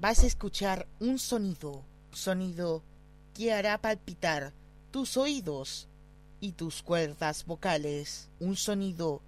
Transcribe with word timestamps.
Vas 0.00 0.22
a 0.22 0.26
escuchar 0.28 0.86
un 1.00 1.18
sonido, 1.18 1.84
sonido 2.12 2.84
que 3.34 3.52
hará 3.52 3.78
palpitar 3.78 4.52
tus 4.92 5.16
oídos 5.16 5.88
y 6.40 6.52
tus 6.52 6.82
cuerdas 6.82 7.44
vocales. 7.44 8.30
Un 8.38 8.54
sonido 8.54 9.22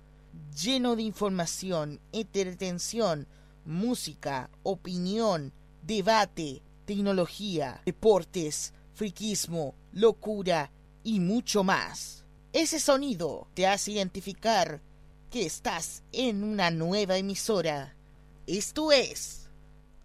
lleno 0.54 0.94
de 0.94 1.02
información, 1.02 1.98
entretención, 2.12 3.26
música, 3.64 4.48
opinión, 4.62 5.52
debate, 5.82 6.62
tecnología, 6.84 7.82
deportes, 7.84 8.72
friquismo, 8.94 9.74
locura 9.90 10.70
y 11.02 11.18
mucho 11.18 11.64
más. 11.64 12.24
Ese 12.52 12.78
sonido 12.78 13.48
te 13.54 13.66
hace 13.66 13.90
identificar 13.90 14.80
que 15.30 15.46
estás 15.46 16.04
en 16.12 16.44
una 16.44 16.70
nueva 16.70 17.16
emisora. 17.16 17.96
Esto 18.46 18.92
es 18.92 19.39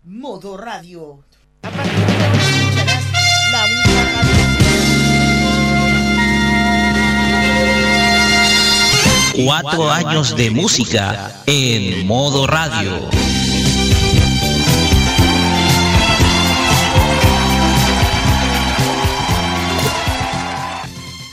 Modo 0.07 0.55
Radio. 0.55 1.23
A 1.63 1.71
partir 1.71 2.05
de 2.05 2.13
hoy 2.13 2.37
escucharás 2.45 3.03
la 3.51 3.65
única 3.65 4.03
Cuatro 9.45 9.89
años 9.91 10.35
de 10.35 10.51
música 10.51 11.41
en 11.47 12.05
modo 12.05 12.45
radio. 12.45 13.09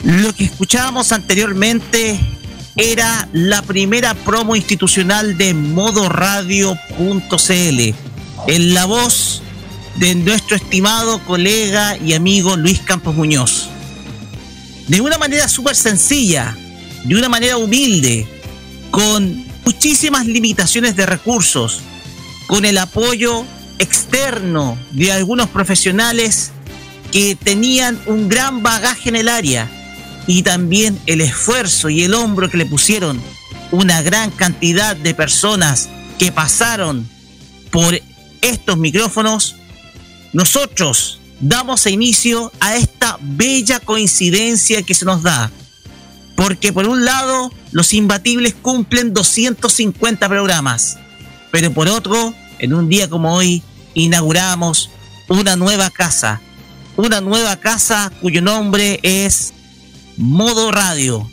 Lo 0.03 0.33
que 0.33 0.45
escuchábamos 0.45 1.11
anteriormente 1.11 2.19
era 2.75 3.29
la 3.33 3.61
primera 3.61 4.15
promo 4.15 4.55
institucional 4.55 5.37
de 5.37 5.53
modoradio.cl 5.53 6.73
en 8.47 8.73
la 8.73 8.85
voz 8.85 9.41
de 9.95 10.15
nuestro 10.15 10.55
estimado 10.55 11.19
colega 11.19 11.97
y 11.97 12.13
amigo 12.13 12.57
Luis 12.57 12.79
Campos 12.79 13.15
Muñoz. 13.15 13.69
De 14.87 15.01
una 15.01 15.17
manera 15.17 15.47
súper 15.47 15.75
sencilla, 15.75 16.57
de 17.05 17.15
una 17.15 17.29
manera 17.29 17.57
humilde, 17.57 18.27
con 18.91 19.45
muchísimas 19.65 20.25
limitaciones 20.25 20.95
de 20.95 21.05
recursos, 21.05 21.81
con 22.47 22.65
el 22.65 22.77
apoyo 22.77 23.45
externo 23.79 24.77
de 24.91 25.11
algunos 25.11 25.49
profesionales 25.49 26.51
que 27.11 27.35
tenían 27.35 27.99
un 28.07 28.27
gran 28.27 28.61
bagaje 28.63 29.09
en 29.09 29.15
el 29.15 29.29
área 29.29 29.69
y 30.27 30.43
también 30.43 30.99
el 31.05 31.21
esfuerzo 31.21 31.89
y 31.89 32.03
el 32.03 32.13
hombro 32.13 32.49
que 32.49 32.57
le 32.57 32.65
pusieron 32.65 33.21
una 33.71 34.01
gran 34.01 34.31
cantidad 34.31 34.95
de 34.95 35.13
personas 35.13 35.89
que 36.17 36.31
pasaron 36.31 37.07
por 37.71 37.99
estos 38.43 38.77
micrófonos, 38.77 39.55
nosotros 40.33 41.19
damos 41.39 41.87
inicio 41.87 42.51
a 42.59 42.75
esta 42.75 43.17
bella 43.19 43.79
coincidencia 43.79 44.83
que 44.83 44.93
se 44.93 45.05
nos 45.05 45.23
da 45.23 45.51
porque 46.35 46.73
por 46.73 46.87
un 46.87 47.05
lado, 47.05 47.51
los 47.71 47.93
imbatibles 47.93 48.55
cumplen 48.61 49.13
250 49.13 50.27
programas, 50.27 50.97
pero 51.51 51.71
por 51.71 51.87
otro, 51.87 52.33
en 52.59 52.73
un 52.73 52.89
día 52.89 53.09
como 53.09 53.35
hoy, 53.35 53.63
inauguramos 53.93 54.89
una 55.29 55.55
nueva 55.55 55.89
casa. 55.89 56.41
Una 56.95 57.21
nueva 57.21 57.55
casa 57.55 58.11
cuyo 58.21 58.41
nombre 58.41 58.99
es 59.03 59.53
Modo 60.17 60.71
Radio. 60.71 61.29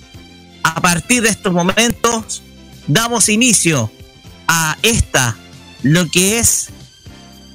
A 0.63 0.81
partir 0.81 1.23
de 1.23 1.31
estos 1.31 1.53
momentos, 1.53 2.43
damos 2.87 3.29
inicio 3.29 3.91
a 4.47 4.77
esta, 4.83 5.37
lo 5.83 6.07
que 6.07 6.39
es 6.39 6.69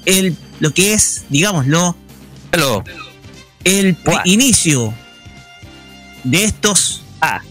el, 0.05 0.37
lo 0.59 0.73
que 0.73 0.93
es, 0.93 1.25
digámoslo, 1.29 1.95
el 3.63 3.97
inicio 4.25 4.93
de 6.23 6.45
estos 6.45 7.05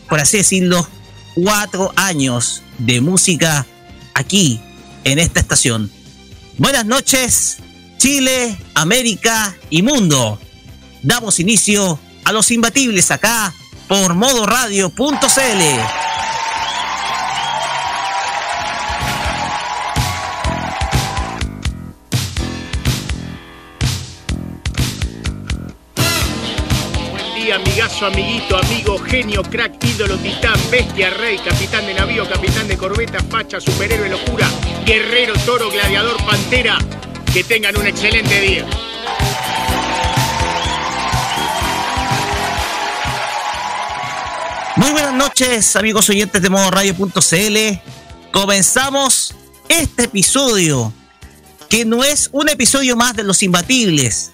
por 0.09 0.21
así 0.21 0.39
decirlo, 0.39 0.87
cuatro 1.35 1.93
años 1.97 2.63
de 2.79 3.01
música 3.01 3.67
aquí, 4.15 4.61
en 5.05 5.19
esta 5.19 5.41
estación. 5.41 5.91
Buenas 6.59 6.87
noches, 6.87 7.59
Chile, 7.99 8.57
América 8.75 9.57
y 9.71 9.83
mundo. 9.83 10.39
Damos 11.03 11.41
inicio 11.41 11.99
a 12.25 12.33
los 12.33 12.51
imbatibles 12.51 13.11
acá 13.11 13.53
por 13.89 14.15
modoradio.cl. 14.15 16.04
amigazo, 27.95 28.07
amiguito, 28.07 28.57
amigo, 28.57 28.99
genio, 28.99 29.43
crack, 29.43 29.83
ídolo, 29.85 30.17
titán, 30.19 30.59
bestia, 30.71 31.11
rey, 31.11 31.39
capitán 31.39 31.87
de 31.87 31.95
navío, 31.95 32.29
capitán 32.29 32.67
de 32.67 32.77
corbeta, 32.77 33.19
facha, 33.29 33.61
superhéroe, 33.61 34.09
locura, 34.09 34.49
guerrero, 34.85 35.35
toro, 35.45 35.71
gladiador, 35.71 36.17
pantera. 36.25 36.79
Que 37.33 37.45
tengan 37.45 37.77
un 37.77 37.87
excelente 37.87 38.41
día. 38.41 38.67
Muy 44.77 44.91
buenas 44.91 45.15
noches, 45.15 45.77
amigos 45.77 46.09
oyentes 46.09 46.41
de 46.41 46.51
modo 46.51 46.71
radio.cl. 46.71 47.81
Comenzamos 48.33 49.35
este 49.69 50.05
episodio, 50.05 50.93
que 51.69 51.85
no 51.85 52.05
es 52.05 52.29
un 52.33 52.49
episodio 52.49 52.97
más 52.97 53.15
de 53.17 53.25
Los 53.25 53.43
Imbatibles, 53.43 54.33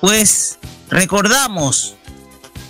pues 0.00 0.58
recordamos 0.88 1.96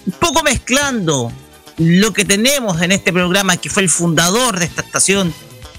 un 0.06 0.12
poco 0.12 0.42
mezclando 0.42 1.32
lo 1.78 2.12
que 2.12 2.24
tenemos 2.24 2.80
en 2.82 2.92
este 2.92 3.12
programa, 3.12 3.56
que 3.56 3.70
fue 3.70 3.82
el 3.82 3.88
fundador 3.88 4.58
de 4.58 4.66
esta 4.66 4.82
estación, 4.82 5.34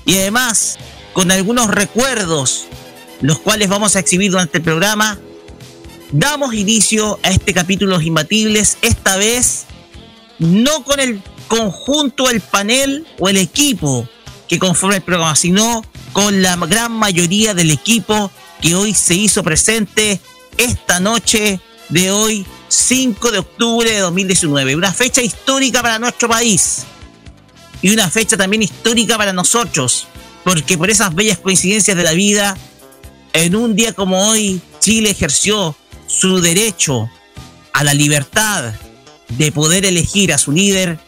y 0.06 0.16
además 0.16 0.78
con 1.14 1.32
algunos 1.32 1.68
recuerdos, 1.68 2.66
los 3.22 3.40
cuales 3.40 3.70
vamos 3.70 3.96
a 3.96 4.00
exhibir 4.00 4.32
durante 4.32 4.58
el 4.58 4.64
programa, 4.64 5.20
damos 6.12 6.54
inicio 6.54 7.20
a 7.24 7.32
este 7.32 7.54
capítulo 7.54 7.92
Los 7.92 8.04
Imbatibles, 8.04 8.78
esta 8.82 9.18
vez 9.18 9.66
no 10.40 10.84
con 10.84 11.00
el 11.00 11.22
conjunto, 11.48 12.30
el 12.30 12.42
panel 12.42 13.06
o 13.20 13.30
el 13.30 13.38
equipo 13.38 14.08
que 14.48 14.60
conforma 14.60 14.96
el 14.96 15.02
programa, 15.04 15.36
sino 15.36 15.84
con 16.12 16.42
la 16.42 16.56
gran 16.56 16.92
mayoría 16.92 17.54
del 17.54 17.72
equipo 17.72 18.32
que 18.62 18.76
hoy 18.76 18.94
se 18.94 19.16
hizo 19.16 19.44
presente 19.44 20.20
esta 20.58 21.00
noche 21.00 21.60
de 21.90 22.12
hoy 22.12 22.46
5 22.74 23.32
de 23.32 23.40
octubre 23.40 23.92
de 23.92 24.00
2019. 24.00 24.76
Una 24.76 24.92
fecha 24.92 25.22
histórica 25.22 25.82
para 25.82 26.00
nuestro 26.00 26.28
país 26.28 26.84
y 27.82 27.92
una 27.92 28.10
fecha 28.10 28.36
también 28.36 28.64
histórica 28.64 29.18
para 29.18 29.32
nosotros, 29.32 30.08
porque 30.44 30.78
por 30.78 30.90
esas 30.90 31.14
bellas 31.14 31.38
coincidencias 31.38 31.96
de 31.96 32.04
la 32.04 32.14
vida, 32.14 32.58
en 33.34 33.56
un 33.56 33.76
día 33.76 33.94
como 33.94 34.28
hoy, 34.28 34.60
Chile 34.80 35.12
ejerció 35.12 35.76
su 36.08 36.42
derecho 36.42 37.10
a 37.74 37.84
la 37.84 37.94
libertad 37.94 38.74
de 39.30 39.52
poder 39.52 39.86
elegir 39.86 40.34
a 40.34 40.38
su 40.38 40.52
líder 40.52 41.00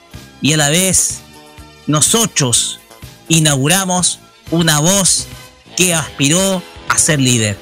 y 0.42 0.54
a 0.54 0.58
la 0.58 0.70
vez 0.70 1.22
nosotros 1.88 2.80
inauguramos 3.28 4.20
una 4.52 4.80
voz 4.80 5.26
que 5.76 5.94
aspiró 5.96 6.62
a 6.90 6.98
ser 6.98 7.20
líder. 7.20 7.58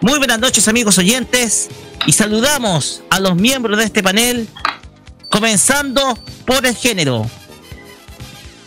Muy 0.00 0.18
buenas 0.18 0.38
noches 0.38 0.68
amigos 0.68 0.98
oyentes 0.98 1.68
y 2.06 2.12
saludamos 2.12 3.02
a 3.10 3.20
los 3.20 3.36
miembros 3.36 3.78
de 3.78 3.84
este 3.84 4.02
panel, 4.02 4.48
comenzando 5.28 6.18
por 6.46 6.64
el 6.64 6.74
género. 6.74 7.28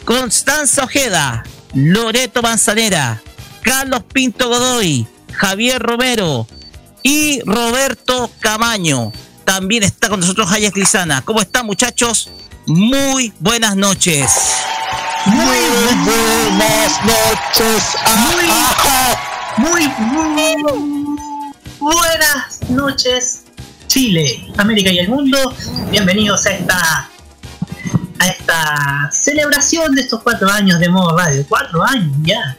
Constanza 0.05 0.83
Ojeda, 0.83 1.43
Loreto 1.73 2.41
Manzanera, 2.41 3.21
Carlos 3.61 4.03
Pinto 4.11 4.49
Godoy, 4.49 5.07
Javier 5.33 5.81
Romero 5.81 6.47
y 7.01 7.39
Roberto 7.41 8.29
Camaño. 8.39 9.13
También 9.45 9.83
está 9.83 10.09
con 10.09 10.19
nosotros 10.19 10.51
Hayek 10.51 10.75
Lizana. 10.75 11.21
¿Cómo 11.21 11.41
están 11.41 11.65
muchachos? 11.65 12.29
Muy 12.67 13.33
buenas 13.39 13.75
noches. 13.75 14.31
Muy 15.25 15.57
buenas 16.05 17.05
noches. 17.05 17.83
Muy, 19.57 19.87
muy, 19.97 20.98
buenas 21.79 22.69
noches, 22.69 23.43
Chile, 23.87 24.47
América 24.57 24.91
y 24.91 24.99
el 24.99 25.09
mundo. 25.09 25.53
Bienvenidos 25.89 26.45
a 26.45 26.51
esta 26.51 27.09
a 28.21 28.27
esta 28.27 29.09
celebración 29.11 29.95
de 29.95 30.01
estos 30.01 30.21
cuatro 30.21 30.49
años 30.49 30.79
de 30.79 30.89
modo 30.89 31.17
radio. 31.17 31.45
Cuatro 31.47 31.83
años 31.83 32.11
ya. 32.21 32.57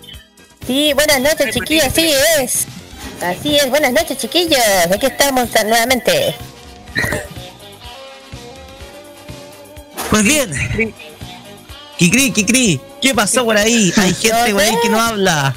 Sí, 0.66 0.92
buenas 0.94 1.20
noches, 1.20 1.54
chiquillos, 1.54 1.84
así 1.84 2.10
es. 2.40 2.66
Así 3.22 3.56
es, 3.56 3.68
buenas 3.68 3.92
noches, 3.92 4.16
chiquillos. 4.16 4.58
Aquí 4.90 5.06
estamos 5.06 5.48
nuevamente. 5.66 6.34
Pues 10.08 10.24
bien. 10.24 10.50
Kikri, 11.98 12.32
Kikri, 12.32 12.80
¿qué 13.02 13.14
pasó 13.14 13.44
por 13.44 13.56
ahí? 13.56 13.92
Hay 13.96 14.14
gente 14.14 14.52
por 14.52 14.62
ahí 14.62 14.74
que 14.82 14.88
no 14.88 15.00
habla. 15.00 15.54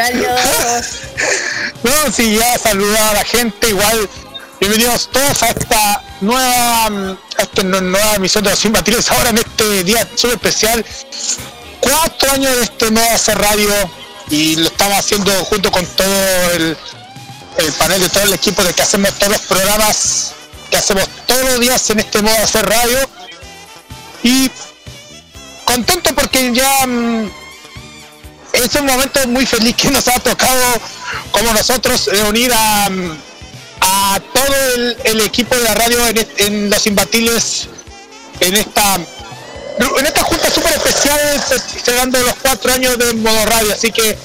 No, 1.82 2.12
sí, 2.12 2.36
ya 2.36 2.58
saludar 2.58 3.10
a 3.10 3.14
la 3.14 3.24
gente 3.24 3.68
igual. 3.68 4.08
Bienvenidos 4.58 5.10
todos 5.12 5.42
a 5.42 5.48
esta 5.48 6.02
nueva, 6.20 6.86
a 6.86 7.42
esta 7.42 7.62
nueva 7.62 8.14
emisión 8.14 8.44
de 8.44 8.50
los 8.50 8.64
Imbatibles 8.64 9.10
ahora 9.10 9.30
en 9.30 9.38
este 9.38 9.84
día 9.84 10.06
súper 10.14 10.36
especial. 10.36 10.84
Cuatro 11.80 12.32
años 12.32 12.56
de 12.56 12.62
este 12.62 12.90
nuevo 12.90 13.10
hacer 13.10 13.38
radio 13.38 13.72
y 14.30 14.56
lo 14.56 14.68
estamos 14.68 14.98
haciendo 14.98 15.32
junto 15.44 15.70
con 15.70 15.84
todo 15.86 16.50
el, 16.54 16.76
el 17.58 17.72
panel 17.72 18.00
de 18.00 18.08
todo 18.08 18.24
el 18.24 18.32
equipo 18.34 18.62
de 18.62 18.72
que 18.72 18.82
hacemos 18.82 19.18
todos 19.18 19.32
los 19.32 19.42
programas 19.42 20.32
que 20.70 20.76
hacemos 20.76 21.08
todos 21.26 21.44
los 21.44 21.60
días 21.60 21.90
en 21.90 22.00
este 22.00 22.22
modo 22.22 22.36
hacer 22.42 22.66
radio. 22.66 22.98
Y 24.22 24.50
contento 25.64 26.14
porque 26.14 26.52
ya 26.52 26.86
mm, 26.86 27.30
es 28.64 28.74
un 28.74 28.86
momento 28.86 29.26
muy 29.28 29.46
feliz 29.46 29.74
que 29.76 29.90
nos 29.90 30.06
ha 30.08 30.18
tocado 30.20 30.80
como 31.30 31.52
nosotros 31.52 32.06
reunir 32.06 32.52
a, 32.52 32.90
todo 34.32 34.54
el, 35.04 35.20
equipo 35.22 35.54
de 35.54 35.64
la 35.64 35.74
radio 35.74 35.98
en, 36.36 36.70
los 36.70 36.86
imbatibles 36.86 37.68
en 38.40 38.56
esta 38.56 38.96
en 38.96 40.06
esta 40.06 40.22
junta 40.22 40.50
súper 40.50 40.72
especial 40.72 41.20
celebrando 41.82 42.20
los 42.20 42.34
cuatro 42.42 42.72
años 42.72 42.98
de 42.98 43.14
modo 43.14 43.46
radio. 43.46 43.72
Así 43.72 43.90
que 43.90 44.16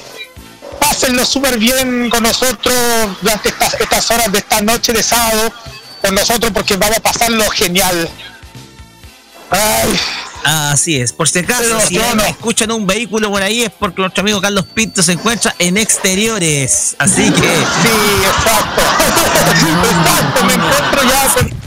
pásenlo 0.80 1.26
súper 1.26 1.58
bien 1.58 2.10
con 2.10 2.24
nosotros 2.24 2.76
durante 3.22 3.50
estas, 3.50 3.76
estas 3.76 4.12
horas 4.12 4.32
de 4.32 4.40
esta 4.40 4.62
noche 4.62 4.94
de 4.94 5.02
sábado 5.02 5.54
con 6.02 6.16
nosotros 6.16 6.52
porque 6.54 6.76
vamos 6.78 6.98
a 6.98 7.00
pasarlo 7.00 7.50
genial 7.50 8.10
Así 10.46 11.02
es, 11.02 11.12
por 11.12 11.28
si 11.28 11.40
acaso, 11.40 11.82
si 11.88 11.98
escuchan 11.98 12.72
un 12.72 12.86
vehículo 12.86 13.32
por 13.32 13.42
ahí 13.42 13.64
es 13.64 13.72
porque 13.72 14.02
nuestro 14.02 14.22
amigo 14.22 14.40
Carlos 14.40 14.66
Pinto 14.76 15.02
se 15.02 15.14
encuentra 15.14 15.56
en 15.58 15.76
exteriores. 15.76 16.96
Así 17.00 17.32
que. 17.32 17.42
Sí, 17.42 17.90
exacto. 18.28 18.82
exacto, 19.02 20.46
me 20.46 20.54
encuentro 20.54 21.04
ya 21.04 21.34
con. 21.34 21.66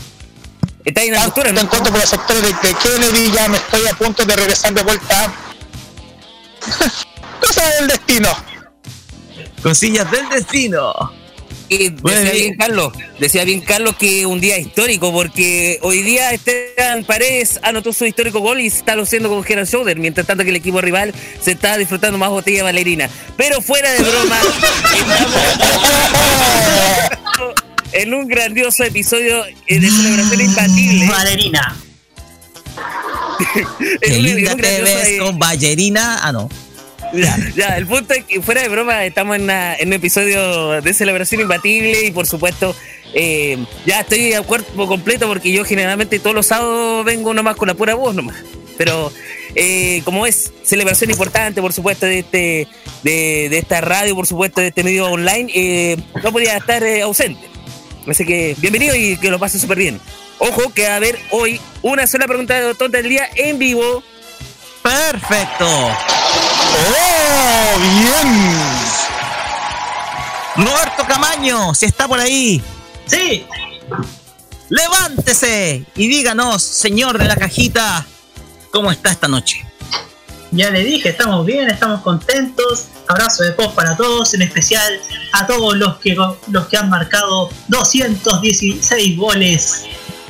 Está 0.84 1.02
en 1.02 1.16
altura, 1.16 1.52
Me 1.52 1.60
encuentro 1.62 1.92
por 1.92 2.00
el 2.00 2.06
sector 2.06 2.36
de, 2.36 2.54
Kennedy, 2.54 3.32
ya 3.32 3.48
me 3.48 3.56
estoy 3.56 3.84
a 3.88 3.94
punto 3.94 4.24
de 4.24 4.36
regresar 4.36 4.72
de 4.72 4.82
vuelta. 4.84 5.32
Cosas 7.40 7.78
del 7.80 7.88
destino. 7.88 8.28
Cosillas 9.60 10.08
del 10.08 10.28
destino 10.28 11.17
decía 11.68 12.32
bien 12.32 12.56
Carlos, 12.56 12.92
decía 13.18 13.44
bien 13.44 13.60
Carlos 13.60 13.96
que 13.96 14.26
un 14.26 14.40
día 14.40 14.58
histórico, 14.58 15.12
porque 15.12 15.78
hoy 15.82 16.02
día 16.02 16.32
Esteban 16.32 17.04
Paredes 17.04 17.60
anotó 17.62 17.92
su 17.92 18.06
histórico 18.06 18.40
gol 18.40 18.60
y 18.60 18.66
está 18.66 18.96
luciendo 18.96 19.28
con 19.28 19.42
Gerard 19.44 19.66
Schroeder, 19.66 19.98
mientras 19.98 20.26
tanto 20.26 20.44
que 20.44 20.50
el 20.50 20.56
equipo 20.56 20.80
rival 20.80 21.14
se 21.40 21.52
está 21.52 21.76
disfrutando 21.76 22.18
más 22.18 22.30
botella 22.30 22.62
valerina. 22.62 23.08
Pero 23.36 23.60
fuera 23.60 23.92
de 23.92 23.98
broma, 23.98 24.40
en 27.92 28.14
un 28.14 28.28
grandioso 28.28 28.84
episodio 28.84 29.44
de 29.44 29.90
celebración 29.90 30.40
imbatible. 30.40 31.06
Valerina. 31.08 31.76
Qué 34.00 34.18
linda 34.18 34.56
te 34.56 34.82
ves 34.82 35.20
con 35.20 35.38
ballerina. 35.38 36.18
Ah, 36.22 36.32
no. 36.32 36.48
Ya, 37.56 37.76
el 37.76 37.86
punto 37.86 38.14
es 38.14 38.24
que 38.24 38.40
fuera 38.42 38.62
de 38.62 38.68
broma 38.68 39.04
estamos 39.04 39.36
en, 39.36 39.44
un 39.44 39.92
episodio 39.92 40.80
de 40.80 40.94
celebración 40.94 41.40
imbatible 41.40 42.04
y 42.04 42.10
por 42.10 42.26
supuesto 42.26 42.74
eh, 43.14 43.58
ya 43.86 44.00
estoy 44.00 44.34
a 44.34 44.42
cuerpo 44.42 44.86
completo 44.86 45.26
porque 45.26 45.52
yo 45.52 45.64
generalmente 45.64 46.18
todos 46.18 46.34
los 46.34 46.46
sábados 46.46 47.04
vengo 47.04 47.32
nomás 47.34 47.56
con 47.56 47.68
la 47.68 47.74
pura 47.74 47.94
voz 47.94 48.14
nomás. 48.14 48.36
Pero 48.76 49.12
eh, 49.54 50.02
como 50.04 50.26
es 50.26 50.52
celebración 50.62 51.10
importante, 51.10 51.60
por 51.60 51.72
supuesto, 51.72 52.06
de 52.06 52.20
este 52.20 52.68
de, 53.02 53.58
esta 53.58 53.80
radio, 53.80 54.14
por 54.14 54.26
supuesto, 54.26 54.60
de 54.60 54.68
este 54.68 54.84
medio 54.84 55.06
online, 55.06 55.50
eh, 55.54 55.96
no 56.22 56.32
podía 56.32 56.56
estar 56.56 56.84
ausente. 57.02 57.40
Así 58.06 58.24
que 58.24 58.54
bienvenido 58.58 58.94
y 58.94 59.16
que 59.16 59.30
lo 59.30 59.38
pase 59.38 59.58
súper 59.58 59.78
bien. 59.78 60.00
Ojo 60.38 60.72
que 60.72 60.84
va 60.84 60.94
a 60.94 60.96
haber 60.96 61.18
hoy 61.30 61.60
una 61.82 62.06
sola 62.06 62.26
pregunta 62.26 62.60
de 62.60 62.74
tonta 62.74 62.98
del 62.98 63.08
día 63.08 63.28
en 63.34 63.58
vivo. 63.58 64.02
Perfecto. 64.82 65.66
¡Oh, 66.78 67.78
bien! 67.78 68.68
Roberto 70.56 71.04
Camaño, 71.06 71.74
si 71.74 71.86
está 71.86 72.08
por 72.08 72.18
ahí. 72.18 72.62
Sí. 73.06 73.46
Levántese 74.68 75.84
y 75.96 76.08
díganos, 76.08 76.62
señor 76.62 77.18
de 77.18 77.24
la 77.24 77.36
cajita, 77.36 78.06
¿cómo 78.70 78.90
está 78.90 79.10
esta 79.10 79.28
noche? 79.28 79.64
Ya 80.50 80.70
le 80.70 80.84
dije, 80.84 81.10
estamos 81.10 81.44
bien, 81.44 81.68
estamos 81.68 82.00
contentos. 82.02 82.86
Abrazo 83.06 83.44
de 83.44 83.52
pop 83.52 83.74
para 83.74 83.96
todos, 83.96 84.34
en 84.34 84.42
especial 84.42 85.00
a 85.32 85.46
todos 85.46 85.76
los 85.76 85.98
que, 85.98 86.14
los 86.14 86.66
que 86.68 86.76
han 86.76 86.90
marcado 86.90 87.50
216 87.68 89.16
goles 89.16 89.84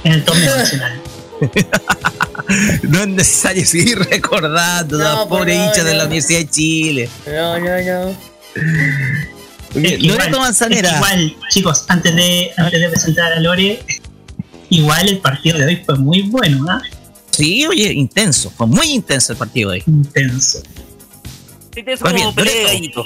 en 0.05 0.13
el 0.13 0.25
torneo 0.25 0.57
nacional. 0.57 1.01
no 2.83 3.01
es 3.01 3.09
necesario 3.09 3.67
seguir 3.67 3.99
recordando 3.99 4.99
no, 4.99 5.05
los 5.05 5.27
pobres 5.27 5.57
hinchas 5.57 5.85
de 5.85 5.95
la 5.95 6.05
Universidad 6.05 6.41
de 6.41 6.49
Chile. 6.49 7.09
No, 7.27 7.59
no, 7.59 7.83
no. 7.83 8.17
Loreto 9.75 10.41
Manzanera. 10.41 10.97
igual, 10.97 11.37
chicos, 11.51 11.85
antes 11.89 12.15
de, 12.15 12.51
antes 12.57 12.81
de 12.81 12.89
presentar 12.89 13.33
a 13.33 13.41
Lore, 13.41 13.83
igual 14.71 15.09
el 15.09 15.19
partido 15.19 15.59
de 15.59 15.67
hoy 15.67 15.83
fue 15.85 15.97
muy 15.97 16.23
bueno, 16.23 16.67
¿ah? 16.69 16.81
Sí, 17.31 17.67
oye, 17.67 17.93
intenso, 17.93 18.51
fue 18.51 18.67
muy 18.67 18.91
intenso 18.91 19.33
el 19.33 19.39
partido 19.39 19.71
de 19.71 19.77
hoy. 19.77 19.85
Intenso. 19.87 20.63
Intenso 21.77 22.05
pues 22.05 22.15
como 22.15 22.33
Loreto. 22.37 23.05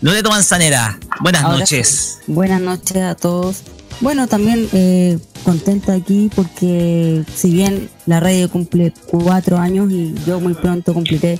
Loreto 0.00 0.30
Manzanera, 0.30 0.98
buenas 1.20 1.42
noches. 1.44 2.18
Buenas 2.26 2.60
noches 2.60 2.96
a 2.96 3.14
todos. 3.14 3.62
Bueno, 4.02 4.26
también 4.26 4.68
eh, 4.72 5.16
contenta 5.44 5.94
aquí 5.94 6.28
porque 6.34 7.22
si 7.32 7.52
bien 7.52 7.88
la 8.04 8.18
radio 8.18 8.50
cumple 8.50 8.92
cuatro 9.06 9.58
años 9.58 9.92
y 9.92 10.12
yo 10.26 10.40
muy 10.40 10.54
pronto 10.54 10.92
cumpliré 10.92 11.38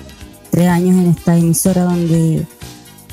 tres 0.51 0.69
años 0.69 0.97
en 0.97 1.11
esta 1.11 1.37
emisora 1.37 1.83
donde 1.83 2.47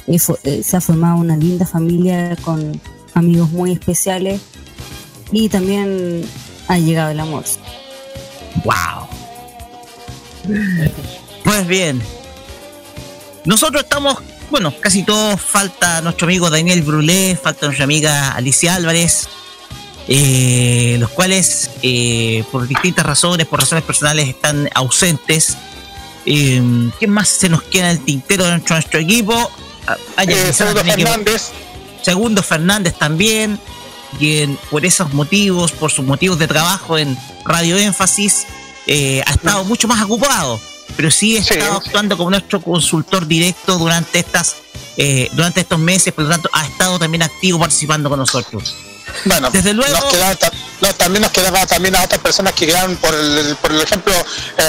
eh, 0.05 0.19
se 0.63 0.77
ha 0.77 0.81
formado 0.81 1.17
una 1.17 1.35
linda 1.35 1.65
familia 1.65 2.35
con 2.45 2.79
amigos 3.15 3.49
muy 3.49 3.71
especiales 3.71 4.39
y 5.31 5.49
también 5.49 6.21
ha 6.67 6.77
llegado 6.77 7.09
el 7.09 7.19
amor. 7.19 7.43
¡Wow! 8.63 9.07
Pues 11.43 11.67
bien, 11.67 11.99
nosotros 13.45 13.81
estamos, 13.81 14.15
bueno, 14.49 14.73
casi 14.79 15.03
todos, 15.03 15.39
falta 15.39 16.01
nuestro 16.01 16.25
amigo 16.25 16.49
Daniel 16.49 16.81
Brulé, 16.81 17.37
falta 17.41 17.67
nuestra 17.67 17.83
amiga 17.83 18.31
Alicia 18.31 18.75
Álvarez, 18.75 19.27
eh, 20.07 20.97
los 20.99 21.09
cuales 21.11 21.69
eh, 21.83 22.43
por 22.51 22.67
distintas 22.67 23.05
razones, 23.05 23.45
por 23.45 23.59
razones 23.59 23.83
personales, 23.83 24.27
están 24.27 24.67
ausentes. 24.73 25.55
Eh, 26.25 26.61
¿Quién 26.97 27.11
más 27.11 27.29
se 27.29 27.49
nos 27.49 27.61
queda 27.63 27.91
en 27.91 27.97
el 27.97 28.05
tintero 28.05 28.45
de 28.45 28.57
nuestro, 28.57 28.99
equipo? 28.99 29.51
Ah, 29.87 30.25
Segundo 30.51 30.83
Fernández. 30.83 31.51
Segundo 32.01 32.41
Fernández 32.43 32.95
también, 32.97 33.59
quien 34.17 34.57
por 34.71 34.85
esos 34.85 35.13
motivos, 35.13 35.71
por 35.73 35.91
sus 35.91 36.05
motivos 36.05 36.39
de 36.39 36.47
trabajo 36.47 36.97
en 36.97 37.17
Radio 37.45 37.77
Énfasis, 37.77 38.45
ha 38.87 39.31
estado 39.31 39.63
mucho 39.65 39.87
más 39.87 40.01
ocupado, 40.01 40.59
pero 40.95 41.11
sí 41.11 41.37
ha 41.37 41.39
estado 41.39 41.77
actuando 41.77 42.17
como 42.17 42.29
nuestro 42.29 42.61
consultor 42.61 43.27
directo 43.27 43.77
durante 43.77 44.19
estas 44.19 44.55
durante 45.31 45.61
estos 45.61 45.79
meses, 45.79 46.11
por 46.11 46.25
lo 46.25 46.29
tanto 46.29 46.49
ha 46.51 46.65
estado 46.65 46.99
también 46.99 47.23
activo 47.23 47.57
participando 47.57 48.09
con 48.09 48.19
nosotros. 48.19 48.75
Bueno, 49.25 49.49
desde 49.51 49.73
luego. 49.73 49.97
también 50.97 51.21
nos 51.21 51.31
quedaba 51.31 51.65
también 51.65 51.95
a 51.95 52.03
otras 52.03 52.21
personas 52.21 52.53
que 52.53 52.67
quedan, 52.67 52.95
por 52.97 53.13
el, 53.13 53.55
por 53.57 53.71
el 53.71 53.81
ejemplo, 53.81 54.13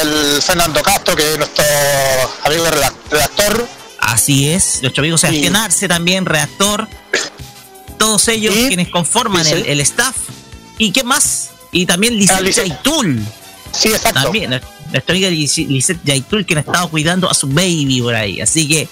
el 0.02 0.42
Fernando 0.42 0.82
Castro, 0.82 1.16
que 1.16 1.32
es 1.32 1.38
nuestro 1.38 1.64
amigo 2.44 2.64
redactor. 3.10 3.68
Así 4.00 4.50
es, 4.50 4.80
nuestro 4.82 5.02
amigo 5.02 5.18
Sebastián 5.18 5.56
Arce 5.56 5.88
también, 5.88 6.26
redactor. 6.26 6.88
Todos 7.98 8.28
ellos 8.28 8.54
quienes 8.54 8.88
conforman 8.88 9.46
el, 9.46 9.80
staff. 9.80 10.16
¿Y 10.78 10.90
qué 10.92 11.04
más? 11.04 11.50
Y 11.70 11.86
también 11.86 12.16
Licencia 12.16 12.64
Itul. 12.64 13.22
Sí, 13.72 13.88
exacto. 13.88 14.22
También, 14.22 14.60
nuestra 14.90 15.14
amiga 15.14 15.30
Lisette 15.30 16.00
Yaitul, 16.04 16.44
que 16.44 16.56
ha 16.56 16.60
estado 16.60 16.88
cuidando 16.88 17.30
a 17.30 17.34
su 17.34 17.48
baby 17.48 18.00
por 18.02 18.14
ahí. 18.14 18.40
Así 18.40 18.68
que 18.68 18.88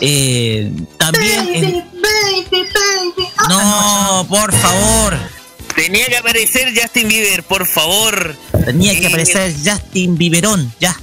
eh, 0.00 0.72
también. 0.96 1.84
No, 3.48 4.26
por 4.28 4.52
favor. 4.52 5.16
Tenía 5.74 6.06
que 6.06 6.16
aparecer 6.16 6.72
Justin 6.74 7.08
Bieber, 7.08 7.42
por 7.44 7.66
favor. 7.66 8.36
Tenía 8.64 8.94
que 8.94 9.04
eh, 9.04 9.08
aparecer 9.08 9.54
Justin 9.64 10.16
Bieberón, 10.16 10.72
ya. 10.80 10.98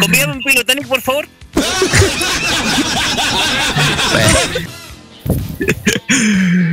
Convídame 0.00 0.34
un 0.34 0.42
pilotanic, 0.42 0.86
por 0.86 1.02
favor. 1.02 1.28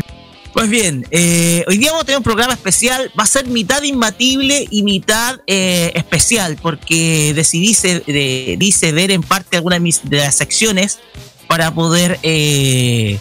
Pues 0.59 0.69
bien, 0.69 1.07
eh, 1.09 1.63
hoy 1.69 1.77
día 1.77 1.91
vamos 1.91 2.03
a 2.03 2.05
tener 2.05 2.17
un 2.17 2.23
programa 2.25 2.51
especial. 2.51 3.09
Va 3.17 3.23
a 3.23 3.27
ser 3.27 3.47
mitad 3.47 3.81
imbatible 3.81 4.67
y 4.69 4.83
mitad 4.83 5.39
eh, 5.47 5.93
especial, 5.95 6.57
porque 6.61 7.33
decidí 7.33 7.73
ceder 7.73 9.11
en 9.11 9.23
parte 9.23 9.55
algunas 9.55 9.79
de, 10.03 10.17
las 10.17 10.35
secciones 10.35 10.99
para 11.47 11.73
poder 11.73 12.19
eh, 12.23 13.19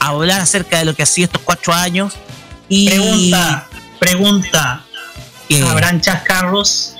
hablar 0.00 0.40
acerca 0.40 0.80
de 0.80 0.84
lo 0.84 0.96
que 0.96 1.04
ha 1.04 1.06
sido 1.06 1.26
estos 1.26 1.42
cuatro 1.42 1.72
años. 1.72 2.14
Y, 2.68 2.88
pregunta, 2.88 3.68
pregunta. 4.00 4.84
¿Habrán 5.68 6.00
chascarros? 6.00 6.96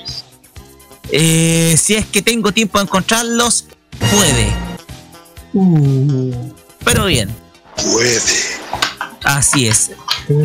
si 1.10 1.94
es 1.96 2.06
que 2.12 2.22
tengo 2.22 2.52
tiempo 2.52 2.78
de 2.78 2.84
encontrarlos, 2.84 3.64
puede. 3.98 4.52
Uh. 5.52 6.52
Pero 6.84 7.06
bien. 7.06 7.28
Puede. 7.74 8.49
Así 9.30 9.68
es. 9.68 9.92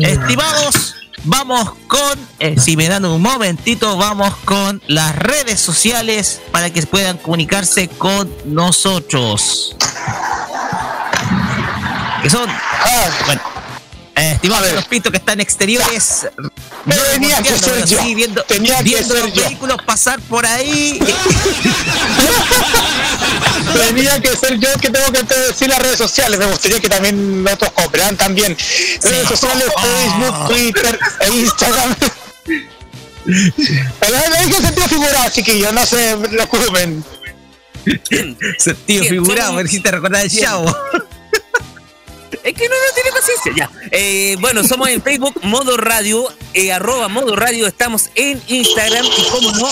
Estimados, 0.00 0.94
vamos 1.24 1.72
con, 1.88 2.28
eh, 2.38 2.54
si 2.56 2.76
me 2.76 2.88
dan 2.88 3.04
un 3.04 3.20
momentito, 3.20 3.96
vamos 3.96 4.32
con 4.44 4.80
las 4.86 5.16
redes 5.16 5.60
sociales 5.60 6.40
para 6.52 6.70
que 6.70 6.82
puedan 6.86 7.18
comunicarse 7.18 7.88
con 7.88 8.32
nosotros. 8.44 9.74
Que 12.22 12.30
son, 12.30 12.48
ah. 12.48 13.10
bueno, 13.26 13.42
eh, 14.14 14.32
estimados 14.34 14.72
los 14.72 14.86
pitos 14.86 15.10
que 15.10 15.18
están 15.18 15.40
exteriores, 15.40 16.28
tenía 17.10 17.42
que 17.42 17.58
ser 17.58 17.84
yo. 17.86 18.00
Viendo, 18.14 18.44
tenía 18.44 18.84
que 18.84 19.02
ser 19.02 19.24
los 19.24 19.34
vehículos 19.34 19.78
pasar 19.84 20.20
por 20.20 20.46
ahí. 20.46 21.00
tenía 23.78 24.20
que 24.20 24.36
ser 24.36 24.58
yo 24.58 24.68
que 24.80 24.90
tengo 24.90 25.12
que 25.12 25.22
decir 25.22 25.68
las 25.68 25.78
redes 25.80 25.98
sociales. 25.98 26.38
Me 26.38 26.46
gustaría 26.46 26.80
que 26.80 26.88
también 26.88 27.46
otros 27.46 27.72
cooperan 27.72 28.16
también. 28.16 28.56
Redes 29.02 29.28
sociales, 29.28 29.64
Facebook, 29.64 30.34
ah. 30.34 30.46
Twitter 30.48 30.98
e 31.20 31.28
Instagram. 31.28 31.96
Pero 33.26 34.16
hay 34.38 34.48
que 34.48 34.54
sentido 34.54 34.88
figurado, 34.88 35.30
yo 35.34 35.72
no 35.72 35.84
se 35.84 36.16
preocupen. 36.16 37.04
Sentido 38.58 39.04
figurado, 39.04 39.54
me 39.54 39.62
hiciste 39.62 39.90
recordar 39.90 40.24
el 40.24 40.30
chavo. 40.30 40.74
Es 42.46 42.54
que 42.54 42.68
no, 42.68 42.74
no 42.76 42.94
tiene 42.94 43.10
paciencia. 43.10 43.52
Ya. 43.56 43.70
Eh, 43.90 44.36
bueno, 44.38 44.62
somos 44.62 44.88
en 44.88 45.02
Facebook, 45.02 45.40
Modo 45.42 45.76
Radio, 45.76 46.32
eh, 46.54 46.72
arroba 46.72 47.08
Modo 47.08 47.34
Radio. 47.34 47.66
Estamos 47.66 48.10
en 48.14 48.40
Instagram 48.46 49.04
y, 49.04 49.22
como 49.30 49.50
no, 49.50 49.68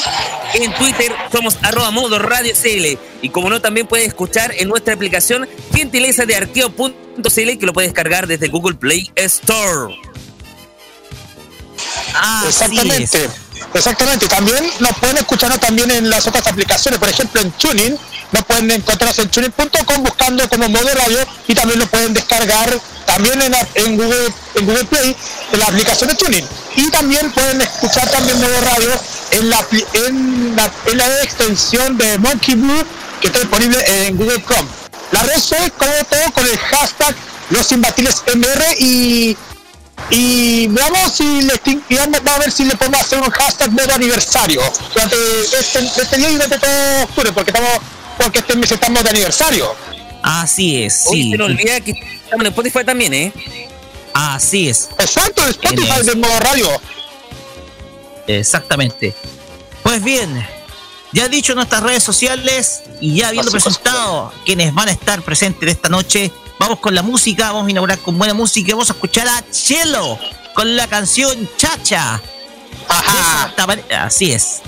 en 0.55 0.75
Twitter 0.75 1.13
somos 1.31 1.57
arroba 1.63 1.93
Modo 1.93 2.19
Radio 2.19 2.53
CL. 2.53 2.99
Y 3.23 3.29
como 3.29 3.49
no, 3.49 3.61
también 3.61 3.87
puedes 3.87 4.09
escuchar 4.09 4.53
en 4.59 4.69
nuestra 4.69 4.95
aplicación 4.95 5.49
gentileza 5.73 6.27
de 6.27 6.35
arqueo.cl 6.35 7.59
que 7.59 7.67
lo 7.67 7.73
puedes 7.73 7.93
cargar 7.93 8.27
desde 8.27 8.49
Google 8.49 8.75
Play 8.75 9.09
Store. 9.15 9.95
Ah, 12.13 12.45
Exactamente. 12.49 13.31
Exactamente. 13.73 14.29
También 14.29 14.65
nos 14.81 14.93
pueden 14.99 15.19
escuchar 15.19 15.57
también 15.59 15.91
en 15.91 16.11
las 16.11 16.27
otras 16.27 16.47
aplicaciones, 16.47 16.99
por 16.99 17.09
ejemplo 17.09 17.41
en 17.41 17.51
Tuning 17.53 17.99
nos 18.35 18.45
pueden 18.47 18.69
encontrar 18.73 19.15
en 19.17 19.29
tuning.com 19.29 20.03
buscando 20.03 20.49
como 20.49 20.69
modo 20.69 20.89
radio 20.93 21.19
y 21.47 21.55
también 21.55 21.79
lo 21.79 21.87
pueden 21.87 22.13
descargar 22.15 22.69
también 23.07 23.41
en, 23.41 23.97
Google, 23.97 24.33
en 24.57 24.67
Google 24.67 24.85
Play 24.87 25.17
en 25.53 25.59
la 25.61 25.67
aplicación 25.67 26.11
de 26.11 26.17
Tuning. 26.17 26.45
Y 26.75 26.91
también 26.91 27.31
pueden 27.31 27.61
escuchar 27.61 28.11
también 28.11 28.41
modo 28.41 28.61
radio 28.61 28.91
en 29.31 29.51
la, 29.51 29.65
en 30.09 30.57
la, 30.57 30.73
en 30.87 30.99
la 30.99 31.23
extensión 31.23 31.97
de 31.97 32.19
Monkey 32.19 32.57
Blue 32.57 32.85
que 33.21 33.29
está 33.29 33.39
disponible 33.39 33.79
en 33.87 34.17
Google 34.17 34.43
Chrome. 34.43 34.69
La 35.13 35.23
red 35.23 35.37
es 35.37 35.73
como 35.79 35.93
todo 36.11 36.33
con 36.33 36.45
el 36.45 36.59
hashtag 36.59 37.15
los 37.51 37.71
imbatibles 37.71 38.25
MR 38.35 38.65
y 38.79 39.37
y 40.11 40.67
veamos 40.69 41.13
si 41.13 41.43
le 41.43 41.61
vamos, 41.97 42.21
a 42.27 42.39
ver 42.39 42.51
si 42.51 42.65
le 42.65 42.77
podemos 42.77 43.01
hacer 43.01 43.19
un 43.21 43.31
hashtag 43.31 43.73
nuevo 43.73 43.93
aniversario 43.95 44.61
durante 44.93 45.17
este, 45.59 45.79
este 45.79 46.17
día 46.17 46.31
y 46.31 46.33
durante 46.35 46.59
todo 46.59 47.03
octubre 47.05 47.33
porque 47.33 47.51
estamos 47.51 47.71
porque 48.19 48.39
este 48.41 48.57
mes 48.57 48.71
estamos 48.71 49.03
de 49.03 49.11
aniversario. 49.11 49.75
Así 50.23 50.83
es, 50.83 51.05
sí. 51.11 51.33
se 51.33 51.39
nos 51.39 51.49
olvida 51.49 51.81
que 51.81 51.91
estamos 51.91 52.41
en 52.41 52.47
Spotify 52.47 52.85
también, 52.85 53.15
¿eh? 53.15 53.33
Así 54.15 54.69
es. 54.69 54.89
Exacto, 54.99 55.43
en 55.43 55.51
Spotify 55.51 56.03
de 56.05 56.15
modo 56.15 56.41
radio. 56.41 56.69
Exactamente. 58.27 59.15
Pues 59.83 60.03
bien, 60.03 60.47
ya 61.13 61.29
dicho 61.29 61.55
nuestras 61.55 61.83
redes 61.83 62.03
sociales 62.03 62.83
y 63.01 63.17
ya 63.17 63.29
habiendo 63.29 63.51
presentado 63.51 64.33
quienes 64.47 64.73
van 64.73 64.89
a 64.89 64.93
estar 64.93 65.23
presentes 65.23 65.69
esta 65.69 65.89
noche, 65.89 66.33
vamos 66.59 66.79
con 66.81 66.95
la 66.95 67.03
música, 67.03 67.53
vamos 67.53 67.69
a 67.69 67.71
inaugurar 67.71 67.99
con 67.99 68.19
buena 68.19 68.35
música, 68.35 68.73
vamos 68.73 68.91
a 68.91 68.95
escuchar 68.95 69.29
a 69.29 69.45
Chelo 69.51 70.19
con 70.55 70.77
la 70.77 70.87
canción 70.87 71.49
Chacha 71.57 72.21
así 73.99 74.33
es. 74.33 74.63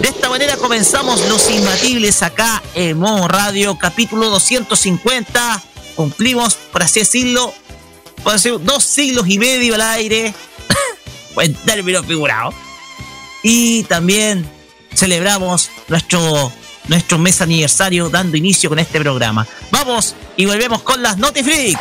De 0.00 0.08
esta 0.08 0.28
manera 0.28 0.56
comenzamos 0.56 1.20
Los 1.28 1.50
Imbatibles 1.50 2.22
acá 2.22 2.62
en 2.74 2.98
Modo 2.98 3.28
Radio, 3.28 3.76
capítulo 3.78 4.30
250. 4.30 5.62
Cumplimos, 5.96 6.54
por 6.54 6.82
así 6.82 7.00
decirlo, 7.00 7.52
por 8.22 8.34
decir, 8.34 8.54
dos 8.60 8.84
siglos 8.84 9.28
y 9.28 9.38
medio 9.38 9.74
al 9.74 9.82
aire, 9.82 10.34
en 11.36 11.54
términos 11.54 12.06
figurados. 12.06 12.54
Y 13.42 13.84
también 13.84 14.48
celebramos 14.94 15.70
nuestro, 15.88 16.52
nuestro 16.88 17.18
mes 17.18 17.40
aniversario 17.40 18.08
dando 18.08 18.36
inicio 18.36 18.70
con 18.70 18.78
este 18.78 19.00
programa. 19.00 19.46
Vamos 19.70 20.14
y 20.36 20.46
volvemos 20.46 20.82
con 20.82 21.02
las 21.02 21.18
Notiflix. 21.18 21.78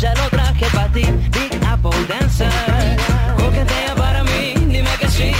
Ya 0.00 0.14
lo 0.14 0.30
traje 0.30 0.64
para 0.66 0.86
ti, 0.92 1.02
Big 1.02 1.60
Apple 1.66 1.90
Dancer. 2.08 2.48
Coquetea 3.36 3.96
para 3.96 4.22
mí, 4.22 4.54
dime 4.54 4.90
que 5.00 5.08
sí. 5.08 5.32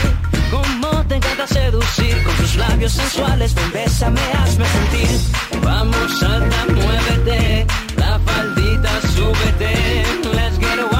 Como 0.51 1.05
te 1.07 1.15
encanta 1.15 1.47
seducir 1.47 2.21
con 2.25 2.35
tus 2.35 2.57
labios 2.57 2.93
sensuales, 2.93 3.55
ven, 3.55 3.73
bésame, 3.73 4.21
hazme 4.33 4.65
sentir. 4.67 5.63
Vamos, 5.63 6.19
salta, 6.19 6.67
muévete, 6.75 7.67
la 7.99 8.19
faldita, 8.19 8.91
súbete. 9.15 10.05
Let's 10.35 10.59
get 10.59 10.98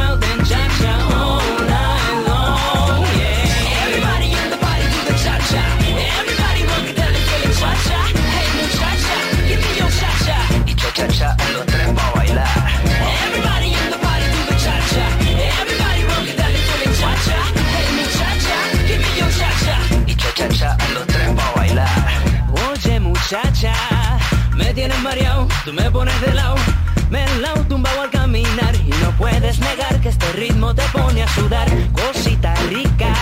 tú 25.69 25.75
me 25.75 25.91
pones 25.91 26.19
de 26.23 26.33
lado, 26.33 26.55
me 27.11 27.27
lao 27.41 27.63
tumbado 27.65 28.01
al 28.01 28.11
caminar 28.11 28.75
y 28.75 28.91
no 29.03 29.11
puedes 29.19 29.59
negar 29.59 30.01
que 30.01 30.09
este 30.09 30.33
ritmo 30.33 30.75
te 30.75 30.83
pone 30.93 31.23
a 31.23 31.29
sudar, 31.29 31.69
cosita 31.93 32.55
rica. 32.71 33.13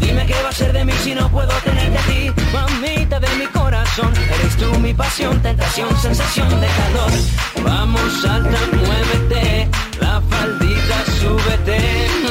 Dime 0.00 0.24
qué 0.26 0.42
va 0.42 0.48
a 0.48 0.52
ser 0.52 0.72
de 0.72 0.84
mí 0.86 0.92
si 1.04 1.14
no 1.14 1.28
puedo 1.30 1.52
tenerte 1.64 1.98
a 1.98 2.02
ti, 2.02 2.32
mamita 2.54 3.20
de 3.20 3.28
mi 3.36 3.46
corazón. 3.48 4.10
Eres 4.16 4.56
tú 4.56 4.78
mi 4.80 4.94
pasión, 4.94 5.42
tentación, 5.42 5.94
sensación 6.00 6.48
de 6.60 6.68
calor. 6.68 7.12
Vamos, 7.62 8.22
salta, 8.22 8.58
muévete, 8.72 9.68
la 10.00 10.22
faldita, 10.22 11.04
súbete. 11.20 12.27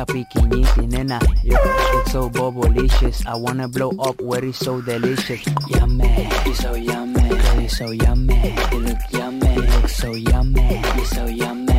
Mucha 0.00 0.06
piquiñiti, 0.06 0.86
nena. 0.86 1.18
It's 1.44 2.12
so 2.12 2.30
bobolicious. 2.30 3.26
I 3.26 3.34
wanna 3.36 3.68
blow 3.68 3.90
up 3.98 4.20
where 4.20 4.44
it's 4.44 4.58
so 4.58 4.80
delicious. 4.80 5.44
Yummy, 5.68 6.28
you're 6.44 6.54
so 6.54 6.74
yummy, 6.74 7.28
girl, 7.28 7.60
you're 7.60 7.68
so 7.68 7.90
yummy. 7.90 8.54
You 8.72 8.78
look 8.78 8.98
yummy, 9.10 9.54
you 9.54 9.62
look 9.62 9.88
so 9.88 10.12
yummy. 10.14 10.82
You're 10.96 11.04
so 11.04 11.26
yummy, 11.26 11.74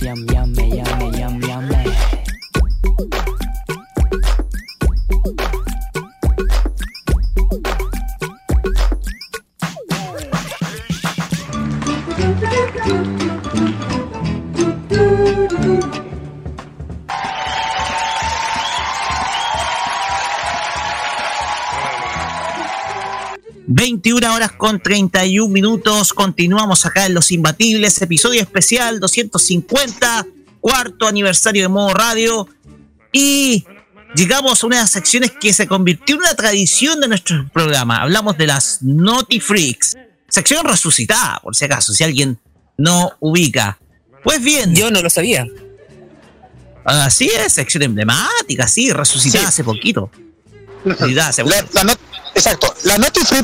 yum, 0.00 0.26
yummy, 0.28 0.35
con 24.66 24.80
31 24.80 25.48
minutos. 25.48 26.12
Continuamos 26.12 26.86
acá 26.86 27.06
en 27.06 27.14
Los 27.14 27.30
Imbatibles, 27.30 28.02
episodio 28.02 28.42
especial 28.42 28.98
250, 28.98 30.26
cuarto 30.60 31.06
aniversario 31.06 31.62
de 31.62 31.68
Modo 31.68 31.94
Radio. 31.94 32.48
Y 33.12 33.64
llegamos 34.16 34.60
a 34.60 34.66
una 34.66 34.74
de 34.78 34.82
las 34.82 34.90
secciones 34.90 35.30
que 35.40 35.52
se 35.52 35.68
convirtió 35.68 36.16
en 36.16 36.22
una 36.22 36.34
tradición 36.34 37.00
de 37.00 37.06
nuestro 37.06 37.48
programa. 37.52 38.02
Hablamos 38.02 38.36
de 38.38 38.48
las 38.48 38.82
Naughty 38.82 39.38
Freaks. 39.38 39.96
Sección 40.28 40.66
resucitada, 40.66 41.38
por 41.44 41.54
si 41.54 41.64
acaso, 41.64 41.92
si 41.92 42.02
alguien 42.02 42.36
no 42.76 43.12
ubica. 43.20 43.78
Pues 44.24 44.42
bien. 44.42 44.74
Yo 44.74 44.90
no 44.90 45.00
lo 45.00 45.08
sabía. 45.08 45.46
Así 46.84 47.26
es, 47.26 47.52
sección 47.52 47.84
emblemática, 47.84 48.66
sí, 48.66 48.92
resucitada 48.92 49.44
Sí. 49.44 49.48
hace 49.48 49.62
poquito. 49.62 50.10
La- 51.50 51.64
la 51.72 51.84
not- 51.84 52.00
exacto. 52.34 52.74
La 52.84 52.96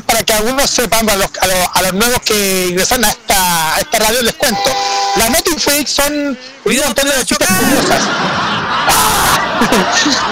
para 0.05 0.23
que 0.23 0.33
algunos 0.33 0.69
sepan, 0.69 1.09
a 1.09 1.15
los, 1.15 1.27
a 1.39 1.47
los, 1.47 1.57
a 1.73 1.81
los 1.81 1.93
nuevos 1.93 2.19
que 2.25 2.67
ingresan 2.69 3.03
a 3.03 3.09
esta, 3.09 3.75
a 3.75 3.79
esta 3.79 3.99
radio 3.99 4.21
les 4.21 4.33
cuento. 4.35 4.69
Las 5.17 5.29
Freak 5.61 5.87
son 5.87 6.37
un 6.77 6.83
montón 6.85 7.07
de 7.09 7.15
noticias 7.15 7.49
curiosas. 7.59 8.03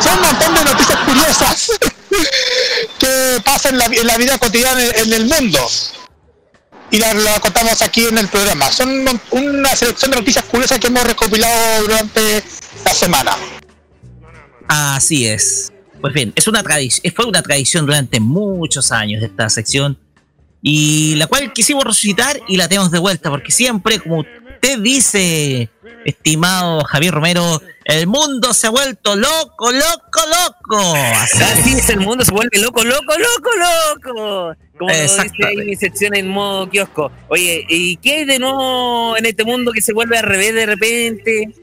Son 0.03 0.13
un 0.13 0.21
montón 0.25 0.53
de 0.55 0.63
noticias 0.63 0.99
curiosas 1.05 1.71
que 2.99 3.41
pasan 3.43 3.73
en 3.73 3.79
la, 3.79 3.85
en 3.85 4.07
la 4.07 4.17
vida 4.17 4.37
cotidiana 4.37 4.83
en, 4.83 4.95
en 5.07 5.13
el 5.13 5.25
mundo. 5.25 5.69
Y 6.91 6.97
la, 6.97 7.13
la 7.13 7.39
contamos 7.39 7.81
aquí 7.81 8.05
en 8.05 8.17
el 8.17 8.27
programa. 8.27 8.69
Son 8.71 8.89
una 9.31 9.75
selección 9.75 10.11
de 10.11 10.17
noticias 10.17 10.43
curiosas 10.45 10.77
que 10.79 10.87
hemos 10.87 11.03
recopilado 11.03 11.81
durante 11.83 12.43
la 12.85 12.93
semana. 12.93 13.37
Así 14.67 15.27
es. 15.27 15.71
Pues 16.01 16.13
bien, 16.13 16.33
es 16.35 16.47
una 16.47 16.63
tradición, 16.63 17.13
fue 17.15 17.25
una 17.25 17.43
tradición 17.43 17.85
durante 17.85 18.19
muchos 18.19 18.91
años 18.91 19.21
esta 19.21 19.49
sección 19.49 19.97
y 20.61 21.15
la 21.15 21.27
cual 21.27 21.53
quisimos 21.53 21.83
resucitar 21.83 22.39
y 22.47 22.57
la 22.57 22.67
tenemos 22.67 22.91
de 22.91 22.99
vuelta 22.99 23.29
porque 23.29 23.51
siempre, 23.51 23.99
como 23.99 24.19
usted 24.19 24.79
dice, 24.79 25.69
estimado 26.05 26.83
Javier 26.83 27.13
Romero, 27.13 27.61
el 27.85 28.07
mundo 28.07 28.53
se 28.53 28.67
ha 28.67 28.69
vuelto 28.69 29.15
loco, 29.15 29.71
loco, 29.71 30.21
loco. 30.69 30.93
Así 30.95 31.73
es, 31.73 31.89
el 31.89 31.99
mundo 31.99 32.23
se 32.23 32.31
vuelve 32.31 32.59
loco, 32.59 32.83
loco, 32.83 33.13
loco, 33.17 33.49
loco. 33.57 34.55
Como 34.77 34.91
dice 34.91 35.29
ahí 35.45 35.57
mi 35.57 35.75
sección 35.75 36.15
en 36.15 36.27
modo 36.27 36.69
kiosco. 36.69 37.11
Oye, 37.27 37.65
¿y 37.69 37.97
qué 37.97 38.17
hay 38.17 38.25
de 38.25 38.39
nuevo 38.39 39.17
en 39.17 39.25
este 39.25 39.43
mundo 39.43 39.71
que 39.71 39.81
se 39.81 39.93
vuelve 39.93 40.17
al 40.17 40.25
revés 40.25 40.53
de 40.55 40.65
repente? 40.65 41.53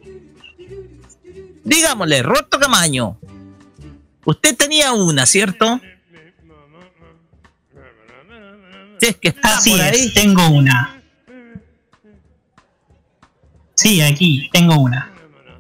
Digámosle, 1.65 2.23
Roberto 2.23 2.59
Camaño, 2.59 3.19
usted 4.29 4.57
tenía 4.57 4.93
una, 4.93 5.25
¿cierto? 5.27 5.81
Si 9.01 9.07
es 9.07 9.17
que 9.17 9.29
está 9.29 9.57
Así 9.57 9.71
por 9.71 9.81
es, 9.81 9.93
ahí. 9.93 10.13
tengo 10.13 10.49
una. 10.49 11.01
Sí, 13.75 14.01
aquí, 14.01 14.51
tengo 14.53 14.77
una. 14.81 15.11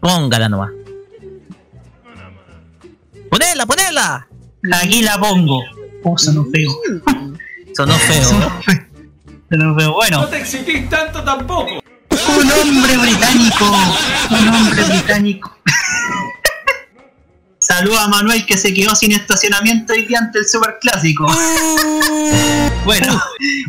Póngala 0.01 0.49
nomás. 0.49 0.71
Ponela, 3.31 3.65
ponela. 3.67 4.27
Aquí 4.73 5.03
la 5.03 5.19
pongo. 5.19 5.63
Oh, 6.05 6.19
sonó 6.19 6.45
feo. 6.53 6.71
Sonó 7.77 7.95
feo. 7.95 8.51
Sonó 9.51 9.79
feo. 9.79 9.93
Bueno, 9.93 10.27
te 10.27 10.39
exigís 10.41 10.89
tanto 10.89 11.23
tampoco. 11.23 11.81
un 11.81 12.51
hombre 12.51 12.97
británico. 12.97 13.65
Un 14.31 14.49
hombre 14.49 14.83
británico. 14.83 15.57
Saluda 17.69 18.05
a 18.05 18.09
Manuel 18.09 18.47
que 18.47 18.57
se 18.57 18.73
quedó 18.73 18.95
sin 18.95 19.13
estacionamiento 19.13 19.93
hoy 19.93 20.07
día 20.07 20.21
ante 20.21 20.39
el 20.39 20.49
superclásico. 20.49 21.27
bueno, 22.87 23.23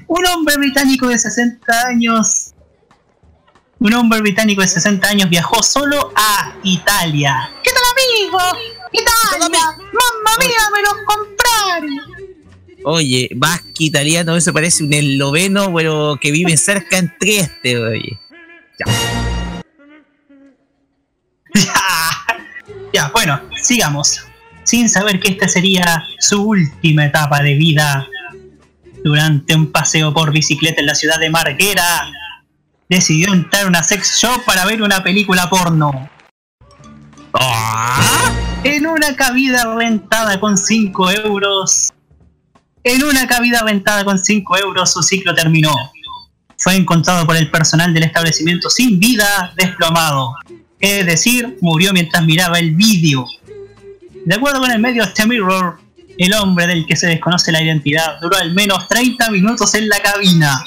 un 0.08 0.26
hombre 0.26 0.56
británico 0.56 1.10
de 1.10 1.20
60 1.20 1.88
años. 1.88 2.54
Un 3.80 3.94
hombre 3.94 4.22
británico 4.22 4.62
de 4.62 4.70
60 4.70 5.06
años 5.06 5.30
viajó 5.30 5.62
solo 5.62 6.14
a 6.16 6.56
Italia. 6.64 7.52
¿Qué 7.62 7.72
tal, 7.72 7.84
amigo? 7.92 8.40
Italia. 8.94 9.50
Mamma 9.78 10.38
mía, 10.40 10.58
me 10.74 10.82
los 10.82 10.96
compraron. 11.06 12.30
Oye, 12.86 13.30
vasco 13.36 13.68
italiano, 13.80 14.38
eso 14.38 14.54
parece 14.54 14.86
un 14.86 14.94
esloveno, 14.94 15.74
pero 15.74 16.18
que 16.22 16.32
vive 16.32 16.56
cerca 16.56 16.98
en 17.00 17.14
Trieste, 17.20 17.78
oye. 17.78 18.18
Ya, 22.94 23.10
bueno, 23.14 23.42
sigamos. 23.62 24.26
Sin 24.64 24.90
saber 24.90 25.20
que 25.20 25.32
esta 25.32 25.48
sería 25.48 26.04
su 26.20 26.42
última 26.44 27.06
etapa 27.06 27.42
de 27.42 27.56
vida, 27.56 28.08
durante 29.04 29.56
un 29.56 29.72
paseo 29.72 30.14
por 30.14 30.32
bicicleta 30.32 30.82
en 30.82 30.88
la 30.88 30.96
ciudad 30.96 31.20
de 31.20 31.30
Marguera, 31.30 32.12
decidió 32.90 33.34
entrar 33.34 33.64
a 33.64 33.68
una 33.68 33.84
sex 33.84 34.18
shop 34.20 34.44
para 34.46 34.66
ver 34.66 34.82
una 34.82 35.04
película 35.04 35.50
porno. 35.50 36.10
En 38.64 38.88
una 38.88 39.16
cabida 39.16 39.76
rentada 39.76 40.40
con 40.40 40.58
5 40.58 41.12
euros. 41.12 41.92
En 42.84 43.04
una 43.04 43.28
cabida 43.28 43.62
rentada 43.64 44.04
con 44.04 44.20
5 44.20 44.58
euros 44.58 44.92
su 44.92 45.04
ciclo 45.04 45.34
terminó. 45.34 45.74
Fue 46.58 46.76
encontrado 46.76 47.26
por 47.26 47.38
el 47.38 47.50
personal 47.50 47.94
del 47.94 48.04
establecimiento 48.04 48.70
sin 48.70 49.00
vida, 49.00 49.54
desplomado. 49.56 50.36
Es 50.80 51.06
decir, 51.06 51.58
murió 51.62 51.92
mientras 51.94 52.24
miraba 52.24 52.60
el 52.60 52.76
vídeo. 52.76 53.26
De 54.26 54.36
acuerdo 54.36 54.60
con 54.60 54.72
el 54.72 54.80
medio 54.80 55.04
The 55.14 55.26
Mirror, 55.26 55.80
el 56.18 56.34
hombre 56.34 56.68
del 56.68 56.86
que 56.86 56.96
se 56.96 57.08
desconoce 57.08 57.52
la 57.52 57.62
identidad, 57.62 58.20
duró 58.22 58.38
al 58.38 58.54
menos 58.54 58.88
30 58.88 59.32
minutos 59.32 59.74
en 59.76 59.90
la 59.90 60.00
cabina. 60.00 60.62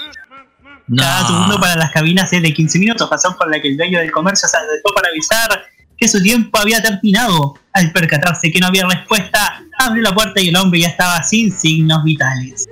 Cada 0.97 1.27
turno 1.27 1.61
para 1.61 1.77
las 1.77 1.91
cabinas 1.91 2.33
es 2.33 2.43
de 2.43 2.53
15 2.53 2.79
minutos, 2.79 3.09
razón 3.09 3.37
por 3.39 3.51
la 3.51 3.61
que 3.61 3.69
el 3.69 3.77
dueño 3.77 3.99
del 4.01 4.11
comercio 4.11 4.49
se 4.49 4.57
acercó 4.57 4.93
para 4.95 5.09
avisar 5.09 5.65
que 5.97 6.09
su 6.09 6.23
tiempo 6.23 6.59
había 6.59 6.83
terminado. 6.83 7.55
Al 7.73 7.91
percatarse 7.93 8.51
que 8.51 8.61
no 8.61 8.67
había 8.67 8.87
respuesta, 8.87 9.63
abrió 9.79 10.03
la 10.03 10.13
puerta 10.13 10.41
y 10.41 10.49
el 10.49 10.57
hombre 10.57 10.81
ya 10.81 10.89
estaba 10.89 11.23
sin 11.23 11.51
signos 11.51 12.05
vitales. 12.05 12.67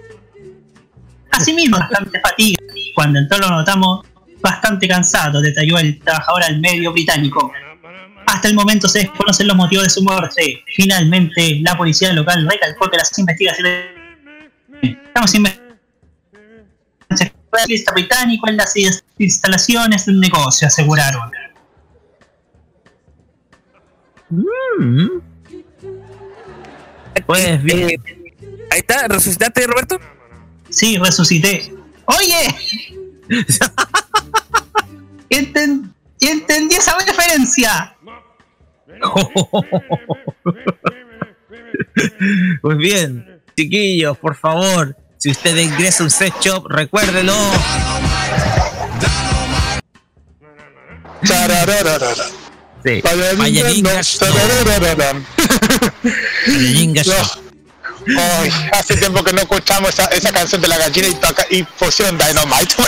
Asimismo, 1.31 1.79
bastante 1.79 2.20
fatiga. 2.20 2.59
Cuando 2.94 3.18
entró 3.18 3.38
lo 3.38 3.48
notamos 3.50 4.05
bastante 4.40 4.88
cansado, 4.88 5.40
detalló 5.40 5.79
el 5.79 5.98
trabajador 6.00 6.44
al 6.44 6.61
medio 6.61 6.92
británico. 6.92 7.53
Hasta 8.26 8.48
el 8.48 8.55
momento 8.55 8.88
se 8.88 9.00
desconocen 9.00 9.48
los 9.48 9.57
motivos 9.57 9.85
de 9.85 9.90
su 9.90 10.03
muerte. 10.03 10.62
Finalmente, 10.76 11.59
la 11.62 11.76
policía 11.76 12.12
local 12.12 12.46
recalcó 12.48 12.88
que 12.90 12.96
las 12.96 13.18
investigaciones... 13.18 13.87
Estamos 14.83 15.35
investigando 15.35 15.76
el 17.68 17.85
británico 17.94 18.48
en 18.48 18.57
las 18.57 18.74
instalaciones 19.18 20.07
del 20.07 20.20
negocio, 20.20 20.68
aseguraron. 20.68 21.31
Mm. 24.31 25.20
Pues 27.26 27.62
bien. 27.62 28.03
Ahí 28.70 28.79
está, 28.79 29.09
¿resucitaste, 29.09 29.66
Roberto? 29.66 29.98
Sí, 30.68 30.96
resucité. 30.98 31.74
¡Oye! 32.05 33.00
Enten- 35.31 35.95
entendí 36.21 36.75
esa 36.75 36.97
referencia. 36.99 37.97
Pues 42.62 42.77
bien, 42.79 43.40
chiquillos, 43.57 44.16
por 44.19 44.35
favor, 44.37 44.97
si 45.19 45.31
usted 45.31 45.57
ingresa 45.57 46.03
a 46.03 46.07
un 46.07 46.11
sex 46.11 46.35
shop, 46.40 46.66
recuérdelo. 46.69 47.35
Sí. 52.85 53.01
Ay, 58.07 58.51
hace 58.73 58.97
tiempo 58.97 59.23
que 59.23 59.33
no 59.33 59.41
escuchamos 59.43 59.91
esa, 59.91 60.07
esa 60.07 60.33
canción 60.33 60.61
de 60.61 60.69
la 60.69 60.79
gallina 60.79 61.09
y, 61.09 61.15
toca- 61.15 61.47
y 61.51 61.63
pusieron 61.63 62.17
Dynamite. 62.19 62.75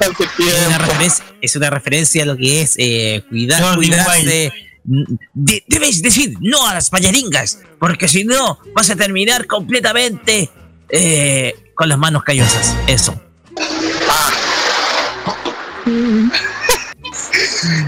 Hace 0.00 0.10
Es 0.10 0.66
una, 0.66 0.78
referencia, 0.78 1.24
es 1.42 1.56
una 1.56 1.70
referencia 1.70 2.22
a 2.22 2.26
lo 2.26 2.36
que 2.36 2.62
es 2.62 2.74
eh, 2.78 3.22
cuidar, 3.28 3.60
Jordi 3.62 3.88
cuidarse. 3.88 4.52
De- 5.34 5.64
debes 5.66 6.00
decir 6.00 6.36
no 6.40 6.66
a 6.66 6.74
las 6.74 6.88
payaringas, 6.90 7.58
porque 7.78 8.08
si 8.08 8.24
no 8.24 8.58
vas 8.74 8.88
a 8.90 8.96
terminar 8.96 9.46
completamente 9.46 10.50
eh, 10.88 11.54
con 11.74 11.88
las 11.88 11.98
manos 11.98 12.22
callosas. 12.22 12.74
Eso. 12.86 13.20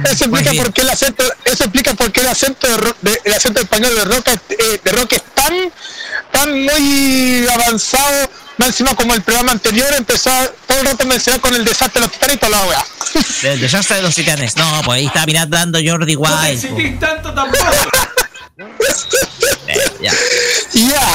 Eso 0.05 0.25
explica 0.25 0.53
por 0.53 0.73
qué 0.73 0.81
el 0.83 0.91
acento, 0.91 1.25
eso 1.45 1.65
explica 1.65 1.95
por 1.95 2.11
qué 2.13 2.21
el 2.23 2.27
acento 2.29 2.67
de, 2.67 2.77
ro- 2.77 2.97
de- 3.03 3.21
el 3.25 3.33
acento 3.35 3.61
español 3.61 3.95
de 3.95 4.05
Roca 4.05 4.33
eh, 4.49 4.81
de 4.83 4.93
Roque 4.93 5.17
es 5.17 5.23
tan, 5.35 5.55
tan 6.33 6.51
muy 6.63 7.47
avanzado, 7.53 8.31
más 8.59 8.69
encima 8.69 8.95
como 8.95 9.15
el 9.15 9.23
programa 9.23 9.53
anterior 9.53 9.89
empezó 9.97 10.31
todo 10.67 10.81
el 10.81 10.87
rato 10.87 11.05
a 11.05 11.07
mencionar 11.07 11.41
con 11.41 11.55
el 11.55 11.65
desastre 11.65 12.01
de 12.01 12.07
los 12.07 12.13
titanes 12.13 12.37
y 12.37 12.39
toda 12.39 12.51
la 12.51 12.65
wea. 12.67 12.85
El 13.43 13.61
desastre 13.61 13.97
de 13.97 14.03
los 14.03 14.15
titanes. 14.15 14.57
No, 14.57 14.83
pues 14.85 14.99
ahí 14.99 15.07
está 15.07 15.25
mirando 15.27 15.79
Jordi 15.85 16.15
No 16.17 16.23
te 16.23 16.29
Wild. 16.29 16.41
po. 16.69 16.77
exigís 16.77 17.01
tanto 17.01 17.33
tampoco. 17.35 17.65
Eh, 19.69 19.81
ya. 20.03 20.13
Ya. 20.75 21.09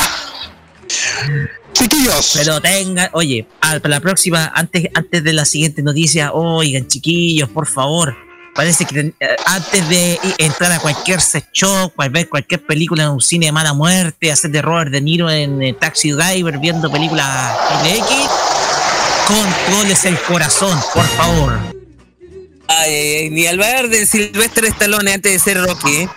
Chiquillos. 1.73 2.31
Pero 2.35 2.61
tengan, 2.61 3.09
oye, 3.13 3.47
para 3.59 3.79
la 3.89 3.99
próxima, 3.99 4.51
antes, 4.55 4.85
antes 4.95 5.23
de 5.23 5.33
la 5.33 5.45
siguiente 5.45 5.83
noticia, 5.83 6.31
oigan, 6.31 6.87
chiquillos, 6.87 7.49
por 7.49 7.67
favor. 7.67 8.15
Parece 8.55 8.85
que 8.85 8.99
eh, 9.19 9.35
antes 9.45 9.89
de 9.89 10.17
entrar 10.37 10.71
a 10.71 10.79
cualquier 10.79 11.19
sex 11.19 11.47
shop, 11.53 11.91
cual- 11.95 12.09
ver 12.09 12.29
cualquier 12.29 12.65
película 12.65 13.03
en 13.03 13.09
un 13.09 13.21
cine 13.21 13.47
de 13.47 13.51
mala 13.51 13.73
muerte, 13.73 14.31
hacer 14.31 14.49
de 14.51 14.61
Robert 14.61 14.91
De 14.91 15.01
Niro 15.01 15.29
en 15.29 15.61
eh, 15.61 15.73
Taxi 15.73 16.11
Driver, 16.11 16.57
viendo 16.59 16.89
películas 16.89 17.53
triple 17.67 17.97
X, 17.97 18.07
controles 19.27 20.05
el 20.05 20.17
corazón, 20.21 20.79
por 20.93 21.05
favor. 21.05 21.59
Ay, 22.67 22.91
ay, 22.93 23.15
ay, 23.23 23.29
ni 23.29 23.45
hablar 23.45 23.89
de 23.89 24.05
Silvestre 24.05 24.69
Stallone 24.69 25.13
antes 25.13 25.31
de 25.33 25.39
ser 25.39 25.61
Rocky, 25.61 25.93
¿eh? 25.97 26.09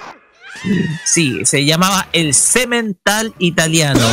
Sí, 1.05 1.40
se 1.44 1.64
llamaba 1.64 2.09
El 2.12 2.35
Cemental 2.35 3.35
Italiano. 3.38 4.01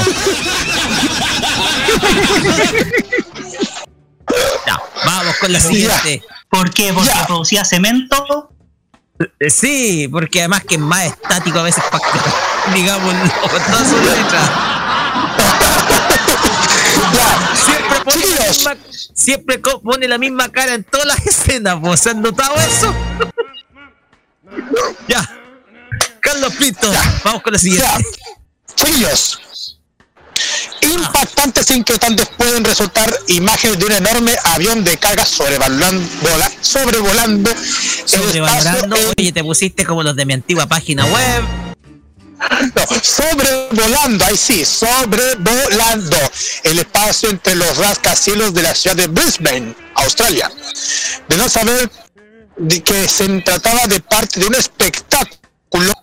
Ya, 4.68 4.80
vamos 5.06 5.36
con 5.38 5.52
la 5.52 5.60
siguiente. 5.60 6.22
¿Por 6.56 6.72
qué? 6.72 6.94
¿Porque 6.94 7.12
producía 7.28 7.66
cemento? 7.66 8.50
Eh, 9.40 9.50
Sí, 9.50 10.08
porque 10.10 10.40
además 10.40 10.64
que 10.64 10.76
es 10.76 10.82
más 10.82 11.04
estático 11.06 11.60
a 11.60 11.64
veces 11.64 11.84
para 11.92 12.04
digamos 12.74 13.14
con 13.14 13.64
todas 13.64 13.90
sus 13.90 14.02
letras. 14.02 14.50
Siempre 17.66 18.00
pone, 18.04 18.36
la 18.36 18.48
misma, 18.48 18.76
siempre 19.14 19.60
pone 19.60 20.08
la 20.08 20.18
misma 20.18 20.52
cara 20.52 20.74
en 20.76 20.84
todas 20.84 21.08
las 21.08 21.20
escenas, 21.26 21.80
¿vos 21.80 22.00
¿se 22.00 22.12
han 22.12 22.22
notado 22.22 22.56
eso? 22.56 22.94
ya. 25.08 25.28
Carlos 26.20 26.54
Pinto, 26.56 26.92
vamos 27.24 27.42
con 27.42 27.54
la 27.54 27.60
siguiente. 27.60 27.88
Chiquillos. 28.76 29.75
Impactantes 30.82 31.70
e 31.72 31.76
inquietantes 31.76 32.28
pueden 32.38 32.64
resultar 32.64 33.14
imágenes 33.28 33.80
de 33.80 33.86
un 33.86 33.92
enorme 33.94 34.36
avión 34.54 34.84
de 34.84 34.98
carga 34.98 35.26
sobrevolando, 35.26 36.08
vola- 36.22 36.52
sobrevolando 36.62 37.52
Sobrevalorando, 38.06 38.96
en- 38.98 39.14
oye, 39.18 39.32
te 39.32 39.44
pusiste 39.44 39.86
como 39.86 40.04
los 40.04 40.16
de 40.16 40.26
mi 40.26 40.34
antigua 40.34 40.68
página 40.68 41.06
web. 41.06 41.44
No, 42.76 43.02
sobrevolando, 43.02 44.26
ahí 44.26 44.36
sí, 44.38 44.66
sobrevolando 44.66 46.18
el 46.64 46.80
espacio 46.80 47.30
entre 47.30 47.56
los 47.56 47.78
rascacielos 47.78 48.54
de 48.54 48.62
la 48.62 48.76
ciudad 48.76 48.96
de 48.98 49.08
Brisbane, 49.08 49.74
Australia. 49.96 50.52
De 51.30 51.38
no 51.38 51.48
saber 51.50 51.90
de 52.58 52.84
que 52.84 53.08
se 53.08 53.28
trataba 53.42 53.88
de 53.88 54.00
parte 54.02 54.40
de 54.40 54.48
un 54.48 54.56
espectáculo 54.56 55.94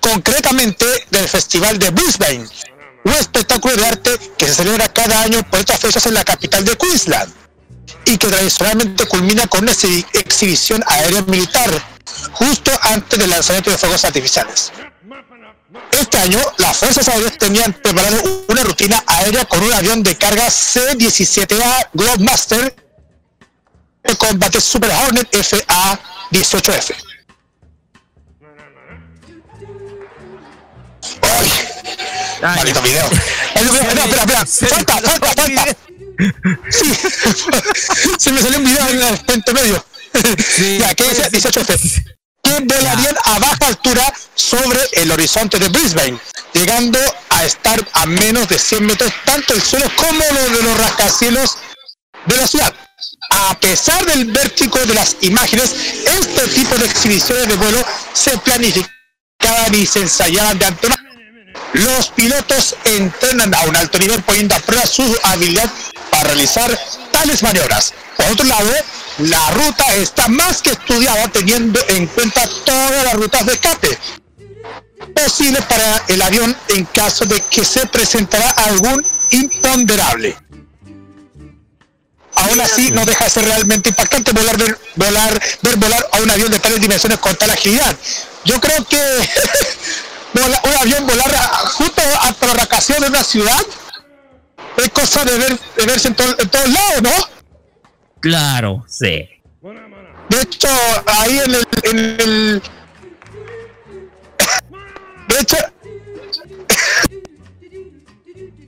concretamente 0.00 0.86
del 1.10 1.28
Festival 1.28 1.78
de 1.78 1.90
Brisbane, 1.90 2.46
un 3.04 3.12
espectáculo 3.12 3.74
de 3.76 3.86
arte 3.86 4.10
que 4.36 4.46
se 4.46 4.54
celebra 4.54 4.92
cada 4.92 5.22
año 5.22 5.42
por 5.50 5.60
estas 5.60 5.80
fechas 5.80 6.06
en 6.06 6.14
la 6.14 6.24
capital 6.24 6.64
de 6.64 6.76
Queensland 6.76 7.32
y 8.04 8.16
que 8.16 8.28
tradicionalmente 8.28 9.06
culmina 9.06 9.46
con 9.46 9.62
una 9.62 9.72
exhi- 9.72 10.06
exhibición 10.14 10.82
aérea 10.86 11.22
militar 11.22 11.70
justo 12.32 12.70
antes 12.82 13.18
del 13.18 13.30
lanzamiento 13.30 13.70
de 13.70 13.78
fuegos 13.78 14.04
artificiales. 14.04 14.72
Este 15.90 16.18
año, 16.18 16.38
las 16.58 16.76
fuerzas 16.76 17.08
aéreas 17.08 17.38
tenían 17.38 17.72
preparado 17.72 18.44
una 18.48 18.62
rutina 18.62 19.02
aérea 19.06 19.44
con 19.46 19.62
un 19.62 19.72
avión 19.72 20.02
de 20.02 20.16
carga 20.16 20.50
C-17A 20.50 21.88
Globemaster 21.94 22.76
de 24.04 24.16
combate 24.16 24.60
Super 24.60 24.90
Hornet 24.90 25.28
FA-18F. 25.32 26.94
Maldito 32.42 32.82
video. 32.82 33.08
No, 33.64 33.74
espera, 33.74 34.42
espera. 34.42 34.46
Falta, 34.46 34.98
falta, 35.00 35.34
falta. 35.34 35.76
Sí. 36.70 36.92
Se 38.18 38.32
me 38.32 38.42
salió 38.42 38.58
un 38.58 38.64
video 38.64 38.88
en 38.88 39.02
el 39.02 39.18
frente 39.18 39.52
medio. 39.52 39.84
ya, 40.78 40.94
¿qué 40.94 41.04
dice 41.04 41.30
18F? 41.30 42.04
Que 42.42 42.60
volarían 42.60 43.16
a 43.24 43.38
baja 43.38 43.66
altura 43.68 44.12
sobre 44.34 44.80
el 44.92 45.10
horizonte 45.12 45.58
de 45.58 45.68
Brisbane, 45.68 46.18
llegando 46.52 46.98
a 47.30 47.44
estar 47.44 47.88
a 47.92 48.06
menos 48.06 48.48
de 48.48 48.58
100 48.58 48.86
metros 48.86 49.12
tanto 49.24 49.54
el 49.54 49.62
suelo 49.62 49.86
como 49.96 50.18
lo 50.18 50.56
de 50.56 50.62
los 50.62 50.78
rascacielos 50.78 51.58
de 52.26 52.36
la 52.36 52.46
ciudad. 52.46 52.74
A 53.30 53.58
pesar 53.58 54.04
del 54.04 54.26
vértigo 54.26 54.78
de 54.80 54.94
las 54.94 55.16
imágenes, 55.20 55.74
este 56.04 56.48
tipo 56.48 56.76
de 56.76 56.86
exhibiciones 56.86 57.48
de 57.48 57.54
vuelo 57.54 57.82
se 58.12 58.36
planificaban 58.38 59.74
y 59.74 59.86
se 59.86 60.00
ensayaban 60.00 60.58
de 60.58 60.66
antemano. 60.66 61.01
Los 61.72 62.10
pilotos 62.10 62.76
entrenan 62.84 63.54
a 63.54 63.62
un 63.62 63.76
alto 63.76 63.98
nivel 63.98 64.22
poniendo 64.22 64.54
a 64.54 64.58
prueba 64.60 64.86
su 64.86 65.02
habilidad 65.24 65.70
para 66.10 66.24
realizar 66.24 66.78
tales 67.12 67.42
maniobras. 67.42 67.94
Por 68.16 68.26
otro 68.26 68.44
lado, 68.44 68.70
la 69.18 69.50
ruta 69.52 69.94
está 69.94 70.28
más 70.28 70.60
que 70.60 70.70
estudiada 70.70 71.28
teniendo 71.28 71.80
en 71.88 72.06
cuenta 72.08 72.48
todas 72.64 73.04
las 73.04 73.14
rutas 73.14 73.46
de 73.46 73.52
escape 73.54 73.98
posibles 75.14 75.64
para 75.64 76.04
el 76.08 76.22
avión 76.22 76.56
en 76.68 76.84
caso 76.86 77.24
de 77.24 77.40
que 77.50 77.64
se 77.64 77.86
presentara 77.86 78.50
algún 78.50 79.04
imponderable. 79.30 80.36
Aún 82.34 82.60
así, 82.60 82.90
no 82.90 83.04
deja 83.04 83.24
de 83.24 83.30
ser 83.30 83.44
realmente 83.44 83.90
impactante 83.90 84.32
volar, 84.32 84.56
volar, 84.96 85.42
ver 85.60 85.76
volar 85.76 86.08
a 86.12 86.20
un 86.20 86.30
avión 86.30 86.50
de 86.50 86.58
tales 86.58 86.80
dimensiones 86.80 87.18
con 87.18 87.36
tal 87.36 87.50
agilidad. 87.50 87.94
Yo 88.44 88.60
creo 88.60 88.84
que 88.86 88.98
vola- 90.40 90.60
un 90.64 90.76
avión 90.76 91.06
volar 91.06 91.34
a- 91.34 91.48
justo 91.66 92.02
hasta 92.22 92.46
la 92.46 92.54
vacación 92.54 93.00
de 93.00 93.08
una 93.08 93.22
ciudad 93.24 93.60
es 94.76 94.88
cosa 94.90 95.24
de, 95.24 95.36
ver, 95.38 95.58
de 95.76 95.86
verse 95.86 96.08
en, 96.08 96.14
to- 96.14 96.38
en 96.38 96.48
todos 96.48 96.68
lados, 96.68 97.02
¿no? 97.02 97.10
Claro, 98.20 98.84
sí. 98.88 99.28
De 100.28 100.40
hecho, 100.40 100.68
ahí 101.06 101.38
en 101.44 101.54
el. 101.54 101.66
En 101.82 101.98
el 102.20 102.62
de 105.28 105.38
hecho. 105.40 105.56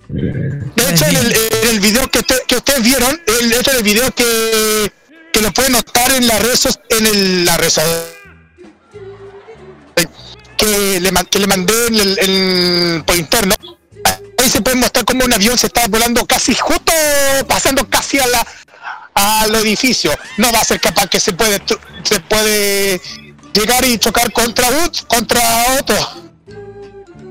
De 0.08 0.90
hecho, 0.90 1.04
en 1.06 1.16
el, 1.16 1.32
en 1.32 1.68
el 1.70 1.80
video 1.80 2.08
que, 2.10 2.18
usted- 2.18 2.42
que 2.46 2.56
ustedes 2.56 2.82
vieron, 2.82 3.20
el, 3.40 3.48
de 3.50 3.56
hecho, 3.58 3.70
el 3.72 3.82
video 3.82 4.10
que, 4.12 4.92
que 5.32 5.40
lo 5.40 5.52
pueden 5.52 5.72
notar 5.72 6.12
en 6.12 6.26
la 6.26 6.38
red, 6.38 6.54
en 6.90 7.06
el, 7.06 7.44
la 7.44 7.56
red, 7.56 7.70
que 10.64 11.00
le, 11.00 11.10
que 11.30 11.38
le 11.38 11.46
mandé 11.46 11.86
en 11.88 11.94
el- 11.94 12.18
en- 12.20 13.02
por 13.04 13.16
interno, 13.16 13.54
ahí 14.38 14.48
se 14.48 14.60
puede 14.60 14.76
mostrar 14.76 15.04
como 15.04 15.24
un 15.24 15.32
avión 15.32 15.56
se 15.58 15.66
está 15.66 15.86
volando 15.88 16.24
casi 16.26 16.54
justo, 16.54 16.92
pasando 17.46 17.88
casi 17.88 18.18
a 18.18 18.26
la 18.26 18.46
al 19.16 19.54
edificio. 19.56 20.10
No 20.38 20.50
va 20.52 20.60
a 20.60 20.64
ser 20.64 20.80
capaz 20.80 21.06
que 21.08 21.20
se 21.20 21.32
puede 21.32 21.60
se 22.02 22.20
puede 22.20 23.00
llegar 23.52 23.84
y 23.84 23.96
chocar 23.98 24.32
contra 24.32 24.68
un, 24.68 24.90
contra 25.06 25.40
otro. 25.80 25.96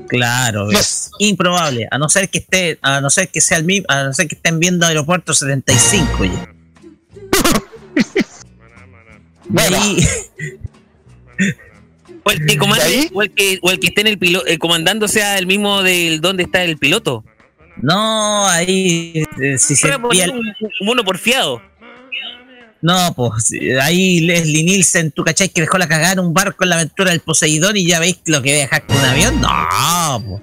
Claro, 0.08 0.70
es 0.70 1.10
improbable, 1.18 1.88
a 1.90 1.98
no 1.98 2.08
ser 2.08 2.28
que 2.30 2.38
esté, 2.38 2.78
a 2.82 3.00
no 3.00 3.10
ser 3.10 3.28
que 3.30 3.40
sea 3.40 3.58
el 3.58 3.64
mismo, 3.64 3.86
a 3.88 4.04
no 4.04 4.12
ser 4.12 4.28
que 4.28 4.34
estén 4.36 4.60
viendo 4.60 4.86
Aeropuerto 4.86 5.34
75 5.34 6.24
ya. 6.24 6.48
Ahí- 9.56 10.06
O 12.24 12.30
el 12.30 12.46
que 12.46 12.56
comande, 12.56 13.10
o 13.12 13.22
el 13.22 13.30
que, 13.32 13.58
o 13.62 13.70
el 13.70 13.78
que 13.78 13.88
esté 13.88 14.00
en 14.00 14.06
el 14.06 14.18
piloto, 14.18 14.46
comandando 14.58 15.08
sea 15.08 15.38
el 15.38 15.46
mismo 15.46 15.82
del 15.82 16.20
donde 16.20 16.44
está 16.44 16.62
el 16.64 16.78
piloto. 16.78 17.24
No, 17.76 18.46
ahí 18.48 19.24
eh, 19.40 19.58
si 19.58 19.76
se 19.76 19.96
Voy 19.96 20.20
a 20.20 20.26
pilla- 20.26 20.32
un, 20.32 20.54
mono 20.86 21.04
porfiado. 21.04 21.60
No, 22.80 23.14
pues 23.14 23.50
ahí 23.80 24.20
Leslie 24.20 24.62
Nielsen, 24.62 25.10
tú 25.10 25.24
cachai 25.24 25.48
que 25.48 25.62
dejó 25.62 25.78
la 25.78 25.88
cagada 25.88 26.12
en 26.12 26.20
un 26.20 26.34
barco 26.34 26.64
en 26.64 26.70
la 26.70 26.76
aventura 26.76 27.10
del 27.10 27.20
Poseidón 27.20 27.76
y 27.76 27.86
ya 27.86 27.98
veis 27.98 28.20
lo 28.26 28.42
que 28.42 28.52
dejar 28.52 28.86
con 28.86 28.96
un 28.96 29.04
avión. 29.04 29.40
No, 29.40 30.40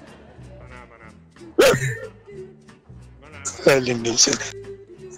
pues. 1.56 1.78
Leslie 3.66 3.94
Nielsen. 3.94 4.34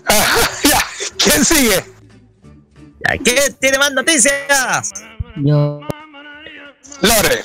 Ajá, 0.07 0.51
ya, 0.69 0.79
¿quién 1.17 1.45
sigue? 1.45 1.83
¿Quién 3.23 3.55
tiene 3.61 3.79
más 3.79 3.93
noticias? 3.93 4.93
Yo. 5.37 5.81
Lore. 7.03 7.45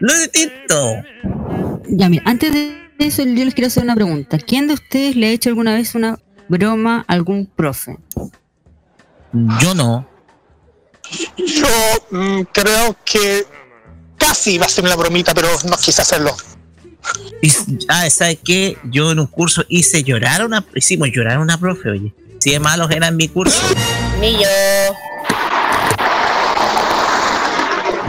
Lo 0.00 0.12
distinto. 0.20 0.94
Ya, 1.88 2.08
mira, 2.08 2.22
antes 2.26 2.52
de 2.52 2.76
eso, 2.98 3.22
yo 3.22 3.44
les 3.44 3.54
quiero 3.54 3.68
hacer 3.68 3.82
una 3.82 3.94
pregunta. 3.94 4.38
¿Quién 4.38 4.66
de 4.68 4.74
ustedes 4.74 5.16
le 5.16 5.26
ha 5.26 5.30
hecho 5.30 5.48
alguna 5.50 5.74
vez 5.74 5.94
una 5.94 6.18
broma 6.48 7.04
a 7.06 7.12
algún 7.12 7.46
profe? 7.46 7.96
Yo 9.60 9.74
no. 9.74 10.06
Yo 11.36 11.66
mm, 12.10 12.42
creo 12.52 12.96
que 13.04 13.44
casi 14.16 14.52
iba 14.54 14.66
a 14.66 14.68
ser 14.68 14.84
una 14.84 14.96
bromita, 14.96 15.34
pero 15.34 15.48
no 15.68 15.76
quise 15.76 16.02
hacerlo. 16.02 16.34
Y- 17.42 17.50
ah, 17.88 18.08
¿sabes 18.10 18.38
qué? 18.44 18.78
Yo 18.84 19.10
en 19.12 19.18
un 19.18 19.26
curso 19.26 19.64
hice 19.68 20.04
llorar 20.04 20.42
a 20.42 20.46
una, 20.46 20.64
hicimos 20.74 21.08
llorar 21.12 21.36
a 21.38 21.40
una 21.40 21.58
profe, 21.58 21.90
oye. 21.90 22.14
Si 22.38 22.50
de 22.50 22.60
malos 22.60 22.90
era 22.90 23.08
en 23.08 23.16
mi 23.16 23.28
curso. 23.28 23.60
Ni 24.20 24.32
yo. 24.32 24.48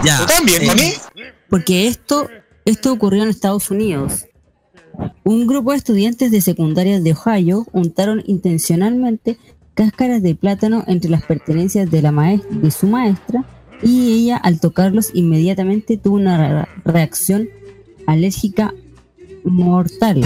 Ya. 0.05 0.19
¿Tú 0.19 0.25
también, 0.25 0.61
eh? 0.79 0.93
Porque 1.49 1.87
esto, 1.87 2.27
esto 2.65 2.91
ocurrió 2.91 3.23
en 3.23 3.29
Estados 3.29 3.71
Unidos. 3.71 4.25
Un 5.23 5.47
grupo 5.47 5.71
de 5.71 5.77
estudiantes 5.77 6.31
de 6.31 6.41
secundaria 6.41 6.99
de 6.99 7.13
Ohio 7.13 7.65
untaron 7.71 8.21
intencionalmente 8.27 9.37
cáscaras 9.73 10.21
de 10.21 10.35
plátano 10.35 10.83
entre 10.87 11.09
las 11.09 11.23
pertenencias 11.23 11.89
de, 11.89 12.01
la 12.01 12.11
maes- 12.11 12.43
de 12.49 12.69
su 12.69 12.87
maestra 12.87 13.43
y 13.81 14.11
ella 14.13 14.37
al 14.37 14.59
tocarlos 14.59 15.09
inmediatamente 15.13 15.97
tuvo 15.97 16.15
una 16.17 16.65
re- 16.65 16.67
reacción 16.85 17.49
alérgica 18.05 18.73
mortal. 19.43 20.21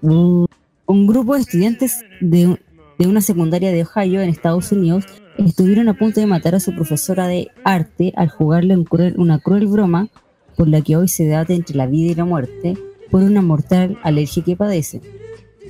Un, 0.00 0.46
un 0.86 1.06
grupo 1.06 1.34
de 1.34 1.40
estudiantes 1.42 1.98
de, 2.20 2.58
de 2.98 3.06
una 3.06 3.20
secundaria 3.20 3.72
de 3.72 3.82
Ohio 3.84 4.20
en 4.22 4.30
Estados 4.30 4.72
Unidos 4.72 5.04
estuvieron 5.38 5.88
a 5.88 5.94
punto 5.94 6.20
de 6.20 6.26
matar 6.26 6.54
a 6.54 6.60
su 6.60 6.74
profesora 6.74 7.26
de 7.26 7.48
arte 7.64 8.12
al 8.16 8.28
jugarle 8.28 8.76
un 8.76 8.84
cruel- 8.84 9.14
una 9.18 9.38
cruel 9.38 9.66
broma 9.66 10.08
por 10.56 10.68
la 10.68 10.80
que 10.80 10.96
hoy 10.96 11.08
se 11.08 11.24
debate 11.24 11.54
entre 11.54 11.76
la 11.76 11.86
vida 11.86 12.12
y 12.12 12.14
la 12.14 12.24
muerte 12.24 12.76
por 13.10 13.22
una 13.22 13.40
mortal 13.42 13.96
alergia 14.02 14.42
que 14.44 14.56
padece. 14.56 15.00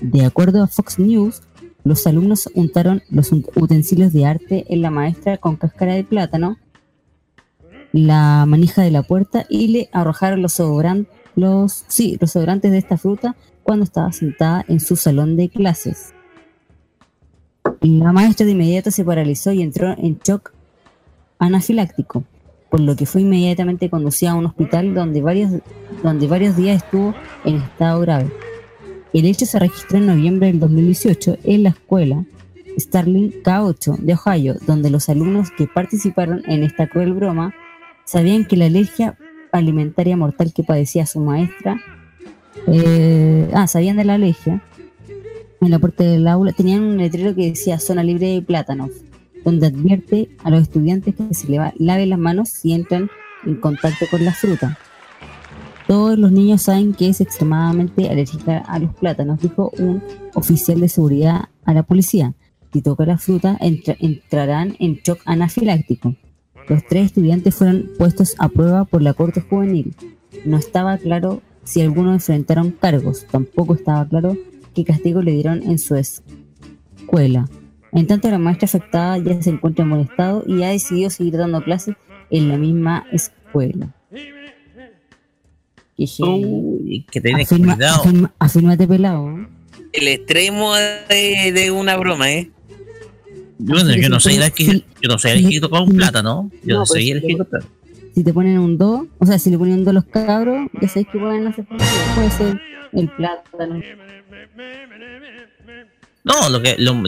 De 0.00 0.24
acuerdo 0.24 0.62
a 0.62 0.66
Fox 0.68 0.98
News, 0.98 1.42
los 1.84 2.06
alumnos 2.06 2.48
untaron 2.54 3.02
los 3.10 3.32
ut- 3.32 3.50
utensilios 3.56 4.12
de 4.12 4.26
arte 4.26 4.64
en 4.68 4.82
la 4.82 4.90
maestra 4.90 5.36
con 5.38 5.56
cáscara 5.56 5.94
de 5.94 6.04
plátano, 6.04 6.56
la 7.92 8.44
manija 8.46 8.82
de 8.82 8.90
la 8.90 9.02
puerta 9.02 9.46
y 9.48 9.68
le 9.68 9.88
arrojaron 9.92 10.42
los 10.42 10.52
sobrantes 10.54 11.10
de 11.36 12.78
esta 12.78 12.96
fruta 12.98 13.36
cuando 13.62 13.84
estaba 13.84 14.12
sentada 14.12 14.64
en 14.68 14.80
su 14.80 14.96
salón 14.96 15.36
de 15.36 15.48
clases. 15.48 16.12
La 17.80 18.12
maestra 18.12 18.44
de 18.44 18.52
inmediato 18.52 18.90
se 18.90 19.04
paralizó 19.04 19.52
y 19.52 19.62
entró 19.62 19.94
en 19.96 20.18
shock 20.18 20.52
anafiláctico, 21.38 22.24
por 22.70 22.80
lo 22.80 22.96
que 22.96 23.06
fue 23.06 23.20
inmediatamente 23.20 23.88
conducida 23.88 24.32
a 24.32 24.34
un 24.34 24.46
hospital 24.46 24.94
donde 24.94 25.22
varios, 25.22 25.52
donde 26.02 26.26
varios 26.26 26.56
días 26.56 26.82
estuvo 26.82 27.14
en 27.44 27.56
estado 27.56 28.00
grave. 28.00 28.30
El 29.12 29.26
hecho 29.26 29.46
se 29.46 29.58
registró 29.58 29.98
en 29.98 30.06
noviembre 30.06 30.48
del 30.48 30.60
2018 30.60 31.38
en 31.44 31.62
la 31.62 31.68
escuela 31.70 32.24
Starling 32.78 33.42
K8 33.42 33.96
de 33.98 34.14
Ohio, 34.14 34.56
donde 34.66 34.90
los 34.90 35.08
alumnos 35.08 35.50
que 35.50 35.66
participaron 35.66 36.42
en 36.46 36.62
esta 36.62 36.88
cruel 36.88 37.12
broma 37.14 37.54
sabían 38.04 38.44
que 38.44 38.56
la 38.56 38.66
alergia 38.66 39.16
alimentaria 39.52 40.16
mortal 40.16 40.52
que 40.52 40.62
padecía 40.62 41.06
su 41.06 41.20
maestra, 41.20 41.80
eh, 42.66 43.50
ah, 43.54 43.66
sabían 43.66 43.96
de 43.96 44.04
la 44.04 44.14
alergia, 44.14 44.62
en 45.60 45.70
la 45.70 45.78
puerta 45.78 46.04
del 46.04 46.26
aula 46.28 46.52
tenían 46.52 46.82
un 46.82 46.96
letrero 46.98 47.34
que 47.34 47.50
decía 47.50 47.78
zona 47.78 48.02
libre 48.02 48.28
de 48.28 48.42
plátanos, 48.42 48.90
donde 49.44 49.66
advierte 49.66 50.30
a 50.44 50.50
los 50.50 50.62
estudiantes 50.62 51.14
que 51.14 51.34
se 51.34 51.48
lava- 51.48 51.72
laven 51.78 52.10
las 52.10 52.18
manos 52.18 52.48
si 52.50 52.72
entran 52.72 53.10
en 53.44 53.56
contacto 53.56 54.06
con 54.10 54.24
la 54.24 54.32
fruta. 54.32 54.78
Todos 55.86 56.18
los 56.18 56.30
niños 56.32 56.62
saben 56.62 56.92
que 56.92 57.08
es 57.08 57.20
extremadamente 57.20 58.10
alérgica 58.10 58.58
a 58.58 58.78
los 58.78 58.94
plátanos, 58.94 59.40
dijo 59.40 59.72
un 59.78 60.02
oficial 60.34 60.80
de 60.80 60.88
seguridad 60.88 61.44
a 61.64 61.72
la 61.74 61.82
policía. 61.82 62.34
Si 62.72 62.82
toca 62.82 63.06
la 63.06 63.16
fruta, 63.16 63.56
entra- 63.60 63.96
entrarán 63.98 64.76
en 64.78 64.96
shock 64.96 65.20
anafiláctico. 65.24 66.14
Los 66.68 66.84
tres 66.86 67.06
estudiantes 67.06 67.54
fueron 67.54 67.88
puestos 67.96 68.34
a 68.38 68.50
prueba 68.50 68.84
por 68.84 69.00
la 69.00 69.14
Corte 69.14 69.40
Juvenil. 69.40 69.94
No 70.44 70.58
estaba 70.58 70.98
claro 70.98 71.40
si 71.64 71.80
algunos 71.80 72.14
enfrentaron 72.16 72.72
cargos, 72.72 73.24
tampoco 73.30 73.74
estaba 73.74 74.06
claro 74.06 74.36
qué 74.84 74.92
castigo 74.92 75.22
le 75.22 75.32
dieron 75.32 75.62
en 75.62 75.78
su 75.78 75.94
escuela. 75.96 77.48
En 77.92 78.06
tanto, 78.06 78.30
la 78.30 78.38
maestra 78.38 78.66
afectada 78.66 79.18
ya 79.18 79.40
se 79.42 79.50
encuentra 79.50 79.82
en 79.84 79.90
buen 79.90 80.02
estado 80.02 80.44
y 80.46 80.62
ha 80.62 80.68
decidido 80.70 81.10
seguir 81.10 81.36
dando 81.36 81.62
clases 81.62 81.94
en 82.30 82.48
la 82.48 82.56
misma 82.56 83.06
escuela. 83.12 83.88
Uy, 86.20 87.04
que 87.10 87.20
tenés 87.20 87.50
Afirma- 87.50 87.74
cuidado. 87.74 88.02
afirma- 88.04 88.32
afírmate 88.38 88.86
pelado. 88.86 89.46
El 89.92 90.08
extremo 90.08 90.74
de, 91.08 91.50
de 91.52 91.70
una 91.70 91.96
broma, 91.96 92.30
¿eh? 92.30 92.50
Bueno, 93.58 93.92
yo 93.96 94.08
no 94.08 94.20
soy 94.20 94.36
alérgico, 94.36 94.72
yo 95.02 95.08
no 95.08 95.18
soy 95.18 95.32
alérgico 95.32 95.68
con 95.68 95.82
un 95.82 95.96
plátano. 95.96 96.50
Yo 96.62 96.74
No, 96.74 96.80
no 96.80 96.86
soy 96.86 97.02
si 97.04 97.10
alérgico. 97.12 97.44
te- 97.46 97.58
Si 98.14 98.22
te 98.24 98.32
ponen 98.32 98.58
un 98.58 98.78
2, 98.78 99.06
o 99.18 99.26
sea, 99.26 99.38
si 99.38 99.50
le 99.50 99.58
ponen 99.58 99.78
un 99.80 99.84
2 99.84 99.94
los 99.94 100.04
cabros, 100.04 100.68
ya 100.80 100.88
sabéis 100.88 101.08
que 101.08 101.18
pueden 101.18 101.46
hacer. 101.48 101.66
Puede 101.66 102.30
ser 102.30 102.60
el 102.92 103.08
plátano. 103.08 103.80
No, 106.24 106.48
lo 106.50 106.60
que, 106.60 106.76
lo, 106.78 107.02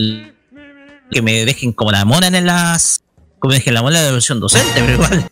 que 1.11 1.23
me 1.23 1.45
dejen 1.45 1.73
como 1.73 1.93
la 1.93 2.05
mona 2.05 2.29
en 2.29 2.47
las. 2.47 3.03
Como 3.39 3.51
me 3.51 3.57
dejen 3.57 3.75
la 3.75 3.83
mona 3.83 4.01
de 4.01 4.07
la 4.07 4.13
versión 4.13 4.41
docente, 4.41 4.73
pero 4.75 4.93
igual. 4.95 5.31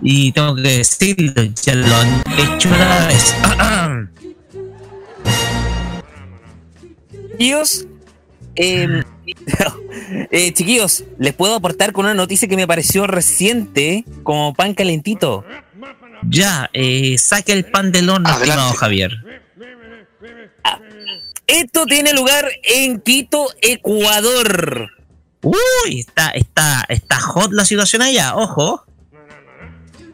Y 0.00 0.32
tengo 0.32 0.54
que 0.54 0.62
decirlo, 0.62 1.42
ya 1.42 1.74
lo 1.74 1.94
han 1.96 2.22
hecho 2.38 2.68
una 2.68 3.06
vez. 3.08 3.34
Chiquillos, 7.32 7.86
eh, 8.56 9.02
eh, 10.30 10.52
chiquillos, 10.52 11.04
les 11.18 11.34
puedo 11.34 11.56
aportar 11.56 11.92
con 11.92 12.04
una 12.04 12.14
noticia 12.14 12.48
que 12.48 12.56
me 12.56 12.66
pareció 12.66 13.06
reciente, 13.06 14.04
como 14.22 14.54
pan 14.54 14.74
calentito. 14.74 15.44
Ya, 16.28 16.68
eh, 16.72 17.16
saque 17.18 17.52
el 17.52 17.64
pan 17.64 17.92
del 17.92 18.10
horno, 18.10 18.28
estimado 18.28 18.72
Javier. 18.74 19.12
Esto 21.48 21.86
tiene 21.86 22.12
lugar 22.12 22.48
en 22.62 23.00
Quito, 23.00 23.48
Ecuador. 23.60 24.90
Uy, 25.42 26.00
está, 26.00 26.28
está, 26.30 26.84
está 26.88 27.18
hot 27.18 27.52
la 27.52 27.64
situación 27.64 28.02
allá, 28.02 28.36
ojo. 28.36 28.84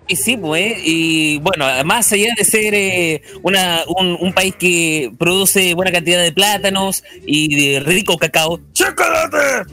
Y 0.06 0.16
sí, 0.16 0.36
pues, 0.36 0.78
y 0.84 1.38
bueno, 1.38 1.66
más 1.84 2.12
allá 2.12 2.28
de 2.36 2.44
ser 2.44 2.74
eh, 2.74 3.22
una, 3.42 3.82
un, 3.98 4.16
un 4.20 4.32
país 4.32 4.54
que 4.58 5.10
produce 5.18 5.74
buena 5.74 5.92
cantidad 5.92 6.22
de 6.22 6.30
plátanos 6.30 7.02
y 7.26 7.54
de 7.54 7.80
rico 7.80 8.16
cacao, 8.16 8.60
¡chocolate! 8.72 9.70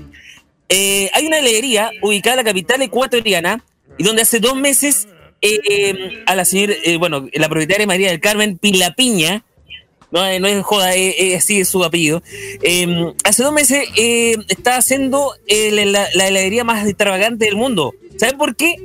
Eh, 0.69 1.11
hay 1.13 1.27
una 1.27 1.39
heladería 1.39 1.91
ubicada 2.01 2.35
en 2.35 2.45
la 2.45 2.49
capital 2.49 2.81
ecuatoriana 2.81 3.63
y 3.97 4.03
donde 4.03 4.21
hace 4.21 4.39
dos 4.39 4.55
meses 4.55 5.09
eh, 5.41 6.23
a 6.25 6.35
la 6.35 6.45
señora, 6.45 6.75
eh, 6.85 6.95
bueno, 6.97 7.27
la 7.33 7.49
propietaria 7.49 7.85
María 7.85 8.09
del 8.09 8.21
Carmen 8.21 8.57
Pilapiña, 8.57 9.43
no, 10.11 10.25
eh, 10.25 10.39
no 10.39 10.47
es 10.47 10.63
joda, 10.63 10.95
eh, 10.95 11.15
eh, 11.17 11.37
así 11.37 11.61
es 11.61 11.69
su 11.69 11.83
apellido, 11.83 12.21
eh, 12.61 13.13
hace 13.23 13.43
dos 13.43 13.53
meses 13.53 13.87
eh, 13.97 14.35
está 14.49 14.77
haciendo 14.77 15.33
la, 15.47 16.07
la 16.13 16.27
heladería 16.27 16.63
más 16.63 16.85
extravagante 16.85 17.45
del 17.45 17.55
mundo. 17.55 17.93
¿Saben 18.17 18.37
por 18.37 18.55
qué? 18.55 18.75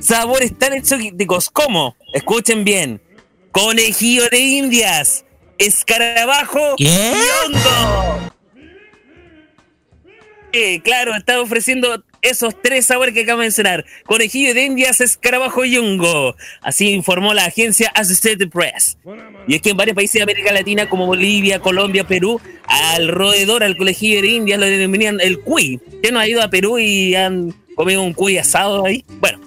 Sabores 0.00 0.58
tan 0.58 0.72
exóticos 0.72 1.50
como, 1.50 1.96
escuchen 2.12 2.64
bien, 2.64 3.00
conejillo 3.52 4.28
de 4.30 4.38
indias, 4.38 5.24
escarabajo 5.58 6.74
¿Qué? 6.76 6.84
y 6.84 7.46
hondo. 7.46 8.34
Eh, 10.56 10.80
claro, 10.84 11.16
está 11.16 11.40
ofreciendo 11.40 12.04
esos 12.22 12.54
tres 12.62 12.86
sabores 12.86 13.12
que 13.12 13.22
acabo 13.22 13.40
de 13.40 13.46
mencionar. 13.46 13.84
Conejillo 14.06 14.54
de 14.54 14.64
indias, 14.64 15.00
escarabajo 15.00 15.64
y 15.64 15.76
hongo. 15.76 16.36
Así 16.60 16.90
informó 16.90 17.34
la 17.34 17.46
agencia 17.46 17.90
Associated 17.92 18.48
Press. 18.50 18.96
Y 19.48 19.56
es 19.56 19.60
que 19.60 19.70
en 19.70 19.76
varios 19.76 19.96
países 19.96 20.14
de 20.14 20.22
América 20.22 20.52
Latina, 20.52 20.88
como 20.88 21.06
Bolivia, 21.06 21.58
Colombia, 21.58 22.04
Perú, 22.06 22.40
al 22.68 23.08
roedor, 23.08 23.64
al 23.64 23.76
conejillo 23.76 24.22
de 24.22 24.28
indias, 24.28 24.60
lo 24.60 24.66
denominan 24.66 25.20
el 25.20 25.40
cuy. 25.40 25.80
¿Quién 26.00 26.14
no 26.14 26.20
ha 26.20 26.28
ido 26.28 26.40
a 26.40 26.48
Perú 26.48 26.78
y 26.78 27.16
han 27.16 27.52
comido 27.74 28.02
un 28.02 28.12
cuy 28.12 28.38
asado 28.38 28.86
ahí? 28.86 29.04
Bueno, 29.18 29.40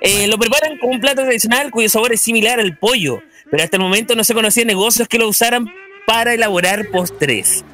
eh, 0.00 0.28
lo 0.28 0.38
preparan 0.38 0.78
con 0.78 0.92
un 0.92 1.00
plato 1.00 1.22
tradicional 1.22 1.70
cuyo 1.70 1.90
sabor 1.90 2.14
es 2.14 2.22
similar 2.22 2.58
al 2.58 2.78
pollo, 2.78 3.22
pero 3.50 3.62
hasta 3.62 3.76
el 3.76 3.82
momento 3.82 4.14
no 4.14 4.24
se 4.24 4.32
conocían 4.32 4.66
negocios 4.66 5.08
que 5.08 5.18
lo 5.18 5.28
usaran 5.28 5.70
para 6.06 6.32
elaborar 6.32 6.88
postres. 6.90 7.66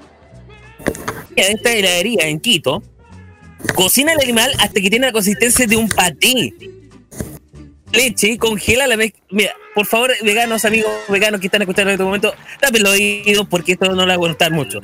Esta 1.38 1.72
heladería 1.72 2.28
en 2.28 2.40
Quito 2.40 2.82
cocina 3.74 4.12
el 4.12 4.20
animal 4.20 4.52
hasta 4.58 4.80
que 4.80 4.90
tiene 4.90 5.06
la 5.06 5.12
consistencia 5.12 5.66
de 5.66 5.76
un 5.76 5.88
paté. 5.88 6.52
Leche 7.92 8.28
y 8.28 8.38
congela 8.38 8.86
la 8.86 8.96
mezcla. 8.96 9.20
Mira, 9.30 9.54
por 9.74 9.86
favor, 9.86 10.12
veganos, 10.22 10.64
amigos 10.64 10.90
veganos 11.08 11.40
que 11.40 11.46
están 11.46 11.62
escuchando 11.62 11.90
en 11.90 11.94
este 11.94 12.04
momento, 12.04 12.34
tapen 12.60 12.82
los 12.82 12.92
oídos 12.92 13.46
porque 13.48 13.72
esto 13.72 13.86
no 13.86 14.02
le 14.02 14.06
va 14.06 14.12
a 14.14 14.16
gustar 14.16 14.52
mucho. 14.52 14.80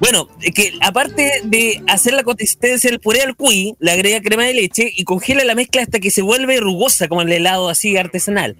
Bueno, 0.00 0.28
que 0.54 0.72
aparte 0.80 1.42
de 1.44 1.82
hacer 1.86 2.14
la 2.14 2.22
consistencia 2.22 2.90
del 2.90 3.00
puré 3.00 3.22
al 3.22 3.36
cuy, 3.36 3.74
le 3.78 3.92
agrega 3.92 4.20
crema 4.20 4.44
de 4.44 4.54
leche 4.54 4.90
y 4.94 5.04
congela 5.04 5.44
la 5.44 5.54
mezcla 5.54 5.82
hasta 5.82 6.00
que 6.00 6.10
se 6.10 6.22
vuelve 6.22 6.58
rugosa, 6.58 7.06
como 7.08 7.22
el 7.22 7.32
helado 7.32 7.68
así 7.68 7.96
artesanal. 7.96 8.56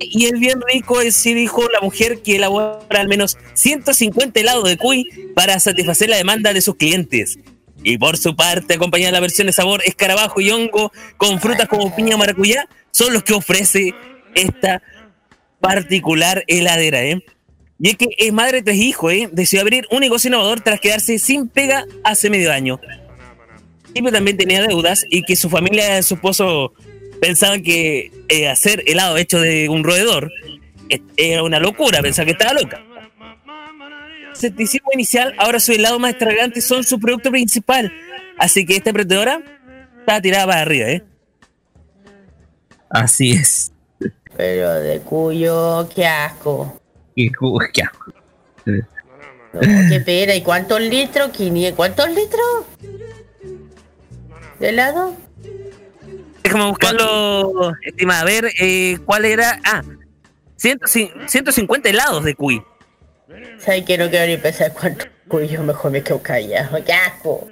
Y 0.00 0.24
es 0.26 0.32
bien 0.32 0.60
rico, 0.72 0.98
sí 1.10 1.34
dijo 1.34 1.68
la 1.68 1.80
mujer 1.80 2.22
que 2.22 2.36
elabora 2.36 2.80
al 2.90 3.08
menos 3.08 3.36
150 3.52 4.40
helados 4.40 4.68
de 4.68 4.78
cuy 4.78 5.06
para 5.34 5.60
satisfacer 5.60 6.08
la 6.08 6.16
demanda 6.16 6.54
de 6.54 6.62
sus 6.62 6.76
clientes. 6.76 7.38
Y 7.82 7.98
por 7.98 8.16
su 8.16 8.34
parte, 8.34 8.74
acompañada 8.74 9.08
de 9.08 9.12
la 9.12 9.20
versión 9.20 9.46
de 9.46 9.52
sabor 9.52 9.82
escarabajo 9.84 10.40
y 10.40 10.50
hongo 10.50 10.90
con 11.18 11.40
frutas 11.40 11.68
como 11.68 11.94
piña 11.94 12.16
maracuyá, 12.16 12.66
son 12.90 13.12
los 13.12 13.22
que 13.22 13.34
ofrece 13.34 13.94
esta 14.34 14.82
particular 15.60 16.44
heladera, 16.46 17.02
¿eh? 17.02 17.22
Y 17.78 17.90
es 17.90 17.96
que 17.96 18.08
es 18.18 18.32
madre 18.32 18.58
de 18.58 18.62
tres 18.64 18.76
hijos, 18.76 19.12
¿eh? 19.12 19.28
Decidió 19.32 19.62
abrir 19.62 19.86
un 19.90 20.00
negocio 20.00 20.28
innovador 20.28 20.60
tras 20.60 20.80
quedarse 20.80 21.18
sin 21.18 21.48
pega 21.48 21.86
hace 22.04 22.28
medio 22.28 22.52
año. 22.52 22.80
Siempre 23.92 24.12
también 24.12 24.36
tenía 24.36 24.62
deudas 24.62 25.04
y 25.10 25.22
que 25.22 25.36
su 25.36 25.48
familia 25.48 26.02
su 26.02 26.14
esposo 26.14 26.72
pensaban 27.20 27.62
que 27.62 28.10
eh, 28.28 28.48
hacer 28.48 28.82
helado 28.86 29.16
hecho 29.16 29.40
de 29.40 29.68
un 29.68 29.84
roedor 29.84 30.30
era 31.16 31.42
una 31.42 31.60
locura, 31.60 32.00
pensaban 32.02 32.26
que 32.26 32.32
estaba 32.32 32.52
loca. 32.60 32.82
Escepticismo 34.32 34.88
inicial, 34.94 35.34
ahora 35.38 35.60
su 35.60 35.72
helado 35.72 35.98
más 35.98 36.12
extravagante 36.12 36.60
son 36.60 36.82
su 36.84 36.98
producto 36.98 37.30
principal. 37.30 37.92
Así 38.38 38.64
que 38.64 38.76
esta 38.76 38.90
emprendedora 38.90 39.42
está 40.00 40.20
tirada 40.20 40.46
para 40.46 40.60
arriba, 40.62 40.88
¿eh? 40.88 41.02
Así 42.88 43.32
es. 43.32 43.70
Pero 44.36 44.74
de 44.74 45.00
cuyo, 45.00 45.88
qué 45.94 46.06
asco. 46.06 46.80
Qué, 47.14 47.30
qué 47.74 47.82
asco. 47.82 48.12
No, 49.52 49.60
qué 49.90 50.00
pena. 50.04 50.34
¿Y 50.34 50.42
cuántos 50.42 50.80
litros? 50.80 51.30
¿Quini- 51.32 51.74
¿Cuántos 51.74 52.08
litros? 52.08 52.64
¿De 54.58 54.68
helado? 54.70 55.14
Déjame 56.42 56.66
buscarlo, 56.68 57.72
estimada. 57.82 58.22
A 58.22 58.24
ver, 58.24 58.50
eh, 58.60 58.98
¿cuál 59.04 59.24
era? 59.24 59.58
Ah, 59.64 59.82
100 60.56 60.80
150 61.26 61.88
helados 61.88 62.24
de 62.24 62.34
cuy. 62.34 62.62
¿Sabes 63.58 63.84
que 63.84 63.96
no 63.98 64.08
quiero 64.10 64.26
ni 64.26 64.36
pensar 64.36 64.72
cuánto 64.72 65.04
cuyo? 65.28 65.62
Mejor 65.62 65.90
me 65.90 66.02
quedo 66.02 66.20
callado. 66.22 66.82
¡Qué 66.84 66.92
asco! 66.92 67.48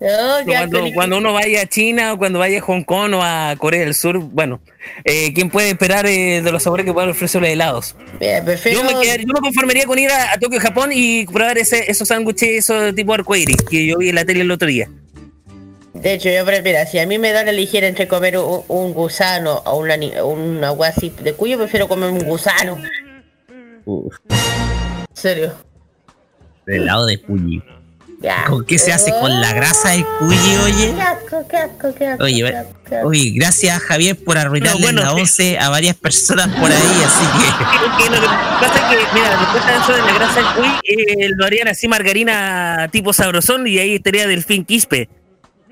No, 0.00 0.06
qué 0.46 0.56
asco. 0.56 0.70
Cuando, 0.70 0.92
cuando 0.94 1.18
uno 1.18 1.32
vaya 1.34 1.62
a 1.62 1.66
China 1.66 2.14
o 2.14 2.18
cuando 2.18 2.38
vaya 2.38 2.58
a 2.58 2.62
Hong 2.62 2.82
Kong 2.84 3.12
o 3.14 3.22
a 3.22 3.54
Corea 3.58 3.80
del 3.80 3.94
Sur, 3.94 4.18
bueno, 4.18 4.60
eh, 5.04 5.32
¿quién 5.34 5.50
puede 5.50 5.70
esperar 5.70 6.06
eh, 6.06 6.40
de 6.42 6.52
los 6.52 6.62
sabores 6.62 6.86
que 6.86 6.92
puedan 6.92 7.10
ofrecer 7.10 7.40
los 7.42 7.50
helados? 7.50 7.96
Yo 8.72 8.82
me, 8.82 8.92
quedar- 9.02 9.20
yo 9.20 9.26
me 9.34 9.40
conformaría 9.40 9.84
con 9.84 9.98
ir 9.98 10.10
a, 10.10 10.32
a 10.32 10.38
Tokio, 10.38 10.58
Japón 10.58 10.90
y 10.94 11.26
probar 11.26 11.58
ese, 11.58 11.90
esos 11.90 12.08
sándwiches 12.08 12.48
esos 12.48 12.94
tipo 12.94 13.12
arcoíris 13.12 13.56
que 13.68 13.86
yo 13.86 13.98
vi 13.98 14.08
en 14.08 14.14
la 14.14 14.24
tele 14.24 14.40
el 14.40 14.50
otro 14.50 14.68
día. 14.68 14.88
De 16.02 16.14
hecho, 16.14 16.30
yo 16.30 16.44
prefiero, 16.46 16.78
si 16.90 16.98
a 16.98 17.06
mí 17.06 17.18
me 17.18 17.30
dan 17.32 17.46
a 17.46 17.50
elegir 17.50 17.84
entre 17.84 18.08
comer 18.08 18.38
un, 18.38 18.62
un 18.68 18.92
gusano 18.94 19.62
o 19.66 19.78
una, 19.78 19.96
ni- 19.96 20.12
un 20.18 20.62
agua 20.64 20.88
así 20.88 21.10
de 21.22 21.34
cuyo, 21.34 21.58
prefiero 21.58 21.88
comer 21.88 22.10
un 22.10 22.20
gusano. 22.24 22.78
Uf, 23.84 24.16
En 24.30 25.06
serio. 25.16 25.52
helado 26.66 27.04
de 27.06 27.18
cuyi. 27.20 27.62
Ya. 28.22 28.44
¿Con 28.46 28.66
qué 28.66 28.78
se 28.78 28.92
hace? 28.92 29.10
¿Con 29.12 29.40
la 29.40 29.52
grasa 29.54 29.90
del 29.90 30.04
cuyi, 30.18 30.56
oye? 30.64 30.94
Qué 30.94 31.00
asco, 31.02 31.48
qué 31.48 31.56
asco, 31.56 31.94
qué 31.94 32.06
asco. 32.06 32.24
Oye, 32.24 32.54
oye, 33.02 33.32
gracias 33.34 33.78
Javier 33.80 34.14
por 34.22 34.36
arruinarle 34.36 34.80
Bueno, 34.82 35.00
la 35.00 35.08
bueno, 35.12 35.22
once 35.22 35.58
a 35.58 35.70
varias 35.70 35.96
personas 35.96 36.48
por 36.48 36.70
ahí, 36.70 37.02
así 37.04 37.24
que... 37.38 38.04
Que 38.04 38.10
lo 38.10 38.20
que 38.20 38.26
pasa 38.26 38.74
es 38.74 38.96
que, 38.98 39.14
mira, 39.14 39.38
después 39.38 39.66
de 39.66 39.72
eso 39.82 39.92
de 39.92 39.98
la 40.02 40.14
grasa 40.14 40.34
del 40.36 40.54
cuy, 40.54 40.68
eh, 40.84 41.28
lo 41.34 41.44
harían 41.46 41.68
así 41.68 41.88
margarina 41.88 42.88
tipo 42.92 43.12
sabrosón 43.14 43.66
y 43.66 43.78
ahí 43.78 43.94
estaría 43.96 44.26
delfín 44.26 44.64
quispe. 44.66 45.08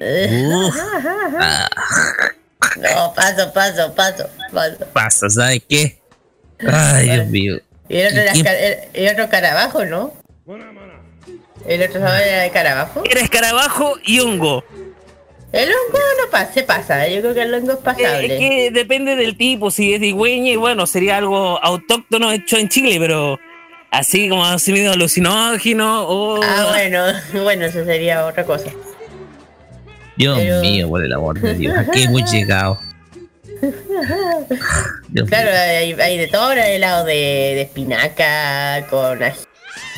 Ah, 0.01 1.69
No, 2.77 3.13
paso, 3.15 3.53
paso, 3.53 3.95
paso, 3.95 4.29
paso. 4.53 4.77
pasa, 4.93 5.31
¿sabes 5.31 5.63
qué? 5.69 5.99
Ay, 6.67 7.09
Dios 7.11 7.27
mío. 7.29 7.59
Y 7.89 7.97
el 7.99 8.09
otro, 8.09 8.21
era 8.23 8.33
¿Quién- 8.33 8.47
esca- 8.47 8.59
el, 8.59 8.79
el 9.07 9.13
otro 9.15 9.29
carabajo, 9.29 9.85
¿no? 9.85 10.13
El 11.67 11.83
otro 11.83 11.99
era 12.01 12.43
de 12.43 12.51
carabajo. 12.51 13.03
Era 13.09 13.21
escarabajo 13.21 13.97
y 14.05 14.21
hongo. 14.21 14.65
El 15.53 15.69
hongo 15.71 15.99
no 16.23 16.31
pasa, 16.31 16.53
se 16.53 16.63
pasa. 16.63 17.09
Yo 17.09 17.21
creo 17.21 17.35
que 17.35 17.43
el 17.43 17.55
hongo 17.55 17.73
es 17.73 17.79
Eh, 17.79 17.83
pasable. 17.83 18.35
es 18.35 18.39
que 18.41 18.71
depende 18.71 19.17
del 19.17 19.37
tipo, 19.37 19.71
si 19.71 19.95
es 19.95 20.01
de 20.01 20.09
Higüeña, 20.09 20.51
y 20.53 20.57
bueno, 20.57 20.87
sería 20.87 21.17
algo 21.17 21.63
autóctono 21.63 22.31
hecho 22.33 22.57
en 22.59 22.69
Chile, 22.69 22.97
pero 23.01 23.39
así 23.91 24.29
como 24.29 24.45
así 24.45 24.73
medio 24.73 24.93
alucinógeno 24.93 26.05
o... 26.07 26.43
Ah, 26.43 26.67
bueno, 26.71 27.05
bueno, 27.43 27.65
eso 27.67 27.85
sería 27.85 28.27
otra 28.27 28.45
cosa. 28.45 28.71
Dios 30.19 30.37
Pero- 30.39 30.61
mío, 30.61 30.89
por 30.89 31.03
el 31.05 31.13
amor 31.13 31.41
de 31.41 31.55
Dios. 31.55 31.77
¿A 31.79 31.91
qué 31.91 32.03
hemos 32.03 32.31
llegado? 32.33 32.79
Dios 35.09 35.29
Claro, 35.29 35.51
hay, 35.51 35.93
hay 35.93 36.19
de 36.19 36.27
todo, 36.29 36.51
hay 36.51 36.73
helado 36.77 37.05
de, 37.05 37.13
de 37.15 37.63
espinaca, 37.63 38.87
con 38.91 39.23
ají, 39.23 39.37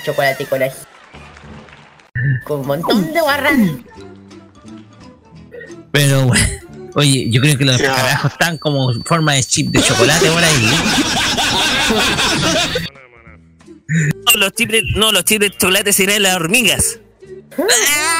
chocolate 0.04 0.46
con 0.46 0.62
ají. 0.62 0.72
Con 2.44 2.60
un 2.60 2.66
montón 2.66 3.12
de 3.12 3.20
barras. 3.20 3.58
Pero 5.92 6.26
bueno. 6.26 6.44
Oye, 6.96 7.30
yo 7.30 7.40
creo 7.40 7.56
que 7.56 7.64
los 7.64 7.80
carajos 7.80 8.32
están 8.32 8.58
como 8.58 8.90
en 8.90 9.04
forma 9.04 9.34
de 9.34 9.44
chip 9.44 9.68
de 9.70 9.80
chocolate 9.80 10.28
por 10.30 10.42
ahí. 10.42 10.70
No, 13.88 14.32
los 14.40 14.52
chips 14.52 14.72
de, 14.72 14.82
no, 14.96 15.12
los 15.12 15.24
chips 15.24 15.40
de 15.40 15.50
chocolate 15.50 15.92
serían 15.92 16.22
las 16.22 16.36
hormigas. 16.36 16.98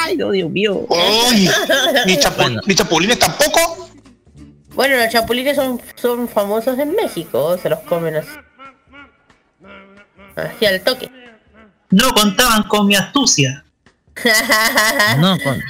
Ay, 0.03 0.17
no, 0.17 0.31
Dios 0.31 0.49
mío. 0.49 0.85
Uy, 0.89 1.49
ni, 2.05 2.15
chapu- 2.17 2.35
Bueno. 2.37 2.61
ni 2.65 2.75
chapulines 2.75 3.19
tampoco. 3.19 3.89
Bueno, 4.73 4.95
los 4.97 5.09
chapulines 5.09 5.55
son, 5.55 5.81
son 5.95 6.27
famosos 6.29 6.77
en 6.79 6.91
México, 6.95 7.57
se 7.57 7.69
los 7.69 7.79
comen 7.81 8.15
así. 8.17 8.29
Así 10.35 10.65
al 10.65 10.81
toque. 10.81 11.09
No 11.89 12.13
contaban 12.13 12.63
con 12.63 12.87
mi 12.87 12.95
astucia. 12.95 13.63
No, 15.19 15.37
con. 15.39 15.61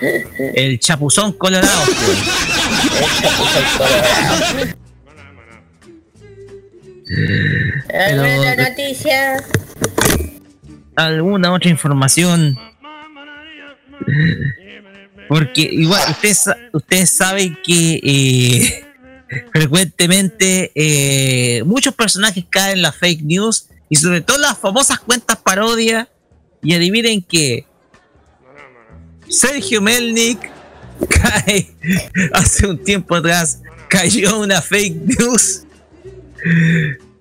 El 0.00 0.78
chapuzón 0.78 1.32
colorado. 1.32 1.82
pues. 1.84 2.18
Pero- 7.06 8.22
¿Alguna 8.22 8.38
otra 8.52 8.68
noticia? 8.70 9.36
¿Alguna 10.98 11.52
otra 11.52 11.70
información? 11.70 12.58
Porque 15.28 15.60
igual, 15.60 16.02
ustedes, 16.10 16.50
ustedes 16.72 17.10
saben 17.16 17.56
que 17.64 18.00
eh, 18.02 18.84
frecuentemente 19.52 20.72
eh, 20.74 21.62
muchos 21.62 21.94
personajes 21.94 22.44
caen 22.50 22.78
en 22.78 22.82
la 22.82 22.90
fake 22.90 23.22
news 23.22 23.68
y 23.88 23.94
sobre 23.94 24.22
todo 24.22 24.38
las 24.38 24.58
famosas 24.58 24.98
cuentas 24.98 25.36
parodia. 25.36 26.08
Y 26.64 26.74
adivinen 26.74 27.22
que 27.22 27.64
Sergio 29.28 29.80
Melnik 29.80 30.50
cae 31.08 31.76
hace 32.32 32.66
un 32.66 32.82
tiempo 32.82 33.14
atrás, 33.14 33.60
cayó 33.88 34.40
una 34.40 34.60
fake 34.60 34.96
news 34.96 35.62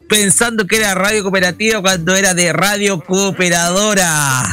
pensando 0.08 0.66
que 0.66 0.78
era 0.78 0.96
radio 0.96 1.24
cooperativa 1.24 1.82
cuando 1.82 2.16
era 2.16 2.34
de 2.34 2.54
radio 2.54 3.04
cooperadora. 3.04 4.44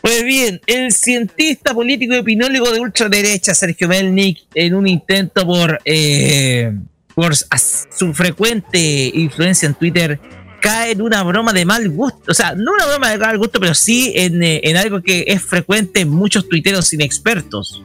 Pues 0.00 0.24
bien, 0.24 0.60
el 0.66 0.92
cientista 0.92 1.74
político 1.74 2.14
y 2.14 2.36
de 2.36 2.80
ultraderecha 2.80 3.54
Sergio 3.54 3.88
Melnik, 3.88 4.38
en 4.54 4.74
un 4.74 4.86
intento 4.86 5.44
por, 5.44 5.80
eh, 5.84 6.72
por 7.14 7.34
su 7.34 8.14
frecuente 8.14 9.10
influencia 9.14 9.66
en 9.66 9.74
Twitter, 9.74 10.20
cae 10.60 10.92
en 10.92 11.02
una 11.02 11.22
broma 11.22 11.52
de 11.52 11.64
mal 11.64 11.88
gusto. 11.88 12.30
O 12.30 12.34
sea, 12.34 12.54
no 12.54 12.72
una 12.72 12.86
broma 12.86 13.10
de 13.10 13.18
mal 13.18 13.38
gusto, 13.38 13.58
pero 13.58 13.74
sí 13.74 14.12
en, 14.14 14.42
eh, 14.42 14.60
en 14.64 14.76
algo 14.76 15.02
que 15.02 15.24
es 15.26 15.42
frecuente 15.42 16.00
en 16.00 16.10
muchos 16.10 16.48
tuiteros 16.48 16.92
inexpertos. 16.92 17.82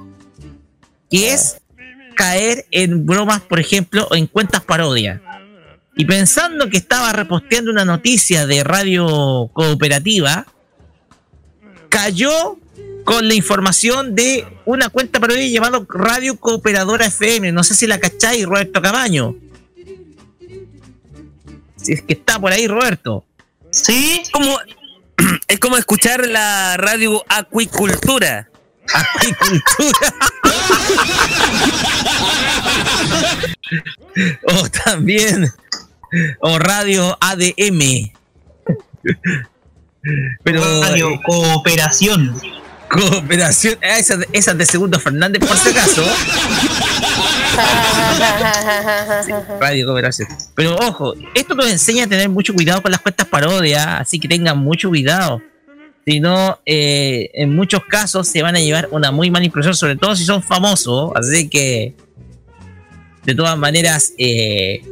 Que 1.09 1.34
es 1.34 1.61
caer 2.22 2.67
en 2.69 3.03
bromas, 3.07 3.41
por 3.41 3.59
ejemplo, 3.59 4.07
o 4.11 4.15
en 4.15 4.28
cuentas 4.28 4.61
parodia. 4.61 5.24
Y 5.95 6.05
pensando 6.05 6.69
que 6.69 6.78
estaba 6.78 7.11
reposteando 7.13 7.72
una 7.72 7.84
noticia 7.84 8.45
de 8.45 8.63
radio 8.63 9.49
cooperativa, 9.51 10.45
cayó 11.89 12.59
con 13.05 13.28
la 13.28 13.34
información 13.34 14.13
de 14.13 14.45
una 14.65 14.89
cuenta 14.89 15.19
parodia 15.19 15.47
llamada 15.47 15.84
Radio 15.89 16.39
Cooperadora 16.39 17.07
FM. 17.07 17.51
No 17.53 17.63
sé 17.63 17.74
si 17.74 17.88
la 17.88 17.99
cacháis, 17.99 18.45
Roberto 18.45 18.84
Camaño. 18.84 19.36
Si 21.76 21.93
es 21.93 22.03
que 22.03 22.13
está 22.13 22.39
por 22.39 22.51
ahí, 22.51 22.67
Roberto. 22.67 23.26
Sí. 23.72 24.22
Como, 24.32 24.59
es 25.47 25.59
como 25.59 25.76
escuchar 25.76 26.28
la 26.28 26.78
radio 26.78 27.26
acuicultura. 27.30 28.51
O 34.43 34.69
también. 34.69 35.51
O 36.39 36.59
Radio 36.59 37.17
ADM. 37.21 38.11
Pero. 40.43 40.82
Radio 40.82 41.11
eh, 41.11 41.19
Cooperación. 41.25 42.36
Cooperación. 42.89 43.77
ah, 43.82 43.97
Esa, 43.97 44.17
esa 44.34 44.51
es 44.51 44.57
de 44.57 44.65
Segundo 44.65 44.99
Fernández, 44.99 45.41
por 45.45 45.55
si 45.55 45.69
acaso. 45.69 46.03
Radio 49.59 49.86
Cooperación. 49.86 50.27
Pero 50.55 50.75
ojo, 50.75 51.13
esto 51.34 51.55
nos 51.55 51.69
enseña 51.69 52.03
a 52.05 52.07
tener 52.07 52.27
mucho 52.29 52.53
cuidado 52.53 52.82
con 52.82 52.91
las 52.91 52.99
cuentas 52.99 53.27
parodias, 53.27 53.88
así 53.88 54.19
que 54.19 54.27
tengan 54.27 54.57
mucho 54.57 54.89
cuidado. 54.89 55.41
Si 56.06 56.20
no, 56.20 56.60
eh, 56.66 57.30
en 57.34 57.56
muchos 57.56 57.86
casos 57.86 58.28
se 58.28 58.41
van 58.41 58.56
a 58.56 58.60
llevar 58.60 58.88
una 58.91 59.12
muy 59.12 59.30
mala 59.30 59.45
impresión, 59.45 59.76
sobre 59.76 59.95
todo 59.95 60.16
si 60.16 60.26
son 60.26 60.41
famosos. 60.41 61.12
Así 61.16 61.47
que, 61.47 61.95
de 63.24 63.36
todas 63.36 63.58
maneras, 63.58 64.14
eh, 64.18 64.84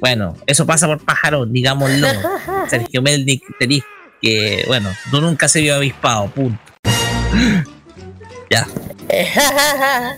bueno, 0.00 0.36
eso 0.46 0.66
pasa 0.66 0.86
por 0.86 1.02
pájaro, 1.04 1.46
digámoslo. 1.46 2.08
Sergio 2.68 3.00
Melnik, 3.02 3.42
tenés 3.58 3.82
que, 4.20 4.64
bueno, 4.66 4.90
tú 5.10 5.20
nunca 5.20 5.48
se 5.48 5.60
vio 5.62 5.74
avispado, 5.76 6.30
punto. 6.30 6.60
ya. 8.50 8.66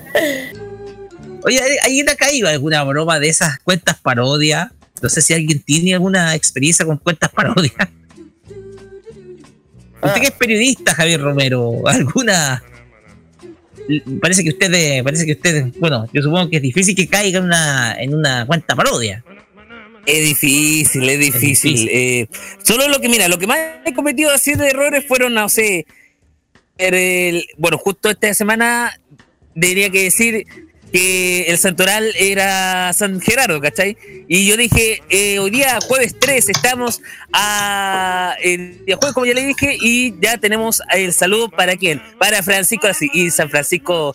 Oye, 1.44 1.60
¿alguien 1.82 2.08
ha 2.08 2.14
caído 2.14 2.48
alguna 2.48 2.84
broma 2.84 3.18
de 3.18 3.28
esas 3.28 3.58
cuentas 3.60 3.96
parodias? 4.00 4.70
No 5.00 5.08
sé 5.08 5.20
si 5.20 5.34
alguien 5.34 5.60
tiene 5.60 5.94
alguna 5.94 6.34
experiencia 6.34 6.86
con 6.86 6.98
cuentas 6.98 7.30
parodias. 7.30 7.88
Usted 10.02 10.20
que 10.20 10.26
es 10.26 10.32
periodista, 10.32 10.94
Javier 10.94 11.20
Romero, 11.20 11.82
¿alguna? 11.86 12.62
Parece 14.20 14.42
que 14.44 14.50
usted, 14.50 15.02
parece 15.02 15.26
que 15.26 15.32
usted, 15.32 15.66
bueno, 15.78 16.08
yo 16.12 16.22
supongo 16.22 16.48
que 16.48 16.56
es 16.56 16.62
difícil 16.62 16.94
que 16.94 17.08
caiga 17.08 17.38
en 17.38 17.44
una, 17.44 17.94
en 18.00 18.14
una 18.14 18.46
cuenta 18.46 18.76
parodia. 18.76 19.24
Es 20.06 20.20
difícil, 20.24 21.08
es 21.08 21.18
difícil. 21.18 21.88
Eh, 21.90 22.26
solo 22.62 22.88
lo 22.88 23.00
que, 23.00 23.08
mira, 23.08 23.28
lo 23.28 23.38
que 23.38 23.46
más 23.46 23.58
he 23.84 23.94
cometido 23.94 24.30
así 24.32 24.54
de 24.54 24.68
errores 24.68 25.04
fueron, 25.06 25.34
no 25.34 25.48
sé, 25.48 25.86
el- 26.78 27.46
bueno, 27.58 27.78
justo 27.78 28.10
esta 28.10 28.32
semana 28.34 28.98
debería 29.54 29.90
que 29.90 30.04
decir 30.04 30.44
que 30.92 31.44
el 31.48 31.56
santoral 31.58 32.12
era 32.18 32.92
San 32.92 33.20
Gerardo, 33.20 33.60
¿cachai? 33.60 33.96
Y 34.28 34.46
yo 34.46 34.56
dije, 34.56 35.02
eh, 35.08 35.38
hoy 35.38 35.50
día 35.50 35.78
jueves 35.80 36.14
3 36.18 36.48
estamos 36.50 37.00
a 37.32 38.36
el 38.42 38.84
día 38.84 38.96
jueves, 38.96 39.14
como 39.14 39.26
ya 39.26 39.34
le 39.34 39.46
dije, 39.46 39.76
y 39.80 40.14
ya 40.20 40.38
tenemos 40.38 40.82
el 40.92 41.12
saludo 41.12 41.48
para 41.50 41.76
quién, 41.76 42.02
para 42.18 42.42
Francisco, 42.42 42.86
así, 42.88 43.08
y 43.12 43.30
San 43.30 43.48
Francisco, 43.48 44.12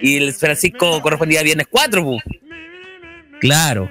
y 0.00 0.16
el 0.16 0.32
Francisco 0.32 1.02
correspondía 1.02 1.40
a 1.40 1.42
viernes 1.42 1.66
4, 1.70 2.02
pu. 2.02 2.18
Claro. 3.40 3.90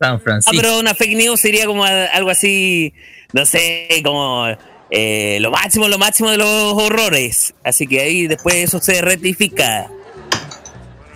San 0.00 0.16
Ah, 0.16 0.18
Francisco. 0.18 0.56
pero 0.60 0.78
una 0.80 0.94
fake 0.94 1.16
news 1.16 1.40
sería 1.40 1.64
como 1.66 1.84
algo 1.84 2.30
así, 2.30 2.92
no 3.32 3.46
sé, 3.46 3.88
como 4.04 4.46
eh, 4.90 5.38
lo 5.40 5.50
máximo, 5.52 5.88
lo 5.88 5.96
máximo 5.98 6.30
de 6.30 6.38
los 6.38 6.48
horrores. 6.74 7.54
Así 7.64 7.86
que 7.86 8.00
ahí 8.00 8.26
después 8.26 8.56
eso 8.56 8.80
se 8.80 9.00
rectifica. 9.00 9.88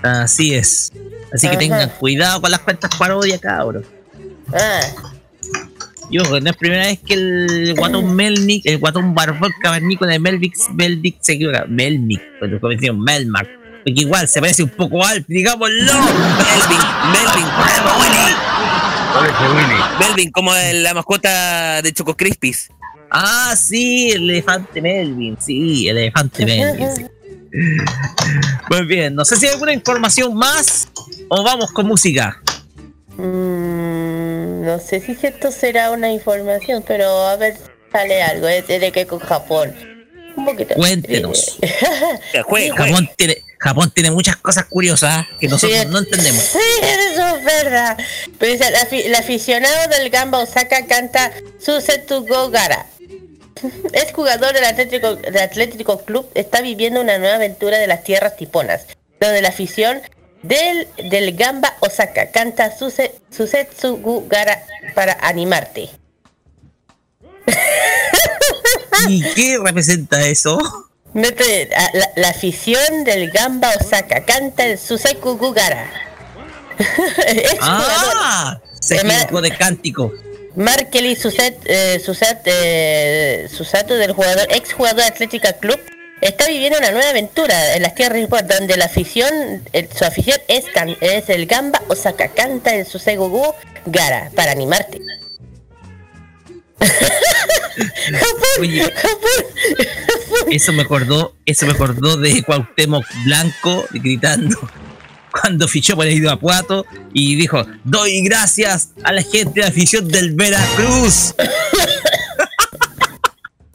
Así 0.03 0.55
es. 0.55 0.92
Así 1.32 1.49
que 1.49 1.57
tengan 1.57 1.90
cuidado 1.90 2.40
con 2.40 2.51
las 2.51 2.61
cuentas 2.61 2.90
parodias, 2.99 3.40
cabros. 3.40 3.84
Ah, 4.53 4.80
Yo, 6.11 6.22
no 6.40 6.51
es 6.51 6.57
primera 6.57 6.84
vez 6.86 7.01
que 7.05 7.14
el 7.14 7.74
guatón 7.76 8.14
Melnick, 8.14 8.64
el 8.66 8.78
guatón 8.78 9.14
barbón 9.14 9.53
cavernícola 9.61 10.12
de 10.12 10.18
Melvick, 10.20 10.55
Melvick 10.72 11.16
se 11.20 11.32
equivoca. 11.32 11.64
Melnick, 11.68 12.22
cuando 12.38 12.61
conocieron 12.61 13.01
Melmac. 13.01 13.49
Porque 13.84 14.01
igual 14.01 14.28
se 14.28 14.40
parece 14.40 14.62
un 14.62 14.70
poco 14.70 15.05
al, 15.05 15.24
digámoslo. 15.26 15.92
Melvin, 15.92 16.78
Melvin, 17.12 17.47
Melvin, 20.01 20.30
como 20.30 20.53
la 20.55 20.94
mascota 20.94 21.82
de 21.82 21.92
Choco 21.92 22.16
Crispies. 22.16 22.68
Ah, 23.11 23.55
sí, 23.57 24.11
el 24.11 24.28
elefante 24.30 24.80
Melvin, 24.82 25.36
sí, 25.40 25.88
el 25.88 25.99
elefante 25.99 26.44
Melvin. 26.44 26.97
sí. 26.97 27.07
Muy 28.70 28.86
bien, 28.86 29.14
no 29.14 29.24
sé 29.24 29.36
si 29.36 29.46
hay 29.46 29.52
alguna 29.52 29.72
información 29.72 30.34
más 30.34 30.88
o 31.28 31.42
vamos 31.42 31.70
con 31.72 31.86
música. 31.86 32.40
mm, 33.16 34.64
no 34.64 34.78
sé 34.78 35.00
si 35.00 35.16
esto 35.26 35.50
será 35.52 35.90
una 35.90 36.11
información, 36.12 36.84
pero 36.86 37.09
a 37.26 37.36
ver, 37.36 37.57
sale 37.92 38.22
algo. 38.22 38.48
Es 38.48 38.66
de 38.66 38.92
que 38.92 39.07
con 39.07 39.18
Japón. 39.20 39.74
Un 40.36 40.44
poquito. 40.44 40.74
Cuéntenos. 40.74 41.57
Japón 42.76 43.09
tiene, 43.16 43.42
Japón 43.59 43.90
tiene 43.94 44.11
muchas 44.11 44.36
cosas 44.36 44.66
curiosas 44.66 45.26
que 45.40 45.48
nosotros 45.48 45.80
Sí. 45.80 45.86
no 45.88 45.98
entendemos. 45.98 46.42
Sí, 46.42 46.59
eso 46.82 47.36
es 47.38 47.44
verdad. 47.44 47.96
Pues 48.38 48.61
el, 48.61 48.74
afi- 48.74 49.04
el 49.07 49.14
aficionado 49.14 49.88
del 49.96 50.11
Gamba 50.11 50.38
Osaka 50.40 50.84
canta 50.86 51.32
Susetu 51.64 52.26
Gogara. 52.26 52.86
Es 53.92 54.12
jugador 54.12 54.52
del 54.52 54.64
Atlético, 54.64 55.16
del 55.16 55.38
Atlético 55.38 56.04
Club, 56.04 56.28
está 56.34 56.61
viviendo 56.61 57.00
una 57.00 57.18
nueva 57.18 57.36
aventura 57.36 57.78
de 57.78 57.86
las 57.86 58.04
tierras 58.04 58.36
tiponas, 58.36 58.86
donde 59.20 59.40
la 59.40 59.48
afición 59.48 60.02
del, 60.42 60.86
del 61.11 61.34
Gamba 61.36 61.74
Osaka 61.80 62.30
canta 62.30 62.76
Suse, 62.76 63.14
Susetsu 63.30 63.96
Gogara 64.02 64.62
para 64.94 65.16
animarte. 65.20 65.90
¿Y 69.09 69.22
qué 69.34 69.59
representa 69.62 70.26
eso? 70.26 70.59
La, 71.14 71.30
la 72.16 72.28
afición 72.28 73.04
del 73.04 73.30
Gamba 73.30 73.70
Osaka 73.80 74.24
canta 74.24 74.66
el 74.66 74.78
Suseku 74.78 75.38
Gugara. 75.38 75.90
Es 77.26 77.57
Ah, 77.62 78.61
se 78.80 78.96
equivocó 78.96 79.40
de 79.40 79.57
cántico. 79.57 80.12
Markelly 80.57 81.14
Suset, 81.16 81.59
eh, 81.66 82.00
Susat, 82.04 82.40
eh, 82.46 83.48
Susato 83.54 83.94
del 83.94 84.12
jugador, 84.12 84.46
ex 84.50 84.72
jugador 84.72 85.00
de 85.02 85.04
Atlética 85.07 85.52
Club, 85.54 85.78
está 86.22 86.46
viviendo 86.48 86.78
una 86.78 86.90
nueva 86.92 87.11
aventura 87.11 87.76
en 87.76 87.82
las 87.82 87.94
tierras 87.94 88.26
donde 88.48 88.76
la 88.76 88.86
afición, 88.86 89.62
el- 89.72 89.88
su 89.92 90.04
afición 90.04 90.38
es, 90.48 90.64
can- 90.72 90.96
es 91.00 91.28
el 91.28 91.46
Gamba 91.46 91.82
Osaka, 91.88 92.28
canta 92.28 92.74
el 92.74 92.86
Susegugu 92.86 93.54
Gara 93.84 94.30
para 94.34 94.52
animarte. 94.52 95.00
Oye, 98.61 98.82
eso 100.50 100.72
me 100.72 100.82
acordó, 100.82 101.34
eso 101.44 101.66
me 101.66 101.72
acordó 101.72 102.16
de 102.16 102.42
Cuauhtémoc 102.42 103.04
Blanco 103.24 103.86
gritando 103.92 104.59
cuando 105.41 105.68
fichó 105.68 105.97
por 105.97 106.07
el 106.07 106.14
Irapuato 106.14 106.87
y 107.12 107.37
dijo, 107.37 107.66
doy 107.84 108.22
gracias 108.22 108.91
a 109.03 109.12
la 109.12 109.22
gente 109.22 109.61
de 109.61 109.66
afición 109.66 110.09
del 110.09 110.34
Veracruz. 110.34 111.34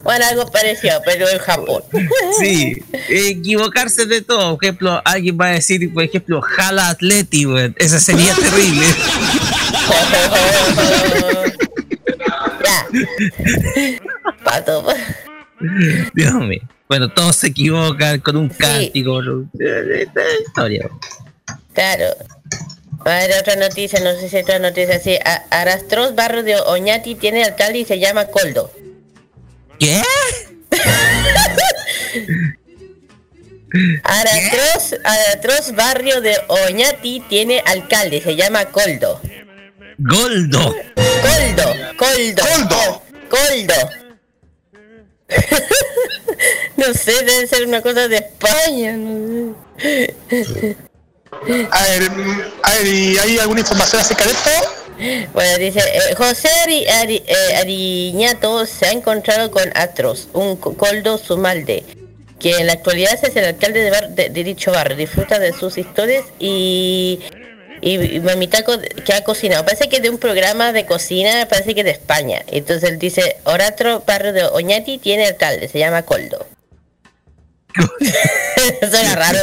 Bueno, 0.02 0.24
algo 0.26 0.50
parecido, 0.50 1.00
pero 1.04 1.28
en 1.28 1.38
Japón. 1.38 1.84
Sí, 2.40 2.74
equivocarse 3.08 4.04
de 4.06 4.20
todo. 4.20 4.56
Por 4.56 4.64
ejemplo, 4.64 5.00
alguien 5.04 5.38
va 5.40 5.46
a 5.46 5.52
decir, 5.52 5.94
por 5.94 6.02
ejemplo, 6.02 6.40
Jala 6.40 6.88
Atleti, 6.88 7.46
weón. 7.46 7.76
Eso 7.78 8.00
sería 8.00 8.34
terrible. 8.34 8.84
ya. 12.64 12.88
Pato. 14.42 14.84
Dios 16.14 16.34
mío. 16.34 16.62
Bueno, 16.88 17.08
todos 17.08 17.36
se 17.36 17.46
equivocan 17.48 18.20
con 18.20 18.36
un 18.36 18.48
cántico. 18.48 19.20
Eh, 19.20 19.44
eh, 19.60 20.06
Historia. 20.46 20.88
Claro. 21.72 22.06
A 23.04 23.10
ver, 23.18 23.32
otra 23.40 23.56
noticia, 23.56 23.98
no 24.00 24.12
sé 24.14 24.28
si 24.28 24.36
otra 24.36 24.58
noticia 24.58 24.96
así. 24.96 25.16
A- 25.24 25.44
Arastros 25.50 26.14
Barrio 26.14 26.42
de 26.42 26.56
Oñati 26.56 27.14
tiene 27.16 27.44
alcalde 27.44 27.78
y 27.80 27.84
se 27.84 27.98
llama 27.98 28.26
Coldo. 28.26 28.70
¿Qué? 29.78 30.02
Aratros, 34.04 34.94
Aratros 35.02 35.74
Barrio 35.74 36.20
de 36.20 36.36
Oñati 36.48 37.20
tiene 37.28 37.62
alcalde, 37.64 38.20
se 38.20 38.36
llama 38.36 38.66
Coldo. 38.66 39.18
Goldo. 39.98 40.74
Coldo, 41.22 41.64
Coldo. 41.96 42.42
Coldo. 42.42 43.02
Coldo. 43.30 43.74
no 46.76 46.92
sé, 46.94 47.12
debe 47.24 47.46
ser 47.46 47.66
una 47.66 47.80
cosa 47.80 48.08
de 48.08 48.16
España. 48.18 48.92
no 48.96 49.54
sé. 49.78 50.14
A 51.42 51.82
ver, 51.88 52.10
mm, 52.10 52.42
a 52.62 52.70
ver, 52.74 52.86
¿y 52.86 53.18
hay 53.18 53.38
alguna 53.38 53.60
información 53.60 54.00
acerca 54.00 54.24
de 54.24 54.30
esto? 54.30 54.50
Bueno, 55.32 55.58
dice, 55.58 55.80
eh, 55.80 56.14
José 56.14 56.48
Ari, 56.62 56.86
Ari- 56.86 57.22
eh, 57.26 57.56
Ariñato 57.56 58.66
se 58.66 58.86
ha 58.86 58.92
encontrado 58.92 59.50
con 59.50 59.64
Atros, 59.74 60.28
un 60.34 60.56
co- 60.56 60.76
coldo 60.76 61.18
sumalde, 61.18 61.84
que 62.38 62.58
en 62.58 62.66
la 62.66 62.74
actualidad 62.74 63.18
es 63.20 63.34
el 63.34 63.44
alcalde 63.46 63.82
de, 63.82 63.90
bar- 63.90 64.10
de- 64.10 64.28
dicho 64.44 64.70
barrio, 64.70 64.96
disfruta 64.96 65.38
de 65.38 65.52
sus 65.52 65.78
historias 65.78 66.24
y, 66.38 67.18
y, 67.80 68.16
y 68.16 68.20
mamitaco 68.20 68.74
que 69.04 69.12
ha 69.14 69.24
cocinado. 69.24 69.64
Parece 69.64 69.88
que 69.88 70.00
de 70.00 70.10
un 70.10 70.18
programa 70.18 70.72
de 70.72 70.86
cocina, 70.86 71.48
parece 71.48 71.74
que 71.74 71.82
de 71.82 71.90
España. 71.92 72.42
Entonces 72.46 72.88
él 72.90 72.98
dice, 72.98 73.38
Oratro 73.44 74.04
Barrio 74.06 74.32
de 74.32 74.44
Oñati 74.44 74.98
tiene 74.98 75.26
alcalde, 75.26 75.66
se 75.68 75.78
llama 75.78 76.02
Coldo. 76.02 76.46
Suena 78.90 79.14
raro. 79.16 79.38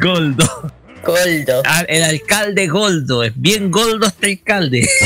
Goldo. 0.00 0.72
Goldo. 1.04 1.62
Ah, 1.66 1.84
el 1.88 2.04
alcalde 2.04 2.68
Goldo. 2.68 3.24
Es 3.24 3.32
bien 3.34 3.70
Goldo 3.70 4.06
este 4.06 4.26
alcalde. 4.26 4.88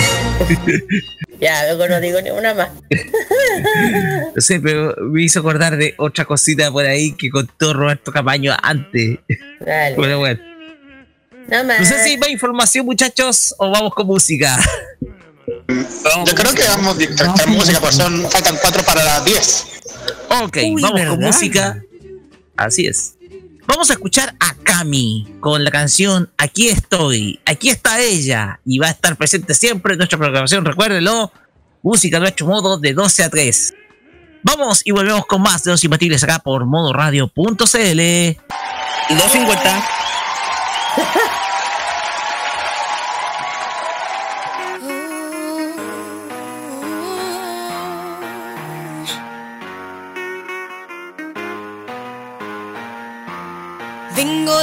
Ya, 1.38 1.66
luego 1.66 1.86
no 1.86 2.00
digo 2.00 2.18
ni 2.22 2.30
una 2.30 2.54
más. 2.54 2.70
No 4.34 4.40
sé, 4.40 4.58
pero 4.60 4.94
me 5.02 5.22
hizo 5.22 5.40
acordar 5.40 5.76
de 5.76 5.94
otra 5.98 6.24
cosita 6.24 6.70
por 6.70 6.86
ahí 6.86 7.12
que 7.12 7.30
contó 7.30 7.72
Roberto 7.72 8.10
Camaño 8.12 8.54
antes. 8.62 9.18
Dale. 9.60 9.96
Bueno, 9.96 10.18
bueno. 10.18 10.40
No. 11.48 11.62
No 11.62 11.84
sé 11.84 12.02
si 12.02 12.10
hay 12.10 12.18
más 12.18 12.30
información, 12.30 12.86
muchachos, 12.86 13.54
o 13.58 13.70
vamos 13.70 13.94
con 13.94 14.06
música. 14.06 14.58
Yo 15.68 16.34
creo 16.34 16.54
que 16.54 16.64
vamos 16.64 16.98
a 16.98 17.02
esta 17.02 17.46
música, 17.46 17.80
pues 17.80 17.94
son, 17.94 18.30
faltan 18.30 18.56
cuatro 18.60 18.82
para 18.82 19.04
las 19.04 19.24
10. 19.24 19.66
Ok, 20.42 20.56
Uy, 20.56 20.82
vamos 20.82 20.90
con 20.90 20.94
¿verdad? 20.94 21.16
música. 21.18 21.82
Así 22.56 22.86
es. 22.86 23.16
Vamos 23.66 23.90
a 23.90 23.94
escuchar 23.94 24.36
a 24.38 24.54
Cami 24.62 25.26
con 25.40 25.64
la 25.64 25.72
canción 25.72 26.30
Aquí 26.38 26.68
estoy, 26.68 27.40
aquí 27.44 27.68
está 27.68 28.00
ella 28.00 28.60
y 28.64 28.78
va 28.78 28.86
a 28.86 28.90
estar 28.90 29.16
presente 29.16 29.54
siempre 29.54 29.94
en 29.94 29.98
nuestra 29.98 30.18
programación, 30.18 30.64
recuérdenlo. 30.64 31.32
Música 31.82 32.18
a 32.18 32.20
nuestro 32.20 32.46
modo 32.46 32.78
de 32.78 32.94
12 32.94 33.24
a 33.24 33.30
3. 33.30 33.74
Vamos 34.42 34.82
y 34.84 34.92
volvemos 34.92 35.26
con 35.26 35.42
más 35.42 35.64
de 35.64 35.72
los 35.72 35.82
imbatibles 35.82 36.22
acá 36.22 36.38
por 36.38 36.66
modoradio.cl. 36.66 37.56
250. 37.56 39.88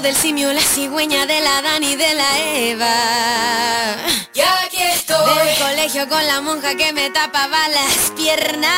Del 0.01 0.15
simio, 0.15 0.51
la 0.51 0.61
cigüeña 0.61 1.25
de 1.27 1.39
la 1.39 1.61
Dani 1.61 1.91
y 1.91 1.95
de 1.95 2.13
la 2.15 2.39
Eva. 2.39 3.95
Y 4.33 4.41
aquí 4.41 4.81
estoy. 4.81 5.45
Del 5.45 5.57
colegio 5.59 6.09
con 6.09 6.25
la 6.27 6.41
monja 6.41 6.75
que 6.75 6.91
me 6.91 7.09
tapaba 7.11 7.69
las 7.69 8.11
piernas. 8.17 8.69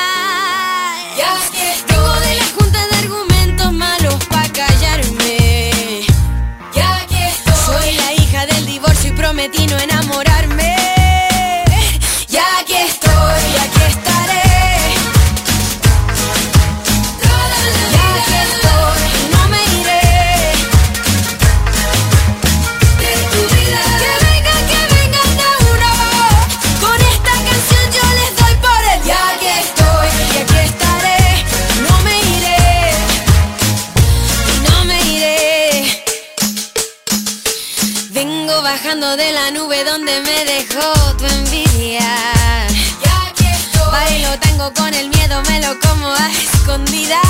Y 1.18 1.22
aquí 1.22 1.62
estoy. 1.74 1.96
Vengo 1.96 2.14
de 2.20 2.36
la 2.36 2.46
junta 2.56 2.88
de 2.88 2.96
argumentos 2.98 3.72
malos 3.72 4.26
para 4.26 4.50
callarme. 4.50 6.02
Y 6.76 6.80
aquí 6.80 7.16
estoy. 7.24 7.56
Soy 7.66 7.92
la 7.94 8.14
hija 8.14 8.46
del 8.46 8.66
divorcio 8.66 9.10
y 9.10 9.14
prometí 9.14 9.66
no 9.68 9.80
enamorarme. 9.80 10.25
Con 44.74 44.92
el 44.96 45.10
miedo, 45.10 45.44
me 45.44 45.60
lo 45.60 45.80
como 45.80 46.08
a 46.08 46.28
escondidas. 46.32 47.22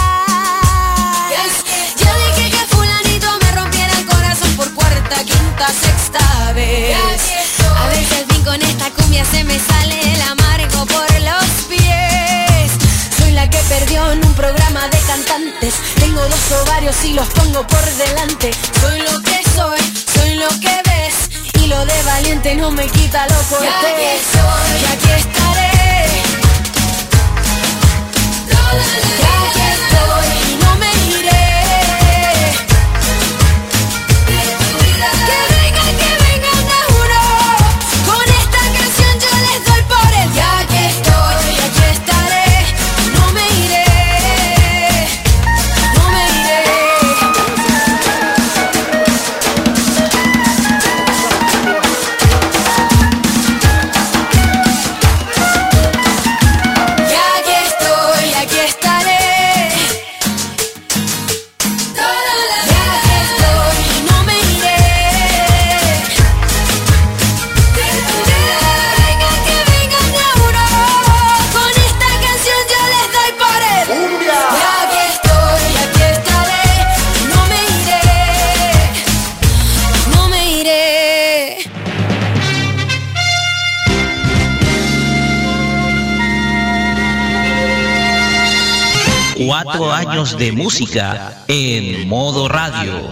Yo 1.97 2.07
dije 2.38 2.49
que 2.49 2.65
fulanito 2.73 3.27
me 3.41 3.51
rompiera 3.51 3.91
el 3.99 4.05
corazón 4.05 4.55
por 4.55 4.73
cuarta, 4.73 5.17
quinta, 5.17 5.67
sexta 5.67 6.53
vez. 6.53 6.95
A 6.95 7.88
ver 7.89 8.05
si 8.07 8.15
al 8.15 8.25
fin 8.27 8.41
con 8.41 8.61
esta 8.61 8.89
cumbia 8.91 9.25
se 9.25 9.43
me 9.43 9.59
sale 9.59 10.13
el 10.13 10.21
amargo 10.21 10.86
por 10.86 11.11
los 11.19 11.45
pies. 11.67 12.71
Soy 13.19 13.31
la 13.31 13.49
que 13.49 13.59
perdió 13.67 14.13
en 14.13 14.25
un 14.25 14.33
programa 14.33 14.88
de 14.88 14.99
cantantes. 14.99 15.73
Tengo 15.99 16.21
dos 16.21 16.51
ovarios 16.63 16.95
y 17.03 17.13
los 17.15 17.27
pongo 17.27 17.67
por 17.67 17.86
delante. 17.95 18.51
Soy 18.79 18.99
lo 19.01 19.19
que 19.21 19.43
soy, 19.53 19.81
soy 20.13 20.36
lo 20.36 20.47
que 20.61 20.81
ves. 20.86 21.15
Y 21.61 21.67
lo 21.67 21.86
de 21.86 22.03
valiente 22.03 22.55
no 22.55 22.71
me 22.71 22.88
quita 22.88 23.27
lo 23.27 23.36
cortés 23.49 23.63
Y 23.63 23.67
aquí 23.67 24.05
estoy, 24.05 24.81
y 24.81 24.86
aquí 24.93 25.11
estaré 25.19 25.44
Yeah. 28.76 29.24
Cuatro 89.78 90.09
años 90.09 90.38
de 90.38 90.53
música 90.53 91.43
en 91.49 92.07
modo 92.07 92.47
radio. 92.47 93.11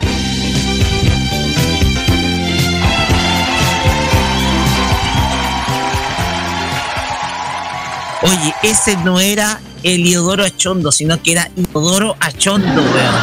Oye, 8.21 8.55
ese 8.63 8.95
no 8.97 9.19
era 9.19 9.59
Eliodoro 9.83 10.45
Achondo, 10.45 10.93
sino 10.93 11.21
que 11.21 11.33
era 11.33 11.51
Inodoro 11.57 12.15
Achondo, 12.21 12.81
weón. 12.81 13.15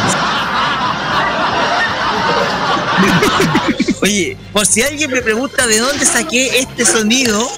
Oye, 4.03 4.37
por 4.53 4.67
si 4.67 4.83
alguien 4.83 5.11
me 5.11 5.23
pregunta 5.23 5.67
de 5.67 5.79
dónde 5.79 6.05
saqué 6.05 6.59
este 6.59 6.85
sonido, 6.85 7.49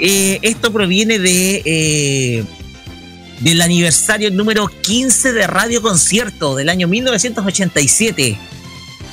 eh, 0.00 0.38
esto 0.40 0.72
proviene 0.72 1.18
de 1.18 1.62
eh, 1.66 2.44
del 3.40 3.60
aniversario 3.60 4.30
número 4.30 4.66
15 4.68 5.32
de 5.32 5.46
Radio 5.46 5.80
Concierto 5.82 6.56
del 6.56 6.68
año 6.68 6.88
1987. 6.88 8.38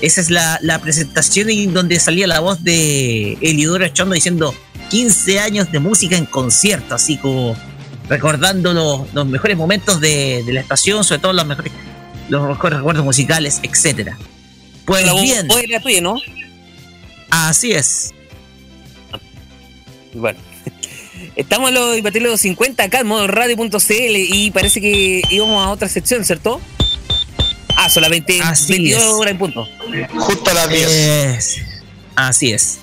Esa 0.02 0.22
es 0.22 0.30
la, 0.30 0.60
la 0.62 0.80
presentación 0.80 1.50
en 1.50 1.74
donde 1.74 2.00
salía 2.00 2.28
la 2.28 2.40
voz 2.40 2.64
de 2.64 3.38
Eliodoro 3.42 3.86
Achondo 3.86 4.16
diciendo 4.16 4.54
15 4.90 5.40
años 5.40 5.72
de 5.72 5.80
música 5.80 6.18
en 6.18 6.26
concierto, 6.26 6.96
así 6.96 7.18
como 7.18 7.56
recordando 8.10 8.74
los, 8.74 9.14
los 9.14 9.26
mejores 9.26 9.58
momentos 9.58 10.00
de, 10.00 10.44
de 10.46 10.54
la 10.54 10.62
estación, 10.62 11.04
sobre 11.04 11.22
todo 11.22 11.34
los 11.34 11.46
mejores, 11.46 11.72
los 12.30 12.48
mejores 12.48 12.78
recuerdos 12.80 13.06
musicales, 13.06 13.60
etcétera. 13.64 14.18
Pues 14.86 15.06
La 15.06 15.14
bien, 15.14 15.48
voz 15.48 15.64
era 15.64 15.80
tuya, 15.80 16.02
¿no? 16.02 16.16
así 17.32 17.72
es. 17.72 18.14
Bueno. 20.14 20.40
Estamos 21.36 21.70
en 21.70 21.76
los 21.76 21.98
Imbatibles 21.98 22.32
250 22.32 22.84
acá 22.84 23.00
en 23.00 23.08
modo 23.08 23.28
radio.cl 23.28 24.16
y 24.16 24.52
parece 24.52 24.82
que 24.82 25.22
íbamos 25.30 25.66
a 25.66 25.70
otra 25.70 25.90
sección, 25.90 26.24
¿cierto? 26.26 26.62
Ah, 27.78 27.90
solamente 27.90 28.40
Así 28.42 28.72
22 28.74 29.02
es. 29.04 29.10
horas 29.10 29.32
en 29.32 29.38
punto. 29.38 29.68
Justo 30.18 30.50
a 30.52 30.54
las 30.54 30.70
10. 30.70 30.88
Es- 30.90 31.58
así 32.16 32.52
es. 32.52 32.80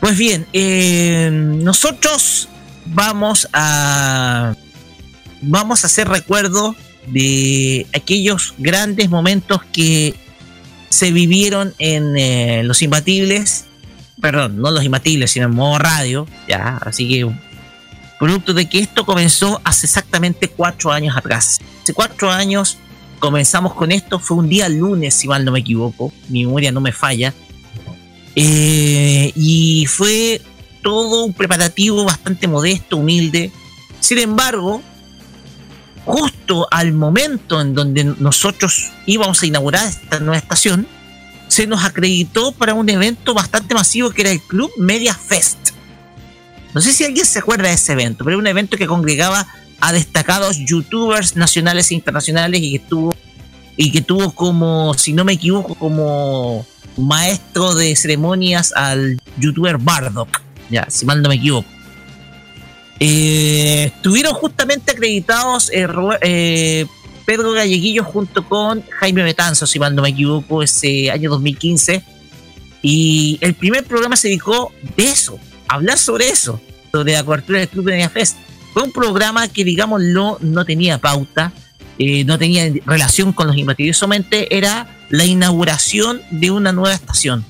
Pues 0.00 0.16
bien, 0.16 0.46
eh, 0.52 1.30
nosotros 1.32 2.48
vamos 2.86 3.48
a 3.52 4.54
vamos 5.42 5.84
a 5.84 5.86
hacer 5.86 6.08
recuerdo 6.08 6.74
de 7.06 7.86
aquellos 7.94 8.54
grandes 8.58 9.08
momentos 9.10 9.60
que 9.72 10.14
se 10.90 11.12
vivieron 11.12 11.74
en 11.78 12.16
eh, 12.16 12.62
los 12.64 12.82
imbatibles, 12.82 13.64
perdón, 14.20 14.60
no 14.60 14.70
los 14.70 14.84
imbatibles, 14.84 15.30
sino 15.30 15.46
en 15.46 15.54
modo 15.54 15.78
radio, 15.78 16.26
ya, 16.48 16.78
así 16.84 17.08
que 17.08 17.30
producto 18.20 18.52
de 18.52 18.68
que 18.68 18.78
esto 18.80 19.06
comenzó 19.06 19.62
hace 19.64 19.86
exactamente 19.86 20.46
cuatro 20.46 20.92
años 20.92 21.16
atrás. 21.16 21.58
Hace 21.82 21.94
cuatro 21.94 22.30
años 22.30 22.76
comenzamos 23.18 23.72
con 23.72 23.90
esto, 23.90 24.18
fue 24.18 24.36
un 24.36 24.48
día 24.48 24.68
lunes, 24.68 25.14
si 25.14 25.26
mal 25.26 25.42
no 25.42 25.52
me 25.52 25.60
equivoco, 25.60 26.12
mi 26.28 26.44
memoria 26.44 26.70
no 26.70 26.80
me 26.80 26.92
falla, 26.92 27.34
Eh, 28.36 29.32
y 29.34 29.86
fue 29.86 30.40
todo 30.82 31.24
un 31.24 31.32
preparativo 31.32 32.04
bastante 32.04 32.46
modesto, 32.46 32.98
humilde. 32.98 33.50
Sin 33.98 34.18
embargo, 34.18 34.82
justo 36.04 36.68
al 36.70 36.92
momento 36.92 37.60
en 37.60 37.74
donde 37.74 38.04
nosotros 38.04 38.92
íbamos 39.06 39.42
a 39.42 39.46
inaugurar 39.46 39.86
esta 39.88 40.20
nueva 40.20 40.38
estación, 40.38 40.86
se 41.48 41.66
nos 41.66 41.84
acreditó 41.84 42.52
para 42.52 42.74
un 42.74 42.88
evento 42.88 43.34
bastante 43.34 43.74
masivo 43.74 44.10
que 44.10 44.22
era 44.22 44.30
el 44.30 44.40
Club 44.40 44.70
Media 44.76 45.12
Fest. 45.12 45.70
No 46.74 46.80
sé 46.80 46.92
si 46.92 47.04
alguien 47.04 47.26
se 47.26 47.38
acuerda 47.38 47.68
de 47.68 47.74
ese 47.74 47.92
evento, 47.92 48.24
pero 48.24 48.30
era 48.30 48.38
un 48.38 48.46
evento 48.46 48.76
que 48.76 48.86
congregaba 48.86 49.46
a 49.80 49.92
destacados 49.92 50.58
youtubers 50.58 51.36
nacionales 51.36 51.90
e 51.90 51.94
internacionales 51.94 52.60
y 52.62 52.72
que 52.72 52.78
tuvo 52.80 53.14
y 53.76 53.90
que 53.90 54.02
tuvo 54.02 54.32
como, 54.32 54.92
si 54.92 55.14
no 55.14 55.24
me 55.24 55.32
equivoco, 55.32 55.74
como 55.74 56.66
maestro 56.98 57.74
de 57.74 57.96
ceremonias 57.96 58.74
al 58.76 59.18
youtuber 59.38 59.78
Bardock, 59.78 60.42
ya, 60.68 60.86
si 60.90 61.06
mal 61.06 61.22
no 61.22 61.30
me 61.30 61.36
equivoco. 61.36 61.66
Eh, 62.98 63.84
estuvieron 63.86 64.34
justamente 64.34 64.92
acreditados 64.92 65.70
eh, 65.72 65.88
eh, 66.20 66.86
Pedro 67.24 67.52
Galleguillo 67.52 68.04
junto 68.04 68.46
con 68.46 68.82
Jaime 68.82 69.22
Betanzo, 69.22 69.66
si 69.66 69.78
mal 69.78 69.94
no 69.94 70.02
me 70.02 70.10
equivoco, 70.10 70.62
ese 70.62 71.10
año 71.10 71.30
2015. 71.30 72.04
Y 72.82 73.38
el 73.40 73.54
primer 73.54 73.84
programa 73.84 74.16
se 74.16 74.28
dedicó 74.28 74.72
de 74.96 75.04
eso, 75.04 75.38
hablar 75.70 75.98
sobre 75.98 76.28
eso, 76.28 76.60
sobre 76.92 77.12
la 77.12 77.24
cobertura 77.24 77.60
del 77.60 77.68
Club 77.68 77.86
de 77.86 77.92
Media 77.92 78.10
Fest. 78.10 78.36
Fue 78.72 78.82
un 78.82 78.92
programa 78.92 79.48
que, 79.48 79.64
digámoslo, 79.64 80.38
no 80.40 80.64
tenía 80.64 80.98
pauta, 80.98 81.52
eh, 81.98 82.24
no 82.24 82.38
tenía 82.38 82.70
relación 82.86 83.32
con 83.32 83.46
los 83.46 83.56
imbatibles, 83.56 83.96
solamente 83.96 84.56
era 84.56 84.98
la 85.10 85.24
inauguración 85.24 86.22
de 86.30 86.50
una 86.50 86.72
nueva 86.72 86.94
estación. 86.94 87.44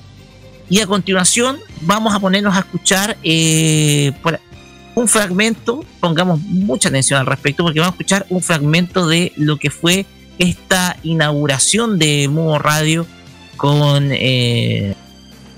Y 0.69 0.79
a 0.79 0.87
continuación 0.87 1.59
vamos 1.81 2.13
a 2.13 2.19
ponernos 2.19 2.55
a 2.55 2.59
escuchar 2.59 3.17
eh, 3.23 4.13
un 4.95 5.07
fragmento, 5.07 5.83
pongamos 5.99 6.39
mucha 6.41 6.89
atención 6.89 7.19
al 7.19 7.25
respecto, 7.25 7.63
porque 7.63 7.79
vamos 7.79 7.93
a 7.93 7.95
escuchar 7.95 8.25
un 8.29 8.41
fragmento 8.41 9.07
de 9.07 9.33
lo 9.35 9.57
que 9.57 9.69
fue 9.69 10.05
esta 10.37 10.97
inauguración 11.03 11.99
de 11.99 12.27
Modo 12.27 12.57
Radio 12.57 13.05
con 13.57 14.09
eh, 14.11 14.95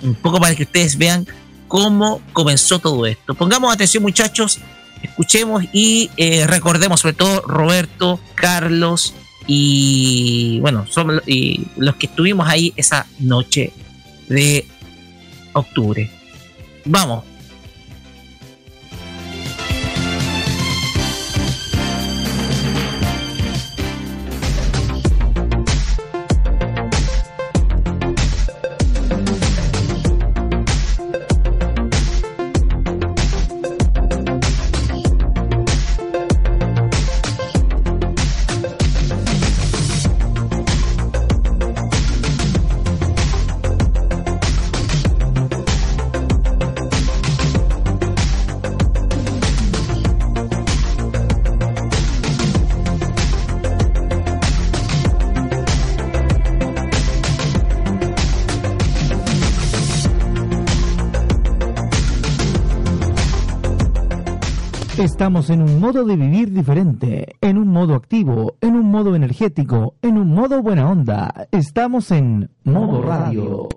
un 0.02 0.16
poco 0.16 0.40
para 0.40 0.56
que 0.56 0.64
ustedes 0.64 0.98
vean 0.98 1.26
cómo 1.74 2.22
comenzó 2.34 2.78
todo 2.78 3.08
esto. 3.08 3.34
Pongamos 3.34 3.74
atención 3.74 4.04
muchachos, 4.04 4.60
escuchemos 5.02 5.64
y 5.74 6.12
eh, 6.18 6.46
recordemos 6.46 7.00
sobre 7.00 7.16
todo 7.16 7.42
Roberto, 7.48 8.20
Carlos 8.36 9.16
y 9.48 10.60
bueno, 10.60 10.86
son, 10.88 11.20
y 11.26 11.66
los 11.76 11.96
que 11.96 12.06
estuvimos 12.06 12.48
ahí 12.48 12.74
esa 12.76 13.08
noche 13.18 13.74
de 14.30 14.68
octubre. 15.54 16.12
Vamos. 16.86 17.33
Estamos 65.24 65.50
en 65.52 65.62
un 65.62 65.80
modo 65.80 66.04
de 66.04 66.18
vivir 66.18 66.52
diferente, 66.52 67.38
en 67.40 67.58
un 67.58 67.70
modo 67.70 67.96
activo, 67.96 68.58
en 68.60 68.76
un 68.76 68.92
modo 68.92 69.16
energético, 69.16 69.96
en 70.02 70.18
un 70.18 70.28
modo 70.28 70.62
buena 70.62 70.92
onda. 70.92 71.48
Estamos 71.50 72.12
en 72.12 72.50
modo 72.66 73.02
radio. 73.02 73.70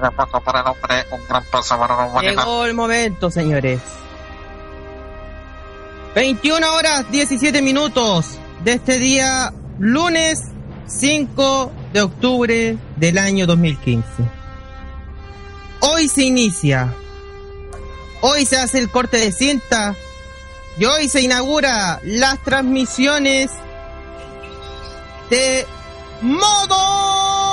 Pequeño 0.00 0.16
paso 0.16 0.40
para 0.40 0.60
el 0.60 0.66
hombre, 0.66 1.06
un 1.10 1.26
gran 1.28 1.44
paso 1.44 1.78
para 1.78 1.96
la 1.96 2.06
humanidad. 2.06 2.36
Llegó 2.36 2.64
el 2.64 2.74
momento, 2.74 3.30
señores. 3.30 3.80
21 6.14 6.74
horas 6.74 7.10
17 7.10 7.62
minutos 7.62 8.38
de 8.64 8.72
este 8.74 8.98
día, 8.98 9.52
lunes 9.78 10.42
5 10.86 11.72
de 11.92 12.02
octubre 12.02 12.78
del 12.96 13.18
año 13.18 13.46
2015. 13.46 14.06
Hoy 15.80 16.08
se 16.08 16.22
inicia, 16.22 16.92
hoy 18.20 18.46
se 18.46 18.56
hace 18.56 18.78
el 18.78 18.90
corte 18.90 19.18
de 19.18 19.32
cinta 19.32 19.94
y 20.78 20.84
hoy 20.84 21.08
se 21.08 21.20
inaugura 21.20 22.00
las 22.02 22.38
transmisiones 22.42 23.50
de 25.30 25.66
modo 26.22 27.47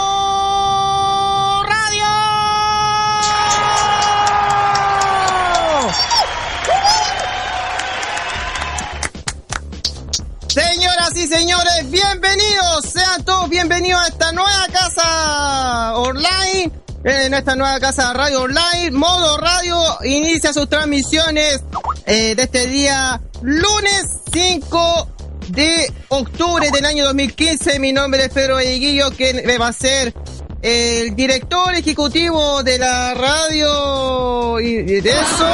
Señores, 11.28 11.90
bienvenidos, 11.90 12.86
sean 12.94 13.26
todos 13.26 13.50
bienvenidos 13.50 14.00
a 14.00 14.08
esta 14.10 14.32
nueva 14.32 14.68
casa 14.72 15.98
online, 15.98 16.72
en 17.04 17.34
esta 17.34 17.56
nueva 17.56 17.80
casa 17.80 18.14
radio 18.14 18.44
online, 18.44 18.92
modo 18.92 19.36
radio, 19.38 19.76
inicia 20.04 20.54
sus 20.54 20.70
transmisiones 20.70 21.62
eh, 22.06 22.36
de 22.36 22.44
este 22.44 22.68
día 22.68 23.20
lunes 23.42 24.06
5 24.32 25.10
de 25.50 25.92
octubre 26.10 26.70
del 26.70 26.86
año 26.86 27.06
2015. 27.06 27.80
Mi 27.80 27.92
nombre 27.92 28.26
es 28.26 28.30
Pedro 28.30 28.56
Valleguillo, 28.56 29.10
que 29.10 29.58
va 29.58 29.70
a 29.70 29.74
ser 29.74 30.14
el 30.62 31.16
director 31.16 31.74
ejecutivo 31.74 32.62
de 32.62 32.78
la 32.78 33.16
radio 33.16 34.60
y 34.60 35.02
de 35.02 35.10
eso. 35.10 35.48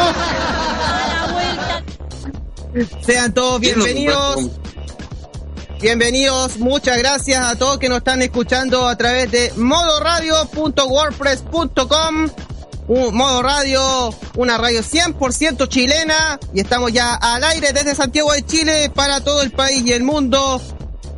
Sean 3.06 3.34
todos 3.34 3.62
bienvenidos. 3.62 4.52
Bienvenidos, 5.82 6.60
muchas 6.60 7.00
gracias 7.00 7.44
a 7.44 7.56
todos 7.56 7.80
que 7.80 7.90
nos 7.90 7.98
están 7.98 8.22
escuchando 8.22 8.88
a 8.88 8.96
través 8.96 9.32
de 9.32 9.52
modoradio.wordpress.com. 9.58 12.30
Un 12.88 13.16
modo 13.16 13.42
radio, 13.42 14.14
una 14.38 14.60
radio 14.60 14.82
100% 14.82 15.68
chilena 15.68 16.40
y 16.54 16.60
estamos 16.60 16.94
ya 16.94 17.16
al 17.16 17.44
aire 17.46 17.74
desde 17.74 17.96
Santiago 17.96 18.32
de 18.32 18.46
Chile 18.46 18.92
para 18.94 19.22
todo 19.22 19.42
el 19.42 19.50
país 19.50 19.84
y 19.84 19.92
el 19.92 20.04
mundo. 20.04 20.62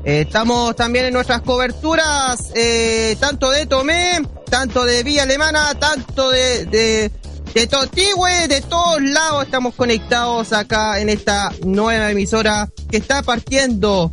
Eh, 0.05 0.22
estamos 0.22 0.78
también 0.78 1.07
en 1.07 1.14
nuestras 1.14 1.41
coberturas, 1.41 2.53
eh, 2.55 3.18
tanto 3.20 3.51
de 3.51 3.66
Tomé, 3.66 4.22
tanto 4.49 4.86
de 4.86 5.03
Villa 5.03 5.24
Alemana, 5.24 5.78
tanto 5.78 6.30
de, 6.30 6.66
de, 6.68 7.11
de 7.53 7.68
Totigüe, 7.68 8.47
de 8.47 8.61
todos 8.61 9.01
lados 9.01 9.43
estamos 9.43 9.76
conectados 9.76 10.53
acá 10.53 11.01
en 11.01 11.09
esta 11.09 11.51
nueva 11.66 12.11
emisora 12.11 12.70
que 12.89 12.95
está 12.95 13.24
partiendo 13.24 14.09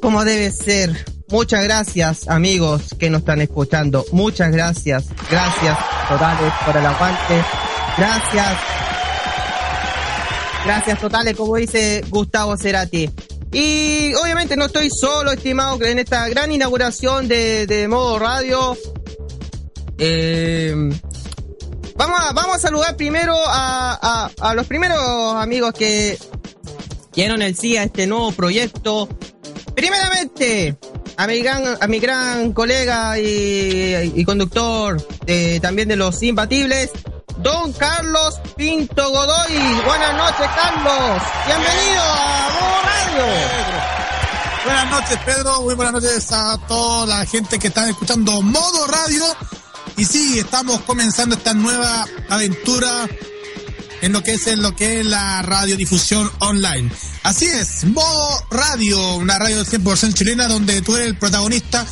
como 0.00 0.24
debe 0.24 0.50
ser. 0.50 1.04
Muchas 1.28 1.64
gracias, 1.64 2.28
amigos 2.28 2.94
que 2.98 3.10
nos 3.10 3.20
están 3.20 3.40
escuchando. 3.40 4.04
Muchas 4.12 4.52
gracias. 4.52 5.06
Gracias 5.30 5.76
totales 6.08 6.52
por 6.64 6.76
el 6.76 6.86
aguante. 6.86 7.44
Gracias. 7.98 8.56
Gracias 10.64 11.00
totales, 11.00 11.36
como 11.36 11.56
dice 11.56 12.04
Gustavo 12.08 12.56
Cerati. 12.56 13.10
Y 13.52 14.12
obviamente 14.14 14.56
no 14.56 14.66
estoy 14.66 14.88
solo, 14.90 15.32
estimado, 15.32 15.82
en 15.84 15.98
esta 15.98 16.28
gran 16.28 16.52
inauguración 16.52 17.26
de, 17.28 17.66
de 17.66 17.88
Modo 17.88 18.18
Radio. 18.18 18.76
Eh, 19.98 20.74
vamos, 21.96 22.20
a, 22.20 22.32
vamos 22.32 22.56
a 22.56 22.58
saludar 22.58 22.96
primero 22.96 23.34
a, 23.46 23.98
a, 24.40 24.50
a 24.50 24.54
los 24.54 24.66
primeros 24.66 25.34
amigos 25.36 25.72
que 25.72 26.18
dieron 27.14 27.42
el 27.42 27.56
sí 27.56 27.76
a 27.76 27.84
este 27.84 28.06
nuevo 28.06 28.30
proyecto. 28.32 29.08
Primeramente, 29.76 30.78
a 31.18 31.26
mi 31.26 31.42
gran, 31.42 31.76
a 31.78 31.86
mi 31.86 31.98
gran 32.00 32.54
colega 32.54 33.18
y, 33.18 34.24
conductor 34.24 35.06
de, 35.26 35.60
también 35.60 35.88
de 35.88 35.96
los 35.96 36.22
imbatibles, 36.22 36.90
don 37.36 37.74
Carlos 37.74 38.40
Pinto 38.56 39.10
Godoy. 39.10 39.82
Buenas 39.84 40.16
noches, 40.16 40.46
Carlos. 40.56 41.22
Bienvenido 41.46 42.02
a 42.02 42.48
Modo 42.54 42.82
Radio. 42.84 43.24
Buenas 44.64 44.90
noches, 44.90 45.18
Pedro. 45.26 45.60
Muy 45.60 45.74
buenas 45.74 45.92
noches 45.92 46.32
a 46.32 46.58
toda 46.66 47.18
la 47.18 47.26
gente 47.26 47.58
que 47.58 47.68
está 47.68 47.86
escuchando 47.86 48.40
Modo 48.40 48.86
Radio. 48.86 49.24
Y 49.98 50.06
sí, 50.06 50.38
estamos 50.38 50.80
comenzando 50.82 51.36
esta 51.36 51.52
nueva 51.52 52.06
aventura 52.30 53.06
en 54.02 54.12
lo 54.12 54.22
que 54.22 54.34
es 54.34 54.46
en 54.46 54.62
lo 54.62 54.74
que 54.74 55.00
es 55.00 55.06
la 55.06 55.42
radiodifusión 55.42 56.30
online. 56.40 56.90
Así 57.22 57.46
es, 57.46 57.84
Modo 57.84 58.46
Radio, 58.50 59.16
una 59.16 59.38
radio 59.38 59.64
100% 59.64 60.14
chilena 60.14 60.48
donde 60.48 60.82
tú 60.82 60.96
eres 60.96 61.08
el 61.08 61.16
protagonista 61.16 61.86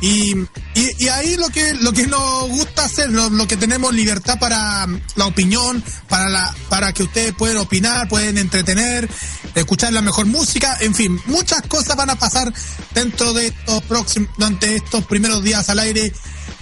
y, 0.00 0.32
y, 0.74 1.08
ahí 1.08 1.36
lo 1.36 1.48
que 1.48 1.74
lo 1.74 1.92
que 1.92 2.06
nos 2.06 2.48
gusta 2.50 2.84
hacer, 2.84 3.10
lo, 3.10 3.30
lo, 3.30 3.48
que 3.48 3.56
tenemos 3.56 3.92
libertad 3.92 4.38
para 4.38 4.86
la 5.16 5.26
opinión, 5.26 5.82
para 6.08 6.28
la 6.28 6.54
para 6.68 6.92
que 6.92 7.02
ustedes 7.02 7.34
pueden 7.34 7.56
opinar, 7.56 8.08
pueden 8.08 8.38
entretener, 8.38 9.08
escuchar 9.56 9.92
la 9.92 10.00
mejor 10.00 10.26
música, 10.26 10.76
en 10.80 10.94
fin, 10.94 11.20
muchas 11.26 11.62
cosas 11.62 11.96
van 11.96 12.10
a 12.10 12.16
pasar 12.16 12.52
dentro 12.94 13.32
de 13.32 13.48
estos 13.48 13.82
próximos 13.84 14.30
durante 14.36 14.76
estos 14.76 15.04
primeros 15.04 15.42
días 15.42 15.68
al 15.68 15.80
aire 15.80 16.12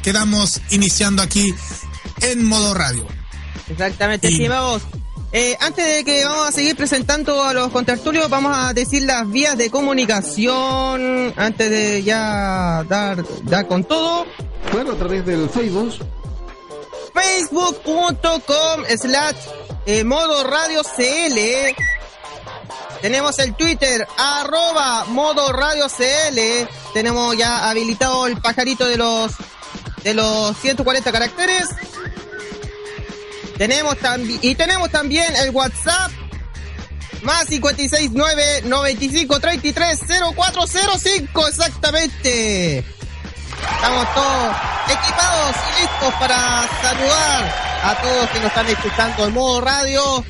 que 0.02 0.14
damos 0.14 0.62
iniciando 0.70 1.20
aquí 1.20 1.52
en 2.22 2.42
modo 2.42 2.72
radio. 2.72 3.06
Exactamente, 3.68 4.28
sí, 4.28 4.48
vamos. 4.48 4.82
Eh, 5.32 5.56
antes 5.60 5.84
de 5.96 6.04
que 6.04 6.24
vamos 6.24 6.48
a 6.48 6.52
seguir 6.52 6.76
presentando 6.76 7.42
a 7.42 7.52
los 7.52 7.70
contertulios, 7.70 8.30
vamos 8.30 8.56
a 8.56 8.72
decir 8.72 9.02
las 9.02 9.28
vías 9.28 9.58
de 9.58 9.70
comunicación 9.70 11.34
antes 11.36 11.70
de 11.70 12.02
ya 12.02 12.84
dar, 12.88 13.24
dar 13.42 13.66
con 13.66 13.84
todo. 13.84 14.24
Bueno, 14.72 14.92
a 14.92 14.96
través 14.96 15.26
del 15.26 15.50
Facebook. 15.50 15.94
Facebook.com 17.12 18.84
slash 18.96 19.36
eh, 19.86 20.04
modo 20.04 20.44
radio 20.44 20.82
CL. 20.82 21.74
Tenemos 23.02 23.38
el 23.38 23.54
Twitter, 23.54 24.06
arroba 24.16 25.04
modo 25.06 25.52
radio 25.52 25.86
CL. 25.88 26.68
Tenemos 26.92 27.36
ya 27.36 27.68
habilitado 27.68 28.26
el 28.26 28.40
pajarito 28.40 28.86
de 28.86 28.96
los 28.96 29.32
de 30.02 30.14
los 30.14 30.56
140 30.58 31.12
caracteres. 31.12 31.68
Tenemos 33.58 33.96
también, 33.98 34.38
y 34.42 34.54
tenemos 34.54 34.90
también 34.90 35.34
el 35.36 35.50
WhatsApp, 35.50 36.10
más 37.22 37.46
569 37.46 38.62
95 38.64 39.40
33 39.40 40.00
0405, 40.36 41.48
exactamente. 41.48 42.78
Estamos 42.78 44.14
todos 44.14 44.56
equipados 44.88 45.56
y 45.56 45.80
listos 45.80 46.14
para 46.20 46.68
saludar 46.82 47.54
a 47.82 48.02
todos 48.02 48.30
que 48.30 48.38
nos 48.40 48.48
están 48.48 48.66
escuchando 48.66 49.26
en 49.26 49.32
modo 49.32 49.60
radio. 49.60 50.24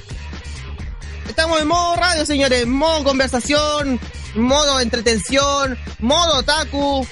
Estamos 1.29 1.61
en 1.61 1.69
modo 1.69 1.97
radio, 1.97 2.25
señores, 2.25 2.67
modo 2.67 3.03
conversación, 3.03 4.01
modo 4.37 4.81
entretención, 4.81 5.77
modo 5.99 6.43
taku, 6.45 7.07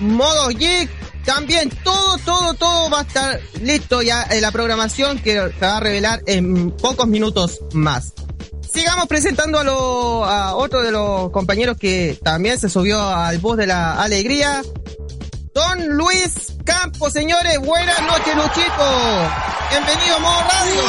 modo 0.00 0.48
geek, 0.48 0.90
también 1.24 1.70
todo, 1.82 2.18
todo, 2.18 2.54
todo 2.54 2.90
va 2.90 3.00
a 3.00 3.02
estar 3.02 3.40
listo 3.60 4.02
ya 4.02 4.26
en 4.30 4.42
la 4.42 4.52
programación 4.52 5.18
que 5.18 5.34
se 5.34 5.66
va 5.66 5.78
a 5.78 5.80
revelar 5.80 6.22
en 6.26 6.70
pocos 6.70 7.06
minutos 7.06 7.60
más. 7.72 8.12
Sigamos 8.72 9.06
presentando 9.06 9.58
a, 9.58 9.64
lo, 9.64 10.24
a 10.24 10.56
otro 10.56 10.82
de 10.82 10.90
los 10.90 11.30
compañeros 11.30 11.76
que 11.78 12.18
también 12.22 12.58
se 12.58 12.68
subió 12.68 13.00
al 13.08 13.38
bus 13.38 13.56
de 13.56 13.66
la 13.66 14.02
alegría. 14.02 14.62
Don 15.54 15.86
Luis 15.96 16.54
Campos, 16.64 17.12
señores, 17.12 17.60
buenas 17.60 18.00
noches, 18.02 18.34
Luchito. 18.34 19.30
Bienvenido 19.70 20.16
a 20.16 20.18
Modo 20.18 20.40
Radio. 20.40 20.82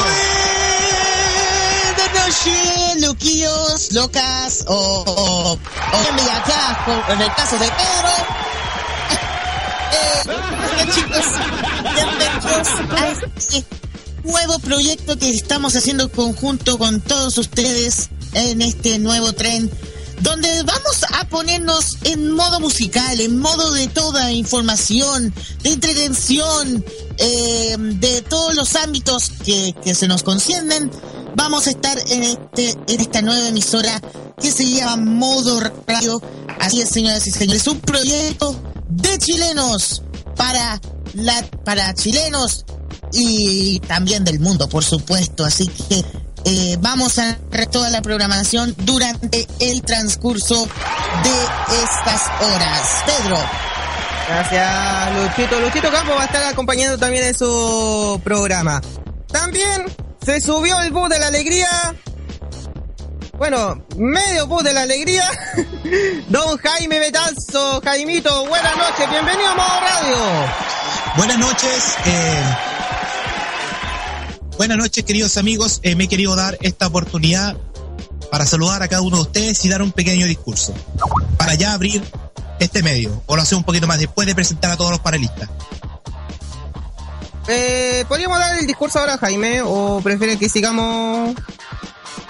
Buenas 1.94 2.26
noches, 2.26 3.02
Luquillos, 3.06 3.92
locas 3.92 4.64
o, 4.66 5.04
o, 5.06 5.52
o. 5.52 5.58
A 12.96 13.08
este 13.36 13.64
nuevo 14.24 14.58
proyecto 14.58 15.16
que 15.16 15.30
estamos 15.30 15.74
haciendo 15.74 16.04
en 16.04 16.10
conjunto 16.10 16.78
con 16.78 17.00
todos 17.00 17.38
ustedes 17.38 18.10
en 18.34 18.60
este 18.60 18.98
nuevo 18.98 19.32
tren, 19.32 19.70
donde 20.20 20.62
vamos 20.64 21.04
a 21.12 21.26
ponernos 21.28 21.96
en 22.04 22.32
modo 22.32 22.60
musical, 22.60 23.20
en 23.20 23.38
modo 23.38 23.72
de 23.72 23.88
toda 23.88 24.32
información, 24.32 25.32
de 25.62 25.70
entretención, 25.70 26.84
eh, 27.18 27.76
de 27.78 28.22
todos 28.22 28.54
los 28.54 28.74
ámbitos 28.76 29.30
que, 29.44 29.74
que 29.82 29.94
se 29.94 30.08
nos 30.08 30.22
conciernen. 30.22 30.90
Vamos 31.34 31.66
a 31.66 31.70
estar 31.70 31.98
en, 32.08 32.22
este, 32.22 32.70
en 32.88 33.00
esta 33.00 33.22
nueva 33.22 33.48
emisora 33.48 34.00
que 34.40 34.50
se 34.50 34.68
llama 34.68 34.96
Modo 34.96 35.60
Radio. 35.86 36.20
Así 36.60 36.80
es, 36.80 36.88
señoras 36.88 37.26
y 37.26 37.30
señores, 37.30 37.66
un 37.66 37.80
proyecto 37.80 38.54
de 38.88 39.18
chilenos 39.18 40.02
para 40.36 40.80
la 41.14 41.44
para 41.64 41.94
chilenos 41.94 42.64
y 43.12 43.80
también 43.80 44.24
del 44.24 44.40
mundo, 44.40 44.68
por 44.68 44.84
supuesto. 44.84 45.44
Así 45.44 45.66
que 45.68 46.04
eh, 46.44 46.76
vamos 46.80 47.18
a 47.18 47.38
ver 47.50 47.66
toda 47.66 47.90
la 47.90 48.02
programación 48.02 48.74
durante 48.78 49.46
el 49.58 49.82
transcurso 49.82 50.68
de 51.24 51.76
estas 51.82 52.22
horas. 52.40 53.04
Pedro. 53.06 53.36
Gracias, 54.28 55.14
Luchito. 55.14 55.60
Luchito 55.60 55.90
Campo 55.90 56.14
va 56.14 56.22
a 56.22 56.26
estar 56.26 56.42
acompañando 56.44 56.98
también 56.98 57.24
en 57.24 57.34
su 57.34 58.20
programa. 58.24 58.80
También 59.28 59.84
se 60.24 60.40
subió 60.40 60.80
el 60.80 60.92
bus 60.92 61.08
de 61.08 61.18
la 61.18 61.28
alegría 61.28 61.68
bueno, 63.38 63.84
medio 63.96 64.46
bus 64.46 64.64
de 64.64 64.72
la 64.72 64.82
alegría. 64.82 65.24
Don 66.28 66.56
Jaime 66.58 66.98
Betanzo, 66.98 67.80
Jaimito, 67.82 68.46
buenas 68.46 68.76
noches, 68.76 69.10
bienvenido 69.10 69.48
a 69.48 69.54
Modo 69.54 69.80
Radio. 69.80 70.16
Buenas 71.16 71.38
noches, 71.38 71.96
eh, 72.06 72.42
buenas 74.56 74.78
noches 74.78 75.04
queridos 75.04 75.36
amigos, 75.36 75.80
eh, 75.82 75.94
me 75.94 76.04
he 76.04 76.08
querido 76.08 76.34
dar 76.36 76.58
esta 76.60 76.86
oportunidad 76.86 77.56
para 78.30 78.46
saludar 78.46 78.82
a 78.82 78.88
cada 78.88 79.02
uno 79.02 79.16
de 79.16 79.22
ustedes 79.22 79.64
y 79.64 79.68
dar 79.68 79.82
un 79.82 79.92
pequeño 79.92 80.26
discurso. 80.26 80.74
Para 81.36 81.54
ya 81.54 81.72
abrir 81.72 82.02
este 82.58 82.82
medio. 82.82 83.22
O 83.26 83.36
lo 83.36 83.42
hacemos 83.42 83.60
un 83.60 83.66
poquito 83.66 83.86
más 83.86 83.98
después 83.98 84.26
de 84.26 84.34
presentar 84.34 84.72
a 84.72 84.76
todos 84.76 84.90
los 84.90 85.00
panelistas. 85.00 85.48
Eh, 87.48 88.04
¿Podríamos 88.08 88.38
dar 88.38 88.58
el 88.58 88.66
discurso 88.66 88.98
ahora, 88.98 89.18
Jaime? 89.18 89.62
¿O 89.62 90.00
prefieren 90.02 90.38
que 90.38 90.48
sigamos 90.48 91.34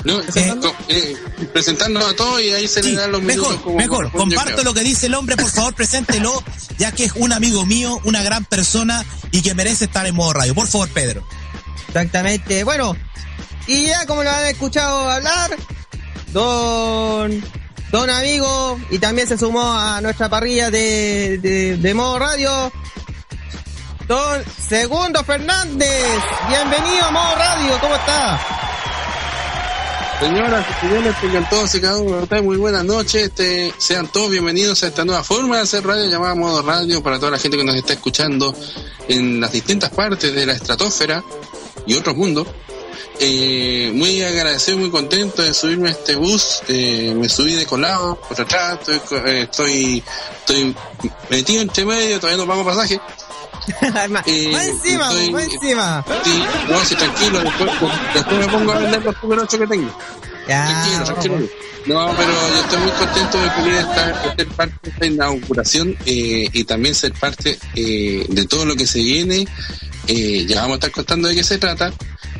No, 0.06 0.20
¿Presentando? 0.22 0.68
eh, 0.88 1.16
eh, 1.38 1.44
presentándonos 1.52 2.10
a 2.10 2.16
todos 2.16 2.40
y 2.40 2.50
ahí 2.52 2.68
se 2.68 2.80
le 2.82 2.94
dan 2.94 3.10
los 3.10 3.22
Mejor, 3.22 3.60
como 3.60 3.76
mejor. 3.76 4.10
Comparto 4.12 4.62
lo 4.62 4.72
que 4.72 4.82
dice 4.82 5.06
el 5.06 5.14
hombre, 5.14 5.36
por 5.36 5.50
favor, 5.50 5.74
preséntelo, 5.74 6.42
ya 6.78 6.92
que 6.92 7.04
es 7.04 7.12
un 7.16 7.32
amigo 7.32 7.66
mío, 7.66 7.98
una 8.04 8.22
gran 8.22 8.44
persona 8.44 9.04
y 9.32 9.42
que 9.42 9.54
merece 9.54 9.86
estar 9.86 10.06
en 10.06 10.14
modo 10.14 10.32
radio. 10.32 10.54
Por 10.54 10.68
favor, 10.68 10.88
Pedro. 10.90 11.26
Exactamente. 11.88 12.62
Bueno, 12.62 12.96
y 13.66 13.86
ya 13.86 14.06
como 14.06 14.22
lo 14.22 14.30
han 14.30 14.46
escuchado 14.46 15.10
hablar, 15.10 15.56
don, 16.32 17.42
don 17.90 18.08
amigo, 18.08 18.78
y 18.90 18.98
también 19.00 19.26
se 19.26 19.36
sumó 19.36 19.72
a 19.72 20.00
nuestra 20.00 20.28
parrilla 20.28 20.70
de, 20.70 21.38
de, 21.38 21.76
de 21.78 21.94
modo 21.94 22.20
radio, 22.20 22.72
don 24.06 24.44
Segundo 24.68 25.24
Fernández. 25.24 26.22
Bienvenido 26.48 27.06
a 27.06 27.10
modo 27.10 27.34
radio, 27.34 27.78
¿cómo 27.80 27.96
está? 27.96 28.40
Señoras 30.20 30.66
y 30.70 30.86
señores, 30.86 31.20
tengan 31.20 31.48
todos 31.50 31.74
y 31.74 31.80
cada 31.80 31.98
uno 31.98 32.26
muy 32.42 32.56
buenas 32.56 32.84
noches. 32.84 33.24
Este, 33.24 33.72
sean 33.76 34.08
todos 34.08 34.30
bienvenidos 34.30 34.82
a 34.82 34.86
esta 34.86 35.04
nueva 35.04 35.22
forma 35.22 35.56
de 35.56 35.62
hacer 35.62 35.86
radio 35.86 36.08
llamada 36.08 36.34
Modo 36.34 36.62
Radio 36.62 37.02
para 37.02 37.18
toda 37.18 37.32
la 37.32 37.38
gente 37.38 37.58
que 37.58 37.64
nos 37.64 37.74
está 37.74 37.92
escuchando 37.92 38.54
en 39.08 39.40
las 39.42 39.52
distintas 39.52 39.90
partes 39.90 40.34
de 40.34 40.46
la 40.46 40.54
estratosfera 40.54 41.22
y 41.86 41.94
otros 41.94 42.16
mundos. 42.16 42.46
Eh, 43.20 43.90
muy 43.94 44.22
agradecido, 44.22 44.78
muy 44.78 44.90
contento 44.90 45.42
de 45.42 45.52
subirme 45.52 45.90
a 45.90 45.92
este 45.92 46.16
bus. 46.16 46.62
Eh, 46.68 47.14
me 47.14 47.28
subí 47.28 47.52
de 47.52 47.66
colado 47.66 48.16
por 48.16 48.40
atrás, 48.40 48.88
estoy, 48.88 49.18
eh, 49.26 49.42
estoy, 49.42 50.02
estoy 50.40 50.74
metido 51.28 51.60
entre 51.60 51.84
medio, 51.84 52.18
todavía 52.18 52.42
no 52.42 52.48
pago 52.48 52.64
pasaje. 52.64 52.98
Eh, 54.26 54.48
más 54.52 54.66
encima, 54.66 55.08
estoy- 55.10 55.30
más 55.32 55.42
encima. 55.44 56.04
Sí, 56.24 56.44
no, 56.68 56.84
sí, 56.84 56.94
tranquilo, 56.94 57.40
después, 57.40 57.70
después 58.14 58.38
me 58.38 58.46
pongo 58.48 58.72
a 58.72 58.78
vender 58.78 59.02
los 59.04 59.14
8 59.42 59.58
que 59.58 59.66
tengo. 59.66 59.98
Ya, 60.48 60.66
tranquilo, 60.66 61.04
tranquilo. 61.04 61.48
No, 61.86 62.12
pero 62.16 62.32
yo 62.32 62.60
estoy 62.62 62.78
muy 62.80 62.90
contento 62.92 63.40
de 63.40 63.50
poder 63.50 63.74
estar, 63.74 64.34
ser 64.36 64.48
parte 64.48 64.74
de 64.82 64.90
esta 64.90 65.06
inauguración 65.06 65.96
eh, 66.04 66.48
y 66.52 66.64
también 66.64 66.94
ser 66.96 67.12
parte 67.12 67.58
eh, 67.76 68.26
de 68.28 68.46
todo 68.46 68.64
lo 68.64 68.74
que 68.74 68.86
se 68.86 68.98
viene. 68.98 69.46
Eh, 70.08 70.44
ya 70.48 70.62
vamos 70.62 70.72
a 70.72 70.76
estar 70.76 70.90
contando 70.90 71.28
de 71.28 71.34
qué 71.36 71.44
se 71.44 71.58
trata. 71.58 71.92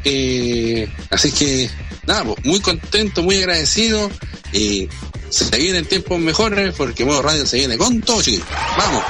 Eh, 0.05 0.89
así 1.11 1.31
que, 1.33 1.71
nada, 2.07 2.25
pues, 2.25 2.45
muy 2.45 2.61
contento, 2.61 3.23
muy 3.23 3.37
agradecido. 3.39 4.11
Eh, 4.53 4.89
se 5.31 5.57
vienen 5.59 5.85
tiempos 5.85 6.19
mejores 6.19 6.75
porque 6.77 7.05
Modo 7.05 7.23
Radio 7.23 7.47
se 7.47 7.59
viene 7.59 7.77
con 7.79 8.01
todo, 8.03 8.23
chiquillos. 8.23 8.47
Vamos. 8.79 9.03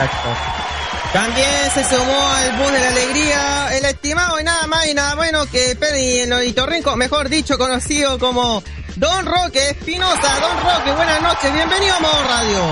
Exacto. 0.00 0.30
También 1.12 1.70
se 1.74 1.84
sumó 1.84 2.28
al 2.28 2.52
bus 2.56 2.72
de 2.72 2.80
la 2.80 2.88
alegría 2.88 3.76
el 3.76 3.84
estimado 3.84 4.40
y 4.40 4.44
nada 4.44 4.66
más 4.66 4.86
y 4.86 4.94
nada 4.94 5.14
menos 5.16 5.46
que 5.48 5.76
Pedri 5.76 6.20
el 6.20 6.32
Ornitorrinco, 6.32 6.96
mejor 6.96 7.28
dicho 7.28 7.58
conocido 7.58 8.18
como 8.18 8.62
Don 8.96 9.26
Roque 9.26 9.70
Espinosa. 9.70 10.40
Don 10.40 10.62
Roque, 10.62 10.92
buenas 10.92 11.20
noches, 11.20 11.52
bienvenido 11.52 11.96
a 11.96 12.00
Modo 12.00 12.22
Radio. 12.28 12.64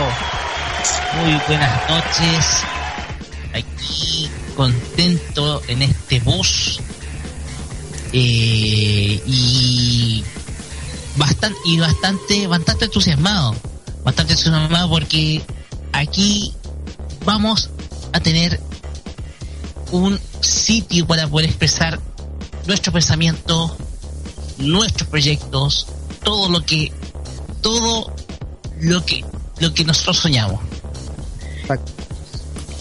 Muy 1.17 1.41
buenas 1.49 1.91
noches. 1.91 2.63
Aquí 3.53 4.31
contento 4.57 5.61
en 5.69 5.83
este 5.83 6.21
bus. 6.21 6.81
Eh, 8.15 9.21
y 9.27 10.25
bastante 11.17 11.59
y 11.67 11.79
bastante 11.79 12.47
bastante 12.47 12.85
entusiasmado. 12.87 13.55
Bastante 14.03 14.33
entusiasmado 14.33 14.89
porque 14.89 15.43
aquí 15.93 16.55
vamos 17.29 17.69
a 18.15 18.21
tener 18.21 18.59
un 19.93 20.19
sitio 20.41 21.07
para 21.07 21.29
poder 21.29 21.51
expresar 21.51 22.01
nuestro 22.67 22.91
pensamiento, 22.91 23.77
nuestros 24.57 25.11
proyectos, 25.11 25.89
todo 26.25 26.49
lo 26.49 26.65
que 26.65 26.91
todo 27.61 28.11
lo 28.81 29.05
que 29.05 29.27
lo 29.59 29.75
que 29.75 29.85
nosotros 29.85 30.17
soñamos. 30.17 30.59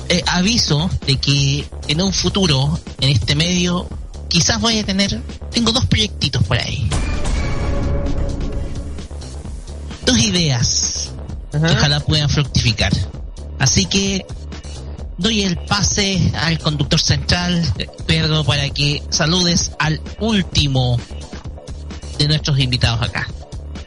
Eh, 0.08 0.24
aviso 0.28 0.90
de 1.06 1.18
que 1.18 1.68
en 1.90 2.02
un 2.02 2.14
futuro 2.14 2.80
en 3.02 3.10
este 3.10 3.36
medio 3.36 3.86
quizás 4.30 4.62
voy 4.62 4.80
a 4.80 4.86
tener 4.86 5.22
tengo 5.52 5.74
dos 5.74 5.86
proyectitos 5.88 6.42
por 6.44 6.58
ahí. 6.58 6.90
Dos 10.06 10.18
ideas 10.20 11.10
que 11.52 11.58
ojalá 11.58 12.00
puedan 12.00 12.30
fructificar. 12.30 12.94
Así 13.60 13.88
que 13.88 14.26
doy 15.18 15.44
el 15.44 15.58
pase 15.58 16.32
al 16.36 16.60
conductor 16.60 17.00
central, 17.00 17.64
Pedro, 18.06 18.44
para 18.44 18.70
que 18.70 19.04
saludes 19.10 19.72
al 19.80 20.00
último 20.20 21.00
de 22.18 22.28
nuestros 22.28 22.60
invitados 22.60 23.02
acá. 23.02 23.28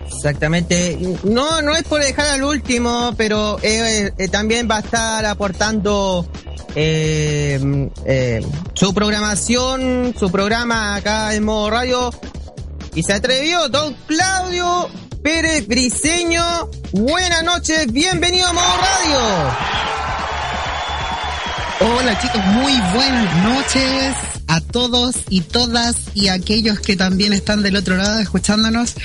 Exactamente. 0.06 0.98
No, 1.22 1.62
no 1.62 1.74
es 1.74 1.84
por 1.84 2.02
dejar 2.02 2.26
al 2.26 2.42
último, 2.42 3.14
pero 3.16 3.58
eh, 3.62 4.12
eh, 4.18 4.28
también 4.28 4.68
va 4.70 4.76
a 4.76 4.80
estar 4.80 5.24
aportando 5.24 6.28
eh, 6.74 7.90
su 8.74 8.92
programación, 8.92 10.14
su 10.18 10.30
programa 10.30 10.96
acá 10.96 11.34
en 11.34 11.44
modo 11.44 11.70
radio. 11.70 12.10
Y 12.94 13.02
se 13.02 13.14
atrevió 13.14 13.68
Don 13.68 13.94
Claudio 14.06 14.88
Pérez 15.22 15.66
Briseño. 15.66 16.68
Buenas 16.92 17.44
noches, 17.44 17.90
bienvenido 17.92 18.48
a 18.48 18.52
modo 18.52 18.66
radio. 18.66 19.99
Hola 21.82 22.18
chicos, 22.20 22.44
muy 22.44 22.74
buenas 22.94 23.42
noches 23.42 24.14
a 24.48 24.60
todos 24.60 25.16
y 25.30 25.40
todas 25.40 25.96
y 26.14 26.28
a 26.28 26.34
aquellos 26.34 26.78
que 26.78 26.94
también 26.94 27.32
están 27.32 27.62
del 27.62 27.76
otro 27.76 27.96
lado 27.96 28.20
escuchándonos. 28.20 28.96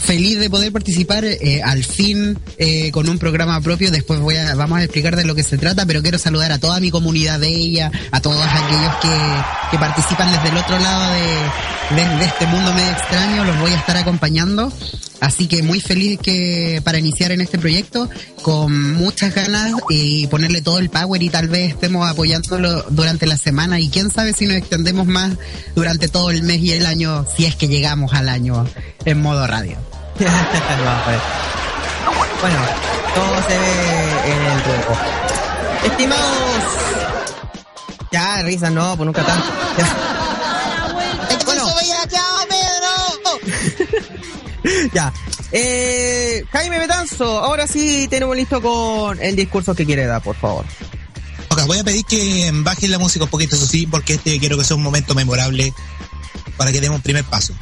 Feliz 0.00 0.38
de 0.38 0.48
poder 0.48 0.72
participar 0.72 1.24
eh, 1.24 1.60
al 1.62 1.84
fin 1.84 2.38
eh, 2.56 2.90
con 2.92 3.08
un 3.08 3.18
programa 3.18 3.60
propio. 3.60 3.90
Después 3.90 4.20
voy 4.20 4.36
a, 4.36 4.54
vamos 4.54 4.78
a 4.78 4.84
explicar 4.84 5.16
de 5.16 5.24
lo 5.24 5.34
que 5.34 5.42
se 5.42 5.58
trata, 5.58 5.84
pero 5.86 6.02
quiero 6.02 6.18
saludar 6.18 6.52
a 6.52 6.58
toda 6.58 6.80
mi 6.80 6.90
comunidad 6.90 7.40
de 7.40 7.48
ella, 7.48 7.90
a 8.10 8.20
todos 8.20 8.42
aquellos 8.42 8.94
que, 9.02 9.70
que 9.70 9.78
participan 9.78 10.32
desde 10.32 10.48
el 10.48 10.56
otro 10.56 10.78
lado 10.78 11.12
de, 11.12 11.96
de, 11.96 12.24
este 12.24 12.46
mundo 12.46 12.72
medio 12.72 12.90
extraño. 12.90 13.44
Los 13.44 13.58
voy 13.60 13.72
a 13.72 13.76
estar 13.76 13.96
acompañando. 13.96 14.72
Así 15.20 15.48
que 15.48 15.62
muy 15.62 15.80
feliz 15.80 16.20
que 16.22 16.80
para 16.84 16.98
iniciar 16.98 17.32
en 17.32 17.40
este 17.40 17.58
proyecto 17.58 18.08
con 18.42 18.94
muchas 18.94 19.34
ganas 19.34 19.72
y 19.90 20.28
ponerle 20.28 20.62
todo 20.62 20.78
el 20.78 20.90
power 20.90 21.20
y 21.22 21.28
tal 21.28 21.48
vez 21.48 21.70
estemos 21.70 22.08
apoyándolo 22.08 22.84
durante 22.90 23.26
la 23.26 23.36
semana 23.36 23.80
y 23.80 23.88
quién 23.88 24.10
sabe 24.10 24.32
si 24.32 24.46
nos 24.46 24.56
extendemos 24.56 25.06
más 25.06 25.32
durante 25.74 26.08
todo 26.08 26.30
el 26.30 26.44
mes 26.44 26.60
y 26.60 26.70
el 26.70 26.86
año 26.86 27.26
si 27.36 27.46
es 27.46 27.56
que 27.56 27.66
llegamos 27.66 28.12
al 28.12 28.28
año 28.28 28.64
en 29.04 29.20
modo 29.20 29.44
radio. 29.46 29.87
No, 30.20 31.04
pues. 31.04 31.18
Bueno, 32.40 32.56
todo 33.14 33.42
se 33.48 33.58
ve 33.58 34.32
en 34.32 34.46
el 34.46 34.62
grupo. 34.62 34.96
Estimados. 35.84 36.62
Ya, 38.12 38.42
risa, 38.42 38.70
no, 38.70 38.96
pues 38.96 39.06
nunca 39.06 39.24
tanto. 39.24 39.46
Ya. 39.76 39.96
Bueno. 41.44 41.66
ya. 44.92 45.12
Eh, 45.50 46.44
Jaime 46.52 46.78
Betanzo, 46.78 47.38
ahora 47.38 47.66
sí 47.66 48.06
tenemos 48.08 48.36
listo 48.36 48.60
con 48.60 49.20
el 49.20 49.34
discurso 49.34 49.74
que 49.74 49.86
quiere 49.86 50.06
dar, 50.06 50.22
por 50.22 50.36
favor. 50.36 50.64
Ok, 51.48 51.66
voy 51.66 51.78
a 51.78 51.84
pedir 51.84 52.04
que 52.04 52.50
bajen 52.52 52.90
la 52.90 52.98
música 52.98 53.24
un 53.24 53.30
poquito, 53.30 53.56
eso 53.56 53.66
sí, 53.66 53.86
porque 53.86 54.14
este 54.14 54.38
quiero 54.38 54.58
que 54.58 54.64
sea 54.64 54.76
un 54.76 54.82
momento 54.82 55.14
memorable 55.14 55.72
para 56.56 56.70
que 56.70 56.80
demos 56.80 56.96
un 56.96 57.02
primer 57.02 57.24
paso. 57.24 57.54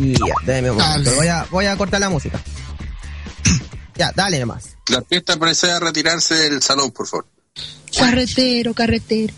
Ya, 0.00 0.70
un 0.70 0.76
momento. 0.76 1.14
Voy 1.14 1.26
a, 1.26 1.46
voy 1.50 1.66
a 1.66 1.76
cortar 1.76 2.00
la 2.00 2.08
música. 2.08 2.42
ya, 3.96 4.12
dale 4.14 4.40
nomás. 4.40 4.76
La 4.88 4.98
orquesta 4.98 5.38
procede 5.38 5.72
a 5.72 5.80
retirarse 5.80 6.34
del 6.34 6.62
salón, 6.62 6.90
por 6.90 7.06
favor. 7.06 7.26
Carretero, 7.96 8.72
carretero. 8.72 9.34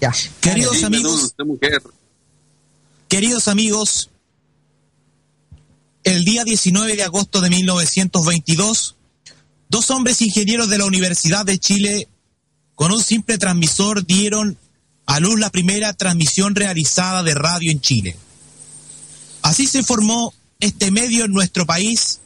Ya. 0.00 0.12
Queridos 0.40 0.76
Dime, 0.76 0.86
amigos. 0.86 1.34
Queridos 3.08 3.48
amigos, 3.48 4.10
el 6.04 6.24
día 6.24 6.44
19 6.44 6.96
de 6.96 7.02
agosto 7.02 7.40
de 7.40 7.50
1922, 7.50 8.96
dos 9.68 9.90
hombres 9.90 10.22
ingenieros 10.22 10.70
de 10.70 10.78
la 10.78 10.86
Universidad 10.86 11.44
de 11.44 11.58
Chile 11.58 12.08
con 12.74 12.92
un 12.92 13.02
simple 13.02 13.38
transmisor 13.38 14.04
dieron 14.06 14.58
a 15.06 15.20
luz 15.20 15.38
la 15.38 15.50
primera 15.50 15.92
transmisión 15.92 16.54
realizada 16.54 17.22
de 17.22 17.34
radio 17.34 17.70
en 17.70 17.80
Chile. 17.80 18.16
Así 19.46 19.68
se 19.68 19.84
formó 19.84 20.34
este 20.58 20.90
medio 20.90 21.24
en 21.24 21.32
nuestro 21.32 21.66
país 21.66 22.18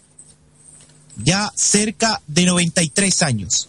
ya 1.23 1.53
cerca 1.55 2.23
de 2.27 2.47
93 2.47 3.23
años. 3.23 3.69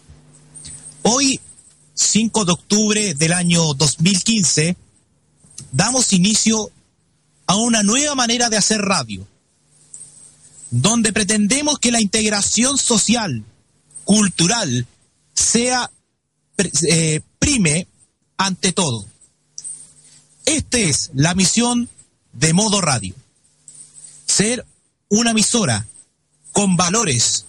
Hoy, 1.02 1.42
5 1.94 2.46
de 2.46 2.52
octubre 2.54 3.14
del 3.14 3.34
año 3.34 3.74
2015, 3.74 4.78
damos 5.74 6.14
inicio 6.14 6.72
a 7.46 7.58
una 7.58 7.84
nueva 7.84 8.16
manera 8.16 8.50
de 8.50 8.56
hacer 8.56 8.80
radio. 8.80 9.28
donde 10.70 11.12
pretendemos 11.12 11.78
que 11.78 11.92
la 11.92 12.00
integración 12.00 12.78
social, 12.78 13.44
cultural, 14.06 14.88
sea 15.34 15.92
eh, 16.88 17.20
prime 17.38 17.86
ante 18.38 18.72
todo. 18.72 19.06
Esta 20.46 20.78
es 20.78 21.12
la 21.14 21.36
misión 21.36 21.90
de 22.32 22.54
Modo 22.54 22.80
Radio. 22.80 23.14
Ser 24.32 24.66
una 25.10 25.32
emisora 25.32 25.86
con 26.54 26.78
valores 26.78 27.48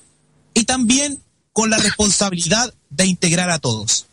y 0.52 0.64
también 0.64 1.22
con 1.52 1.70
la 1.70 1.78
responsabilidad 1.78 2.74
de 2.90 3.06
integrar 3.06 3.50
a 3.50 3.60
todos. 3.60 4.06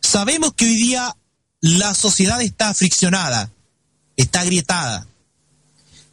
Sabemos 0.00 0.54
que 0.54 0.66
hoy 0.66 0.76
día 0.76 1.16
la 1.60 1.92
sociedad 1.94 2.40
está 2.40 2.72
friccionada, 2.72 3.50
está 4.16 4.42
agrietada, 4.42 5.08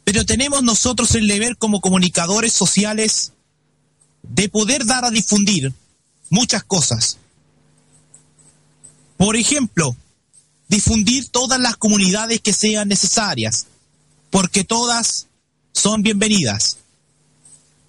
pero 0.02 0.26
tenemos 0.26 0.64
nosotros 0.64 1.14
el 1.14 1.28
deber 1.28 1.56
como 1.56 1.80
comunicadores 1.80 2.52
sociales 2.52 3.30
de 4.24 4.48
poder 4.48 4.84
dar 4.86 5.04
a 5.04 5.10
difundir 5.10 5.72
muchas 6.30 6.64
cosas. 6.64 7.18
Por 9.16 9.36
ejemplo, 9.36 9.94
difundir 10.66 11.28
todas 11.28 11.60
las 11.60 11.76
comunidades 11.76 12.40
que 12.40 12.52
sean 12.52 12.88
necesarias, 12.88 13.66
porque 14.30 14.64
todas 14.64 15.28
son 15.80 16.02
bienvenidas. 16.02 16.76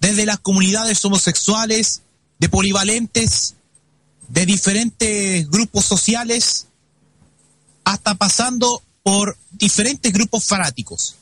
Desde 0.00 0.24
las 0.24 0.40
comunidades 0.40 1.04
homosexuales, 1.04 2.00
de 2.38 2.48
polivalentes, 2.48 3.54
de 4.28 4.46
diferentes 4.46 5.48
grupos 5.50 5.84
sociales, 5.84 6.66
hasta 7.84 8.14
pasando 8.14 8.82
por 9.02 9.36
diferentes 9.50 10.12
grupos 10.12 10.44
fanáticos, 10.44 11.16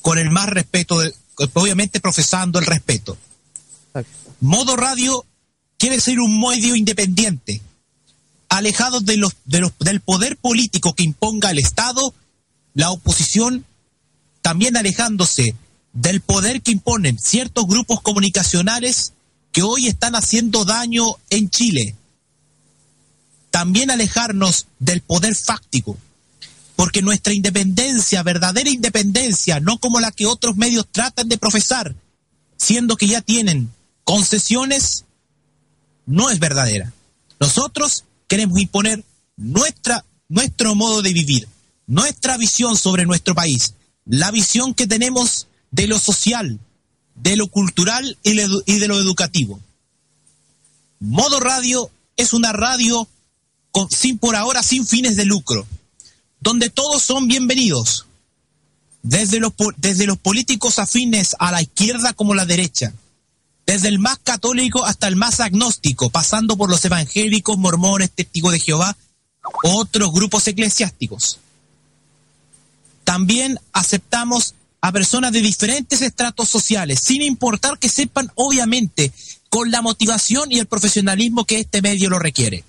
con 0.00 0.18
el 0.18 0.30
más 0.30 0.48
respeto, 0.48 0.98
obviamente 1.52 2.00
profesando 2.00 2.58
el 2.58 2.66
respeto. 2.66 3.18
Modo 4.40 4.74
Radio 4.76 5.24
quiere 5.76 6.00
ser 6.00 6.18
un 6.20 6.40
medio 6.40 6.76
independiente, 6.76 7.60
alejado 8.48 9.00
de 9.00 9.18
los, 9.18 9.34
de 9.44 9.60
los, 9.60 9.72
del 9.80 10.00
poder 10.00 10.38
político 10.38 10.94
que 10.94 11.02
imponga 11.02 11.50
el 11.50 11.58
Estado, 11.58 12.14
la 12.72 12.90
oposición, 12.90 13.66
también 14.40 14.76
alejándose 14.76 15.54
del 15.96 16.20
poder 16.20 16.60
que 16.60 16.72
imponen 16.72 17.18
ciertos 17.18 17.66
grupos 17.66 18.02
comunicacionales 18.02 19.14
que 19.50 19.62
hoy 19.62 19.86
están 19.86 20.14
haciendo 20.14 20.66
daño 20.66 21.04
en 21.30 21.48
Chile. 21.48 21.96
También 23.50 23.90
alejarnos 23.90 24.66
del 24.78 25.00
poder 25.00 25.34
fáctico, 25.34 25.96
porque 26.76 27.00
nuestra 27.00 27.32
independencia, 27.32 28.22
verdadera 28.22 28.68
independencia, 28.68 29.58
no 29.58 29.78
como 29.78 29.98
la 29.98 30.12
que 30.12 30.26
otros 30.26 30.56
medios 30.56 30.86
tratan 30.92 31.30
de 31.30 31.38
profesar, 31.38 31.94
siendo 32.58 32.96
que 32.96 33.06
ya 33.06 33.22
tienen 33.22 33.72
concesiones, 34.04 35.06
no 36.04 36.28
es 36.28 36.38
verdadera. 36.38 36.92
Nosotros 37.40 38.04
queremos 38.28 38.60
imponer 38.60 39.02
nuestra, 39.38 40.04
nuestro 40.28 40.74
modo 40.74 41.00
de 41.00 41.14
vivir, 41.14 41.48
nuestra 41.86 42.36
visión 42.36 42.76
sobre 42.76 43.06
nuestro 43.06 43.34
país, 43.34 43.72
la 44.04 44.30
visión 44.30 44.74
que 44.74 44.86
tenemos 44.86 45.46
de 45.70 45.86
lo 45.86 45.98
social, 45.98 46.58
de 47.14 47.36
lo 47.36 47.48
cultural 47.48 48.18
y 48.22 48.34
de 48.34 48.88
lo 48.88 48.98
educativo. 48.98 49.60
Modo 51.00 51.40
Radio 51.40 51.90
es 52.16 52.32
una 52.32 52.52
radio 52.52 53.06
con, 53.70 53.90
sin 53.90 54.18
por 54.18 54.36
ahora 54.36 54.62
sin 54.62 54.86
fines 54.86 55.16
de 55.16 55.26
lucro, 55.26 55.66
donde 56.40 56.70
todos 56.70 57.02
son 57.02 57.28
bienvenidos, 57.28 58.06
desde 59.02 59.38
los, 59.38 59.52
desde 59.76 60.06
los 60.06 60.18
políticos 60.18 60.78
afines 60.78 61.36
a 61.38 61.52
la 61.52 61.62
izquierda 61.62 62.12
como 62.12 62.34
la 62.34 62.46
derecha, 62.46 62.92
desde 63.66 63.88
el 63.88 63.98
más 63.98 64.18
católico 64.18 64.84
hasta 64.84 65.08
el 65.08 65.16
más 65.16 65.40
agnóstico, 65.40 66.10
pasando 66.10 66.56
por 66.56 66.70
los 66.70 66.84
evangélicos, 66.84 67.58
mormones, 67.58 68.10
testigos 68.10 68.52
de 68.52 68.60
Jehová, 68.60 68.96
otros 69.62 70.12
grupos 70.12 70.46
eclesiásticos. 70.48 71.38
También 73.04 73.60
aceptamos 73.72 74.54
a 74.86 74.92
personas 74.92 75.32
de 75.32 75.42
diferentes 75.42 76.00
estratos 76.00 76.48
sociales, 76.48 77.00
sin 77.00 77.20
importar 77.20 77.76
que 77.76 77.88
sepan, 77.88 78.30
obviamente, 78.36 79.12
con 79.48 79.72
la 79.72 79.82
motivación 79.82 80.52
y 80.52 80.60
el 80.60 80.66
profesionalismo 80.66 81.44
que 81.44 81.58
este 81.58 81.82
medio 81.82 82.08
lo 82.08 82.20
requiere. 82.20 82.62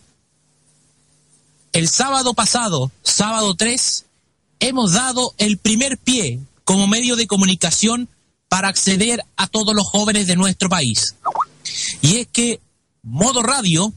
El 1.73 1.87
sábado 1.87 2.33
pasado, 2.33 2.91
sábado 3.03 3.53
3, 3.53 4.05
hemos 4.61 4.93
dado 4.93 5.35
el 5.37 5.59
primer 5.59 5.99
pie 5.99 6.39
como 6.63 6.87
medio 6.87 7.17
de 7.17 7.27
comunicación 7.27 8.09
para 8.49 8.67
acceder 8.67 9.23
a 9.35 9.45
todos 9.45 9.75
los 9.75 9.85
jóvenes 9.85 10.25
de 10.25 10.37
nuestro 10.37 10.69
país. 10.69 11.13
Y 12.01 12.15
es 12.15 12.27
que 12.29 12.59
Modo 13.03 13.43
Radio 13.43 13.93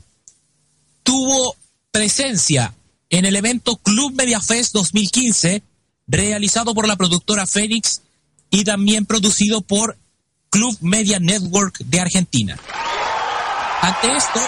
tuvo 1.04 1.56
presencia 1.90 2.74
en 3.08 3.24
el 3.24 3.34
evento 3.34 3.76
Club 3.76 4.12
Media 4.14 4.42
Fest 4.42 4.74
2015, 4.74 5.62
realizado 6.06 6.74
por 6.74 6.86
la 6.86 6.96
productora 6.96 7.46
Fénix 7.46 8.02
y 8.50 8.64
también 8.64 9.06
producido 9.06 9.60
por 9.60 9.96
Club 10.50 10.76
Media 10.80 11.18
Network 11.20 11.78
de 11.78 12.00
Argentina. 12.00 12.58
Ante 13.80 14.16
esto, 14.16 14.40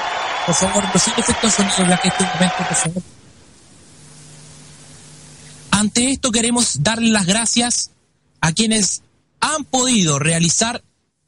por 0.47 0.55
favor, 0.55 0.85
los 0.93 1.09
efectos 1.09 1.55
sonidos 1.55 2.01
que 2.01 2.09
este 2.09 2.25
momento, 2.25 2.57
por 2.57 2.77
favor. 2.77 3.03
Ante 5.71 6.11
esto 6.11 6.31
queremos 6.31 6.83
darle 6.83 7.11
las 7.11 7.27
gracias 7.27 7.91
a 8.41 8.53
quienes 8.53 9.03
han 9.41 9.65
podido 9.65 10.19
realizar 10.19 10.83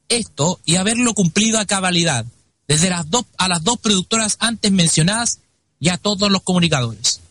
esto 0.09 0.59
y 0.65 0.75
haberlo 0.75 1.13
cumplido 1.13 1.59
a 1.59 1.65
cabalidad, 1.65 2.25
desde 2.67 2.89
las 2.89 3.09
dos 3.09 3.25
a 3.37 3.47
las 3.47 3.63
dos 3.63 3.79
productoras 3.79 4.37
antes 4.39 4.71
mencionadas 4.71 5.39
y 5.79 5.89
a 5.89 5.97
todos 5.97 6.29
los 6.31 6.43
comunicadores. 6.43 7.21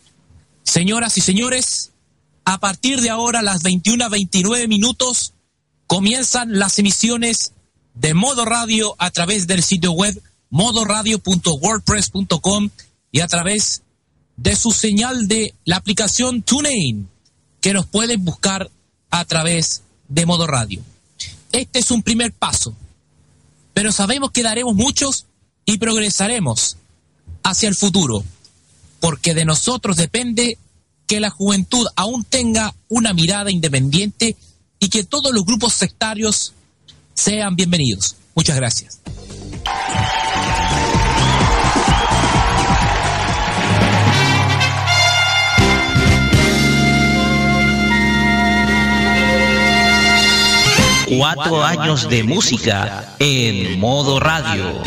Señoras 0.64 1.16
y 1.18 1.20
señores, 1.20 1.92
a 2.45 2.59
partir 2.59 3.01
de 3.01 3.11
ahora, 3.11 3.42
las 3.42 3.62
21 3.62 4.05
a 4.05 4.09
29 4.09 4.68
minutos, 4.68 5.34
comienzan 5.95 6.59
las 6.59 6.76
emisiones 6.80 7.53
de 7.95 8.14
Modo 8.14 8.45
Radio 8.45 8.97
a 8.99 9.12
través 9.12 9.47
del 9.47 9.62
sitio 9.62 9.92
web 9.92 10.20
modoradio.wordpress.com 10.51 12.70
y 13.12 13.20
a 13.20 13.28
través 13.28 13.82
de 14.36 14.57
su 14.57 14.72
señal 14.72 15.28
de 15.28 15.55
la 15.64 15.76
aplicación 15.76 16.42
TuneIn, 16.42 17.09
que 17.61 17.72
nos 17.72 17.86
pueden 17.86 18.24
buscar 18.24 18.68
a 19.11 19.24
través 19.24 19.84
de 20.09 20.26
modo 20.26 20.49
radio. 20.49 20.82
Este 21.53 21.78
es 21.78 21.92
un 21.92 22.03
primer 22.03 22.32
paso, 22.32 22.74
pero 23.72 23.92
sabemos 23.92 24.32
que 24.32 24.42
daremos 24.42 24.74
muchos 24.74 25.26
y 25.64 25.78
progresaremos 25.78 26.76
hacia 27.45 27.68
el 27.68 27.76
futuro, 27.76 28.24
porque 28.99 29.32
de 29.32 29.45
nosotros 29.45 29.97
depende 29.97 30.59
que 31.07 31.20
la 31.20 31.30
juventud 31.30 31.86
aún 31.95 32.24
tenga 32.24 32.74
una 32.88 33.12
mirada 33.12 33.53
independiente 33.53 34.36
y 34.85 34.89
que 34.91 35.03
todos 35.03 35.32
los 35.32 35.47
grupos 35.47 35.72
sectarios 35.72 36.53
sean 37.14 37.57
bienvenidos. 37.57 38.16
Muchas 38.35 38.55
gracias. 38.57 39.01
Cuatro 51.16 51.64
años 51.64 52.07
de 52.11 52.22
música 52.24 53.16
en 53.20 53.80
modo 53.80 54.20
radio. 54.20 54.82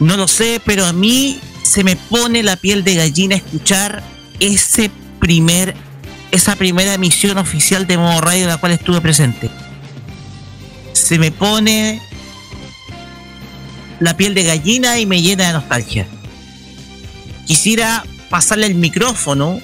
No 0.00 0.16
lo 0.16 0.26
sé, 0.26 0.60
pero 0.64 0.86
a 0.86 0.92
mí 0.92 1.38
se 1.70 1.84
me 1.84 1.94
pone 1.94 2.42
la 2.42 2.56
piel 2.56 2.82
de 2.82 2.96
gallina 2.96 3.36
escuchar 3.36 4.02
ese 4.40 4.90
primer, 5.20 5.76
esa 6.32 6.56
primera 6.56 6.94
emisión 6.94 7.38
oficial 7.38 7.86
de 7.86 7.96
modo 7.96 8.20
radio 8.20 8.42
en 8.42 8.48
la 8.48 8.56
cual 8.56 8.72
estuve 8.72 9.00
presente. 9.00 9.48
Se 10.94 11.16
me 11.20 11.30
pone 11.30 12.02
la 14.00 14.16
piel 14.16 14.34
de 14.34 14.42
gallina 14.42 14.98
y 14.98 15.06
me 15.06 15.22
llena 15.22 15.46
de 15.46 15.52
nostalgia. 15.52 16.08
Quisiera 17.46 18.04
pasarle 18.30 18.66
el 18.66 18.74
micrófono 18.74 19.60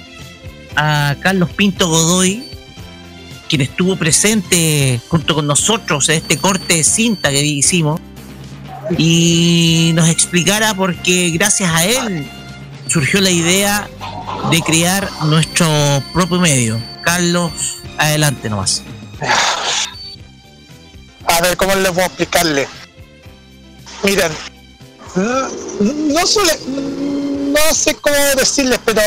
a 0.77 1.17
Carlos 1.19 1.51
Pinto 1.57 1.89
Godoy, 1.89 2.45
quien 3.49 3.63
estuvo 3.63 3.97
presente 3.97 5.01
junto 5.09 5.35
con 5.35 5.49
nosotros 5.49 6.09
en 6.09 6.19
este 6.19 6.39
corte 6.39 6.77
de 6.77 6.85
cinta 6.85 7.31
que 7.31 7.45
hicimos, 7.45 8.01
y 8.99 9.93
nos 9.95 10.09
explicara 10.09 10.75
por 10.75 10.95
qué 11.03 11.31
gracias 11.31 11.71
a 11.73 11.85
él 11.85 12.31
surgió 12.89 13.21
la 13.21 13.31
idea 13.31 13.89
de 14.51 14.61
crear 14.63 15.09
nuestro 15.25 15.69
propio 16.13 16.39
medio. 16.39 16.81
Carlos, 17.03 17.53
adelante 17.99 18.49
nomás. 18.49 18.83
A 21.27 21.41
ver, 21.41 21.57
¿cómo 21.57 21.75
les 21.75 21.93
voy 21.93 22.03
a 22.03 22.07
explicarle? 22.07 22.69
Miren, 24.05 24.33
no, 25.17 26.27
suele, 26.27 26.53
no 26.67 27.75
sé 27.75 27.95
cómo 27.97 28.17
decirles, 28.37 28.79
pero 28.85 29.01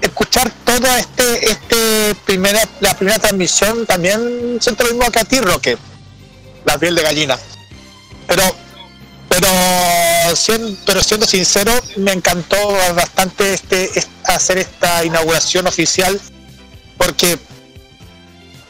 escuchar 0.00 0.50
todo 0.64 0.86
este, 0.96 1.50
este 1.50 2.14
primera, 2.26 2.60
la 2.80 2.94
primera 2.94 3.18
transmisión 3.18 3.86
también 3.86 4.58
siento 4.60 4.84
lo 4.84 4.90
mismo 4.90 5.10
que 5.10 5.18
a 5.18 5.24
ti, 5.24 5.40
Roque. 5.40 5.78
La 6.64 6.78
piel 6.78 6.94
de 6.94 7.02
gallina. 7.02 7.38
Pero, 8.26 8.42
pero, 9.42 10.36
sien- 10.36 10.78
pero 10.86 11.02
siendo 11.02 11.26
sincero, 11.26 11.72
me 11.96 12.12
encantó 12.12 12.56
bastante 12.94 13.54
este, 13.54 13.90
es- 13.98 14.08
hacer 14.24 14.58
esta 14.58 15.04
inauguración 15.04 15.66
oficial 15.66 16.20
porque 16.96 17.38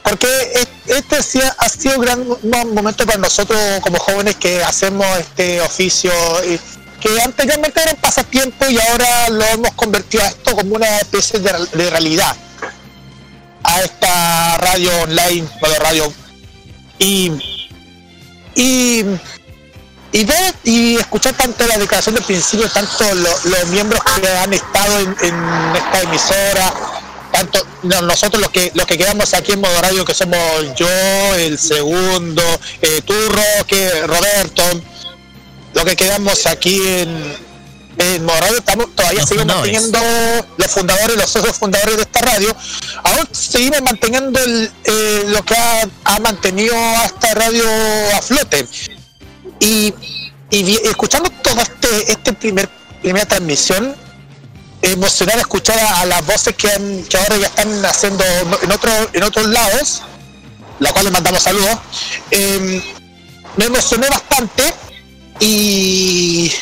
porque 0.02 0.26
es- 0.54 0.96
este 0.96 1.16
ha 1.58 1.68
sido 1.68 1.94
un 1.96 2.00
gran 2.02 2.26
mo- 2.26 2.38
momento 2.74 3.06
para 3.06 3.18
nosotros 3.18 3.58
como 3.82 3.98
jóvenes 3.98 4.34
que 4.36 4.62
hacemos 4.64 5.06
este 5.18 5.60
oficio 5.60 6.10
y 6.44 6.58
que 7.00 7.20
anteriormente 7.20 7.80
era 7.82 7.92
un 7.92 7.98
pasatiempo 8.00 8.68
y 8.68 8.78
ahora 8.78 9.28
lo 9.28 9.44
hemos 9.44 9.72
convertido 9.74 10.24
a 10.24 10.28
esto 10.28 10.56
como 10.56 10.74
una 10.76 10.98
especie 10.98 11.38
de 11.40 11.90
realidad. 11.90 12.34
A 13.64 13.80
esta 13.82 14.58
radio 14.58 14.90
online, 15.02 15.46
bueno, 15.60 15.76
radio 15.78 16.12
y 16.98 17.30
y 18.56 19.04
y 20.12 20.24
ver 20.24 20.54
y 20.64 20.96
escuchar 20.96 21.34
tanto 21.34 21.66
la 21.66 21.76
declaración 21.78 22.14
del 22.14 22.24
principio, 22.24 22.68
tanto 22.68 23.14
lo- 23.14 23.38
los 23.44 23.66
miembros 23.68 24.00
que 24.04 24.28
han 24.28 24.52
estado 24.52 24.98
en, 25.00 25.16
en 25.22 25.76
esta 25.76 26.00
emisora, 26.02 26.74
tanto 27.32 27.66
no- 27.82 28.02
nosotros 28.02 28.40
los 28.42 28.50
que 28.50 28.70
los 28.74 28.86
que 28.86 28.98
quedamos 28.98 29.32
aquí 29.34 29.52
en 29.52 29.60
modo 29.60 29.80
radio 29.80 30.04
que 30.04 30.14
somos 30.14 30.38
yo, 30.76 30.88
el 31.36 31.58
segundo, 31.58 32.42
eh, 32.82 33.00
tú 33.06 33.14
Roque, 33.58 34.06
Roberto, 34.06 34.62
lo 35.74 35.84
que 35.86 35.96
quedamos 35.96 36.44
aquí 36.46 36.76
en, 36.86 37.36
en 37.98 38.24
modo 38.26 38.38
radio, 38.40 38.58
estamos, 38.58 38.94
todavía 38.94 39.20
Los 39.20 39.28
seguimos 39.30 39.54
fundadores. 39.54 39.82
manteniendo 39.92 40.46
los 40.58 40.66
fundadores, 40.70 41.16
los 41.16 41.30
socios 41.30 41.56
fundadores 41.56 41.96
de 41.96 42.02
esta 42.02 42.20
radio, 42.20 42.54
aún 43.04 43.28
seguimos 43.32 43.80
manteniendo 43.82 44.38
el, 44.40 44.70
eh, 44.84 45.24
lo 45.28 45.42
que 45.42 45.54
ha, 45.56 45.88
ha 46.04 46.18
mantenido 46.20 46.74
a 46.76 47.06
esta 47.06 47.32
radio 47.34 47.64
a 48.14 48.20
flote 48.20 48.66
y, 49.64 49.94
escuchando 50.84 51.30
todo 51.42 51.60
este 51.62 52.12
este 52.12 52.32
primer 52.34 52.68
primera 53.00 53.26
transmisión 53.26 53.94
emocionar 54.82 55.38
escuchar 55.38 55.78
a, 55.78 56.04
las 56.04 56.26
voces 56.26 56.54
que, 56.56 56.68
han- 56.68 57.04
que 57.04 57.16
ahora 57.16 57.36
ya 57.36 57.46
están 57.46 57.84
haciendo 57.86 58.24
en 58.62 58.70
otros 58.72 59.08
en 59.12 59.22
otros 59.22 59.46
lados 59.46 60.02
la 60.80 60.92
cual 60.92 61.04
les 61.04 61.12
mandamos 61.12 61.42
saludos 61.42 61.78
eh, 62.30 62.82
me 63.56 63.64
emocioné 63.66 64.08
bastante 64.08 64.74
y 65.40 66.52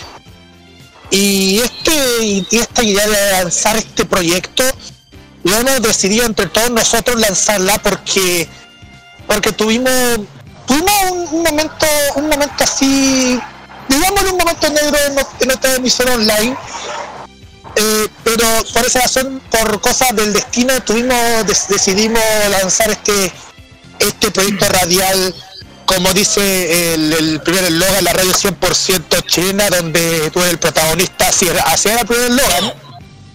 y 1.10 1.58
este 1.58 2.24
y 2.24 2.46
esta 2.52 2.82
idea 2.84 3.06
de 3.08 3.32
lanzar 3.32 3.76
este 3.76 4.04
proyecto 4.04 4.62
lo 5.42 5.56
hemos 5.56 5.80
decidido 5.82 6.26
entre 6.26 6.46
todos 6.46 6.70
nosotros 6.70 7.18
lanzarla 7.18 7.78
porque 7.82 8.46
porque 9.26 9.52
tuvimos 9.52 10.20
tuvimos 10.70 11.30
un, 11.32 11.42
momento 11.42 11.86
un 12.14 12.28
momento 12.28 12.64
así 12.64 13.40
digamos 13.88 14.22
un 14.22 14.36
momento 14.38 14.70
negro 14.70 14.96
en, 15.06 15.14
nu- 15.16 15.26
en 15.40 15.46
nuestra 15.48 15.74
emisión 15.74 16.08
online 16.10 16.56
eh, 17.76 18.08
pero 18.24 18.44
por 18.72 18.84
esa 18.86 19.00
razón 19.00 19.40
por 19.50 19.80
cosas 19.80 20.14
del 20.14 20.32
destino 20.32 20.80
tuvimos 20.82 21.16
decidimos 21.68 22.22
lanzar 22.50 22.90
este 22.90 23.32
este 23.98 24.30
proyecto 24.30 24.66
radial 24.68 25.34
como 25.86 26.12
dice 26.12 26.94
el, 26.94 27.12
el 27.12 27.40
primer 27.42 27.64
eslogan 27.64 28.04
la 28.04 28.12
radio 28.12 28.32
100% 28.32 29.26
chilena 29.26 29.68
donde 29.70 30.30
tú 30.30 30.38
eres 30.40 30.52
el 30.52 30.58
protagonista 30.58 31.28
así 31.28 31.46
era 31.48 32.00
el 32.00 32.06
primer 32.06 32.30
eslogan 32.30 32.72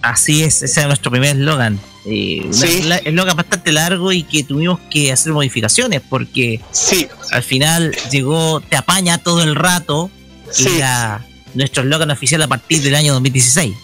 Así 0.02 0.44
es, 0.44 0.62
ese 0.62 0.80
es 0.82 0.86
nuestro 0.86 1.10
primer 1.10 1.30
eslogan. 1.36 1.80
Eh, 2.08 2.46
Sí. 2.52 2.82
esla- 2.82 3.00
eslogan 3.04 3.36
bastante 3.36 3.72
largo 3.72 4.12
y 4.12 4.22
que 4.22 4.44
tuvimos 4.44 4.78
que 4.90 5.10
hacer 5.12 5.32
modificaciones 5.32 6.02
porque 6.08 6.60
sí. 6.70 7.08
al 7.32 7.42
final 7.42 7.96
llegó 8.12 8.60
Te 8.60 8.76
apaña 8.76 9.18
todo 9.18 9.42
el 9.42 9.56
rato 9.56 10.08
Sí. 10.52 10.68
y 10.68 10.76
era 10.78 11.26
nuestro 11.54 11.82
eslogan 11.82 12.10
oficial 12.12 12.40
a 12.42 12.48
partir 12.48 12.80
del 12.82 12.94
año 12.94 13.12
2016. 13.14 13.74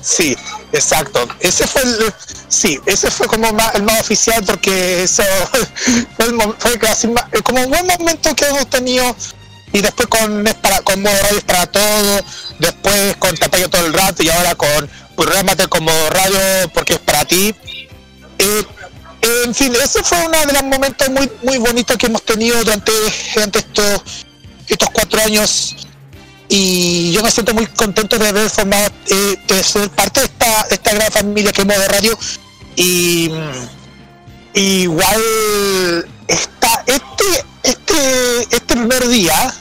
Sí, 0.00 0.36
exacto. 0.72 1.28
Ese 1.40 1.66
fue 1.66 1.82
el, 1.82 2.12
sí, 2.48 2.78
ese 2.86 3.10
fue 3.10 3.26
como 3.26 3.52
más- 3.52 3.74
el 3.74 3.82
más 3.82 4.00
oficial 4.00 4.42
porque 4.44 5.02
eso 5.04 5.22
fue, 6.16 6.26
el 6.26 6.34
fue 6.58 6.78
casi 6.78 7.06
más- 7.08 7.26
eh, 7.32 7.42
como 7.42 7.62
un 7.62 7.68
buen 7.70 7.86
momento 7.86 8.34
que 8.34 8.46
hemos 8.46 8.66
tenido 8.68 9.14
y 9.74 9.80
después 9.80 10.08
con 10.08 10.46
es 10.46 10.54
para 10.54 10.80
con 10.80 11.02
modo 11.02 11.14
es 11.36 11.44
para 11.44 11.66
todo, 11.66 12.20
después 12.58 13.16
con 13.18 13.36
Tapayo 13.36 13.68
todo 13.70 13.86
el 13.86 13.92
rato 13.92 14.22
y 14.22 14.28
ahora 14.30 14.54
con 14.54 14.90
Programate 15.16 15.66
como 15.68 15.90
radio 16.10 16.38
porque 16.74 16.94
es 16.94 16.98
para 17.00 17.24
ti. 17.24 17.54
Eh, 18.38 18.64
en 19.44 19.54
fin, 19.54 19.72
ese 19.82 20.02
fue 20.02 20.18
uno 20.26 20.38
de 20.46 20.52
los 20.52 20.62
momentos 20.64 21.08
muy 21.10 21.30
muy 21.42 21.58
bonitos 21.58 21.96
que 21.96 22.06
hemos 22.06 22.22
tenido 22.24 22.58
durante, 22.58 22.92
durante 23.34 23.58
estos 23.60 24.02
estos 24.68 24.90
cuatro 24.90 25.20
años. 25.22 25.76
Y 26.48 27.12
yo 27.12 27.22
me 27.22 27.30
siento 27.30 27.54
muy 27.54 27.66
contento 27.66 28.18
de 28.18 28.28
haber 28.28 28.50
formado, 28.50 28.90
eh, 29.06 29.36
de 29.48 29.64
ser 29.64 29.88
parte 29.90 30.20
de 30.20 30.26
esta, 30.26 30.66
de 30.68 30.74
esta 30.74 30.94
gran 30.94 31.10
familia 31.10 31.52
que 31.52 31.62
es 31.62 31.66
Modo 31.66 31.88
Radio. 31.88 32.18
Y 32.76 33.30
igual 34.54 36.06
está 36.28 36.84
este 36.86 37.24
este 37.62 38.42
este 38.50 38.76
primer 38.76 39.08
día 39.08 39.54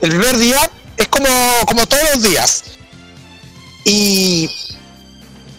el 0.00 0.10
primer 0.10 0.38
día 0.38 0.70
es 0.96 1.08
como 1.08 1.28
como 1.66 1.86
todos 1.86 2.02
los 2.14 2.22
días 2.22 2.64
y 3.90 4.50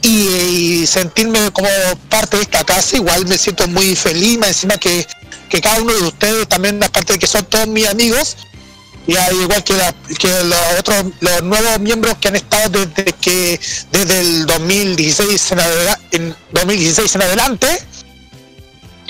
y, 0.04 0.88
sentirme 0.88 1.52
como 1.52 1.70
parte 2.10 2.38
de 2.38 2.44
esta 2.44 2.64
casa 2.64 2.96
igual 2.98 3.26
me 3.28 3.38
siento 3.38 3.68
muy 3.68 3.96
feliz 3.96 4.40
más 4.40 4.50
encima 4.50 4.78
que, 4.78 5.06
que 5.50 5.62
cada 5.62 5.80
uno 5.80 5.94
de 5.94 6.02
ustedes 6.04 6.48
también 6.48 6.82
aparte 6.84 7.14
de 7.14 7.20
que 7.20 7.28
son 7.28 7.46
todos 7.46 7.68
mis 7.68 7.88
amigos 7.88 8.36
y 9.06 9.16
al 9.16 9.34
igual 9.36 9.64
que, 9.64 9.76
que 10.18 10.28
los 10.44 10.58
otros 10.80 11.06
los 11.20 11.44
nuevos 11.44 11.80
miembros 11.80 12.16
que 12.20 12.30
han 12.30 12.36
estado 12.36 12.80
desde 12.86 13.14
que 13.14 13.60
desde 13.92 14.20
el 14.22 14.46
2016 14.48 15.52
en, 15.52 15.60
adela- 15.60 16.00
en 16.12 16.36
2016 16.52 17.16
en 17.16 17.22
adelante 17.22 17.68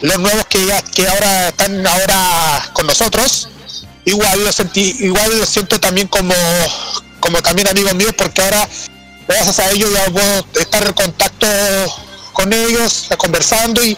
los 0.01 0.19
nuevos 0.19 0.45
que 0.47 0.59
que 0.93 1.07
ahora 1.07 1.49
están 1.49 1.87
ahora 1.87 2.69
con 2.73 2.85
nosotros 2.87 3.47
igual 4.03 4.43
lo 4.43 4.51
sentí 4.51 4.93
igual 4.99 5.39
lo 5.39 5.45
siento 5.45 5.79
también 5.79 6.07
como 6.09 6.33
como 7.21 7.41
también 7.41 7.67
amigos 7.69 7.93
míos 7.95 8.13
porque 8.17 8.41
ahora 8.41 8.67
gracias 9.31 9.59
a 9.59 9.71
ellos 9.71 9.89
ya 9.93 10.11
puedo 10.11 10.45
estar 10.59 10.85
en 10.85 10.93
contacto 10.93 11.47
con 12.33 12.51
ellos 12.53 13.07
conversando 13.17 13.83
y 13.83 13.97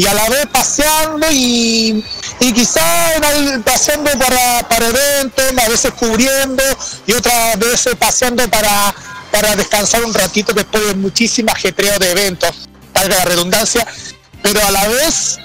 y 0.00 0.06
a 0.06 0.14
la 0.14 0.28
vez 0.30 0.46
paseando 0.46 1.26
y, 1.30 2.02
y 2.40 2.52
quizá 2.54 2.80
en 3.16 3.62
paseando 3.62 4.10
para, 4.12 4.66
para 4.66 4.86
eventos, 4.86 5.44
a 5.62 5.68
veces 5.68 5.92
cubriendo 5.92 6.62
y 7.06 7.12
otras 7.12 7.58
veces 7.58 7.96
paseando 7.96 8.48
para, 8.48 8.94
para 9.30 9.54
descansar 9.56 10.02
un 10.04 10.14
ratito 10.14 10.54
después 10.54 10.86
de 10.86 10.94
muchísimo 10.94 11.52
ajetreo 11.52 11.98
de 11.98 12.12
eventos, 12.12 12.68
valga 12.94 13.16
la 13.16 13.24
redundancia, 13.26 13.86
pero 14.42 14.64
a 14.66 14.70
la 14.70 14.88
vez 14.88 15.38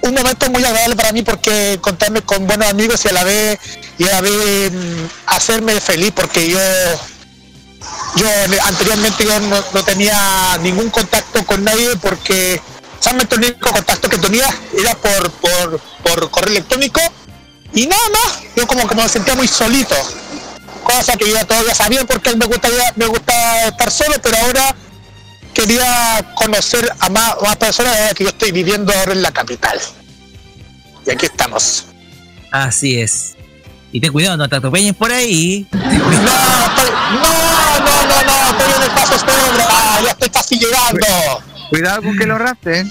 un 0.00 0.14
momento 0.14 0.50
muy 0.50 0.64
agradable 0.64 0.96
para 0.96 1.12
mí 1.12 1.22
porque 1.22 1.78
contarme 1.80 2.22
con 2.22 2.44
buenos 2.48 2.68
amigos 2.68 3.04
y 3.04 3.08
a 3.08 3.12
la 3.12 3.22
vez 3.22 3.58
y 3.98 4.04
a 4.08 4.14
la 4.14 4.20
vez 4.20 4.72
mm, 4.72 5.04
hacerme 5.26 5.80
feliz 5.80 6.10
porque 6.12 6.48
yo 6.48 6.58
yo 8.16 8.26
le- 8.48 8.60
anteriormente 8.60 9.24
yo 9.24 9.40
no, 9.40 9.62
tenía 9.84 10.58
ningún 10.62 10.90
contacto 10.90 11.44
con 11.46 11.64
nadie 11.64 11.96
porque 12.00 12.60
solamente 13.00 13.34
el 13.36 13.44
único 13.44 13.70
contacto 13.70 14.08
que 14.08 14.18
tenía 14.18 14.48
era 14.78 14.94
por, 14.96 15.30
por, 15.32 15.80
por 16.04 16.30
correo 16.30 16.50
electrónico 16.52 17.00
y 17.74 17.86
nada 17.86 18.02
más, 18.12 18.42
yo 18.54 18.66
como 18.66 18.86
que 18.86 18.94
me 18.94 19.08
sentía 19.08 19.34
muy 19.34 19.48
solito, 19.48 19.94
cosa 20.84 21.16
que 21.16 21.30
ya 21.32 21.44
todos 21.44 21.66
ya 21.66 21.74
sabían 21.74 22.06
porque 22.06 22.36
me 22.36 22.44
gustaría, 22.46 22.92
me 22.96 23.06
gusta 23.06 23.68
estar 23.68 23.90
solo, 23.90 24.14
pero 24.22 24.36
ahora 24.38 24.74
quería 25.54 26.32
conocer 26.34 26.92
a 27.00 27.08
más, 27.08 27.34
más 27.42 27.56
personas 27.56 27.96
ahora 27.98 28.14
que 28.14 28.24
yo 28.24 28.30
estoy 28.30 28.52
viviendo 28.52 28.92
ahora 28.92 29.12
en 29.12 29.22
la 29.22 29.32
capital. 29.32 29.80
Y 31.06 31.10
aquí 31.10 31.26
estamos. 31.26 31.84
Así 32.50 33.00
es. 33.00 33.34
Y 33.92 34.00
ten 34.00 34.12
cuidado, 34.12 34.36
no 34.38 34.48
te 34.48 34.56
atropellen 34.56 34.94
por 34.94 35.12
ahí. 35.12 35.66
No, 35.70 35.78
estoy- 35.78 36.90
no, 37.12 37.78
no, 37.78 38.02
no, 38.08 38.22
no, 38.24 38.50
estoy 38.58 38.74
en 38.76 38.82
el 38.82 38.90
paso 38.90 39.14
Estoy, 39.14 40.04
ya 40.04 40.10
estoy 40.10 40.28
casi 40.30 40.58
llegando. 40.58 41.06
Cuidado 41.70 42.02
con 42.02 42.16
que 42.16 42.26
lo 42.26 42.38
rapten. 42.38 42.90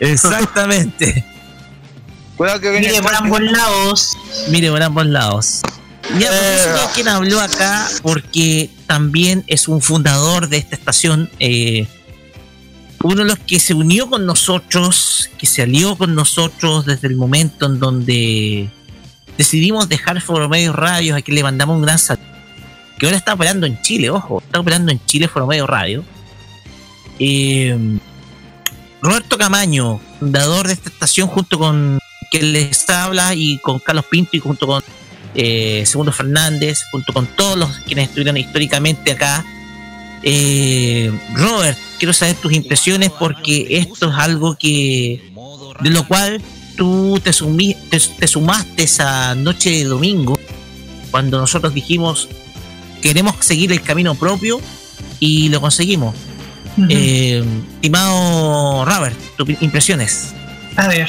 Exactamente. 0.00 1.24
Cuidado 2.36 2.60
que 2.60 2.70
viene 2.70 2.88
Mire 2.88 3.02
por 3.02 3.14
ambos 3.14 3.40
lados. 3.40 4.16
Mire 4.48 4.70
por 4.70 4.82
ambos 4.82 5.06
lados. 5.06 5.60
Y 6.18 6.24
a 6.24 6.30
propósito 6.30 6.86
de 6.88 6.94
quien 6.94 7.08
habló 7.08 7.40
acá, 7.40 7.86
porque 8.02 8.70
también 8.86 9.44
es 9.46 9.68
un 9.68 9.82
fundador 9.82 10.48
de 10.48 10.56
esta 10.56 10.74
estación, 10.74 11.28
eh, 11.38 11.86
uno 13.02 13.16
de 13.16 13.24
los 13.28 13.38
que 13.40 13.58
se 13.60 13.74
unió 13.74 14.08
con 14.08 14.24
nosotros, 14.24 15.28
que 15.36 15.46
se 15.46 15.62
alió 15.62 15.96
con 15.96 16.14
nosotros 16.14 16.86
desde 16.86 17.08
el 17.08 17.16
momento 17.16 17.66
en 17.66 17.78
donde 17.78 18.70
decidimos 19.38 19.88
dejar 19.88 20.20
Foromedios 20.20 20.74
Radios, 20.74 21.16
a 21.16 21.22
quien 21.22 21.36
le 21.36 21.42
mandamos 21.42 21.76
un 21.76 21.82
gran 21.82 21.98
saludo, 21.98 22.26
que 22.98 23.06
ahora 23.06 23.16
está 23.16 23.32
operando 23.32 23.66
en 23.66 23.80
Chile, 23.80 24.10
ojo, 24.10 24.42
está 24.44 24.60
operando 24.60 24.92
en 24.92 25.00
Chile 25.06 25.28
Foromedios 25.28 25.70
Radio. 25.70 26.04
Eh, 27.20 27.98
Roberto 29.00 29.38
Camaño, 29.38 30.00
fundador 30.18 30.66
de 30.66 30.72
esta 30.72 30.88
estación, 30.90 31.28
junto 31.28 31.58
con 31.58 31.98
quien 32.30 32.52
les 32.52 32.90
habla 32.90 33.34
y 33.34 33.58
con 33.58 33.78
Carlos 33.78 34.04
Pinto 34.10 34.36
y 34.36 34.40
junto 34.40 34.66
con 34.66 34.82
eh, 35.34 35.84
Segundo 35.86 36.12
Fernández, 36.12 36.80
junto 36.90 37.12
con 37.12 37.26
todos 37.26 37.56
los 37.56 37.70
quienes 37.86 38.08
estuvieron 38.08 38.36
históricamente 38.36 39.12
acá. 39.12 39.44
Eh, 40.24 41.12
Robert, 41.34 41.78
quiero 41.98 42.12
saber 42.12 42.34
tus 42.36 42.52
impresiones 42.52 43.10
porque 43.10 43.78
esto 43.78 44.10
es 44.10 44.16
algo 44.16 44.56
que 44.56 45.32
de 45.80 45.90
lo 45.90 46.06
cual 46.08 46.42
tú 46.78 47.20
te, 47.22 47.32
sumí- 47.32 47.76
te, 47.90 47.98
te 48.00 48.26
sumaste 48.26 48.84
esa 48.84 49.34
noche 49.34 49.68
de 49.70 49.84
domingo 49.84 50.38
cuando 51.10 51.38
nosotros 51.38 51.74
dijimos 51.74 52.28
queremos 53.02 53.34
seguir 53.40 53.70
el 53.72 53.82
camino 53.82 54.14
propio 54.14 54.60
y 55.20 55.48
lo 55.50 55.60
conseguimos. 55.60 56.14
Eh, 56.88 57.44
estimado 57.74 58.84
Robert, 58.84 59.16
tus 59.36 59.48
impresiones. 59.60 60.32
A 60.76 60.86
ver, 60.86 61.08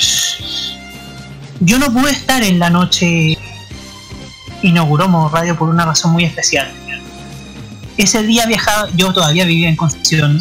yo 1.59 1.77
no 1.77 1.93
pude 1.93 2.11
estar 2.11 2.41
en 2.43 2.57
la 2.59 2.69
noche 2.71 3.37
inauguró 4.63 5.07
Modo 5.07 5.29
Radio 5.29 5.55
por 5.57 5.69
una 5.69 5.85
razón 5.85 6.11
muy 6.11 6.25
especial. 6.25 6.69
Ese 7.97 8.23
día 8.23 8.45
viajaba, 8.45 8.89
yo 8.95 9.13
todavía 9.13 9.45
vivía 9.45 9.69
en 9.69 9.75
Concepción, 9.75 10.39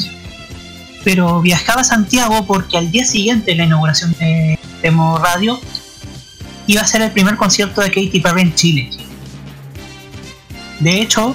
pero 1.05 1.41
viajaba 1.41 1.83
a 1.83 1.85
Santiago 1.85 2.45
porque 2.47 2.79
al 2.79 2.91
día 2.91 3.05
siguiente 3.05 3.51
de 3.53 3.57
la 3.59 3.65
inauguración 3.65 4.15
de, 4.19 4.59
de 4.83 4.91
Modo 4.91 5.19
Radio 5.19 5.61
iba 6.67 6.83
a 6.83 6.87
ser 6.87 7.03
el 7.03 7.11
primer 7.11 7.37
concierto 7.37 7.81
de 7.81 7.89
Katy 7.89 8.21
Perry 8.21 8.43
en 8.43 8.55
Chile. 8.55 8.91
De 10.81 11.01
hecho, 11.01 11.35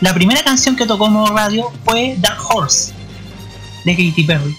la 0.00 0.12
primera 0.12 0.42
canción 0.42 0.76
que 0.76 0.84
tocó 0.84 1.08
Modo 1.08 1.34
Radio 1.34 1.72
fue 1.84 2.16
Dark 2.18 2.38
Horse 2.48 2.92
de 3.84 3.92
Katy 3.92 4.24
Perry. 4.24 4.54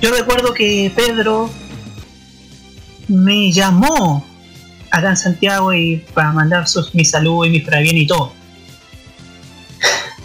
Yo 0.00 0.10
recuerdo 0.14 0.54
que 0.54 0.90
Pedro 0.94 1.50
me 3.08 3.52
llamó 3.52 4.24
acá 4.90 5.10
en 5.10 5.16
Santiago 5.16 5.74
y 5.74 5.98
para 6.14 6.32
mandar 6.32 6.68
sus, 6.68 6.94
mi 6.94 7.04
saludo 7.04 7.44
y 7.44 7.50
mi 7.50 7.58
bien 7.58 7.96
y 7.96 8.06
todo. 8.06 8.32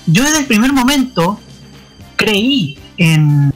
Yo 0.08 0.24
desde 0.24 0.40
el 0.40 0.46
primer 0.46 0.72
momento 0.72 1.40
creí 2.16 2.78
en, 2.98 3.52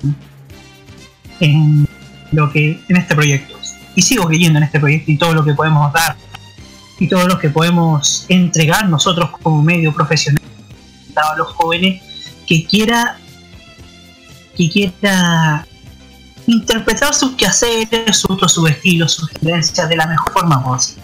en 1.40 1.88
lo 2.32 2.52
que 2.52 2.80
en 2.88 2.98
este 2.98 3.16
proyecto 3.16 3.60
y 3.96 4.02
sigo 4.02 4.26
creyendo 4.26 4.60
en 4.60 4.64
este 4.64 4.80
proyecto 4.80 5.12
y 5.12 5.18
todo 5.18 5.34
lo 5.34 5.44
que 5.44 5.54
podemos 5.54 5.92
dar 5.94 6.16
y 7.00 7.08
todo 7.08 7.28
lo 7.28 7.40
que 7.40 7.50
podemos 7.50 8.26
entregar 8.30 8.88
nosotros 8.88 9.32
como 9.42 9.62
medio 9.62 9.94
profesional 9.94 10.44
a 11.16 11.36
los 11.36 11.48
jóvenes 11.50 12.02
que 12.48 12.66
quiera 12.66 13.18
que 14.56 14.70
quiera 14.70 15.66
interpretar 16.48 17.14
sus 17.14 17.36
quehaceres, 17.36 18.18
sus, 18.18 18.52
sus 18.52 18.70
estilos, 18.70 19.14
sus 19.14 19.30
tendencias 19.32 19.88
de 19.88 19.96
la 19.96 20.08
mejor 20.08 20.34
forma 20.34 20.64
posible. 20.64 21.04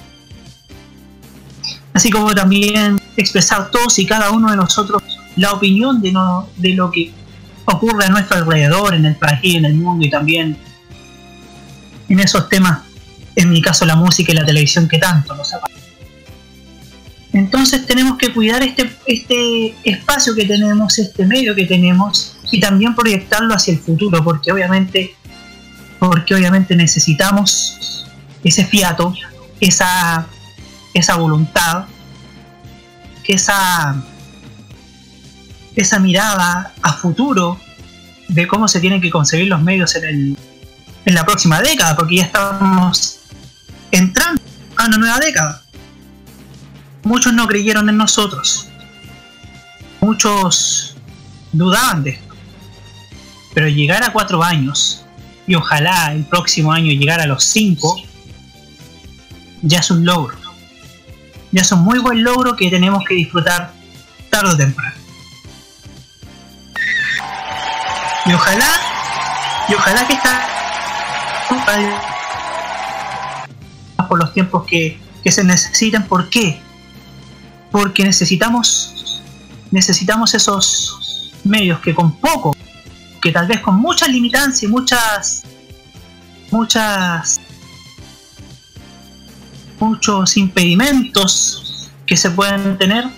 Así 1.93 2.09
como 2.09 2.33
también 2.33 2.99
expresar 3.15 3.71
todos 3.71 3.97
y 3.99 4.05
cada 4.05 4.31
uno 4.31 4.51
de 4.51 4.57
nosotros 4.57 5.01
la 5.35 5.53
opinión 5.53 6.01
de, 6.01 6.11
no, 6.11 6.49
de 6.57 6.73
lo 6.73 6.91
que 6.91 7.13
ocurre 7.65 8.05
a 8.05 8.09
nuestro 8.09 8.37
alrededor, 8.37 8.93
en 8.93 9.05
el 9.05 9.15
país, 9.15 9.55
en 9.55 9.65
el 9.65 9.75
mundo 9.75 10.05
y 10.05 10.09
también 10.09 10.57
en 12.09 12.19
esos 12.19 12.49
temas, 12.49 12.79
en 13.35 13.49
mi 13.49 13.61
caso 13.61 13.85
la 13.85 13.95
música 13.95 14.31
y 14.31 14.35
la 14.35 14.45
televisión 14.45 14.87
que 14.87 14.97
tanto 14.97 15.35
nos 15.35 15.53
apasionan. 15.53 15.85
Entonces 17.33 17.85
tenemos 17.85 18.17
que 18.17 18.33
cuidar 18.33 18.63
este, 18.63 18.89
este 19.05 19.75
espacio 19.83 20.33
que 20.33 20.45
tenemos, 20.45 20.97
este 20.97 21.25
medio 21.25 21.53
que 21.53 21.65
tenemos 21.65 22.37
y 22.49 22.61
también 22.61 22.95
proyectarlo 22.95 23.53
hacia 23.53 23.73
el 23.73 23.79
futuro, 23.79 24.23
porque 24.23 24.53
obviamente, 24.53 25.15
porque 25.99 26.33
obviamente 26.33 26.77
necesitamos 26.77 28.07
ese 28.41 28.63
fiato, 28.63 29.13
esa, 29.59 30.27
esa 30.93 31.15
voluntad, 31.17 31.87
esa, 33.27 34.01
esa 35.75 35.99
mirada 35.99 36.73
a 36.81 36.93
futuro 36.93 37.59
de 38.29 38.47
cómo 38.47 38.69
se 38.69 38.79
tienen 38.79 39.01
que 39.01 39.09
concebir 39.09 39.47
los 39.49 39.61
medios 39.61 39.93
en, 39.95 40.05
el, 40.05 40.37
en 41.05 41.13
la 41.13 41.25
próxima 41.25 41.61
década, 41.61 41.95
porque 41.95 42.17
ya 42.17 42.23
estamos 42.23 43.19
entrando 43.91 44.41
a 44.75 44.85
una 44.85 44.97
nueva 44.97 45.19
década. 45.19 45.61
Muchos 47.03 47.33
no 47.33 47.47
creyeron 47.47 47.87
en 47.89 47.97
nosotros. 47.97 48.67
Muchos 50.01 50.95
dudaban 51.51 52.03
de 52.03 52.11
esto. 52.11 52.35
Pero 53.53 53.69
llegar 53.69 54.03
a 54.03 54.11
cuatro 54.11 54.43
años 54.43 55.05
y 55.47 55.55
ojalá 55.55 56.11
el 56.11 56.25
próximo 56.25 56.73
año 56.73 56.91
llegar 56.91 57.21
a 57.21 57.27
los 57.27 57.43
cinco, 57.43 58.01
ya 59.61 59.79
es 59.79 59.91
un 59.91 60.03
logro. 60.03 60.37
Ya 61.51 61.61
es 61.61 61.71
un 61.71 61.83
muy 61.83 61.99
buen 61.99 62.23
logro 62.23 62.55
que 62.55 62.69
tenemos 62.69 63.03
que 63.07 63.13
disfrutar 63.13 63.71
tarde 64.29 64.53
o 64.53 64.57
temprano. 64.57 64.95
Y 68.25 68.33
ojalá, 68.33 68.67
y 69.69 69.73
ojalá 69.75 70.07
que 70.07 70.13
esta 70.13 70.64
por 74.07 74.19
los 74.19 74.33
tiempos 74.33 74.65
que, 74.65 74.99
que 75.23 75.31
se 75.31 75.43
necesiten. 75.43 76.03
¿Por 76.03 76.29
qué? 76.29 76.61
Porque 77.71 78.03
necesitamos, 78.03 79.21
necesitamos 79.71 80.33
esos 80.33 81.31
medios 81.43 81.79
que 81.79 81.93
con 81.93 82.15
poco, 82.17 82.55
que 83.21 83.31
tal 83.31 83.47
vez 83.47 83.59
con 83.61 83.75
muchas 83.75 84.09
limitancias 84.09 84.63
y 84.63 84.67
muchas, 84.67 85.43
muchas, 86.51 87.41
muchos 89.79 90.37
impedimentos 90.37 91.91
que 92.05 92.17
se 92.17 92.31
pueden 92.31 92.77
tener, 92.77 93.09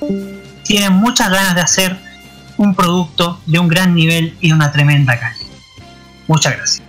tienen 0.63 0.93
muchas 0.93 1.29
ganas 1.29 1.55
de 1.55 1.61
hacer 1.61 1.97
un 2.57 2.73
producto 2.73 3.39
de 3.45 3.59
un 3.59 3.67
gran 3.67 3.93
nivel 3.93 4.35
y 4.41 4.49
de 4.49 4.53
una 4.53 4.71
tremenda 4.71 5.19
calidad. 5.19 5.47
Muchas 6.27 6.55
gracias. 6.57 6.86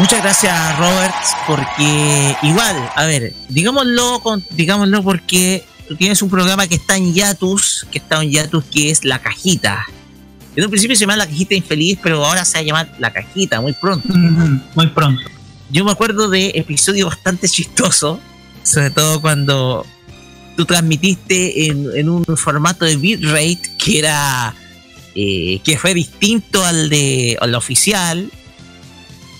Muchas 0.00 0.22
gracias, 0.22 0.78
Robert, 0.78 1.14
porque 1.46 2.34
igual, 2.42 2.90
a 2.96 3.04
ver, 3.04 3.34
digámoslo, 3.50 4.20
con, 4.22 4.42
digámoslo 4.48 5.02
porque 5.02 5.62
tú 5.88 5.94
tienes 5.94 6.22
un 6.22 6.30
programa 6.30 6.66
que 6.66 6.76
está 6.76 6.96
en 6.96 7.12
Yatus, 7.12 7.86
que 7.92 7.98
está 7.98 8.22
en 8.22 8.30
Yatus, 8.30 8.64
que 8.64 8.90
es 8.90 9.04
La 9.04 9.18
Cajita. 9.18 9.84
En 10.56 10.64
un 10.64 10.70
principio 10.70 10.96
se 10.96 11.02
llamaba 11.02 11.18
La 11.18 11.26
Cajita 11.26 11.54
Infeliz, 11.54 11.98
pero 12.02 12.24
ahora 12.24 12.46
se 12.46 12.54
va 12.54 12.60
a 12.60 12.62
llamar 12.62 12.96
La 12.98 13.12
Cajita, 13.12 13.60
muy 13.60 13.74
pronto. 13.74 14.08
Muy 14.74 14.86
pronto. 14.86 15.22
Yo 15.70 15.84
me 15.84 15.92
acuerdo 15.92 16.30
de 16.30 16.52
episodios 16.54 17.10
bastante 17.10 17.46
chistosos, 17.46 18.20
sobre 18.62 18.88
todo 18.88 19.20
cuando 19.20 19.84
tú 20.56 20.64
transmitiste 20.64 21.66
en, 21.66 21.86
en 21.94 22.08
un 22.08 22.24
formato 22.38 22.86
de 22.86 22.96
bitrate 22.96 23.60
que 23.76 23.98
era 23.98 24.54
eh, 25.14 25.60
que 25.62 25.76
fue 25.76 25.92
distinto 25.92 26.64
al 26.64 26.88
de 26.88 27.36
al 27.38 27.54
oficial 27.54 28.30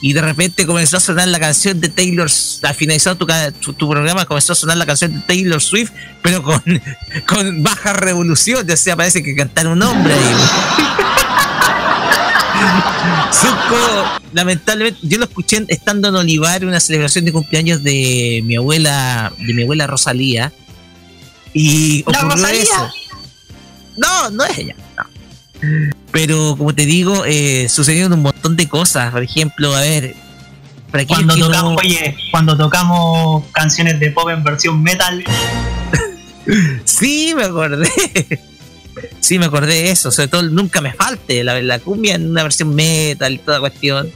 y 0.02 0.12
de 0.12 0.22
repente 0.22 0.66
comenzó 0.66 0.96
a 0.96 1.00
sonar 1.00 1.28
la 1.28 1.38
canción 1.38 1.80
de 1.80 1.88
Taylor 1.88 2.30
al 2.62 2.74
finalizar 2.74 3.16
tu, 3.16 3.26
tu, 3.60 3.72
tu 3.74 3.88
programa 3.88 4.24
comenzó 4.24 4.52
a 4.52 4.56
sonar 4.56 4.76
la 4.76 4.86
canción 4.86 5.12
de 5.12 5.20
Taylor 5.20 5.60
Swift 5.60 5.90
pero 6.22 6.42
con, 6.42 6.62
con 7.26 7.62
baja 7.62 7.92
revolución 7.92 8.68
o 8.70 8.76
sea 8.76 8.96
parece 8.96 9.22
que 9.22 9.34
cantaron 9.34 9.72
un 9.72 9.82
hombre 9.82 10.14
ahí 10.14 10.34
Zuko, 13.32 14.20
lamentablemente, 14.32 14.98
yo 15.02 15.18
lo 15.18 15.24
escuché 15.24 15.64
estando 15.68 16.08
en 16.08 16.16
Olivar, 16.16 16.64
una 16.64 16.80
celebración 16.80 17.24
de 17.24 17.32
cumpleaños 17.32 17.82
de 17.82 18.42
mi 18.44 18.56
abuela, 18.56 19.32
de 19.38 19.54
mi 19.54 19.62
abuela 19.62 19.86
Rosalía. 19.86 20.52
Y 21.52 22.04
¿La 22.10 22.26
ocurrió 22.26 22.46
eso. 22.48 22.90
No, 23.96 24.30
no 24.30 24.44
es 24.44 24.58
ella. 24.58 24.76
Pero 26.12 26.56
como 26.56 26.74
te 26.74 26.86
digo, 26.86 27.24
eh, 27.26 27.68
sucedieron 27.68 28.12
un 28.12 28.22
montón 28.22 28.56
de 28.56 28.68
cosas. 28.68 29.12
Por 29.12 29.22
ejemplo, 29.22 29.74
a 29.74 29.80
ver, 29.80 30.14
para 30.90 31.06
Cuando 31.06 31.34
que 31.34 31.40
no- 31.40 31.46
tocamos, 31.46 31.76
oye, 31.78 32.16
cuando 32.30 32.56
tocamos 32.56 33.44
canciones 33.52 34.00
de 34.00 34.10
pop 34.10 34.28
en 34.30 34.42
versión 34.42 34.82
metal, 34.82 35.22
Sí, 36.84 37.32
me 37.36 37.44
acordé. 37.44 37.88
Sí, 39.20 39.38
me 39.38 39.46
acordé 39.46 39.74
de 39.82 39.90
eso. 39.92 40.10
Sobre 40.10 40.28
todo, 40.28 40.42
nunca 40.42 40.80
me 40.80 40.92
falte 40.92 41.44
la, 41.44 41.62
la 41.62 41.78
cumbia 41.78 42.16
en 42.16 42.28
una 42.30 42.42
versión 42.42 42.74
metal 42.74 43.32
y 43.32 43.38
toda 43.38 43.60
cuestión. 43.60 44.10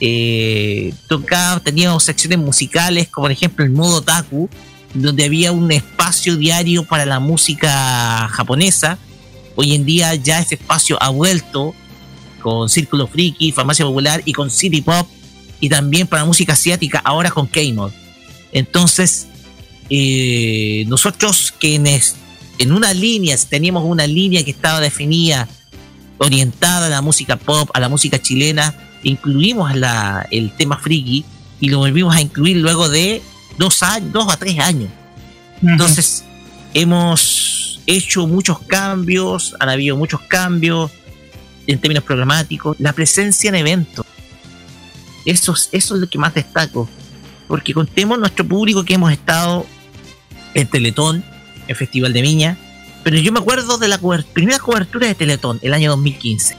Eh, 0.00 0.92
tocaba, 1.08 1.58
teníamos 1.60 2.04
secciones 2.04 2.38
musicales, 2.38 3.08
como 3.08 3.24
por 3.24 3.32
ejemplo 3.32 3.64
el 3.64 3.70
modo 3.70 4.02
Taku, 4.02 4.48
donde 4.92 5.24
había 5.24 5.50
un 5.52 5.72
espacio 5.72 6.36
diario 6.36 6.84
para 6.84 7.06
la 7.06 7.18
música 7.18 8.28
japonesa. 8.28 8.98
Hoy 9.56 9.74
en 9.74 9.84
día 9.84 10.14
ya 10.14 10.40
ese 10.40 10.56
espacio 10.56 11.00
ha 11.02 11.10
vuelto 11.10 11.74
con 12.42 12.68
Círculo 12.68 13.06
Friki, 13.06 13.52
Farmacia 13.52 13.84
Popular 13.84 14.22
y 14.24 14.32
con 14.32 14.50
City 14.50 14.82
Pop 14.82 15.08
y 15.60 15.68
también 15.68 16.06
para 16.06 16.24
música 16.24 16.52
asiática 16.52 17.00
ahora 17.04 17.30
con 17.30 17.46
K-Mod. 17.46 17.92
Entonces, 18.52 19.26
eh, 19.90 20.84
nosotros 20.88 21.54
quienes 21.58 22.16
en 22.58 22.72
una 22.72 22.94
línea, 22.94 23.36
teníamos 23.48 23.84
una 23.84 24.06
línea 24.06 24.44
que 24.44 24.50
estaba 24.50 24.80
definida 24.80 25.48
orientada 26.18 26.86
a 26.86 26.88
la 26.88 27.02
música 27.02 27.36
pop, 27.36 27.70
a 27.74 27.80
la 27.80 27.88
música 27.88 28.20
chilena. 28.20 28.74
Incluimos 29.02 29.74
la, 29.74 30.26
el 30.30 30.52
tema 30.52 30.78
friki 30.78 31.24
y 31.60 31.68
lo 31.68 31.78
volvimos 31.78 32.14
a 32.14 32.20
incluir 32.20 32.58
luego 32.58 32.88
de 32.88 33.22
dos 33.58 33.82
años, 33.82 34.12
dos 34.12 34.32
a 34.32 34.36
tres 34.36 34.58
años. 34.58 34.90
Entonces, 35.62 36.24
hemos 36.74 37.63
hecho 37.86 38.26
muchos 38.26 38.58
cambios, 38.60 39.54
han 39.60 39.68
habido 39.68 39.96
muchos 39.96 40.20
cambios 40.22 40.90
en 41.66 41.78
términos 41.80 42.04
programáticos, 42.04 42.76
la 42.78 42.92
presencia 42.92 43.48
en 43.48 43.54
eventos. 43.56 44.04
Eso, 45.24 45.52
es- 45.52 45.68
eso 45.72 45.94
es 45.94 46.00
lo 46.00 46.08
que 46.08 46.18
más 46.18 46.34
destaco. 46.34 46.88
Porque 47.48 47.72
contemos 47.74 48.18
nuestro 48.18 48.46
público 48.46 48.84
que 48.84 48.94
hemos 48.94 49.12
estado 49.12 49.66
en 50.54 50.66
Teletón, 50.68 51.24
el 51.68 51.76
Festival 51.76 52.12
de 52.12 52.22
Viña, 52.22 52.58
pero 53.02 53.18
yo 53.18 53.32
me 53.32 53.38
acuerdo 53.40 53.76
de 53.78 53.88
la 53.88 53.98
primera 54.32 54.58
cobertura 54.58 55.06
de 55.06 55.14
Teletón, 55.14 55.58
el 55.62 55.74
año 55.74 55.90
2015. 55.90 56.56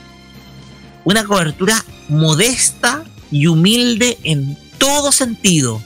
Una 1.03 1.23
cobertura 1.23 1.83
modesta 2.09 3.03
y 3.31 3.47
humilde 3.47 4.17
en 4.23 4.57
todo 4.77 5.11
sentido. 5.11 5.81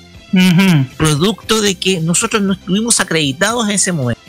Producto 0.97 1.61
de 1.61 1.75
que 1.75 1.99
nosotros 2.01 2.41
no 2.41 2.53
estuvimos 2.53 2.99
acreditados 2.99 3.65
en 3.67 3.75
ese 3.75 3.91
momento. 3.91 4.21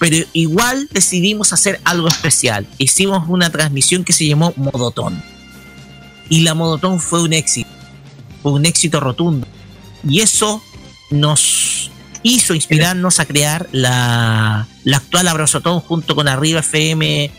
Pero 0.00 0.26
igual 0.32 0.88
decidimos 0.90 1.52
hacer 1.52 1.80
algo 1.84 2.08
especial. 2.08 2.66
Hicimos 2.78 3.28
una 3.28 3.50
transmisión 3.50 4.02
que 4.02 4.12
se 4.12 4.26
llamó 4.26 4.52
Modotón. 4.56 5.22
Y 6.28 6.40
la 6.40 6.54
Modotón 6.54 6.98
fue 6.98 7.22
un 7.22 7.32
éxito. 7.32 7.70
Fue 8.42 8.52
un 8.52 8.66
éxito 8.66 8.98
rotundo. 8.98 9.46
Y 10.02 10.20
eso 10.20 10.62
nos 11.10 11.92
hizo 12.22 12.54
inspirarnos 12.54 13.20
a 13.20 13.26
crear 13.26 13.68
la, 13.70 14.66
la 14.84 14.96
actual 14.96 15.28
Abrazotón 15.28 15.80
junto 15.80 16.16
con 16.16 16.26
Arriba 16.26 16.60
FM 16.60 17.30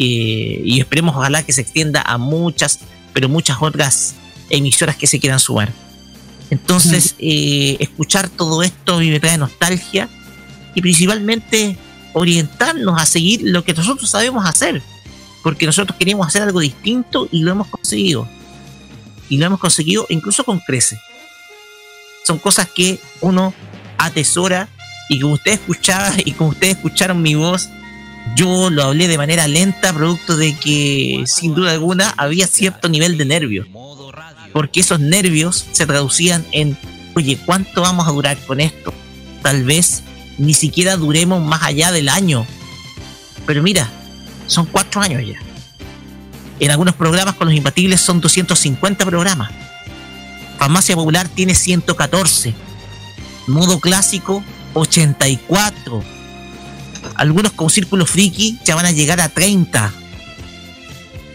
y 0.00 0.78
esperemos 0.78 1.16
ojalá 1.16 1.42
que 1.42 1.52
se 1.52 1.60
extienda 1.60 2.02
a 2.02 2.18
muchas, 2.18 2.80
pero 3.12 3.28
muchas 3.28 3.58
otras 3.60 4.14
emisoras 4.48 4.96
que 4.96 5.08
se 5.08 5.18
quieran 5.18 5.40
sumar. 5.40 5.72
Entonces, 6.50 7.16
eh, 7.18 7.76
escuchar 7.80 8.28
todo 8.28 8.62
esto 8.62 8.98
me 8.98 9.20
trae 9.20 9.36
nostalgia 9.36 10.08
y 10.74 10.80
principalmente 10.80 11.76
orientarnos 12.12 13.00
a 13.00 13.06
seguir 13.06 13.42
lo 13.44 13.64
que 13.64 13.74
nosotros 13.74 14.10
sabemos 14.10 14.46
hacer, 14.46 14.82
porque 15.42 15.66
nosotros 15.66 15.96
queríamos 15.98 16.26
hacer 16.26 16.42
algo 16.42 16.60
distinto 16.60 17.28
y 17.30 17.42
lo 17.42 17.52
hemos 17.52 17.68
conseguido. 17.68 18.28
Y 19.28 19.38
lo 19.38 19.46
hemos 19.46 19.60
conseguido 19.60 20.06
incluso 20.08 20.44
con 20.44 20.60
crece. 20.60 20.98
Son 22.24 22.38
cosas 22.38 22.68
que 22.68 22.98
uno 23.20 23.54
atesora 23.98 24.68
y 25.08 25.20
como 25.20 25.34
ustedes 25.34 25.60
escuchaban 25.60 26.14
y 26.24 26.32
como 26.32 26.50
ustedes 26.50 26.76
escucharon 26.76 27.22
mi 27.22 27.34
voz, 27.34 27.68
yo 28.36 28.70
lo 28.70 28.84
hablé 28.84 29.08
de 29.08 29.16
manera 29.16 29.48
lenta, 29.48 29.92
producto 29.92 30.36
de 30.36 30.54
que 30.56 31.24
sin 31.26 31.54
duda 31.54 31.72
alguna 31.72 32.14
había 32.16 32.46
cierto 32.46 32.88
nivel 32.88 33.16
de 33.16 33.24
nervio. 33.24 33.66
Porque 34.52 34.80
esos 34.80 35.00
nervios 35.00 35.66
se 35.72 35.86
traducían 35.86 36.44
en, 36.52 36.76
oye, 37.14 37.38
¿cuánto 37.44 37.82
vamos 37.82 38.06
a 38.06 38.12
durar 38.12 38.38
con 38.46 38.60
esto? 38.60 38.92
Tal 39.42 39.64
vez 39.64 40.02
ni 40.38 40.54
siquiera 40.54 40.96
duremos 40.96 41.42
más 41.42 41.62
allá 41.62 41.92
del 41.92 42.08
año. 42.08 42.46
Pero 43.46 43.62
mira, 43.62 43.90
son 44.46 44.66
cuatro 44.66 45.00
años 45.00 45.22
ya. 45.26 45.38
En 46.60 46.70
algunos 46.70 46.94
programas 46.94 47.34
con 47.34 47.48
los 47.48 47.56
imbatibles 47.56 48.00
son 48.00 48.20
250 48.20 49.04
programas. 49.04 49.50
Farmacia 50.58 50.96
Popular 50.96 51.28
tiene 51.28 51.54
114. 51.54 52.54
Modo 53.46 53.80
clásico 53.80 54.42
84. 54.74 56.02
Algunos 57.14 57.52
con 57.52 57.70
Círculo 57.70 58.06
Friki 58.06 58.58
ya 58.64 58.74
van 58.74 58.86
a 58.86 58.92
llegar 58.92 59.20
a 59.20 59.28
30. 59.28 59.92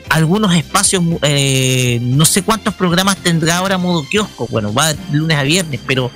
Algunos 0.09 0.53
espacios, 0.55 1.01
eh, 1.23 1.99
no 2.01 2.25
sé 2.25 2.43
cuántos 2.43 2.75
programas 2.75 3.17
tendrá 3.17 3.57
ahora 3.57 3.77
modo 3.77 4.07
kiosco. 4.07 4.47
Bueno, 4.51 4.73
va 4.73 4.93
de 4.93 4.99
lunes 5.11 5.37
a 5.37 5.43
viernes, 5.43 5.79
pero 5.87 6.11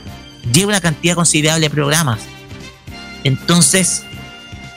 lleva 0.54 0.70
una 0.70 0.82
cantidad 0.82 1.16
considerable 1.16 1.66
de 1.66 1.70
programas. 1.70 2.20
Entonces, 3.24 4.04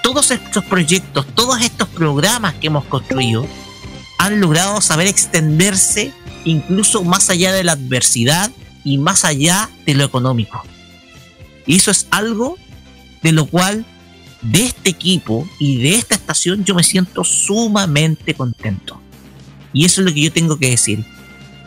todos 0.02 0.30
estos 0.30 0.64
proyectos, 0.64 1.26
todos 1.34 1.60
estos 1.60 1.88
programas 1.88 2.54
que 2.54 2.68
hemos 2.68 2.84
construido, 2.84 3.46
han 4.18 4.40
logrado 4.40 4.80
saber 4.80 5.06
extenderse 5.06 6.12
incluso 6.44 7.02
más 7.04 7.30
allá 7.30 7.52
de 7.52 7.64
la 7.64 7.72
adversidad 7.72 8.50
y 8.84 8.98
más 8.98 9.24
allá 9.24 9.70
de 9.86 9.94
lo 9.94 10.04
económico. 10.04 10.62
Y 11.66 11.76
eso 11.76 11.90
es 11.90 12.06
algo 12.10 12.56
de 13.22 13.32
lo 13.32 13.46
cual 13.46 13.84
de 14.42 14.64
este 14.64 14.90
equipo 14.90 15.48
y 15.58 15.78
de 15.82 15.94
esta 15.94 16.14
estación 16.14 16.64
yo 16.64 16.74
me 16.74 16.82
siento 16.82 17.24
sumamente 17.24 18.34
contento. 18.34 19.00
Y 19.72 19.84
eso 19.84 20.00
es 20.00 20.06
lo 20.06 20.14
que 20.14 20.22
yo 20.22 20.32
tengo 20.32 20.58
que 20.58 20.70
decir. 20.70 21.04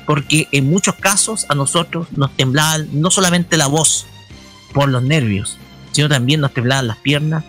Porque 0.05 0.47
en 0.51 0.69
muchos 0.69 0.95
casos 0.95 1.45
a 1.49 1.55
nosotros 1.55 2.07
nos 2.11 2.35
temblaba 2.35 2.79
no 2.91 3.09
solamente 3.09 3.55
la 3.55 3.67
voz 3.67 4.05
por 4.73 4.89
los 4.89 5.03
nervios, 5.03 5.57
sino 5.93 6.09
también 6.09 6.41
nos 6.41 6.53
temblaban 6.53 6.87
las 6.87 6.97
piernas, 6.97 7.45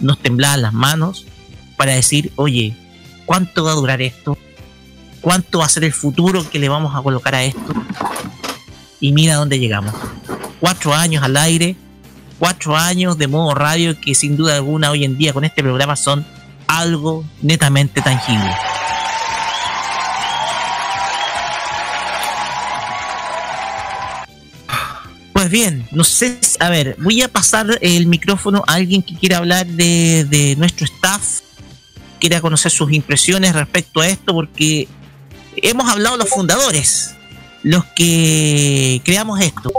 nos 0.00 0.18
temblaban 0.18 0.62
las 0.62 0.72
manos 0.72 1.26
para 1.76 1.92
decir, 1.92 2.32
oye, 2.36 2.74
¿cuánto 3.26 3.64
va 3.64 3.72
a 3.72 3.74
durar 3.74 4.00
esto? 4.00 4.38
¿Cuánto 5.20 5.58
va 5.58 5.66
a 5.66 5.68
ser 5.68 5.84
el 5.84 5.92
futuro 5.92 6.48
que 6.48 6.58
le 6.58 6.68
vamos 6.68 6.94
a 6.96 7.02
colocar 7.02 7.34
a 7.34 7.44
esto? 7.44 7.74
Y 9.00 9.12
mira 9.12 9.34
dónde 9.34 9.58
llegamos. 9.58 9.94
Cuatro 10.60 10.94
años 10.94 11.22
al 11.22 11.36
aire, 11.36 11.76
cuatro 12.38 12.76
años 12.76 13.18
de 13.18 13.28
modo 13.28 13.54
radio 13.54 14.00
que 14.00 14.14
sin 14.14 14.36
duda 14.36 14.54
alguna 14.56 14.90
hoy 14.90 15.04
en 15.04 15.18
día 15.18 15.32
con 15.32 15.44
este 15.44 15.62
programa 15.62 15.96
son 15.96 16.24
algo 16.66 17.24
netamente 17.42 18.00
tangible. 18.00 18.54
Bien, 25.50 25.86
no 25.92 26.04
sé, 26.04 26.38
a 26.60 26.68
ver, 26.68 26.96
voy 26.98 27.22
a 27.22 27.28
pasar 27.28 27.78
el 27.80 28.06
micrófono 28.06 28.64
a 28.66 28.74
alguien 28.74 29.02
que 29.02 29.16
quiera 29.16 29.38
hablar 29.38 29.66
de, 29.66 30.26
de 30.28 30.56
nuestro 30.56 30.84
staff, 30.84 31.40
quiera 32.20 32.40
conocer 32.40 32.70
sus 32.70 32.92
impresiones 32.92 33.54
respecto 33.54 34.00
a 34.00 34.08
esto, 34.08 34.34
porque 34.34 34.88
hemos 35.56 35.88
hablado 35.88 36.16
los 36.16 36.28
fundadores, 36.28 37.14
los 37.62 37.84
que 37.96 39.00
creamos 39.04 39.40
esto. 39.40 39.72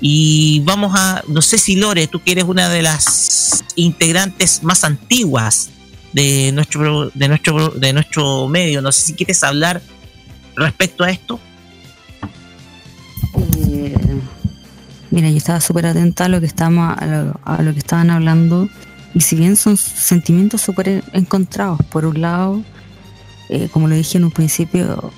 Y 0.00 0.60
vamos 0.60 0.92
a, 0.96 1.22
no 1.28 1.42
sé 1.42 1.58
si 1.58 1.76
Lore, 1.76 2.06
tú 2.06 2.22
que 2.22 2.32
eres 2.32 2.44
una 2.44 2.68
de 2.70 2.82
las 2.82 3.64
integrantes 3.76 4.62
más 4.62 4.84
antiguas 4.84 5.68
de 6.12 6.52
nuestro, 6.52 7.10
de 7.10 7.28
nuestro, 7.28 7.68
de 7.70 7.92
nuestro 7.92 8.48
medio, 8.48 8.80
no 8.80 8.92
sé 8.92 9.02
si 9.02 9.14
quieres 9.14 9.42
hablar 9.44 9.82
respecto 10.56 11.04
a 11.04 11.10
esto. 11.10 11.38
Mira, 15.10 15.30
yo 15.30 15.36
estaba 15.36 15.60
súper 15.60 15.86
atenta 15.86 16.26
a 16.26 16.28
lo 16.28 16.40
que 16.40 16.46
estamos, 16.46 16.96
a 16.98 17.62
lo, 17.62 17.72
que 17.72 17.78
estaban 17.78 18.10
hablando. 18.10 18.68
Y 19.14 19.20
si 19.20 19.36
bien 19.36 19.56
son 19.56 19.76
sentimientos 19.76 20.62
súper 20.62 21.02
encontrados, 21.12 21.80
por 21.90 22.06
un 22.06 22.20
lado, 22.20 22.62
eh, 23.48 23.68
como 23.72 23.88
lo 23.88 23.96
dije 23.96 24.18
en 24.18 24.24
un 24.24 24.30
principio, 24.30 25.12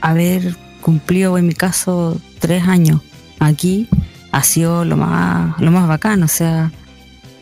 haber 0.00 0.56
cumplido 0.80 1.36
en 1.38 1.46
mi 1.46 1.54
caso 1.54 2.18
tres 2.38 2.66
años 2.66 3.00
aquí 3.40 3.88
ha 4.32 4.42
sido 4.42 4.84
lo 4.84 4.96
más, 4.96 5.58
lo 5.60 5.72
más 5.72 5.88
bacán. 5.88 6.22
O 6.22 6.28
sea, 6.28 6.70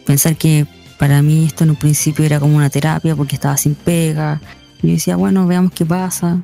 pensar 0.06 0.36
que 0.36 0.66
para 0.98 1.20
mí 1.22 1.44
esto 1.44 1.64
en 1.64 1.70
un 1.70 1.76
principio 1.76 2.24
era 2.24 2.40
como 2.40 2.56
una 2.56 2.70
terapia 2.70 3.14
porque 3.14 3.36
estaba 3.36 3.56
sin 3.56 3.74
pega. 3.74 4.40
Yo 4.82 4.90
decía, 4.90 5.16
bueno, 5.16 5.47
veamos 5.47 5.72
qué 5.72 5.85
pasa. 5.85 6.40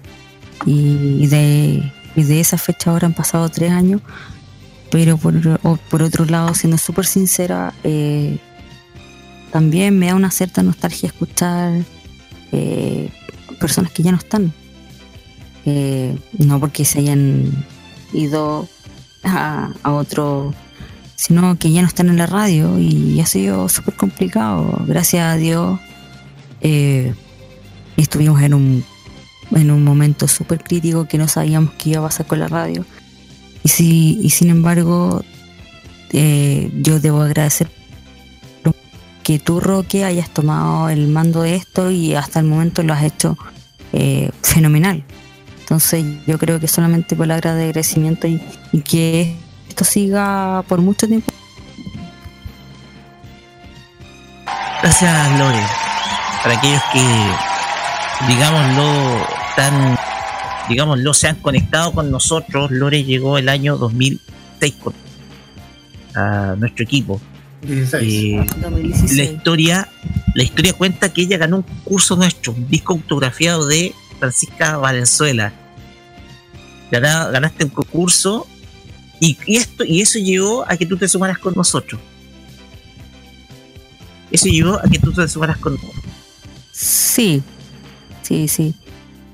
Y 0.66 1.26
de, 1.26 1.92
y 2.14 2.22
de 2.22 2.40
esa 2.40 2.58
fecha 2.58 2.90
ahora 2.90 3.06
han 3.06 3.14
pasado 3.14 3.48
tres 3.48 3.72
años. 3.72 4.02
Pero 4.94 5.16
por, 5.16 6.02
otro 6.02 6.24
lado, 6.24 6.54
siendo 6.54 6.78
súper 6.78 7.04
sincera, 7.04 7.74
eh, 7.82 8.38
también 9.50 9.98
me 9.98 10.06
da 10.06 10.14
una 10.14 10.30
cierta 10.30 10.62
nostalgia 10.62 11.08
escuchar 11.08 11.82
eh, 12.52 13.10
personas 13.58 13.90
que 13.90 14.04
ya 14.04 14.12
no 14.12 14.18
están. 14.18 14.52
Eh, 15.66 16.16
no 16.38 16.60
porque 16.60 16.84
se 16.84 17.00
hayan 17.00 17.66
ido 18.12 18.68
a, 19.24 19.72
a, 19.82 19.92
otro, 19.94 20.54
sino 21.16 21.58
que 21.58 21.72
ya 21.72 21.82
no 21.82 21.88
están 21.88 22.08
en 22.08 22.16
la 22.16 22.26
radio 22.26 22.78
y 22.78 23.18
ha 23.18 23.26
sido 23.26 23.68
súper 23.68 23.96
complicado. 23.96 24.80
Gracias 24.86 25.24
a 25.24 25.34
Dios 25.34 25.80
estuvimos 27.96 28.40
en 28.42 28.54
un, 28.54 28.84
en 29.56 29.72
un 29.72 29.82
momento 29.82 30.28
súper 30.28 30.62
crítico 30.62 31.08
que 31.08 31.18
no 31.18 31.26
sabíamos 31.26 31.72
qué 31.78 31.90
iba 31.90 31.98
a 31.98 32.04
pasar 32.04 32.26
con 32.26 32.38
la 32.38 32.46
radio. 32.46 32.86
Y, 33.64 33.68
si, 33.68 34.20
y 34.22 34.30
sin 34.30 34.50
embargo, 34.50 35.24
eh, 36.12 36.70
yo 36.74 37.00
debo 37.00 37.22
agradecer 37.22 37.68
que 39.24 39.38
tú, 39.38 39.58
Roque, 39.58 40.04
hayas 40.04 40.28
tomado 40.28 40.90
el 40.90 41.08
mando 41.08 41.42
de 41.42 41.56
esto 41.56 41.90
y 41.90 42.14
hasta 42.14 42.40
el 42.40 42.46
momento 42.46 42.82
lo 42.82 42.92
has 42.92 43.02
hecho 43.02 43.36
eh, 43.92 44.30
fenomenal. 44.42 45.02
Entonces 45.60 46.04
yo 46.26 46.38
creo 46.38 46.60
que 46.60 46.68
solamente 46.68 47.16
por 47.16 47.24
el 47.24 47.30
agradecimiento 47.32 48.26
y, 48.28 48.40
y, 48.70 48.82
que 48.82 49.34
esto 49.66 49.84
siga 49.84 50.62
por 50.68 50.82
mucho 50.82 51.08
tiempo. 51.08 51.32
Gracias, 54.82 55.38
Lore. 55.38 55.62
Para 56.42 56.58
aquellos 56.58 56.82
que 56.92 57.00
digámoslo, 58.28 59.26
tan, 59.56 59.98
digámoslo, 60.68 61.14
se 61.14 61.28
han 61.28 61.36
conectado 61.36 61.92
con 61.92 62.10
nosotros. 62.10 62.70
Lore 62.70 63.04
llegó 63.04 63.38
el 63.38 63.48
año 63.48 63.76
2006 63.76 64.74
con- 64.82 64.94
a 66.14 66.54
nuestro 66.58 66.84
equipo. 66.84 67.20
16. 67.62 68.02
Eh, 68.42 68.46
la 69.16 69.22
historia, 69.24 69.88
la 70.34 70.42
historia 70.42 70.72
cuenta 70.74 71.12
que 71.12 71.22
ella 71.22 71.38
ganó 71.38 71.56
un 71.58 71.62
curso 71.84 72.14
nuestro, 72.16 72.52
un 72.52 72.68
disco 72.68 72.92
autografiado 72.92 73.66
de 73.66 73.94
Francisca 74.18 74.76
Valenzuela. 74.76 75.52
Gana- 76.90 77.28
ganaste 77.30 77.64
un 77.64 77.70
concurso 77.70 78.46
y, 79.18 79.36
y 79.46 79.56
esto 79.56 79.84
y 79.84 80.02
eso 80.02 80.18
llevó 80.18 80.64
a 80.68 80.76
que 80.76 80.84
tú 80.86 80.96
te 80.96 81.08
sumaras 81.08 81.38
con 81.38 81.54
nosotros. 81.54 82.00
Eso 84.30 84.46
llevó 84.46 84.74
a 84.78 84.82
que 84.90 84.98
tú 84.98 85.12
te 85.12 85.26
sumaras 85.28 85.58
con 85.58 85.78
Sí, 86.72 87.42
sí, 88.22 88.48
sí. 88.48 88.74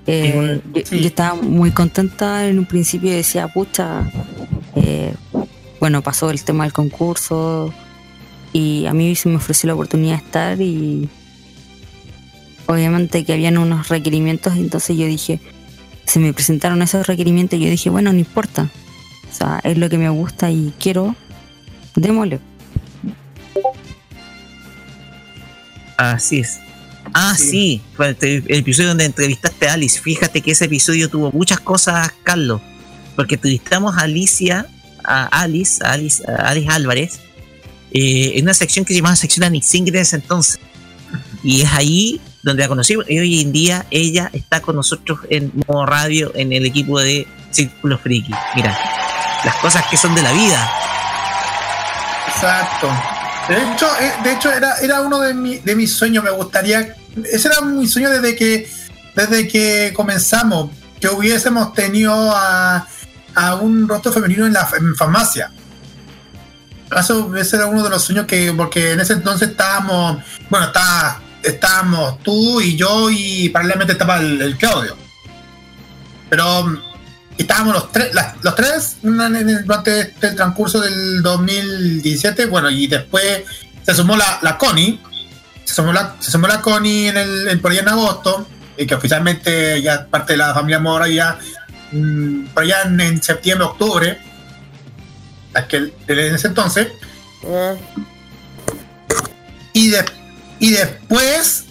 Eh, 0.07 0.61
yo, 0.75 0.83
yo 0.83 1.07
estaba 1.07 1.41
muy 1.41 1.71
contenta 1.71 2.49
en 2.49 2.59
un 2.59 2.67
principio 2.67 3.11
decía, 3.11 3.49
pucha, 3.49 4.11
eh, 4.75 5.15
bueno, 5.79 6.03
pasó 6.03 6.31
el 6.31 6.43
tema 6.43 6.65
del 6.65 6.73
concurso 6.73 7.73
y 8.53 8.87
a 8.87 8.93
mí 8.93 9.15
se 9.15 9.29
me 9.29 9.37
ofreció 9.37 9.69
la 9.69 9.75
oportunidad 9.75 10.19
de 10.19 10.25
estar 10.25 10.61
y 10.61 11.09
obviamente 12.67 13.25
que 13.25 13.33
habían 13.33 13.59
unos 13.59 13.89
requerimientos, 13.89 14.57
entonces 14.57 14.97
yo 14.97 15.07
dije, 15.07 15.41
se 16.07 16.19
me 16.19 16.33
presentaron 16.33 16.83
esos 16.83 17.07
requerimientos 17.07 17.59
y 17.59 17.65
yo 17.65 17.71
dije, 17.71 17.91
bueno, 17.91 18.13
no 18.13 18.19
importa, 18.19 18.69
o 19.31 19.35
sea, 19.35 19.61
es 19.65 19.79
lo 19.79 19.89
que 19.89 19.99
me 19.99 20.09
gusta 20.09 20.51
y 20.51 20.73
quiero, 20.79 21.15
démosle. 21.95 22.41
Así 25.97 26.41
es. 26.41 26.61
Ah, 27.13 27.35
sí. 27.37 27.83
Este- 27.99 28.37
el 28.37 28.59
episodio 28.59 28.91
donde 28.91 29.05
entrevistaste 29.05 29.69
a 29.69 29.75
Alice. 29.75 30.01
Fíjate 30.01 30.41
que 30.41 30.53
ese 30.53 30.67
episodio 30.67 31.09
tuvo 31.09 31.31
muchas 31.33 31.61
cosas, 31.61 32.13
Carlos. 32.23 32.61
Porque 33.17 33.35
entrevistamos 33.35 33.97
a 33.99 34.03
Alicia, 34.03 34.67
a 35.05 35.25
Alice, 35.27 35.85
a 35.85 35.93
Alice, 35.93 36.23
a 36.27 36.49
Alice 36.49 36.69
Álvarez, 36.71 37.21
eh, 37.93 38.33
en 38.37 38.45
una 38.45 38.55
sección 38.55 38.85
que 38.85 38.95
se 38.95 39.01
llamaba 39.01 39.17
sección 39.17 39.45
Anixing 39.45 39.89
en 39.89 39.97
ese 39.97 40.17
entonces. 40.17 40.61
Y 41.43 41.63
es 41.63 41.73
ahí 41.73 42.21
donde 42.43 42.63
la 42.63 42.69
conocimos. 42.69 43.05
Y 43.09 43.19
hoy 43.19 43.41
en 43.41 43.53
día 43.53 43.87
ella 43.91 44.31
está 44.33 44.61
con 44.61 44.77
nosotros 44.77 45.21
en 45.29 45.53
modo 45.67 45.87
radio 45.87 46.33
en 46.35 46.53
el 46.53 46.65
equipo 46.67 47.01
de 47.01 47.27
Círculo 47.51 47.99
Friki. 47.99 48.33
Mira, 48.55 48.79
las 49.45 49.57
cosas 49.57 49.85
que 49.91 49.97
son 49.97 50.15
de 50.15 50.23
la 50.23 50.33
vida. 50.33 50.71
Exacto. 52.29 52.89
De 53.49 53.57
hecho, 53.73 53.87
eh, 54.01 54.13
de 54.23 54.33
hecho 54.33 54.53
era, 54.53 54.77
era 54.79 55.01
uno 55.01 55.19
de, 55.21 55.35
mi- 55.35 55.59
de 55.59 55.75
mis 55.75 55.93
sueños. 55.93 56.23
Me 56.23 56.31
gustaría. 56.31 56.95
Ese 57.25 57.49
era 57.49 57.61
mi 57.63 57.87
sueño 57.89 58.11
desde 58.11 58.37
que, 58.37 58.71
desde 59.15 59.49
que 59.49 59.93
comenzamos. 59.95 60.71
Que 61.01 61.09
hubiésemos 61.09 61.73
tenido 61.73 62.13
a, 62.35 62.87
a 63.35 63.55
un 63.57 63.89
rostro 63.89 64.13
femenino 64.13 64.47
en 64.47 64.53
la 64.53 64.69
en 64.79 64.95
farmacia. 64.95 65.51
Eso, 66.97 67.35
ese 67.37 67.57
era 67.57 67.67
uno 67.67 67.83
de 67.83 67.91
los 67.91 68.03
sueños 68.03 68.27
que. 68.27 68.53
Porque 68.57 68.93
en 68.93 69.01
ese 69.01 69.15
entonces 69.15 69.49
estábamos. 69.51 70.23
Bueno, 70.49 70.67
está, 70.67 71.21
estábamos 71.43 72.23
tú 72.23 72.61
y 72.61 72.77
yo 72.77 73.09
y 73.11 73.49
paralelamente 73.49 73.93
estaba 73.95 74.19
el, 74.19 74.57
Claudio. 74.59 74.97
Pero 76.29 76.81
estábamos 77.39 77.75
los 77.75 77.91
tres, 77.93 78.11
los 78.43 78.55
tres 78.55 78.97
durante 79.03 80.01
este- 80.01 80.27
el 80.29 80.37
transcurso 80.37 80.81
del 80.81 81.23
2017, 81.23 82.47
bueno, 82.47 82.71
y 82.71 82.87
después 82.87 83.43
se 83.85 83.95
sumó 83.95 84.17
la, 84.17 84.39
la 84.43 84.59
Connie, 84.59 85.01
se 85.65 85.75
sumó 85.75 85.93
la, 85.93 86.17
se 86.21 86.31
sumó 86.31 86.47
la 86.49 86.61
Connie 86.61 87.09
en 87.09 87.17
el, 87.17 87.61
por 87.61 87.71
allá 87.73 87.81
en 87.81 87.89
agosto, 87.89 88.47
y 88.77 88.87
que 88.87 88.95
oficialmente 88.95 89.81
ya 89.83 89.95
es 89.95 90.01
parte 90.07 90.35
de 90.35 90.39
la 90.39 90.55
familia 90.55 90.79
Mora 90.79 91.09
ya 91.09 91.39
mm, 91.93 92.47
por 92.55 92.63
allá 92.63 92.83
en, 92.85 93.23
septiembre, 93.23 93.67
octubre, 93.67 94.19
aquel, 95.55 95.93
en 96.09 96.35
ese 96.35 96.49
entonces. 96.49 96.89
Y, 99.73 99.89
de- 99.89 100.05
y 100.59 100.71
después, 100.71 101.65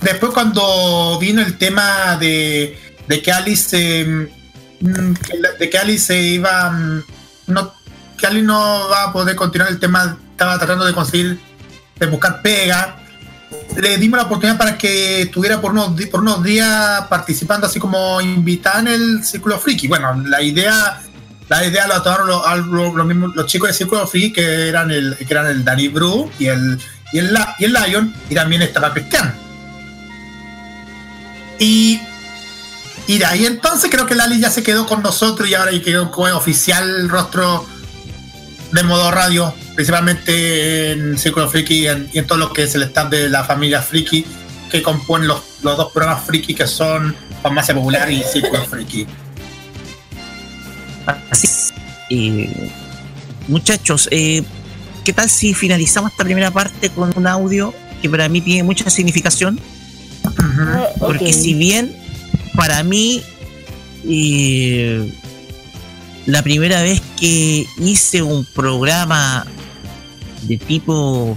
después 0.00 0.32
cuando 0.32 1.18
vino 1.20 1.42
el 1.42 1.56
tema 1.58 2.16
de, 2.16 2.78
de 3.06 3.22
que 3.22 3.32
Alice 3.32 3.76
eh, 4.00 4.28
de 4.80 5.70
que 5.70 5.78
Alice 5.78 6.06
se 6.06 6.20
iba 6.20 6.70
mm, 6.70 7.02
no 7.48 7.72
que 8.18 8.26
Alice 8.26 8.44
no 8.46 8.88
va 8.90 9.04
a 9.04 9.12
poder 9.12 9.34
continuar 9.36 9.70
el 9.70 9.78
tema 9.78 10.16
estaba 10.30 10.58
tratando 10.58 10.84
de 10.84 10.92
conseguir 10.92 11.38
de 11.98 12.06
buscar 12.06 12.42
pega 12.42 12.96
le 13.76 13.98
dimos 13.98 14.18
la 14.18 14.24
oportunidad 14.26 14.58
para 14.58 14.76
que 14.76 15.22
estuviera 15.22 15.60
por 15.60 15.70
unos, 15.72 15.90
por 16.10 16.20
unos 16.20 16.42
días 16.42 17.02
participando 17.08 17.66
así 17.66 17.78
como 17.78 18.20
invitada 18.20 18.80
en 18.80 18.88
el 18.88 19.24
Círculo 19.24 19.58
Friki. 19.58 19.86
Bueno, 19.88 20.22
la 20.26 20.42
idea 20.42 21.00
la 21.48 21.64
idea 21.64 21.86
la 21.86 22.02
tomaron 22.02 22.26
los, 22.28 22.94
los, 22.94 23.06
mismos- 23.06 23.34
los 23.34 23.46
chicos 23.46 23.68
del 23.68 23.76
Círculo 23.76 24.06
Friki 24.06 24.32
que 24.32 24.68
eran 24.68 24.90
el 24.90 25.16
que 25.16 25.26
eran 25.28 25.46
el 25.46 25.64
Danny 25.64 25.88
Bru 25.88 26.30
y 26.38 26.46
el 26.46 26.80
y 27.12 27.18
el, 27.18 27.38
y 27.58 27.64
el 27.64 27.72
Lion 27.72 28.12
y 28.28 28.34
también 28.34 28.62
estaba 28.62 28.92
Cristian. 28.92 29.34
Y 31.58 32.00
y 33.06 33.18
de 33.18 33.26
ahí 33.26 33.44
entonces 33.46 33.90
creo 33.90 34.06
que 34.06 34.14
Lali 34.14 34.40
ya 34.40 34.50
se 34.50 34.62
quedó 34.62 34.86
con 34.86 35.02
nosotros 35.02 35.48
y 35.48 35.54
ahora 35.54 35.72
ya 35.72 35.82
quedó 35.82 36.10
como 36.10 36.34
oficial 36.36 37.08
rostro 37.08 37.66
de 38.72 38.82
modo 38.82 39.10
radio, 39.10 39.54
principalmente 39.74 40.92
en 40.92 41.18
Círculo 41.18 41.48
Friki 41.48 41.80
y 41.80 41.86
en, 41.86 42.08
y 42.12 42.18
en 42.18 42.26
todo 42.26 42.38
lo 42.38 42.52
que 42.52 42.64
es 42.64 42.74
el 42.74 42.82
staff 42.84 43.10
de 43.10 43.28
la 43.28 43.44
familia 43.44 43.82
Friki 43.82 44.24
que 44.70 44.82
componen 44.82 45.28
los, 45.28 45.40
los 45.62 45.76
dos 45.76 45.92
programas 45.92 46.24
Friki 46.24 46.54
que 46.54 46.66
son 46.66 47.14
Farmacia 47.42 47.74
Popular 47.74 48.10
y 48.10 48.22
Círculo 48.22 48.64
Friki. 48.64 49.06
Así 51.30 51.46
es. 51.46 51.74
Eh, 52.10 52.70
muchachos, 53.46 54.08
eh, 54.10 54.42
¿qué 55.04 55.12
tal 55.12 55.28
si 55.28 55.54
finalizamos 55.54 56.10
esta 56.10 56.24
primera 56.24 56.50
parte 56.50 56.88
con 56.90 57.12
un 57.16 57.26
audio 57.26 57.74
que 58.00 58.08
para 58.08 58.28
mí 58.28 58.40
tiene 58.40 58.62
mucha 58.62 58.88
significación? 58.90 59.60
Porque 60.98 61.32
si 61.32 61.54
bien 61.54 62.03
para 62.56 62.82
mí 62.82 63.22
eh, 64.08 65.12
la 66.26 66.42
primera 66.42 66.82
vez 66.82 67.02
que 67.18 67.66
hice 67.78 68.22
un 68.22 68.44
programa 68.44 69.46
de 70.42 70.56
tipo 70.56 71.36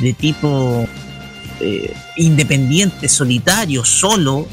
de 0.00 0.12
tipo 0.12 0.86
eh, 1.60 1.92
independiente, 2.16 3.08
solitario, 3.08 3.84
solo, 3.84 4.46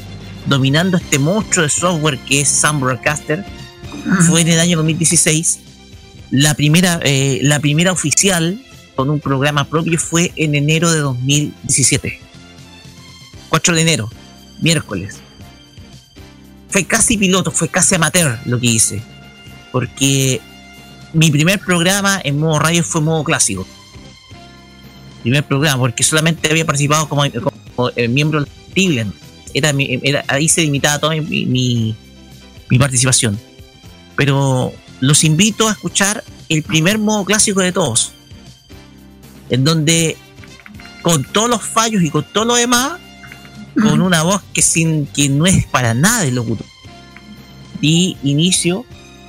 dominando 0.46 0.96
este 0.96 1.18
monstruo 1.18 1.64
de 1.64 1.70
software 1.70 2.18
que 2.18 2.40
es 2.40 2.48
Sam 2.48 2.80
Broadcaster, 2.80 3.44
fue 4.26 4.40
en 4.40 4.48
el 4.48 4.60
año 4.60 4.76
2016. 4.76 5.60
La 6.30 6.54
primera, 6.54 7.00
eh, 7.04 7.38
la 7.42 7.60
primera 7.60 7.92
oficial 7.92 8.60
con 8.96 9.10
un 9.10 9.20
programa 9.20 9.64
propio 9.64 9.98
fue 9.98 10.32
en 10.36 10.54
enero 10.54 10.90
de 10.90 10.98
2017. 11.00 12.18
4 13.48 13.74
de 13.74 13.82
enero, 13.82 14.10
miércoles. 14.60 15.20
Fue 16.68 16.84
casi 16.84 17.16
piloto, 17.16 17.50
fue 17.50 17.68
casi 17.68 17.94
amateur 17.94 18.38
lo 18.44 18.58
que 18.58 18.66
hice. 18.66 19.02
Porque 19.72 20.40
mi 21.12 21.30
primer 21.30 21.58
programa 21.60 22.20
en 22.22 22.38
modo 22.38 22.58
radio 22.58 22.82
fue 22.82 23.00
modo 23.00 23.24
clásico. 23.24 23.66
Primer 25.22 25.44
programa, 25.44 25.78
porque 25.78 26.02
solamente 26.02 26.50
había 26.50 26.64
participado 26.64 27.08
como, 27.08 27.24
como, 27.74 27.90
eh, 27.96 28.08
miembro 28.08 28.44
de 28.44 28.50
Tiglen. 28.74 29.12
Era, 29.54 30.24
ahí 30.28 30.48
se 30.48 30.62
limitaba 30.62 30.98
toda 30.98 31.14
mi, 31.14 31.46
mi, 31.46 31.96
mi 32.68 32.78
participación. 32.78 33.38
Pero 34.16 34.72
los 35.00 35.24
invito 35.24 35.68
a 35.68 35.72
escuchar 35.72 36.22
el 36.48 36.62
primer 36.62 36.98
modo 36.98 37.24
clásico 37.24 37.60
de 37.60 37.72
todos. 37.72 38.12
En 39.48 39.64
donde, 39.64 40.16
con 41.02 41.24
todos 41.24 41.48
los 41.48 41.62
fallos 41.62 42.02
y 42.02 42.10
con 42.10 42.24
todo 42.24 42.44
lo 42.44 42.54
demás, 42.54 42.98
con 43.80 44.00
una 44.00 44.22
voz 44.22 44.42
que, 44.52 44.62
sin, 44.62 45.06
que 45.06 45.28
no 45.28 45.46
es 45.46 45.66
para 45.66 45.94
nada 45.94 46.24
de 46.24 46.32
locutor. 46.32 46.66
Y 47.80 48.16
inicio 48.22 48.84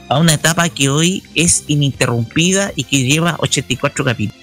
a 0.09 0.19
una 0.19 0.33
etapa 0.33 0.69
que 0.69 0.89
hoy 0.89 1.23
es 1.35 1.63
ininterrumpida 1.67 2.71
y 2.75 2.83
que 2.85 3.03
lleva 3.03 3.35
84 3.39 4.05
capítulos. 4.05 4.41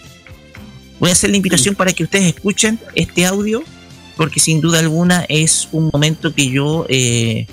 Voy 1.01 1.11
a 1.11 1.13
hacer 1.13 1.31
la 1.31 1.37
invitación 1.37 1.75
para 1.75 1.93
que 1.93 2.05
ustedes 2.05 2.35
escuchen 2.35 2.79
este 2.95 3.27
audio, 3.27 3.63
porque 4.17 4.41
sin 4.41 4.61
duda 4.61 4.79
alguna 4.79 5.25
es 5.29 5.69
un 5.73 5.91
momento 5.93 6.35
que 6.35 6.51
yo, 6.51 6.87
eh, 6.89 7.47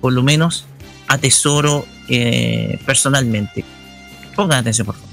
por 0.00 0.12
lo 0.12 0.22
menos, 0.22 0.66
atesoro 1.06 1.86
eh, 2.08 2.78
personalmente. 2.86 3.64
Pongan 4.34 4.58
atención, 4.58 4.86
por 4.86 4.94
favor. 4.94 5.05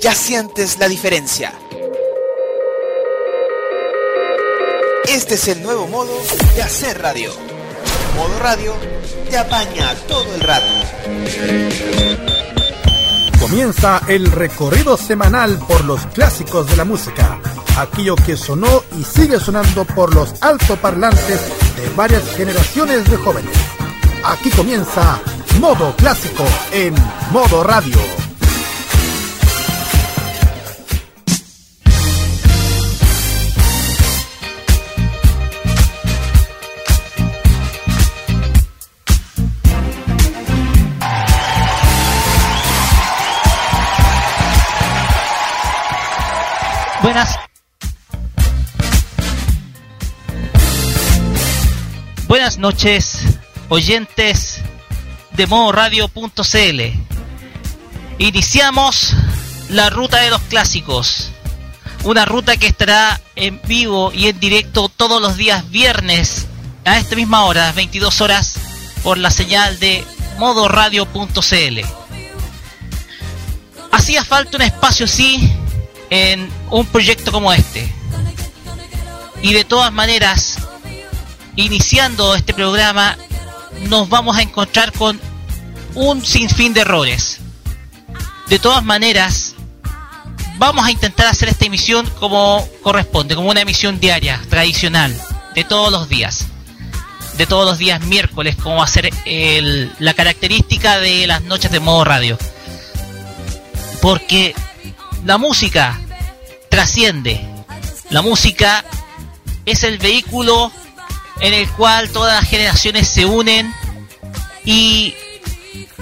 Ya 0.00 0.14
sientes 0.14 0.78
la 0.78 0.88
diferencia. 0.88 1.52
Este 5.08 5.34
es 5.34 5.48
el 5.48 5.62
nuevo 5.62 5.86
modo 5.88 6.12
de 6.54 6.62
hacer 6.62 7.00
radio. 7.00 7.32
Modo 8.16 8.38
radio 8.38 8.74
te 9.30 9.38
apaña 9.38 9.94
todo 10.06 10.34
el 10.34 10.40
rato. 10.40 10.66
Comienza 13.40 14.02
el 14.08 14.30
recorrido 14.30 14.96
semanal 14.96 15.58
por 15.66 15.84
los 15.84 16.04
clásicos 16.08 16.68
de 16.68 16.76
la 16.76 16.84
música, 16.84 17.40
aquello 17.76 18.14
que 18.16 18.36
sonó 18.36 18.84
y 18.98 19.04
sigue 19.04 19.40
sonando 19.40 19.84
por 19.84 20.14
los 20.14 20.42
altoparlantes 20.42 21.40
de 21.76 21.88
varias 21.96 22.24
generaciones 22.36 23.08
de 23.10 23.16
jóvenes. 23.16 23.56
Aquí 24.24 24.50
comienza 24.50 25.20
Modo 25.60 25.94
Clásico 25.96 26.44
en 26.72 26.94
Modo 27.32 27.64
Radio. 27.64 28.27
Buenas. 47.08 47.38
Buenas 52.26 52.58
noches, 52.58 53.20
oyentes 53.70 54.60
de 55.32 55.46
modoradio.cl. 55.46 56.82
Iniciamos 58.18 59.14
la 59.70 59.88
ruta 59.88 60.18
de 60.18 60.28
los 60.28 60.42
clásicos. 60.42 61.30
Una 62.04 62.26
ruta 62.26 62.58
que 62.58 62.66
estará 62.66 63.18
en 63.36 63.58
vivo 63.62 64.12
y 64.12 64.26
en 64.26 64.38
directo 64.38 64.90
todos 64.90 65.22
los 65.22 65.38
días 65.38 65.70
viernes 65.70 66.46
a 66.84 66.98
esta 66.98 67.16
misma 67.16 67.46
hora, 67.46 67.72
22 67.72 68.20
horas, 68.20 68.56
por 69.02 69.16
la 69.16 69.30
señal 69.30 69.78
de 69.78 70.04
modoradio.cl. 70.36 71.80
Hacía 73.92 74.22
falta 74.26 74.58
un 74.58 74.62
espacio 74.62 75.06
así 75.06 75.50
en 76.10 76.48
un 76.70 76.86
proyecto 76.86 77.32
como 77.32 77.52
este. 77.52 77.92
Y 79.42 79.52
de 79.52 79.64
todas 79.64 79.92
maneras, 79.92 80.58
iniciando 81.56 82.34
este 82.34 82.54
programa, 82.54 83.16
nos 83.88 84.08
vamos 84.08 84.36
a 84.36 84.42
encontrar 84.42 84.92
con 84.92 85.20
un 85.94 86.24
sinfín 86.24 86.74
de 86.74 86.80
errores. 86.80 87.40
De 88.48 88.58
todas 88.58 88.84
maneras, 88.84 89.54
vamos 90.56 90.84
a 90.84 90.90
intentar 90.90 91.26
hacer 91.26 91.48
esta 91.48 91.66
emisión 91.66 92.08
como 92.18 92.66
corresponde, 92.82 93.34
como 93.34 93.50
una 93.50 93.60
emisión 93.60 94.00
diaria, 94.00 94.40
tradicional, 94.48 95.14
de 95.54 95.64
todos 95.64 95.92
los 95.92 96.08
días. 96.08 96.46
De 97.36 97.46
todos 97.46 97.64
los 97.64 97.78
días 97.78 98.00
miércoles, 98.04 98.56
como 98.56 98.76
va 98.76 98.84
a 98.84 98.88
ser 98.88 99.10
el, 99.24 99.92
la 100.00 100.14
característica 100.14 100.98
de 100.98 101.26
las 101.28 101.42
noches 101.42 101.70
de 101.70 101.78
modo 101.78 102.04
radio. 102.04 102.36
Porque 104.00 104.54
la 105.28 105.36
música 105.36 106.00
trasciende. 106.70 107.38
La 108.08 108.22
música 108.22 108.82
es 109.66 109.82
el 109.82 109.98
vehículo 109.98 110.72
en 111.40 111.52
el 111.52 111.68
cual 111.72 112.08
todas 112.08 112.40
las 112.40 112.48
generaciones 112.48 113.08
se 113.08 113.26
unen 113.26 113.70
y 114.64 115.14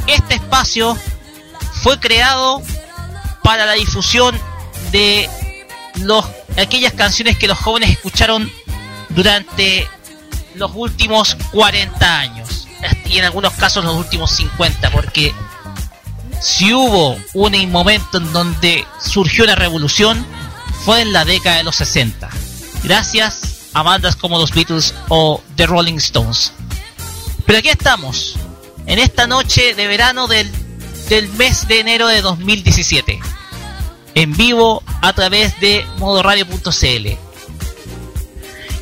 este 0.06 0.34
espacio 0.36 0.96
fue 1.82 1.98
creado 1.98 2.62
para 3.42 3.66
la 3.66 3.72
difusión 3.72 4.38
de 4.92 5.28
los 6.02 6.24
aquellas 6.56 6.92
canciones 6.92 7.36
que 7.36 7.48
los 7.48 7.58
jóvenes 7.58 7.90
escucharon 7.90 8.48
durante 9.08 9.88
los 10.54 10.70
últimos 10.72 11.36
40 11.50 12.18
años 12.20 12.68
y 13.06 13.18
en 13.18 13.24
algunos 13.24 13.54
casos 13.54 13.84
los 13.84 13.96
últimos 13.96 14.30
50 14.30 14.88
porque 14.92 15.34
si 16.40 16.72
hubo 16.72 17.18
un 17.34 17.70
momento 17.70 18.18
en 18.18 18.32
donde 18.32 18.84
surgió 19.00 19.46
la 19.46 19.54
revolución 19.54 20.24
fue 20.84 21.00
en 21.00 21.12
la 21.12 21.24
década 21.24 21.56
de 21.56 21.64
los 21.64 21.76
60 21.76 22.28
gracias 22.84 23.68
a 23.72 23.82
bandas 23.82 24.16
como 24.16 24.38
los 24.38 24.52
Beatles 24.52 24.94
o 25.08 25.42
The 25.56 25.66
Rolling 25.66 25.96
Stones. 25.96 26.52
Pero 27.44 27.58
aquí 27.58 27.68
estamos 27.68 28.36
en 28.86 28.98
esta 28.98 29.26
noche 29.26 29.74
de 29.74 29.86
verano 29.86 30.26
del, 30.28 30.50
del 31.08 31.28
mes 31.32 31.68
de 31.68 31.80
enero 31.80 32.06
de 32.08 32.22
2017 32.22 33.20
en 34.14 34.32
vivo 34.32 34.82
a 35.02 35.12
través 35.12 35.58
de 35.60 35.84
modoradio.cl 35.98 37.08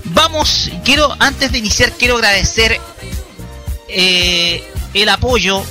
vamos 0.04 0.70
quiero 0.84 1.14
antes 1.18 1.50
de 1.50 1.58
iniciar 1.58 1.92
quiero 1.92 2.16
agradecer 2.16 2.80
eh, 3.88 4.62
el 4.92 5.08
apoyo 5.08 5.64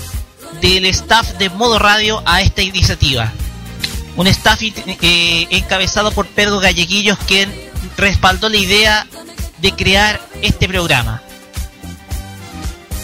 del 0.63 0.85
staff 0.85 1.33
de 1.33 1.49
Modo 1.49 1.77
Radio 1.77 2.23
a 2.25 2.41
esta 2.41 2.61
iniciativa. 2.61 3.33
Un 4.15 4.27
staff 4.27 4.61
eh, 4.61 5.47
encabezado 5.49 6.13
por 6.13 6.25
Pedro 6.25 6.59
Galleguillos, 6.59 7.17
quien 7.27 7.53
respaldó 7.97 8.47
la 8.47 8.55
idea 8.55 9.05
de 9.57 9.73
crear 9.73 10.25
este 10.41 10.69
programa. 10.69 11.21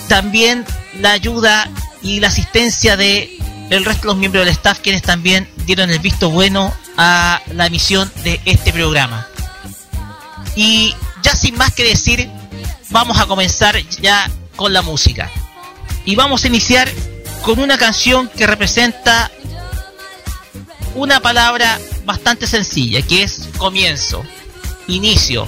También 0.08 0.66
la 1.02 1.12
ayuda 1.12 1.70
y 2.02 2.22
la 2.22 2.30
asistencia 2.30 2.96
de 2.96 3.38
el 3.70 3.84
resto 3.84 4.04
de 4.04 4.08
los 4.08 4.18
miembros 4.18 4.46
del 4.46 4.54
staff, 4.54 4.80
quienes 4.80 5.02
también 5.02 5.48
dieron 5.66 5.90
el 5.90 6.00
visto 6.00 6.30
bueno 6.30 6.74
a 6.96 7.42
la 7.54 7.66
emisión 7.66 8.10
de 8.24 8.40
este 8.46 8.72
programa. 8.72 9.28
Y 10.56 10.96
ya 11.24 11.36
sin 11.36 11.58
más 11.58 11.74
que 11.74 11.84
decir, 11.84 12.30
vamos 12.90 13.20
a 13.20 13.26
comenzar 13.26 13.78
ya 14.02 14.32
con 14.56 14.72
la 14.72 14.82
música. 14.82 15.30
Y 16.06 16.16
vamos 16.16 16.46
a 16.46 16.48
iniciar 16.48 16.90
con 17.44 17.60
una 17.60 17.78
canción 17.78 18.30
que 18.30 18.48
representa 18.48 19.32
una 20.96 21.20
palabra 21.20 21.80
bastante 22.06 22.48
sencilla, 22.48 23.02
que 23.02 23.24
es 23.24 23.50
comienzo, 23.58 24.24
inicio. 24.88 25.48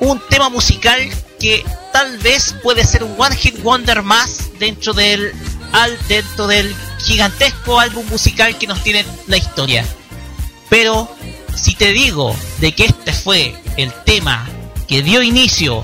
Un 0.00 0.20
tema 0.28 0.48
musical 0.48 1.00
que 1.40 1.64
tal 1.92 2.18
vez 2.18 2.54
puede 2.62 2.84
ser 2.84 3.04
un 3.04 3.14
one 3.18 3.36
hit 3.36 3.62
wonder 3.62 4.02
más 4.02 4.50
dentro 4.58 4.92
del 4.92 5.32
al 5.72 5.96
dentro 6.06 6.46
del 6.46 6.74
gigantesco 6.98 7.80
álbum 7.80 8.06
musical 8.08 8.56
que 8.58 8.66
nos 8.66 8.82
tiene 8.82 9.04
la 9.26 9.38
historia. 9.38 9.86
Pero 10.68 11.08
si 11.54 11.74
te 11.74 11.92
digo 11.92 12.36
de 12.58 12.72
que 12.72 12.84
este 12.84 13.12
fue 13.12 13.54
el 13.76 13.92
tema 14.04 14.46
que 14.86 15.02
dio 15.02 15.22
inicio 15.22 15.82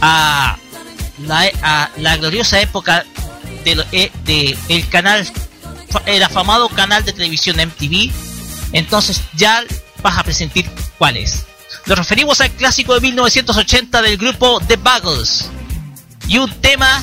a 0.00 0.58
la, 1.26 1.50
a 1.62 1.90
la 1.96 2.16
gloriosa 2.16 2.60
época 2.60 3.04
eh, 3.64 4.10
de 4.24 4.56
el 4.68 4.88
canal 4.88 5.26
el 6.06 6.22
afamado 6.22 6.68
canal 6.68 7.04
de 7.04 7.12
televisión 7.12 7.56
MTV 7.56 8.10
entonces 8.72 9.22
ya 9.34 9.64
vas 10.02 10.18
a 10.18 10.24
presentir 10.24 10.68
cuál 10.98 11.16
es. 11.16 11.46
Nos 11.86 11.98
referimos 11.98 12.40
al 12.40 12.50
clásico 12.50 12.94
de 12.94 13.00
1980 13.00 14.02
del 14.02 14.16
grupo 14.16 14.60
The 14.66 14.76
Buggles. 14.76 15.48
Y 16.26 16.38
un 16.38 16.50
tema 16.60 17.02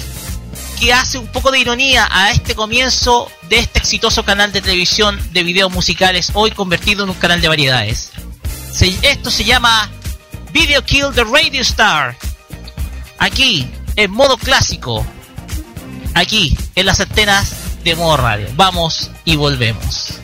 que 0.80 0.92
hace 0.92 1.18
un 1.18 1.28
poco 1.28 1.52
de 1.52 1.60
ironía 1.60 2.08
a 2.12 2.32
este 2.32 2.56
comienzo 2.56 3.30
de 3.50 3.60
este 3.60 3.80
exitoso 3.80 4.24
canal 4.26 4.52
de 4.52 4.62
televisión 4.62 5.20
de 5.32 5.44
videos 5.44 5.72
musicales 5.72 6.32
hoy 6.34 6.52
convertido 6.52 7.04
en 7.04 7.12
un 7.12 7.16
canal 7.16 7.40
de 7.40 7.48
variedades. 7.48 8.12
Esto 9.02 9.30
se 9.30 9.44
llama 9.44 9.92
Video 10.52 10.84
Kill 10.84 11.08
the 11.14 11.24
Radio 11.24 11.62
Star. 11.62 12.18
Aquí 13.20 13.70
en 13.96 14.12
modo 14.12 14.38
clásico 14.38 15.06
aquí 16.14 16.58
en 16.76 16.86
las 16.86 17.00
antenas 17.00 17.56
de 17.84 17.96
modo 17.96 18.18
radio. 18.18 18.48
Vamos 18.56 19.12
y 19.26 19.36
volvemos. 19.36 20.20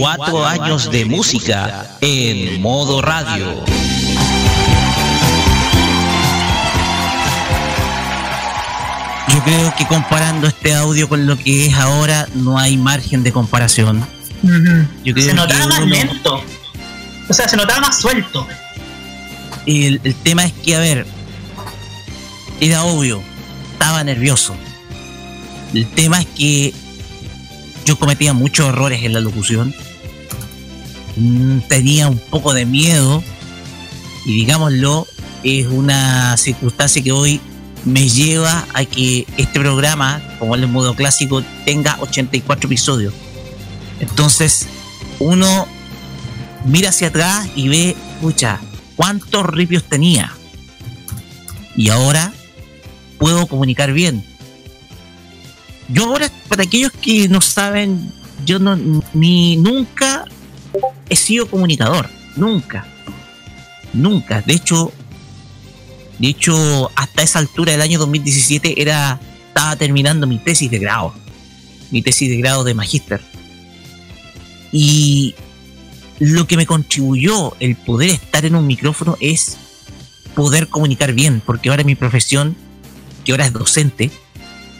Cuatro 0.00 0.44
años 0.44 0.90
de 0.90 1.04
música 1.04 1.86
en 2.00 2.60
modo 2.60 3.00
radio. 3.00 3.64
Creo 9.44 9.74
que 9.76 9.86
comparando 9.86 10.46
este 10.46 10.74
audio 10.74 11.08
con 11.08 11.26
lo 11.26 11.36
que 11.36 11.66
es 11.66 11.74
ahora, 11.74 12.26
no 12.34 12.58
hay 12.58 12.76
margen 12.76 13.22
de 13.22 13.32
comparación. 13.32 14.04
Yo 15.04 15.14
creo 15.14 15.26
se 15.26 15.34
notaba 15.34 15.60
que 15.62 15.66
más 15.68 15.78
uno- 15.80 15.86
lento. 15.94 16.40
O 17.28 17.32
sea, 17.32 17.48
se 17.48 17.56
notaba 17.56 17.80
más 17.80 18.00
suelto. 18.00 18.46
El, 19.66 20.00
el 20.04 20.14
tema 20.14 20.44
es 20.44 20.52
que, 20.52 20.76
a 20.76 20.80
ver, 20.80 21.06
era 22.60 22.84
obvio, 22.84 23.22
estaba 23.72 24.04
nervioso. 24.04 24.54
El 25.72 25.88
tema 25.90 26.20
es 26.20 26.26
que 26.26 26.74
yo 27.86 27.98
cometía 27.98 28.32
muchos 28.34 28.68
errores 28.68 29.02
en 29.04 29.12
la 29.14 29.20
locución. 29.20 29.74
Mm, 31.16 31.60
Tenía 31.68 32.08
un 32.08 32.18
poco 32.18 32.52
de 32.54 32.66
miedo. 32.66 33.22
Y 34.26 34.34
digámoslo, 34.34 35.06
es 35.42 35.66
una 35.66 36.36
circunstancia 36.36 37.02
que 37.02 37.12
hoy 37.12 37.40
me 37.84 38.08
lleva 38.08 38.66
a 38.72 38.84
que 38.84 39.26
este 39.36 39.60
programa, 39.60 40.22
como 40.38 40.54
el 40.54 40.66
modo 40.68 40.94
clásico, 40.94 41.42
tenga 41.64 41.96
84 42.00 42.66
episodios. 42.66 43.14
Entonces, 44.00 44.66
uno 45.18 45.66
mira 46.64 46.90
hacia 46.90 47.08
atrás 47.08 47.48
y 47.54 47.68
ve, 47.68 47.96
pucha, 48.20 48.60
cuántos 48.96 49.46
ripios 49.46 49.84
tenía. 49.84 50.32
Y 51.76 51.90
ahora 51.90 52.32
puedo 53.18 53.46
comunicar 53.46 53.92
bien. 53.92 54.24
Yo 55.88 56.06
ahora, 56.06 56.30
para 56.48 56.62
aquellos 56.62 56.92
que 56.92 57.28
no 57.28 57.40
saben, 57.40 58.12
yo 58.46 58.58
no, 58.58 58.76
ni 59.12 59.56
nunca 59.56 60.24
he 61.08 61.16
sido 61.16 61.46
comunicador, 61.48 62.08
nunca, 62.36 62.86
nunca. 63.92 64.40
De 64.40 64.54
hecho, 64.54 64.92
de 66.18 66.28
hecho, 66.28 66.90
hasta 66.94 67.22
esa 67.22 67.40
altura 67.40 67.72
del 67.72 67.82
año 67.82 67.98
2017 67.98 68.80
era, 68.80 69.20
estaba 69.48 69.76
terminando 69.76 70.26
mi 70.26 70.38
tesis 70.38 70.70
de 70.70 70.78
grado, 70.78 71.14
mi 71.90 72.02
tesis 72.02 72.28
de 72.28 72.36
grado 72.36 72.64
de 72.64 72.74
magíster. 72.74 73.20
Y 74.70 75.34
lo 76.20 76.46
que 76.46 76.56
me 76.56 76.66
contribuyó 76.66 77.54
el 77.60 77.76
poder 77.76 78.10
estar 78.10 78.44
en 78.44 78.54
un 78.54 78.66
micrófono 78.66 79.16
es 79.20 79.56
poder 80.34 80.68
comunicar 80.68 81.12
bien, 81.12 81.42
porque 81.44 81.70
ahora 81.70 81.84
mi 81.84 81.94
profesión, 81.94 82.56
que 83.24 83.32
ahora 83.32 83.46
es 83.46 83.52
docente, 83.52 84.10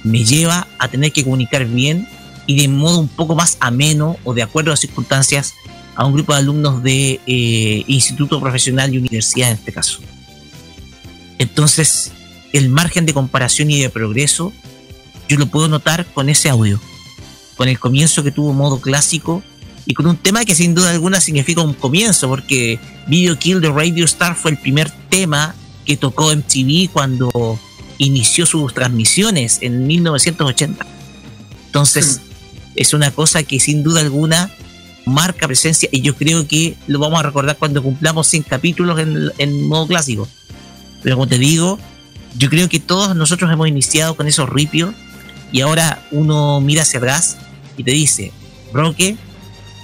me 0.05 0.25
lleva 0.25 0.69
a 0.79 0.89
tener 0.89 1.13
que 1.13 1.25
comunicar 1.25 1.65
bien 1.67 2.09
y 2.47 2.61
de 2.61 2.69
modo 2.69 2.99
un 2.99 3.09
poco 3.09 3.35
más 3.35 3.57
ameno 3.61 4.17
o 4.25 4.35
de 4.35 4.43
acuerdo 4.43 4.71
a 4.71 4.75
las 4.75 4.81
circunstancias 4.81 5.55
a 5.97 6.05
un 6.05 6.13
grupo 6.13 6.33
de 6.33 6.39
alumnos 6.41 6.83
de 6.83 7.21
eh, 7.27 7.85
instituto 7.87 8.41
profesional 8.41 8.93
y 8.93 8.99
universidad 8.99 9.51
en 9.51 9.57
este 9.57 9.73
caso. 9.73 10.01
Entonces, 11.39 12.13
el 12.53 12.69
margen 12.69 13.07
de 13.07 13.15
comparación 13.15 13.71
y 13.71 13.81
de 13.81 13.91
progreso, 13.91 14.53
yo 15.29 15.37
lo 15.37 15.47
puedo 15.47 15.69
notar 15.69 16.07
con 16.07 16.29
ese 16.29 16.49
audio, 16.49 16.81
con 17.57 17.69
el 17.69 17.79
comienzo 17.79 18.23
que 18.23 18.31
tuvo 18.31 18.53
modo 18.53 18.81
clásico 18.81 19.43
y 19.87 19.95
con 19.95 20.07
un 20.07 20.17
tema 20.17 20.45
que 20.45 20.55
sin 20.55 20.75
duda 20.75 20.91
alguna 20.91 21.21
significa 21.21 21.63
un 21.63 21.75
comienzo, 21.75 22.29
porque 22.29 22.79
Video 23.07 23.39
Kill 23.39 23.61
de 23.61 23.71
Radio 23.71 24.05
Star 24.05 24.37
fue 24.37 24.53
el 24.53 24.59
primer 24.59 24.91
tema 25.09 25.55
que 25.85 25.97
tocó 25.97 26.35
MTV 26.35 26.91
cuando 26.93 27.59
inició 27.99 28.47
sus 28.47 28.73
transmisiones 28.73 29.59
en 29.61 29.87
1980. 29.87 30.87
Entonces, 31.67 32.21
es 32.77 32.95
una 32.95 33.11
cosa 33.11 33.43
que 33.43 33.61
sin 33.61 33.83
duda 33.83 34.01
alguna 34.01 34.51
marca 35.07 35.47
presencia 35.47 35.89
y 35.93 36.01
yo 36.01 36.17
creo 36.17 36.49
que 36.49 36.77
lo 36.87 36.99
vamos 36.99 37.21
a 37.21 37.25
recordar 37.25 37.59
cuando 37.59 37.83
cumplamos 37.83 38.27
100 38.29 38.45
capítulos 38.45 38.99
en, 38.99 39.31
en 39.39 39.69
modo 39.69 39.87
clásico. 39.87 40.29
Pero 41.05 41.15
como 41.17 41.29
te 41.29 41.39
digo, 41.39 41.79
yo 42.37 42.51
creo 42.51 42.69
que 42.69 42.81
todos 42.81 43.15
nosotros 43.15 43.53
hemos 43.53 43.69
iniciado 43.69 44.17
con 44.17 44.27
esos 44.27 44.49
ripios 44.49 44.93
y 45.53 45.61
ahora 45.61 46.05
uno 46.11 46.61
mira 46.61 46.83
hacia 46.83 46.99
atrás 46.99 47.37
y 47.77 47.85
te 47.85 47.93
dice, 47.93 48.33
Roque, 48.73 49.17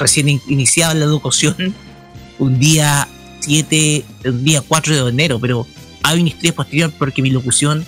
recién 0.00 0.28
in- 0.28 0.40
la 0.48 1.04
educación 1.04 1.74
un 2.40 2.58
día 2.58 3.06
7, 3.40 4.04
un 4.24 4.44
día 4.44 4.62
4 4.66 5.04
de 5.04 5.10
enero, 5.10 5.38
pero 5.38 5.66
hay 6.02 6.18
una 6.20 6.30
historia 6.30 6.54
posterior 6.54 6.92
porque 6.98 7.22
mi 7.22 7.30
locución, 7.30 7.84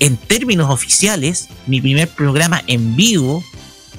en 0.00 0.16
términos 0.16 0.70
oficiales, 0.70 1.48
mi 1.66 1.80
primer 1.80 2.08
programa 2.08 2.62
en 2.66 2.96
vivo 2.96 3.44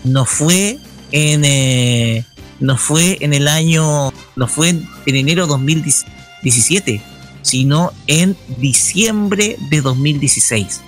no 0.04 0.26
fue 0.26 0.80
en 1.12 1.46
eh, 1.46 2.26
no 2.60 2.78
fue 2.78 3.18
en 3.22 3.34
el 3.34 3.48
año 3.48 4.12
no 4.36 4.48
fue 4.48 4.70
en, 4.70 4.90
en 5.06 5.16
enero 5.16 5.46
2017 5.48 7.02
sino 7.44 7.92
en 8.08 8.36
diciembre 8.58 9.58
de 9.70 9.82
2016 9.82 10.82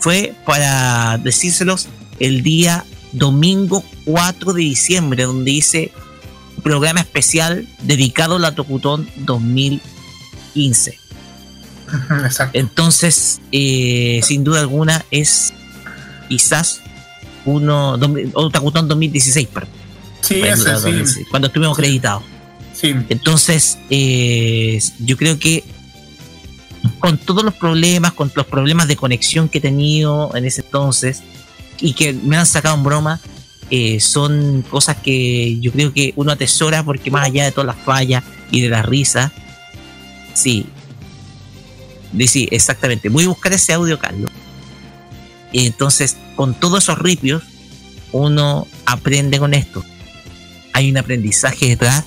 fue 0.00 0.34
para 0.44 1.18
decírselos 1.18 1.88
el 2.18 2.42
día 2.42 2.84
domingo 3.12 3.84
4 4.04 4.54
de 4.54 4.62
diciembre 4.62 5.24
donde 5.24 5.52
hice 5.52 5.92
un 6.56 6.62
programa 6.62 7.00
especial 7.00 7.68
dedicado 7.82 8.36
a 8.36 8.38
la 8.40 8.54
Tocutón 8.54 9.08
2015 9.18 10.98
entonces 12.54 13.40
eh, 13.52 14.20
sin 14.24 14.44
duda 14.44 14.60
alguna 14.60 15.04
es 15.10 15.52
quizás 16.28 16.80
uno 17.44 17.98
Tacutón 18.50 18.88
2016 18.88 19.48
perdón. 19.48 19.70
Sí, 20.20 20.40
ese, 20.42 21.06
sí, 21.06 21.24
cuando 21.30 21.46
estuvimos 21.46 21.78
acreditados 21.78 22.24
Entonces 22.82 23.78
eh, 23.90 24.80
yo 25.00 25.16
creo 25.16 25.38
que 25.38 25.64
con 27.00 27.18
todos 27.18 27.42
los 27.42 27.54
problemas 27.54 28.12
con 28.12 28.30
los 28.34 28.46
problemas 28.46 28.86
de 28.86 28.96
conexión 28.96 29.48
que 29.48 29.58
he 29.58 29.60
tenido 29.60 30.34
en 30.36 30.44
ese 30.44 30.60
entonces 30.60 31.22
y 31.80 31.92
que 31.92 32.12
me 32.12 32.36
han 32.36 32.46
sacado 32.46 32.76
en 32.76 32.84
broma 32.84 33.20
eh, 33.70 34.00
son 34.00 34.64
cosas 34.70 34.96
que 34.96 35.58
yo 35.60 35.72
creo 35.72 35.92
que 35.92 36.12
uno 36.16 36.32
atesora 36.32 36.84
porque 36.84 37.10
más 37.10 37.26
allá 37.26 37.44
de 37.44 37.52
todas 37.52 37.66
las 37.66 37.84
fallas 37.84 38.22
y 38.50 38.60
de 38.60 38.68
la 38.68 38.82
risa 38.82 39.32
sí 40.34 40.66
sí 42.26 42.48
exactamente. 42.50 43.08
Voy 43.08 43.24
a 43.24 43.28
buscar 43.28 43.52
ese 43.52 43.72
audio 43.72 43.98
Carlos. 43.98 44.30
Entonces 45.52 46.16
con 46.36 46.54
todos 46.54 46.84
esos 46.84 46.98
ripios 46.98 47.42
uno 48.12 48.68
aprende 48.86 49.38
con 49.38 49.52
esto. 49.52 49.84
Hay 50.72 50.90
un 50.90 50.96
aprendizaje 50.96 51.66
detrás 51.66 52.04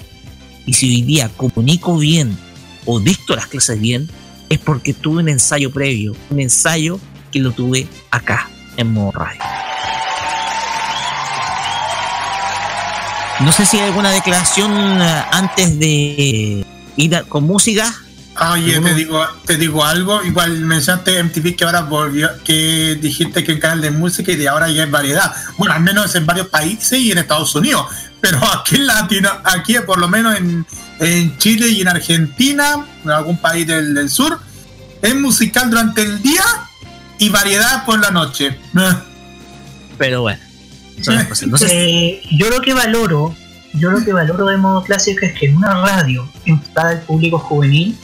y 0.71 0.73
si 0.73 0.87
hoy 0.89 1.01
día 1.01 1.29
comunico 1.35 1.97
bien 1.97 2.37
o 2.85 3.01
dicto 3.01 3.35
las 3.35 3.47
clases 3.47 3.77
bien 3.77 4.09
es 4.47 4.57
porque 4.57 4.93
tuve 4.93 5.21
un 5.21 5.27
ensayo 5.27 5.69
previo 5.69 6.15
un 6.29 6.39
ensayo 6.39 6.97
que 7.29 7.39
lo 7.39 7.51
tuve 7.51 7.89
acá 8.09 8.49
en 8.77 8.93
modo 8.93 9.11
radio. 9.11 9.41
No 13.41 13.51
sé 13.51 13.65
si 13.65 13.79
hay 13.79 13.87
alguna 13.89 14.11
declaración 14.11 14.71
eh, 15.01 15.23
antes 15.31 15.77
de 15.77 16.65
ir 16.95 17.15
a- 17.17 17.23
con 17.23 17.43
música. 17.43 17.93
Oye, 18.53 18.79
te 18.79 18.93
digo, 18.93 19.25
te 19.45 19.57
digo 19.57 19.83
algo, 19.83 20.23
igual 20.23 20.57
mencionaste 20.61 21.21
MTV 21.21 21.55
que 21.57 21.65
ahora 21.65 21.81
volvió, 21.81 22.29
que 22.45 22.97
dijiste 23.01 23.43
que 23.43 23.51
un 23.51 23.59
canal 23.59 23.81
de 23.81 23.91
música 23.91 24.31
y 24.31 24.35
de 24.37 24.47
ahora 24.47 24.69
ya 24.69 24.83
es 24.85 24.91
variedad. 24.91 25.33
Bueno, 25.57 25.73
al 25.73 25.81
menos 25.81 26.15
en 26.15 26.25
varios 26.25 26.47
países 26.47 26.97
y 26.97 27.11
en 27.11 27.17
Estados 27.17 27.53
Unidos, 27.55 27.87
pero 28.21 28.39
aquí 28.53 28.75
en 28.75 28.87
Latino, 28.87 29.29
aquí 29.43 29.75
por 29.85 29.99
lo 29.99 30.07
menos 30.07 30.37
en, 30.37 30.65
en 30.99 31.37
Chile 31.37 31.67
y 31.69 31.81
en 31.81 31.87
Argentina, 31.87 32.85
en 33.03 33.09
algún 33.09 33.37
país 33.37 33.67
del, 33.67 33.93
del 33.93 34.09
sur, 34.09 34.39
es 35.01 35.15
musical 35.15 35.69
durante 35.69 36.03
el 36.03 36.21
día 36.21 36.43
y 37.17 37.29
variedad 37.29 37.83
por 37.85 37.99
la 37.99 38.11
noche. 38.11 38.57
pero 39.97 40.21
bueno 40.21 40.41
Eh, 41.69 42.21
yo 42.31 42.49
lo 42.49 42.61
que 42.61 42.73
valoro, 42.73 43.35
yo 43.73 43.91
lo 43.91 44.03
que 44.03 44.13
valoro 44.13 44.45
de 44.45 44.57
modo 44.57 44.83
clásico 44.83 45.25
es 45.25 45.37
que 45.37 45.47
en 45.47 45.57
una 45.57 45.81
radio 45.81 46.29
enfocada 46.45 46.89
al 46.89 47.01
público 47.01 47.39
juvenil 47.39 47.97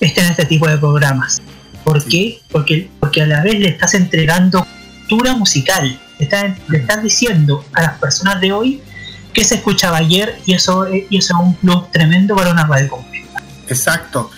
estén 0.00 0.26
este 0.26 0.44
tipo 0.44 0.68
de 0.68 0.78
programas. 0.78 1.40
¿Por 1.84 2.04
qué? 2.04 2.40
Porque, 2.50 2.90
porque 3.00 3.22
a 3.22 3.26
la 3.26 3.42
vez 3.42 3.58
le 3.58 3.68
estás 3.68 3.94
entregando 3.94 4.66
cultura 5.08 5.34
musical. 5.34 5.98
Le 6.18 6.24
estás, 6.24 6.56
le 6.68 6.78
estás 6.78 7.02
diciendo 7.02 7.64
a 7.72 7.82
las 7.82 7.98
personas 7.98 8.40
de 8.40 8.52
hoy 8.52 8.82
que 9.32 9.44
se 9.44 9.56
escuchaba 9.56 9.98
ayer 9.98 10.40
y 10.46 10.54
eso, 10.54 10.86
y 10.92 11.16
eso 11.16 11.34
es 11.34 11.40
un 11.40 11.54
plus 11.56 11.90
tremendo 11.92 12.34
para 12.36 12.50
una 12.50 12.66
radio 12.66 12.88
completa. 12.90 13.42
Exacto. 13.68 14.30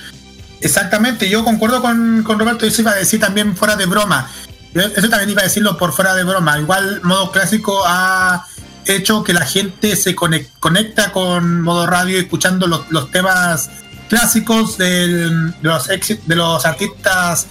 Exactamente, 0.61 1.29
yo 1.29 1.43
concuerdo 1.45 1.83
con, 1.83 2.23
con 2.23 2.39
Roberto, 2.39 2.67
eso 2.67 2.83
iba 2.83 2.93
a 2.93 2.97
decir 2.97 3.19
también 3.21 3.57
fuera 3.57 3.75
de 3.77 3.87
broma. 3.87 4.31
Eso 4.75 5.09
también 5.09 5.31
iba 5.31 5.41
a 5.41 5.45
decirlo 5.45 5.77
por 5.77 5.93
fuera 5.93 6.15
de 6.15 6.25
broma. 6.25 6.59
Igual 6.59 7.01
modo 7.03 7.31
clásico 7.33 7.83
ha 7.85 8.47
hecho 8.87 9.23
que 9.25 9.33
la 9.33 9.45
gente 9.45 9.97
se 9.97 10.15
conec- 10.15 10.49
conecta 10.61 11.13
con 11.13 11.61
modo 11.63 11.87
radio 11.87 12.19
escuchando 12.19 12.67
los, 12.67 13.11
temas 13.11 13.71
clásicos 14.09 14.79
del- 14.79 15.51
de, 15.51 15.57
los 15.69 15.89
exi- 15.89 16.21
de 16.27 16.37
los 16.37 16.65
artistas, 16.65 17.47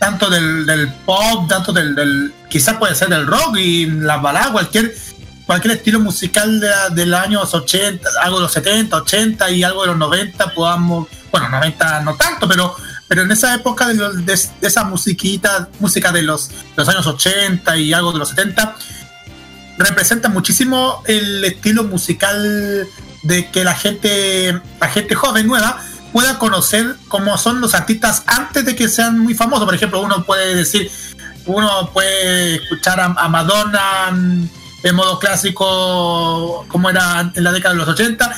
tanto 0.00 0.28
del, 0.28 0.66
del 0.66 0.88
pop, 1.06 1.48
tanto 1.48 1.72
del, 1.72 1.94
del- 1.94 2.32
quizás 2.50 2.76
puede 2.76 2.94
ser 2.94 3.08
del 3.08 3.26
rock 3.26 3.56
y 3.58 3.86
la 3.86 4.16
balada, 4.18 4.52
cualquier 4.52 4.94
cualquier 5.46 5.76
estilo 5.76 6.00
musical 6.00 6.60
de, 6.60 6.68
de 6.92 7.06
los 7.06 7.20
años 7.20 7.54
80, 7.54 8.08
algo 8.22 8.38
de 8.38 8.42
los 8.42 8.52
70, 8.52 8.96
80 8.96 9.50
y 9.50 9.62
algo 9.62 9.82
de 9.82 9.88
los 9.88 9.96
90, 9.98 10.52
podamos, 10.54 11.06
bueno, 11.30 11.48
90 11.48 12.00
no 12.00 12.14
tanto, 12.16 12.48
pero 12.48 12.74
pero 13.08 13.22
en 13.22 13.30
esa 13.30 13.54
época 13.54 13.86
de, 13.86 13.94
los- 13.94 14.16
de, 14.26 14.34
de 14.60 14.66
esa 14.66 14.82
musiquita, 14.82 15.68
música 15.78 16.10
de 16.10 16.22
los, 16.22 16.50
los 16.74 16.88
años 16.88 17.06
80 17.06 17.76
y 17.76 17.92
algo 17.92 18.10
de 18.12 18.18
los 18.18 18.30
70, 18.30 18.74
representa 19.78 20.28
muchísimo 20.28 21.02
el 21.06 21.44
estilo 21.44 21.84
musical 21.84 22.88
de 23.22 23.50
que 23.52 23.62
la 23.62 23.74
gente, 23.74 24.60
la 24.80 24.88
gente 24.88 25.14
joven, 25.14 25.46
nueva, 25.46 25.80
pueda 26.12 26.38
conocer 26.38 26.96
cómo 27.08 27.36
son 27.38 27.60
los 27.60 27.74
artistas 27.74 28.22
antes 28.26 28.64
de 28.64 28.74
que 28.74 28.88
sean 28.88 29.18
muy 29.20 29.34
famosos. 29.34 29.66
Por 29.66 29.74
ejemplo, 29.76 30.00
uno 30.00 30.24
puede 30.24 30.54
decir, 30.56 30.90
uno 31.44 31.90
puede 31.92 32.56
escuchar 32.56 32.98
a, 33.00 33.04
a 33.16 33.28
Madonna 33.28 34.08
en 34.88 34.94
modo 34.94 35.18
clásico, 35.18 36.64
como 36.68 36.90
era 36.90 37.32
en 37.34 37.42
la 37.42 37.52
década 37.52 37.74
de 37.74 37.80
los 37.80 37.88
80, 37.88 38.36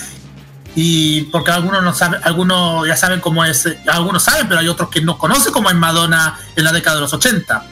y 0.75 1.23
porque 1.25 1.51
algunos 1.51 1.83
no 1.83 1.93
saben, 1.95 2.21
algunos 2.25 2.87
ya 2.87 2.97
saben 2.97 3.21
cómo 3.21 3.45
es, 3.45 3.69
algunos 3.87 4.23
saben, 4.23 4.49
pero 4.49 4.61
hay 4.61 4.69
otros 4.69 4.89
que 4.89 5.01
no 5.03 5.19
conocen 5.19 5.53
cómo 5.53 5.69
es 5.69 5.77
Madonna 5.77 6.39
en 6.57 6.65
la 6.65 6.73
década 6.73 6.97
de 6.97 7.03
los 7.03 7.13
80. 7.13 7.65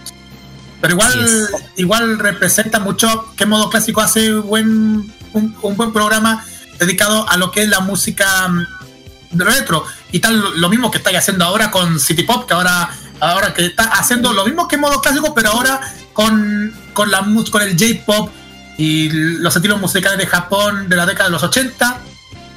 Pero 0.80 0.92
igual, 0.92 1.48
igual 1.76 2.18
representa 2.18 2.78
mucho 2.80 3.32
que 3.34 3.46
modo 3.46 3.70
clásico 3.70 4.02
hace 4.02 4.34
buen, 4.34 5.10
un, 5.32 5.56
un 5.62 5.76
buen 5.76 5.92
programa 5.92 6.44
dedicado 6.78 7.26
a 7.28 7.38
lo 7.38 7.50
que 7.50 7.62
es 7.62 7.68
la 7.68 7.80
música 7.80 8.48
mm, 8.48 9.38
retro. 9.38 9.84
Y 10.12 10.20
tal 10.20 10.60
lo 10.60 10.68
mismo 10.68 10.90
que 10.90 10.98
estáis 10.98 11.16
haciendo 11.16 11.46
ahora 11.46 11.70
con 11.70 11.98
City 11.98 12.24
Pop 12.24 12.46
que 12.46 12.52
ahora 12.52 12.90
ahora 13.20 13.54
que 13.54 13.66
está 13.66 13.84
haciendo 13.84 14.34
lo 14.34 14.44
mismo 14.44 14.68
que 14.68 14.76
modo 14.76 15.00
clásico 15.00 15.34
pero 15.34 15.50
ahora 15.50 15.80
con 16.12 16.74
con 16.92 17.10
la 17.10 17.26
con 17.50 17.62
el 17.62 17.70
J-pop 17.78 18.30
y 18.78 19.08
los 19.10 19.54
estilos 19.56 19.80
musicales 19.80 20.18
de 20.18 20.26
Japón 20.26 20.88
de 20.88 20.96
la 20.96 21.06
década 21.06 21.24
de 21.28 21.32
los 21.32 21.42
80 21.42 21.98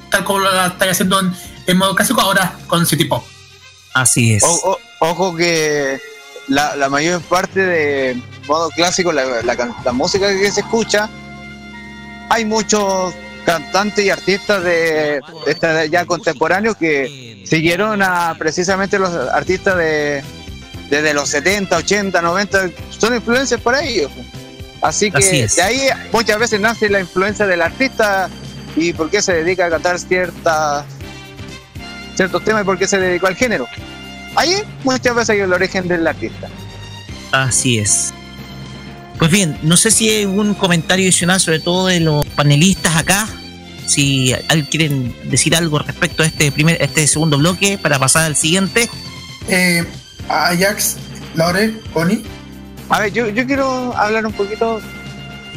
tal 0.10 0.24
como 0.24 0.40
lo 0.40 0.66
estáis 0.66 0.92
haciendo 0.94 1.20
en, 1.20 1.34
en 1.68 1.78
modo 1.78 1.96
clásico 1.96 2.20
ahora 2.22 2.54
con 2.68 2.86
City 2.86 3.06
Pop 3.06 3.24
Así 3.94 4.34
es. 4.34 4.44
O- 4.44 4.72
o- 4.72 4.80
ojo 5.00 5.36
que 5.36 6.00
la, 6.48 6.76
la 6.76 6.90
mayor 6.90 7.22
parte 7.22 7.60
de 7.66 8.22
modo 8.48 8.70
clásico, 8.70 9.12
la, 9.12 9.42
la 9.44 9.56
can- 9.56 9.74
la 9.84 9.92
música 9.92 10.28
que 10.30 10.52
se 10.52 10.62
escucha, 10.62 11.10
hay 12.30 12.46
muchos 12.46 13.14
cantantes 13.46 14.06
y 14.06 14.10
artistas 14.10 14.64
de, 14.64 14.72
de 15.46 15.52
esta 15.52 15.86
ya 15.86 16.06
contemporáneos 16.06 16.76
que 16.78 17.44
siguieron 17.48 18.02
a 18.04 18.36
precisamente 18.38 19.00
los 19.00 19.10
artistas 19.32 19.76
de 19.78 20.24
desde 20.90 21.14
los 21.14 21.30
70, 21.30 21.78
80, 21.78 22.22
90, 22.22 22.70
son 22.98 23.16
influencias 23.16 23.62
para 23.62 23.84
ellos. 23.84 24.12
Así 24.82 25.12
que 25.12 25.18
Así 25.18 25.56
de 25.56 25.62
ahí 25.62 25.88
muchas 26.12 26.40
veces 26.40 26.60
nace 26.60 26.90
la 26.90 27.00
influencia 27.00 27.46
del 27.46 27.62
artista 27.62 28.30
y 28.76 28.94
por 28.94 29.10
qué 29.10 29.22
se 29.22 29.34
dedica 29.34 29.66
a 29.66 29.70
cantar 29.70 30.00
ciertas 30.00 30.86
ciertos 32.16 32.44
temas 32.44 32.64
y 32.64 32.66
por 32.66 32.78
qué 32.78 32.88
se 32.88 32.98
dedicó 32.98 33.28
al 33.28 33.36
género. 33.36 33.68
Ahí 34.36 34.56
muchas 34.84 35.16
veces 35.16 35.30
hay 35.32 35.40
el 35.40 35.54
origen 35.54 35.88
del 35.88 36.06
artista. 36.06 36.50
Así 37.32 37.78
es. 37.80 38.14
Pues 39.18 39.32
bien, 39.32 39.58
no 39.64 39.76
sé 39.76 39.92
si 39.92 40.10
hay 40.10 40.24
algún 40.24 40.54
comentario 40.54 41.06
adicional, 41.06 41.40
sobre 41.40 41.60
todo 41.60 41.88
de 41.88 42.00
los 42.00 42.26
panelistas 42.26 42.96
acá. 42.96 43.28
Si 43.86 44.34
alguien 44.48 44.66
quieren 44.68 45.16
decir 45.30 45.56
algo 45.56 45.80
respecto 45.80 46.24
a 46.24 46.26
este 46.26 46.52
primer, 46.52 46.82
este 46.82 47.06
segundo 47.08 47.38
bloque 47.38 47.78
para 47.78 48.00
pasar 48.00 48.24
al 48.24 48.36
siguiente. 48.36 48.90
Eh, 49.50 49.84
Ajax, 50.30 50.98
Laure, 51.36 51.74
Connie. 51.92 52.24
A 52.90 53.00
ver, 53.00 53.14
yo, 53.14 53.28
yo 53.30 53.46
quiero 53.46 53.94
hablar 53.96 54.26
un 54.26 54.34
poquito. 54.34 54.80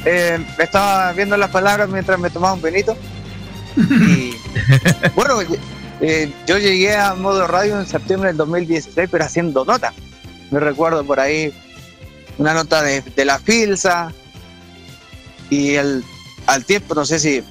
eh, 0.04 0.44
estaba 0.58 1.12
viendo 1.12 1.36
las 1.36 1.50
palabras 1.50 1.88
mientras 1.88 2.18
me 2.18 2.30
tomaba 2.30 2.54
un 2.54 2.62
benito. 2.62 2.96
Y 3.76 4.34
bueno, 5.14 5.40
eh, 6.02 6.30
yo 6.46 6.58
llegué 6.58 6.94
a 6.94 7.14
modo 7.14 7.46
radio 7.46 7.80
en 7.80 7.86
septiembre 7.86 8.28
del 8.28 8.36
2016, 8.36 9.08
pero 9.10 9.24
haciendo 9.24 9.64
nota. 9.64 9.94
Me 10.50 10.60
recuerdo 10.60 11.04
por 11.04 11.18
ahí 11.20 11.52
una 12.36 12.52
nota 12.52 12.82
de, 12.82 13.00
de 13.00 13.24
la 13.24 13.38
Filsa. 13.38 14.12
Y 15.48 15.74
el, 15.76 16.04
al 16.46 16.64
tiempo, 16.66 16.94
no 16.94 17.06
sé 17.06 17.18
si 17.18 17.42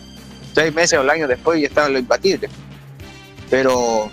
seis 0.54 0.74
meses 0.74 1.00
o 1.00 1.02
un 1.02 1.10
año 1.10 1.28
después, 1.28 1.60
ya 1.60 1.68
estaba 1.68 1.90
lo 1.90 1.98
imbatible. 1.98 2.50
Pero 3.50 4.12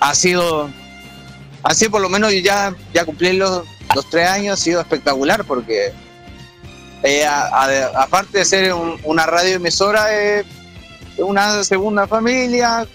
ha 0.00 0.14
sido 0.14 0.70
así 1.64 1.88
por 1.88 2.00
lo 2.02 2.08
menos 2.08 2.32
ya, 2.42 2.74
ya 2.92 3.04
cumplí 3.04 3.32
los, 3.32 3.64
los 3.94 4.08
tres 4.10 4.28
años, 4.28 4.60
ha 4.60 4.62
sido 4.62 4.80
espectacular 4.80 5.44
porque 5.44 5.92
eh, 7.02 7.26
aparte 7.26 8.38
de 8.38 8.44
ser 8.44 8.72
un- 8.72 8.98
una 9.04 9.26
radio 9.26 9.56
emisora, 9.56 10.12
es 10.14 10.44
una 11.18 11.62
segunda 11.64 12.06
familia, 12.06 12.86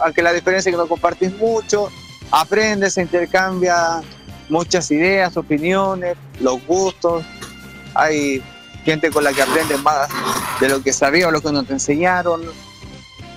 aunque 0.00 0.22
la 0.22 0.32
diferencia 0.32 0.70
es 0.70 0.74
que 0.76 0.80
no 0.82 0.88
compartís 0.88 1.32
mucho, 1.36 1.88
aprendes, 2.30 2.94
se 2.94 3.02
intercambia 3.02 4.00
muchas 4.48 4.90
ideas, 4.90 5.36
opiniones, 5.36 6.16
los 6.40 6.64
gustos, 6.66 7.24
hay 7.94 8.42
gente 8.84 9.10
con 9.10 9.22
la 9.24 9.32
que 9.32 9.42
aprendes 9.42 9.80
más 9.82 10.08
de 10.60 10.68
lo 10.68 10.82
que 10.82 10.92
sabía 10.92 11.28
o 11.28 11.30
lo 11.30 11.40
que 11.40 11.52
no 11.52 11.62
te 11.64 11.72
enseñaron. 11.74 12.40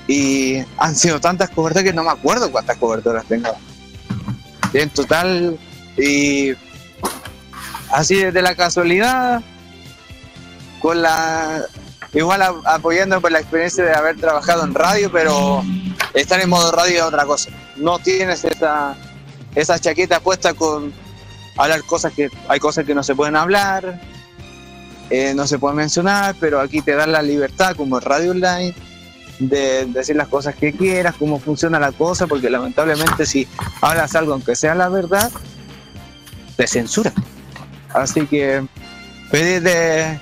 Y 0.07 0.57
han 0.77 0.95
sido 0.95 1.19
tantas 1.19 1.49
coberturas 1.49 1.83
que 1.83 1.93
no 1.93 2.03
me 2.03 2.11
acuerdo 2.11 2.51
cuántas 2.51 2.77
coberturas 2.77 3.25
tengo 3.25 3.49
en 4.73 4.89
total 4.91 5.57
y 5.97 6.53
así 7.91 8.15
desde 8.15 8.41
la 8.41 8.55
casualidad 8.55 9.41
con 10.81 11.01
la 11.01 11.63
igual 12.13 12.41
a- 12.41 12.53
apoyando 12.65 13.21
por 13.21 13.31
la 13.31 13.39
experiencia 13.39 13.83
de 13.83 13.93
haber 13.93 14.17
trabajado 14.17 14.63
en 14.63 14.73
radio 14.73 15.11
pero 15.11 15.63
estar 16.13 16.39
en 16.39 16.49
modo 16.49 16.71
radio 16.71 16.95
es 16.97 17.01
otra 17.03 17.25
cosa. 17.25 17.49
No 17.75 17.99
tienes 17.99 18.43
esa 18.43 18.95
esa 19.55 19.79
chaqueta 19.79 20.19
puesta 20.19 20.53
con 20.53 20.93
hablar 21.57 21.83
cosas 21.83 22.13
que 22.13 22.29
hay 22.47 22.59
cosas 22.59 22.85
que 22.85 22.93
no 22.93 23.03
se 23.03 23.15
pueden 23.15 23.35
hablar 23.37 24.01
eh, 25.09 25.33
no 25.35 25.47
se 25.47 25.59
pueden 25.59 25.77
mencionar 25.77 26.35
pero 26.39 26.59
aquí 26.59 26.81
te 26.81 26.93
dan 26.95 27.11
la 27.11 27.21
libertad 27.21 27.75
como 27.75 27.99
radio 27.99 28.31
online 28.31 28.73
de 29.39 29.85
decir 29.87 30.15
las 30.15 30.29
cosas 30.29 30.55
que 30.55 30.71
quieras, 30.71 31.15
cómo 31.19 31.39
funciona 31.39 31.77
la 31.77 31.91
cosa, 31.91 32.25
porque 32.25 32.49
lamentablemente 32.49 33.25
si 33.25 33.45
hablas 33.81 34.15
algo 34.15 34.31
aunque 34.31 34.55
sea 34.55 34.75
la 34.75 34.87
verdad, 34.87 35.29
te 36.55 36.67
censura. 36.67 37.11
Así 37.93 38.25
que 38.25 38.63
de, 39.31 40.19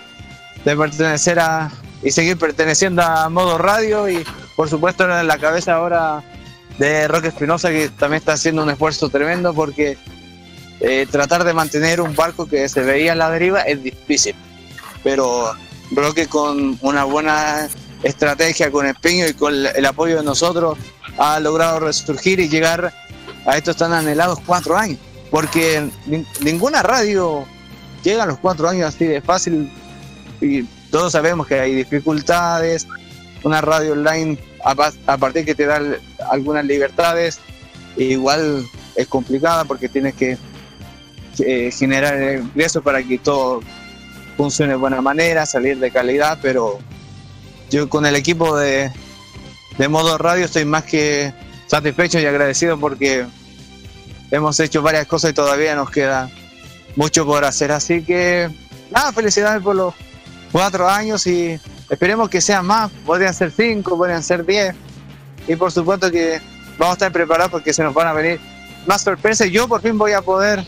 de 0.65 0.77
pertenecer 0.77 1.39
a 1.39 1.71
y 2.03 2.11
seguir 2.11 2.37
perteneciendo 2.37 3.01
a 3.01 3.29
modo 3.29 3.57
radio 3.57 4.09
y 4.09 4.25
por 4.55 4.69
supuesto 4.69 5.03
en 5.03 5.25
la 5.27 5.37
cabeza 5.37 5.75
ahora 5.75 6.21
de 6.77 7.07
Roque 7.07 7.29
Espinosa 7.29 7.69
que 7.69 7.89
también 7.89 8.19
está 8.19 8.33
haciendo 8.33 8.63
un 8.63 8.69
esfuerzo 8.69 9.09
tremendo 9.09 9.53
porque 9.53 9.97
eh, 10.81 11.07
tratar 11.09 11.43
de 11.43 11.53
mantener 11.53 12.01
un 12.01 12.15
barco 12.15 12.45
que 12.45 12.67
se 12.67 12.81
veía 12.81 13.13
en 13.13 13.19
la 13.19 13.29
deriva 13.29 13.61
es 13.61 13.81
difícil. 13.81 14.35
Pero 15.03 15.53
Roque 15.91 16.27
con 16.27 16.77
una 16.81 17.03
buena 17.05 17.69
estrategia, 18.03 18.69
con 18.69 18.85
empeño 18.85 19.27
y 19.27 19.33
con 19.33 19.53
el 19.53 19.85
apoyo 19.85 20.17
de 20.17 20.23
nosotros 20.23 20.77
ha 21.17 21.39
logrado 21.39 21.79
resurgir 21.79 22.39
y 22.39 22.49
llegar 22.49 22.93
a 23.45 23.57
estos 23.57 23.77
tan 23.77 23.93
anhelados 23.93 24.39
cuatro 24.45 24.77
años. 24.77 24.99
Porque 25.33 25.81
nin- 26.05 26.27
ninguna 26.41 26.83
radio 26.83 27.43
llega 28.03 28.21
a 28.21 28.25
los 28.27 28.37
cuatro 28.37 28.69
años 28.69 28.93
así 28.93 29.03
de 29.05 29.19
fácil 29.19 29.67
y 30.39 30.61
todos 30.91 31.11
sabemos 31.13 31.47
que 31.47 31.59
hay 31.59 31.73
dificultades. 31.73 32.85
Una 33.43 33.59
radio 33.59 33.93
online, 33.93 34.37
a, 34.63 34.75
pa- 34.75 34.93
a 35.07 35.17
partir 35.17 35.43
que 35.43 35.55
te 35.55 35.65
da 35.65 35.81
algunas 36.29 36.63
libertades, 36.65 37.39
igual 37.97 38.63
es 38.95 39.07
complicada 39.07 39.65
porque 39.65 39.89
tienes 39.89 40.13
que 40.13 40.37
eh, 41.39 41.71
generar 41.71 42.37
ingresos 42.39 42.83
para 42.83 43.01
que 43.01 43.17
todo 43.17 43.61
funcione 44.37 44.73
de 44.73 44.77
buena 44.77 45.01
manera, 45.01 45.47
salir 45.47 45.79
de 45.79 45.89
calidad, 45.89 46.37
pero 46.43 46.77
yo 47.71 47.89
con 47.89 48.05
el 48.05 48.15
equipo 48.15 48.55
de, 48.55 48.91
de 49.79 49.87
modo 49.87 50.19
radio 50.19 50.45
estoy 50.45 50.65
más 50.65 50.83
que 50.83 51.33
satisfecho 51.65 52.19
y 52.19 52.25
agradecido 52.27 52.79
porque 52.79 53.25
hemos 54.33 54.59
hecho 54.59 54.81
varias 54.81 55.05
cosas 55.05 55.29
y 55.29 55.33
todavía 55.33 55.75
nos 55.75 55.91
queda 55.91 56.27
mucho 56.95 57.23
por 57.23 57.45
hacer. 57.45 57.71
Así 57.71 58.03
que 58.03 58.49
nada, 58.89 59.13
felicidades 59.13 59.61
por 59.61 59.75
los 59.75 59.93
cuatro 60.51 60.89
años 60.89 61.25
y 61.27 61.59
esperemos 61.87 62.29
que 62.29 62.41
sean 62.41 62.65
más, 62.65 62.91
podrían 63.05 63.33
ser 63.33 63.51
cinco, 63.51 63.95
podrían 63.95 64.23
ser 64.23 64.43
diez. 64.43 64.75
Y 65.47 65.55
por 65.55 65.71
supuesto 65.71 66.09
que 66.09 66.41
vamos 66.79 66.93
a 66.93 66.93
estar 66.93 67.11
preparados 67.11 67.51
porque 67.51 67.73
se 67.73 67.83
nos 67.83 67.93
van 67.93 68.07
a 68.07 68.13
venir 68.13 68.39
más 68.87 69.03
sorpresas. 69.03 69.51
Yo 69.51 69.67
por 69.67 69.81
fin 69.81 69.99
voy 69.99 70.13
a 70.13 70.23
poder 70.23 70.65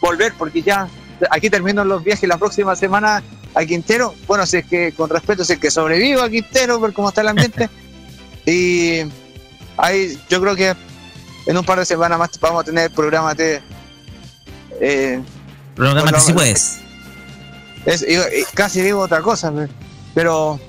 volver 0.00 0.34
porque 0.36 0.60
ya 0.62 0.88
aquí 1.30 1.48
termino 1.48 1.84
los 1.84 2.02
viajes 2.02 2.28
la 2.28 2.36
próxima 2.36 2.74
semana 2.74 3.22
a 3.54 3.64
Quintero. 3.64 4.12
Bueno, 4.26 4.44
si 4.44 4.56
es 4.56 4.66
que 4.66 4.90
con 4.90 5.08
respeto, 5.08 5.44
si 5.44 5.52
es 5.52 5.60
que 5.60 5.70
sobrevivo 5.70 6.22
a 6.22 6.28
Quintero, 6.28 6.80
ver 6.80 6.92
cómo 6.92 7.10
está 7.10 7.20
el 7.20 7.28
ambiente. 7.28 7.70
y 8.44 9.02
ahí 9.76 10.18
yo 10.28 10.40
creo 10.40 10.56
que 10.56 10.87
en 11.48 11.56
un 11.58 11.64
par 11.64 11.78
de 11.80 11.84
semanas 11.84 12.16
más 12.18 12.30
vamos 12.40 12.62
a 12.62 12.64
tener 12.64 12.90
programa 12.92 13.34
de. 13.34 13.60
Eh, 14.80 15.20
Programa 15.74 16.02
si 16.02 16.12
programa- 16.12 16.34
puedes. 16.34 16.78
es- 17.86 18.46
casi 18.54 18.80
digo 18.82 19.00
otra 19.00 19.20
cosa, 19.22 19.50
pe- 19.52 19.68
pero 20.14 20.60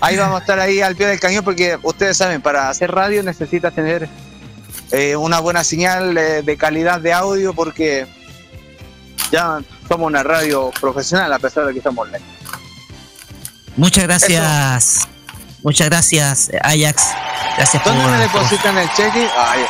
ahí 0.00 0.16
vamos 0.16 0.36
a 0.38 0.40
estar 0.40 0.60
ahí 0.60 0.80
al 0.80 0.94
pie 0.94 1.06
del 1.06 1.18
cañón 1.20 1.42
porque 1.44 1.78
ustedes 1.82 2.16
saben, 2.16 2.40
para 2.42 2.68
hacer 2.68 2.90
radio 2.92 3.22
necesitas 3.22 3.74
tener 3.74 4.08
eh, 4.92 5.16
una 5.16 5.40
buena 5.40 5.64
señal 5.64 6.16
eh, 6.18 6.42
de 6.42 6.56
calidad 6.56 7.00
de 7.00 7.12
audio 7.12 7.54
porque 7.54 8.06
ya 9.32 9.60
somos 9.88 10.06
una 10.08 10.22
radio 10.22 10.70
profesional 10.80 11.32
a 11.32 11.38
pesar 11.38 11.64
de 11.66 11.72
que 11.72 11.78
estamos 11.78 12.06
online. 12.06 12.24
Muchas 13.76 14.04
gracias. 14.04 15.08
Muchas 15.62 15.88
gracias, 15.88 16.50
Ajax. 16.62 17.04
Gracias 17.56 17.82
por. 17.82 17.92
¿Dónde 17.94 18.18
me 18.18 18.28
por- 18.28 18.40
depositan 18.42 18.78
el 18.78 18.88
cheque? 18.92 19.28
Ay, 19.36 19.60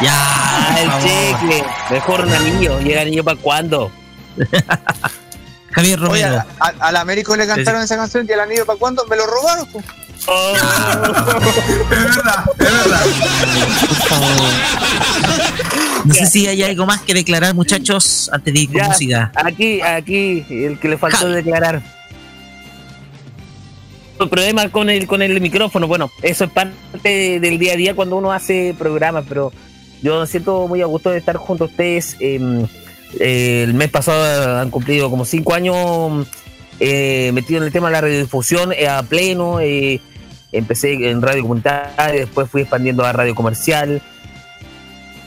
Ya, 0.00 0.76
el 0.80 0.90
cheque. 1.02 1.64
Mejor 1.90 2.20
un 2.26 2.32
anillo. 2.32 2.80
¿Y 2.80 2.92
el 2.92 2.98
anillo 2.98 3.24
para 3.24 3.36
cuándo? 3.38 3.90
Javier 5.72 6.00
Oye, 6.04 6.24
Romero. 6.26 6.44
a- 6.60 6.72
al 6.88 6.96
Américo 6.96 7.36
le 7.36 7.46
cantaron 7.46 7.80
Sí, 7.82 7.84
esa 7.86 7.96
canción 7.96 8.26
y 8.28 8.32
el 8.32 8.40
anillo 8.40 8.66
para 8.66 8.78
cuándo? 8.78 9.04
Me 9.06 9.16
lo 9.16 9.26
robaron. 9.26 9.66
po. 9.66 9.80
Es 10.28 12.16
verdad, 12.16 12.44
es 12.58 12.72
verdad. 12.72 13.00
No 16.04 16.14
sé 16.14 16.26
si 16.26 16.46
hay 16.46 16.62
algo 16.62 16.86
más 16.86 17.00
que 17.02 17.14
declarar, 17.14 17.54
muchachos, 17.54 18.28
antes 18.32 18.52
de 18.54 18.60
ir 18.60 18.68
con 18.68 18.76
Ya, 18.78 18.88
música. 18.88 19.32
Aquí, 19.34 19.80
aquí, 19.80 20.44
el 20.50 20.78
que 20.80 20.88
le 20.88 20.98
faltó 20.98 21.28
declarar. 21.28 21.82
Problemas 24.26 24.70
con 24.70 24.90
el 24.90 25.06
con 25.06 25.22
el 25.22 25.40
micrófono. 25.40 25.86
Bueno, 25.86 26.10
eso 26.22 26.44
es 26.44 26.50
parte 26.50 27.40
del 27.40 27.58
día 27.58 27.74
a 27.74 27.76
día 27.76 27.94
cuando 27.94 28.16
uno 28.16 28.32
hace 28.32 28.74
programas, 28.76 29.24
pero 29.28 29.52
yo 30.02 30.20
me 30.20 30.26
siento 30.26 30.66
muy 30.66 30.82
a 30.82 30.86
gusto 30.86 31.10
de 31.10 31.18
estar 31.18 31.36
junto 31.36 31.64
a 31.64 31.66
ustedes. 31.68 32.16
Em, 32.20 32.66
el 33.20 33.74
mes 33.74 33.88
pasado 33.88 34.58
han 34.58 34.70
cumplido 34.70 35.10
como 35.10 35.24
cinco 35.24 35.54
años 35.54 36.26
eh, 36.80 37.30
metido 37.32 37.58
en 37.58 37.66
el 37.66 37.72
tema 37.72 37.88
de 37.88 37.92
la 37.92 38.00
radiodifusión 38.02 38.72
eh, 38.72 38.88
a 38.88 39.02
pleno. 39.02 39.60
Eh, 39.60 40.00
empecé 40.52 41.10
en 41.10 41.22
radio 41.22 41.42
comunitaria, 41.42 42.20
después 42.20 42.50
fui 42.50 42.62
expandiendo 42.62 43.04
a 43.04 43.12
radio 43.12 43.34
comercial. 43.34 44.02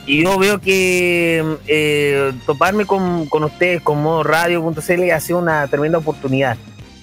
Y 0.04 0.22
yo 0.24 0.36
veo 0.36 0.60
que 0.60 1.44
eh, 1.68 2.32
toparme 2.44 2.86
con, 2.86 3.26
con 3.26 3.44
ustedes, 3.44 3.80
con 3.82 4.02
modo 4.02 4.24
radio.cl, 4.24 5.10
ha 5.12 5.20
sido 5.20 5.38
una 5.38 5.66
tremenda 5.68 5.98
oportunidad. 5.98 6.56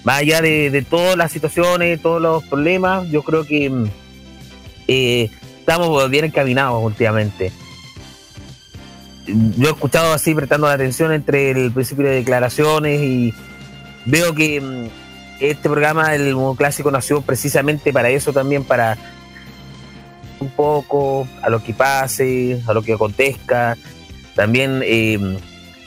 Más 0.04 0.20
allá 0.20 0.42
de, 0.42 0.86
todas 0.90 1.18
las 1.18 1.32
situaciones, 1.32 2.02
todos 2.02 2.22
los 2.22 2.44
problemas, 2.46 3.10
yo 3.10 3.22
creo 3.24 3.44
que 3.44 3.70
mm, 3.70 3.86
eh, 4.88 5.30
estamos 5.60 6.10
bien 6.10 6.26
encaminados 6.26 6.82
últimamente. 6.84 7.52
Yo 9.28 9.68
he 9.68 9.72
escuchado 9.72 10.14
así, 10.14 10.34
prestando 10.34 10.68
la 10.68 10.74
atención 10.74 11.12
entre 11.12 11.52
el 11.52 11.72
principio 11.72 12.06
de 12.06 12.16
declaraciones 12.16 13.02
y 13.02 13.34
veo 14.06 14.34
que 14.34 14.62
mm, 14.62 14.88
este 15.40 15.70
programa, 15.70 16.16
el 16.16 16.36
Modo 16.36 16.56
Clásico, 16.56 16.92
nació 16.92 17.22
precisamente 17.22 17.94
para 17.94 18.10
eso 18.10 18.34
también, 18.34 18.64
para 18.64 18.98
un 20.40 20.50
poco 20.50 21.28
a 21.42 21.50
lo 21.50 21.62
que 21.62 21.74
pase, 21.74 22.62
a 22.66 22.74
lo 22.74 22.82
que 22.82 22.94
acontezca. 22.94 23.78
También 24.36 24.82
eh, 24.84 25.38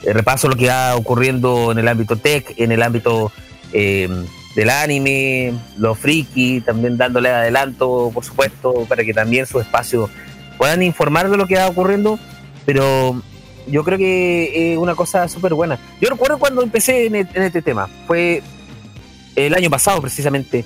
repaso 0.04 0.48
lo 0.48 0.56
que 0.56 0.68
va 0.68 0.94
ocurriendo 0.96 1.72
en 1.72 1.78
el 1.78 1.88
ámbito 1.88 2.16
tech, 2.16 2.54
en 2.56 2.72
el 2.72 2.82
ámbito 2.82 3.32
eh, 3.72 4.08
del 4.54 4.70
anime, 4.70 5.54
los 5.78 5.98
friki, 5.98 6.60
también 6.60 6.96
dándole 6.96 7.30
adelanto, 7.30 8.10
por 8.12 8.24
supuesto, 8.24 8.86
para 8.88 9.04
que 9.04 9.14
también 9.14 9.46
su 9.46 9.60
espacio 9.60 10.10
puedan 10.58 10.82
informar 10.82 11.30
de 11.30 11.36
lo 11.36 11.46
que 11.46 11.56
va 11.56 11.68
ocurriendo, 11.68 12.18
pero 12.66 13.22
yo 13.66 13.84
creo 13.84 13.98
que 13.98 14.72
es 14.72 14.78
una 14.78 14.94
cosa 14.94 15.28
súper 15.28 15.54
buena. 15.54 15.78
Yo 16.00 16.10
recuerdo 16.10 16.38
cuando 16.38 16.62
empecé 16.62 17.06
en, 17.06 17.14
en 17.14 17.42
este 17.42 17.62
tema, 17.62 17.88
fue 18.06 18.42
el 19.36 19.54
año 19.54 19.70
pasado 19.70 20.00
precisamente, 20.00 20.64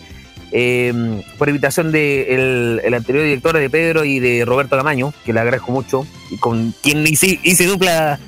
eh, 0.52 1.22
por 1.38 1.48
invitación 1.48 1.92
de 1.92 2.80
el, 2.84 2.94
anterior 2.94 3.24
director 3.24 3.56
de 3.56 3.70
Pedro 3.70 4.04
y 4.04 4.20
de 4.20 4.44
Roberto 4.44 4.76
Camaño, 4.76 5.12
que 5.24 5.32
le 5.32 5.40
agradezco 5.40 5.72
mucho, 5.72 6.06
y 6.30 6.38
con 6.38 6.72
quien 6.82 7.06
hice, 7.06 7.40
hice 7.42 7.66
dupla 7.66 8.18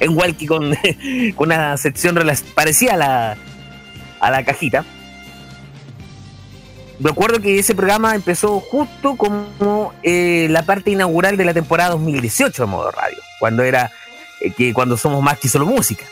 en 0.00 0.16
Walkie 0.16 0.46
con, 0.46 0.74
con 1.34 1.48
una 1.48 1.76
sección 1.76 2.18
parecida 2.54 2.94
a 2.94 2.96
la, 2.96 3.36
a 4.20 4.30
la 4.30 4.44
cajita. 4.44 4.84
Recuerdo 7.00 7.40
que 7.40 7.58
ese 7.58 7.74
programa 7.74 8.14
empezó 8.14 8.58
justo 8.58 9.16
como 9.16 9.92
eh, 10.02 10.48
la 10.50 10.62
parte 10.62 10.90
inaugural 10.90 11.36
de 11.36 11.44
la 11.44 11.54
temporada 11.54 11.90
2018 11.90 12.62
de 12.62 12.66
Modo 12.66 12.90
Radio, 12.90 13.18
cuando 13.38 13.62
era 13.62 13.92
eh, 14.40 14.50
que 14.50 14.74
cuando 14.74 14.96
somos 14.96 15.22
más 15.22 15.38
que 15.38 15.48
solo 15.48 15.64
música. 15.66 16.04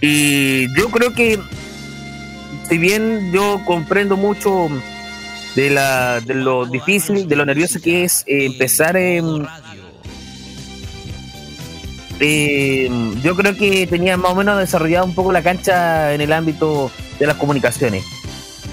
Y 0.00 0.72
yo 0.78 0.90
creo 0.90 1.12
que 1.12 1.40
si 2.68 2.78
bien 2.78 3.32
yo 3.32 3.60
comprendo 3.64 4.16
mucho 4.16 4.68
de, 5.56 5.70
la, 5.70 6.20
de 6.20 6.34
lo 6.34 6.66
difícil, 6.66 7.26
de 7.26 7.36
lo 7.36 7.44
nervioso 7.44 7.80
que 7.80 8.04
es 8.04 8.22
eh, 8.26 8.46
empezar 8.46 8.96
en... 8.96 9.46
eh, 12.20 12.90
yo 13.22 13.36
creo 13.36 13.56
que 13.56 13.86
tenía 13.86 14.16
más 14.16 14.32
o 14.32 14.34
menos 14.34 14.58
desarrollado 14.58 15.06
un 15.06 15.14
poco 15.14 15.32
la 15.32 15.42
cancha 15.42 16.14
en 16.14 16.20
el 16.20 16.32
ámbito 16.32 16.90
de 17.18 17.26
las 17.26 17.36
comunicaciones. 17.36 18.04